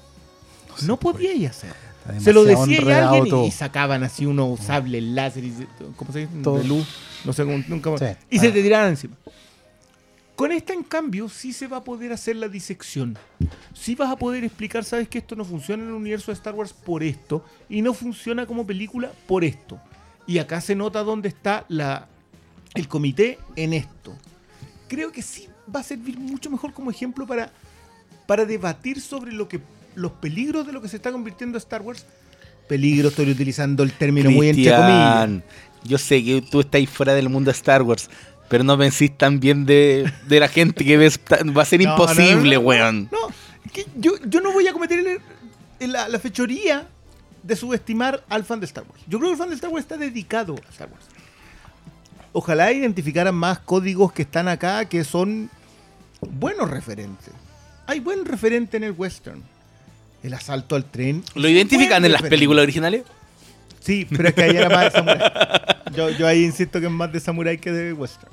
no 0.82 0.97
podíais 0.97 1.51
hacer. 1.51 1.74
Se 2.20 2.32
lo 2.32 2.44
decía 2.44 3.05
a 3.05 3.10
alguien 3.10 3.36
y, 3.43 3.47
y 3.47 3.51
sacaban 3.51 4.05
así 4.05 4.24
unos 4.26 4.60
sables 4.60 5.02
láser, 5.02 5.43
y, 5.44 5.66
¿cómo 5.97 6.12
se 6.12 6.20
dice? 6.20 6.32
De 6.36 6.64
luz, 6.64 6.86
no 7.24 7.32
sé 7.32 7.44
nunca 7.44 7.90
más. 7.90 7.98
Sí. 7.98 8.06
Y 8.30 8.38
se 8.38 8.48
Ah. 8.48 8.52
te 8.52 8.62
tiraban 8.62 8.90
encima. 8.90 9.16
Con 10.36 10.52
esta, 10.52 10.74
en 10.74 10.82
cambio, 10.82 11.30
sí 11.30 11.54
se 11.54 11.66
va 11.66 11.78
a 11.78 11.84
poder 11.84 12.12
hacer 12.12 12.36
la 12.36 12.48
disección. 12.48 13.18
Sí 13.72 13.94
vas 13.94 14.12
a 14.12 14.16
poder 14.16 14.44
explicar, 14.44 14.84
sabes 14.84 15.08
que 15.08 15.18
esto 15.18 15.34
no 15.34 15.46
funciona 15.46 15.82
en 15.82 15.88
el 15.88 15.94
universo 15.94 16.30
de 16.30 16.34
Star 16.34 16.54
Wars 16.54 16.74
por 16.74 17.02
esto, 17.02 17.42
y 17.70 17.80
no 17.80 17.94
funciona 17.94 18.44
como 18.46 18.66
película 18.66 19.10
por 19.26 19.44
esto. 19.44 19.80
Y 20.26 20.38
acá 20.38 20.60
se 20.60 20.74
nota 20.74 21.02
dónde 21.02 21.28
está 21.28 21.64
la, 21.68 22.08
el 22.74 22.86
comité 22.86 23.38
en 23.56 23.72
esto. 23.72 24.14
Creo 24.88 25.10
que 25.10 25.22
sí 25.22 25.48
va 25.74 25.80
a 25.80 25.82
servir 25.82 26.18
mucho 26.18 26.50
mejor 26.50 26.74
como 26.74 26.90
ejemplo 26.90 27.26
para, 27.26 27.50
para 28.26 28.44
debatir 28.44 29.00
sobre 29.00 29.32
lo 29.32 29.48
que 29.48 29.60
los 29.94 30.12
peligros 30.12 30.66
de 30.66 30.72
lo 30.72 30.82
que 30.82 30.88
se 30.88 30.96
está 30.96 31.10
convirtiendo 31.10 31.56
Star 31.56 31.80
Wars. 31.80 32.04
Peligro, 32.68 33.08
estoy 33.08 33.30
utilizando 33.30 33.82
el 33.82 33.92
término 33.92 34.30
muy 34.30 34.48
entre 34.48 34.70
comillas. 34.70 35.42
Yo 35.84 35.98
sé 35.98 36.22
que 36.22 36.42
tú 36.42 36.60
estás 36.60 36.86
fuera 36.88 37.14
del 37.14 37.28
mundo 37.28 37.50
de 37.50 37.56
Star 37.56 37.82
Wars, 37.82 38.10
pero 38.48 38.64
no 38.64 38.77
pensís 38.78 39.16
tan 39.16 39.40
bien 39.40 39.66
de, 39.66 40.12
de 40.28 40.40
la 40.40 40.48
gente 40.48 40.85
que 40.85 40.97
ves. 40.97 41.18
Va 41.56 41.62
a 41.62 41.64
ser 41.64 41.81
No, 41.85 41.90
imposible, 41.90 42.56
no, 42.56 42.60
no, 42.62 42.66
weón. 42.66 43.09
No, 43.12 43.18
es 43.64 43.73
que 43.73 43.86
yo, 43.97 44.12
yo 44.27 44.40
no 44.40 44.52
voy 44.52 44.66
a 44.68 44.73
cometer 44.73 44.98
el- 45.01 45.20
el- 45.81 45.93
la, 45.93 46.09
la 46.09 46.18
fechoría 46.18 46.86
de 47.43 47.55
subestimar 47.56 48.24
al 48.28 48.44
fan 48.44 48.59
de 48.60 48.66
Star 48.66 48.85
Wars. 48.89 49.01
Yo 49.06 49.18
creo 49.18 49.31
que 49.31 49.32
el 49.35 49.39
fan 49.39 49.48
de 49.51 49.55
Star 49.56 49.70
Wars 49.70 49.85
está 49.85 49.97
dedicado 49.97 50.55
a 50.55 50.70
Star 50.70 50.89
Wars. 50.90 51.05
ojalá 52.32 52.73
identificaran 52.73 53.35
más 53.35 53.59
códigos 53.60 54.12
que 54.12 54.23
están 54.23 54.48
acá 54.48 54.85
que 54.86 55.05
son 55.05 55.48
buenos 56.20 56.68
referentes. 56.70 57.32
Hay 57.86 58.01
buen 58.01 58.24
referente 58.24 58.77
en 58.77 58.85
el 58.85 58.93
western. 58.93 59.43
El 60.23 60.35
asalto 60.35 60.74
al 60.74 60.85
tren. 60.85 61.23
¿Lo 61.35 61.48
identifican 61.48 62.05
en 62.05 62.10
las 62.12 62.23
películas 62.23 62.62
originales? 62.64 63.02
Sí, 63.81 64.06
pero 64.10 64.28
es 64.28 64.35
que 64.35 64.43
ahí 64.43 64.56
era 64.56 64.68
más 64.68 64.85
de 64.85 64.90
samurái. 64.98 65.32
Yo, 65.94 66.10
yo 66.10 66.27
ahí 66.27 66.43
insisto 66.44 66.81
que 66.81 66.86
es 66.86 66.93
más 66.93 67.12
de 67.12 67.20
samurái 67.20 67.59
que 67.59 67.70
de 67.70 67.93
western. 67.93 68.32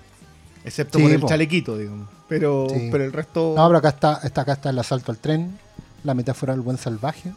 Excepto 0.65 0.97
Sí, 0.97 1.03
por 1.03 1.11
el 1.13 1.19
po. 1.19 1.27
chalequito, 1.27 1.77
digamos. 1.77 2.07
Pero, 2.29 2.67
Sí. 2.69 2.89
pero 2.91 3.03
el 3.03 3.11
resto. 3.13 3.53
No, 3.55 3.67
pero 3.67 3.77
acá 3.79 3.89
está, 3.89 4.19
está, 4.23 4.41
acá 4.41 4.53
está 4.53 4.69
el 4.69 4.79
asalto 4.79 5.11
al 5.11 5.17
tren, 5.17 5.57
la 6.03 6.13
metáfora 6.13 6.53
del 6.53 6.61
buen 6.61 6.77
salvaje. 6.77 7.31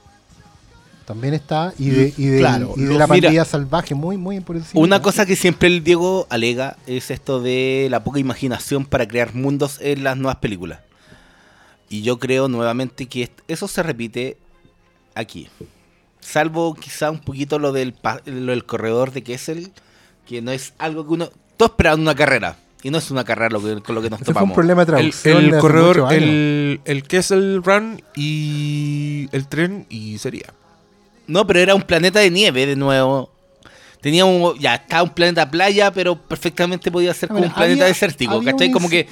También 1.04 1.34
está, 1.34 1.72
y 1.78 1.90
de, 1.90 2.14
y 2.16 2.26
de, 2.26 2.38
Claro, 2.40 2.74
y 2.76 2.80
de 2.80 2.88
los- 2.88 2.98
la 2.98 3.06
mira, 3.06 3.26
pandilla 3.28 3.44
salvaje, 3.44 3.94
muy, 3.94 4.16
muy 4.16 4.40
por 4.40 4.56
encima. 4.56 4.82
Una 4.82 5.00
cosa 5.02 5.24
que 5.24 5.36
siempre 5.36 5.68
el 5.68 5.84
Diego 5.84 6.26
alega 6.30 6.76
es 6.88 7.12
esto 7.12 7.40
de 7.40 7.86
la 7.90 8.02
poca 8.02 8.18
imaginación 8.18 8.84
para 8.84 9.06
crear 9.06 9.32
mundos 9.32 9.78
en 9.80 10.02
las 10.02 10.16
nuevas 10.16 10.36
películas. 10.38 10.80
Y 11.88 12.02
yo 12.02 12.18
creo 12.18 12.48
nuevamente 12.48 13.06
que 13.06 13.30
eso 13.46 13.68
se 13.68 13.84
repite 13.84 14.36
aquí. 15.14 15.48
Salvo 16.18 16.74
quizá 16.74 17.12
un 17.12 17.20
poquito 17.20 17.60
lo 17.60 17.70
del, 17.70 17.92
pa- 17.92 18.20
lo 18.24 18.50
del 18.50 18.64
corredor 18.66 19.12
de 19.12 19.22
Kessel, 19.22 19.70
que 20.26 20.42
no 20.42 20.50
es 20.50 20.72
algo 20.78 21.06
que 21.06 21.12
uno... 21.12 21.28
Todos 21.56 21.70
esperaban 21.70 22.00
una 22.00 22.16
carrera. 22.16 22.56
Y 22.86 22.90
no 22.90 22.98
es 22.98 23.10
una 23.10 23.24
carrera 23.24 23.50
lo 23.50 23.60
que, 23.62 23.82
con 23.82 23.94
lo 23.96 24.02
que 24.02 24.10
nos 24.10 24.20
Ese 24.20 24.26
fue 24.32 24.42
un 24.42 24.50
topamos. 24.50 24.54
problema 24.54 24.84
de 24.84 24.92
El, 24.92 24.96
traducción. 24.96 25.36
el 25.38 25.44
de 25.44 25.56
hace 25.56 25.60
corredor, 25.60 26.12
el, 26.12 26.80
el 26.84 27.02
Kessel 27.02 27.62
Run 27.64 28.00
y 28.14 29.28
el 29.32 29.48
tren 29.48 29.86
y 29.88 30.18
sería. 30.18 30.52
No, 31.26 31.46
pero 31.46 31.58
era 31.60 31.74
un 31.74 31.82
planeta 31.82 32.20
de 32.20 32.30
nieve 32.30 32.64
de 32.66 32.76
nuevo. 32.76 33.30
Tenía 34.00 34.24
un, 34.24 34.56
ya 34.58 34.76
estaba 34.76 35.02
un 35.02 35.10
planeta 35.10 35.50
playa, 35.50 35.90
pero 35.92 36.14
perfectamente 36.16 36.92
podía 36.92 37.12
ser 37.12 37.26
A 37.26 37.28
como 37.30 37.40
ver, 37.40 37.48
un 37.48 37.54
planeta 37.56 37.82
había- 37.82 37.86
desértico, 37.92 38.34
había 38.34 38.52
¿cachai? 38.52 38.68
un 38.68 38.72
Como 38.74 38.88
que 38.88 39.08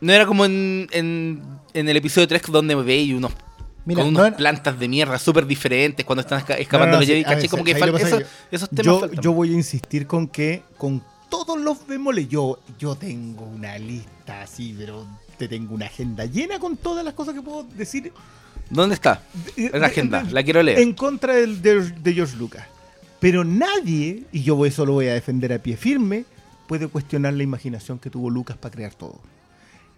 no 0.00 0.12
era 0.12 0.26
como 0.26 0.44
en, 0.44 0.88
en, 0.90 1.42
en 1.74 1.88
el 1.88 1.96
episodio 1.96 2.26
3 2.26 2.42
donde 2.48 2.74
veis 2.74 3.14
unos 3.14 3.32
Mira, 3.84 4.02
con 4.02 4.12
no 4.12 4.18
unas 4.18 4.28
era- 4.30 4.36
plantas 4.36 4.78
de 4.80 4.88
mierda 4.88 5.18
súper 5.20 5.46
diferentes 5.46 6.04
cuando 6.04 6.22
están 6.22 6.40
esca- 6.40 6.58
escapando 6.58 6.96
No, 6.96 7.00
no, 7.00 7.00
de 7.00 7.06
Jedi, 7.06 7.22
¿cachai? 7.24 7.48
Como 7.48 7.62
que 7.62 7.72
¿sabes 7.78 7.86
lo 7.86 7.92
fal- 7.92 7.98
que 7.98 8.04
pasa? 8.04 8.16
eso- 8.16 8.26
esos 8.50 8.70
temas 8.70 8.84
yo, 8.86 9.00
faltan. 9.00 9.20
yo 9.22 9.32
voy 9.32 9.50
a 9.50 9.54
insistir 9.54 10.06
con 10.08 10.26
que 10.26 10.64
con 10.76 11.04
todos 11.44 11.60
los 11.60 11.86
bemoles, 11.86 12.28
yo, 12.28 12.58
yo 12.78 12.94
tengo 12.96 13.44
una 13.44 13.76
lista 13.78 14.42
así, 14.42 14.74
pero 14.78 15.06
te 15.38 15.48
tengo 15.48 15.74
una 15.74 15.86
agenda 15.86 16.24
llena 16.26 16.58
con 16.58 16.76
todas 16.76 17.04
las 17.04 17.14
cosas 17.14 17.34
que 17.34 17.42
puedo 17.42 17.64
decir 17.64 18.12
¿Dónde 18.70 18.94
está? 18.94 19.22
En 19.56 19.72
la 19.72 19.78
de- 19.80 19.86
agenda, 19.86 20.22
de- 20.22 20.32
la 20.32 20.42
quiero 20.42 20.62
leer. 20.62 20.78
en 20.78 20.94
contra 20.94 21.34
del- 21.34 21.60
de, 21.60 21.90
de 21.90 22.12
George 22.14 22.36
Lucas. 22.36 22.66
Pero 23.20 23.44
nadie, 23.44 24.24
y 24.32 24.42
yo 24.42 24.64
eso 24.64 24.86
lo 24.86 24.92
voy 24.92 25.08
a 25.08 25.14
defender 25.14 25.52
a 25.52 25.58
pie 25.58 25.76
firme, 25.76 26.24
puede 26.66 26.88
cuestionar 26.88 27.34
la 27.34 27.42
imaginación 27.42 27.98
que 27.98 28.08
tuvo 28.10 28.30
Lucas 28.30 28.56
para 28.56 28.74
crear 28.74 28.94
todo. 28.94 29.20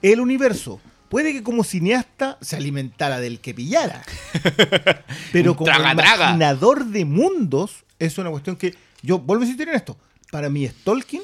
El 0.03 0.21
universo 0.21 0.81
puede 1.09 1.33
que 1.33 1.43
como 1.45 1.63
cineasta 1.65 2.39
se 2.41 2.57
alimentara 2.57 3.21
del 3.21 3.39
que 3.41 3.55
pillara. 3.55 4.03
Pero 5.33 5.55
como 5.57 5.67
traga, 5.67 5.95
traga. 5.95 6.25
imaginador 6.31 6.87
de 6.87 7.05
mundos, 7.05 7.85
es 7.99 8.19
una 8.19 8.31
cuestión 8.31 8.57
que. 8.57 8.75
Yo 9.03 9.19
vuelvo 9.19 9.43
a 9.43 9.47
insistir 9.47 9.69
en 9.69 9.75
esto. 9.77 9.97
Para 10.31 10.49
mí 10.51 10.65
es 10.65 10.75
Tolkien, 10.85 11.23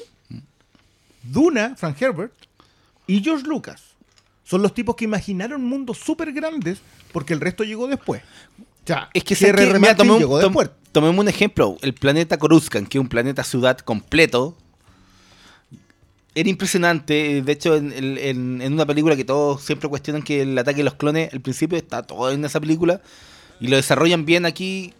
Duna, 1.23 1.75
Frank 1.75 2.01
Herbert 2.01 2.33
y 3.07 3.21
George 3.23 3.45
Lucas. 3.47 3.81
Son 4.43 4.61
los 4.61 4.73
tipos 4.73 4.95
que 4.95 5.05
imaginaron 5.05 5.63
mundos 5.63 5.97
súper 5.97 6.31
grandes 6.33 6.79
porque 7.11 7.33
el 7.33 7.39
resto 7.41 7.63
llegó 7.63 7.87
después. 7.87 8.21
O 8.59 8.87
sea, 8.87 9.09
Es 9.13 9.23
que, 9.23 9.35
tomé 9.95 10.11
un- 10.11 10.19
llegó 10.19 10.39
tom- 10.41 10.51
después. 10.53 10.69
tomemos 10.91 11.19
un 11.19 11.29
ejemplo. 11.29 11.77
El 11.81 11.93
planeta 11.93 12.37
Coruscant, 12.37 12.87
que 12.87 12.97
es 12.97 13.01
un 13.01 13.07
planeta 13.07 13.43
ciudad 13.43 13.77
completo. 13.79 14.57
Era 16.35 16.49
impresionante. 16.49 17.41
De 17.41 17.51
hecho, 17.51 17.75
en, 17.75 17.93
en- 17.93 18.61
en 18.61 18.73
una 18.73 18.85
película 18.85 19.15
que 19.15 19.23
todos 19.23 19.61
siempre 19.61 19.87
cuestionan 19.87 20.23
que 20.23 20.41
el 20.41 20.57
ataque 20.57 20.77
de 20.77 20.83
los 20.83 20.95
clones, 20.95 21.31
al 21.31 21.41
principio 21.41 21.77
está 21.77 22.03
todo 22.03 22.31
en 22.31 22.43
esa 22.43 22.59
película. 22.59 23.01
Y 23.59 23.67
lo 23.67 23.75
desarrollan 23.77 24.25
bien 24.25 24.45
aquí. 24.45 24.93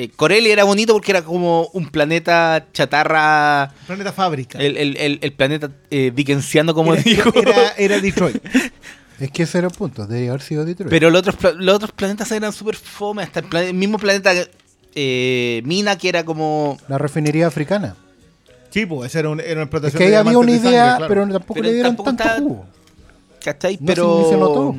Eh, 0.00 0.10
Corellia 0.14 0.52
era 0.52 0.62
bonito 0.62 0.92
porque 0.92 1.10
era 1.10 1.22
como 1.22 1.70
un 1.72 1.88
planeta 1.88 2.66
chatarra. 2.72 3.72
Planeta 3.88 4.12
Fábrica. 4.12 4.56
El, 4.60 4.76
el- 4.76 4.96
el- 4.96 5.18
el 5.22 5.32
planeta 5.32 5.70
eh, 5.90 6.12
dickensiano, 6.14 6.72
como 6.72 6.94
era, 6.94 7.02
dijo. 7.02 7.32
era, 7.34 7.70
era 7.76 7.98
Detroit. 8.00 8.36
Es 9.18 9.32
que 9.32 9.42
ese 9.42 9.58
era 9.58 9.66
el 9.66 9.74
punto, 9.74 10.06
debería 10.06 10.30
haber 10.30 10.42
sido 10.42 10.64
Detroit. 10.64 10.88
Pero 10.88 11.10
los 11.10 11.26
otros, 11.26 11.56
los 11.56 11.74
otros 11.74 11.90
planetas 11.90 12.30
eran 12.30 12.52
súper 12.52 12.76
fome. 12.76 13.24
Hasta 13.24 13.40
el, 13.40 13.46
pla- 13.46 13.64
el 13.64 13.74
mismo 13.74 13.98
planeta 13.98 14.30
eh, 14.94 15.62
Mina, 15.64 15.98
que 15.98 16.08
era 16.10 16.24
como. 16.24 16.78
La 16.86 16.98
refinería 16.98 17.48
africana. 17.48 17.96
Sí, 18.70 18.86
pues 18.86 19.10
esa 19.10 19.18
era, 19.18 19.30
un, 19.30 19.40
era 19.40 19.52
una 19.54 19.62
Es 19.62 19.66
explotación 19.66 19.98
que 19.98 20.04
ahí 20.06 20.14
había 20.14 20.38
una 20.38 20.52
de 20.52 20.58
idea, 20.58 20.70
sangre, 20.90 20.96
claro. 20.98 21.08
pero 21.08 21.28
tampoco 21.32 21.54
Pero 21.54 21.66
le 21.66 21.72
dieron 21.72 21.90
tampoco 21.96 22.08
tanto 22.10 22.22
está- 22.22 22.38
jugo. 22.40 22.66
¿Cachai? 23.42 23.78
No, 23.80 23.86
Pero. 23.86 24.22
sí, 24.24 24.30
se 24.30 24.36
notó. 24.36 24.76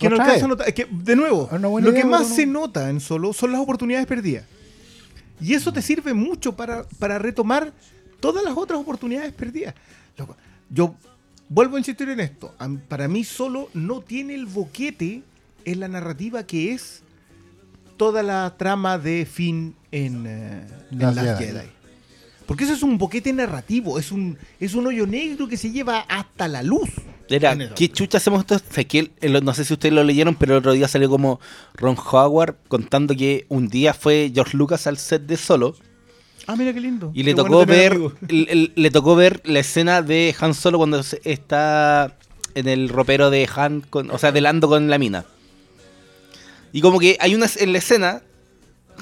Que 0.00 0.08
no 0.08 0.16
alcanza 0.16 0.44
a 0.46 0.48
notar- 0.48 0.68
es 0.68 0.74
que, 0.74 0.86
de 0.90 1.14
nuevo, 1.16 1.48
lo 1.52 1.78
idea, 1.80 1.92
que 1.94 2.04
más 2.04 2.28
no. 2.28 2.34
se 2.34 2.46
nota 2.46 2.90
en 2.90 3.00
solo 3.00 3.32
son 3.32 3.52
las 3.52 3.60
oportunidades 3.60 4.06
perdidas. 4.06 4.44
Y 5.40 5.54
eso 5.54 5.72
te 5.72 5.80
sirve 5.82 6.12
mucho 6.14 6.56
para, 6.56 6.84
para 6.98 7.18
retomar 7.18 7.72
todas 8.18 8.44
las 8.44 8.56
otras 8.56 8.78
oportunidades 8.80 9.32
perdidas. 9.32 9.74
Yo 10.68 10.94
vuelvo 11.48 11.76
a 11.76 11.78
insistir 11.78 12.08
en 12.08 12.20
esto. 12.20 12.54
Para 12.88 13.08
mí 13.08 13.24
solo 13.24 13.68
no 13.74 14.00
tiene 14.00 14.34
el 14.34 14.46
boquete 14.46 15.22
en 15.64 15.80
la 15.80 15.88
narrativa 15.88 16.44
que 16.44 16.72
es 16.72 17.02
toda 17.96 18.22
la 18.22 18.54
trama 18.56 18.98
de 18.98 19.26
Finn 19.30 19.74
en, 19.92 20.24
eh, 20.26 20.66
en 20.90 21.14
Las. 21.14 21.38
Jedi. 21.38 21.68
Porque 22.50 22.64
eso 22.64 22.72
es 22.72 22.82
un 22.82 22.98
boquete 22.98 23.32
narrativo, 23.32 23.96
es 24.00 24.10
un, 24.10 24.36
es 24.58 24.74
un 24.74 24.84
hoyo 24.84 25.06
negro 25.06 25.46
que 25.46 25.56
se 25.56 25.70
lleva 25.70 26.00
hasta 26.00 26.48
la 26.48 26.64
luz. 26.64 26.90
Era. 27.28 27.56
¿qué 27.76 27.88
chucha 27.88 28.18
hacemos 28.18 28.40
esto? 28.40 28.56
O 28.56 28.74
sea, 28.74 28.82
que 28.82 28.98
él- 28.98 29.12
el- 29.20 29.44
no 29.44 29.54
sé 29.54 29.64
si 29.64 29.72
ustedes 29.72 29.94
lo 29.94 30.02
leyeron, 30.02 30.34
pero 30.34 30.54
el 30.54 30.58
otro 30.58 30.72
día 30.72 30.88
salió 30.88 31.08
como 31.08 31.38
Ron 31.74 31.96
Howard 31.96 32.56
contando 32.66 33.14
que 33.14 33.46
un 33.50 33.68
día 33.68 33.94
fue 33.94 34.32
George 34.34 34.56
Lucas 34.56 34.88
al 34.88 34.98
set 34.98 35.22
de 35.26 35.36
Solo 35.36 35.76
Ah, 36.48 36.56
mira 36.56 36.72
qué 36.74 36.80
lindo. 36.80 37.12
y 37.14 37.22
le 37.22 37.30
Qué 37.30 37.36
tocó 37.36 37.64
bueno 37.64 37.72
ver 37.72 38.00
le 38.74 38.90
tocó 38.90 39.14
ver 39.14 39.40
la 39.44 39.60
escena 39.60 40.02
de 40.02 40.34
Han 40.40 40.54
Solo 40.54 40.78
cuando 40.78 41.00
está 41.22 42.16
en 42.56 42.66
el 42.66 42.88
ropero 42.88 43.30
de 43.30 43.48
Han, 43.54 43.82
con, 43.82 44.10
o 44.10 44.18
sea, 44.18 44.32
de 44.32 44.40
Lando 44.40 44.66
con 44.68 44.90
la 44.90 44.98
mina. 44.98 45.24
Y 46.72 46.80
como 46.80 46.98
que 46.98 47.16
hay 47.20 47.36
una 47.36 47.46
en 47.58 47.70
la 47.72 47.78
escena, 47.78 48.22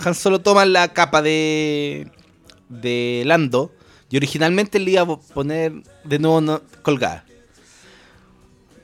Han 0.04 0.14
Solo 0.14 0.40
toma 0.42 0.66
la 0.66 0.92
capa 0.92 1.22
de 1.22 2.10
de 2.68 3.22
Lando 3.26 3.72
y 4.10 4.16
originalmente 4.16 4.78
le 4.78 4.92
iba 4.92 5.02
a 5.02 5.16
poner 5.18 5.72
de 6.04 6.18
nuevo 6.18 6.40
no- 6.40 6.62
colgada. 6.82 7.24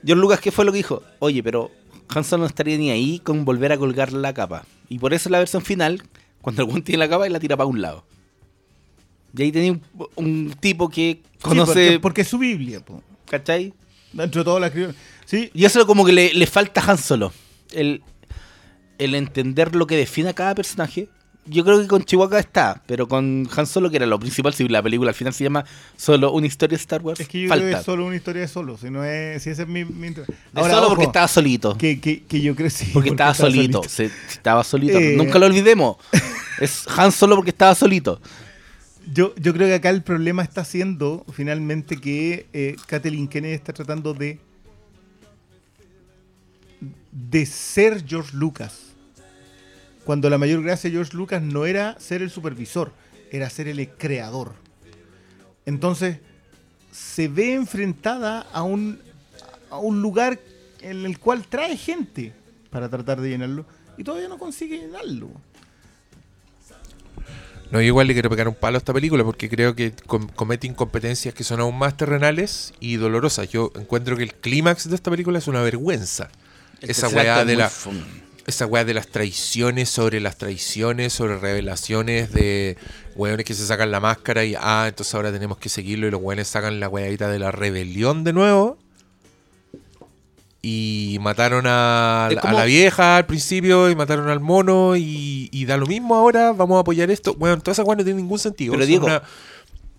George 0.04 0.20
Lucas, 0.20 0.40
¿qué 0.40 0.50
fue 0.52 0.64
lo 0.64 0.72
que 0.72 0.78
dijo? 0.78 1.02
Oye, 1.18 1.42
pero 1.42 1.70
Han 2.14 2.24
Solo 2.24 2.42
no 2.42 2.46
estaría 2.46 2.76
ni 2.76 2.90
ahí 2.90 3.18
con 3.20 3.44
volver 3.44 3.72
a 3.72 3.78
colgar 3.78 4.12
la 4.12 4.34
capa. 4.34 4.64
Y 4.88 4.98
por 4.98 5.14
eso 5.14 5.30
la 5.30 5.38
versión 5.38 5.62
final, 5.62 6.02
cuando 6.42 6.62
el 6.62 6.82
tiene 6.82 6.98
la 6.98 7.08
capa, 7.08 7.26
él 7.26 7.32
la 7.32 7.40
tira 7.40 7.56
para 7.56 7.66
un 7.66 7.80
lado. 7.80 8.04
Y 9.36 9.42
ahí 9.42 9.52
tenía 9.52 9.72
un, 9.72 9.82
un 10.16 10.54
tipo 10.60 10.88
que 10.88 11.22
Sí, 11.22 11.38
conoce, 11.40 11.72
porque, 11.72 12.00
porque 12.00 12.20
es 12.20 12.28
su 12.28 12.38
Biblia, 12.38 12.84
po. 12.84 13.02
¿cachai? 13.26 13.72
Dentro 14.12 14.42
de 14.42 14.44
todo 14.44 14.60
la 14.60 14.66
escribió. 14.66 14.94
Sí, 15.24 15.50
Y 15.54 15.64
eso 15.64 15.86
como 15.86 16.04
que 16.04 16.12
le, 16.12 16.34
le 16.34 16.46
falta 16.46 16.82
a 16.82 16.90
Han 16.90 16.98
Solo. 16.98 17.32
El, 17.72 18.02
el 18.98 19.14
entender 19.14 19.74
lo 19.74 19.86
que 19.86 19.96
define 19.96 20.28
a 20.28 20.34
cada 20.34 20.54
personaje. 20.54 21.08
Yo 21.46 21.62
creo 21.62 21.78
que 21.80 21.86
con 21.86 22.02
Chihuahua 22.02 22.38
está, 22.40 22.82
pero 22.86 23.06
con 23.06 23.46
Han 23.54 23.66
Solo, 23.66 23.90
que 23.90 23.96
era 23.96 24.06
lo 24.06 24.18
principal, 24.18 24.54
si 24.54 24.66
la 24.66 24.82
película 24.82 25.10
al 25.10 25.14
final 25.14 25.34
se 25.34 25.44
llama 25.44 25.64
solo 25.94 26.32
una 26.32 26.46
historia 26.46 26.76
de 26.78 26.80
Star 26.80 27.02
Wars, 27.02 27.20
es 27.20 27.28
que 27.28 27.42
yo 27.42 27.50
creo 27.50 27.60
que 27.60 27.72
es 27.72 27.82
solo 27.84 28.06
una 28.06 28.16
historia 28.16 28.40
de 28.42 28.48
solo. 28.48 28.78
Si, 28.78 28.88
no 28.88 29.04
es, 29.04 29.42
si 29.42 29.50
ese 29.50 29.62
es 29.62 29.68
mi. 29.68 29.84
mi 29.84 30.08
De 30.08 30.24
solo 30.54 30.88
porque 30.88 31.04
estaba 31.04 31.28
solito. 31.28 31.76
Que, 31.76 32.00
que, 32.00 32.22
que 32.22 32.40
yo 32.40 32.54
creo 32.56 32.70
sí, 32.70 32.90
porque, 32.94 33.10
estaba 33.10 33.34
solito. 33.34 33.82
solito. 33.82 33.88
se- 33.88 34.10
estaba 34.32 34.64
solito. 34.64 34.98
Eh. 34.98 35.16
Nunca 35.18 35.38
lo 35.38 35.44
olvidemos. 35.46 35.96
es 36.60 36.86
Han 36.96 37.12
Solo 37.12 37.36
porque 37.36 37.50
estaba 37.50 37.74
solito. 37.74 38.20
Yo, 39.12 39.34
yo 39.36 39.52
creo 39.52 39.68
que 39.68 39.74
acá 39.74 39.90
el 39.90 40.02
problema 40.02 40.42
está 40.42 40.64
siendo 40.64 41.26
finalmente 41.30 41.98
que 42.00 42.46
eh, 42.54 42.76
Kathleen 42.86 43.28
Kennedy 43.28 43.52
está 43.52 43.74
tratando 43.74 44.14
de. 44.14 44.38
de 47.12 47.44
ser 47.44 48.02
George 48.06 48.34
Lucas. 48.34 48.93
Cuando 50.04 50.28
la 50.30 50.38
mayor 50.38 50.62
gracia 50.62 50.90
de 50.90 50.96
George 50.96 51.16
Lucas 51.16 51.42
no 51.42 51.66
era 51.66 51.98
ser 51.98 52.22
el 52.22 52.30
supervisor, 52.30 52.92
era 53.30 53.48
ser 53.50 53.68
el 53.68 53.88
creador. 53.88 54.54
Entonces, 55.66 56.18
se 56.92 57.28
ve 57.28 57.54
enfrentada 57.54 58.46
a 58.52 58.62
un, 58.62 59.00
a 59.70 59.78
un 59.78 60.02
lugar 60.02 60.38
en 60.82 61.06
el 61.06 61.18
cual 61.18 61.46
trae 61.48 61.76
gente 61.76 62.32
para 62.70 62.88
tratar 62.88 63.20
de 63.20 63.30
llenarlo 63.30 63.64
y 63.96 64.04
todavía 64.04 64.28
no 64.28 64.38
consigue 64.38 64.78
llenarlo. 64.78 65.30
No, 67.70 67.80
yo 67.80 67.86
igual 67.86 68.06
le 68.06 68.12
quiero 68.12 68.30
pegar 68.30 68.46
un 68.46 68.54
palo 68.54 68.76
a 68.76 68.78
esta 68.78 68.92
película 68.92 69.24
porque 69.24 69.48
creo 69.48 69.74
que 69.74 69.92
com- 70.06 70.28
comete 70.28 70.66
incompetencias 70.66 71.34
que 71.34 71.42
son 71.42 71.60
aún 71.60 71.76
más 71.76 71.96
terrenales 71.96 72.72
y 72.78 72.96
dolorosas. 72.96 73.48
Yo 73.48 73.72
encuentro 73.74 74.16
que 74.16 74.22
el 74.22 74.34
clímax 74.34 74.88
de 74.88 74.94
esta 74.94 75.10
película 75.10 75.38
es 75.38 75.48
una 75.48 75.62
vergüenza. 75.62 76.28
El 76.80 76.90
Esa 76.90 77.08
weá 77.08 77.44
de 77.44 77.56
la. 77.56 77.70
Esa 78.46 78.66
weá 78.66 78.84
de 78.84 78.94
las 78.94 79.06
traiciones 79.08 79.88
sobre 79.88 80.20
las 80.20 80.36
traiciones, 80.36 81.12
sobre 81.12 81.38
revelaciones 81.38 82.32
de 82.32 82.76
weones 83.16 83.44
que 83.46 83.54
se 83.54 83.66
sacan 83.66 83.90
la 83.90 84.00
máscara 84.00 84.44
y 84.44 84.54
ah, 84.58 84.84
entonces 84.88 85.14
ahora 85.14 85.32
tenemos 85.32 85.58
que 85.58 85.68
seguirlo 85.68 86.06
y 86.06 86.10
los 86.10 86.20
weones 86.20 86.48
sacan 86.48 86.78
la 86.80 86.88
weadita 86.88 87.28
de 87.28 87.38
la 87.38 87.50
rebelión 87.52 88.22
de 88.24 88.32
nuevo. 88.32 88.78
Y 90.62 91.18
mataron 91.20 91.64
a, 91.66 92.28
Es 92.30 92.38
a 92.38 92.40
como- 92.40 92.56
la 92.58 92.64
vieja 92.64 93.18
al 93.18 93.26
principio 93.26 93.90
y 93.90 93.96
mataron 93.96 94.28
al 94.30 94.40
mono 94.40 94.96
y, 94.96 95.50
y 95.52 95.64
da 95.66 95.76
lo 95.76 95.86
mismo 95.86 96.14
ahora, 96.14 96.52
vamos 96.52 96.78
a 96.78 96.80
apoyar 96.80 97.10
esto. 97.10 97.34
Bueno, 97.34 97.58
toda 97.60 97.72
esa 97.72 97.82
weá 97.84 97.96
no 97.96 98.04
tiene 98.04 98.20
ningún 98.22 98.38
sentido. 98.38 98.72
Pero 98.72 98.82
Son 98.84 98.88
Diego- 98.88 99.06
una- 99.06 99.22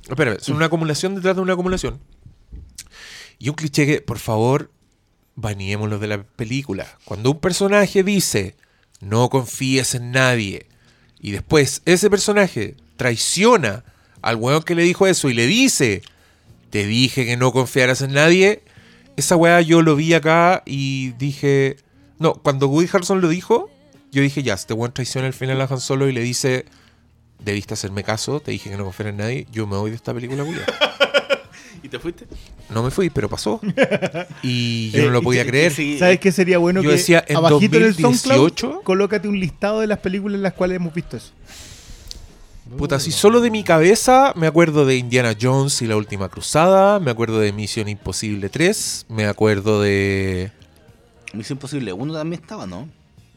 espérame, 0.10 0.38
son 0.40 0.56
una 0.56 0.66
acumulación 0.66 1.16
detrás 1.16 1.36
de 1.36 1.42
una 1.44 1.54
acumulación. 1.54 2.00
Y 3.38 3.50
un 3.50 3.56
cliché 3.56 3.86
que, 3.86 4.02
por 4.02 4.18
favor, 4.18 4.72
baneémoslo 5.36 6.00
de 6.00 6.08
la 6.08 6.24
película. 6.24 6.88
Cuando 7.06 7.32
un 7.32 7.40
personaje 7.40 8.04
dice, 8.04 8.56
no 9.02 9.30
confíes 9.30 9.96
en 9.96 10.12
nadie, 10.12 10.68
y 11.20 11.32
después 11.32 11.82
ese 11.86 12.10
personaje 12.10 12.76
traiciona 12.98 13.84
al 14.22 14.38
weón 14.38 14.64
que 14.64 14.76
le 14.76 14.84
dijo 14.84 15.08
eso 15.08 15.30
y 15.30 15.34
le 15.34 15.48
dice, 15.48 16.02
te 16.70 16.86
dije 16.86 17.26
que 17.26 17.38
no 17.38 17.52
confiaras 17.52 18.02
en 18.02 18.14
nadie, 18.14 18.64
esa 19.18 19.36
weá 19.36 19.62
yo 19.62 19.82
lo 19.82 19.96
vi 19.96 20.14
acá 20.14 20.64
y 20.66 21.12
dije, 21.12 21.78
no, 22.20 22.34
cuando 22.34 22.68
Woody 22.68 22.88
Harrelson 22.92 23.22
lo 23.22 23.30
dijo, 23.30 23.70
yo 24.12 24.22
dije, 24.22 24.44
ya, 24.44 24.54
este 24.54 24.74
weón 24.74 24.94
traiciona 24.94 25.28
al 25.28 25.34
final 25.34 25.62
a 25.62 25.66
Han 25.66 25.80
Solo 25.80 26.08
y 26.08 26.14
le 26.14 26.22
dice, 26.22 26.66
debiste 27.40 27.74
hacerme 27.74 28.04
caso, 28.04 28.40
te 28.40 28.52
dije 28.52 28.70
que 28.70 28.78
no 28.78 28.84
confiara 28.84 29.10
en 29.10 29.18
nadie, 29.18 29.48
yo 29.52 29.68
me 29.68 29.78
voy 29.78 29.90
de 29.90 29.96
esta 29.96 30.14
película, 30.14 30.44
culiao". 30.44 30.66
¿Y 31.86 31.88
te 31.88 32.00
fuiste? 32.00 32.26
No 32.72 32.82
me 32.82 32.90
fui, 32.90 33.12
pero 33.12 33.30
pasó. 33.30 33.62
Y 34.42 34.90
yo 34.90 35.02
no 35.04 35.08
Eh, 35.10 35.12
lo 35.12 35.20
y 35.20 35.24
podía 35.24 35.46
creer. 35.46 35.72
Sí, 35.72 36.00
¿Sabes 36.00 36.20
qué 36.20 36.32
sería 36.32 36.58
bueno 36.58 36.82
Yo 36.82 36.90
que 36.90 36.96
decía, 36.96 37.24
en 37.28 37.36
abajito 37.38 37.78
en 37.78 37.84
el 37.84 37.90
2018, 37.96 38.56
SoundCloud 38.58 38.84
colócate 38.84 39.28
un 39.28 39.40
listado 39.40 39.82
de 39.82 39.88
las 39.88 40.00
películas 40.00 40.38
en 40.38 40.42
las 40.42 40.54
cuales 40.54 40.78
hemos 40.78 40.96
visto 40.96 41.16
eso? 41.18 41.32
Puta, 42.76 43.00
si 43.00 43.12
solo 43.12 43.40
de 43.40 43.52
mi 43.52 43.64
cabeza 43.64 44.34
me 44.36 44.48
acuerdo 44.48 44.88
de 44.88 44.96
Indiana 44.98 45.36
Jones 45.40 45.80
y 45.84 45.86
la 45.86 45.96
última 45.96 46.28
cruzada, 46.30 47.00
me 47.00 47.12
acuerdo 47.12 47.40
de 47.40 47.54
Misión 47.54 47.88
Imposible 47.88 48.50
3, 48.50 49.06
me 49.10 49.28
acuerdo 49.28 49.84
de... 49.84 50.52
Misión 51.34 51.58
Imposible 51.58 51.94
1 51.94 52.14
también 52.16 52.42
estaba, 52.42 52.66
¿no? 52.66 52.90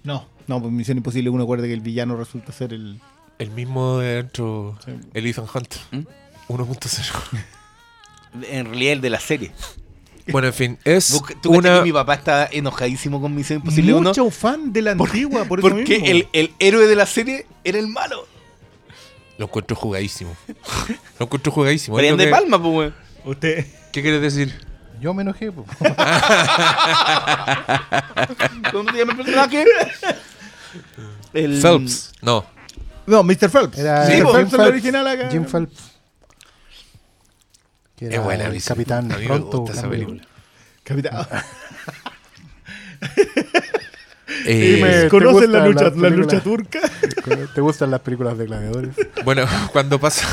No. 0.05 0.27
No, 0.47 0.63
pues 0.63 0.73
Misión 0.73 0.97
Imposible 0.97 1.29
uno 1.29 1.43
acuerda 1.43 1.67
que 1.67 1.75
el 1.75 1.83
villano 1.83 2.17
resulta 2.17 2.51
ser 2.53 2.73
el... 2.73 2.99
El 3.39 3.51
mismo 3.51 3.99
de 3.99 4.15
dentro, 4.15 4.79
Sí. 4.83 4.93
el 5.13 5.27
Ethan 5.27 5.45
Hunt. 5.55 5.75
¿Mm? 5.93 5.99
1.0. 6.49 7.45
En 8.51 8.67
realidad 8.67 8.93
el 8.95 9.01
de 9.01 9.11
la 9.11 9.21
serie. 9.21 9.53
Bueno, 10.31 10.49
en 10.49 10.55
fin, 10.55 10.79
es 10.85 11.23
¿Tú, 11.41 11.53
una... 11.53 11.79
que 11.79 11.85
mi 11.85 11.93
papá 11.93 12.15
estaba 12.15 12.49
enojadísimo 12.53 13.19
con 13.21 13.35
Misión 13.35 13.61
Imposible 13.61 13.95
1? 13.95 14.09
Mucho 14.11 14.31
fan 14.31 14.73
de 14.75 14.83
la 14.83 14.91
antigua, 14.93 15.45
por 15.47 15.61
eso 15.61 15.69
Porque 15.71 15.99
mismo. 16.01 16.07
el, 16.07 16.29
el 16.35 16.53
héroe 16.59 16.87
de 16.87 16.97
la 16.97 17.07
serie 17.07 17.47
era 17.65 17.79
el 17.79 17.89
malo. 17.89 18.27
Lo 19.39 19.47
encuentro 19.47 19.75
jugadísimo. 19.77 20.37
Lo 21.19 21.25
encuentro 21.27 21.51
jugadísimo. 21.53 21.99
Lo 21.99 22.17
de 22.17 22.25
que- 22.27 22.31
Palma, 22.31 22.61
pues, 22.61 22.75
weón. 22.75 22.95
Usted... 23.25 23.67
¿Qué 23.93 24.03
quieres 24.03 24.21
decir? 24.21 24.55
Yo 25.01 25.15
me 25.15 25.23
enojé, 25.23 25.51
po. 25.53 25.65
¿Cómo 28.73 28.91
se 28.93 28.99
llama 28.99 29.13
el 29.13 29.17
personaje? 29.17 29.65
El... 31.33 31.61
Phelps. 31.63 32.13
No. 32.21 32.45
No, 33.07 33.23
Mr. 33.23 33.49
Phelps. 33.51 33.79
Era 33.79 34.07
Sí, 34.07 34.21
Mr. 34.23 34.33
Phelps 34.33 34.53
es 34.53 34.59
el 34.59 34.67
original 34.67 35.07
acá. 35.07 35.29
Jim 35.31 35.45
Phelps. 35.45 35.93
Que 37.99 38.07
Es 38.07 38.13
era 38.13 38.23
buena, 38.23 38.45
el 38.47 38.63
capitán 38.63 39.11
A 39.13 39.17
mí 39.17 39.23
me 39.23 39.27
pronto. 39.29 39.59
gusta 39.61 39.79
esa 39.79 39.89
película. 39.91 40.23
Capitán. 40.85 41.27
Eh, 44.45 44.77
Dime. 44.77 44.91
¿Te 45.03 45.09
¿Conocen 45.09 45.53
la 45.53 45.67
lucha, 45.67 45.91
la 45.91 46.11
lucha 46.11 46.41
turca? 46.41 46.81
¿Te 47.55 47.61
gustan 47.61 47.91
las 47.91 48.01
películas 48.01 48.39
de 48.39 48.47
gladiadores? 48.47 48.95
Bueno, 49.25 49.47
cuando 49.73 49.99
pasa. 49.99 50.27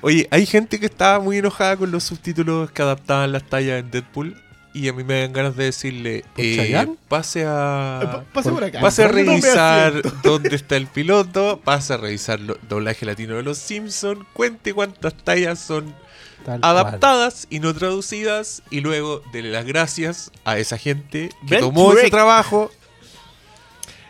Oye, 0.00 0.28
hay 0.30 0.46
gente 0.46 0.78
que 0.78 0.86
estaba 0.86 1.18
muy 1.20 1.38
enojada 1.38 1.76
con 1.76 1.90
los 1.90 2.04
subtítulos 2.04 2.70
que 2.70 2.82
adaptaban 2.82 3.32
las 3.32 3.42
tallas 3.44 3.80
en 3.80 3.90
Deadpool. 3.90 4.40
Y 4.74 4.88
a 4.88 4.92
mí 4.92 5.04
me 5.04 5.20
dan 5.20 5.32
ganas 5.32 5.56
de 5.56 5.64
decirle: 5.64 6.24
¿Por 6.34 6.44
eh, 6.44 6.86
pase 7.08 7.44
a. 7.46 8.00
Pa- 8.02 8.24
Pase 8.32 8.50
por 8.50 8.64
acá. 8.64 8.80
Pase 8.80 9.04
a 9.04 9.08
revisar 9.08 10.02
dónde 10.24 10.56
está 10.56 10.76
el 10.76 10.88
piloto, 10.88 11.60
pase 11.64 11.94
a 11.94 11.96
revisar 11.96 12.40
el 12.40 12.56
doblaje 12.68 13.06
latino 13.06 13.36
de 13.36 13.44
los 13.44 13.56
Simpsons, 13.58 14.26
cuente 14.32 14.74
cuántas 14.74 15.14
tallas 15.14 15.60
son 15.60 15.94
Tal 16.44 16.60
cual. 16.60 16.76
adaptadas 16.76 17.46
y 17.50 17.60
no 17.60 17.72
traducidas, 17.72 18.62
y 18.68 18.80
luego 18.80 19.22
dele 19.32 19.52
las 19.52 19.64
gracias 19.64 20.32
a 20.44 20.58
esa 20.58 20.76
gente 20.76 21.30
que 21.48 21.58
tomó 21.58 21.92
ese 21.92 22.10
trabajo. 22.10 22.72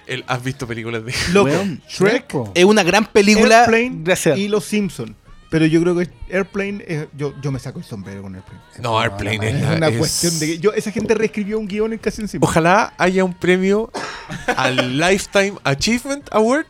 El- 0.07 0.25
¿Has 0.27 0.43
visto 0.43 0.67
películas 0.67 1.05
de.? 1.05 1.15
Loco, 1.33 1.51
Shrek. 1.89 2.35
Es 2.55 2.65
una 2.65 2.83
gran 2.83 3.05
película. 3.07 3.61
Airplane 3.61 3.93
Gracias. 4.03 4.39
y 4.39 4.49
Los 4.49 4.65
Simpsons. 4.65 5.13
Pero 5.55 5.67
yo 5.67 5.81
creo 5.83 5.95
que 5.97 6.09
Airplane, 6.33 6.85
es- 6.85 7.07
yo, 7.17 7.33
yo 7.41 7.53
me 7.53 7.61
saco 7.61 7.79
el 7.79 7.85
sombrero 7.85 8.23
con 8.23 8.35
Airplane. 8.35 8.61
No, 8.81 8.99
Airplane 8.99 9.37
es, 9.51 9.55
Es 9.55 9.63
la- 9.63 9.77
una 9.77 9.87
es- 9.87 9.99
cuestión 9.99 10.37
de 10.41 10.47
que 10.49 10.59
yo, 10.59 10.73
esa 10.73 10.91
gente 10.91 11.15
reescribió 11.15 11.61
un 11.61 11.69
guion 11.69 11.93
en 11.93 12.01
casi 12.01 12.23
encima. 12.23 12.45
Ojalá 12.45 12.93
haya 12.99 13.23
un 13.25 13.35
premio 13.35 13.89
al 14.57 14.99
Lifetime 14.99 15.55
Achievement 15.63 16.27
Award 16.33 16.67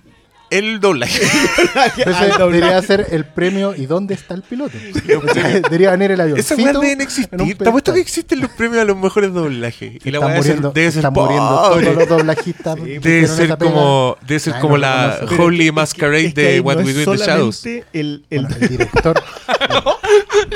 el 0.59 0.81
doblaje. 0.81 1.21
Doblaje. 1.75 2.39
debería 2.39 2.83
ser 2.83 3.07
el 3.11 3.25
premio 3.25 3.75
¿y 3.75 3.87
dónde 3.87 4.15
está 4.15 4.35
el 4.35 4.43
piloto? 4.43 4.77
debería 5.63 5.91
venir 5.93 6.13
el 6.13 6.21
avión. 6.21 6.39
Esa 6.39 6.55
weá 6.57 6.73
deben 6.73 7.01
existir. 7.01 7.57
Te 7.59 7.69
apuesto 7.69 7.93
que 7.93 8.01
existen 8.01 8.41
los 8.41 8.51
premios 8.51 8.81
a 8.83 8.85
los 8.85 8.97
mejores 8.97 9.33
doblajes. 9.33 9.99
Y 10.05 10.11
la 10.11 10.21
weá 10.21 10.29
debe 10.31 10.43
ser, 10.43 10.51
muriendo, 10.57 10.73
debe 10.73 10.91
ser 10.91 10.99
están 11.01 11.13
muriendo 11.13 11.49
pobre. 11.69 11.85
todos 11.87 11.97
los 11.99 12.09
doblajistas. 12.09 12.77
Debe 12.85 13.27
ser 13.27 13.59
como, 13.59 14.17
debe 14.27 14.41
ser 14.41 14.55
Ay, 14.55 14.61
como 14.61 14.75
no 14.75 14.81
la 14.83 15.19
Holy 15.39 15.65
es 15.65 15.69
que- 15.69 15.73
Masquerade 15.73 16.27
es 16.27 16.35
que 16.35 16.41
de 16.43 16.61
What 16.61 16.77
no 16.77 16.83
We 16.85 16.93
Do 16.93 17.01
in 17.13 17.19
the 17.19 17.25
Shadows. 17.25 17.57
solamente 17.57 17.87
El, 17.93 18.25
el, 18.31 18.43
Bueno, 18.43 18.57
el 18.61 18.69
director. 18.69 19.23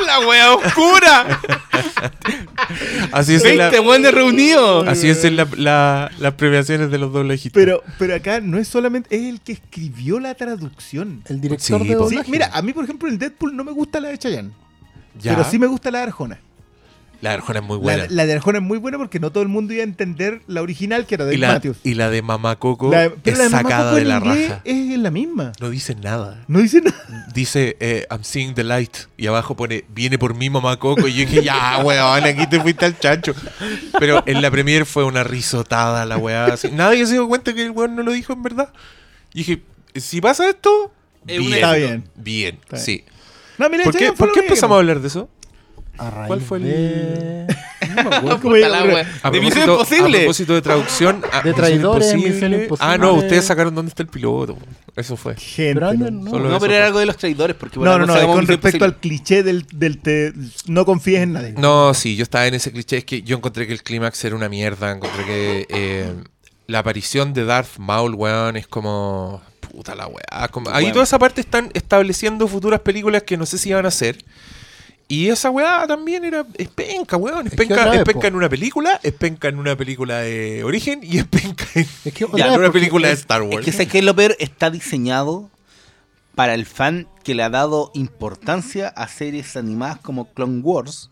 La 0.07 0.21
wea 0.27 0.53
oscura. 0.55 1.41
Así 3.13 3.35
es, 3.35 3.45
en 3.45 3.59
la- 3.59 3.71
20 3.71 3.89
weones 3.89 4.13
reunidos. 4.15 4.87
así 4.89 5.09
es 5.09 5.25
en 5.25 5.37
la- 5.37 5.49
la- 5.57 6.11
las 6.19 6.35
premiaciones 6.35 6.91
de 6.91 6.99
los 6.99 7.13
doblajistas. 7.13 7.53
pero, 7.53 7.83
pero 7.99 8.15
acá 8.15 8.41
no 8.41 8.59
es 8.59 8.69
solamente, 8.69 9.15
es 9.17 9.23
el 9.27 9.41
que 9.41 9.53
escribió 9.53 10.21
la 10.21 10.35
traducción. 10.35 11.23
El 11.29 11.41
director 11.41 11.81
Sí, 11.81 11.89
de. 11.89 11.95
Sí, 11.95 11.99
doblaje. 11.99 12.31
mira, 12.31 12.51
a 12.53 12.63
mí 12.63 12.73
por 12.73 12.85
ejemplo 12.85 13.09
el 13.09 13.19
Deadpool 13.19 13.57
no 13.57 13.65
me 13.65 13.73
gusta 13.73 14.01
la 14.01 14.09
de 14.09 14.19
Chayanne. 14.19 14.51
Ya, 15.21 15.35
Pero 15.35 15.49
sí 15.49 15.59
me 15.59 15.67
gusta 15.67 15.91
la 15.91 15.99
de 15.99 16.05
Arjona. 16.05 16.39
La 17.21 17.33
Arjona 17.33 17.59
es 17.59 17.65
muy 17.65 17.79
buena. 17.79 18.07
la 18.11 18.27
de 18.27 18.33
Arjona 18.35 18.59
es 18.59 18.65
muy 18.65 18.79
buena 18.79 18.97
porque 18.97 19.19
no 19.19 19.33
todo 19.33 19.43
el 19.43 19.49
mundo 19.49 19.73
iba 19.75 19.81
a 19.83 19.85
entender 19.85 20.41
la 20.47 20.63
original 20.63 21.05
que 21.05 21.17
era 21.17 21.25
de 21.25 21.35
y, 21.35 21.39
la, 21.39 21.49
Matthews. 21.55 21.79
y 21.83 21.95
la 21.95 22.11
de 22.11 22.23
Mamá 22.23 22.57
Coco 22.57 22.91
La- 22.93 23.07
es 23.07 23.13
pero 23.25 23.37
la 23.39 23.43
de 23.45 23.49
Mamá 23.51 23.63
sacada 23.63 23.85
Coco 23.91 23.97
de 23.97 24.05
la 24.05 24.21
raja. 24.21 24.61
Es 24.65 24.99
la 24.99 25.11
misma. 25.11 25.53
No 25.61 25.69
dice 25.71 25.95
nada. 25.97 26.45
No 26.47 26.61
dice 26.61 26.81
nada. 26.81 27.27
Dice, 27.35 27.77
eh, 27.81 28.07
I'm 28.11 28.23
seeing 28.23 28.55
the 28.55 28.63
light. 28.63 28.97
Y 29.17 29.27
abajo 29.27 29.57
pone, 29.57 29.85
viene 29.89 30.17
por 30.19 30.35
mí, 30.35 30.49
mamá 30.49 30.79
Coco. 30.79 31.09
Y 31.09 31.13
yo 31.15 31.19
dije, 31.27 31.43
ya, 31.43 31.79
weón, 31.85 32.25
aquí 32.25 32.47
te 32.47 32.61
fuiste 32.61 32.85
al 32.87 32.99
chancho. 32.99 33.35
Pero 33.99 34.23
en 34.27 34.41
la 34.41 34.51
premier 34.51 34.87
fue 34.87 35.03
una 35.05 35.25
risotada 35.25 36.07
la 36.07 36.19
weá. 36.19 36.55
Nadie 36.73 37.05
se 37.07 37.15
dio 37.15 37.27
cuenta 37.27 37.53
que 37.53 37.65
el 37.65 37.73
weón 37.73 37.97
no 37.97 38.03
lo 38.05 38.13
dijo 38.13 38.33
en 38.33 38.43
verdad. 38.45 38.73
Y 39.35 39.39
dije, 39.39 39.63
si 39.97 40.21
pasa 40.21 40.49
esto, 40.49 40.93
bien. 41.25 41.53
Está 41.53 41.73
bien. 41.75 42.05
Bien, 42.15 42.55
Está 42.63 42.77
bien. 42.77 42.85
sí. 42.85 43.05
No, 43.59 43.69
mira, 43.69 43.83
¿Por 43.83 43.97
qué, 43.97 44.13
por 44.13 44.29
qué 44.29 44.41
que 44.41 44.47
empezamos 44.47 44.77
a 44.77 44.79
hablar 44.79 45.01
de 45.01 45.09
eso? 45.09 45.29
A 45.99 46.11
raíz 46.11 46.27
¿Cuál 46.29 46.41
fue 46.41 46.59
el- 46.59 46.65
de... 46.65 47.47
¿Cómo 48.21 48.39
Puta 48.39 48.55
llega 48.55 48.69
la 48.69 48.79
por- 48.81 48.89
wea. 48.91 49.13
A 49.23 49.31
De 49.31 49.41
Misión 49.41 49.65
propósito- 49.65 49.95
A 49.95 49.99
Imposible. 49.99 50.19
propósito 50.21 50.55
de 50.55 50.63
traducción. 50.63 51.23
a- 51.33 51.43
De 51.43 51.53
traidores, 51.55 52.07
Imposible. 52.09 52.33
Misión 52.35 52.53
Imposible. 52.55 52.93
Ah, 52.93 52.99
no, 52.99 53.13
ustedes 53.15 53.45
sacaron 53.45 53.75
dónde 53.75 53.89
está 53.91 54.03
el 54.03 54.09
piloto. 54.09 54.57
Eso 54.97 55.17
fue. 55.17 55.35
Gente, 55.37 55.75
Pero 55.75 55.93
no. 55.95 56.11
no. 56.11 56.39
No, 56.51 56.61
pero 56.61 56.75
era 56.75 56.87
algo 56.87 56.99
de 57.01 57.07
los 57.07 57.17
traidores. 57.17 57.57
Porque 57.57 57.77
por 57.77 57.85
No, 57.85 57.99
no, 57.99 58.07
no, 58.07 58.15
con 58.27 58.47
respecto 58.47 58.85
al 58.85 58.91
Imposible. 58.93 58.97
cliché 59.01 59.43
del, 59.43 59.67
del 59.73 59.99
te- 59.99 60.33
no 60.67 60.85
confíes 60.85 61.23
en 61.23 61.33
nadie. 61.33 61.55
No, 61.57 61.93
sí, 61.95 62.15
yo 62.17 62.23
estaba 62.23 62.47
en 62.47 62.55
ese 62.55 62.71
cliché. 62.73 62.99
Es 62.99 63.05
que 63.05 63.23
yo 63.23 63.37
encontré 63.37 63.67
que 63.67 63.73
el 63.73 63.83
clímax 63.83 64.25
era 64.25 64.37
una 64.37 64.49
mierda. 64.49 64.93
Encontré 64.93 65.25
que 65.25 65.67
eh, 65.69 66.13
la 66.67 66.81
aparición 66.81 67.33
de 67.33 67.45
Darth 67.45 67.79
Maul, 67.79 68.15
weón, 68.15 68.57
es 68.57 68.67
como. 68.69 69.41
Puta 69.61 69.95
la 69.95 70.07
weá. 70.07 70.49
como- 70.49 70.71
Ahí 70.71 70.91
toda 70.93 71.05
esa 71.05 71.19
parte 71.19 71.41
están 71.41 71.71
estableciendo 71.75 72.49
futuras 72.49 72.81
películas 72.81 73.23
que 73.25 73.37
no 73.37 73.45
sé 73.47 73.59
si 73.59 73.73
van 73.73 73.85
a 73.85 73.89
hacer. 73.89 74.19
Y 75.11 75.29
esa 75.31 75.49
weá 75.51 75.87
también 75.87 76.23
era. 76.25 76.45
Es 76.59 76.69
penca, 76.69 77.17
weón. 77.17 77.47
Es 77.47 77.53
Es 77.55 77.59
que 77.59 77.67
penca, 77.67 77.95
es 77.95 78.25
en 78.25 78.35
una 78.37 78.49
película, 78.51 79.01
es 79.03 79.13
penca 79.15 79.49
en 79.49 79.59
una 79.59 79.75
película 79.75 80.19
de 80.19 80.63
origen 80.65 81.01
y 81.03 81.17
es 81.19 81.25
penca 81.27 81.65
en, 81.75 81.87
Es 82.05 82.13
que 82.13 82.27
ya, 82.37 82.49
en 82.53 82.61
una 82.61 82.71
película 82.71 83.09
de 83.09 83.15
es- 83.15 83.21
Star 83.21 83.43
Es 83.43 83.49
Wars. 83.55 83.65
que 83.65 83.73
sé 83.73 83.87
que 83.89 84.03
lo 84.03 84.15
peor 84.15 84.37
está 84.39 84.71
diseñado 84.71 85.49
para 86.35 86.53
el 86.53 86.67
fan 86.67 87.09
que 87.25 87.35
le 87.35 87.43
ha 87.43 87.49
dado 87.49 87.91
importancia 87.95 88.89
a 88.89 89.09
series 89.09 89.57
animadas 89.57 89.99
como 89.99 90.27
Clone 90.35 90.61
Wars, 90.61 91.09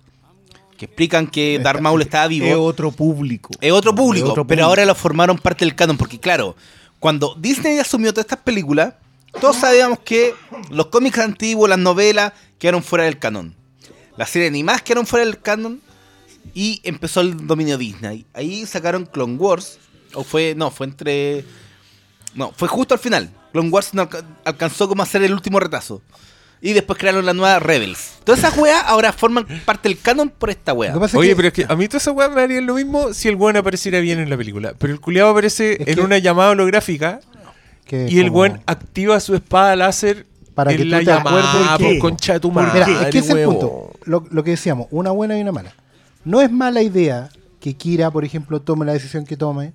que 0.76 0.84
explican 0.84 1.26
que 1.26 1.58
Darth 1.58 1.80
Maul 1.80 2.02
estaba 2.02 2.26
vivo. 2.28 2.46
Es 2.46 2.54
otro 2.54 2.92
público. 2.92 3.48
Es 3.62 3.72
otro 3.72 3.94
público, 3.94 4.26
Es 4.26 4.30
otro 4.32 4.46
pero 4.46 4.58
público. 4.58 4.66
ahora 4.68 4.84
lo 4.84 4.94
formaron 4.94 5.38
parte 5.38 5.64
del 5.64 5.74
canon, 5.74 5.96
porque 5.96 6.20
claro, 6.20 6.54
cuando 7.00 7.34
Disney 7.40 7.78
asumió 7.78 8.12
todas 8.12 8.26
estas 8.26 8.40
películas, 8.40 8.92
todos 9.40 9.56
sabíamos 9.56 10.00
que 10.00 10.34
los 10.70 10.86
cómics 10.88 11.18
antiguos, 11.18 11.68
las 11.68 11.78
novelas, 11.78 12.34
quedaron 12.58 12.82
fuera 12.82 13.04
del 13.06 13.18
canon. 13.18 13.54
Las 14.16 14.30
series 14.30 14.50
animadas 14.50 14.82
quedaron 14.82 15.06
fuera 15.06 15.24
del 15.24 15.40
canon, 15.40 15.80
y 16.54 16.80
empezó 16.84 17.20
el 17.20 17.46
dominio 17.46 17.76
Disney. 17.76 18.24
Ahí 18.32 18.64
sacaron 18.66 19.04
Clone 19.06 19.36
Wars, 19.36 19.78
o 20.14 20.24
fue, 20.24 20.54
no, 20.56 20.70
fue 20.70 20.86
entre... 20.86 21.44
No, 22.34 22.52
fue 22.56 22.68
justo 22.68 22.94
al 22.94 23.00
final. 23.00 23.30
Clone 23.52 23.68
Wars 23.70 23.92
no 23.94 24.02
alca- 24.02 24.24
alcanzó 24.44 24.88
como 24.88 25.02
a 25.02 25.06
ser 25.06 25.22
el 25.22 25.32
último 25.32 25.58
retazo. 25.60 26.02
Y 26.62 26.72
después 26.72 26.98
crearon 26.98 27.26
la 27.26 27.34
nueva 27.34 27.58
Rebels. 27.58 28.14
Todas 28.24 28.38
esas 28.38 28.56
weas 28.56 28.82
ahora 28.86 29.12
forman 29.12 29.46
parte 29.64 29.88
del 29.88 29.98
canon 29.98 30.30
por 30.30 30.48
esta 30.50 30.72
wea. 30.72 30.96
Oye, 30.96 31.30
que- 31.30 31.36
pero 31.36 31.48
es 31.48 31.54
que 31.54 31.66
a 31.68 31.76
mí 31.76 31.86
toda 31.88 31.98
esa 31.98 32.12
weá 32.12 32.28
me 32.28 32.40
haría 32.40 32.60
lo 32.62 32.74
mismo 32.74 33.12
si 33.12 33.28
el 33.28 33.36
weón 33.36 33.56
apareciera 33.56 34.00
bien 34.00 34.18
en 34.20 34.30
la 34.30 34.36
película. 34.36 34.74
Pero 34.78 34.92
el 34.94 35.00
culiado 35.00 35.30
aparece 35.30 35.74
Es 35.82 35.88
en 35.88 35.94
que- 35.96 36.00
una 36.00 36.18
llamada 36.18 36.50
holográfica 36.50 37.20
que 37.84 38.06
y 38.08 38.18
el 38.20 38.30
weón 38.30 38.62
activa 38.66 39.20
su 39.20 39.34
espada 39.34 39.76
láser 39.76 40.26
Para 40.56 40.72
en 40.72 40.78
que 40.78 40.82
tú 40.84 40.88
la 40.90 41.04
te 41.04 41.12
acuerdes 41.12 41.44
llamada 41.44 41.78
qué. 41.78 41.98
concha 42.00 42.32
de 42.32 42.40
tu 42.40 42.50
madre. 42.50 42.84
Mira, 42.86 43.02
es 43.02 43.10
que 43.10 43.18
ese 43.18 43.32
es 43.32 43.38
el 43.38 43.44
punto. 43.44 43.90
Lo, 44.04 44.24
lo 44.30 44.42
que 44.42 44.50
decíamos, 44.50 44.88
una 44.90 45.12
buena 45.12 45.38
y 45.38 45.42
una 45.42 45.52
mala. 45.52 45.72
No 46.24 46.40
es 46.40 46.50
mala 46.50 46.82
idea 46.82 47.28
que 47.60 47.74
Kira, 47.74 48.10
por 48.10 48.24
ejemplo, 48.24 48.60
tome 48.60 48.84
la 48.84 48.92
decisión 48.94 49.24
que 49.24 49.36
tome, 49.36 49.74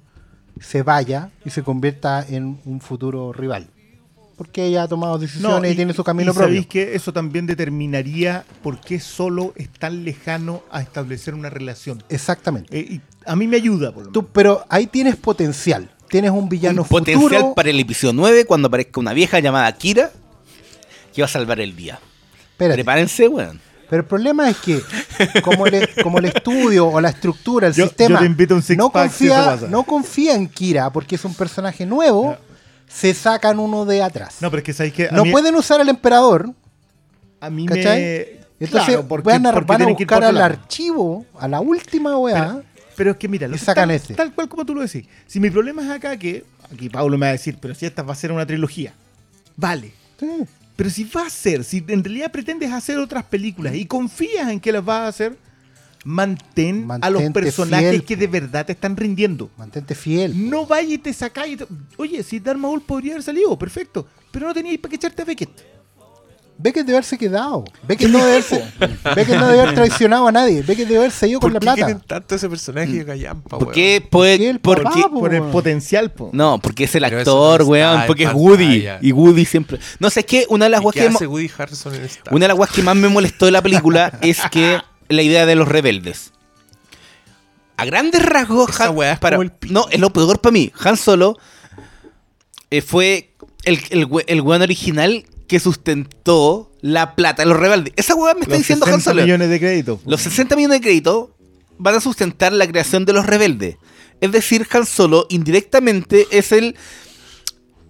se 0.60 0.84
vaya 0.84 1.30
y 1.46 1.50
se 1.52 1.64
convierta 1.64 2.26
en 2.28 2.60
un 2.66 2.82
futuro 2.82 3.32
rival. 3.32 3.68
Porque 4.36 4.66
ella 4.66 4.84
ha 4.84 4.88
tomado 4.88 5.20
decisiones 5.20 5.72
y, 5.72 5.76
tiene 5.76 5.94
su 5.94 6.04
camino 6.04 6.32
y 6.32 6.34
propio. 6.34 6.48
sabéis 6.48 6.66
que 6.68 6.96
eso 6.96 7.14
también 7.14 7.46
determinaría 7.46 8.44
por 8.64 8.82
qué 8.82 9.00
solo 9.00 9.54
es 9.56 9.70
tan 9.70 10.04
lejano 10.04 10.64
a 10.72 10.82
establecer 10.82 11.36
una 11.36 11.52
relación. 11.52 12.04
Exactamente. 12.10 12.76
Eh, 12.78 12.86
y 12.94 13.02
a 13.26 13.36
mí 13.36 13.46
me 13.48 13.58
ayuda, 13.58 13.92
por 13.94 14.06
lo 14.06 14.12
Tú, 14.12 14.22
menos. 14.22 14.32
pero 14.34 14.66
ahí 14.68 14.88
tienes 14.88 15.16
potencial. 15.16 15.92
Tienes 16.10 16.32
un 16.32 16.50
villano 16.50 16.82
Un 16.82 16.88
potencial 16.88 17.30
futuro. 17.30 17.54
para 17.54 17.70
el 17.70 17.80
episodio 17.80 18.14
9 18.14 18.46
cuando 18.46 18.68
aparezca 18.68 19.00
una 19.00 19.14
vieja 19.14 19.40
llamada 19.40 19.72
Kira 19.74 20.12
que 21.14 21.22
va 21.22 21.26
a 21.26 21.30
salvar 21.30 21.60
el 21.60 21.76
día. 21.76 22.00
Espérate. 22.52 22.76
Prepárense, 22.76 23.28
weón. 23.28 23.60
Pero 23.90 24.04
el 24.04 24.08
problema 24.08 24.50
es 24.50 24.58
que, 24.58 24.82
como 25.44 25.68
el, 25.68 25.90
como 26.02 26.20
el 26.20 26.26
estudio 26.26 26.88
o 26.88 27.02
la 27.02 27.10
estructura, 27.10 27.68
el 27.68 27.74
Yo- 27.74 27.88
sistema, 27.88 28.16
yo 28.16 28.20
te 28.20 28.26
invito 28.26 28.54
a 28.54 28.58
un 28.58 28.64
no, 28.78 28.86
si 28.88 28.92
confía, 28.92 29.60
no 29.70 29.84
confía 29.84 30.36
en 30.36 30.48
Kira 30.48 30.90
porque 30.92 31.16
es 31.16 31.26
un 31.26 31.34
personaje 31.34 31.86
nuevo, 31.86 32.38
se 32.88 33.14
sacan 33.14 33.60
uno 33.60 33.84
de 33.86 34.02
atrás. 34.02 34.38
No, 34.40 34.50
pero 34.50 34.60
es 34.60 34.64
que 34.66 34.74
sabéis 34.74 34.94
que 34.94 35.10
no 35.12 35.26
mí, 35.26 35.32
pueden 35.32 35.56
usar 35.56 35.82
al 35.82 35.90
emperador, 35.90 36.54
a 37.42 37.50
mí 37.50 37.66
¿cachai? 37.66 38.00
me... 38.00 38.18
Entonces 38.62 38.86
Claro, 38.86 39.08
porque- 39.10 39.28
van 39.30 39.46
a, 39.48 39.54
porque 39.54 39.68
van 39.68 39.82
a 39.82 39.86
buscar 39.88 40.24
al 40.24 40.38
archivo, 40.38 41.26
a 41.38 41.48
la 41.50 41.60
última 41.60 42.16
weá. 42.18 42.34
Pero, 42.54 42.64
pero 42.96 43.12
es 43.12 43.18
que 43.18 43.28
mira, 43.28 43.48
lo 43.50 43.58
sacan 43.58 43.90
tal, 43.90 43.92
ese. 43.92 44.14
tal 44.14 44.32
cual 44.34 44.48
como 44.48 44.64
tú 44.66 44.74
lo 44.76 44.82
decís. 44.82 45.06
Si 45.28 45.40
mi 45.42 45.50
problema 45.50 45.84
es 45.84 45.90
acá 45.90 46.16
que, 46.16 46.46
aquí 46.72 46.88
Pablo 46.88 47.18
me 47.18 47.26
va 47.26 47.30
a 47.32 47.34
decir, 47.34 47.58
pero 47.60 47.76
si 47.76 47.86
esta 47.88 48.04
va 48.04 48.14
a 48.14 48.16
ser 48.16 48.32
una 48.32 48.46
trilogía, 48.46 48.94
vale. 49.58 49.92
Sí. 50.18 50.28
Pero 50.82 50.90
si 50.90 51.04
va 51.04 51.28
a 51.28 51.30
ser, 51.30 51.64
si 51.64 51.86
en 51.90 52.04
realidad 52.04 52.32
pretendes 52.32 52.72
hacer 52.72 52.98
otras 52.98 53.24
películas 53.26 53.76
y 53.76 53.86
confías 53.86 54.50
en 54.50 54.60
que 54.60 54.72
las 54.72 54.84
vas 54.84 55.02
a 55.02 55.08
hacer, 55.10 55.38
mantén 56.04 56.88
a 56.90 57.10
los 57.12 57.22
personajes 57.32 57.92
fiel. 57.92 58.04
que 58.04 58.16
de 58.16 58.26
verdad 58.26 58.66
te 58.66 58.72
están 58.72 58.98
rindiendo. 58.98 59.52
Mantente 59.60 59.94
fiel. 59.94 60.50
No 60.50 60.66
vayas 60.66 60.94
y 60.94 60.98
te 60.98 61.14
sacáis. 61.14 61.54
y 61.54 61.58
te- 61.58 61.68
Oye, 61.98 62.24
si 62.24 62.40
Darth 62.40 62.58
Maul 62.58 62.82
podría 62.82 63.14
haber 63.14 63.22
salido, 63.22 63.60
perfecto. 63.60 64.08
Pero 64.32 64.48
no 64.48 64.56
teníais 64.56 64.80
para 64.80 64.90
qué 64.90 64.96
echarte 64.96 65.22
a 65.22 65.26
Beckett. 65.26 65.52
Beckett 66.62 66.86
debe 66.86 66.98
haberse 66.98 67.18
quedado. 67.18 67.64
Beckett 67.88 68.10
no 68.10 68.20
debe 68.20 68.32
haberse, 68.34 68.64
Beckett 69.16 69.36
no 69.40 69.48
debe 69.48 69.62
haber 69.62 69.74
traicionado 69.76 70.28
a 70.28 70.32
nadie. 70.32 70.62
Beckett 70.62 70.88
debe 70.88 71.00
haberse 71.00 71.28
ido 71.28 71.40
con 71.40 71.52
¿Por 71.52 71.54
la 71.54 71.60
qué 71.60 71.64
plata. 71.64 71.86
quieren 71.86 72.02
tanto 72.06 72.36
ese 72.36 72.48
personaje 72.50 72.92
de 72.92 73.06
Callampa, 73.06 73.50
¿Por 73.58 73.64
weón? 73.70 73.74
qué? 73.74 74.08
Pues, 74.10 74.38
Porque 74.38 74.50
el 74.50 74.60
porque, 74.60 74.84
papá, 74.84 75.10
po, 75.10 75.20
Por 75.22 75.34
el 75.34 75.44
potencial, 75.44 76.12
po. 76.12 76.30
no, 76.34 76.60
porque 76.60 76.84
es 76.84 76.94
el 76.96 77.04
Pero 77.04 77.18
actor, 77.18 77.62
no 77.62 77.66
weón. 77.68 78.04
Porque 78.06 78.24
es 78.26 78.34
Woody. 78.34 78.66
pantalla. 78.66 79.00
Y 79.02 79.12
Woody 79.12 79.46
siempre. 79.46 79.80
No 80.00 80.10
sé, 80.10 80.20
es 80.22 80.26
que 80.28 80.46
una 80.50 80.66
de 80.66 80.70
las 80.72 80.82
¿Y 80.82 80.86
weas 80.86 80.94
qué 80.94 81.00
que, 81.02 81.10
mo- 81.10 81.16
hace 81.18 81.28
Woody 81.28 81.52
Harrison 81.58 81.96
en 81.96 82.04
esta? 82.06 82.30
una 82.32 82.44
de 82.44 82.48
las 82.50 82.58
weas 82.58 82.72
que 82.72 82.84
más 82.84 82.96
me 82.96 83.08
molestó 83.10 83.46
de 83.46 83.52
la 83.52 83.62
película 83.62 84.18
es 84.22 84.40
que 84.52 84.80
la 85.10 85.22
idea 85.24 85.46
de 85.46 85.56
los 85.56 85.68
rebeldes. 85.68 86.32
A 87.78 87.86
grandes 87.86 88.24
rasgos, 88.24 88.70
Esa 88.70 88.90
Han- 88.90 89.02
es 89.02 89.20
para- 89.20 89.38
el 89.38 89.52
no, 89.70 89.88
es 89.90 90.00
lo 90.00 90.14
peor 90.14 90.40
para 90.40 90.54
mí. 90.54 90.72
Han 90.84 90.98
Solo 90.98 91.38
eh, 92.70 92.82
fue 92.82 93.34
el, 93.64 93.80
el, 93.90 94.06
we- 94.06 94.26
el 94.28 94.42
weón 94.42 94.62
original 94.62 95.26
que 95.52 95.60
sustentó 95.60 96.72
la 96.80 97.14
plata 97.14 97.42
de 97.44 97.50
los 97.50 97.60
rebeldes. 97.60 97.94
Esa 97.98 98.16
weá 98.16 98.34
me 98.34 98.40
está 98.40 98.52
Los 98.54 98.60
diciendo 98.60 98.86
Han 98.86 98.94
60 98.94 99.12
Solo. 99.12 99.22
millones 99.24 99.50
de 99.50 99.60
créditos. 99.60 100.00
Los 100.06 100.22
60 100.22 100.56
millones 100.56 100.80
de 100.80 100.82
crédito 100.82 101.36
van 101.78 101.94
a 101.96 102.00
sustentar 102.00 102.54
la 102.54 102.66
creación 102.70 103.04
de 103.04 103.12
los 103.12 103.26
rebeldes. 103.26 103.76
Es 104.22 104.32
decir, 104.32 104.66
Han 104.72 104.86
Solo 104.86 105.26
indirectamente 105.30 106.26
es 106.32 106.54
el. 106.54 106.78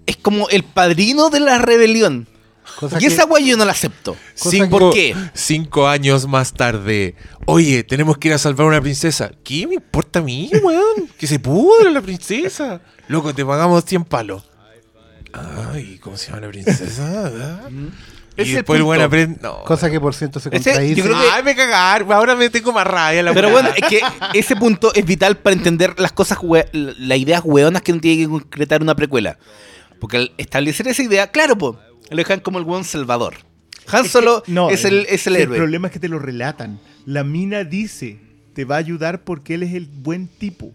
Es 0.08 0.18
como 0.18 0.50
el 0.50 0.64
padrino 0.64 1.30
de 1.30 1.40
la 1.40 1.60
rebelión. 1.60 2.28
Cosa 2.80 2.98
y 2.98 3.02
que- 3.02 3.06
esa 3.06 3.26
weá 3.26 3.46
yo 3.46 3.58
no 3.58 3.66
la 3.66 3.74
acepto. 3.74 4.18
Cosa 4.40 4.68
¿Por 4.68 4.92
qué? 4.92 5.16
Cinco 5.36 5.88
años 5.88 6.28
más 6.28 6.54
tarde. 6.54 7.14
Oye, 7.46 7.84
tenemos 7.84 8.18
que 8.18 8.30
ir 8.30 8.34
a 8.34 8.40
salvar 8.40 8.66
a 8.66 8.70
una 8.70 8.82
princesa. 8.82 9.30
¿Qué 9.44 9.68
me 9.68 9.76
importa 9.76 10.18
a 10.18 10.24
mí, 10.24 10.50
weón? 10.64 11.08
que 11.16 11.28
se 11.28 11.38
pudra 11.38 11.92
la 11.92 12.02
princesa. 12.02 12.82
Loco, 13.08 13.36
te 13.36 13.46
pagamos 13.46 13.84
100 13.86 14.04
palos. 14.06 14.50
Ay, 15.34 15.98
¿cómo 16.00 16.18
se 16.18 16.28
llama 16.28 16.42
la 16.42 16.48
princesa? 16.50 17.62
y 18.38 18.42
es 18.42 18.48
el 18.50 18.56
después 18.56 18.80
el 18.80 18.86
punto. 18.86 19.04
aprende. 19.04 19.40
No. 19.42 19.64
Cosa 19.64 19.90
que 19.90 20.00
por 20.00 20.14
ciento 20.14 20.40
se 20.40 20.50
Ese- 20.50 20.70
contradice. 20.72 20.96
yo 20.96 21.04
creo 21.06 21.20
que- 21.20 21.28
Ay, 21.32 21.44
me 21.44 21.56
cagar. 21.56 22.06
Ahora 22.12 22.36
me 22.36 22.50
tengo 22.50 22.72
más 22.72 22.86
rabia. 22.88 23.24
La 23.24 23.34
Pero 23.34 23.48
weá. 23.50 23.62
bueno, 23.62 23.70
es 23.76 23.88
que 23.88 24.02
ese 24.34 24.56
punto 24.56 24.92
es 24.94 25.06
vital 25.06 25.38
para 25.38 25.56
entender 25.56 25.94
las 26.00 26.12
cosas, 26.12 26.38
hue- 26.40 26.68
las 26.74 27.18
ideas 27.18 27.42
hueonas 27.44 27.82
que 27.82 27.94
no 27.94 28.00
tiene 28.00 28.24
que 28.24 28.30
concretar 28.30 28.82
una 28.82 28.96
precuela. 28.96 29.38
Porque 30.00 30.18
al 30.18 30.32
establecer 30.38 30.88
esa 30.88 31.04
idea, 31.04 31.28
claro, 31.32 31.58
pues, 31.58 31.76
lo 32.10 32.18
dejan 32.18 32.40
como 32.40 32.58
el 32.60 32.66
buen 32.66 32.84
salvador. 32.84 33.36
Han 33.88 34.06
Es 34.06 34.12
Solo 34.12 34.44
que- 34.44 34.52
no, 34.52 34.70
es 34.70 34.86
el, 34.86 35.06
es 35.10 35.28
el 35.28 35.36
El 35.36 35.42
héroe. 35.44 35.58
problema 35.58 35.88
es 35.88 35.94
que 35.94 36.00
te 36.00 36.08
lo 36.08 36.20
relatan. 36.20 36.80
La 37.06 37.24
mina 37.24 37.64
dice, 37.64 38.20
te 38.54 38.64
va 38.66 38.76
a 38.76 38.80
ayudar 38.80 39.24
porque 39.24 39.56
él 39.56 39.64
es 39.64 39.74
el 39.74 39.86
buen 39.88 40.28
tipo. 40.28 40.74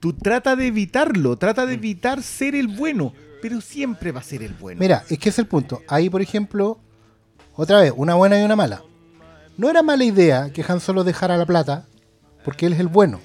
Tú 0.00 0.12
trata 0.12 0.56
de 0.56 0.66
evitarlo, 0.66 1.36
trata 1.36 1.66
de 1.66 1.74
evitar 1.74 2.22
ser 2.22 2.54
el 2.54 2.68
bueno, 2.68 3.12
pero 3.44 3.60
siempre 3.60 4.10
va 4.10 4.20
a 4.20 4.22
ser 4.22 4.42
el 4.42 4.54
bueno. 4.54 4.80
Mira, 4.80 5.04
es 5.10 5.18
que 5.18 5.28
es 5.28 5.38
el 5.38 5.46
punto. 5.46 5.82
Ahí, 5.86 6.08
por 6.08 6.22
ejemplo, 6.22 6.78
otra 7.54 7.78
vez, 7.82 7.92
una 7.94 8.14
buena 8.14 8.40
y 8.40 8.42
una 8.42 8.56
mala. 8.56 8.82
No 9.58 9.68
era 9.68 9.82
mala 9.82 10.02
idea 10.02 10.50
que 10.50 10.64
Han 10.66 10.80
Solo 10.80 11.04
dejara 11.04 11.36
la 11.36 11.44
plata, 11.44 11.84
porque 12.42 12.64
él 12.64 12.72
es 12.72 12.80
el 12.80 12.88
bueno. 12.88 13.20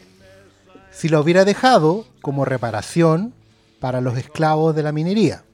Si 0.91 1.07
lo 1.07 1.21
hubiera 1.21 1.45
dejado 1.45 2.05
como 2.21 2.43
reparación 2.43 3.33
para 3.79 4.01
los 4.01 4.17
esclavos 4.17 4.75
de 4.75 4.83
la 4.83 4.91
minería. 4.91 5.45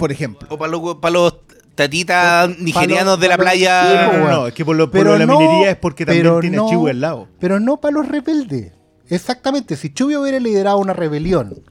Por 0.00 0.10
ejemplo. 0.10 0.48
O 0.50 0.58
para 0.58 0.72
los, 0.72 0.96
para 0.96 1.12
los 1.12 1.36
tatitas 1.76 2.48
nigerianos 2.58 3.20
de 3.20 3.28
la 3.28 3.36
los- 3.36 3.44
playa. 3.44 4.10
Sí, 4.10 4.18
No, 4.18 4.46
es 4.48 4.52
que 4.54 4.64
por 4.64 4.74
lo, 4.74 4.86
por 4.86 4.92
Pero 4.98 5.04
lo 5.04 5.12
de 5.12 5.18
la 5.20 5.26
no- 5.26 5.38
minería 5.38 5.70
es 5.70 5.76
porque 5.76 6.04
también 6.04 6.40
tiene 6.40 6.56
no- 6.56 6.86
al 6.88 7.00
lado. 7.00 7.28
Pero 7.38 7.60
no 7.60 7.80
para 7.80 7.94
los 7.94 8.08
rebeldes. 8.08 8.72
Exactamente, 9.08 9.76
si 9.76 9.94
Chubi 9.94 10.16
hubiera 10.16 10.40
liderado 10.40 10.78
una 10.78 10.92
rebelión, 10.92 11.62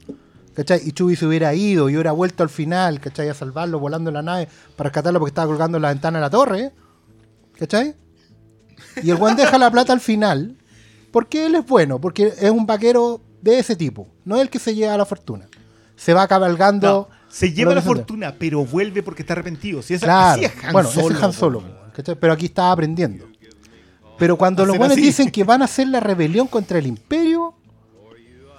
¿cachai? 0.54 0.80
Y 0.84 0.92
Chubi 0.92 1.16
se 1.16 1.26
hubiera 1.26 1.54
ido 1.54 1.88
y 1.88 1.94
hubiera 1.94 2.12
vuelto 2.12 2.42
al 2.42 2.48
final, 2.48 3.00
¿cachai? 3.00 3.28
A 3.28 3.34
salvarlo 3.34 3.78
volando 3.78 4.10
en 4.10 4.14
la 4.14 4.22
nave 4.22 4.48
para 4.76 4.88
rescatarlo 4.88 5.18
porque 5.18 5.30
estaba 5.30 5.48
colgando 5.48 5.78
en 5.78 5.82
la 5.82 5.88
ventana 5.88 6.18
de 6.18 6.22
la 6.22 6.30
torre, 6.30 6.72
¿cachai? 7.58 7.94
Y 9.02 9.10
el 9.10 9.16
buen 9.16 9.36
deja 9.36 9.58
la 9.58 9.70
plata 9.70 9.92
al 9.92 10.00
final, 10.00 10.56
porque 11.10 11.46
él 11.46 11.54
es 11.54 11.66
bueno, 11.66 12.00
porque 12.00 12.32
es 12.38 12.50
un 12.50 12.66
vaquero 12.66 13.20
de 13.40 13.58
ese 13.58 13.76
tipo, 13.76 14.08
no 14.24 14.36
es 14.36 14.42
el 14.42 14.50
que 14.50 14.58
se 14.58 14.74
lleva 14.74 14.96
la 14.96 15.06
fortuna. 15.06 15.46
Se 15.96 16.14
va 16.14 16.26
cabalgando. 16.26 17.08
No, 17.10 17.16
se 17.28 17.52
lleva 17.52 17.74
la 17.74 17.82
fortuna, 17.82 18.34
pero 18.38 18.64
vuelve 18.64 19.02
porque 19.02 19.22
está 19.22 19.34
arrepentido. 19.34 19.82
Si 19.82 19.94
esa, 19.94 20.06
Claro, 20.06 20.32
así 20.32 20.44
es 20.44 20.64
Han 20.64 20.72
bueno, 20.72 20.88
Solo, 20.88 21.08
ese 21.08 21.16
es 21.18 21.22
Han. 21.22 21.32
Solo, 21.32 21.62
¿cachai? 21.94 22.16
pero 22.16 22.32
aquí 22.32 22.46
estaba 22.46 22.72
aprendiendo. 22.72 23.26
Pero 24.18 24.36
cuando 24.36 24.64
los 24.66 24.76
buenos 24.76 24.96
dicen 24.96 25.30
que 25.30 25.42
van 25.42 25.62
a 25.62 25.64
hacer 25.64 25.88
la 25.88 26.00
rebelión 26.00 26.46
contra 26.46 26.78
el 26.78 26.86
imperio, 26.86 27.54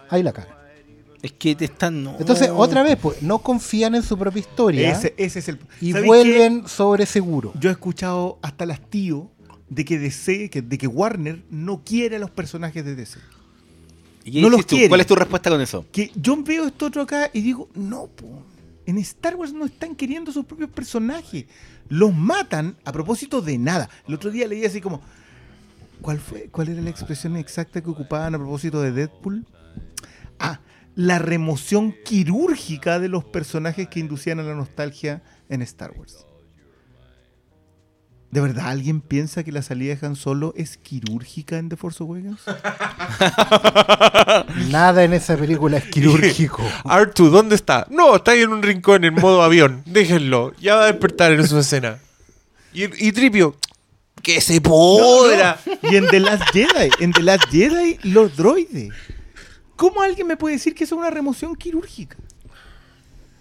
ahí 0.10 0.24
la 0.24 0.34
cara. 0.34 0.63
Es 1.24 1.32
que 1.32 1.56
te 1.56 1.66
están. 1.66 2.04
no. 2.04 2.18
Entonces, 2.20 2.50
otra 2.54 2.84
vez, 2.84 2.98
pues, 3.02 3.24
no 3.24 3.40
confían 3.40 3.96
en 3.96 4.04
su 4.04 4.18
propia 4.18 4.42
historia 4.42 4.92
Ese, 4.92 5.16
ese 5.18 5.40
es 5.40 5.48
el. 5.48 5.58
y 5.80 5.94
¿Sabéis 5.94 6.08
vuelven 6.08 6.68
sobre 6.68 7.06
seguro. 7.06 7.54
qué? 7.54 7.60
Yo 7.60 7.70
he 7.70 7.72
escuchado 7.72 8.40
hasta 8.42 8.66
las 8.66 8.82
tío 8.90 9.32
de 9.70 9.86
que 9.86 9.98
DC, 9.98 10.50
que, 10.50 10.62
de 10.62 10.78
que 10.78 10.86
Warner 10.86 11.46
no 11.50 11.82
quiere 11.86 12.18
a 12.18 12.20
los 12.20 12.30
personajes 12.30 12.84
de 12.84 12.96
DC. 12.96 13.20
¿Y 14.26 14.32
qué 14.34 14.42
no 14.42 14.50
los 14.50 14.66
tú? 14.66 14.76
quiere. 14.76 14.90
¿Cuál 14.90 15.00
es 15.00 15.08
tu 15.08 15.16
respuesta 15.16 15.50
con 15.50 15.62
eso? 15.62 15.86
Que 15.94 16.12
yo 16.14 16.36
veo 16.44 16.68
esto 16.68 16.88
otro 16.88 17.02
acá 17.02 17.30
y 17.32 17.42
digo, 17.42 17.70
no, 17.74 18.08
po, 18.08 18.44
en 18.86 18.98
Star 18.98 19.38
Wars 19.38 19.54
no 19.54 19.66
están 19.66 19.96
queriendo 19.96 20.30
sus 20.34 20.46
propios 20.46 20.70
personajes. 20.72 21.46
Los 21.88 22.14
matan 22.14 22.76
a 22.84 22.92
propósito 22.92 23.42
de 23.42 23.58
nada. 23.58 23.90
El 24.08 24.16
otro 24.16 24.30
día 24.30 24.46
leí 24.46 24.66
así 24.66 24.82
como, 24.82 25.02
¿cuál 26.02 26.20
fue? 26.20 26.50
¿Cuál 26.52 26.68
era 26.68 26.82
la 26.82 26.90
expresión 26.90 27.38
exacta 27.38 27.82
que 27.82 27.90
ocupaban 27.90 28.36
a 28.36 28.38
propósito 28.38 28.82
de 28.82 28.92
Deadpool? 28.92 29.46
Ah, 30.38 30.60
la 30.96 31.20
remoción 31.20 31.96
quirúrgica 32.06 33.00
de 33.00 33.10
los 33.10 33.24
personajes 33.24 33.88
que 33.88 34.00
inducían 34.00 34.40
a 34.40 34.44
la 34.44 34.56
nostalgia 34.56 35.24
en 35.50 35.62
Star 35.62 35.92
Wars. 35.98 36.26
¿De 38.34 38.42
verdad 38.42 38.70
alguien 38.70 39.00
piensa 39.00 39.44
que 39.44 39.52
la 39.52 39.62
salida 39.62 39.94
de 39.94 40.08
Han 40.08 40.16
Solo 40.16 40.56
es 40.58 40.78
quirúrgica 40.78 41.60
en 41.60 41.70
The 41.70 41.76
Force 41.76 42.02
Awakens? 42.02 42.42
Nada 44.72 45.04
en 45.04 45.14
esa 45.14 45.38
película 45.38 45.78
es 45.78 45.84
quirúrgico. 45.84 46.64
Artu, 46.84 47.30
¿dónde 47.30 47.54
está? 47.54 47.86
No, 47.92 48.16
está 48.16 48.32
ahí 48.32 48.42
en 48.42 48.52
un 48.52 48.64
rincón 48.64 49.04
en 49.04 49.14
modo 49.14 49.44
avión. 49.44 49.84
Déjenlo. 49.86 50.52
Ya 50.60 50.74
va 50.78 50.86
a 50.86 50.88
despertar 50.88 51.32
en 51.34 51.48
su 51.48 51.60
escena. 51.60 52.00
Y, 52.74 52.86
y 53.08 53.12
Tripio, 53.12 53.56
Que 54.24 54.42
se 54.42 54.60
podra. 54.62 55.60
Y 55.84 55.96
en 55.96 56.08
The 56.08 56.20
Last 56.20 56.50
Jedi, 56.52 56.90
en 57.02 57.12
The 57.12 57.22
Last 57.22 57.52
Jedi, 57.52 58.00
los 58.02 58.36
droides. 58.36 58.94
¿Cómo 59.84 60.02
alguien 60.02 60.28
me 60.28 60.38
puede 60.38 60.56
decir 60.56 60.74
que 60.74 60.86
eso 60.86 60.96
es 60.96 61.00
una 61.00 61.10
remoción 61.10 61.58
quirúrgica? 61.58 62.16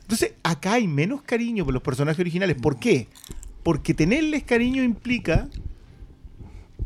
Entonces, 0.00 0.32
acá 0.42 0.72
hay 0.72 0.88
menos 0.88 1.22
cariño 1.22 1.64
por 1.64 1.72
los 1.72 1.84
personajes 1.84 2.18
originales. 2.18 2.56
¿Por 2.60 2.80
qué? 2.80 3.06
Porque 3.62 3.94
tenerles 3.94 4.42
cariño 4.42 4.82
implica 4.82 5.48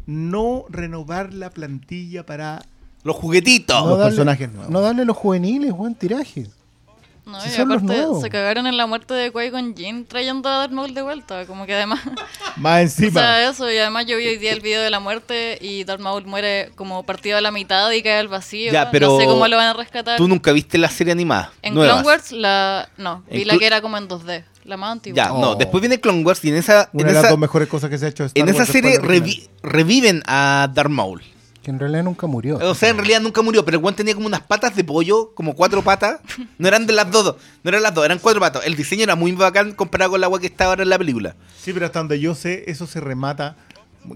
no 0.04 0.66
renovar 0.68 1.32
la 1.32 1.48
plantilla 1.48 2.26
para 2.26 2.66
Los 3.02 3.16
juguetitos. 3.16 3.88
Los 3.88 3.98
personajes 3.98 4.52
nuevos. 4.52 4.70
No 4.70 4.82
darle 4.82 5.06
los 5.06 5.16
juveniles, 5.16 5.72
buen 5.72 5.94
tiraje. 5.94 6.48
No, 7.26 7.40
Si 7.40 7.48
y 7.58 7.60
aparte 7.60 7.96
se 8.22 8.30
cagaron 8.30 8.68
en 8.68 8.76
la 8.76 8.86
muerte 8.86 9.12
de 9.12 9.32
Qui-Gon 9.32 9.74
Jinn 9.76 10.06
trayendo 10.06 10.48
a 10.48 10.58
Darth 10.58 10.70
Maul 10.72 10.94
de 10.94 11.02
vuelta. 11.02 11.44
Como 11.44 11.66
que 11.66 11.74
además. 11.74 12.00
más 12.56 12.76
O 12.76 12.80
encima. 12.82 13.20
sea, 13.20 13.50
eso, 13.50 13.68
y 13.70 13.76
además 13.78 14.06
yo 14.06 14.16
vi 14.16 14.28
hoy 14.28 14.36
día 14.38 14.52
el 14.52 14.60
video 14.60 14.80
de 14.80 14.90
la 14.90 15.00
muerte 15.00 15.58
y 15.60 15.82
Darth 15.82 16.00
Maul 16.00 16.24
muere 16.24 16.70
como 16.76 17.02
partido 17.04 17.36
a 17.36 17.40
la 17.40 17.50
mitad 17.50 17.90
y 17.90 18.00
cae 18.02 18.18
al 18.20 18.28
vacío. 18.28 18.72
Ya, 18.72 18.92
pero 18.92 19.08
no 19.08 19.18
sé 19.18 19.24
cómo 19.26 19.48
lo 19.48 19.56
van 19.56 19.66
a 19.66 19.72
rescatar. 19.72 20.16
Tú 20.18 20.28
nunca 20.28 20.52
viste 20.52 20.78
la 20.78 20.88
serie 20.88 21.12
animada. 21.12 21.50
En 21.62 21.74
nuevas. 21.74 21.96
Clone 21.96 22.06
Wars, 22.06 22.30
la. 22.32 22.88
No, 22.96 23.24
vi 23.28 23.44
la 23.44 23.58
que 23.58 23.66
era 23.66 23.80
como 23.80 23.96
en 23.98 24.08
2D. 24.08 24.44
La 24.62 24.76
más 24.76 24.92
antigua. 24.92 25.16
Ya, 25.16 25.28
no. 25.30 25.50
Oh. 25.50 25.54
Después 25.56 25.80
viene 25.80 26.00
Clone 26.00 26.24
Wars 26.24 26.44
y 26.44 26.48
en 26.50 26.56
esa, 26.56 26.90
una 26.92 27.02
en 27.02 27.08
de 27.08 27.12
las 27.14 27.22
esa, 27.24 27.30
dos 27.30 27.38
mejores 27.38 27.68
cosas 27.68 27.90
que 27.90 27.98
se 27.98 28.06
ha 28.06 28.08
hecho 28.08 28.24
Star 28.24 28.40
en 28.40 28.48
esa 28.48 28.58
Wars 28.60 28.70
serie 28.70 29.00
revi- 29.00 29.48
reviven 29.62 30.22
a 30.26 30.68
Darth 30.72 30.90
Maul. 30.90 31.22
Que 31.66 31.72
en 31.72 31.80
realidad 31.80 32.04
nunca 32.04 32.28
murió. 32.28 32.58
O 32.58 32.76
sea, 32.76 32.90
en 32.90 32.96
realidad 32.96 33.20
nunca 33.20 33.42
murió, 33.42 33.64
pero 33.64 33.76
el 33.78 33.82
weón 33.82 33.96
tenía 33.96 34.14
como 34.14 34.28
unas 34.28 34.40
patas 34.42 34.76
de 34.76 34.84
pollo, 34.84 35.32
como 35.34 35.56
cuatro 35.56 35.82
patas. 35.82 36.20
No 36.58 36.68
eran 36.68 36.86
de 36.86 36.92
las 36.92 37.10
dos, 37.10 37.34
no 37.64 37.68
eran 37.68 37.82
las 37.82 37.92
dos, 37.92 38.04
eran 38.04 38.20
cuatro 38.20 38.40
patas. 38.40 38.64
El 38.64 38.76
diseño 38.76 39.02
era 39.02 39.16
muy 39.16 39.32
bacán 39.32 39.72
comparado 39.72 40.12
con 40.12 40.20
la 40.20 40.26
agua 40.28 40.38
que 40.38 40.46
está 40.46 40.66
ahora 40.66 40.84
en 40.84 40.90
la 40.90 40.96
película. 40.96 41.34
Sí, 41.60 41.72
pero 41.72 41.86
hasta 41.86 41.98
donde 41.98 42.20
yo 42.20 42.36
sé, 42.36 42.62
eso 42.70 42.86
se 42.86 43.00
remata. 43.00 43.56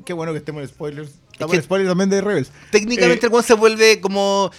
Qué 0.05 0.13
bueno 0.13 0.31
que 0.31 0.39
estemos 0.39 0.63
en 0.63 0.69
spoilers. 0.69 1.11
Estamos 1.33 1.51
que- 1.51 1.57
en 1.57 1.63
spoilers 1.65 1.91
también 1.91 2.09
de 2.11 2.21
Rebels. 2.21 2.53
Técnicamente 2.71 3.27
Eh, 3.27 3.29
el 3.29 3.33
weón 3.33 3.45
se 3.45 3.55
vuelve 3.55 4.01
como 4.01 4.53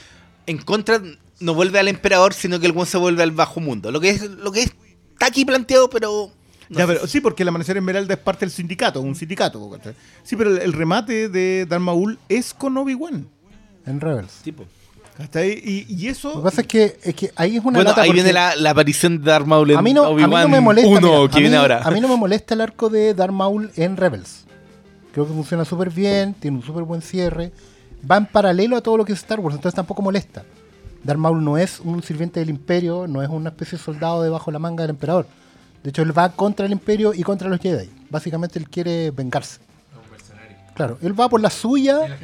en 0.45 0.57
contra, 0.57 1.01
no 1.39 1.53
vuelve 1.53 1.79
al 1.79 1.87
emperador, 1.87 2.33
sino 2.33 2.59
que 2.59 2.65
el 2.65 2.73
weón 2.73 2.87
se 2.87 2.97
vuelve 2.97 3.23
al 3.23 3.31
bajo 3.31 3.61
mundo. 3.61 3.89
Lo 3.89 4.01
que 4.01 4.09
es, 4.09 4.21
lo 4.23 4.51
que 4.51 4.63
es, 4.63 4.71
está 5.13 5.27
aquí 5.27 5.45
planteado, 5.45 5.89
pero. 5.89 6.29
No 6.71 6.77
ya, 6.79 6.87
sé. 6.87 6.93
pero 6.93 7.07
sí, 7.07 7.21
porque 7.21 7.43
el 7.43 7.49
Amanecer 7.49 7.77
Esmeralda 7.77 8.13
es 8.13 8.19
parte 8.19 8.45
del 8.45 8.51
sindicato, 8.51 9.01
un 9.01 9.15
sindicato. 9.15 9.69
¿cachai? 9.69 9.93
Sí, 10.23 10.35
pero 10.35 10.49
el, 10.51 10.57
el 10.59 10.73
remate 10.73 11.29
de 11.29 11.65
Darth 11.67 11.81
Maul 11.83 12.17
es 12.29 12.53
con 12.53 12.75
Obi-Wan. 12.77 13.27
En 13.85 13.99
Rebels. 14.01 14.33
Tipo. 14.43 14.65
Y, 15.35 15.85
y 15.87 15.91
Lo 15.91 15.97
que 15.99 16.09
eso. 16.09 16.41
pasa 16.41 16.61
es 16.61 16.67
que, 16.67 16.97
es 17.03 17.13
que 17.13 17.31
ahí 17.35 17.57
es 17.57 17.63
una 17.63 17.77
Bueno, 17.77 17.89
lata 17.91 18.01
ahí 18.01 18.11
viene 18.11 18.33
la, 18.33 18.55
la 18.55 18.71
aparición 18.71 19.19
de 19.19 19.25
Darth 19.29 19.45
Maul 19.45 19.69
en 19.71 19.77
a 19.77 19.81
mí 19.81 19.93
no, 19.93 20.05
a 20.05 20.09
mí 20.13 20.21
no 20.21 20.27
Obi-Wan 20.27 20.49
me 20.49 20.61
molesta. 20.61 20.89
1, 20.89 20.99
mira, 21.01 21.29
que 21.29 21.37
a, 21.37 21.39
viene 21.39 21.49
mí, 21.49 21.55
ahora. 21.61 21.81
a 21.83 21.91
mí 21.91 22.01
no 22.01 22.07
me 22.07 22.15
molesta 22.15 22.53
el 22.55 22.61
arco 22.61 22.89
de 22.89 23.13
Darth 23.13 23.33
Maul 23.33 23.71
en 23.75 23.97
Rebels. 23.97 24.45
Creo 25.13 25.27
que 25.27 25.33
funciona 25.33 25.65
súper 25.65 25.89
bien, 25.91 26.33
tiene 26.33 26.57
un 26.57 26.63
súper 26.63 26.83
buen 26.85 27.01
cierre. 27.01 27.51
Va 28.09 28.17
en 28.17 28.25
paralelo 28.25 28.77
a 28.77 28.81
todo 28.81 28.97
lo 28.97 29.05
que 29.05 29.13
es 29.13 29.19
Star 29.19 29.39
Wars, 29.41 29.55
entonces 29.55 29.75
tampoco 29.75 30.01
molesta. 30.01 30.43
Darth 31.03 31.19
Maul 31.19 31.43
no 31.43 31.57
es 31.57 31.79
un 31.81 32.01
sirviente 32.01 32.39
del 32.39 32.49
Imperio, 32.49 33.05
no 33.07 33.21
es 33.21 33.29
una 33.29 33.49
especie 33.49 33.77
de 33.77 33.83
soldado 33.83 34.23
debajo 34.23 34.49
de 34.49 34.53
la 34.53 34.59
manga 34.59 34.83
del 34.83 34.91
Emperador. 34.91 35.27
De 35.83 35.89
hecho, 35.89 36.01
él 36.03 36.15
va 36.17 36.31
contra 36.31 36.65
el 36.65 36.71
Imperio 36.71 37.13
y 37.13 37.23
contra 37.23 37.49
los 37.49 37.59
Jedi. 37.59 37.89
Básicamente, 38.09 38.59
él 38.59 38.69
quiere 38.69 39.11
vengarse. 39.11 39.59
Claro, 40.75 40.97
él 41.01 41.19
va 41.19 41.27
por 41.29 41.41
la 41.41 41.49
suya. 41.49 42.17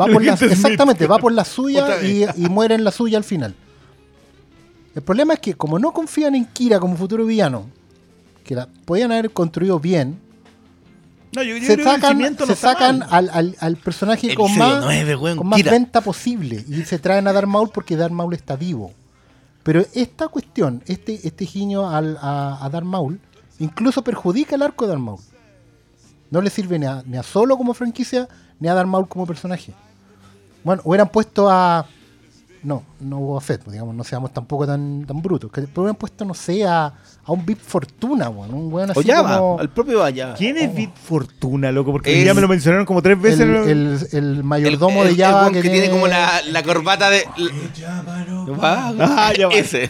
Va 0.00 0.06
por 0.12 0.24
la, 0.24 0.32
exactamente, 0.34 1.06
va 1.06 1.18
por 1.18 1.32
la 1.32 1.44
suya 1.44 2.02
y, 2.02 2.24
y 2.36 2.48
muere 2.48 2.74
en 2.74 2.84
la 2.84 2.90
suya 2.92 3.18
al 3.18 3.24
final. 3.24 3.54
El 4.94 5.02
problema 5.02 5.34
es 5.34 5.40
que 5.40 5.54
como 5.54 5.78
no 5.78 5.92
confían 5.92 6.34
en 6.34 6.44
Kira 6.46 6.78
como 6.80 6.96
futuro 6.96 7.24
villano, 7.26 7.66
que 8.44 8.54
la 8.54 8.68
podían 8.84 9.12
haber 9.12 9.30
construido 9.30 9.78
bien, 9.80 10.18
No, 11.34 11.42
yo, 11.42 11.56
yo 11.56 11.66
se 11.66 11.76
sacan, 11.82 12.18
no 12.98 13.06
al, 13.10 13.30
al- 13.32 13.56
al 13.60 13.76
personaje 13.76 14.34
con 14.34 14.50
más, 14.58 14.82
nueve, 14.84 15.16
weón, 15.16 15.38
con 15.38 15.46
más 15.46 15.56
Kira. 15.58 15.72
venta 15.72 16.00
posible 16.02 16.64
y 16.68 16.82
se 16.84 16.98
traen 16.98 17.26
a 17.28 17.32
Darth 17.32 17.46
Maul 17.48 17.70
porque 17.72 17.96
Darth 17.96 18.12
Maul 18.12 18.34
está 18.34 18.56
vivo. 18.56 18.92
Pero 19.62 19.84
esta 19.94 20.28
cuestión, 20.28 20.82
este, 20.86 21.26
este 21.26 21.44
guiño 21.44 21.88
al, 21.88 22.18
a, 22.20 22.64
a 22.64 22.68
Darth 22.68 22.86
Maul, 22.86 23.20
incluso 23.58 24.02
perjudica 24.02 24.56
el 24.56 24.62
arco 24.62 24.84
de 24.84 24.90
Darth 24.90 25.02
Maul. 25.02 25.20
No 26.30 26.40
le 26.40 26.50
sirve 26.50 26.78
ni 26.78 26.86
a, 26.86 27.02
ni 27.06 27.16
a 27.16 27.22
Solo 27.22 27.56
como 27.56 27.74
franquicia, 27.74 28.28
ni 28.58 28.68
a 28.68 28.74
Darth 28.74 28.88
Maul 28.88 29.08
como 29.08 29.26
personaje. 29.26 29.74
Bueno, 30.64 30.82
hubieran 30.84 31.08
puesto 31.08 31.48
a... 31.50 31.86
No, 32.62 32.84
no 33.00 33.18
Boba 33.18 33.40
Fett, 33.40 33.62
pues, 33.62 33.72
digamos, 33.72 33.94
no 33.94 34.04
seamos 34.04 34.32
tampoco 34.32 34.66
tan, 34.66 35.04
tan 35.04 35.20
brutos. 35.20 35.50
Pero 35.52 35.68
hubieran 35.76 35.96
puesto, 35.96 36.24
no 36.24 36.34
sé, 36.34 36.64
a, 36.64 36.94
a 37.24 37.32
un 37.32 37.46
Big 37.46 37.58
Fortuna, 37.58 38.28
weón, 38.28 38.52
un 38.52 38.72
weón 38.72 38.90
así 38.90 38.98
O 39.10 39.16
como... 39.22 39.54
va, 39.56 39.60
al 39.62 39.70
propio 39.70 40.00
vaya. 40.00 40.34
¿Quién 40.34 40.56
es 40.56 40.74
Bit 40.74 40.94
Fortuna, 40.96 41.70
loco? 41.70 41.92
Porque 41.92 42.18
Es- 42.20 42.26
ya 42.26 42.34
me 42.34 42.40
lo 42.40 42.48
mencionaron 42.48 42.84
como 42.84 43.00
tres 43.00 43.20
veces. 43.20 43.40
el, 43.40 43.52
¿no? 43.52 43.62
el, 43.64 43.98
el 44.12 44.42
mayordomo 44.44 45.02
el- 45.02 45.08
de 45.08 45.14
el 45.14 45.20
Java 45.20 45.40
weón 45.42 45.52
que, 45.54 45.62
tiene 45.62 45.88
como 45.90 46.08
la, 46.08 46.42
la 46.50 46.62
corbata 46.62 47.10
de. 47.10 47.24
Ah, 48.60 49.32
ya 49.38 49.46
va. 49.48 49.54
Ese. 49.54 49.88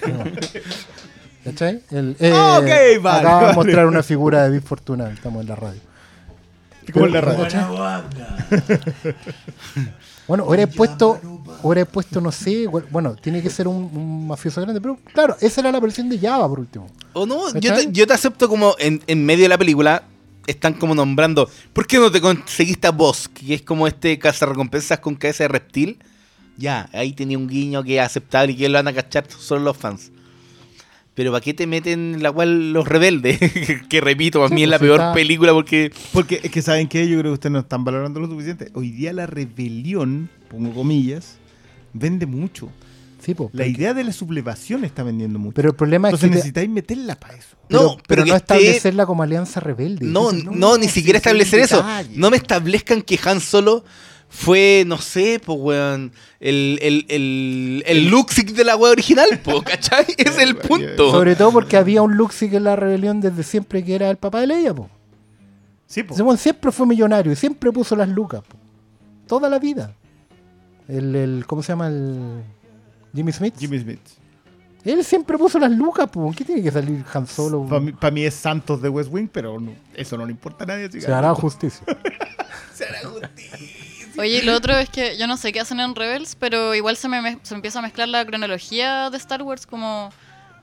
¿Cachai? 1.44 1.80
El, 1.90 2.16
Ah, 2.32 2.58
ok, 2.60 2.68
eh, 2.68 2.98
vale, 2.98 3.18
acaba 3.20 3.38
de 3.40 3.44
vale. 3.46 3.54
mostrar 3.56 3.86
una 3.86 4.02
figura 4.02 4.44
de 4.44 4.50
Big 4.50 4.62
Fortuna, 4.62 5.10
estamos 5.10 5.40
en 5.42 5.48
la 5.48 5.56
radio. 5.56 5.80
Como 6.92 7.06
en 7.06 7.12
la 7.12 7.20
radio. 7.20 7.46
Bueno, 10.28 10.44
hubiera 10.46 10.66
puesto, 10.66 11.20
hubiera 11.62 11.84
puesto, 11.84 12.20
no 12.20 12.30
sé, 12.30 12.66
bueno, 12.66 13.16
tiene 13.16 13.42
que 13.42 13.50
ser 13.50 13.66
un, 13.66 13.90
un 13.92 14.26
mafioso 14.28 14.60
grande, 14.60 14.80
pero 14.80 14.98
claro, 15.12 15.36
esa 15.40 15.60
era 15.60 15.72
la 15.72 15.80
versión 15.80 16.08
de 16.08 16.18
Java 16.18 16.48
por 16.48 16.60
último. 16.60 16.86
O 17.12 17.26
no, 17.26 17.52
yo 17.58 17.74
te, 17.74 17.90
yo 17.90 18.06
te 18.06 18.12
acepto 18.12 18.48
como 18.48 18.76
en, 18.78 19.02
en 19.06 19.26
medio 19.26 19.42
de 19.42 19.48
la 19.48 19.58
película 19.58 20.04
están 20.46 20.74
como 20.74 20.94
nombrando. 20.94 21.48
¿Por 21.72 21.86
qué 21.86 21.98
no 21.98 22.10
te 22.10 22.20
conseguiste 22.20 22.86
a 22.86 22.90
Bosk? 22.90 23.32
Que 23.32 23.54
es 23.54 23.62
como 23.62 23.86
este 23.86 24.18
cazarrecompensas 24.18 25.00
con 25.00 25.14
cabeza 25.14 25.44
de 25.44 25.48
reptil. 25.48 25.98
Ya, 26.56 26.88
ahí 26.92 27.12
tenía 27.12 27.38
un 27.38 27.48
guiño 27.48 27.82
que 27.82 27.96
es 27.96 28.02
aceptable 28.02 28.52
y 28.52 28.56
que 28.56 28.68
lo 28.68 28.78
van 28.78 28.88
a 28.88 28.92
cachar 28.92 29.26
solo 29.30 29.62
los 29.62 29.76
fans. 29.76 30.11
Pero 31.14 31.30
¿para 31.30 31.42
qué 31.42 31.52
te 31.52 31.66
meten 31.66 32.14
en 32.14 32.22
la 32.22 32.32
cual 32.32 32.72
los 32.72 32.88
rebeldes? 32.88 33.38
que 33.90 34.00
repito, 34.00 34.42
a 34.44 34.48
mí 34.48 34.56
Sí, 34.58 34.62
es 34.64 34.68
la 34.70 34.78
pues, 34.78 34.88
peor 34.88 35.00
está- 35.00 35.12
película 35.12 35.52
porque. 35.52 35.92
Porque 36.12 36.40
es 36.42 36.50
que 36.50 36.62
saben 36.62 36.88
que 36.88 37.06
yo 37.08 37.18
creo 37.18 37.32
que 37.32 37.34
ustedes 37.34 37.52
no 37.52 37.58
están 37.60 37.84
valorando 37.84 38.18
lo 38.20 38.26
suficiente. 38.28 38.70
Hoy 38.74 38.90
día 38.90 39.12
la 39.12 39.26
rebelión, 39.26 40.30
pongo 40.48 40.72
comillas, 40.72 41.36
vende 41.92 42.24
mucho. 42.26 42.70
Sí, 43.20 43.34
po, 43.34 43.50
La 43.52 43.64
pero- 43.64 43.70
idea 43.78 43.94
de 43.94 44.02
la 44.04 44.12
sublevación 44.12 44.84
está 44.84 45.02
vendiendo 45.04 45.38
mucho. 45.38 45.54
Pero 45.54 45.68
el 45.70 45.76
problema 45.76 46.08
es 46.08 46.14
Entonces 46.14 46.28
que 46.28 46.32
te- 46.32 46.36
necesitáis 46.38 46.70
meterla 46.70 47.14
para 47.20 47.34
eso. 47.34 47.56
pero, 47.68 47.82
No, 47.82 47.88
pero 47.90 48.02
pero 48.08 48.24
que 48.24 48.30
no 48.30 48.36
esté- 48.36 48.54
establecerla 48.56 49.06
como 49.06 49.22
alianza 49.22 49.60
rebelde. 49.60 50.06
No, 50.06 50.30
es- 50.32 50.42
no, 50.44 50.50
no, 50.50 50.78
ni 50.78 50.88
siquiera 50.88 51.18
establecer 51.18 51.60
eso. 51.60 51.76
detalles. 51.76 52.16
No 52.16 52.30
me 52.30 52.36
establezcan 52.38 53.02
que 53.02 53.20
Han 53.24 53.40
Solo 53.40 53.84
fue, 54.34 54.84
no 54.86 54.96
sé, 54.96 55.40
pues, 55.44 55.58
weón, 55.60 56.10
el, 56.40 56.78
el, 56.80 57.04
el, 57.10 57.84
el 57.86 58.08
Luxic 58.08 58.52
de 58.54 58.64
la 58.64 58.76
wea 58.76 58.90
original, 58.92 59.28
po, 59.44 59.60
¿cachai? 59.64 60.06
Ese 60.16 60.28
es 60.30 60.38
el 60.38 60.56
punto. 60.56 61.10
Sobre 61.10 61.36
todo 61.36 61.52
porque 61.52 61.76
había 61.76 62.00
un 62.00 62.16
Luxig 62.16 62.54
en 62.54 62.64
la 62.64 62.74
rebelión 62.74 63.20
desde 63.20 63.42
siempre 63.42 63.84
que 63.84 63.94
era 63.94 64.08
el 64.08 64.16
papá 64.16 64.40
de 64.40 64.46
Leia, 64.46 64.72
po. 64.74 64.88
Sí, 65.86 66.02
po. 66.02 66.14
Ese 66.14 66.22
weón 66.22 66.38
siempre 66.38 66.72
fue 66.72 66.86
millonario 66.86 67.30
y 67.30 67.36
siempre 67.36 67.70
puso 67.70 67.94
las 67.94 68.08
lucas, 68.08 68.40
po. 68.48 68.56
Toda 69.26 69.50
la 69.50 69.58
vida. 69.58 69.94
El, 70.88 71.14
el- 71.14 71.44
¿cómo 71.46 71.62
se 71.62 71.68
llama 71.72 71.88
el 71.88 72.42
Jimmy 73.14 73.32
Smith? 73.32 73.54
Jimmy 73.58 73.78
Smith. 73.80 74.00
Él 74.82 75.04
siempre 75.04 75.36
puso 75.36 75.58
las 75.58 75.70
lucas, 75.70 76.08
po. 76.10 76.32
¿Qué 76.34 76.42
tiene 76.44 76.62
que 76.62 76.70
salir 76.70 77.04
Han 77.12 77.26
Solo? 77.26 77.66
Para 77.66 77.80
mí, 77.80 77.92
pa' 77.92 78.10
mí 78.10 78.24
es 78.24 78.32
Santos 78.34 78.80
de 78.80 78.88
West 78.88 79.10
Wing, 79.12 79.28
pero 79.30 79.60
no- 79.60 79.74
eso 79.94 80.16
no 80.16 80.24
le 80.24 80.32
importa 80.32 80.64
a 80.64 80.68
nadie. 80.68 80.86
así 80.86 80.98
que- 80.98 81.04
Se 82.74 82.84
hará 82.86 83.00
justicia. 83.00 83.60
Oye, 84.18 84.38
y 84.38 84.42
lo 84.42 84.54
otro 84.54 84.76
es 84.76 84.88
que 84.90 85.16
yo 85.16 85.26
no 85.26 85.36
sé 85.36 85.52
qué 85.52 85.60
hacen 85.60 85.80
en 85.80 85.94
Rebels, 85.94 86.36
pero 86.38 86.74
igual 86.74 86.96
se 86.96 87.08
me, 87.08 87.38
se 87.42 87.54
empieza 87.54 87.78
a 87.78 87.82
mezclar 87.82 88.08
la 88.08 88.24
cronología 88.24 89.10
de 89.10 89.16
Star 89.16 89.42
Wars 89.42 89.66
como 89.66 90.10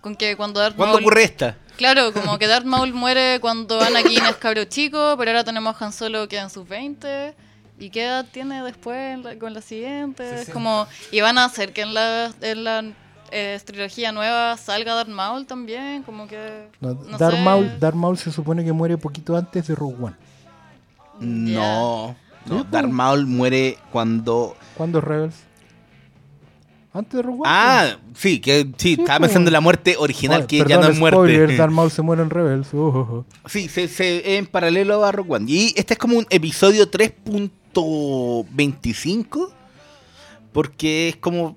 con 0.01 0.15
que 0.15 0.35
cuando 0.37 0.59
Darth 0.59 0.75
¿Cuándo 0.75 0.93
Maul... 0.95 1.03
ocurre 1.03 1.23
esta? 1.23 1.57
Claro, 1.77 2.13
como 2.13 2.37
que 2.37 2.47
Darth 2.47 2.65
Maul 2.65 2.93
muere 2.93 3.39
cuando 3.41 3.79
Anakin 3.81 4.25
es 4.25 4.35
cabro 4.37 4.63
chico, 4.65 5.15
pero 5.17 5.31
ahora 5.31 5.43
tenemos 5.43 5.75
a 5.81 5.85
Han 5.85 5.93
Solo 5.93 6.27
que 6.27 6.37
en 6.37 6.49
sus 6.49 6.67
20. 6.67 7.33
¿Y 7.81 7.89
qué 7.91 8.03
edad 8.05 8.25
tiene 8.31 8.61
después 8.63 9.17
la- 9.19 9.37
con 9.39 9.53
la 9.53 9.61
siguiente? 9.61 10.41
Es 10.41 10.49
como, 10.49 10.85
y 11.11 11.21
van 11.21 11.37
a 11.37 11.45
hacer 11.45 11.71
que 11.71 11.81
en 11.81 11.93
la, 11.93 12.29
en 12.41 12.63
la 12.65 12.83
eh, 13.31 13.57
trilogía 13.65 14.11
nueva 14.11 14.57
salga 14.57 14.93
Darth 14.95 15.07
Maul 15.09 15.45
también, 15.45 16.03
como 16.03 16.27
que... 16.27 16.67
No, 16.81 16.93
no 16.93 17.17
Darth, 17.17 17.35
sé. 17.37 17.41
Maul, 17.41 17.79
Darth 17.79 17.95
Maul 17.95 18.17
se 18.17 18.31
supone 18.33 18.65
que 18.65 18.73
muere 18.73 18.97
poquito 18.97 19.35
antes 19.37 19.65
de 19.67 19.75
Rogue 19.75 19.95
One. 20.01 20.15
No. 21.19 22.15
Sí, 22.49 22.55
No. 22.55 22.63
Darth 22.65 22.89
Maul 22.89 23.25
muere 23.27 23.77
cuando. 23.91 24.57
¿Cuándo 24.75 24.97
es 24.99 25.03
Rebels? 25.05 25.35
Antes 26.91 27.13
de 27.17 27.21
Rogue 27.21 27.41
One. 27.41 27.47
Ah, 27.47 27.97
sí, 28.15 28.39
que 28.41 28.67
sí, 28.77 28.93
estaba 28.99 29.19
po. 29.19 29.25
pensando 29.25 29.49
en 29.49 29.53
la 29.53 29.61
muerte 29.61 29.95
original, 29.99 30.39
Oye, 30.39 30.47
que 30.47 30.57
ya 30.57 30.65
perdón, 30.65 30.81
no 30.85 30.89
es 30.89 30.97
muerte. 30.99 31.15
spoiler, 31.17 31.55
Darth 31.57 31.71
Maul 31.75 31.91
se 31.91 32.01
muere 32.01 32.23
en 32.23 32.29
Rebels. 32.31 32.67
Oh. 32.73 33.25
Sí, 33.45 33.69
se, 33.69 33.87
se- 33.87 34.37
en 34.37 34.47
paralelo 34.47 35.05
a 35.05 35.11
Rock 35.11 35.29
One. 35.31 35.45
Y 35.51 35.71
este 35.77 35.93
es 35.93 35.99
como 35.99 36.17
un 36.17 36.25
episodio 36.31 36.89
3.25. 36.89 39.49
Porque 40.51 41.09
es 41.09 41.15
como. 41.17 41.55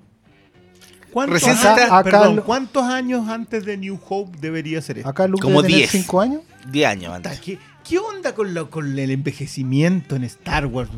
¿Cuántos, 1.11 1.43
años- 1.43 1.57
está- 1.57 1.97
acá 1.99 2.03
perdón, 2.03 2.41
¿Cuántos 2.45 2.83
años 2.83 3.27
antes 3.29 3.65
de 3.65 3.77
New 3.77 3.99
Hope 4.09 4.37
debería 4.39 4.81
ser 4.81 4.97
esto? 4.99 5.09
Acá 5.09 5.27
Luke 5.27 5.41
Como 5.43 5.61
debe 5.61 5.73
tener 5.73 5.89
10. 5.91 6.03
5 6.03 6.21
años. 6.21 6.41
10 6.71 6.87
años 6.89 7.13
antes. 7.13 7.41
¿Qué, 7.83 7.89
¿Qué 7.89 7.99
onda 7.99 8.33
con, 8.33 8.53
lo, 8.53 8.69
con 8.69 8.97
el 8.97 9.11
envejecimiento 9.11 10.15
en 10.15 10.23
Star 10.23 10.65
Wars? 10.67 10.89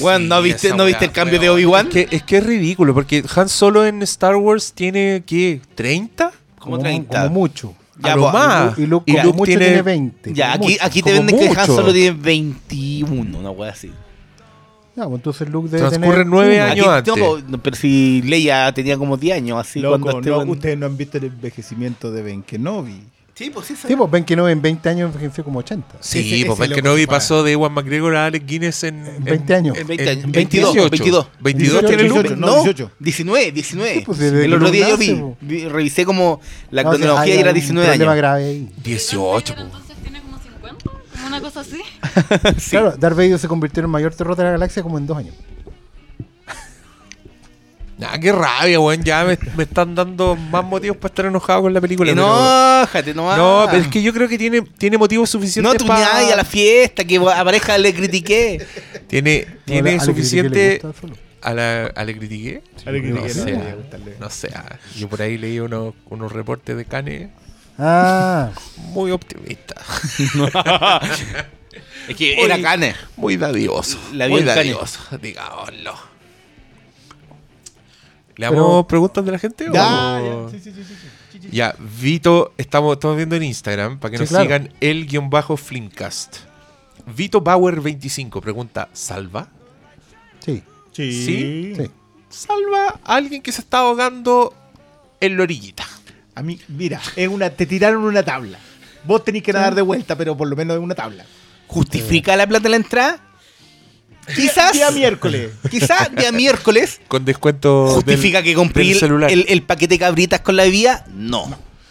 Weón, 0.00 0.28
¿no 0.28 0.38
Sí, 0.38 0.44
viste, 0.44 0.66
esa 0.68 0.76
¿no 0.76 0.84
viste 0.84 1.00
weá, 1.04 1.08
el 1.08 1.12
cambio 1.14 1.38
de. 1.40 1.50
Obi-Wan? 1.50 1.86
Es 1.88 1.92
que, 1.92 2.08
es 2.16 2.22
que 2.22 2.36
es 2.38 2.46
ridículo, 2.46 2.94
porque 2.94 3.24
Han 3.36 3.48
Solo 3.48 3.84
en 3.86 4.02
Star 4.02 4.36
Wars 4.36 4.72
tiene, 4.72 5.22
¿qué? 5.26 5.60
¿30? 5.76 6.30
Como 6.58 6.78
30. 6.78 7.22
Como 7.24 7.34
mucho. 7.34 7.74
Ya, 8.00 8.12
a 8.12 8.16
lo 8.16 8.22
pues, 8.22 8.34
más. 8.34 8.78
Y 8.78 8.86
Luke 8.86 9.10
Y 9.10 9.16
Luke 9.16 9.36
mucho 9.36 9.44
tiene- 9.50 9.64
tiene, 9.66 9.82
20. 9.82 10.32
Ya, 10.34 10.52
aquí, 10.52 10.68
mucho. 10.72 10.76
aquí 10.84 11.02
te 11.02 11.12
venden 11.12 11.36
que 11.38 11.48
Han 11.48 11.54
mucho. 11.56 11.74
Solo 11.74 11.92
tiene 11.92 12.16
21, 12.16 13.38
una 13.38 13.50
wea 13.50 13.72
así. 13.72 13.90
Ya, 14.96 15.04
pues 15.04 15.14
entonces 15.16 15.48
Luke 15.48 15.68
debe 15.68 15.80
Transcurren 15.80 16.10
tener 16.12 16.26
nueve 16.26 16.60
años. 16.60 16.86
Aquí, 16.88 17.10
antes. 17.10 17.24
no, 17.24 17.38
no, 17.48 17.58
pero 17.62 17.76
si 17.76 18.20
Leia 18.22 18.72
tenía 18.72 18.96
como 18.96 19.16
10 19.16 19.36
años, 19.36 19.58
así 19.60 19.78
Loco, 19.80 20.00
cuando 20.00 20.18
este 20.20 20.30
no, 20.30 20.38
weón- 20.42 20.50
ustedes 20.50 20.78
no 20.78 20.86
han 20.86 20.96
visto 20.96 21.18
el 21.18 21.24
envejecimiento 21.24 22.10
de 22.10 22.22
Ben 22.22 22.42
Kenobi. 22.42 23.00
Sí, 23.38 23.50
pues 23.50 23.66
sí, 23.68 23.76
Sí, 23.86 23.94
pues 23.94 24.10
ven 24.10 24.24
que 24.24 24.34
no 24.34 24.48
en 24.48 24.60
20 24.60 24.88
años 24.88 25.14
envejeció 25.14 25.44
como 25.44 25.60
80. 25.60 25.98
Sí, 26.00 26.18
Ese- 26.40 26.46
pues 26.46 26.58
ven 26.58 26.70
que 26.70 26.82
se 26.82 27.06
para. 27.06 27.18
pasó 27.18 27.44
de 27.44 27.52
Ewan 27.52 27.72
McGregor 27.72 28.16
a 28.16 28.26
Alex 28.26 28.44
Guinness 28.44 28.82
en, 28.82 29.06
En 29.06 29.22
20 29.22 29.54
años. 29.54 29.78
En 29.78 29.86
20 29.86 30.10
años. 30.10 30.24
en 30.24 30.32
22, 30.32 30.72
18. 30.74 30.90
22. 30.90 31.26
22 31.38 31.80
tiene 31.86 32.02
18, 32.02 32.22
Luke. 32.30 32.36
no, 32.40 32.46
No, 32.48 32.54
18. 32.64 32.90
19, 32.98 33.52
19. 33.52 33.94
Sí, 33.94 34.00
pues, 34.04 34.20
el 34.20 34.52
otro 34.54 34.70
día 34.72 34.88
yo 34.88 34.96
vi, 34.98 35.22
vi- 35.40 35.68
revisé 35.68 36.04
como 36.04 36.40
la 36.72 36.82
No, 36.82 36.88
o 36.90 36.92
sea, 36.94 36.98
cronología 37.00 37.34
y 37.36 37.38
era 37.38 37.50
un 37.50 37.54
19 37.54 37.86
problema 37.88 38.10
años. 38.12 38.20
grave 38.20 38.44
ahí. 38.44 38.68
18, 38.82 39.30
Darth 39.30 39.48
Vader, 39.48 39.56
po. 39.56 39.62
entonces 39.78 39.96
tiene 40.02 40.20
como 40.20 40.38
50, 40.40 40.84
como 41.12 41.26
una 41.28 41.40
cosa 41.40 41.60
así. 41.60 41.80
Sí. 42.60 42.70
Claro, 42.70 42.96
Darth 42.98 43.16
Vader 43.16 43.38
se 43.38 43.46
convirtió 43.46 43.80
en 43.80 43.84
el 43.84 43.90
mayor 43.92 44.12
terror 44.14 44.34
de 44.36 44.42
la 44.42 44.50
galaxia 44.50 44.82
como 44.82 44.98
en 44.98 45.06
dos 45.06 45.16
años. 45.16 45.34
Nah, 47.98 48.16
qué 48.18 48.30
rabia, 48.32 48.78
weón. 48.78 49.02
Ya 49.02 49.24
me, 49.24 49.36
me 49.56 49.64
están 49.64 49.94
dando 49.94 50.36
más 50.36 50.64
motivos 50.64 50.96
para 50.96 51.10
estar 51.12 51.26
enojado 51.26 51.62
con 51.62 51.74
la 51.74 51.80
película. 51.80 52.12
Enójate, 52.12 53.12
no 53.12 53.36
No, 53.36 53.66
pero 53.70 53.82
es 53.82 53.88
que 53.88 54.00
yo 54.02 54.12
creo 54.12 54.28
que 54.28 54.38
tiene, 54.38 54.62
tiene 54.62 54.96
motivos 54.96 55.28
suficientes 55.30 55.72
No 55.72 55.76
tú 55.76 55.86
para... 55.86 56.32
a 56.32 56.36
la 56.36 56.44
fiesta, 56.44 57.04
que 57.04 57.16
a 57.16 57.44
pareja 57.44 57.76
le 57.76 57.92
critiqué. 57.92 58.64
Tiene, 59.08 59.46
No, 59.48 59.54
tiene 59.64 59.90
a 59.90 59.96
la- 59.96 60.02
a 60.02 60.06
la 60.06 60.12
que 60.14 60.20
le 60.20 60.22
suficiente... 60.22 60.80
¿A 61.40 61.54
la, 61.54 61.86
a 61.86 62.04
la 62.04 62.12
critiqué? 62.12 62.62
A 62.84 62.90
la 62.90 62.98
critiqué, 62.98 63.12
no, 63.12 63.20
no 63.22 63.28
sé, 63.28 63.58
no 64.18 64.30
sé. 64.30 64.50
ah, 64.56 64.76
Yo 64.96 65.08
por 65.08 65.22
ahí 65.22 65.38
leí 65.38 65.60
unos, 65.60 65.94
unos 66.10 66.32
reportes 66.32 66.76
de 66.76 66.84
Cane 66.84 67.30
Ah, 67.78 68.50
muy 68.92 69.12
optimistas. 69.12 69.78
Es 72.08 72.16
que 72.16 72.42
era 72.42 72.60
cane. 72.60 72.94
Muy 73.16 73.36
dadioso. 73.36 73.98
La 74.14 74.28
muy 74.28 74.42
dadioso, 74.42 74.98
digámoslo. 75.20 75.94
¿Le 78.38 78.48
Pero- 78.48 78.62
damos 78.62 78.86
preguntas 78.86 79.24
de 79.24 79.32
la 79.32 79.38
gente? 79.38 79.66
Ya, 79.72 80.20
o- 80.22 80.50
ya. 80.50 80.58
Sí, 80.58 80.60
sí, 80.64 80.72
sí, 80.72 80.84
sí, 80.84 80.94
sí, 81.32 81.38
sí. 81.42 81.48
Ya, 81.52 81.74
Vito, 82.00 82.52
estamos, 82.56 82.94
estamos 82.94 83.16
viendo 83.16 83.36
en 83.36 83.42
Instagram 83.42 83.98
para 83.98 84.12
que 84.12 84.16
Sí, 84.16 84.22
nos 84.22 84.28
claro. 84.30 84.44
sigan 84.44 84.72
el 84.80 85.06
guion 85.06 85.28
bajo 85.28 85.56
Flimcast. 85.56 86.36
Vito 87.14 87.40
Bauer 87.40 87.80
25 87.80 88.40
pregunta, 88.40 88.88
¿salva? 88.92 89.48
sí, 90.40 90.62
Sí. 90.92 91.12
Sí. 91.26 91.74
sí. 91.76 91.90
Salva 92.30 93.00
a 93.04 93.14
alguien 93.16 93.40
que 93.42 93.52
se 93.52 93.60
está 93.62 93.78
ahogando 93.78 94.54
en 95.20 95.36
la 95.36 95.42
orillita. 95.44 95.84
A 96.34 96.42
mí, 96.42 96.60
mira, 96.68 97.00
es 97.16 97.26
una, 97.28 97.50
te 97.50 97.66
tiraron 97.66 98.04
una 98.04 98.22
tabla. 98.22 98.58
Vos 99.04 99.24
tenés 99.24 99.42
que 99.42 99.52
nadar 99.52 99.74
de 99.74 99.82
vuelta, 99.82 100.16
pero 100.16 100.36
por 100.36 100.46
lo 100.48 100.54
menos 100.54 100.76
es 100.76 100.82
una 100.82 100.94
tabla. 100.94 101.24
¿Justifica 101.66 102.36
la 102.36 102.46
plata 102.46 102.64
de 102.64 102.68
la 102.68 102.76
entrada? 102.76 103.20
Quizás. 104.34 104.72
Día 104.72 104.90
miércoles. 104.90 105.50
Quizás 105.70 106.14
día 106.14 106.32
miércoles. 106.32 107.00
Con 107.08 107.24
descuento 107.24 107.88
¿Justifica 107.94 108.38
del- 108.38 108.44
que 108.44 108.54
compré 108.54 108.90
el, 108.90 108.98
celular. 108.98 109.30
el, 109.30 109.46
el 109.48 109.62
paquete 109.62 109.94
de 109.94 109.98
cabritas 109.98 110.40
con 110.40 110.56
la 110.56 110.64
bebida? 110.64 111.04
No. 111.14 111.48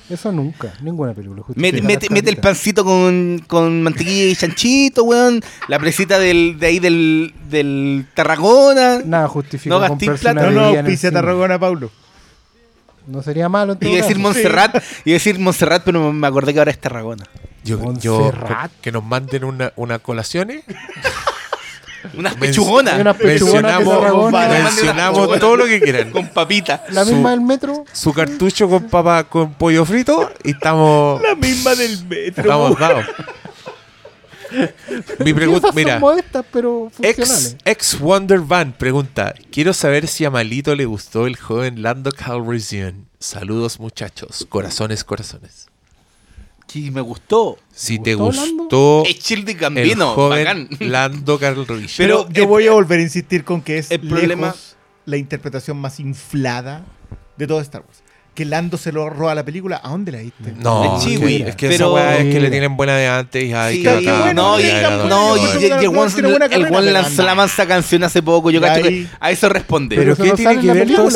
Eso 0.09 0.31
nunca, 0.31 0.73
ninguna 0.81 1.13
película. 1.13 1.41
justifica 1.41 1.75
Mete, 1.75 1.81
mete- 1.85 2.09
mete 2.09 2.29
el 2.29 2.37
pancito 2.37 2.85
con, 2.85 3.43
con 3.45 3.83
mantequilla 3.83 4.23
y 4.31 4.35
chanchito, 4.37 5.03
weón. 5.03 5.41
La 5.67 5.79
presita 5.79 6.17
del, 6.17 6.57
de 6.57 6.67
ahí 6.67 6.79
del, 6.79 7.33
del 7.49 8.05
Tarragona. 8.13 9.01
Nada 9.03 9.27
justifica 9.27 9.75
No 9.75 9.81
gasté 9.81 10.05
comprarse 10.05 10.21
plata. 10.21 10.49
No, 10.49 10.51
no, 10.51 10.69
cine. 11.09 11.11
Tarragona, 11.11 11.59
Paulo. 11.59 11.91
No 13.05 13.21
sería 13.21 13.49
malo 13.49 13.73
en 13.73 13.79
todo 13.79 13.89
Iba 13.89 13.99
a 13.99 14.01
decir. 14.03 14.17
Montserrat, 14.19 14.75
a 14.77 14.81
decir 15.03 15.39
Montserrat, 15.39 15.83
pero 15.83 16.13
me 16.13 16.27
acordé 16.27 16.53
que 16.53 16.59
ahora 16.59 16.71
es 16.71 16.79
Tarragona. 16.79 17.25
Yo, 17.65 17.79
que 18.81 18.93
nos 18.93 19.03
manden 19.03 19.43
una, 19.43 19.73
una 19.75 19.99
colaciones. 19.99 20.63
Unas 22.13 22.35
pechugonas. 22.35 22.93
Hay 22.95 23.01
unas 23.01 23.17
pechugonas 23.17 23.79
de 23.79 24.63
Mencionamos, 24.63 25.39
todo 25.39 25.55
lo 25.57 25.65
que 25.65 25.79
quieran. 25.81 26.11
Con 26.11 26.27
papita. 26.29 26.83
La 26.89 27.03
Su- 27.05 27.11
misma 27.13 27.31
del 27.31 27.41
metro. 27.41 27.85
Su 27.91 28.13
cartucho 28.13 28.69
con 28.69 28.83
papa 28.87 29.23
con 29.25 29.53
pollo 29.53 29.83
frito 29.85 30.31
y 30.43 30.51
estamos, 30.51 31.21
La 31.21 31.35
misma 31.35 31.75
del 31.75 32.05
metro. 32.05 32.43
estamos 32.43 32.79
dados. 32.79 33.05
Mi 35.19 35.33
pregunta, 35.33 35.67
Esas 35.67 35.75
mira, 35.75 35.93
son 35.95 36.01
modestas, 36.01 36.45
pero 36.53 36.89
ex, 37.01 37.15
funcionales. 37.17 37.57
ex 37.65 37.99
Wonder 37.99 38.39
Van 38.39 38.71
pregunta: 38.71 39.33
Quiero 39.51 39.73
saber 39.73 40.07
si 40.07 40.23
a 40.23 40.31
Malito 40.31 40.73
le 40.75 40.85
gustó 40.85 41.27
el 41.27 41.35
joven 41.35 41.81
Lando 41.81 42.11
Calrissian. 42.13 43.07
Saludos, 43.19 43.79
muchachos. 43.79 44.45
Corazones, 44.47 45.03
corazones. 45.03 45.67
Sí, 46.67 46.91
me 46.91 47.01
gustó. 47.01 47.57
Si 47.73 47.97
¿Te 47.97 48.03
te 48.11 48.15
gustó, 48.15 49.03
Es 49.05 49.19
chill 49.19 49.45
de 49.45 49.53
el 49.53 49.57
Gambino. 49.57 50.13
joven 50.13 50.67
bacán. 50.69 50.89
Lando 50.91 51.39
Calrissian. 51.39 51.87
Pero 51.97 52.25
Pero 52.27 52.29
yo 52.33 52.43
el- 52.43 52.47
voy 52.49 52.67
a 52.67 52.71
volver 52.73 52.99
a 52.99 53.03
insistir 53.03 53.43
con 53.43 53.61
que 53.61 53.77
es 53.77 53.89
el 53.91 54.01
problema- 54.01 54.53
la 55.05 55.17
interpretación 55.17 55.77
más 55.77 55.99
inflada 56.01 56.83
de 57.37 57.47
todo 57.47 57.61
Star 57.61 57.81
Wars. 57.87 58.03
Que 58.37 58.45
Lando 58.45 58.77
se 58.77 58.91
lo 58.91 59.09
roba 59.09 59.33
la 59.33 59.43
película. 59.43 59.81
¿A 59.83 59.89
dónde 59.89 60.11
la 60.11 60.19
viste? 60.19 60.53
No, 60.57 60.99
es 60.99 61.03
Chiwi, 61.03 61.37
que, 61.41 61.49
es 61.49 61.55
que 61.55 61.69
pero- 61.69 61.85
esa 61.87 61.89
weá 61.89 62.17
es 62.19 62.31
que 62.31 62.39
le 62.39 62.51
tienen 62.51 62.77
buena 62.77 62.95
de 62.95 63.07
antes 63.07 63.43
y 63.43 63.51
ay, 63.51 63.77
Sí, 63.77 63.83
bacán, 63.83 64.03
bueno, 64.03 64.33
no, 64.33 64.59
y- 64.59 64.63
no, 65.09 65.33
que 66.47 66.55
el 66.55 66.67
pero 66.67 66.81
lanzó 66.81 67.23
la 67.23 67.33
mansa 67.33 67.65
canción 67.65 68.03
hace 68.03 68.21
poco. 68.21 68.51
Yo 68.51 68.61
cacho 68.61 68.83
que 68.83 69.07
a 69.19 69.31
eso 69.31 69.49
responde. 69.49 69.95
Pero 69.95 70.15
¿qué 70.15 70.33
tiene 70.33 70.59
que 70.61 70.67
ver 70.67 70.83
película, 70.85 71.07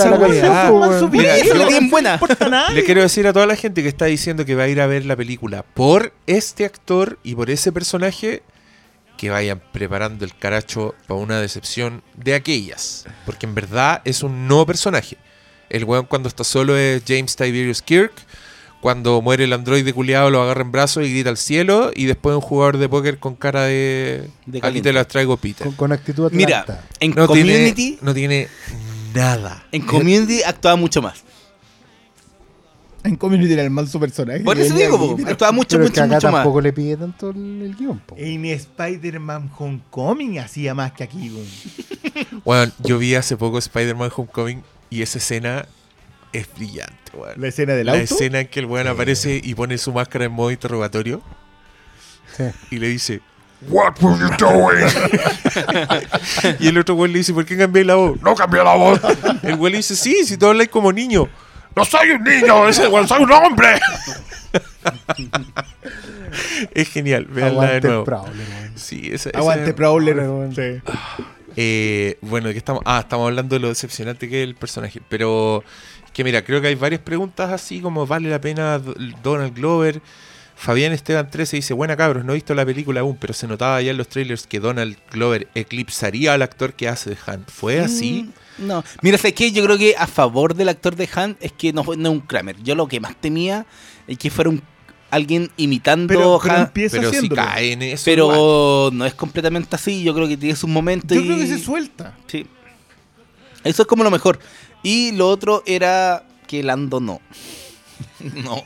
esa 1.38 1.54
la 1.54 1.68
bien 1.68 1.92
buena. 1.92 2.20
Le 2.74 2.84
quiero 2.84 3.02
decir 3.02 3.28
a 3.28 3.34
toda 3.34 3.46
la 3.46 3.56
gente 3.56 3.84
que 3.84 3.90
está 3.90 4.06
diciendo 4.06 4.44
que 4.44 4.56
va 4.56 4.64
a 4.64 4.68
ir 4.68 4.82
a 4.82 4.88
ver 4.88 5.06
la 5.06 5.16
película 5.16 5.64
por 5.76 6.14
este 6.26 6.66
actor 6.66 7.20
y 7.22 7.36
por 7.36 7.52
ese 7.52 7.72
personaje 7.72 8.42
que 9.16 9.30
vayan 9.30 9.62
preparando 9.72 10.26
el 10.26 10.36
caracho 10.36 10.96
para 11.08 11.20
una 11.20 11.40
decepción 11.40 12.02
de 12.16 12.34
aquellas. 12.34 13.06
Porque 13.28 13.46
en 13.46 13.54
verdad 13.54 14.02
es 14.06 14.24
un 14.24 14.48
nuevo 14.48 14.66
personaje. 14.66 15.18
El 15.72 15.86
weón 15.86 16.06
cuando 16.06 16.28
está 16.28 16.44
solo 16.44 16.76
es 16.78 17.02
James 17.08 17.36
Tiberius 17.36 17.82
Kirk. 17.82 18.12
Cuando 18.82 19.22
muere 19.22 19.44
el 19.44 19.54
androide 19.54 19.94
culiado 19.94 20.30
lo 20.32 20.42
agarra 20.42 20.62
en 20.64 20.72
brazos 20.72 21.06
y 21.06 21.12
grita 21.12 21.30
al 21.30 21.38
cielo. 21.38 21.92
Y 21.96 22.06
después 22.06 22.36
un 22.36 22.42
jugador 22.42 22.78
de 22.78 22.90
póker 22.90 23.20
con 23.20 23.36
cara 23.36 23.64
de... 23.66 24.28
De 24.48 24.60
Aquí 24.64 24.82
te 24.82 24.92
las 24.92 25.08
traigo, 25.08 25.38
Peter. 25.38 25.66
Con, 25.68 25.76
con 25.76 25.92
actitud 25.92 26.30
Mira, 26.34 26.62
atlanta. 26.62 26.84
en 27.00 27.12
No 27.16 27.28
tiene, 27.28 27.52
Community, 27.54 28.00
no 28.02 28.14
tiene 28.14 28.48
nada. 29.14 29.64
en 29.72 29.82
Community 29.84 30.42
actuaba 30.44 30.76
mucho 30.78 31.02
más. 31.02 31.24
En 33.04 33.16
Community 33.16 33.54
era 33.54 33.64
el 33.64 33.70
manso 33.72 34.00
personaje. 34.00 34.42
Por 34.42 34.60
eso 34.60 34.76
digo, 34.76 34.98
po, 35.00 35.18
mira. 35.18 35.32
actuaba 35.32 35.52
mucho, 35.52 35.78
Pero 35.78 35.86
es 35.86 35.92
que 35.92 36.02
mucho, 36.02 36.06
acá 36.06 36.16
mucho 36.16 36.28
más. 36.28 36.34
tampoco 36.44 36.62
le 36.62 36.74
pide 36.74 36.98
tanto 36.98 37.30
el, 37.32 37.62
el 37.64 37.76
guion. 37.76 38.00
po. 38.00 38.16
En 38.18 38.46
Spider-Man 38.46 39.50
Homecoming 39.58 40.38
hacía 40.40 40.74
más 40.76 40.92
que 40.92 41.04
aquí. 41.04 41.30
weón. 41.32 41.48
Bueno, 42.46 42.72
yo 42.84 42.98
vi 43.00 43.16
hace 43.16 43.38
poco 43.38 43.58
Spider-Man 43.58 44.12
Homecoming 44.16 44.62
y 44.92 45.02
esa 45.02 45.18
escena 45.18 45.66
es 46.34 46.48
brillante, 46.56 47.12
weón. 47.16 47.42
La 47.42 47.48
escena 47.48 47.74
del 47.74 47.88
La 47.88 47.94
auto. 47.94 48.04
escena 48.04 48.40
en 48.42 48.48
que 48.48 48.60
el 48.60 48.68
weón 48.68 48.86
aparece 48.88 49.42
y 49.44 49.56
pone 49.56 49.78
su 49.80 49.92
máscara 49.92 50.26
en 50.26 50.32
modo 50.34 50.52
interrogatorio 50.52 51.22
Sí. 52.38 52.44
y 52.70 52.78
le 52.78 52.88
dice 52.90 53.22
What 53.68 53.94
were 54.02 54.18
you 54.20 54.30
doing? 54.38 54.88
y 56.60 56.68
el 56.68 56.78
otro 56.80 56.96
weón 56.96 57.12
le 57.12 57.20
dice, 57.20 57.32
¿por 57.34 57.46
qué 57.46 57.56
cambié 57.58 57.84
la 57.86 57.96
voz? 57.96 58.20
No 58.22 58.34
cambié 58.36 58.64
la 58.64 58.74
voz. 58.76 59.00
El 59.44 59.54
weón 59.56 59.72
le 59.72 59.78
dice, 59.78 59.96
sí, 59.96 60.26
si 60.26 60.36
tú 60.38 60.48
hablas 60.48 60.68
como 60.70 60.92
niño. 60.92 61.28
No 61.76 61.86
soy 61.86 62.10
un 62.12 62.24
niño, 62.24 62.68
ese 62.68 62.88
weón 62.88 63.08
soy 63.08 63.22
un 63.24 63.32
hombre. 63.32 63.80
es 66.74 66.90
genial, 66.90 67.26
veanla 67.26 67.62
de 67.62 67.68
Aguante 67.78 67.88
nuevo. 67.88 68.02
el 68.02 68.06
Prowler, 68.06 68.48
weón. 68.50 68.72
Sí, 68.78 69.10
esa, 69.14 69.30
esa- 69.30 69.38
Aguante 69.40 69.74
Prowler. 69.74 70.16
weón. 70.18 70.56
Sí. 70.56 70.82
Eh, 71.56 72.18
bueno, 72.22 72.48
¿de 72.48 72.54
qué 72.54 72.58
estamos? 72.60 72.82
Ah, 72.86 73.00
estamos 73.02 73.28
hablando 73.28 73.56
de 73.56 73.60
lo 73.60 73.70
decepcionante 73.70 74.30
que 74.30 74.42
es 74.44 74.48
el 74.48 74.56
personaje. 74.56 75.02
Pero 75.10 75.64
que 76.14 76.24
mira, 76.24 76.44
creo 76.44 76.62
que 76.62 76.68
hay 76.68 76.76
varias 76.76 77.02
preguntas 77.02 77.52
así 77.52 77.80
como 77.82 78.06
¿vale 78.08 78.30
la 78.30 78.42
pena 78.42 78.80
Do- 78.80 78.96
Donald 79.24 79.54
Glover? 79.56 80.02
Fabián 80.56 80.92
Esteban 80.94 81.28
13 81.32 81.56
dice, 81.56 81.74
buena 81.74 81.98
cabros, 81.98 82.24
no 82.24 82.34
he 82.34 82.36
visto 82.36 82.54
la 82.54 82.64
película 82.66 83.00
aún, 83.00 83.18
pero 83.18 83.34
se 83.34 83.48
notaba 83.48 83.82
ya 83.82 83.90
en 83.92 83.98
los 83.98 84.08
trailers 84.08 84.46
que 84.46 84.60
Donald 84.60 84.96
Glover 85.12 85.48
eclipsaría 85.56 86.34
al 86.36 86.44
actor 86.44 86.74
que 86.74 86.88
hace 86.88 87.12
de 87.12 87.18
Han. 87.26 87.46
¿Fue 87.48 87.80
así? 87.80 88.30
Mm, 88.60 88.68
No. 88.68 88.84
Mira, 89.02 89.18
¿sabes 89.18 89.34
qué? 89.34 89.52
Yo 89.52 89.64
creo 89.66 89.78
que 89.80 89.96
a 89.98 90.06
favor 90.06 90.54
del 90.54 90.70
actor 90.70 90.96
de 90.96 91.10
Han 91.16 91.36
es 91.40 91.52
que 91.52 91.74
no, 91.74 91.84
fue- 91.84 91.98
no 91.98 92.10
es 92.10 92.16
un 92.16 92.22
Kramer. 92.22 92.58
Yo 92.62 92.76
lo 92.76 92.88
que 92.88 93.00
más 93.00 93.16
temía 93.20 93.66
es 94.08 94.20
que 94.20 94.30
fuera 94.30 94.52
un, 94.52 94.62
alguien 95.12 95.52
imitando 95.58 96.08
Pero, 96.08 96.40
pero 96.42 96.58
empieza 96.58 96.98
Pero 96.98 97.12
si 97.12 97.30
cae 97.30 97.74
en 97.74 97.82
eso. 97.84 98.10
igual. 98.10 98.28
Pero 98.30 98.90
no 98.94 99.06
es 99.06 99.14
completamente 99.14 99.76
así. 99.76 100.02
Yo 100.04 100.14
creo 100.16 100.28
que 100.28 100.38
tiene 100.38 100.56
sus 100.56 100.70
momentos. 100.70 101.16
Yo 101.16 101.22
y- 101.22 101.26
creo 101.28 101.38
que 101.38 101.48
se 101.48 101.60
suelta. 101.60 102.18
Sí. 102.28 102.48
Eso 103.64 103.84
es 103.84 103.88
como 103.88 104.04
lo 104.04 104.10
mejor. 104.10 104.40
Y 104.82 105.12
lo 105.12 105.28
otro 105.30 105.62
era 105.68 106.24
que 106.48 106.64
Lando 106.64 107.00
no. 107.00 107.22
no. 108.44 108.64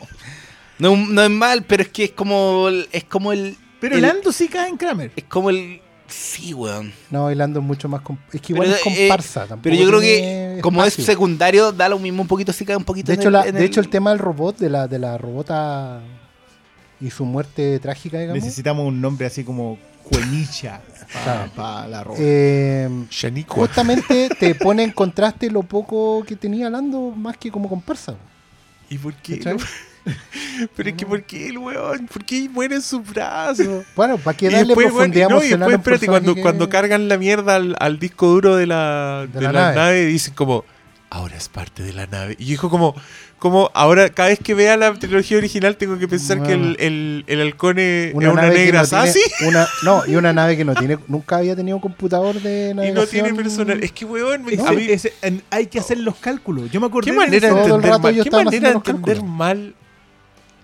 No, 0.78 0.96
no 0.96 1.22
es 1.24 1.30
mal, 1.30 1.64
pero 1.64 1.84
es 1.84 1.90
que 1.90 2.06
es 2.06 2.12
como 2.12 2.68
es 2.92 3.04
como 3.06 3.32
el 3.32 3.58
Pero 3.80 3.96
el- 3.96 4.02
Lando 4.02 4.32
sí 4.32 4.48
cae 4.48 4.70
en 4.70 4.78
Kramer. 4.78 5.12
Es 5.16 5.24
como 5.26 5.50
el. 5.50 5.82
Sí, 6.08 6.54
weón. 6.54 6.94
No, 7.10 7.34
Lando 7.34 7.60
es 7.62 7.66
mucho 7.66 7.90
más. 7.90 8.02
Es 8.32 8.40
que 8.42 8.54
igual 8.54 8.68
Pero, 8.70 8.78
es 8.92 8.98
eh, 8.98 9.08
comparsa. 9.08 9.40
tampoco 9.48 9.62
Pero 9.64 9.76
yo 9.76 9.88
creo 9.88 10.00
que, 10.02 10.60
como 10.62 10.84
es 10.84 10.94
secundario, 10.94 11.72
da 11.72 11.90
lo 11.90 11.98
mismo 11.98 12.22
un 12.22 12.28
poquito 12.28 12.54
si 12.54 12.64
cae 12.64 12.76
un 12.78 12.84
poquito 12.84 13.08
De 13.08 13.16
en 13.16 13.20
hecho, 13.22 13.30
el- 13.30 13.34
la- 13.34 13.46
en 13.48 13.56
de 13.56 13.66
hecho, 13.66 13.80
el 13.80 13.90
tema 13.90 14.12
del 14.12 14.20
robot, 14.20 14.58
de 14.60 14.70
la, 14.70 14.88
de 14.88 15.00
la 15.00 15.18
robota 15.18 16.02
y 17.02 17.10
su 17.10 17.26
muerte 17.26 17.80
trágica, 17.80 18.20
digamos. 18.20 18.42
Necesitamos 18.44 18.88
un 18.88 19.02
nombre 19.02 19.28
así 19.28 19.44
como 19.44 19.78
Cuenicha 20.04 20.82
para 21.56 21.88
la 21.88 22.04
ropa. 22.04 22.18
eh, 22.22 22.88
justamente 23.48 24.30
te 24.40 24.54
pone 24.56 24.84
en 24.84 24.92
contraste 24.92 25.50
lo 25.50 25.64
poco 25.64 26.24
que 26.26 26.36
tenía 26.36 26.70
Lando 26.70 27.12
más 27.12 27.38
que 27.38 27.52
como 27.52 27.68
comparsa. 27.70 28.16
¿Y 28.90 28.98
por 29.00 29.14
qué? 29.16 29.40
Pero 30.76 30.90
es 30.90 30.96
que, 30.96 31.06
¿por 31.08 31.24
qué 31.24 31.48
el 31.50 31.58
weón? 31.58 32.06
¿Por 32.06 32.24
qué 32.24 32.48
muere 32.48 32.76
en 32.76 32.82
su 32.84 33.00
brazo? 33.02 33.84
Bueno, 33.96 34.18
¿para 34.20 34.38
qué 34.38 34.46
Y 34.46 34.50
darle 34.52 34.76
profundidad 34.76 35.30
no, 35.30 35.44
y 35.44 35.48
después, 35.50 35.74
espérate, 35.74 36.06
cuando, 36.06 36.36
que- 36.36 36.42
cuando 36.44 36.70
cargan 36.70 37.08
la 37.08 37.18
mierda 37.18 37.56
al, 37.56 37.76
al 37.80 37.98
disco 37.98 38.28
duro 38.28 38.56
de 38.56 38.68
la, 38.68 39.26
De 39.34 39.40
de 39.40 39.42
la 39.46 39.52
la 39.52 39.60
nave. 39.62 39.76
nave. 39.76 40.06
dicen 40.06 40.36
como, 40.36 40.64
ahora 41.16 41.38
es 41.38 41.48
parte 41.48 41.82
de 41.82 41.94
la 41.94 42.08
nave. 42.08 42.36
Y 42.38 42.46
dijo 42.46 42.70
como, 42.70 42.94
como 43.40 43.72
ahora 43.74 44.10
cada 44.10 44.30
vez 44.30 44.40
que 44.40 44.54
vea 44.54 44.76
la 44.76 44.94
trilogía 44.96 45.38
original 45.38 45.78
tengo 45.78 45.98
que 45.98 46.08
pensar 46.10 46.44
que 46.44 46.52
el, 46.54 46.76
el, 46.80 47.24
el 47.28 47.42
halcón 47.42 47.80
es 47.80 48.10
es 48.10 48.14
una, 48.16 48.34
nave 48.34 48.54
que 48.56 48.60
negra 48.66 48.82
no 48.82 48.88
tiene- 48.88 49.48
una, 49.48 49.68
no, 49.84 50.04
y 50.06 50.16
una 50.18 50.34
nave 50.40 50.58
que 50.58 50.66
no 50.66 50.76
tiene, 50.76 50.98
nunca 51.08 51.38
había 51.38 51.56
tenido 51.56 51.80
computador 51.80 52.42
de 52.42 52.72
y 52.72 52.74
navegación. 52.74 52.96
no 52.96 53.08
tiene 53.08 53.34
personal. 53.34 53.82
Es 53.82 53.92
que, 53.94 54.04
weón, 54.04 54.44
me- 54.44 54.54
Ese- 54.56 54.68
a 54.68 54.72
mí- 54.72 54.88
ese- 54.90 55.14
en- 55.22 55.42
hay 55.50 55.68
que 55.68 55.80
hacer 55.80 56.00
los 56.00 56.16
cálculos. 56.18 56.70
Yo 56.70 56.82
me 56.82 56.88
acordé 56.88 57.12
¿qué 57.12 57.18
manera 57.18 57.48
de 57.54 57.62
entender 57.64 58.00
mal, 58.00 58.24
¿qué 58.24 58.32
manera 58.32 58.72
entender 58.72 59.24
mal 59.24 59.76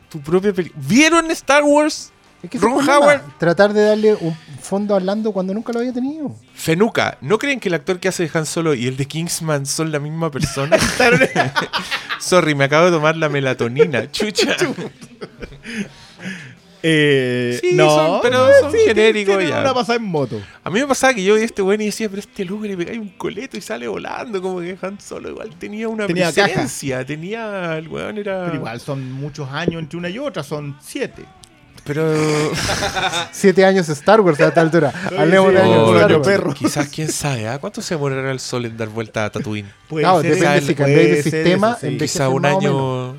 tu 0.09 0.19
propia 0.19 0.51
película? 0.51 0.83
¿Vieron 0.85 1.31
Star 1.31 1.63
Wars? 1.63 2.10
Es 2.43 2.49
que 2.49 2.57
Ron 2.57 2.87
Howard. 2.89 3.21
Tratar 3.37 3.71
de 3.73 3.83
darle 3.83 4.15
un 4.15 4.35
fondo 4.59 4.95
a 4.95 4.99
Lando 4.99 5.31
cuando 5.31 5.53
nunca 5.53 5.71
lo 5.73 5.79
había 5.79 5.93
tenido. 5.93 6.35
Fenuca, 6.55 7.17
¿no 7.21 7.37
creen 7.37 7.59
que 7.59 7.69
el 7.69 7.75
actor 7.75 7.99
que 7.99 8.07
hace 8.07 8.23
de 8.27 8.31
Han 8.33 8.45
Solo 8.45 8.73
y 8.73 8.87
el 8.87 8.97
de 8.97 9.05
Kingsman 9.05 9.65
son 9.65 9.91
la 9.91 9.99
misma 9.99 10.31
persona? 10.31 10.77
Sorry, 12.19 12.55
me 12.55 12.63
acabo 12.65 12.85
de 12.85 12.91
tomar 12.91 13.15
la 13.17 13.29
melatonina. 13.29 14.09
Chucha. 14.11 14.55
Eh, 16.83 17.59
Sí, 17.61 17.75
no, 17.75 17.89
son- 17.95 18.19
pero 18.23 18.47
no, 18.47 18.51
son 18.59 18.71
sí, 18.71 18.79
genéricos 18.87 19.47
ya. 19.47 19.61
Una 19.61 19.71
pasada 19.71 19.97
en 19.97 20.03
moto. 20.05 20.41
A 20.63 20.69
mí 20.71 20.79
me 20.79 20.87
pasaba 20.87 21.13
que 21.13 21.23
yo 21.23 21.35
vi 21.35 21.41
a 21.41 21.45
este 21.45 21.61
weón 21.61 21.79
y 21.81 21.85
decía, 21.85 22.09
pero 22.09 22.21
este 22.21 22.43
loco 22.43 22.63
le 22.65 22.75
pegáis 22.75 22.97
un 22.97 23.09
coleto 23.09 23.55
y 23.55 23.61
sale 23.61 23.87
volando. 23.87 24.41
Como 24.41 24.59
que 24.61 24.75
Han 24.81 24.99
Solo 24.99 25.29
igual 25.29 25.51
tenía 25.59 25.87
una 25.87 26.07
Tenía 26.07 26.33
caja. 26.33 26.47
presencia. 26.47 27.05
Tenía. 27.05 27.77
El 27.77 27.87
weón 27.87 28.17
era. 28.17 28.45
Pero 28.45 28.55
igual 28.55 28.79
son 28.79 29.11
muchos 29.11 29.47
años 29.51 29.79
entre 29.79 29.99
una 29.99 30.09
y 30.09 30.17
otra, 30.17 30.41
son 30.41 30.75
siete. 30.81 31.23
Pero. 31.83 32.13
Siete 33.31 33.65
años 33.65 33.89
Star 33.89 34.21
Wars 34.21 34.39
a 34.39 34.47
esta 34.49 34.61
altura. 34.61 34.93
Hablemos 35.17 35.51
de 35.53 35.59
sí, 35.59 35.63
años 35.65 35.77
oh, 35.87 35.95
Star 35.95 36.13
Wars. 36.13 36.27
perro. 36.27 36.53
Quizás, 36.53 36.87
quién 36.89 37.11
sabe, 37.11 37.47
¿ah? 37.47 37.59
¿cuánto 37.59 37.81
se 37.81 37.95
demorará 37.95 38.31
el 38.31 38.39
sol 38.39 38.65
en 38.65 38.77
dar 38.77 38.89
vuelta 38.89 39.25
a 39.25 39.29
Tatooine? 39.31 39.71
Puede 39.89 40.03
Claro, 40.03 40.21
ser 40.21 40.35
depende 40.35 40.61
si 40.61 40.75
cambiáis 40.75 41.09
de 41.09 41.23
sistema, 41.23 41.77
sí. 41.79 41.87
en 41.87 41.97
vez- 41.97 42.11
Quizá 42.11 42.29
un 42.29 42.45
año. 42.45 43.15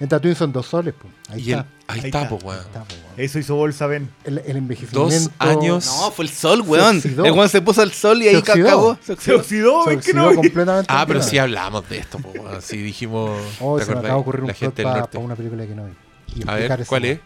En 0.00 0.08
Tatooine 0.08 0.36
son 0.36 0.52
dos 0.52 0.66
soles. 0.66 0.94
pues. 1.00 1.12
Ahí 1.30 1.40
Y 1.48 1.52
el- 1.52 1.58
está. 1.60 1.68
ahí 1.88 2.00
Ahí 2.00 2.06
está, 2.06 2.22
está. 2.22 2.28
pues, 2.30 2.44
weón. 2.44 2.58
Ahí 2.60 2.66
está, 2.66 2.80
po, 2.84 2.94
weón. 2.94 3.04
Eso 3.16 3.38
hizo 3.38 3.54
bolsa, 3.54 3.86
ven. 3.86 4.10
El, 4.24 4.38
el 4.44 4.56
envejecimiento. 4.56 5.00
Dos 5.14 5.30
años. 5.38 5.86
No, 5.86 6.10
fue 6.10 6.24
el 6.24 6.30
sol, 6.30 6.62
weón. 6.66 6.96
oxidó. 6.98 7.24
El 7.24 7.32
weón 7.32 7.48
se 7.48 7.60
puso 7.62 7.80
al 7.82 7.92
sol 7.92 8.20
y 8.20 8.24
Se 8.24 8.30
ahí 8.30 8.36
oxidó. 8.36 8.66
cagó. 8.66 8.98
Se 9.00 9.06
Se 9.06 9.12
oxidó. 9.34 9.36
oxidó, 9.38 9.84
Se 9.84 9.90
es 9.90 10.04
que 10.04 10.10
oxidó 10.10 10.30
no. 10.30 10.34
completamente. 10.36 10.86
Ah, 10.88 11.04
pero 11.06 11.22
sí 11.22 11.38
hablamos 11.38 11.88
de 11.88 11.98
esto, 11.98 12.18
pues, 12.18 12.34
weón. 12.38 12.62
Sí 12.62 12.76
dijimos. 12.78 13.40
Oh, 13.60 13.78
¿te 13.78 13.84
se 13.84 13.92
me 13.92 13.98
acaba 14.00 14.14
de 14.14 14.20
ocurrir 14.20 14.42
un 14.42 14.48
La 14.48 14.54
gente 14.54 14.66
plot 14.66 14.76
del 14.76 14.84
para 14.86 15.00
norte. 15.00 15.18
una 15.18 15.36
película 15.36 15.66
que 15.66 15.74
no 15.74 15.84
vi. 15.86 15.92
Y 16.36 16.48
A 16.48 16.54
ver, 16.54 16.84
¿cuál 16.86 17.04
es? 17.04 17.20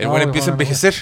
El 0.00 0.08
no, 0.08 0.18
empieza 0.18 0.48
a 0.48 0.52
envejecer. 0.52 0.94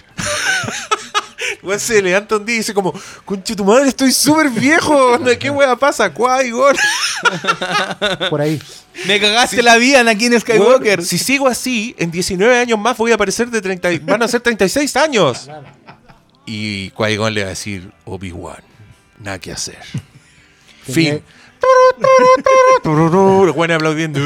El 1.51 1.59
weón 1.63 1.81
se 1.81 2.03
levanta 2.03 2.37
un 2.37 2.45
día 2.47 2.57
y 2.57 2.59
dice 2.59 2.75
como, 2.75 2.93
conche 3.25 3.55
tu 3.57 3.65
madre, 3.65 3.89
estoy 3.89 4.13
súper 4.13 4.51
viejo. 4.51 5.19
¿Qué 5.39 5.51
weá 5.51 5.77
pasa? 5.77 6.13
¿Cuál, 6.13 6.47
Por 8.31 8.41
ahí. 8.41 8.61
Me 9.07 9.21
cagaste 9.21 9.63
la 9.63 9.77
vida, 9.77 10.01
Anakin 10.01 10.39
Skywalker. 10.41 11.05
Si 11.05 11.19
sigo 11.19 11.47
así, 11.47 11.95
en 11.99 12.11
19 12.11 12.59
años 12.59 12.79
más 12.79 12.97
voy 12.97 13.13
a 13.13 13.15
aparecer 13.15 13.49
de 13.51 13.61
30, 13.61 13.93
y- 13.93 13.99
van 14.01 14.23
a 14.23 14.29
ser 14.29 14.41
36 14.41 14.97
años. 14.97 15.49
Y 16.47 16.91
Qui-Gon 16.93 17.33
le 17.35 17.43
va 17.43 17.47
a 17.49 17.51
decir, 17.51 17.93
Obi-Wan, 18.05 18.63
nada 19.21 19.39
que 19.39 19.53
hacer. 19.53 19.79
Fin. 20.83 21.23
Los 22.85 23.55
buenos 23.55 23.77
aplaudiendo. 23.77 24.21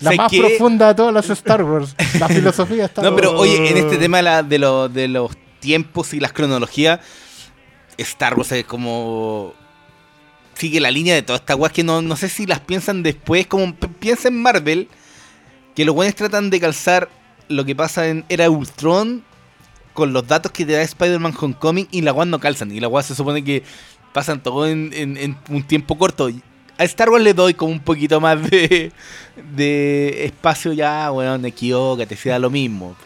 La 0.00 0.12
más 0.12 0.30
que- 0.30 0.40
profunda 0.40 0.88
de 0.88 0.94
todas 0.94 1.12
las 1.14 1.28
Star 1.30 1.62
Wars. 1.62 1.94
La 2.18 2.28
filosofía 2.28 2.86
está. 2.86 3.02
No, 3.02 3.14
pero 3.14 3.32
oye, 3.38 3.68
en 3.70 3.76
este 3.76 3.96
tema 3.98 4.18
de, 4.18 4.22
la- 4.22 4.42
de, 4.42 4.58
lo- 4.58 4.88
de 4.88 5.08
los 5.08 5.32
tiempos 5.60 6.14
y 6.14 6.20
las 6.20 6.32
cronologías, 6.32 7.00
Star 7.98 8.34
Wars 8.36 8.52
es 8.52 8.64
como. 8.64 9.54
Sigue 10.54 10.80
la 10.80 10.90
línea 10.90 11.14
de 11.14 11.22
todas 11.22 11.40
estas 11.40 11.56
weas 11.56 11.72
que 11.72 11.82
no, 11.84 12.02
no 12.02 12.16
sé 12.16 12.28
si 12.28 12.46
las 12.46 12.60
piensan 12.60 13.02
después, 13.02 13.46
como 13.46 13.74
piensa 13.74 14.28
en 14.28 14.42
Marvel, 14.42 14.88
que 15.74 15.84
los 15.86 15.94
buenos 15.94 16.14
tratan 16.14 16.50
de 16.50 16.60
calzar 16.60 17.08
lo 17.48 17.64
que 17.64 17.74
pasa 17.74 18.08
en 18.08 18.24
Era 18.28 18.50
Ultron 18.50 19.24
con 19.94 20.12
los 20.12 20.26
datos 20.26 20.52
que 20.52 20.66
te 20.66 20.72
da 20.72 20.82
Spider-Man 20.82 21.34
Homecoming 21.40 21.88
y 21.90 22.02
la 22.02 22.12
weas 22.12 22.28
no 22.28 22.38
calzan. 22.40 22.70
Y 22.72 22.78
la 22.80 22.88
weas 22.88 23.06
se 23.06 23.14
supone 23.14 23.42
que 23.42 23.62
pasan 24.12 24.42
todo 24.42 24.66
en, 24.66 24.90
en- 24.92 25.16
en 25.16 25.36
un 25.48 25.62
tiempo 25.62 25.96
corto. 25.96 26.28
A 26.80 26.84
Star 26.84 27.10
Wars 27.10 27.22
le 27.22 27.34
doy 27.34 27.52
como 27.54 27.72
un 27.72 27.80
poquito 27.80 28.20
más 28.20 28.42
de, 28.50 28.90
de 29.54 30.24
espacio 30.24 30.72
ya, 30.72 31.12
weón, 31.12 31.44
equivócate, 31.44 32.16
sea 32.16 32.38
lo 32.38 32.48
mismo. 32.50 32.96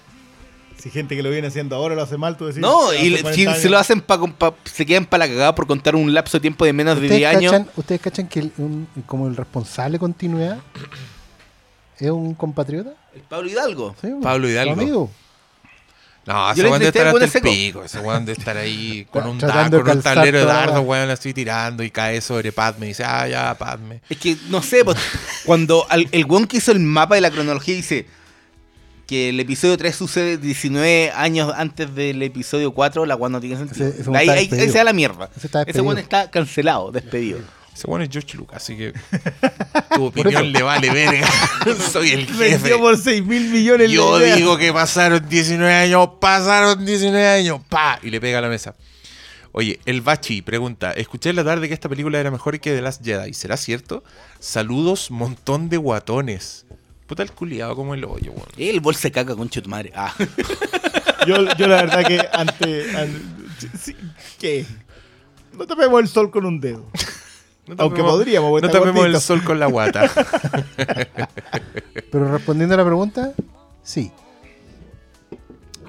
Si 0.79 0.91
gente 0.91 1.17
que 1.17 1.23
lo 1.23 1.31
viene 1.31 1.49
haciendo 1.49 1.75
ahora 1.77 1.95
lo 1.95 2.03
hace 2.03 2.17
mal, 2.17 2.37
tú 2.37 2.45
decís. 2.47 2.61
No, 2.61 2.93
y 2.93 3.09
le- 3.11 3.23
40 3.23 3.33
si 3.35 3.47
años. 3.47 3.59
se 3.59 3.69
lo 3.71 3.79
hacen 3.79 4.01
para 4.03 4.21
se 4.65 4.85
quedan 4.85 5.07
para 5.07 5.27
la 5.27 5.33
cagada 5.33 5.55
por 5.55 5.67
contar 5.67 5.97
un 5.97 6.13
lapso 6.13 6.37
de 6.37 6.43
tiempo 6.43 6.65
de 6.67 6.73
menos 6.75 7.01
de 7.01 7.07
¿Ustedes 7.07 7.19
10 7.41 7.53
años. 7.53 7.67
¿Ustedes 7.75 8.01
cachan 8.01 8.29
que 8.29 8.41
el- 8.41 8.53
un- 8.59 8.87
como 9.07 9.27
el 9.29 9.35
responsable 9.37 9.93
de 9.95 9.99
continuidad 9.99 10.59
es 11.99 12.11
un 12.11 12.35
compatriota? 12.35 12.93
El 13.15 13.23
Pablo 13.23 13.49
Hidalgo. 13.49 13.95
Sí, 14.01 14.09
Pablo 14.23 14.47
su 14.47 14.53
Hidalgo. 14.53 14.73
amigo. 14.75 15.11
No, 16.27 16.47
Yo 16.49 16.53
ese 16.53 16.63
weón 16.71 16.79
de 16.81 16.87
intenté 16.87 16.99
estar 17.01 17.13
poner 17.13 17.27
hasta 17.29 17.39
el 17.39 17.45
seco. 17.45 17.55
pico. 17.55 17.85
Ese 17.85 17.99
weón 18.01 18.25
de 18.25 18.33
estar 18.33 18.57
ahí 18.57 19.07
con 19.11 19.27
un, 19.27 19.39
da- 19.39 19.69
de 19.69 19.81
con 19.81 19.91
un 19.97 20.03
tablero 20.03 20.39
de 20.39 20.45
dardo, 20.47 20.81
weón, 20.81 21.07
la 21.09 21.15
estoy 21.15 21.35
tirando 21.35 21.83
y 21.83 21.91
cae 21.91 22.21
sobre 22.21 22.51
Padme 22.53 22.87
y 22.87 22.89
dice, 22.91 23.05
ah, 23.05 23.29
ya, 23.29 23.55
Padme. 23.59 24.01
Es 24.09 24.17
que, 24.19 24.37
no 24.49 24.63
sé, 24.63 24.85
pues, 24.85 24.97
cuando 25.45 25.87
al- 25.91 26.09
el 26.13 26.25
weón 26.25 26.47
que 26.47 26.57
hizo 26.57 26.73
el 26.73 26.81
mapa 26.81 27.15
de 27.17 27.21
la 27.21 27.31
cronología 27.31 27.75
dice 27.75 28.07
que 29.07 29.29
el 29.29 29.39
episodio 29.41 29.77
3 29.77 29.95
sucede 29.95 30.39
19 30.39 31.11
años 31.15 31.53
antes 31.55 31.95
del 31.95 32.23
episodio 32.23 32.73
4, 32.73 33.05
la 33.05 33.17
weón 33.17 33.33
no 33.33 33.41
tiene 33.41 33.59
sentido. 33.59 33.87
Ese- 33.89 34.11
ahí, 34.17 34.29
está 34.29 34.33
ahí- 34.57 34.61
ahí 34.63 34.69
se 34.71 34.79
da 34.79 34.85
la 34.85 34.93
mierda. 34.95 35.29
Ese 35.37 35.47
está 35.47 35.63
Ese 35.63 35.81
weón 35.83 35.99
está 35.99 36.31
cancelado, 36.31 36.91
despedido. 36.91 37.41
Ese 37.75 37.89
weón 37.89 38.03
es 38.03 38.09
George 38.11 38.37
Lucas, 38.37 38.63
así 38.63 38.77
que 38.77 38.93
tu 39.97 40.05
opinión 40.05 40.53
le 40.53 40.63
vale 40.63 40.91
verga. 40.91 41.29
Soy 41.93 42.11
el 42.11 42.27
jefe. 42.27 42.51
Vendió 42.51 42.79
por 42.79 42.97
6 42.97 43.25
mil 43.25 43.51
millones 43.51 43.91
Yo 43.91 44.19
digo 44.19 44.57
que 44.57 44.73
pasaron 44.73 45.29
19 45.29 45.75
años, 45.75 46.09
pasaron 46.21 46.85
19 46.85 47.27
años, 47.27 47.61
pa, 47.69 47.99
y 48.03 48.11
le 48.11 48.21
pega 48.21 48.39
a 48.39 48.43
la 48.43 48.49
mesa. 48.49 48.77
Oye, 49.51 49.81
el 49.87 50.03
Bachi 50.03 50.43
pregunta, 50.43 50.93
escuché 50.93 51.31
en 51.31 51.37
la 51.37 51.45
tarde 51.45 51.69
que 51.69 51.75
esta 51.75 51.89
película 51.89 52.19
era 52.19 52.31
mejor 52.31 52.59
que 52.61 52.75
The 52.75 52.83
Last 52.83 53.05
Jedi, 53.05 53.35
¿será 53.35 53.57
cierto? 53.57 54.05
Saludos, 54.39 55.11
montón 55.11 55.69
de 55.69 55.77
guatones. 55.77 56.67
Puta 57.07 57.23
el 57.23 57.33
culiado 57.33 57.77
como 57.77 57.95
el 57.95 58.05
hoyo, 58.05 58.33
weón. 58.33 58.49
El 58.57 58.81
bol 58.81 58.95
se 58.95 59.11
caca 59.13 59.37
con 59.37 59.49
tu 59.49 59.69
madre. 59.69 59.93
Ah. 59.95 60.15
Yo, 61.27 61.37
yo 61.57 61.67
la 61.69 61.77
verdad 61.77 62.07
que 62.07 62.21
ante. 62.33 62.85
sí, 63.81 63.97
¿Qué? 64.39 64.67
No 65.57 65.67
tapemos 65.67 66.03
el 66.03 66.09
sol 66.09 66.31
con 66.31 66.45
un 66.45 66.61
dedo. 66.61 66.87
No 67.67 67.75
Aunque 67.79 68.03
podríamos, 68.03 68.51
porque 68.51 68.67
No 68.67 68.73
tapemos 68.73 69.07
el 69.07 69.21
sol 69.21 69.43
con 69.43 69.59
la 69.59 69.67
guata. 69.67 70.11
Pero 72.11 72.31
respondiendo 72.31 72.75
a 72.75 72.79
la 72.79 72.85
pregunta, 72.85 73.33
sí. 73.83 74.11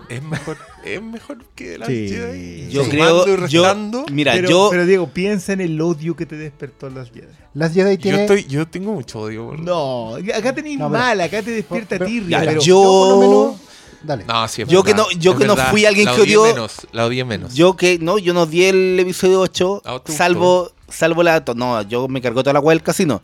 es 0.09 0.23
mejor, 0.23 0.57
es 0.85 1.01
mejor 1.01 1.37
que 1.55 1.71
The 1.71 1.77
Last 1.79 1.91
Sí. 1.91 2.09
Jedi. 2.09 2.69
Yo 2.71 2.83
y 2.85 2.89
creo, 2.89 3.25
yo, 3.25 3.35
restando. 3.35 4.05
mira, 4.11 4.33
pero, 4.33 4.49
yo, 4.49 4.67
pero 4.71 4.85
Diego, 4.85 5.07
piensa 5.07 5.53
en 5.53 5.61
el 5.61 5.79
odio 5.81 6.15
que 6.15 6.25
te 6.25 6.35
despertó 6.37 6.89
las 6.89 7.11
Jedi. 7.11 7.27
Las 7.53 7.73
Jedi 7.73 7.97
yo, 7.97 8.01
tiene. 8.01 8.21
estoy, 8.21 8.45
yo 8.45 8.67
tengo 8.67 8.93
mucho 8.93 9.19
odio. 9.21 9.47
weón. 9.47 9.65
No, 9.65 10.15
acá 10.35 10.53
tenéis 10.53 10.79
No, 10.79 10.89
mal, 10.89 11.19
acá 11.21 11.41
te 11.41 11.51
despierta 11.51 11.89
pero- 11.89 12.05
tirria. 12.05 12.39
pero 12.39 12.61
yo- 12.61 12.81
por 12.81 13.09
lo 13.09 13.19
menos. 13.19 13.55
Dale. 14.03 14.23
No, 14.25 14.47
sí, 14.47 14.61
es 14.61 14.67
Yo 14.67 14.83
que 14.83 14.91
verdad, 14.93 15.07
no- 15.11 15.19
yo 15.19 15.35
que 15.37 15.45
no 15.47 15.55
fui 15.57 15.83
alguien 15.85 16.05
La 16.05 16.15
que 16.15 16.21
odié 16.21 16.37
odió- 16.37 16.53
menos, 16.53 16.87
la 16.91 17.05
odié 17.07 17.25
menos. 17.25 17.55
Yo 17.55 17.75
que 17.75 17.97
no, 17.99 18.19
yo 18.19 18.33
no 18.35 18.45
di 18.45 18.65
el 18.65 18.99
episodio 18.99 19.39
8, 19.41 19.81
Ah, 19.83 19.99
¿te 20.03 20.11
salvo 20.13 20.71
salvo 20.89 21.23
la 21.23 21.43
no, 21.55 21.81
yo 21.83 22.07
me 22.07 22.21
cargó 22.21 22.43
toda 22.43 22.53
la 22.53 22.59
web 22.59 22.77
del 22.77 22.83
casino. 22.83 23.21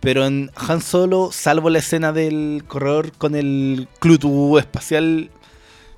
Pero 0.00 0.26
en 0.26 0.50
Han 0.56 0.82
Solo, 0.82 1.30
salvo 1.32 1.70
la 1.70 1.78
escena 1.78 2.12
del 2.12 2.64
corredor 2.66 3.12
con 3.12 3.36
el 3.36 3.86
Clutu 4.00 4.58
espacial, 4.58 5.30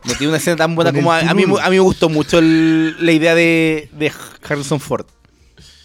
no 0.05 0.13
tiene 0.13 0.29
una 0.29 0.37
escena 0.37 0.57
tan 0.57 0.75
buena 0.75 0.93
como 0.93 1.11
a, 1.11 1.21
a 1.21 1.33
mí, 1.35 1.45
a 1.45 1.71
mí 1.71 1.77
me 1.77 1.81
gustó 1.81 2.11
mucho 2.11 2.39
el- 2.39 2.97
la 3.05 3.13
idea 3.13 3.35
de, 3.35 3.89
de 3.93 4.13
Harrison 4.47 4.79
Ford. 4.79 5.07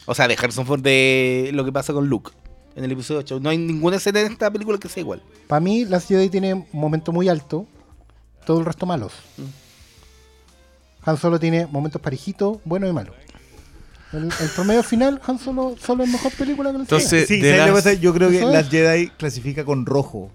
O 0.05 0.13
sea, 0.15 0.27
de 0.27 0.33
Harrison 0.33 0.65
Ford 0.65 0.81
de 0.81 1.51
lo 1.53 1.63
que 1.63 1.71
pasa 1.71 1.93
con 1.93 2.07
Luke 2.09 2.31
en 2.75 2.83
el 2.83 2.91
episodio 2.91 3.21
8. 3.21 3.39
No 3.39 3.49
hay 3.49 3.57
ninguna 3.57 3.95
escena 3.97 4.19
en 4.19 4.33
esta 4.33 4.51
película 4.51 4.77
que 4.77 4.89
sea 4.89 4.99
igual. 5.01 5.21
Para 5.47 5.61
mí, 5.61 5.85
Las 5.85 6.05
Jedi 6.07 6.27
tiene 6.29 6.53
un 6.55 6.65
momento 6.73 7.11
muy 7.13 7.29
alto. 7.29 7.65
Todo 8.45 8.59
el 8.59 8.65
resto 8.65 8.85
malos. 8.85 9.13
Han 11.03 11.17
Solo 11.17 11.39
tiene 11.39 11.65
momentos 11.67 12.01
parejitos, 12.01 12.57
buenos 12.65 12.89
y 12.89 12.93
malos. 12.93 13.15
El, 14.11 14.23
el 14.25 14.49
promedio 14.55 14.81
final, 14.83 15.21
Han 15.27 15.37
Solo, 15.37 15.75
solo 15.79 16.03
es 16.03 16.09
mejor 16.11 16.31
película 16.33 16.71
que 16.71 16.77
la. 16.77 16.83
Entonces, 16.83 17.27
Sí, 17.27 17.39
yo 18.01 18.13
creo 18.13 18.29
que 18.29 18.41
las 18.41 18.69
Jedi 18.69 19.09
clasifica 19.09 19.63
con 19.65 19.85
rojo. 19.85 20.31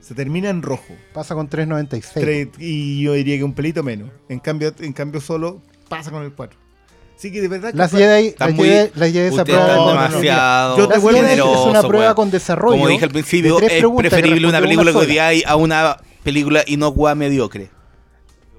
Se 0.00 0.14
termina 0.14 0.48
en 0.48 0.62
rojo. 0.62 0.94
pasa 1.12 1.34
con 1.34 1.50
3.96. 1.50 2.14
Tre- 2.14 2.50
Y 2.58 3.02
yo 3.02 3.12
diría 3.12 3.36
que 3.36 3.44
un 3.44 3.52
pelito 3.52 3.82
menos. 3.82 4.10
En 4.28 4.38
cambio, 4.38 4.72
en 4.80 4.92
cambio 4.94 5.20
solo 5.20 5.60
pasa 5.88 6.10
con 6.10 6.22
el 6.22 6.32
4. 6.32 6.58
Así 7.16 7.32
que 7.32 7.40
de 7.40 7.48
verdad 7.48 7.72
que 7.72 7.76
Las 7.76 7.90
Jedi, 7.90 8.28
Está 8.28 8.46
las 8.46 8.54
muy- 8.54 8.68
Jedi, 8.68 8.90
las 8.94 9.12
Jedi 9.12 9.28
se 9.34 9.34
Ustedes 9.40 9.58
aprueban- 9.58 9.68
están 9.70 9.76
No, 9.76 9.84
no, 9.86 9.94
no, 9.94 10.02
demasiado 10.08 10.78
yo 10.78 10.88
te 10.88 10.98
vuelvo 10.98 11.18
a 11.20 11.22
decir- 11.24 11.44
es 11.52 11.58
una 11.66 11.82
prueba 11.82 12.14
con 12.14 12.30
desarrollo. 12.30 12.76
Como 12.76 12.88
dije 12.88 13.04
al 13.04 13.10
principio, 13.10 13.58
de 13.58 13.66
es 13.66 13.84
preferible 13.96 14.46
una 14.46 14.60
película 14.60 14.92
que 14.92 14.98
odiáis 14.98 15.46
a 15.46 15.56
una 15.56 15.96
película 16.22 16.62
inocua 16.66 17.14
mediocre. 17.14 17.70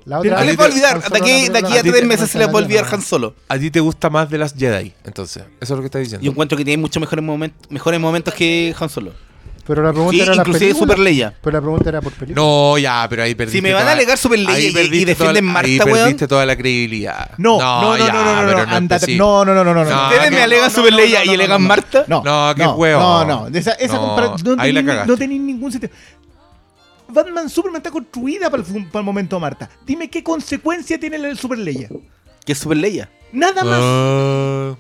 La 0.06 0.22
¿Qué 0.22 0.30
otra- 0.32 0.44
les 0.44 0.60
va 0.60 0.64
a 0.64 0.68
olvidar? 0.68 1.10
De 1.10 1.18
aquí, 1.18 1.50
de 1.50 1.58
aquí 1.60 1.78
a 1.78 1.82
tres 1.84 2.06
meses 2.06 2.30
se 2.30 2.38
les 2.40 2.48
va 2.48 2.54
a 2.54 2.56
olvidar. 2.58 2.86
Han 2.92 3.02
Solo. 3.02 3.36
¿A 3.48 3.58
ti 3.58 3.70
te 3.72 3.80
gusta 3.80 4.10
más 4.10 4.30
de 4.30 4.38
las 4.38 4.54
Jedi? 4.56 4.94
Entonces, 5.04 5.44
eso 5.60 5.74
es 5.74 5.78
lo 5.78 5.80
que 5.80 5.86
estás 5.86 6.02
diciendo. 6.02 6.24
Yo 6.26 6.32
encuentro 6.32 6.58
que 6.58 6.66
tiene 6.66 6.82
muchos 6.82 7.00
mejores, 7.02 7.24
momentos 7.24 7.70
mejores 7.72 8.00
momentos 8.00 8.34
que 8.34 8.74
Han 8.80 8.90
Solo. 8.90 9.12
Pero 9.68 9.84
la 9.84 9.92
pregunta 9.92 10.14
Sí, 10.16 10.22
era 10.22 10.34
la 10.34 10.42
inclusive. 10.42 10.74
Super 10.74 10.98
Leia. 10.98 11.32
Pero 11.44 11.58
la 11.58 11.62
pregunta 11.62 11.90
era 11.90 12.02
por 12.02 12.12
película. 12.14 12.42
No, 12.44 12.76
ya, 12.80 13.06
pero 13.08 13.22
ahí 13.22 13.36
perdiste. 13.36 13.60
Si 13.60 13.62
me 13.62 13.72
van 13.72 13.88
a 13.88 13.92
alegar 13.92 14.18
Super 14.18 14.40
Leia 14.40 14.52
ahí 14.56 14.64
y- 14.66 14.98
y 15.02 15.06
defienden 15.06 15.44
toda- 15.46 15.54
Marta, 15.54 15.68
ahí 15.70 15.78
weón. 15.80 15.94
perdiste 15.98 16.28
toda 16.28 16.44
la 16.48 16.56
credibilidad. 16.58 17.30
No, 17.38 17.60
no, 17.60 17.82
no, 17.84 17.98
ya, 17.98 18.12
no, 18.12 18.14
no, 18.14 18.24
no, 18.24 18.34
no, 18.34 18.36
no, 18.36 18.46
no, 18.46 19.46
no, 19.46 19.64
no, 19.64 19.64
no, 19.64 19.84
no. 19.84 19.90
No, 19.92 20.04
Ustedes 20.10 20.32
me 20.32 20.42
alegan 20.42 20.66
no, 20.66 20.76
Super 20.76 20.92
no, 20.92 20.98
Leia 20.98 21.20
no, 21.20 21.24
y 21.26 21.28
no, 21.28 21.34
alegan 21.36 21.50
no, 21.50 21.60
no. 21.60 21.68
Marta. 21.68 22.06
No, 22.08 22.24
No, 22.24 22.56
qué 22.56 22.64
no, 22.64 22.74
huevo. 22.78 23.00
No, 23.00 23.26
no, 23.26 23.48
esa, 23.60 23.74
esa 23.74 23.94
No, 23.94 24.02
compara- 24.08 24.36
no, 24.44 24.56
ahí 24.60 24.72
la 24.72 24.82
tení- 24.82 24.86
cagaste. 24.88 25.12
no 25.12 25.18
tenéis 25.18 25.42
ningún 25.42 25.72
sentido. 25.72 25.94
Batman 27.10 27.50
Superman 27.50 27.78
está 27.80 27.92
construida 27.92 28.50
para 28.50 28.64
el, 28.64 28.86
para 28.88 29.00
el 29.00 29.06
momento 29.06 29.40
Marta. 29.40 29.70
Dime 29.86 30.10
qué 30.10 30.24
consecuencia 30.24 31.00
tiene 31.00 31.18
el 31.18 31.38
Super 31.38 31.58
Leia. 31.58 31.90
Que 32.46 32.54
es 32.54 32.58
Super 32.60 32.78
Leia. 32.78 33.10
Nada 33.32 33.64
más. 33.64 33.80
Ah, 33.82 34.76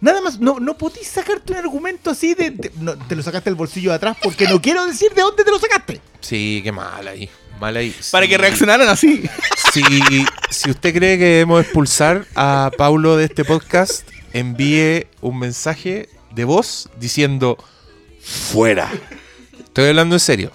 Nada 0.00 0.20
más. 0.20 0.38
No, 0.38 0.60
no 0.60 0.76
podís 0.78 1.08
sacarte 1.08 1.52
un 1.52 1.58
argumento 1.58 2.10
así 2.10 2.34
de. 2.34 2.50
de- 2.50 2.72
no, 2.80 2.96
te 2.96 3.16
lo 3.16 3.22
sacaste 3.22 3.50
del 3.50 3.56
bolsillo 3.56 3.90
de 3.90 3.96
atrás 3.96 4.16
porque 4.22 4.46
no 4.46 4.60
quiero 4.62 4.86
decir 4.86 5.12
de 5.14 5.22
dónde 5.22 5.42
te 5.44 5.50
lo 5.50 5.58
sacaste. 5.58 6.00
sí, 6.20 6.60
qué 6.62 6.70
mal 6.72 7.06
ahí. 7.08 7.28
Mal 7.60 7.76
ahí. 7.76 7.92
Para 8.12 8.24
Sí. 8.24 8.30
que 8.30 8.38
reaccionaran 8.38 8.88
así. 8.88 9.24
Si, 9.72 9.82
si 10.50 10.70
usted 10.70 10.94
cree 10.94 11.18
que 11.18 11.24
debemos 11.24 11.60
expulsar 11.62 12.24
a 12.36 12.70
Paulo 12.78 13.16
de 13.16 13.24
este 13.24 13.44
podcast, 13.44 14.08
envíe 14.32 15.08
un 15.20 15.38
mensaje 15.40 16.08
de 16.34 16.44
voz 16.44 16.88
diciendo 17.00 17.58
fuera. 18.22 18.90
Estoy 19.58 19.86
hablando 19.88 20.14
en 20.14 20.20
serio. 20.20 20.52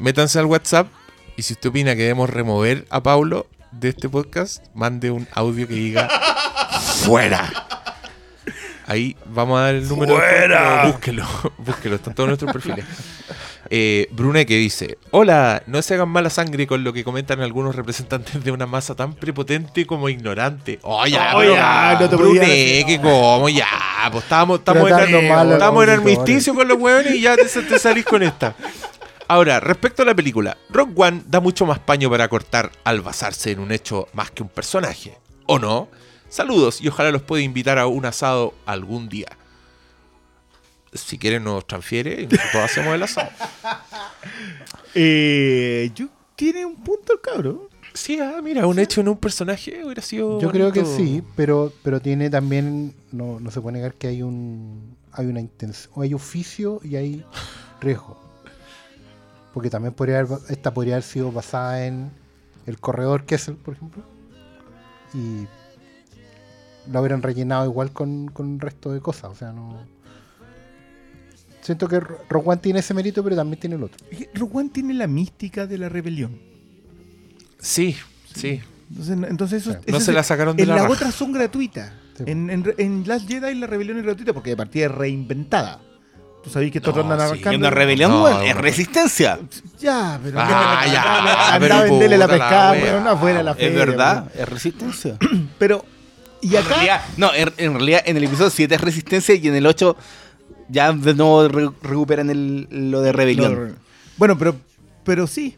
Métanse 0.00 0.38
al 0.38 0.46
WhatsApp 0.46 0.88
y 1.36 1.42
si 1.42 1.52
usted 1.52 1.68
opina 1.68 1.94
que 1.94 2.00
debemos 2.00 2.30
remover 2.30 2.86
a 2.88 3.02
Paulo 3.02 3.46
de 3.70 3.90
este 3.90 4.08
podcast, 4.08 4.64
mande 4.74 5.10
un 5.10 5.28
audio 5.34 5.68
que 5.68 5.74
diga 5.74 6.08
fuera. 7.04 7.52
Ahí 8.86 9.14
vamos 9.26 9.60
a 9.60 9.64
dar 9.64 9.74
el 9.74 9.86
número. 9.86 10.16
¡Fuera! 10.16 10.86
Búsquelo, 10.86 11.26
búsquelo, 11.58 11.96
están 11.96 12.14
todos 12.14 12.28
nuestros 12.30 12.50
perfiles. 12.50 12.86
Eh, 13.68 14.08
Brune 14.12 14.46
que 14.46 14.56
dice: 14.56 14.96
Hola, 15.10 15.62
no 15.66 15.82
se 15.82 15.92
hagan 15.94 16.08
mala 16.08 16.30
sangre 16.30 16.66
con 16.66 16.82
lo 16.82 16.94
que 16.94 17.04
comentan 17.04 17.42
algunos 17.42 17.76
representantes 17.76 18.42
de 18.42 18.50
una 18.50 18.64
masa 18.66 18.96
tan 18.96 19.12
prepotente 19.12 19.84
como 19.84 20.08
ignorante. 20.08 20.78
Oh, 20.82 21.06
ya, 21.06 21.36
Oh, 21.36 21.44
ya, 21.44 21.98
no 22.00 22.08
te 22.08 22.16
Brune, 22.16 22.40
podía 22.40 22.86
que 22.86 22.98
como, 23.02 23.50
ya. 23.50 23.68
Pues 24.10 24.24
estamos, 24.24 24.60
estamos, 24.60 24.90
en, 24.90 25.52
estamos 25.52 25.84
en 25.84 25.90
armisticio 25.90 26.54
con 26.54 26.66
los 26.66 26.78
hueones 26.78 27.14
y 27.14 27.20
ya 27.20 27.36
te, 27.36 27.44
te 27.44 27.78
salís 27.78 28.06
con 28.06 28.22
esta. 28.22 28.56
Ahora, 29.30 29.60
respecto 29.60 30.02
a 30.02 30.04
la 30.04 30.14
película, 30.16 30.56
Rock 30.70 30.90
One 30.98 31.22
da 31.24 31.38
mucho 31.38 31.64
más 31.64 31.78
paño 31.78 32.10
para 32.10 32.26
cortar 32.26 32.72
al 32.82 33.00
basarse 33.00 33.52
en 33.52 33.60
un 33.60 33.70
hecho 33.70 34.08
más 34.12 34.32
que 34.32 34.42
un 34.42 34.48
personaje. 34.48 35.18
¿O 35.46 35.60
no? 35.60 35.86
Saludos 36.28 36.80
y 36.80 36.88
ojalá 36.88 37.12
los 37.12 37.22
pueda 37.22 37.40
invitar 37.40 37.78
a 37.78 37.86
un 37.86 38.06
asado 38.06 38.54
algún 38.66 39.08
día. 39.08 39.28
Si 40.92 41.16
quieren 41.16 41.44
nos 41.44 41.64
transfiere 41.64 42.22
y 42.22 42.26
nosotros 42.26 42.64
hacemos 42.64 42.92
el 42.92 43.02
asado. 43.04 43.30
Eh, 44.96 45.92
yo, 45.94 46.08
tiene 46.34 46.66
un 46.66 46.74
punto 46.74 47.12
el 47.12 47.20
cabro. 47.20 47.70
Sí, 47.94 48.18
ah, 48.18 48.40
mira, 48.42 48.66
un 48.66 48.80
hecho 48.80 49.00
en 49.00 49.06
un 49.06 49.16
personaje 49.16 49.84
hubiera 49.84 50.02
sido. 50.02 50.40
Yo 50.40 50.50
creo 50.50 50.72
que 50.72 50.80
bonito. 50.80 50.96
sí, 50.96 51.22
pero, 51.36 51.72
pero 51.84 52.00
tiene 52.00 52.28
también, 52.30 52.96
no, 53.12 53.38
no 53.38 53.52
se 53.52 53.60
puede 53.60 53.74
negar 53.76 53.94
que 53.94 54.08
hay 54.08 54.22
un 54.22 54.96
hay 55.12 55.26
una 55.26 55.38
intención, 55.38 55.92
hay 56.02 56.14
oficio 56.14 56.80
y 56.82 56.96
hay 56.96 57.24
riesgo. 57.80 58.19
Porque 59.54 59.70
también 59.70 59.94
podría 59.94 60.20
haber, 60.20 60.38
esta 60.48 60.72
podría 60.72 60.94
haber 60.94 61.02
sido 61.04 61.32
basada 61.32 61.84
en 61.86 62.10
el 62.66 62.78
corredor 62.78 63.24
Kessel, 63.24 63.56
por 63.56 63.74
ejemplo. 63.74 64.02
Y 65.12 65.46
lo 66.90 67.00
hubieran 67.00 67.20
rellenado 67.22 67.64
igual 67.66 67.92
con, 67.92 68.28
con 68.28 68.54
el 68.54 68.60
resto 68.60 68.92
de 68.92 69.00
cosas. 69.00 69.30
O 69.30 69.34
sea, 69.34 69.52
no. 69.52 69.84
Siento 71.62 71.88
que 71.88 72.00
Ro- 72.00 72.18
Rogue 72.28 72.48
One 72.48 72.60
tiene 72.60 72.78
ese 72.78 72.94
mérito, 72.94 73.22
pero 73.22 73.36
también 73.36 73.60
tiene 73.60 73.76
el 73.76 73.82
otro. 73.82 73.98
Rogue 74.34 74.52
One 74.58 74.70
tiene 74.70 74.94
la 74.94 75.06
mística 75.06 75.66
de 75.66 75.78
la 75.78 75.88
rebelión. 75.88 76.38
Sí, 77.58 77.96
sí. 78.34 78.60
Entonces, 78.90 79.30
entonces 79.30 79.62
eso, 79.66 79.72
Sí. 79.84 79.90
No 79.92 80.00
se 80.00 80.12
la 80.12 80.22
sacaron 80.22 80.56
de 80.56 80.62
En 80.62 80.68
la 80.70 80.76
raja. 80.76 80.88
otras 80.90 81.14
son 81.14 81.32
gratuitas. 81.32 81.92
Sí. 82.16 82.24
En, 82.26 82.50
en, 82.50 82.74
en 82.78 83.06
Last 83.06 83.28
Jedi 83.28 83.54
la 83.54 83.66
rebelión 83.66 83.98
es 83.98 84.04
gratuita 84.04 84.32
porque 84.32 84.50
de 84.50 84.56
partida 84.56 84.86
es 84.86 84.92
reinventada. 84.92 85.80
Tú 86.42 86.48
sabías 86.50 86.72
que 86.72 86.78
estos 86.78 86.94
No, 86.96 87.02
andan 87.02 87.36
sí. 87.36 87.42
Una 87.54 87.68
rebelión, 87.70 88.10
No, 88.10 88.28
es 88.28 88.50
es 88.50 88.56
resistencia. 88.56 89.38
Ya, 89.78 90.18
pero. 90.22 90.38
Ah, 90.40 90.84
ya, 90.90 91.54
Anda 91.54 91.58
pero 91.60 91.74
a 91.74 91.82
venderle 91.82 92.16
la 92.18 92.28
pescada, 92.28 92.72
weón, 92.72 93.06
afuera 93.08 93.42
la 93.42 93.50
Es 93.52 93.56
feria, 93.58 93.78
verdad, 93.78 94.30
es 94.34 94.48
resistencia. 94.48 95.16
Pero. 95.58 95.84
Y 96.42 96.56
En 96.56 96.62
acá. 96.62 96.68
realidad, 96.76 97.02
no, 97.18 97.34
en, 97.34 97.52
en 97.58 97.74
realidad 97.74 98.02
en 98.06 98.16
el 98.16 98.24
episodio 98.24 98.48
7 98.48 98.74
es 98.74 98.80
resistencia 98.80 99.34
y 99.34 99.46
en 99.48 99.54
el 99.54 99.66
8 99.66 99.94
ya 100.70 100.90
de 100.92 101.12
nuevo 101.14 101.46
re- 101.48 101.68
recuperan 101.82 102.30
el, 102.30 102.66
lo 102.70 103.02
de 103.02 103.12
rebelión. 103.12 103.68
No, 103.68 103.74
bueno, 104.16 104.38
pero. 104.38 104.56
Pero 105.04 105.26
sí. 105.26 105.56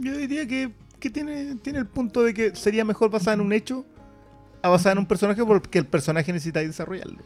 Yo 0.00 0.16
diría 0.16 0.48
que, 0.48 0.70
que 0.98 1.10
tiene, 1.10 1.54
tiene 1.62 1.78
el 1.78 1.86
punto 1.86 2.24
de 2.24 2.34
que 2.34 2.56
sería 2.56 2.84
mejor 2.84 3.10
basada 3.10 3.34
en 3.34 3.40
un 3.42 3.52
hecho 3.52 3.84
a 4.62 4.68
basada 4.70 4.92
en 4.94 4.98
un 4.98 5.06
personaje 5.06 5.44
porque 5.44 5.78
el 5.78 5.86
personaje 5.86 6.32
necesita 6.32 6.58
desarrollarlo. 6.60 7.18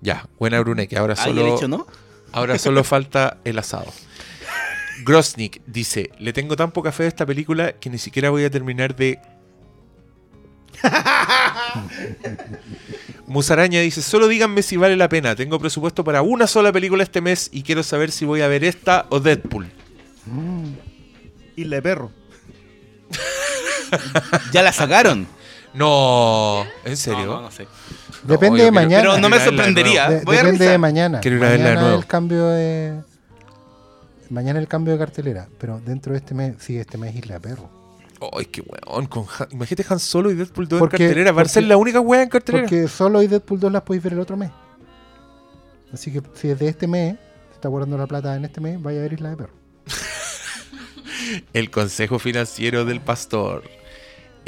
Ya, 0.00 0.26
buena 0.38 0.58
Brune, 0.60 0.88
que 0.88 0.96
ahora 0.96 1.14
Ah, 1.18 1.28
y 1.28 1.30
el 1.30 1.36
solo. 1.36 1.56
hecho 1.56 1.68
no. 1.68 1.86
Ahora 2.36 2.58
solo 2.58 2.84
falta 2.84 3.38
el 3.44 3.58
asado. 3.58 3.90
Grosnik 5.04 5.62
dice: 5.66 6.10
Le 6.18 6.34
tengo 6.34 6.54
tan 6.54 6.70
poca 6.70 6.92
fe 6.92 7.04
a 7.04 7.08
esta 7.08 7.24
película 7.24 7.72
que 7.72 7.88
ni 7.88 7.96
siquiera 7.96 8.28
voy 8.28 8.44
a 8.44 8.50
terminar 8.50 8.94
de. 8.94 9.18
Musaraña 13.26 13.80
dice: 13.80 14.02
Solo 14.02 14.28
díganme 14.28 14.62
si 14.62 14.76
vale 14.76 14.96
la 14.96 15.08
pena. 15.08 15.34
Tengo 15.34 15.58
presupuesto 15.58 16.04
para 16.04 16.20
una 16.20 16.46
sola 16.46 16.70
película 16.72 17.02
este 17.02 17.22
mes 17.22 17.48
y 17.52 17.62
quiero 17.62 17.82
saber 17.82 18.12
si 18.12 18.26
voy 18.26 18.42
a 18.42 18.48
ver 18.48 18.64
esta 18.64 19.06
o 19.08 19.18
Deadpool. 19.18 19.70
Isla 21.56 21.76
de 21.76 21.82
perro. 21.82 22.12
Ya 24.52 24.62
la 24.62 24.74
sacaron. 24.74 25.26
No, 25.72 26.66
¿en 26.84 26.98
serio? 26.98 27.24
No, 27.24 27.34
no, 27.36 27.42
no 27.42 27.50
sé. 27.50 27.66
Depende 28.26 28.62
de 28.64 28.70
mañana. 28.70 29.02
Pero 29.02 29.18
no 29.18 29.28
me 29.28 29.40
sorprendería. 29.40 30.08
De- 30.10 30.24
Voy 30.24 30.36
a 30.36 30.42
depende 30.42 30.68
de 30.68 30.78
mañana. 30.78 31.20
Quiero 31.20 31.36
ir 31.38 31.44
a 31.44 31.48
verla 31.50 31.64
de 31.64 31.70
mañana 31.70 31.80
nuevo. 31.88 31.98
el 32.00 32.06
cambio 32.06 32.46
de. 32.48 33.00
Mañana 34.30 34.58
el 34.58 34.68
cambio 34.68 34.92
de 34.92 34.98
cartelera. 34.98 35.48
Pero 35.58 35.80
dentro 35.84 36.12
de 36.12 36.18
este 36.18 36.34
mes, 36.34 36.56
sí, 36.58 36.76
este 36.78 36.98
mes 36.98 37.14
Isla 37.14 37.34
de 37.34 37.40
Perro. 37.40 37.70
Ay, 38.36 38.46
qué 38.46 38.62
weón. 38.62 39.06
Con 39.06 39.24
Han- 39.38 39.48
Imagínate 39.52 39.86
Han 39.92 39.98
Solo 40.00 40.30
y 40.30 40.34
Deadpool 40.34 40.66
2 40.68 40.78
Porque- 40.80 40.96
en 41.04 41.08
cartelera. 41.10 41.32
Va 41.32 41.42
a 41.42 41.44
ser 41.44 41.62
porque- 41.62 41.68
la 41.68 41.76
única 41.76 42.00
wea 42.00 42.22
en 42.22 42.28
cartelera. 42.28 42.64
Porque 42.64 42.88
solo 42.88 43.22
y 43.22 43.26
Deadpool 43.26 43.60
2 43.60 43.72
las 43.72 43.82
podéis 43.82 44.02
ver 44.02 44.12
el 44.14 44.20
otro 44.20 44.36
mes. 44.36 44.50
Así 45.92 46.10
que 46.12 46.20
si 46.34 46.48
es 46.50 46.58
de 46.58 46.68
este 46.68 46.86
mes, 46.86 47.14
se 47.50 47.54
está 47.54 47.68
guardando 47.68 47.96
la 47.96 48.06
plata 48.06 48.34
en 48.34 48.44
este 48.44 48.60
mes, 48.60 48.82
vaya 48.82 48.98
a 48.98 49.02
ver 49.02 49.12
Isla 49.12 49.30
de 49.30 49.36
Perro. 49.36 49.52
El 51.52 51.70
consejo 51.70 52.18
financiero 52.18 52.84
del 52.84 53.00
pastor. 53.00 53.62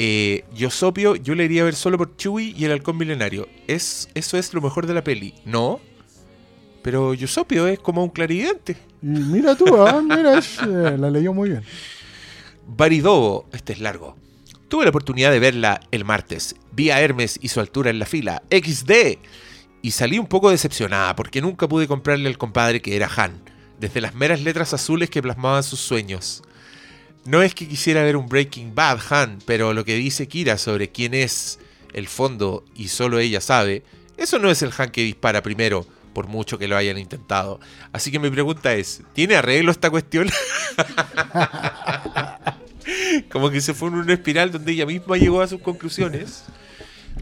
Eh, 0.01 0.45
Yosopio, 0.55 1.17
yo 1.17 1.35
le 1.35 1.45
iría 1.45 1.63
a 1.63 1.65
ver 1.65 1.75
solo 1.75 1.99
por 1.99 2.17
Chewie 2.17 2.55
y 2.57 2.65
el 2.65 2.71
halcón 2.71 2.97
milenario. 2.97 3.49
¿Es, 3.67 4.09
¿Eso 4.15 4.39
es 4.39 4.55
lo 4.55 4.61
mejor 4.61 4.87
de 4.87 4.95
la 4.95 5.03
peli? 5.03 5.35
No. 5.45 5.81
Pero 6.83 7.15
Yosopio 7.15 7.67
es 7.67 7.81
como 7.81 8.05
un 8.05 8.11
clarividente. 8.11 8.77
Y 9.03 9.07
mira 9.07 9.57
tú, 9.57 9.67
ah, 9.77 10.01
mira, 10.01 10.39
eh, 10.39 10.97
la 10.97 11.11
leyó 11.11 11.35
muy 11.35 11.51
bien. 11.51 11.65
Baridobo, 12.69 13.49
este 13.53 13.73
es 13.73 13.81
largo. 13.81 14.17
Tuve 14.69 14.85
la 14.85 14.91
oportunidad 14.91 15.33
de 15.33 15.41
verla 15.41 15.81
el 15.91 16.05
martes. 16.05 16.55
Vi 16.73 16.91
a 16.91 17.01
Hermes 17.01 17.39
y 17.43 17.49
su 17.49 17.59
altura 17.59 17.91
en 17.91 17.99
la 17.99 18.07
fila. 18.07 18.43
XD. 18.51 19.19
Y 19.83 19.91
salí 19.91 20.19
un 20.19 20.27
poco 20.27 20.51
decepcionada 20.51 21.17
porque 21.17 21.41
nunca 21.41 21.67
pude 21.67 21.89
comprarle 21.89 22.29
al 22.29 22.39
compadre 22.39 22.81
que 22.81 22.95
era 22.95 23.11
Han. 23.17 23.43
Desde 23.81 24.01
las 24.01 24.15
meras 24.15 24.43
letras 24.43 24.75
azules 24.75 25.11
que 25.11 25.23
plasmaban 25.23 25.63
sus 25.65 25.81
sueños. 25.81 26.43
No 27.29 27.43
es 27.43 27.55
que 27.55 27.69
quisiera 27.69 28.03
ver 28.03 28.17
un 28.17 28.27
Breaking 28.27 28.75
Bad 28.75 29.01
Han, 29.11 29.41
pero 29.45 29.75
lo 29.75 29.85
que 29.85 29.97
dice 29.97 30.29
Kira 30.29 30.57
sobre 30.57 30.89
quién 30.89 31.13
es 31.13 31.59
el 31.93 32.09
fondo 32.09 32.65
y 32.75 32.89
solo 32.89 33.19
ella 33.19 33.43
sabe, 33.43 33.83
eso 34.17 34.39
no 34.39 34.51
es 34.51 34.63
el 34.63 34.73
Han 34.79 34.91
que 34.91 35.03
dispara 35.03 35.43
primero, 35.43 35.87
por 36.15 36.27
mucho 36.27 36.59
que 36.59 36.67
lo 36.67 36.75
hayan 36.75 36.97
intentado. 36.97 37.61
Así 37.93 38.11
que 38.11 38.19
mi 38.19 38.31
pregunta 38.31 38.73
es, 38.73 39.03
¿tiene 39.13 39.37
arreglo 39.37 39.71
esta 39.71 39.91
cuestión? 39.91 40.31
Como 43.31 43.51
que 43.51 43.61
se 43.61 43.75
fue 43.75 43.91
en 43.91 43.97
una 43.97 44.15
espiral 44.15 44.51
donde 44.51 44.73
ella 44.73 44.87
misma 44.87 45.19
llegó 45.19 45.43
a 45.43 45.49
sus 45.49 45.61
conclusiones. 45.61 46.45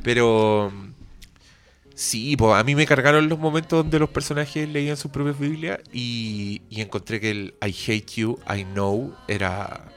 Pero 0.05 0.73
sí, 1.97 2.37
pues 2.37 2.55
a 2.55 2.63
mí 2.63 2.77
me 2.77 2.87
cargaron 2.87 3.29
los 3.29 3.41
momentos 3.41 3.83
donde 3.83 3.99
los 3.99 4.11
personajes 4.11 4.69
leían 4.69 4.97
sus 4.97 5.11
propias 5.11 5.37
Biblias 5.37 5.81
y, 5.93 6.63
y 6.71 6.81
encontré 6.81 7.19
que 7.19 7.33
el 7.33 7.55
I 7.61 7.75
hate 7.89 8.15
you, 8.15 8.39
I 8.49 8.63
know 8.63 9.13
era 9.27 9.96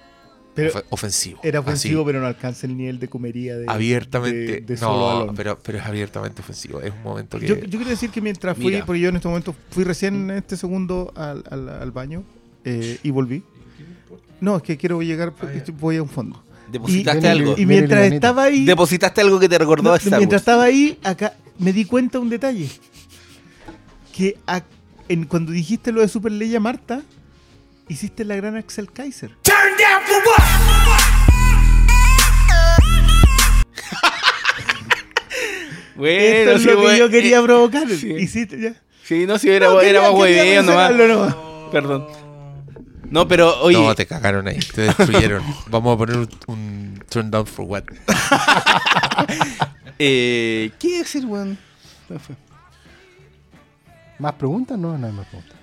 Pero 0.59 0.73
ofe- 0.73 0.83
ofensivo. 0.89 1.39
era 1.43 1.59
ofensivo, 1.59 2.01
Así, 2.01 2.05
pero 2.05 2.19
no 2.21 2.27
alcanza 2.27 2.67
el 2.67 2.77
nivel 2.77 2.99
de 2.99 3.07
comería 3.07 3.57
de. 3.57 3.65
abiertamente. 3.67 4.37
de- 4.37 4.61
de 4.61 4.77
Solo 4.77 5.25
no, 5.27 5.33
pero, 5.33 5.57
pero 5.63 5.77
es 5.79 5.85
abiertamente 5.85 6.41
ofensivo. 6.41 6.81
Es 6.81 6.91
un 6.91 7.03
momento 7.03 7.39
que. 7.39 7.47
Yo, 7.47 7.55
yo 7.55 7.69
quiero 7.77 7.89
decir 7.89 8.09
que 8.09 8.21
mientras 8.21 8.55
fui, 8.55 8.65
Mira. 8.73 8.85
porque 8.85 8.99
yo 9.01 9.09
en 9.09 9.15
este 9.15 9.27
momento 9.27 9.55
fui 9.71 9.83
recién 9.83 10.29
en 10.29 10.37
este 10.37 10.57
segundo 10.57 11.11
al, 11.15 11.43
al- 11.49 11.69
al 11.69 11.91
baño 11.91 12.23
eh, 12.65 12.97
y 13.03 13.09
volví. 13.11 13.43
No, 14.41 14.57
es 14.57 14.63
que 14.63 14.77
quiero 14.77 15.01
llegar, 15.01 15.33
porque 15.33 15.57
estoy- 15.57 15.75
voy 15.79 15.97
a 15.97 16.03
un 16.03 16.09
fondo. 16.09 16.43
Depositaste 16.71 17.25
y, 17.25 17.29
algo. 17.29 17.55
y 17.57 17.65
mientras 17.65 18.11
estaba 18.11 18.43
ahí, 18.43 18.63
Depositaste 18.65 19.21
algo 19.21 19.39
que 19.39 19.49
te 19.49 19.57
recordó 19.57 19.89
no, 19.89 19.95
a 19.95 20.17
mientras 20.17 20.41
estaba 20.41 20.63
ahí, 20.65 20.97
acá 21.03 21.33
me 21.57 21.73
di 21.73 21.83
cuenta 21.85 22.17
de 22.19 22.21
un 22.23 22.29
detalle. 22.29 22.69
Que 24.15 24.37
a- 24.47 24.63
en, 25.07 25.25
cuando 25.25 25.51
dijiste 25.51 25.91
lo 25.91 26.01
de 26.01 26.07
Super 26.07 26.31
Leia 26.31 26.59
Marta, 26.59 27.01
hiciste 27.89 28.23
la 28.25 28.35
gran 28.35 28.55
Axel 28.55 28.91
Kaiser. 28.91 29.31
Bueno, 35.95 36.17
Esto 36.21 36.51
es 36.53 36.61
sí, 36.61 36.67
lo 36.69 36.81
que 36.87 36.97
yo 36.97 37.09
quería 37.09 37.39
eh, 37.39 37.43
provocar. 37.43 37.89
sí. 37.89 38.13
Hiciste 38.13 38.59
ya. 38.59 38.73
Sí, 39.03 39.25
no, 39.25 39.37
si 39.37 39.49
era, 39.49 39.67
No, 39.67 39.81
era 39.81 39.99
quería- 39.99 40.01
más 40.11 40.19
hueveo 40.19 40.63
nomás. 40.63 40.91
nomás. 40.95 41.35
Perdón. 41.71 42.07
No, 43.09 43.27
pero 43.27 43.59
oye, 43.61 43.77
No, 43.77 43.93
te 43.95 44.05
cagaron 44.05 44.47
ahí, 44.47 44.59
te 44.59 44.81
destruyeron. 44.83 45.43
Vamos 45.67 45.95
a 45.95 45.97
poner 45.97 46.17
un, 46.17 46.29
un 46.47 47.03
turn 47.09 47.29
down 47.31 47.45
for 47.47 47.65
what. 47.65 47.83
eh, 49.99 50.71
¿qué 50.79 50.87
iba 50.87 50.95
a 50.97 50.99
decir, 50.99 51.25
weón? 51.25 51.57
Se 52.07 52.13
me 52.13 52.19
fue. 52.19 52.35
¿Más 54.19 54.33
preguntas? 54.33 54.77
No, 54.77 54.97
no 54.97 55.07
hay 55.07 55.13
más 55.13 55.25
preguntas. 55.27 55.58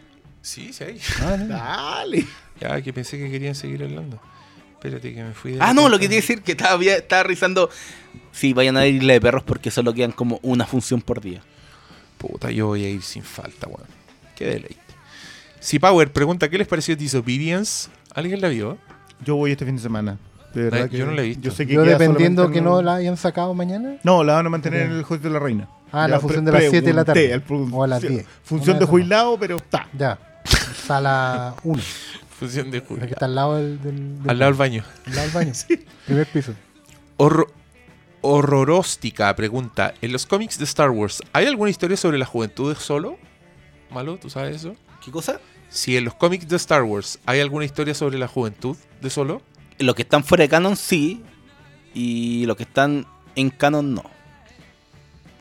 Sí, 0.47 0.73
sí, 0.73 0.85
hay. 0.85 1.01
Ah. 1.23 1.37
Dale. 2.05 2.25
Ya, 2.61 2.81
que 2.81 2.93
pensé 2.93 3.19
que 3.19 3.29
querían 3.31 3.55
seguir 3.57 3.83
hablando. 3.83 4.21
Espérate 4.75 5.13
que 5.13 5.23
me 5.25 5.33
fui 5.33 5.53
de 5.53 5.59
Ah, 5.61 5.75
no, 5.75 5.89
lo 5.89 5.99
que 5.99 6.05
iba 6.05 6.13
a 6.13 6.17
decir 6.17 6.43
que 6.43 6.53
estaba, 6.53 6.81
estaba 6.85 7.25
revisando. 7.25 7.69
Sí, 8.31 8.53
vayan 8.53 8.77
a 8.77 8.81
ver 8.81 8.95
Isla 8.95 9.15
de 9.15 9.21
Perros 9.21 9.43
porque 9.43 9.71
solo 9.73 9.93
quedan 9.93 10.13
como 10.13 10.39
una 10.43 10.65
función 10.67 11.01
por 11.03 11.21
día. 11.21 11.43
Puta, 12.19 12.51
yo 12.53 12.69
voy 12.69 12.85
a 12.85 12.89
ir 12.89 13.03
sin 13.03 13.23
falta, 13.25 13.67
weón. 13.67 13.89
Qué 14.37 14.45
deleite. 14.45 14.77
Si 15.59 15.79
Power 15.81 16.13
pregunta, 16.13 16.49
¿qué 16.49 16.59
les 16.59 16.69
pareció 16.69 16.95
Disobedience? 16.95 17.89
¿Alguien 18.15 18.41
la 18.41 18.49
vio? 18.49 18.79
Yo 19.25 19.35
voy 19.37 19.51
este 19.51 19.65
fin 19.65 19.77
de 19.77 19.83
semana. 19.83 20.17
De 20.55 20.63
verdad 20.65 20.85
No, 20.85 20.89
que 20.91 20.97
yo 20.97 21.07
no 21.07 21.13
la 21.13 21.23
he 21.23 21.27
visto. 21.27 21.43
Yo 21.43 21.51
sé 21.51 21.67
que 21.67 21.75
Yo 21.75 21.83
dependiendo 21.83 22.51
que 22.51 22.59
en- 22.59 22.65
no 22.65 22.81
la 22.83 22.95
hayan 22.95 23.17
sacado 23.17 23.53
mañana. 23.53 23.97
No, 24.05 24.23
la 24.23 24.35
van 24.35 24.47
a 24.47 24.51
mantener 24.51 24.83
en 24.83 24.93
el 24.93 25.03
Juez 25.03 25.21
de 25.21 25.29
la 25.31 25.39
Reina. 25.41 25.69
Ah, 25.93 26.03
Ya 26.03 26.09
la 26.09 26.21
función 26.21 26.45
de 26.45 26.53
las 26.53 26.61
pre- 26.61 26.71
7 26.71 26.87
de 26.87 26.93
la 26.93 27.05
tarde. 27.05 27.43
O 27.73 27.83
a 27.85 27.87
las 27.87 28.01
sí, 28.01 28.09
10. 28.09 28.27
Función 28.45 28.79
de 28.79 28.85
jubilado, 28.87 29.39
pero 29.39 29.57
está. 29.57 29.89
Ya. 29.97 30.19
Sala 30.87 31.55
1. 31.65 31.83
Función 32.39 32.71
de 32.71 32.79
La 32.79 32.83
que 32.83 32.89
julio. 32.89 33.05
está 33.07 33.25
al 33.27 33.35
lado 33.35 33.57
del, 33.57 33.83
del, 33.83 34.19
del- 34.23 34.31
Al 34.31 34.39
lado 34.39 34.51
del 34.53 34.59
baño. 34.59 34.85
al 35.07 35.15
lado 35.15 35.23
del 35.29 35.35
baño. 35.35 35.53
Primer 36.07 36.27
piso. 36.27 36.55
Horro- 37.17 37.51
Horroróstica 38.21 39.35
pregunta: 39.37 39.95
¿En 40.03 40.13
los 40.13 40.27
cómics 40.27 40.59
de 40.59 40.65
Star 40.65 40.91
Wars 40.91 41.23
hay 41.33 41.47
alguna 41.47 41.71
historia 41.71 41.97
sobre 41.97 42.19
la 42.19 42.27
juventud 42.27 42.73
de 42.75 42.81
Solo? 42.81 43.17
Malo, 43.91 44.19
¿tú 44.19 44.29
sabes 44.31 44.57
eso? 44.57 44.77
¿Qué 45.05 45.11
cosa? 45.11 45.41
Si 45.71 45.97
en 45.97 46.05
los 46.05 46.15
cómics 46.15 46.49
de 46.49 46.57
Star 46.57 46.83
Wars 46.83 47.19
hay 47.27 47.41
alguna 47.41 47.65
historia 47.65 47.95
sobre 47.95 48.19
la 48.19 48.29
juventud 48.29 48.77
de 49.01 49.11
Solo, 49.11 49.43
Los 49.79 49.95
que 49.95 50.03
están 50.03 50.25
fuera 50.25 50.43
de 50.43 50.49
canon, 50.49 50.77
sí. 50.77 51.23
Y 51.95 52.45
los 52.47 52.57
que 52.57 52.65
están 52.65 53.07
en 53.35 53.51
canon, 53.51 53.95
no. 53.95 54.03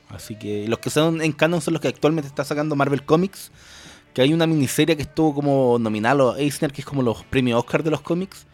Así 0.10 0.36
que 0.36 0.68
los 0.68 0.80
que 0.80 0.90
son 0.90 1.22
en 1.22 1.32
canon 1.34 1.60
son 1.62 1.74
los 1.74 1.82
que 1.82 1.88
actualmente 1.90 2.28
está 2.28 2.46
sacando 2.46 2.76
Marvel 2.76 3.04
Comics. 3.04 3.52
Que 4.16 4.22
hay 4.24 4.34
una 4.34 4.48
miniserie 4.48 4.96
que 4.96 5.04
estuvo 5.04 5.36
como 5.36 5.78
nominada 5.78 6.14
a 6.14 6.16
los 6.16 6.38
Eisner, 6.40 6.72
que 6.72 6.82
es 6.82 6.88
como 6.88 7.04
los 7.04 7.24
premios 7.26 7.60
Oscar 7.60 7.84
de 7.84 7.92
los 7.92 8.02
cómics. 8.02 8.48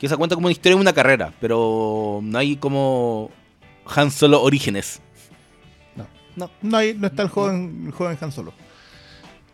Que 0.00 0.08
se 0.08 0.16
cuenta 0.16 0.34
como 0.34 0.46
una 0.46 0.52
historia 0.52 0.74
de 0.76 0.80
una 0.80 0.92
carrera, 0.92 1.32
pero 1.40 2.20
no 2.22 2.38
hay 2.38 2.56
como 2.56 3.30
Han 3.94 4.10
Solo 4.10 4.42
Orígenes. 4.42 5.00
No, 6.62 6.76
hay- 6.76 6.94
no 6.94 7.08
está 7.08 7.22
el 7.22 7.28
joven, 7.28 7.84
el 7.86 7.92
joven 7.92 8.16
Han 8.20 8.32
Solo. 8.32 8.52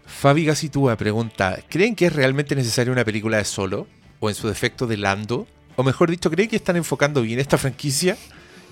Fabi 0.06 0.44
Gacitúa 0.44 0.96
pregunta: 0.96 1.58
¿Creen 1.68 1.96
que 1.96 2.06
es 2.06 2.12
realmente 2.12 2.54
necesaria 2.54 2.92
una 2.92 3.04
película 3.04 3.38
de 3.38 3.44
Solo? 3.44 3.86
¿O 4.20 4.28
en 4.28 4.34
su 4.34 4.48
defecto 4.48 4.86
de 4.86 4.98
Lando? 4.98 5.46
O 5.76 5.82
mejor 5.82 6.10
dicho, 6.10 6.30
¿creen 6.30 6.48
que 6.48 6.56
están 6.56 6.76
enfocando 6.76 7.22
bien 7.22 7.40
esta 7.40 7.58
franquicia? 7.58 8.16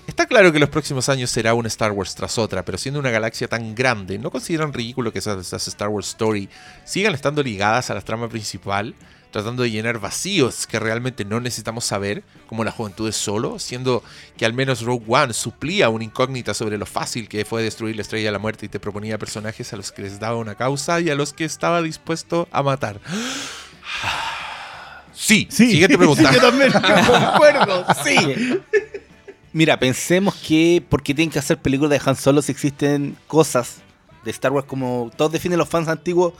Está 0.07 0.25
claro 0.25 0.51
que 0.51 0.59
los 0.59 0.69
próximos 0.69 1.07
años 1.07 1.29
será 1.29 1.53
una 1.53 1.69
Star 1.69 1.91
Wars 1.91 2.13
tras 2.13 2.37
otra, 2.37 2.65
pero 2.65 2.77
siendo 2.77 2.99
una 2.99 3.09
galaxia 3.09 3.47
tan 3.47 3.73
grande, 3.73 4.19
¿no 4.19 4.31
consideran 4.31 4.73
ridículo 4.73 5.13
que 5.13 5.19
esas, 5.19 5.39
esas 5.39 5.67
Star 5.67 5.87
Wars 5.87 6.09
Story 6.09 6.49
sigan 6.83 7.13
estando 7.13 7.41
ligadas 7.41 7.89
a 7.89 7.93
la 7.93 8.01
trama 8.01 8.27
principal, 8.27 8.95
tratando 9.31 9.63
de 9.63 9.71
llenar 9.71 9.99
vacíos 9.99 10.67
que 10.67 10.77
realmente 10.77 11.23
no 11.23 11.39
necesitamos 11.39 11.85
saber, 11.85 12.23
como 12.47 12.63
la 12.63 12.71
juventud 12.71 13.05
de 13.07 13.13
Solo, 13.13 13.59
siendo 13.59 14.03
que 14.37 14.45
al 14.45 14.53
menos 14.53 14.81
Rogue 14.81 15.05
One 15.07 15.33
suplía 15.33 15.89
una 15.89 16.03
incógnita 16.03 16.53
sobre 16.53 16.77
lo 16.77 16.85
fácil 16.85 17.29
que 17.29 17.45
fue 17.45 17.63
destruir 17.63 17.95
la 17.95 18.01
Estrella 18.01 18.27
de 18.27 18.33
la 18.33 18.39
Muerte 18.39 18.65
y 18.65 18.69
te 18.69 18.79
proponía 18.79 19.17
personajes 19.17 19.71
a 19.73 19.77
los 19.77 19.91
que 19.91 20.03
les 20.03 20.19
daba 20.19 20.35
una 20.37 20.55
causa 20.55 20.99
y 20.99 21.09
a 21.09 21.15
los 21.15 21.33
que 21.33 21.45
estaba 21.45 21.81
dispuesto 21.81 22.47
a 22.51 22.61
matar? 22.61 22.99
Sí, 25.13 25.47
siguiente 25.49 25.97
pregunta. 25.97 26.29
Sí, 26.29 26.35
yo 26.35 26.41
también 26.41 26.71
concuerdo, 27.07 27.85
sí. 28.03 28.61
Mira, 29.53 29.77
pensemos 29.79 30.35
que 30.35 30.83
¿por 30.87 31.03
qué 31.03 31.13
tienen 31.13 31.31
que 31.31 31.39
hacer 31.39 31.57
películas 31.61 31.91
de 31.91 32.01
Han 32.09 32.15
Solo 32.15 32.41
si 32.41 32.51
existen 32.51 33.15
cosas 33.27 33.77
de 34.25 34.31
Star 34.31 34.51
Wars 34.51 34.65
como 34.67 35.11
todos 35.15 35.31
definen 35.31 35.57
los 35.59 35.69
fans 35.69 35.87
antiguos? 35.87 36.33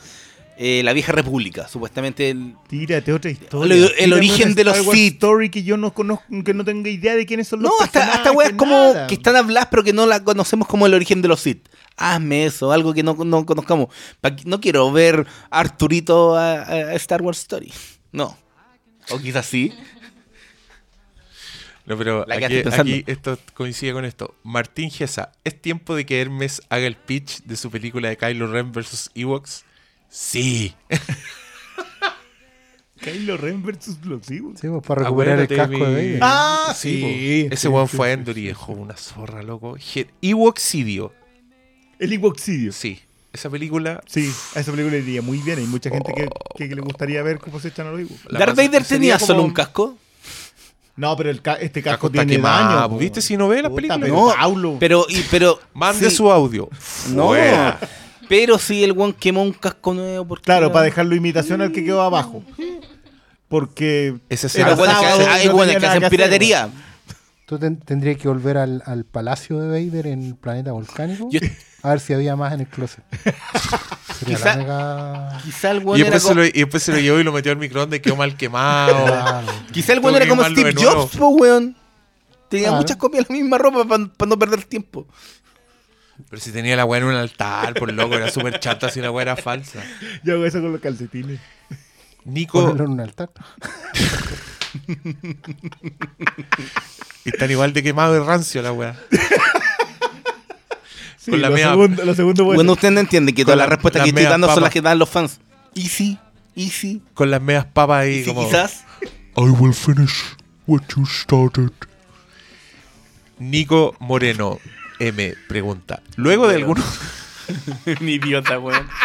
eh, 0.55 0.83
la 0.83 0.93
vieja 0.93 1.11
república, 1.11 1.67
supuestamente 1.67 2.29
el, 2.29 2.53
Tírate 2.67 3.11
otra 3.11 3.31
historia. 3.31 3.87
El- 3.97 4.13
origen 4.13 4.53
de 4.53 4.63
los 4.63 4.75
Star 4.75 4.87
Wars 4.87 4.99
Sith. 4.99 5.13
Story 5.13 5.49
que 5.49 5.63
yo 5.63 5.77
no 5.77 5.95
conozco, 5.95 6.25
que 6.45 6.53
no 6.53 6.63
tenga 6.63 6.91
idea 6.91 7.15
de 7.15 7.25
quiénes 7.25 7.47
son 7.47 7.63
los 7.63 7.71
No, 7.71 7.83
hasta, 7.83 8.13
hasta 8.13 8.31
weas 8.31 8.53
como 8.53 8.75
nada. 8.93 9.07
que 9.07 9.15
están 9.15 9.35
habladas 9.35 9.69
pero 9.71 9.83
que 9.83 9.93
no 9.93 10.05
la 10.05 10.23
conocemos 10.23 10.67
como 10.67 10.85
el 10.85 10.93
origen 10.93 11.23
de 11.23 11.27
los 11.27 11.39
Sith. 11.41 11.67
Hazme 11.97 12.45
eso, 12.45 12.71
algo 12.71 12.93
que 12.93 13.01
no, 13.01 13.15
no 13.25 13.45
conozcamos. 13.47 13.87
Pa- 14.21 14.35
No 14.45 14.61
quiero 14.61 14.91
ver 14.91 15.25
Arturito 15.49 16.35
a, 16.35 16.61
a 16.61 16.93
Star 16.95 17.23
Wars 17.23 17.39
Story. 17.39 17.73
No. 18.11 18.37
O 19.09 19.17
quizás 19.17 19.47
sí. 19.47 19.73
No, 21.85 21.97
pero 21.97 22.25
aquí, 22.31 23.03
esto 23.07 23.37
coincide 23.53 23.91
con 23.93 24.05
esto. 24.05 24.35
Martín 24.43 24.89
Gesa, 24.89 25.33
¿es 25.43 25.61
tiempo 25.61 25.95
de 25.95 26.05
que 26.05 26.21
Hermes 26.21 26.61
haga 26.69 26.87
el 26.87 26.95
pitch 26.95 27.43
de 27.43 27.57
su 27.57 27.69
película 27.69 28.07
de 28.09 28.15
Kylo 28.17 28.47
Ren 28.47 28.71
versus 28.71 29.11
Ewoks? 29.15 29.65
Sí. 30.09 30.73
Kylo 33.01 33.35
Ren 33.37 33.61
versus 33.63 33.97
los 34.05 34.29
Ewoks. 34.31 34.61
Sí, 34.61 34.67
pues, 34.69 34.81
para 34.85 35.03
recuperar 35.03 35.39
el 35.39 35.47
casco 35.47 35.73
de 35.85 35.91
Vader. 35.91 36.19
Ah, 36.21 36.73
Sí, 36.75 37.01
sí. 37.01 37.45
po. 37.49 37.53
Ese 37.53 37.67
weón 37.67 37.87
sí, 37.89 37.97
fue 37.97 38.09
a 38.09 38.13
Endor 38.13 38.37
y 38.37 38.45
dejó 38.45 38.71
una 38.73 38.95
zorra, 38.95 39.43
loco. 39.43 39.75
Ewoksidio. 40.21 41.13
El 41.99 42.13
Ewoksidio. 42.13 42.71
Sí. 42.71 43.01
Esa 43.33 43.49
película. 43.49 44.01
Sí, 44.05 44.31
a 44.55 44.59
esa 44.59 44.71
película 44.71 44.95
le 44.95 44.99
iría 45.03 45.21
muy 45.21 45.39
bien. 45.39 45.57
Hay 45.59 45.65
mucha 45.65 45.89
gente 45.89 46.13
que, 46.15 46.29
que- 46.55 46.69
que 46.69 46.75
le 46.75 46.81
gustaría 46.81 47.21
ver 47.23 47.39
cómo 47.39 47.59
se 47.59 47.69
echan 47.69 47.87
a 47.87 47.91
los 47.91 47.99
Ewoks. 48.01 48.23
¿Darth 48.31 48.55
Vader 48.55 48.85
tenía 48.85 49.15
como- 49.17 49.27
solo 49.27 49.43
un 49.43 49.51
casco? 49.53 49.97
No, 50.95 51.15
pero 51.17 51.29
el 51.31 51.41
ca- 51.41 51.55
este 51.55 51.81
Casco 51.81 51.93
casco, 51.95 52.07
está 52.07 52.19
tiene 52.21 52.35
quemado, 52.35 52.75
daño. 52.75 52.89
po. 52.91 52.97
¿viste? 52.97 53.21
Si 53.21 53.35
no 53.35 53.47
ve 53.47 53.61
la 53.63 53.69
Puta, 53.69 53.75
película. 53.77 53.99
pero 53.99 54.15
No, 54.15 54.33
Paulo. 54.35 54.77
Pero, 54.79 55.05
y, 55.09 55.21
pero. 55.31 55.59
Mande 55.73 56.09
sí, 56.09 56.15
su 56.15 56.31
audio. 56.31 56.69
No. 57.09 57.27
Fuera. 57.29 57.79
Pero 58.29 58.57
si 58.59 58.83
el 58.83 58.91
one 58.97 59.13
quemó 59.19 59.41
un 59.43 59.53
casco 59.53 59.93
nuevo. 59.93 60.25
porque 60.25 60.43
Claro, 60.45 60.67
era- 60.67 60.73
para 60.73 60.85
dejarlo 60.85 61.15
imitación 61.15 61.61
al 61.61 61.71
que 61.71 61.83
quedó 61.83 62.01
abajo. 62.01 62.43
Porque 63.47 64.15
Ese 64.29 64.49
Pero 64.49 64.75
bueno, 64.75 64.99
que, 64.99 65.05
hay 65.05 65.47
no 65.47 65.57
que 65.79 65.85
hacen 65.85 66.09
piratería. 66.09 66.69
Tú 67.45 67.59
ten- 67.59 67.77
tendrías 67.77 68.17
que 68.17 68.27
volver 68.27 68.57
al, 68.57 68.81
al 68.85 69.03
palacio 69.03 69.59
de 69.59 69.67
Vader 69.87 70.07
en 70.07 70.23
el 70.23 70.35
planeta 70.35 70.71
volcánico 70.71 71.27
Yo- 71.29 71.39
a 71.83 71.89
ver 71.89 71.99
si 71.99 72.13
había 72.13 72.35
más 72.35 72.53
en 72.53 72.61
el 72.61 72.67
closet. 72.67 73.03
Sería 74.19 74.37
Quizá- 74.37 74.45
la 74.45 74.55
mega... 74.57 75.41
Quizá 75.43 75.71
el 75.71 75.83
Y 75.83 75.85
one 75.85 75.99
era 75.99 76.09
después, 76.11 76.23
se 76.23 76.27
como, 76.29 76.41
lo, 76.41 76.45
y 76.47 76.51
después 76.51 76.83
se 76.83 76.91
lo 76.93 76.99
llevó 76.99 77.19
y 77.19 77.23
lo 77.23 77.31
metió 77.33 77.51
al 77.51 77.57
microondas 77.57 77.99
y 77.99 78.01
quedó 78.01 78.15
mal 78.15 78.35
quemado. 78.37 79.05
Claro. 79.05 79.47
quizá 79.71 79.93
el 79.93 79.99
one 80.03 80.17
era 80.17 80.27
como 80.27 80.43
Steve. 80.45 80.73
Jobs, 80.75 81.15
po, 81.17 81.29
weón. 81.29 81.75
Tenía 82.49 82.67
Claro. 82.67 82.81
muchas 82.81 82.97
copias 82.97 83.27
de 83.27 83.33
la 83.33 83.39
misma 83.41 83.57
ropa 83.57 83.85
para 83.85 84.29
no 84.29 84.39
perder 84.39 84.63
tiempo. 84.63 85.07
Pero 86.29 86.41
si 86.41 86.51
tenía 86.51 86.75
la 86.75 86.85
weá 86.85 87.01
en 87.01 87.07
un 87.07 87.15
altar, 87.15 87.73
por 87.73 87.91
loco, 87.91 88.15
era 88.15 88.29
súper 88.29 88.59
chata 88.59 88.89
si 88.89 89.01
la 89.01 89.11
weá 89.11 89.23
era 89.23 89.35
falsa. 89.35 89.83
Yo 90.23 90.35
hago 90.35 90.45
eso 90.45 90.61
con 90.61 90.71
los 90.71 90.81
calcetines. 90.81 91.39
Nico, 92.25 92.61
Ponerlo 92.61 92.85
en 92.85 92.91
un 92.91 92.99
altar. 93.01 93.29
están 97.25 97.51
igual 97.51 97.73
de 97.73 97.83
quemado 97.83 98.13
de 98.13 98.19
rancio 98.21 98.61
la 98.61 98.71
weá. 98.71 98.95
Sí, 101.23 101.31
Con 101.31 101.41
la 101.41 101.49
lo, 101.49 101.55
mea- 101.55 101.69
segundo, 101.69 102.05
lo 102.05 102.15
segundo 102.15 102.43
bueno. 102.43 102.57
Bueno, 102.57 102.71
usted 102.73 102.91
no 102.91 102.99
entiende 102.99 103.33
que 103.33 103.45
todas 103.45 103.57
la- 103.57 103.63
las 103.63 103.69
respuestas 103.69 104.03
que 104.03 104.09
estoy 104.09 104.23
dando 104.25 104.53
son 104.53 104.63
las 104.63 104.73
que 104.73 104.81
dan 104.81 104.99
los 104.99 105.09
fans. 105.09 105.39
Easy, 105.75 106.17
easy, 106.55 107.01
Con 107.13 107.31
las 107.31 107.41
medias 107.41 107.65
papas 107.65 108.01
ahí 108.03 108.19
easy 108.19 108.25
como... 108.33 108.45
quizás. 108.45 108.83
I 109.37 109.41
will 109.41 109.73
finish 109.73 110.13
what 110.67 110.81
you 110.95 111.05
started. 111.05 111.71
Nico 113.39 113.95
Moreno 113.99 114.59
M 114.99 115.33
pregunta. 115.47 116.01
Luego 116.17 116.47
de 116.47 116.55
algunos. 116.57 116.85
Un 118.01 118.09
idiota, 118.09 118.59
weón. 118.59 118.87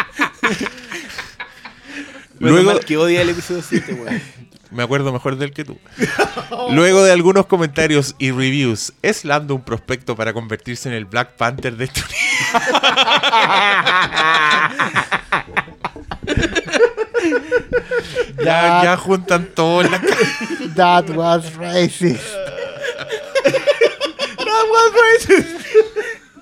Luego- 2.39 2.61
Luego 2.63 2.79
que 2.81 2.97
odia 2.97 3.21
el 3.21 3.29
episodio 3.29 3.63
7, 3.67 3.93
weón. 3.93 4.21
Me 4.71 4.83
acuerdo 4.83 5.11
mejor 5.11 5.35
del 5.37 5.51
que 5.51 5.65
tú. 5.65 5.77
Luego 6.71 7.03
de 7.03 7.11
algunos 7.11 7.47
comentarios 7.47 8.15
y 8.19 8.29
reviews, 8.31 8.93
¿es 9.01 9.25
Lando 9.25 9.55
un 9.55 9.63
prospecto 9.63 10.15
para 10.15 10.31
convertirse 10.33 10.89
en 10.89 10.95
el 10.95 11.05
Black 11.05 11.31
Panther 11.37 11.75
de 11.75 11.85
este 11.85 12.01
ya, 18.43 18.83
ya 18.83 18.97
juntan 18.97 19.47
todo 19.53 19.81
en 19.81 19.91
la 19.91 20.01
ca- 20.01 20.15
That 20.75 21.09
was 21.09 21.53
racist. 21.55 22.23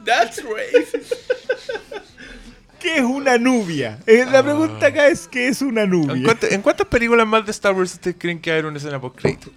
That's 0.06 0.42
racist. 0.44 1.14
¿Qué 2.80 2.98
es 2.98 3.04
una 3.04 3.38
nubia? 3.38 4.00
Eh, 4.06 4.26
la 4.30 4.44
pregunta 4.44 4.88
acá 4.88 5.08
es: 5.08 5.28
¿qué 5.28 5.48
es 5.48 5.62
una 5.62 5.84
¿En, 5.84 5.90
nubia? 5.90 6.38
en 6.50 6.62
cuántas 6.62 6.88
películas 6.88 7.26
más 7.28 7.46
de 7.46 7.52
Star 7.52 7.74
Wars 7.74 7.94
ustedes 7.94 8.18
creen 8.20 8.40
que 8.40 8.52
hay 8.52 8.62
una 8.62 8.78
escena 8.78 9.02
post 9.02 9.20
crédito? 9.20 9.52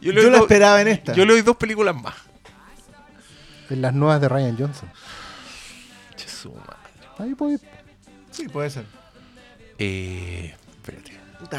Yo 0.00 0.12
la 0.12 0.38
esperaba 0.38 0.80
en 0.80 0.88
esta. 0.88 1.12
Yo 1.14 1.24
le 1.24 1.32
doy 1.32 1.42
dos 1.42 1.56
películas 1.56 1.94
más. 1.94 2.14
En 3.70 3.80
las 3.80 3.94
nuevas 3.94 4.20
de 4.20 4.28
Ryan 4.28 4.56
Johnson. 4.58 4.88
Madre. 6.50 6.76
Ahí 7.18 7.34
puede. 7.34 7.58
Sí, 8.30 8.48
puede 8.48 8.70
ser. 8.70 8.84
Eh, 9.78 10.54
espérate. 10.76 11.12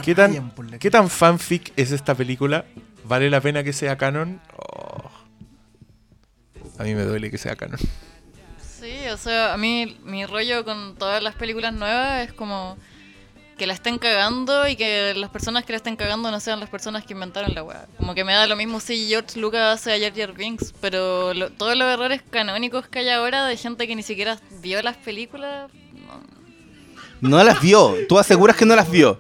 ¿Qué 0.04 0.16
tan, 0.16 0.52
¿Qué 0.80 0.92
tan 0.92 1.10
fanfic 1.10 1.72
es 1.76 1.92
esta 1.92 2.16
película? 2.16 2.66
¿Vale 3.06 3.30
la 3.30 3.42
pena 3.42 3.64
que 3.64 3.74
sea 3.74 3.98
canon? 3.98 4.42
Oh. 4.58 5.10
A 6.78 6.84
mí 6.84 6.96
me 6.96 7.04
duele 7.04 7.30
que 7.30 7.38
sea 7.38 7.56
canon. 7.56 7.80
O 9.12 9.18
sea, 9.18 9.54
a 9.54 9.58
mí 9.58 9.98
mi 10.04 10.26
rollo 10.26 10.64
con 10.66 10.96
todas 10.96 11.22
las 11.24 11.36
películas 11.36 11.74
nuevas 11.74 12.28
es 12.28 12.34
como 12.34 12.78
que 13.58 13.68
la 13.68 13.74
estén 13.74 14.00
cagando 14.00 14.68
y 14.68 14.76
que 14.76 15.14
las 15.16 15.30
personas 15.30 15.64
que 15.64 15.74
la 15.74 15.78
estén 15.78 15.96
cagando 15.96 16.32
no 16.32 16.40
sean 16.40 16.60
las 16.60 16.70
personas 16.70 17.06
que 17.06 17.14
inventaron 17.14 17.54
la 17.54 17.64
weá. 17.64 17.88
Como 17.98 18.16
que 18.16 18.24
me 18.24 18.34
da 18.34 18.48
lo 18.48 18.56
mismo 18.56 18.80
si 18.80 19.08
George 19.08 19.40
Lucas 19.40 19.80
hace 19.80 19.94
a 19.94 20.00
Jar 20.00 20.18
Jar 20.18 20.34
pero 20.82 21.34
lo- 21.36 21.52
todos 21.52 21.78
los 21.78 21.88
errores 21.88 22.22
canónicos 22.30 22.88
que 22.88 23.00
hay 23.00 23.10
ahora 23.10 23.46
de 23.46 23.56
gente 23.56 23.88
que 23.88 23.96
ni 23.96 24.02
siquiera 24.04 24.40
vio 24.62 24.82
las 24.82 24.98
películas, 24.98 25.72
no. 27.22 27.30
No 27.38 27.44
las 27.44 27.62
vio. 27.62 27.96
Tú 28.10 28.18
aseguras 28.18 28.58
que 28.58 28.66
no 28.66 28.76
las 28.76 28.90
vio. 28.90 29.20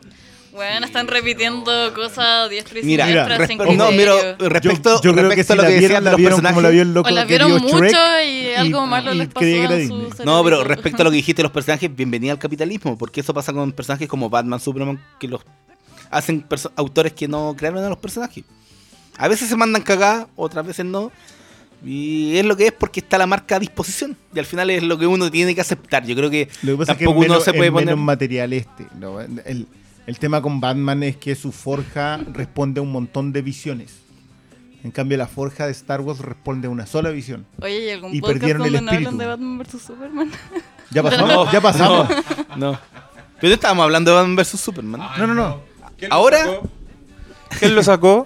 Bueno, 0.53 0.85
están 0.85 1.07
repitiendo 1.07 1.93
cosas 1.95 2.49
diestra 2.49 2.79
y 2.79 2.83
Mira, 2.83 3.07
siniestra 3.07 3.37
resp- 3.39 3.47
sin 3.47 3.77
no, 3.77 3.87
pero 3.89 4.15
respecto, 4.37 5.01
yo, 5.01 5.01
yo 5.01 5.13
creo 5.13 5.29
que 5.29 5.35
respecto 5.35 5.53
si 5.53 5.59
a 5.59 5.61
lo 5.63 5.67
que 5.67 5.73
decían 5.73 6.03
de 6.03 6.05
la 6.05 6.11
los 6.11 6.17
vieron 6.19 6.35
como 6.41 6.43
la 6.43 6.53
personajes. 6.53 6.71
vio 6.73 6.81
el 6.83 6.93
loco 6.93 7.09
O 7.09 7.11
la 7.11 7.21
que 7.23 7.27
vieron 7.27 7.51
mucho 7.61 7.77
Shrek 7.79 7.95
y 8.27 8.53
algo 8.53 8.85
malo 8.85 9.13
les 9.13 9.27
pasó 9.29 9.39
creía 9.39 9.57
que 9.59 9.63
era 9.65 9.75
en 9.75 9.89
Disney. 9.89 10.07
su 10.17 10.23
No, 10.25 10.43
pero 10.43 10.63
respecto 10.63 11.01
a 11.01 11.05
lo 11.05 11.09
que 11.09 11.15
dijiste 11.17 11.39
de 11.41 11.43
los 11.43 11.51
personajes, 11.51 11.95
bienvenida 11.95 12.31
al 12.33 12.39
capitalismo, 12.39 12.97
porque 12.97 13.21
eso 13.21 13.33
pasa 13.33 13.51
con 13.51 13.71
personajes 13.71 14.07
como 14.07 14.29
Batman, 14.29 14.59
Superman, 14.59 15.01
que 15.19 15.27
los 15.27 15.41
hacen 16.11 16.45
autores 16.75 17.13
que 17.13 17.27
no 17.27 17.55
crearon 17.57 17.83
a 17.83 17.89
los 17.89 17.97
personajes. 17.97 18.43
A 19.17 19.27
veces 19.27 19.49
se 19.49 19.55
mandan 19.55 19.81
cagadas, 19.81 20.27
otras 20.35 20.65
veces 20.67 20.85
no. 20.85 21.11
Y 21.85 22.37
es 22.37 22.45
lo 22.45 22.55
que 22.55 22.67
es 22.67 22.71
porque 22.71 22.99
está 23.01 23.17
la 23.17 23.25
marca 23.27 23.55
a 23.55 23.59
disposición. 23.59 24.15
Y 24.33 24.39
al 24.39 24.45
final 24.45 24.69
es 24.69 24.83
lo 24.83 24.97
que 24.97 25.05
uno 25.07 25.29
tiene 25.29 25.53
que 25.53 25.61
aceptar. 25.61 26.05
Yo 26.05 26.15
creo 26.15 26.29
que, 26.29 26.47
Lo 26.61 26.73
que 26.73 26.77
pasa 26.77 26.91
es 26.93 26.97
que 26.99 27.05
tampoco 27.05 27.23
es 27.23 27.29
menos, 27.29 27.37
uno 27.37 27.43
se 27.45 27.53
puede 27.57 27.71
poner. 27.71 27.87
menos 27.87 27.99
material 28.05 28.53
este. 28.53 28.85
¿no? 28.99 29.19
El, 29.19 29.67
el 30.07 30.19
tema 30.19 30.41
con 30.41 30.59
Batman 30.59 31.03
es 31.03 31.17
que 31.17 31.35
su 31.35 31.51
forja 31.51 32.17
responde 32.31 32.79
a 32.79 32.83
un 32.83 32.91
montón 32.91 33.31
de 33.33 33.41
visiones. 33.41 33.99
En 34.83 34.91
cambio, 34.91 35.17
la 35.17 35.27
forja 35.27 35.65
de 35.65 35.71
Star 35.71 36.01
Wars 36.01 36.19
responde 36.19 36.67
a 36.67 36.69
una 36.69 36.85
sola 36.85 37.09
visión. 37.09 37.45
Oye, 37.61 37.85
¿y 37.85 37.89
algún 37.91 38.13
y 38.13 38.19
podcast 38.19 38.39
perdieron 38.39 38.65
el 38.65 38.73
donde 38.73 38.81
no 38.81 38.91
hablan 38.91 39.03
espíritu. 39.03 39.17
de 39.17 39.25
Batman 39.27 39.57
vs 39.59 39.81
Superman? 39.81 40.31
Ya 40.91 41.03
pasamos, 41.09 41.51
ya 41.51 41.61
pasamos. 41.61 42.09
No. 42.57 42.79
Pero 43.39 43.49
no 43.49 43.53
estábamos 43.53 43.83
hablando 43.85 44.11
de 44.11 44.17
Batman 44.17 44.35
vs 44.35 44.59
Superman. 44.59 45.01
No, 45.17 45.27
no, 45.27 45.33
no. 45.33 45.61
Ahora, 46.09 46.59
¿Quién 47.59 47.75
lo 47.75 47.83
sacó? 47.83 48.25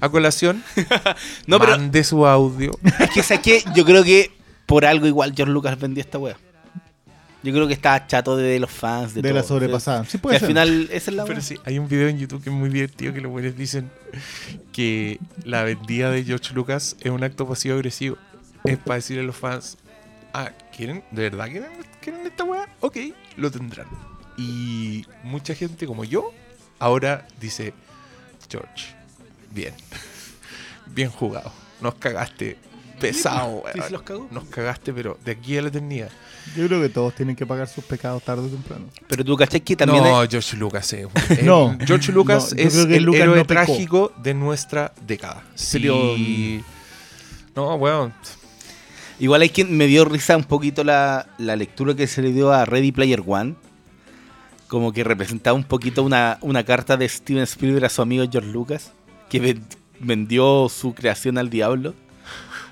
A 0.00 0.08
colación. 0.08 0.62
no, 1.46 1.58
pero 1.58 1.72
Mande 1.72 2.02
su 2.04 2.26
audio. 2.26 2.72
es 2.98 3.10
que 3.10 3.22
saqué, 3.22 3.62
yo 3.74 3.84
creo 3.84 4.02
que 4.02 4.30
por 4.64 4.86
algo 4.86 5.06
igual 5.06 5.34
George 5.36 5.52
Lucas 5.52 5.78
vendió 5.78 6.00
esta 6.00 6.18
wea. 6.18 6.36
Yo 7.42 7.52
creo 7.52 7.66
que 7.66 7.74
estaba 7.74 8.06
chato 8.06 8.36
de 8.36 8.58
los 8.60 8.70
fans, 8.70 9.14
de, 9.14 9.22
De 9.22 9.32
la 9.32 9.40
todo. 9.40 9.48
sobrepasada. 9.48 10.04
Sí, 10.04 10.18
puede 10.18 10.36
al 10.36 10.40
ser. 10.40 10.48
final, 10.48 10.88
esa 10.92 11.10
es 11.10 11.16
la 11.16 11.24
Pero 11.24 11.40
sí, 11.40 11.56
hay 11.64 11.78
un 11.78 11.88
video 11.88 12.08
en 12.08 12.18
YouTube 12.18 12.42
que 12.42 12.50
es 12.50 12.54
muy 12.54 12.70
divertido 12.70 13.12
que 13.12 13.20
los 13.20 13.32
buenos 13.32 13.56
dicen 13.56 13.90
que 14.72 15.18
la 15.44 15.62
vendida 15.64 16.10
de 16.10 16.22
George 16.24 16.54
Lucas 16.54 16.96
es 17.00 17.10
un 17.10 17.22
acto 17.24 17.46
pasivo-agresivo. 17.48 18.16
Es 18.64 18.78
para 18.78 18.96
decirle 18.96 19.22
a 19.24 19.26
los 19.26 19.36
fans, 19.36 19.76
ah, 20.34 20.50
¿quieren? 20.76 21.02
¿De 21.10 21.22
verdad 21.22 21.46
quieren, 21.50 21.70
quieren 22.00 22.26
esta 22.26 22.44
weá? 22.44 22.68
Ok, 22.80 22.96
lo 23.36 23.50
tendrán. 23.50 23.86
Y 24.36 25.04
mucha 25.24 25.54
gente 25.54 25.86
como 25.86 26.04
yo 26.04 26.32
ahora 26.78 27.26
dice, 27.40 27.74
George, 28.48 28.94
bien, 29.50 29.74
bien 30.86 31.10
jugado. 31.10 31.52
Nos 31.80 31.96
cagaste 31.96 32.56
pesado, 33.08 33.62
Sí, 33.74 33.80
sí 33.86 33.92
los 33.92 34.02
cagó. 34.02 34.28
Nos 34.30 34.44
cagaste, 34.44 34.92
pero 34.92 35.18
de 35.24 35.32
aquí 35.32 35.56
a 35.58 35.62
la 35.62 35.68
eternidad. 35.68 36.08
Yo 36.56 36.66
creo 36.66 36.80
que 36.80 36.88
todos 36.88 37.14
tienen 37.14 37.36
que 37.36 37.46
pagar 37.46 37.68
sus 37.68 37.84
pecados 37.84 38.22
tarde 38.22 38.42
o 38.46 38.48
temprano. 38.48 38.86
Pero 39.08 39.24
tú 39.24 39.36
cachai 39.36 39.60
que 39.60 39.76
también 39.76 40.02
no, 40.02 40.20
hay- 40.20 40.28
George 40.28 40.56
Lucas 40.56 40.92
es. 40.92 41.06
el- 41.38 41.46
No, 41.46 41.76
George 41.86 42.10
Lucas 42.12 42.52
no, 42.56 42.62
es 42.62 42.74
el 42.76 43.02
Lucas 43.04 43.20
héroe 43.20 43.36
no 43.38 43.44
trágico 43.46 44.12
de 44.22 44.34
nuestra 44.34 44.92
década. 45.06 45.42
Pero- 45.72 46.16
Sí. 46.16 46.62
No, 47.54 47.74
weón. 47.76 48.12
Igual 49.18 49.42
hay 49.42 49.50
quien 49.50 49.76
me 49.76 49.86
dio 49.86 50.04
risa 50.04 50.36
un 50.36 50.44
poquito 50.44 50.82
la, 50.82 51.28
la 51.38 51.54
lectura 51.54 51.94
que 51.94 52.06
se 52.06 52.22
le 52.22 52.32
dio 52.32 52.50
a 52.50 52.64
Ready 52.64 52.90
Player 52.92 53.22
One. 53.24 53.54
Como 54.68 54.92
que 54.92 55.04
representaba 55.04 55.54
un 55.54 55.64
poquito 55.64 56.02
una, 56.02 56.38
una 56.40 56.64
carta 56.64 56.96
de 56.96 57.08
Steven 57.08 57.42
Spielberg 57.42 57.84
a 57.84 57.88
su 57.90 58.00
amigo 58.02 58.24
George 58.30 58.50
Lucas. 58.50 58.92
Que 59.28 59.38
ven- 59.38 59.64
vendió 60.00 60.68
su 60.68 60.94
creación 60.94 61.38
al 61.38 61.50
diablo. 61.50 61.94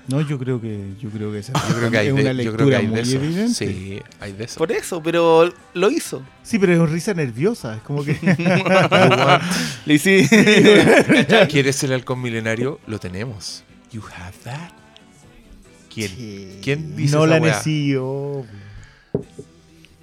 No, 0.07 0.19
yo 0.21 0.37
creo 0.39 0.59
que 0.59 0.93
yo 0.99 1.09
creo 1.09 1.31
que 1.31 1.39
esa 1.39 1.53
Yo 1.53 1.75
creo 1.75 1.91
que 1.91 1.97
hay 1.97 2.07
es 2.07 2.15
de, 2.15 2.21
una 2.21 2.31
yo 2.31 2.37
lectura 2.37 2.55
creo 2.57 2.69
que 2.69 2.75
hay 2.75 2.87
muy 2.87 2.95
de 2.95 3.01
eso. 3.01 3.15
evidente. 3.17 3.53
Sí, 3.53 4.01
hay 4.19 4.33
de 4.33 4.43
eso. 4.45 4.57
Por 4.57 4.71
eso, 4.71 5.01
pero 5.03 5.53
lo 5.73 5.91
hizo. 5.91 6.23
Sí, 6.43 6.59
pero 6.59 6.73
es 6.73 6.79
una 6.79 6.91
risa 6.91 7.13
nerviosa, 7.13 7.75
es 7.75 7.81
como 7.83 8.03
que 8.03 8.13
Le 9.85 9.93
hice- 9.93 10.27
¿Quieres 11.49 11.75
ser 11.75 11.89
el 11.91 11.95
halcón 11.95 12.21
milenario? 12.21 12.79
Lo 12.87 12.99
tenemos. 12.99 13.63
You 13.91 14.01
have 14.17 14.35
that. 14.43 14.71
¿Quién? 15.93 16.59
¿Quién 16.61 16.95
dice 16.95 17.15
no 17.15 17.25
esa 17.25 17.35
la 17.35 17.41
weá? 17.41 17.55
neció. 17.57 18.45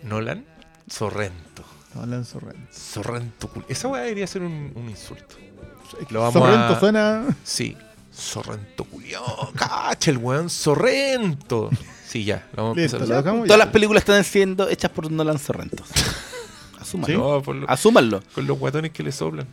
Nolan 0.02 0.44
Sorrento. 0.86 1.65
No 1.94 2.07
la 2.07 2.23
Sorrento. 2.25 2.68
Sorrento. 2.70 3.51
Esa 3.68 3.89
weá 3.89 4.02
debería 4.02 4.27
ser 4.27 4.43
un, 4.43 4.73
un 4.75 4.89
insulto. 4.89 5.36
Lo 6.10 6.20
vamos 6.20 6.35
Sorrento 6.35 6.75
a- 6.75 6.81
suena 6.81 7.25
Sí. 7.44 7.77
Sorrento 8.18 8.84
culiao. 8.84 9.52
Cacha 9.55 10.10
el 10.10 10.18
weón. 10.18 10.50
Sorrento. 10.50 11.70
Sí, 12.06 12.24
ya. 12.24 12.47
Lo 12.56 12.64
vamos 12.64 12.78
a 12.78 12.80
Listo, 12.80 12.97
empezar. 12.97 13.16
lo 13.16 13.22
dejamos 13.22 13.47
Todas 13.47 13.58
las 13.58 13.68
películas 13.68 14.00
están 14.02 14.24
siendo 14.24 14.68
hechas 14.68 14.90
por 14.90 15.10
Nolan 15.10 15.38
Sorrento. 15.38 15.84
Asúmanlo. 16.80 17.18
No, 17.36 17.42
por 17.42 17.55
lo- 17.56 17.70
Asúmanlo. 17.70 18.22
con 18.34 18.47
los 18.47 18.58
guatones 18.58 18.92
que 18.92 19.02
le 19.02 19.12
soplan. 19.12 19.47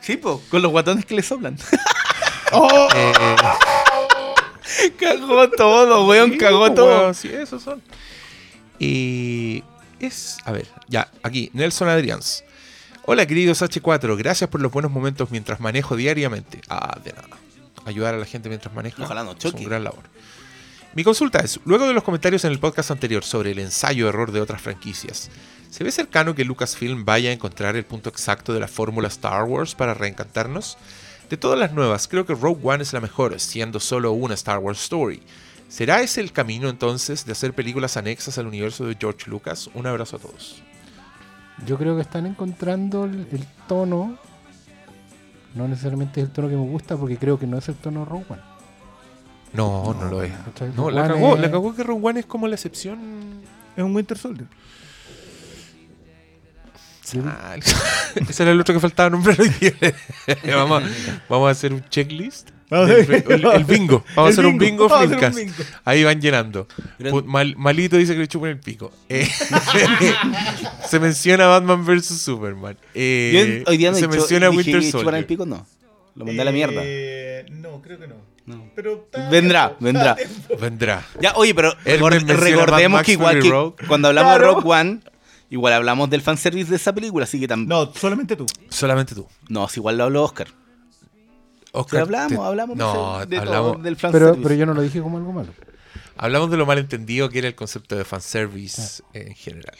Sí, 0.00 0.16
po, 0.16 0.42
con 0.50 0.60
los 0.62 0.70
guatones 0.70 1.04
que 1.06 1.14
le 1.14 1.22
soplan. 1.22 1.56
Eh, 2.52 3.12
cagó 4.98 5.50
todo, 5.50 6.06
weón, 6.06 6.32
sí, 6.32 6.38
cagó 6.38 6.60
pues, 6.60 6.74
todo. 6.74 6.98
weón, 7.00 7.14
sí, 7.14 7.28
esos 7.28 7.62
son. 7.62 7.82
Y 8.78 9.64
es. 9.98 10.36
A 10.44 10.52
ver, 10.52 10.66
ya, 10.88 11.10
aquí, 11.22 11.50
Nelson 11.54 11.88
Adrians. 11.88 12.44
Hola, 13.04 13.26
queridos 13.26 13.62
H4. 13.62 14.16
Gracias 14.16 14.50
por 14.50 14.60
los 14.60 14.70
buenos 14.72 14.90
momentos 14.90 15.30
mientras 15.30 15.60
manejo 15.60 15.96
diariamente. 15.96 16.60
Ah, 16.68 16.98
de 17.02 17.12
nada. 17.12 17.28
Ayudar 17.86 18.14
a 18.14 18.18
la 18.18 18.26
gente 18.26 18.48
mientras 18.50 18.74
maneja. 18.74 19.02
Ojalá 19.02 19.24
no 19.24 19.32
Es 19.32 19.38
choque. 19.38 19.58
un 19.62 19.64
gran 19.64 19.84
labor. 19.84 20.04
Mi 20.94 21.02
consulta 21.04 21.38
es: 21.40 21.58
luego 21.64 21.86
de 21.86 21.94
los 21.94 22.02
comentarios 22.04 22.44
en 22.44 22.52
el 22.52 22.58
podcast 22.58 22.90
anterior 22.90 23.24
sobre 23.24 23.52
el 23.52 23.58
ensayo 23.58 24.08
error 24.08 24.32
de 24.32 24.40
otras 24.40 24.60
franquicias, 24.60 25.30
¿se 25.70 25.84
ve 25.84 25.90
cercano 25.92 26.34
que 26.34 26.44
Lucasfilm 26.44 27.04
vaya 27.04 27.30
a 27.30 27.32
encontrar 27.32 27.76
el 27.76 27.84
punto 27.84 28.08
exacto 28.10 28.52
de 28.52 28.60
la 28.60 28.68
fórmula 28.68 29.08
Star 29.08 29.44
Wars 29.44 29.74
para 29.74 29.94
reencantarnos? 29.94 30.76
De 31.30 31.36
todas 31.36 31.58
las 31.58 31.72
nuevas, 31.72 32.06
creo 32.06 32.24
que 32.24 32.34
Rogue 32.34 32.60
One 32.62 32.82
es 32.82 32.92
la 32.92 33.00
mejor, 33.00 33.38
siendo 33.40 33.80
solo 33.80 34.12
una 34.12 34.34
Star 34.34 34.58
Wars 34.58 34.80
Story. 34.82 35.22
¿Será 35.68 36.00
ese 36.00 36.20
el 36.20 36.32
camino 36.32 36.68
entonces 36.68 37.26
de 37.26 37.32
hacer 37.32 37.52
películas 37.52 37.96
anexas 37.96 38.38
al 38.38 38.46
universo 38.46 38.86
de 38.86 38.96
George 38.98 39.28
Lucas? 39.28 39.68
Un 39.74 39.86
abrazo 39.88 40.16
a 40.16 40.20
todos. 40.20 40.62
Yo 41.66 41.76
creo 41.78 41.96
que 41.96 42.02
están 42.02 42.26
encontrando 42.26 43.04
el, 43.04 43.26
el 43.32 43.44
tono. 43.66 44.18
No 45.56 45.66
necesariamente 45.66 46.20
es 46.20 46.26
el 46.26 46.32
tono 46.32 46.48
que 46.48 46.54
me 46.56 46.66
gusta, 46.66 46.96
porque 46.96 47.16
creo 47.16 47.38
que 47.38 47.46
no 47.46 47.58
es 47.58 47.68
el 47.68 47.74
tono 47.74 48.04
Rogue 48.04 48.26
One. 48.28 48.42
No, 49.52 49.94
no, 49.94 50.10
lo 50.10 50.22
es. 50.22 50.32
No, 50.76 50.90
la 50.90 51.08
cagó, 51.08 51.34
es- 51.34 51.40
la 51.40 51.50
cagó 51.50 51.74
que 51.74 51.82
Rogue 51.82 52.06
One 52.08 52.20
es 52.20 52.26
como 52.26 52.46
la 52.46 52.54
excepción. 52.56 53.40
Es 53.76 53.82
un 53.82 53.94
Winter 53.94 54.18
Soldier. 54.18 54.46
Ah, 57.24 57.54
ese 58.28 58.42
era 58.42 58.52
el 58.52 58.60
otro 58.60 58.74
que 58.74 58.80
faltaba 58.80 59.08
nombrar 59.10 59.40
hoy 59.40 59.48
día. 59.60 59.72
vamos, 60.56 60.82
vamos 61.28 61.48
a 61.48 61.50
hacer 61.52 61.72
un 61.72 61.82
checklist. 61.88 62.50
El, 62.68 63.44
el 63.46 63.64
bingo. 63.64 64.04
Vamos 64.16 64.30
a 64.30 64.32
hacer 64.32 64.46
un 64.46 64.58
bingo, 64.58 64.88
Filmcast. 64.88 65.38
Ahí 65.84 66.02
van 66.04 66.20
llenando. 66.20 66.66
Mal- 67.24 67.54
malito 67.56 67.96
dice 67.96 68.14
que 68.14 68.20
le 68.20 68.28
chupan 68.28 68.50
el 68.50 68.58
pico. 68.60 68.92
Eh, 69.08 69.28
se 70.88 71.00
menciona 71.00 71.46
Batman 71.46 71.84
vs 71.84 72.06
Superman. 72.06 72.76
Eh, 72.94 73.62
Yo 73.64 73.70
hoy 73.70 73.76
día 73.76 73.90
no 73.90 73.96
se 73.96 74.08
menciona 74.08 74.48
dije 74.48 74.56
Winter 74.72 74.82
Soldier. 74.90 75.14
el 75.14 75.26
pico, 75.26 75.46
no. 75.46 75.66
Lo 76.14 76.24
mandé 76.24 76.42
a 76.42 76.44
la 76.44 76.52
mierda. 76.52 76.80
Eh, 76.84 77.46
no, 77.50 77.80
creo 77.82 77.98
que 77.98 78.06
no. 78.08 78.14
No. 78.46 78.64
Pero 78.74 79.04
está- 79.04 79.28
Vendrá, 79.28 79.76
vendrá. 79.80 80.16
Vendrá. 80.60 81.06
Ya, 81.20 81.32
oye, 81.34 81.54
pero 81.54 81.74
recordemos 81.84 83.02
que 83.02 83.12
igual 83.12 83.40
que 83.40 83.86
cuando 83.86 84.08
hablamos 84.08 84.32
Claro. 84.36 84.46
de 84.48 84.54
Rock 84.54 84.66
One, 84.66 85.00
igual 85.50 85.72
hablamos 85.72 86.08
del 86.10 86.22
fanservice 86.22 86.70
de 86.70 86.76
esa 86.76 86.94
película, 86.94 87.24
así 87.24 87.40
que 87.40 87.48
también. 87.48 87.68
No, 87.68 87.92
solamente 87.94 88.36
tú. 88.36 88.46
Solamente 88.68 89.14
tú. 89.14 89.26
No, 89.48 89.68
si 89.68 89.80
igual 89.80 89.98
lo 89.98 90.04
habló 90.04 90.22
Oscar. 90.24 90.48
Oscar, 91.80 92.00
hablamos, 92.02 92.30
te- 92.38 92.44
hablamos 92.44 92.76
No, 92.76 93.18
de, 93.20 93.26
de 93.26 93.36
hablamos, 93.38 93.72
todo, 93.74 93.82
del 93.82 93.96
Pero, 93.96 94.10
fanservice. 94.12 94.42
pero 94.42 94.54
yo 94.54 94.66
no 94.66 94.74
lo 94.74 94.82
dije 94.82 95.00
como 95.00 95.18
algo 95.18 95.32
malo. 95.32 95.52
hablamos 96.16 96.50
de 96.50 96.56
lo 96.56 96.66
malentendido 96.66 97.28
que 97.28 97.38
era 97.38 97.48
el 97.48 97.54
concepto 97.54 97.96
de 97.96 98.04
fanservice 98.04 99.02
en 99.12 99.34
general. 99.34 99.76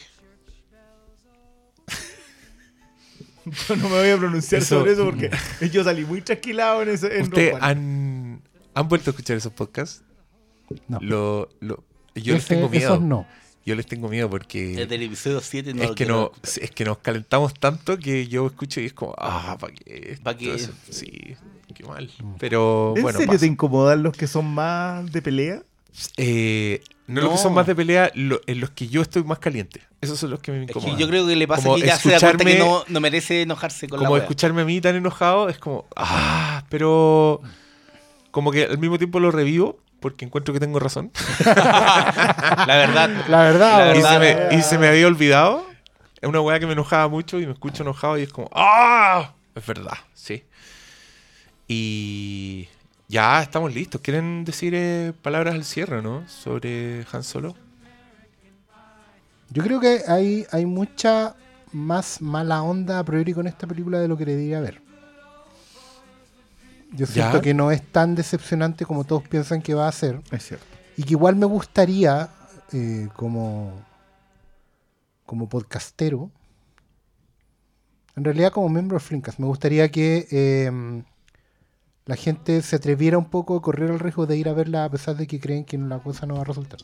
Yo 3.68 3.76
no 3.76 3.88
me 3.88 3.96
voy 4.00 4.10
a 4.10 4.18
pronunciar 4.18 4.62
Eso- 4.62 4.78
sobre 4.80 4.92
eso 4.92 5.04
porque 5.04 5.30
yo 5.72 5.84
salí 5.84 6.04
muy 6.04 6.20
trasquilado 6.20 6.82
en 6.82 6.88
ese. 6.90 7.16
En 7.16 7.22
¿Ustedes 7.24 7.52
Rock 7.52 7.62
One. 7.62 7.70
han, 7.70 8.42
han 8.74 8.88
vuelto 8.88 9.10
a 9.10 9.12
escuchar 9.12 9.36
esos 9.36 9.52
podcasts? 9.52 10.02
No. 10.88 10.98
Lo, 11.00 11.48
lo- 11.60 11.84
yo 12.14 12.34
les 12.34 12.46
tengo 12.46 12.68
miedo. 12.68 12.94
Esos 12.94 13.02
no. 13.02 13.26
Yo 13.64 13.74
les 13.74 13.86
tengo 13.86 14.08
miedo 14.08 14.30
porque 14.30 14.76
Desde 14.76 14.94
el 14.94 15.02
episodio 15.02 15.40
7 15.40 15.74
no 15.74 15.82
es 15.82 15.90
que 15.92 16.06
no 16.06 16.30
es 16.44 16.70
que 16.70 16.84
nos 16.84 16.98
calentamos 16.98 17.52
tanto 17.52 17.98
que 17.98 18.28
yo 18.28 18.46
escucho 18.46 18.80
y 18.80 18.86
es 18.86 18.92
como 18.92 19.12
ah 19.18 19.56
para 19.58 19.72
qué 19.74 20.16
¿Pa' 20.22 20.36
qué? 20.36 20.56
Sí 20.88 21.34
qué 21.76 21.84
mal 21.84 22.10
pero 22.38 22.94
¿En 22.96 23.02
bueno 23.02 23.18
serio 23.18 23.32
pasa. 23.34 23.40
te 23.40 23.46
incomodan 23.46 24.02
los 24.02 24.16
que 24.16 24.26
son 24.26 24.46
más 24.52 25.10
de 25.12 25.22
pelea? 25.22 25.62
Eh, 26.16 26.82
no, 27.06 27.22
los 27.22 27.30
que 27.32 27.38
son 27.38 27.54
más 27.54 27.66
de 27.66 27.74
pelea 27.74 28.10
lo- 28.14 28.40
en 28.46 28.60
los 28.60 28.70
que 28.70 28.88
yo 28.88 29.00
estoy 29.02 29.22
más 29.24 29.38
caliente 29.38 29.80
esos 30.00 30.18
son 30.18 30.30
los 30.30 30.40
que 30.40 30.52
me 30.52 30.58
Es 30.60 30.66
que 30.66 30.70
incomodan 30.72 30.98
yo 30.98 31.08
creo 31.08 31.26
que 31.26 31.36
le 31.36 31.46
pasa 31.48 31.62
Como 31.62 31.76
que 31.76 31.86
ya 31.86 31.96
se 31.98 32.10
da 32.10 32.20
cuenta 32.20 32.44
que 32.44 32.56
escucharme- 32.56 32.58
no, 32.58 32.84
no 32.88 33.00
merece 33.00 33.42
enojarse 33.42 33.88
con 33.88 33.98
como 34.00 34.16
la 34.16 34.22
escucharme 34.22 34.62
a 34.62 34.64
mí 34.64 34.80
tan 34.80 34.94
enojado 34.96 35.48
es 35.48 35.58
como 35.58 35.86
ah 35.96 36.64
pero 36.68 37.40
como 38.30 38.50
que 38.50 38.64
al 38.64 38.78
mismo 38.78 38.98
tiempo 38.98 39.20
lo 39.20 39.30
revivo 39.30 39.78
porque 40.00 40.24
encuentro 40.26 40.52
que 40.52 40.60
tengo 40.60 40.78
razón 40.78 41.10
La 41.44 42.66
verdad. 42.76 43.10
La 43.28 43.42
verdad, 43.42 43.78
La 43.78 43.84
y, 43.94 43.94
verdad, 44.02 44.12
se 44.12 44.18
me, 44.18 44.56
y 44.58 44.62
se 44.62 44.78
me 44.78 44.88
había 44.88 45.06
olvidado. 45.06 45.66
Es 46.20 46.28
una 46.28 46.40
weá 46.40 46.58
que 46.60 46.66
me 46.66 46.72
enojaba 46.72 47.08
mucho 47.08 47.38
y 47.40 47.46
me 47.46 47.52
escucho 47.52 47.82
enojado 47.82 48.18
y 48.18 48.22
es 48.22 48.32
como, 48.32 48.48
¡ah! 48.54 49.32
Es 49.54 49.66
verdad, 49.66 49.92
sí. 50.14 50.44
Y 51.68 52.68
ya 53.08 53.42
estamos 53.42 53.74
listos. 53.74 54.00
¿Quieren 54.00 54.44
decir 54.44 54.74
eh, 54.74 55.12
palabras 55.22 55.54
al 55.54 55.64
cierre, 55.64 56.02
no? 56.02 56.28
Sobre 56.28 57.04
Han 57.12 57.22
Solo. 57.22 57.54
Yo 59.50 59.62
creo 59.62 59.80
que 59.80 60.02
hay, 60.08 60.46
hay 60.50 60.66
mucha 60.66 61.34
más 61.72 62.20
mala 62.20 62.62
onda 62.62 62.98
a 62.98 63.04
priori 63.04 63.32
con 63.32 63.46
esta 63.46 63.66
película 63.66 64.00
de 64.00 64.08
lo 64.08 64.16
que 64.16 64.26
le 64.26 64.36
diría 64.36 64.60
ver. 64.60 64.80
Yo 66.92 67.06
¿Ya? 67.06 67.12
siento 67.12 67.40
que 67.40 67.54
no 67.54 67.70
es 67.70 67.82
tan 67.82 68.14
decepcionante 68.14 68.84
como 68.84 69.04
todos 69.04 69.26
piensan 69.28 69.62
que 69.62 69.74
va 69.74 69.88
a 69.88 69.92
ser. 69.92 70.20
Es 70.30 70.46
cierto. 70.46 70.66
Y 70.96 71.02
que 71.02 71.12
igual 71.12 71.36
me 71.36 71.46
gustaría, 71.46 72.30
eh, 72.72 73.08
como, 73.14 73.72
como 75.26 75.48
podcastero, 75.48 76.30
en 78.16 78.24
realidad 78.24 78.50
como 78.50 78.68
miembro 78.68 78.96
de 78.96 79.00
Flinkas, 79.00 79.38
me 79.38 79.46
gustaría 79.46 79.90
que 79.90 80.26
eh, 80.30 81.02
la 82.06 82.14
gente 82.14 82.62
se 82.62 82.76
atreviera 82.76 83.18
un 83.18 83.26
poco 83.26 83.56
a 83.56 83.62
correr 83.62 83.90
el 83.90 83.98
riesgo 83.98 84.26
de 84.26 84.36
ir 84.36 84.48
a 84.48 84.52
verla 84.52 84.84
a 84.84 84.90
pesar 84.90 85.16
de 85.16 85.26
que 85.26 85.40
creen 85.40 85.64
que 85.64 85.76
la 85.76 85.98
cosa 85.98 86.24
no 86.24 86.36
va 86.36 86.42
a 86.42 86.44
resultar. 86.44 86.78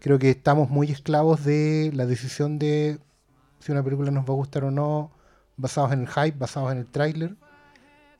Creo 0.00 0.18
que 0.18 0.30
estamos 0.30 0.70
muy 0.70 0.90
esclavos 0.90 1.44
de 1.44 1.92
la 1.94 2.06
decisión 2.06 2.58
de 2.58 2.98
si 3.60 3.72
una 3.72 3.84
película 3.84 4.10
nos 4.10 4.24
va 4.24 4.32
a 4.32 4.36
gustar 4.36 4.64
o 4.64 4.70
no, 4.70 5.12
basados 5.58 5.92
en 5.92 6.00
el 6.00 6.08
hype, 6.08 6.38
basados 6.38 6.72
en 6.72 6.78
el 6.78 6.86
tráiler. 6.86 7.36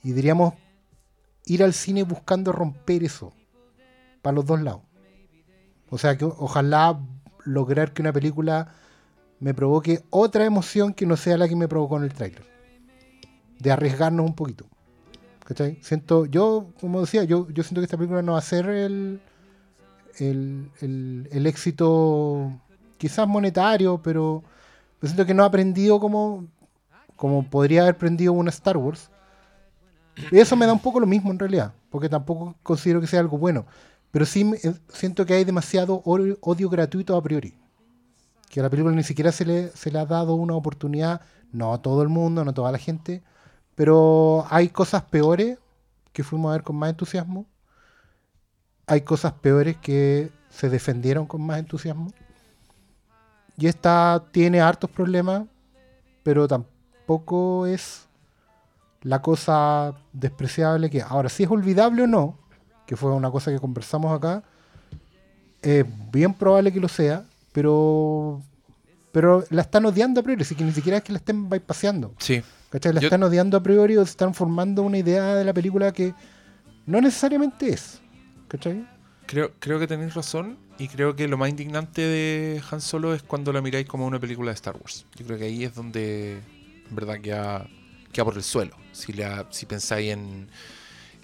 Y 0.05 0.13
diríamos 0.13 0.53
ir 1.47 1.65
al 1.65 1.73
cine 1.73 2.03
buscando 2.03 2.53
romper 2.53 3.03
eso 3.03 3.33
para 4.21 4.35
los 4.35 4.45
dos 4.45 4.61
lados. 4.61 4.83
O 5.89 5.97
sea, 5.97 6.17
que 6.19 6.27
ojalá 6.27 7.01
lograr 7.45 7.95
que 7.95 8.03
una 8.03 8.13
película 8.13 8.75
me 9.41 9.55
provoque 9.55 10.05
otra 10.11 10.45
emoción 10.45 10.93
que 10.93 11.07
no 11.07 11.17
sea 11.17 11.39
la 11.39 11.49
que 11.49 11.57
me 11.57 11.69
provocó 11.69 11.97
en 11.97 12.05
el 12.05 12.13
tráiler. 12.13 12.45
De 13.59 13.73
arriesgarnos 13.73 14.27
un 14.27 14.35
poquito. 14.35 14.67
¿Cachai? 15.45 15.79
Siento, 15.83 16.27
yo, 16.27 16.69
como 16.81 17.01
decía, 17.01 17.25
yo, 17.25 17.49
yo 17.51 17.63
siento 17.63 17.81
que 17.81 17.85
esta 17.87 17.97
película 17.97 18.23
no 18.23 18.33
va 18.33 18.39
a 18.39 18.43
ser 18.43 18.69
el, 18.69 19.21
el, 20.19 20.71
el- 20.81 21.29
el 21.33 21.47
éxito 21.47 22.53
quizás 22.99 23.27
monetario, 23.27 24.01
pero 24.03 24.43
yo 25.01 25.09
siento 25.09 25.27
que 25.27 25.35
no 25.35 25.43
ha 25.43 25.47
aprendido 25.47 25.99
como, 26.01 26.47
como 27.17 27.49
podría 27.51 27.83
haber 27.83 27.97
aprendido 27.97 28.33
una 28.33 28.51
Star 28.51 28.77
Wars. 28.77 29.11
Y 30.31 30.39
eso 30.39 30.57
me 30.57 30.67
da 30.67 30.73
un 30.73 30.79
poco 30.81 31.01
lo 31.01 31.07
mismo 31.07 31.31
en 31.31 31.39
realidad, 31.39 31.73
porque 31.91 32.09
tampoco 32.09 32.55
considero 32.63 33.01
que 33.01 33.07
sea 33.07 33.21
algo 33.21 33.39
bueno. 33.39 33.67
Pero 34.11 34.27
sí 34.27 34.45
me- 34.45 34.59
eh, 34.59 34.75
siento 34.89 35.25
que 35.25 35.35
hay 35.35 35.45
demasiado 35.45 36.03
odio 36.05 36.69
gratuito 36.71 37.17
a 37.17 37.23
priori. 37.23 37.55
Que 38.51 38.61
a 38.61 38.63
la 38.65 38.71
película 38.71 38.95
ni 38.95 39.03
siquiera 39.03 39.33
se 39.33 39.45
le, 39.47 39.69
se 39.71 39.91
le 39.91 39.99
ha 39.99 40.07
dado 40.07 40.35
una 40.35 40.55
oportunidad, 40.55 41.23
no 41.53 41.73
a 41.73 41.81
todo 41.83 42.03
el 42.03 42.09
mundo, 42.09 42.45
no 42.45 42.51
a 42.51 42.55
toda 42.55 42.71
la 42.73 42.79
gente, 42.79 43.23
pero 43.75 44.47
hay 44.51 44.69
cosas 44.69 45.03
peores 45.03 45.59
que 46.13 46.23
fuimos 46.23 46.51
a 46.51 46.53
ver 46.53 46.63
con 46.63 46.77
más 46.77 46.91
entusiasmo. 46.91 47.47
Hay 48.87 49.03
cosas 49.03 49.33
peores 49.35 49.77
que 49.77 50.31
se 50.51 50.69
defendieron 50.69 51.27
con 51.27 51.41
más 51.43 51.59
entusiasmo. 51.59 52.13
Y 53.57 53.67
esta 53.67 54.25
tiene 54.33 54.61
hartos 54.61 54.91
problemas, 54.91 55.45
pero 56.23 56.47
tampoco 56.49 57.67
es 57.67 58.09
la 59.03 59.21
cosa 59.21 59.95
despreciable 60.13 60.91
que 60.91 61.03
ahora 61.03 61.29
si 61.29 61.43
es 61.43 61.51
olvidable 61.51 62.03
o 62.03 62.07
no, 62.07 62.39
que 62.87 62.97
fue 62.97 63.13
una 63.13 63.31
cosa 63.31 63.51
que 63.51 63.59
conversamos 63.59 64.17
acá, 64.17 64.43
es 65.61 65.85
bien 66.11 66.35
probable 66.35 66.73
que 66.73 66.81
lo 66.81 66.89
sea, 66.89 67.25
pero 67.53 68.43
pero 69.13 69.45
la 69.51 69.63
están 69.63 69.85
odiando 69.85 70.21
a 70.21 70.25
priori, 70.25 70.43
así 70.43 70.55
que 70.55 70.65
ni 70.65 70.73
siquiera 70.73 70.99
es 70.99 71.05
que 71.05 71.13
la 71.13 71.19
estén 71.19 71.49
bypaseando. 71.49 72.15
Sí. 72.19 72.43
¿Cachai? 72.73 72.93
La 72.95 73.01
Yo- 73.01 73.07
están 73.07 73.23
odiando 73.23 73.57
a 73.57 73.63
priori 73.63 73.97
o 73.97 74.03
están 74.03 74.35
formando 74.35 74.83
una 74.83 74.99
idea 74.99 75.37
de 75.37 75.45
la 75.45 75.53
película 75.53 75.93
que 75.93 76.15
no 76.87 77.01
necesariamente 77.01 77.69
es. 77.71 78.01
¿Cachai? 78.49 78.85
Creo, 79.27 79.53
creo 79.61 79.79
que 79.79 79.87
tenéis 79.87 80.15
razón 80.15 80.59
y 80.79 80.89
creo 80.89 81.15
que 81.15 81.29
lo 81.29 81.37
más 81.39 81.49
indignante 81.51 82.03
de 82.03 82.61
Han 82.71 82.81
Solo 82.81 83.15
es 83.15 83.23
cuando 83.23 83.53
la 83.53 83.63
miráis 83.63 83.87
como 83.87 84.07
una 84.07 84.19
película 84.19 84.51
de 84.51 84.55
Star 84.57 84.77
Wars. 84.77 85.07
Yo 85.17 85.25
creo 85.27 85.39
que 85.39 85.45
ahí 85.45 85.65
es 85.65 85.75
donde 85.75 86.39
en 86.89 86.95
verdad 86.97 87.21
queda, 87.21 87.67
queda 88.13 88.25
por 88.25 88.37
el 88.37 88.43
suelo. 88.43 88.77
Si, 88.93 89.13
la, 89.13 89.47
si 89.51 89.65
pensáis 89.67 90.11
en, 90.11 90.49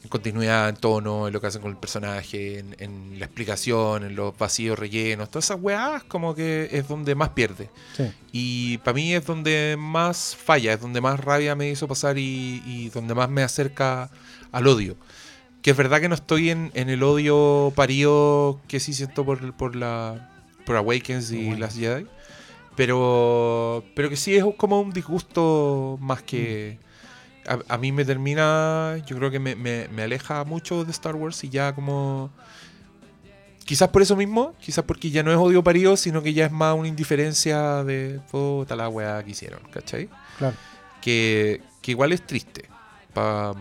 en 0.02 0.08
continuidad, 0.08 0.68
en 0.68 0.76
tono, 0.76 1.26
en 1.26 1.32
lo 1.32 1.40
que 1.40 1.48
hacen 1.48 1.60
con 1.60 1.70
el 1.72 1.76
personaje, 1.76 2.58
en, 2.58 2.76
en 2.78 3.18
la 3.18 3.26
explicación, 3.26 4.04
en 4.04 4.14
los 4.14 4.36
vacíos 4.38 4.78
rellenos, 4.78 5.30
todas 5.30 5.46
esas 5.46 5.58
weas 5.60 6.04
como 6.04 6.34
que 6.34 6.68
es 6.70 6.86
donde 6.86 7.14
más 7.14 7.30
pierde. 7.30 7.68
Sí. 7.96 8.10
Y 8.32 8.78
para 8.78 8.94
mí 8.94 9.14
es 9.14 9.26
donde 9.26 9.76
más 9.78 10.36
falla, 10.36 10.72
es 10.72 10.80
donde 10.80 11.00
más 11.00 11.18
rabia 11.18 11.54
me 11.54 11.68
hizo 11.68 11.88
pasar 11.88 12.18
y, 12.18 12.62
y 12.64 12.90
donde 12.90 13.14
más 13.14 13.28
me 13.28 13.42
acerca 13.42 14.10
al 14.52 14.66
odio. 14.66 14.96
Que 15.62 15.72
es 15.72 15.76
verdad 15.76 16.00
que 16.00 16.08
no 16.08 16.14
estoy 16.14 16.50
en, 16.50 16.70
en 16.74 16.88
el 16.88 17.02
odio 17.02 17.72
parido 17.74 18.60
que 18.68 18.78
sí 18.78 18.94
siento 18.94 19.24
por, 19.24 19.54
por 19.56 19.74
la 19.74 20.30
por 20.64 20.76
Awakens 20.76 21.32
y 21.32 21.56
las 21.56 21.76
Jedi. 21.76 22.06
Pero, 22.76 23.82
pero 23.96 24.08
que 24.08 24.16
sí 24.16 24.36
es 24.36 24.44
como 24.56 24.80
un 24.80 24.92
disgusto 24.92 25.98
más 26.00 26.22
que... 26.22 26.78
A, 27.48 27.74
a 27.74 27.78
mí 27.78 27.90
me 27.92 28.04
termina, 28.04 28.96
yo 29.06 29.16
creo 29.16 29.30
que 29.30 29.38
me, 29.38 29.56
me- 29.56 29.88
me 29.88 30.02
aleja 30.02 30.44
mucho 30.44 30.84
de 30.84 30.90
Star 30.92 31.16
Wars 31.16 31.42
y 31.44 31.48
ya 31.48 31.74
como... 31.74 32.30
Quizás 33.64 33.88
por 33.90 34.00
eso 34.00 34.16
mismo, 34.16 34.54
quizás 34.60 34.82
porque 34.84 35.10
ya 35.10 35.22
no 35.22 35.30
es 35.30 35.36
odio 35.36 35.62
parido, 35.62 35.96
sino 35.98 36.22
que 36.22 36.32
ya 36.32 36.46
es 36.46 36.52
más 36.52 36.74
una 36.74 36.88
indiferencia 36.88 37.84
de 37.84 38.18
puta 38.30 38.74
la 38.74 38.88
weá 38.88 39.22
que 39.22 39.32
hicieron, 39.32 39.60
¿cachai? 39.70 40.08
Claro. 40.38 40.56
Que, 41.02 41.60
que 41.82 41.90
igual 41.90 42.12
es 42.12 42.26
triste 42.26 42.64
para 43.12 43.52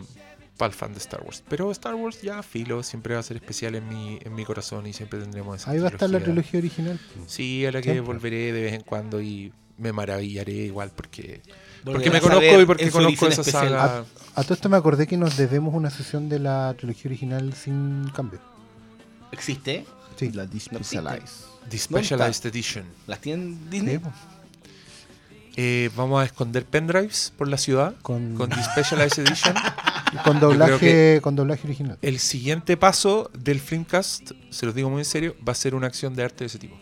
el 0.61 0.71
fan 0.71 0.93
de 0.93 0.99
Star 0.99 1.21
Wars. 1.23 1.43
Pero 1.49 1.69
Star 1.71 1.93
Wars 1.95 2.21
ya, 2.21 2.41
filo, 2.41 2.83
siempre 2.83 3.15
va 3.15 3.19
a 3.19 3.23
ser 3.23 3.35
especial 3.35 3.75
en 3.75 3.89
mi, 3.89 4.17
en 4.23 4.33
mi 4.33 4.45
corazón 4.45 4.87
y 4.87 4.93
siempre 4.93 5.19
tendremos 5.19 5.57
esa 5.61 5.71
Ahí 5.71 5.79
va 5.79 5.89
a 5.89 5.91
estar 5.91 6.09
la 6.09 6.21
trilogía 6.21 6.59
original. 6.59 6.97
Sí, 7.25 7.65
a 7.65 7.71
la 7.73 7.81
que 7.81 7.91
Siempre. 7.91 8.13
volveré 8.13 8.53
de 8.53 8.61
vez 8.61 8.73
en 8.73 8.81
cuando 8.81 9.21
y 9.21 9.51
me 9.77 9.91
maravillaré 9.91 10.53
igual 10.53 10.89
porque, 10.95 11.41
porque 11.83 12.09
me 12.09 12.21
conozco 12.21 12.61
y 12.61 12.65
porque 12.65 12.91
conozco 12.91 13.27
esa 13.27 13.41
especial. 13.41 13.69
saga. 13.69 14.05
A 14.35 14.43
todo 14.43 14.53
esto 14.53 14.69
me 14.69 14.77
acordé 14.77 15.07
que 15.07 15.17
nos 15.17 15.35
debemos 15.37 15.73
una 15.73 15.89
sesión 15.89 16.29
de 16.29 16.39
la 16.39 16.75
trilogía 16.77 17.09
original 17.09 17.53
sin 17.53 18.09
cambio. 18.15 18.39
¿Existe? 19.31 19.85
Sí. 20.15 20.31
La 20.31 20.45
No 20.45 20.49
Despecialize. 20.51 21.45
The 21.69 21.77
Specialized 21.77 22.45
Edition. 22.45 22.85
¿Las 23.07 23.19
tienen 23.19 23.69
Disney? 23.69 23.99
Eh, 25.55 25.89
vamos 25.95 26.21
a 26.21 26.25
esconder 26.25 26.65
pendrives 26.65 27.33
por 27.35 27.47
la 27.47 27.57
ciudad 27.57 27.95
Con- 28.03 28.35
con, 28.35 28.49
The 28.49 28.63
Specialized 28.63 29.19
Edition. 29.25 29.55
Con 30.23 30.39
doblaje, 30.39 31.19
con 31.21 31.35
doblaje 31.35 31.67
original. 31.67 31.97
El 32.01 32.19
siguiente 32.19 32.77
paso 32.77 33.29
del 33.37 33.59
Filmcast, 33.59 34.31
se 34.51 34.65
los 34.65 34.73
digo 34.73 34.89
muy 34.89 34.99
en 34.99 35.05
serio, 35.05 35.35
va 35.45 35.51
a 35.51 35.55
ser 35.55 35.75
una 35.75 35.87
acción 35.87 36.15
de 36.15 36.23
arte 36.23 36.39
de 36.39 36.45
ese 36.45 36.59
tipo. 36.59 36.77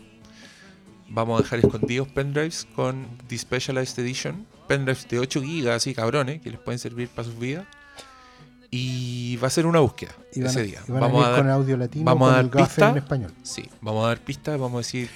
Vamos 1.08 1.40
a 1.40 1.42
dejar 1.42 1.58
escondidos 1.58 2.06
pendrives 2.06 2.68
con 2.76 3.08
The 3.26 3.36
Specialized 3.36 3.98
Edition. 3.98 4.46
Pendrives 4.66 5.06
de 5.08 5.18
8 5.18 5.40
GB, 5.40 5.70
así 5.70 5.94
cabrones, 5.94 6.40
que 6.42 6.50
les 6.50 6.60
pueden 6.60 6.78
servir 6.78 7.08
para 7.08 7.24
sus 7.26 7.38
vidas. 7.38 7.66
Y 8.70 9.36
va 9.36 9.46
a 9.46 9.50
ser 9.50 9.64
una 9.66 9.78
búsqueda 9.80 10.12
van, 10.40 10.50
ese 10.50 10.62
día. 10.64 10.80
y 10.86 10.90
van 10.92 11.00
Vamos 11.02 11.24
a 11.24 11.30
ir 11.30 11.36
con 11.36 11.46
dar, 11.46 11.54
audio 11.56 11.76
latino 11.76 12.04
vamos 12.04 12.28
con 12.28 12.34
a 12.34 12.42
dar 12.42 12.50
pista. 12.50 12.90
en 12.90 12.96
español. 12.98 13.32
sí, 13.42 13.70
vamos 13.80 14.04
a 14.04 14.08
dar 14.08 14.18
pistas, 14.18 14.58
vamos 14.58 14.74
a 14.74 14.78
decir. 14.78 15.08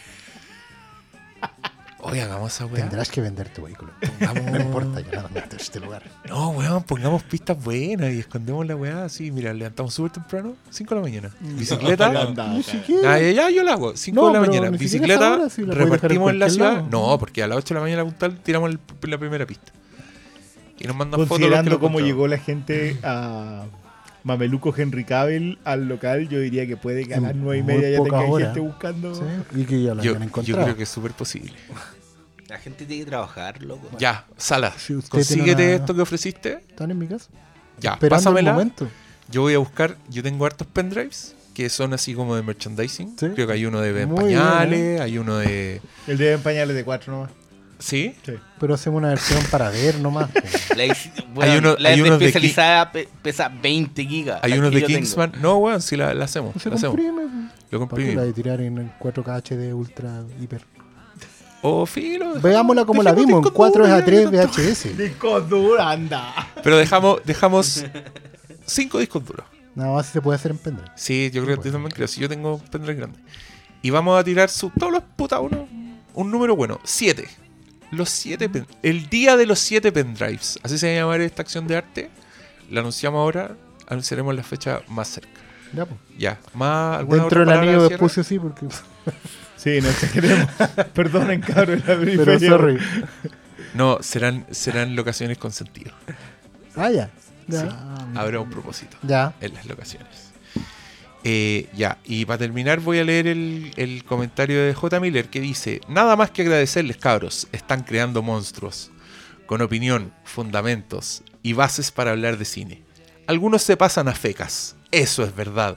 Oye, 2.03 2.23
hagamos 2.23 2.55
esa 2.55 2.67
weá. 2.67 2.77
Tendrás 2.83 3.11
que 3.11 3.21
vender 3.21 3.49
tu 3.53 3.63
vehículo. 3.63 3.93
Pongamos- 4.19 4.51
No 4.53 4.59
importa, 4.61 5.01
yo 5.01 5.11
nada 5.13 5.29
más 5.35 5.51
de 5.51 5.57
este 5.57 5.81
lugar. 5.81 6.03
No, 6.29 6.51
weón, 6.51 6.83
pongamos 6.85 7.23
pistas 7.25 7.63
buenas 7.63 8.13
y 8.13 8.21
escondemos 8.21 8.67
la 8.67 8.75
weá 8.77 9.05
así. 9.05 9.31
Mira, 9.31 9.53
levantamos 9.53 9.93
súper 9.95 10.13
temprano, 10.13 10.55
5 10.71 10.95
de 10.95 11.01
la 11.01 11.07
mañana. 11.07 11.31
Bicicleta. 11.41 12.11
Ni 12.55 12.63
siquiera. 12.63 13.15
Ah, 13.15 13.19
ya, 13.21 13.31
ya, 13.33 13.51
yo 13.51 13.63
la 13.63 13.73
hago. 13.75 13.97
5 13.97 14.21
No, 14.21 14.29
de 14.29 14.33
la 14.35 14.41
mañana. 14.41 14.71
Bicicleta, 14.71 15.51
si 15.51 15.65
la 15.67 15.75
repartimos 15.75 16.31
en 16.31 16.39
la 16.39 16.49
ciudad. 16.49 16.73
lado. 16.75 16.89
No, 16.91 17.19
porque 17.19 17.43
a 17.43 17.47
las 17.47 17.59
8 17.59 17.75
de 17.75 17.81
la 17.81 17.85
mañana 17.85 18.05
puntual 18.05 18.39
tiramos 18.43 18.71
el- 18.71 18.81
la 19.11 19.19
primera 19.19 19.47
pista. 19.47 19.73
Y 20.79 20.87
nos 20.87 20.97
mandan 20.97 21.21
fotos. 21.21 21.29
Considerando 21.39 21.79
cómo 21.79 22.01
llegó 22.01 22.27
la 22.27 22.39
gente 22.39 22.97
a 23.03 23.65
Mameluco 24.25 24.75
Henry 24.77 25.05
Cavill 25.05 25.59
al 25.65 25.89
local, 25.89 26.29
yo 26.29 26.41
diría 26.41 26.67
que 26.67 26.77
puede 26.77 27.07
que 27.07 27.15
a 27.15 27.21
las 27.21 27.35
nueve 27.35 27.59
y 27.59 27.63
media 27.63 27.91
ya 27.91 28.03
tenga 28.03 28.21
horas. 28.21 28.49
gente 28.49 28.61
buscando. 28.61 29.15
Sí, 29.15 29.23
y 29.61 29.65
que 29.65 29.83
ya 29.83 29.95
lo 29.95 30.03
Yo, 30.03 30.17
yo 30.43 30.57
creo 30.63 30.77
que 30.77 30.83
es 30.83 30.89
súper 30.89 31.13
posible. 31.13 31.53
La 32.49 32.59
gente 32.59 32.85
tiene 32.85 33.05
que 33.05 33.11
trabajar, 33.11 33.63
loco. 33.63 33.89
Ya, 33.99 34.27
Sala, 34.37 34.73
Si 34.77 34.95
consíguete 35.09 35.63
una- 35.67 35.75
esto 35.77 35.95
que 35.95 36.01
ofreciste. 36.03 36.53
¿Están 36.69 36.91
en 36.91 36.99
mi 36.99 37.07
casa? 37.07 37.31
Ya, 37.79 37.97
el 38.01 38.09
pásamela. 38.09 38.53
momento. 38.53 38.89
Yo 39.31 39.43
voy 39.43 39.55
a 39.55 39.59
buscar. 39.59 39.97
Yo 40.09 40.23
tengo 40.23 40.45
hartos 40.45 40.67
pendrives 40.67 41.35
que 41.55 41.69
son 41.71 41.93
así 41.95 42.13
como 42.15 42.35
de 42.35 42.43
merchandising. 42.43 43.17
Sí. 43.19 43.29
Creo 43.35 43.47
que 43.47 43.53
hay 43.53 43.65
uno 43.67 43.81
de 43.81 44.05
Muy 44.07 44.17
pañales, 44.17 44.81
bien, 44.81 44.97
¿eh? 44.97 45.01
hay 45.01 45.17
uno 45.19 45.39
de. 45.39 45.81
El 46.09 46.19
de 46.19 46.37
pañales 46.39 46.75
de 46.75 46.85
cuatro 46.85 47.13
nomás. 47.13 47.31
¿Sí? 47.81 48.15
Pero 48.61 48.75
hacemos 48.75 48.99
una 48.99 49.09
versión 49.09 49.43
para 49.51 49.71
ver 49.71 49.99
nomás. 49.99 50.31
La, 50.77 50.85
bueno, 51.35 51.53
Hay 51.53 51.59
uno- 51.59 51.77
la 51.79 51.89
hay 51.89 51.97
de 51.97 52.03
unos 52.03 52.19
de 52.21 52.27
especializada 52.27 52.93
pe- 52.93 53.09
pesa 53.23 53.49
20 53.49 54.05
gigas. 54.05 54.39
Hay 54.43 54.53
que 54.53 54.61
de 54.61 54.71
yo 54.81 54.87
tengo. 54.87 54.87
Kingsman. 55.01 55.33
No, 55.41 55.57
weón, 55.59 55.81
si 55.83 55.97
la, 55.97 56.15
la 56.15 56.27
hacemos. 56.27 56.55
Se 56.63 56.69
la 56.71 56.77
hacemos. 56.77 56.95
comprime. 56.97 57.23
po. 57.23 57.29
Lo 57.29 57.41
¿Para 57.49 57.51
qué 57.71 57.75
la 57.75 57.79
comprimimos. 57.79 58.25
de 58.27 58.33
tirar 58.33 58.61
en 58.61 58.93
4K 58.99 59.43
HD 59.43 59.75
ultra 59.75 60.23
hiper? 60.41 60.63
O 61.63 61.85
filo. 61.87 62.41
Veámosla 62.41 62.85
como 62.85 63.03
la 63.03 63.13
vimos, 63.13 63.31
en 63.33 63.37
discos 63.43 63.53
4 63.53 63.85
es 63.87 63.91
a 63.93 63.95
duros, 64.01 64.07
3 64.07 64.31
ya, 64.31 64.41
tanto. 64.43 64.63
VHS. 64.63 64.97
Disco 64.99 65.41
duro, 65.43 65.83
anda. 65.83 66.33
Pero 66.63 66.79
dejamos, 66.79 67.21
dejamos 67.25 67.85
cinco 68.67 68.99
discos 68.99 69.25
duros. 69.25 69.45
Nada 69.75 69.93
más 69.93 70.07
se 70.07 70.21
puede 70.21 70.37
hacer 70.37 70.51
en 70.53 70.59
pendrive. 70.59 70.91
Sí, 70.97 71.31
yo 71.33 71.45
creo 71.45 71.61
que 71.61 71.71
también 71.71 71.93
creo. 71.93 72.09
Si 72.09 72.21
yo 72.21 72.29
tengo 72.29 72.59
pendrive 72.71 72.95
grande. 72.99 73.19
Y 73.83 73.91
vamos 73.91 74.19
a 74.19 74.25
tirar 74.25 74.49
su, 74.51 74.71
todos 74.71 74.93
los 74.93 75.03
puta 75.17 75.39
uno. 75.41 75.69
Un 76.15 76.31
número 76.31 76.57
bueno. 76.57 76.81
Siete. 76.83 77.29
Los 77.91 78.11
siete 78.11 78.49
pen- 78.49 78.67
El 78.83 79.09
día 79.09 79.37
de 79.37 79.47
los 79.47 79.59
siete 79.59 79.91
pendrives. 79.93 80.59
Así 80.63 80.79
se 80.79 80.87
va 80.89 80.93
a 80.93 80.97
llamar 80.97 81.21
esta 81.21 81.43
acción 81.43 81.67
de 81.67 81.77
arte. 81.77 82.11
La 82.71 82.81
anunciamos 82.81 83.19
ahora. 83.19 83.57
Anunciaremos 83.89 84.35
la 84.35 84.43
fecha 84.43 84.81
más 84.89 85.09
cerca. 85.09 85.41
Ya, 85.73 85.87
po. 85.87 85.97
Ya. 86.19 86.39
Más 86.55 86.99
alguna 87.01 87.21
Dentro 87.23 87.41
del 87.45 87.49
anillo 87.51 87.89
de 87.89 87.99
puse 87.99 88.23
sí, 88.25 88.39
porque. 88.39 88.67
Sí, 89.57 89.79
no 89.83 89.91
exageremos. 89.91 90.49
Perdonen, 90.95 91.43
cabrón, 91.43 91.83
la 91.87 91.99
Pero 91.99 92.39
sorry. 92.41 92.79
No, 93.75 93.99
serán, 94.01 94.47
serán 94.51 94.97
locaciones 94.97 95.37
con 95.37 95.53
sentido. 95.53 95.93
Ah, 96.77 96.91
ya. 96.91 97.11
Ya. 97.47 97.61
Sí. 97.63 97.69
Habrá 98.15 98.41
un 98.41 98.49
propósito. 98.49 98.97
Ya. 99.03 99.35
en 99.43 99.53
las 99.53 99.67
locaciones. 99.67 100.30
Eh, 101.23 101.69
ya, 101.75 101.99
y 102.05 102.25
para 102.25 102.39
terminar 102.39 102.81
voy 102.81 102.99
a 102.99 103.05
leer 103.05 103.27
el, 103.27 103.73
el 103.77 104.05
comentario 104.05 104.65
de 104.65 104.73
J. 104.73 105.01
Miller 105.01 105.29
que 105.29 105.41
dice, 105.41 105.83
nada 105.87 106.17
más 106.17 106.31
que 106.31 106.43
agradecerles 106.43 106.97
cabros, 106.97 107.47
están 107.53 107.83
creando 107.83 108.23
monstruos, 108.23 108.91
con 109.45 109.61
opinión, 109.61 110.15
fundamentos 110.25 111.23
y 111.43 111.53
bases 111.53 111.91
para 111.91 112.13
hablar 112.13 112.39
de 112.39 112.47
cine. 112.47 112.83
Algunos 113.27 113.63
se 113.63 113.77
pasan 113.77 114.09
a 114.09 114.15
fecas, 114.15 114.77
eso 114.91 115.23
es 115.23 115.37
verdad, 115.37 115.77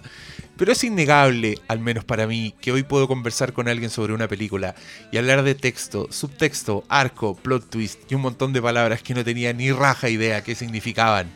pero 0.55 0.72
es 0.72 0.83
innegable, 0.83 1.59
al 1.67 1.80
menos 1.80 2.05
para 2.05 2.25
mí, 2.25 2.55
que 2.61 2.72
hoy 2.72 2.83
puedo 2.83 3.07
conversar 3.07 3.51
con 3.51 3.67
alguien 3.67 3.89
sobre 3.89 4.13
una 4.13 4.30
película 4.30 4.75
y 5.11 5.17
hablar 5.17 5.43
de 5.43 5.55
texto, 5.55 6.07
subtexto, 6.09 6.85
arco, 6.88 7.35
plot 7.35 7.69
twist 7.69 7.99
y 8.09 8.15
un 8.15 8.22
montón 8.22 8.53
de 8.53 8.61
palabras 8.61 9.03
que 9.03 9.13
no 9.13 9.25
tenía 9.25 9.51
ni 9.51 9.72
raja 9.73 10.07
idea 10.07 10.43
qué 10.43 10.55
significaban. 10.55 11.30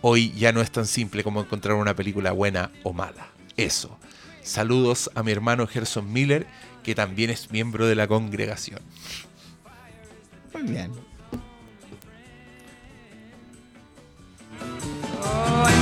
Hoy 0.00 0.32
ya 0.32 0.52
no 0.52 0.60
es 0.60 0.70
tan 0.70 0.86
simple 0.86 1.22
como 1.22 1.40
encontrar 1.40 1.76
una 1.76 1.94
película 1.94 2.32
buena 2.32 2.70
o 2.84 2.92
mala. 2.92 3.33
Eso. 3.56 3.98
Saludos 4.42 5.10
a 5.14 5.22
mi 5.22 5.32
hermano 5.32 5.66
Gerson 5.66 6.12
Miller, 6.12 6.46
que 6.82 6.94
también 6.94 7.30
es 7.30 7.50
miembro 7.50 7.86
de 7.86 7.94
la 7.94 8.06
congregación. 8.06 8.80
Muy 10.52 10.62
bien. 10.64 10.92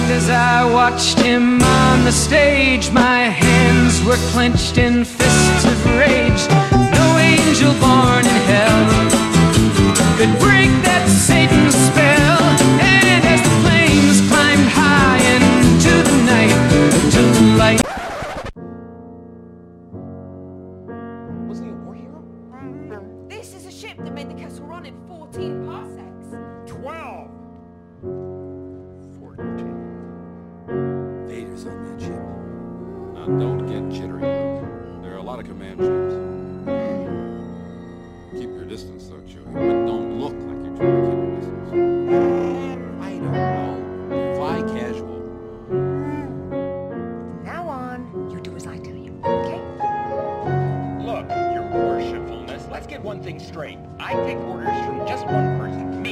And 0.03 0.11
as 0.11 0.29
I 0.29 0.65
watched 0.65 1.19
him 1.21 1.63
on 1.63 2.05
the 2.05 2.13
stage, 2.13 2.91
my 2.91 3.31
hands 3.31 4.03
were 4.05 4.17
clenched 4.33 4.77
in 4.77 5.05
fists 5.05 5.65
of 5.65 5.87
rage. 5.97 6.49
No 6.73 7.19
angel 7.19 7.73
born 7.81 8.27
in 8.27 8.39
hell 8.51 8.83
could 10.19 10.39
break 10.41 10.71
that 10.83 11.09
Satan 11.09 11.71
spell. 11.71 12.42
Now, 33.23 33.39
don't 33.39 33.67
get 33.69 33.89
jittery, 33.97 34.23
Luke. 34.23 35.01
There 35.01 35.15
are 35.15 35.19
a 35.19 35.23
lot 35.23 35.39
of 35.39 35.47
command 35.47 35.79
ships. 35.79 36.15
Keep 38.33 38.51
your 38.51 38.65
distance, 38.65 39.07
though, 39.07 39.21
Chewie. 39.21 39.53
But 39.53 39.87
don't 39.87 40.19
look 40.19 40.33
like 40.33 40.59
you're 40.67 40.77
trying 40.77 40.97
to 40.97 41.03
keep 41.07 41.19
your 41.21 41.37
distance. 41.37 41.69
I 43.01 43.11
don't 43.19 43.33
know. 44.11 44.35
Fly 44.35 44.63
casual. 44.77 45.21
From 45.69 47.45
now 47.45 47.69
on, 47.69 48.29
you 48.33 48.41
do 48.41 48.57
as 48.57 48.67
I 48.67 48.79
tell 48.79 48.97
you, 48.97 49.13
okay? 49.25 49.61
Look, 51.07 51.29
your 51.55 51.63
worshipfulness, 51.71 52.69
let's 52.73 52.89
get 52.89 53.01
one 53.01 53.23
thing 53.23 53.39
straight. 53.39 53.79
I 54.01 54.15
take 54.25 54.39
orders 54.39 54.85
from 54.85 55.07
just 55.07 55.27
one 55.27 55.61
person, 55.61 56.03
me. 56.03 56.11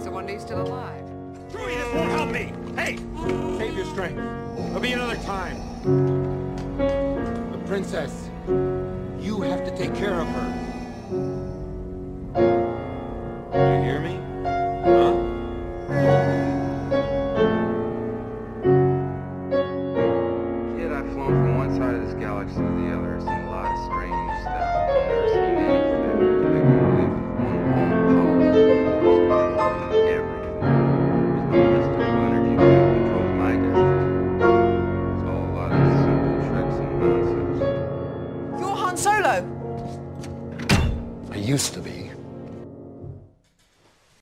So 0.00 0.12
one 0.12 0.26
day 0.26 0.34
you're 0.34 0.40
still 0.40 0.62
alive. 0.62 1.04
Chewie, 1.50 1.74
this 1.74 1.92
won't 1.92 2.10
help 2.12 2.30
me. 2.30 2.52
Hey, 2.80 2.98
save 3.58 3.74
your 3.76 3.86
strength. 3.86 4.22
There'll 4.56 4.78
be 4.78 4.92
another 4.92 5.16
time. 5.24 5.69
The 5.82 7.60
princess. 7.66 8.28
You 8.46 9.40
have 9.40 9.64
to 9.64 9.74
take 9.78 9.94
care 9.94 10.20
of 10.20 10.28
her. 10.28 10.54
You 13.54 13.82
hear 13.82 14.00
me? 14.00 14.29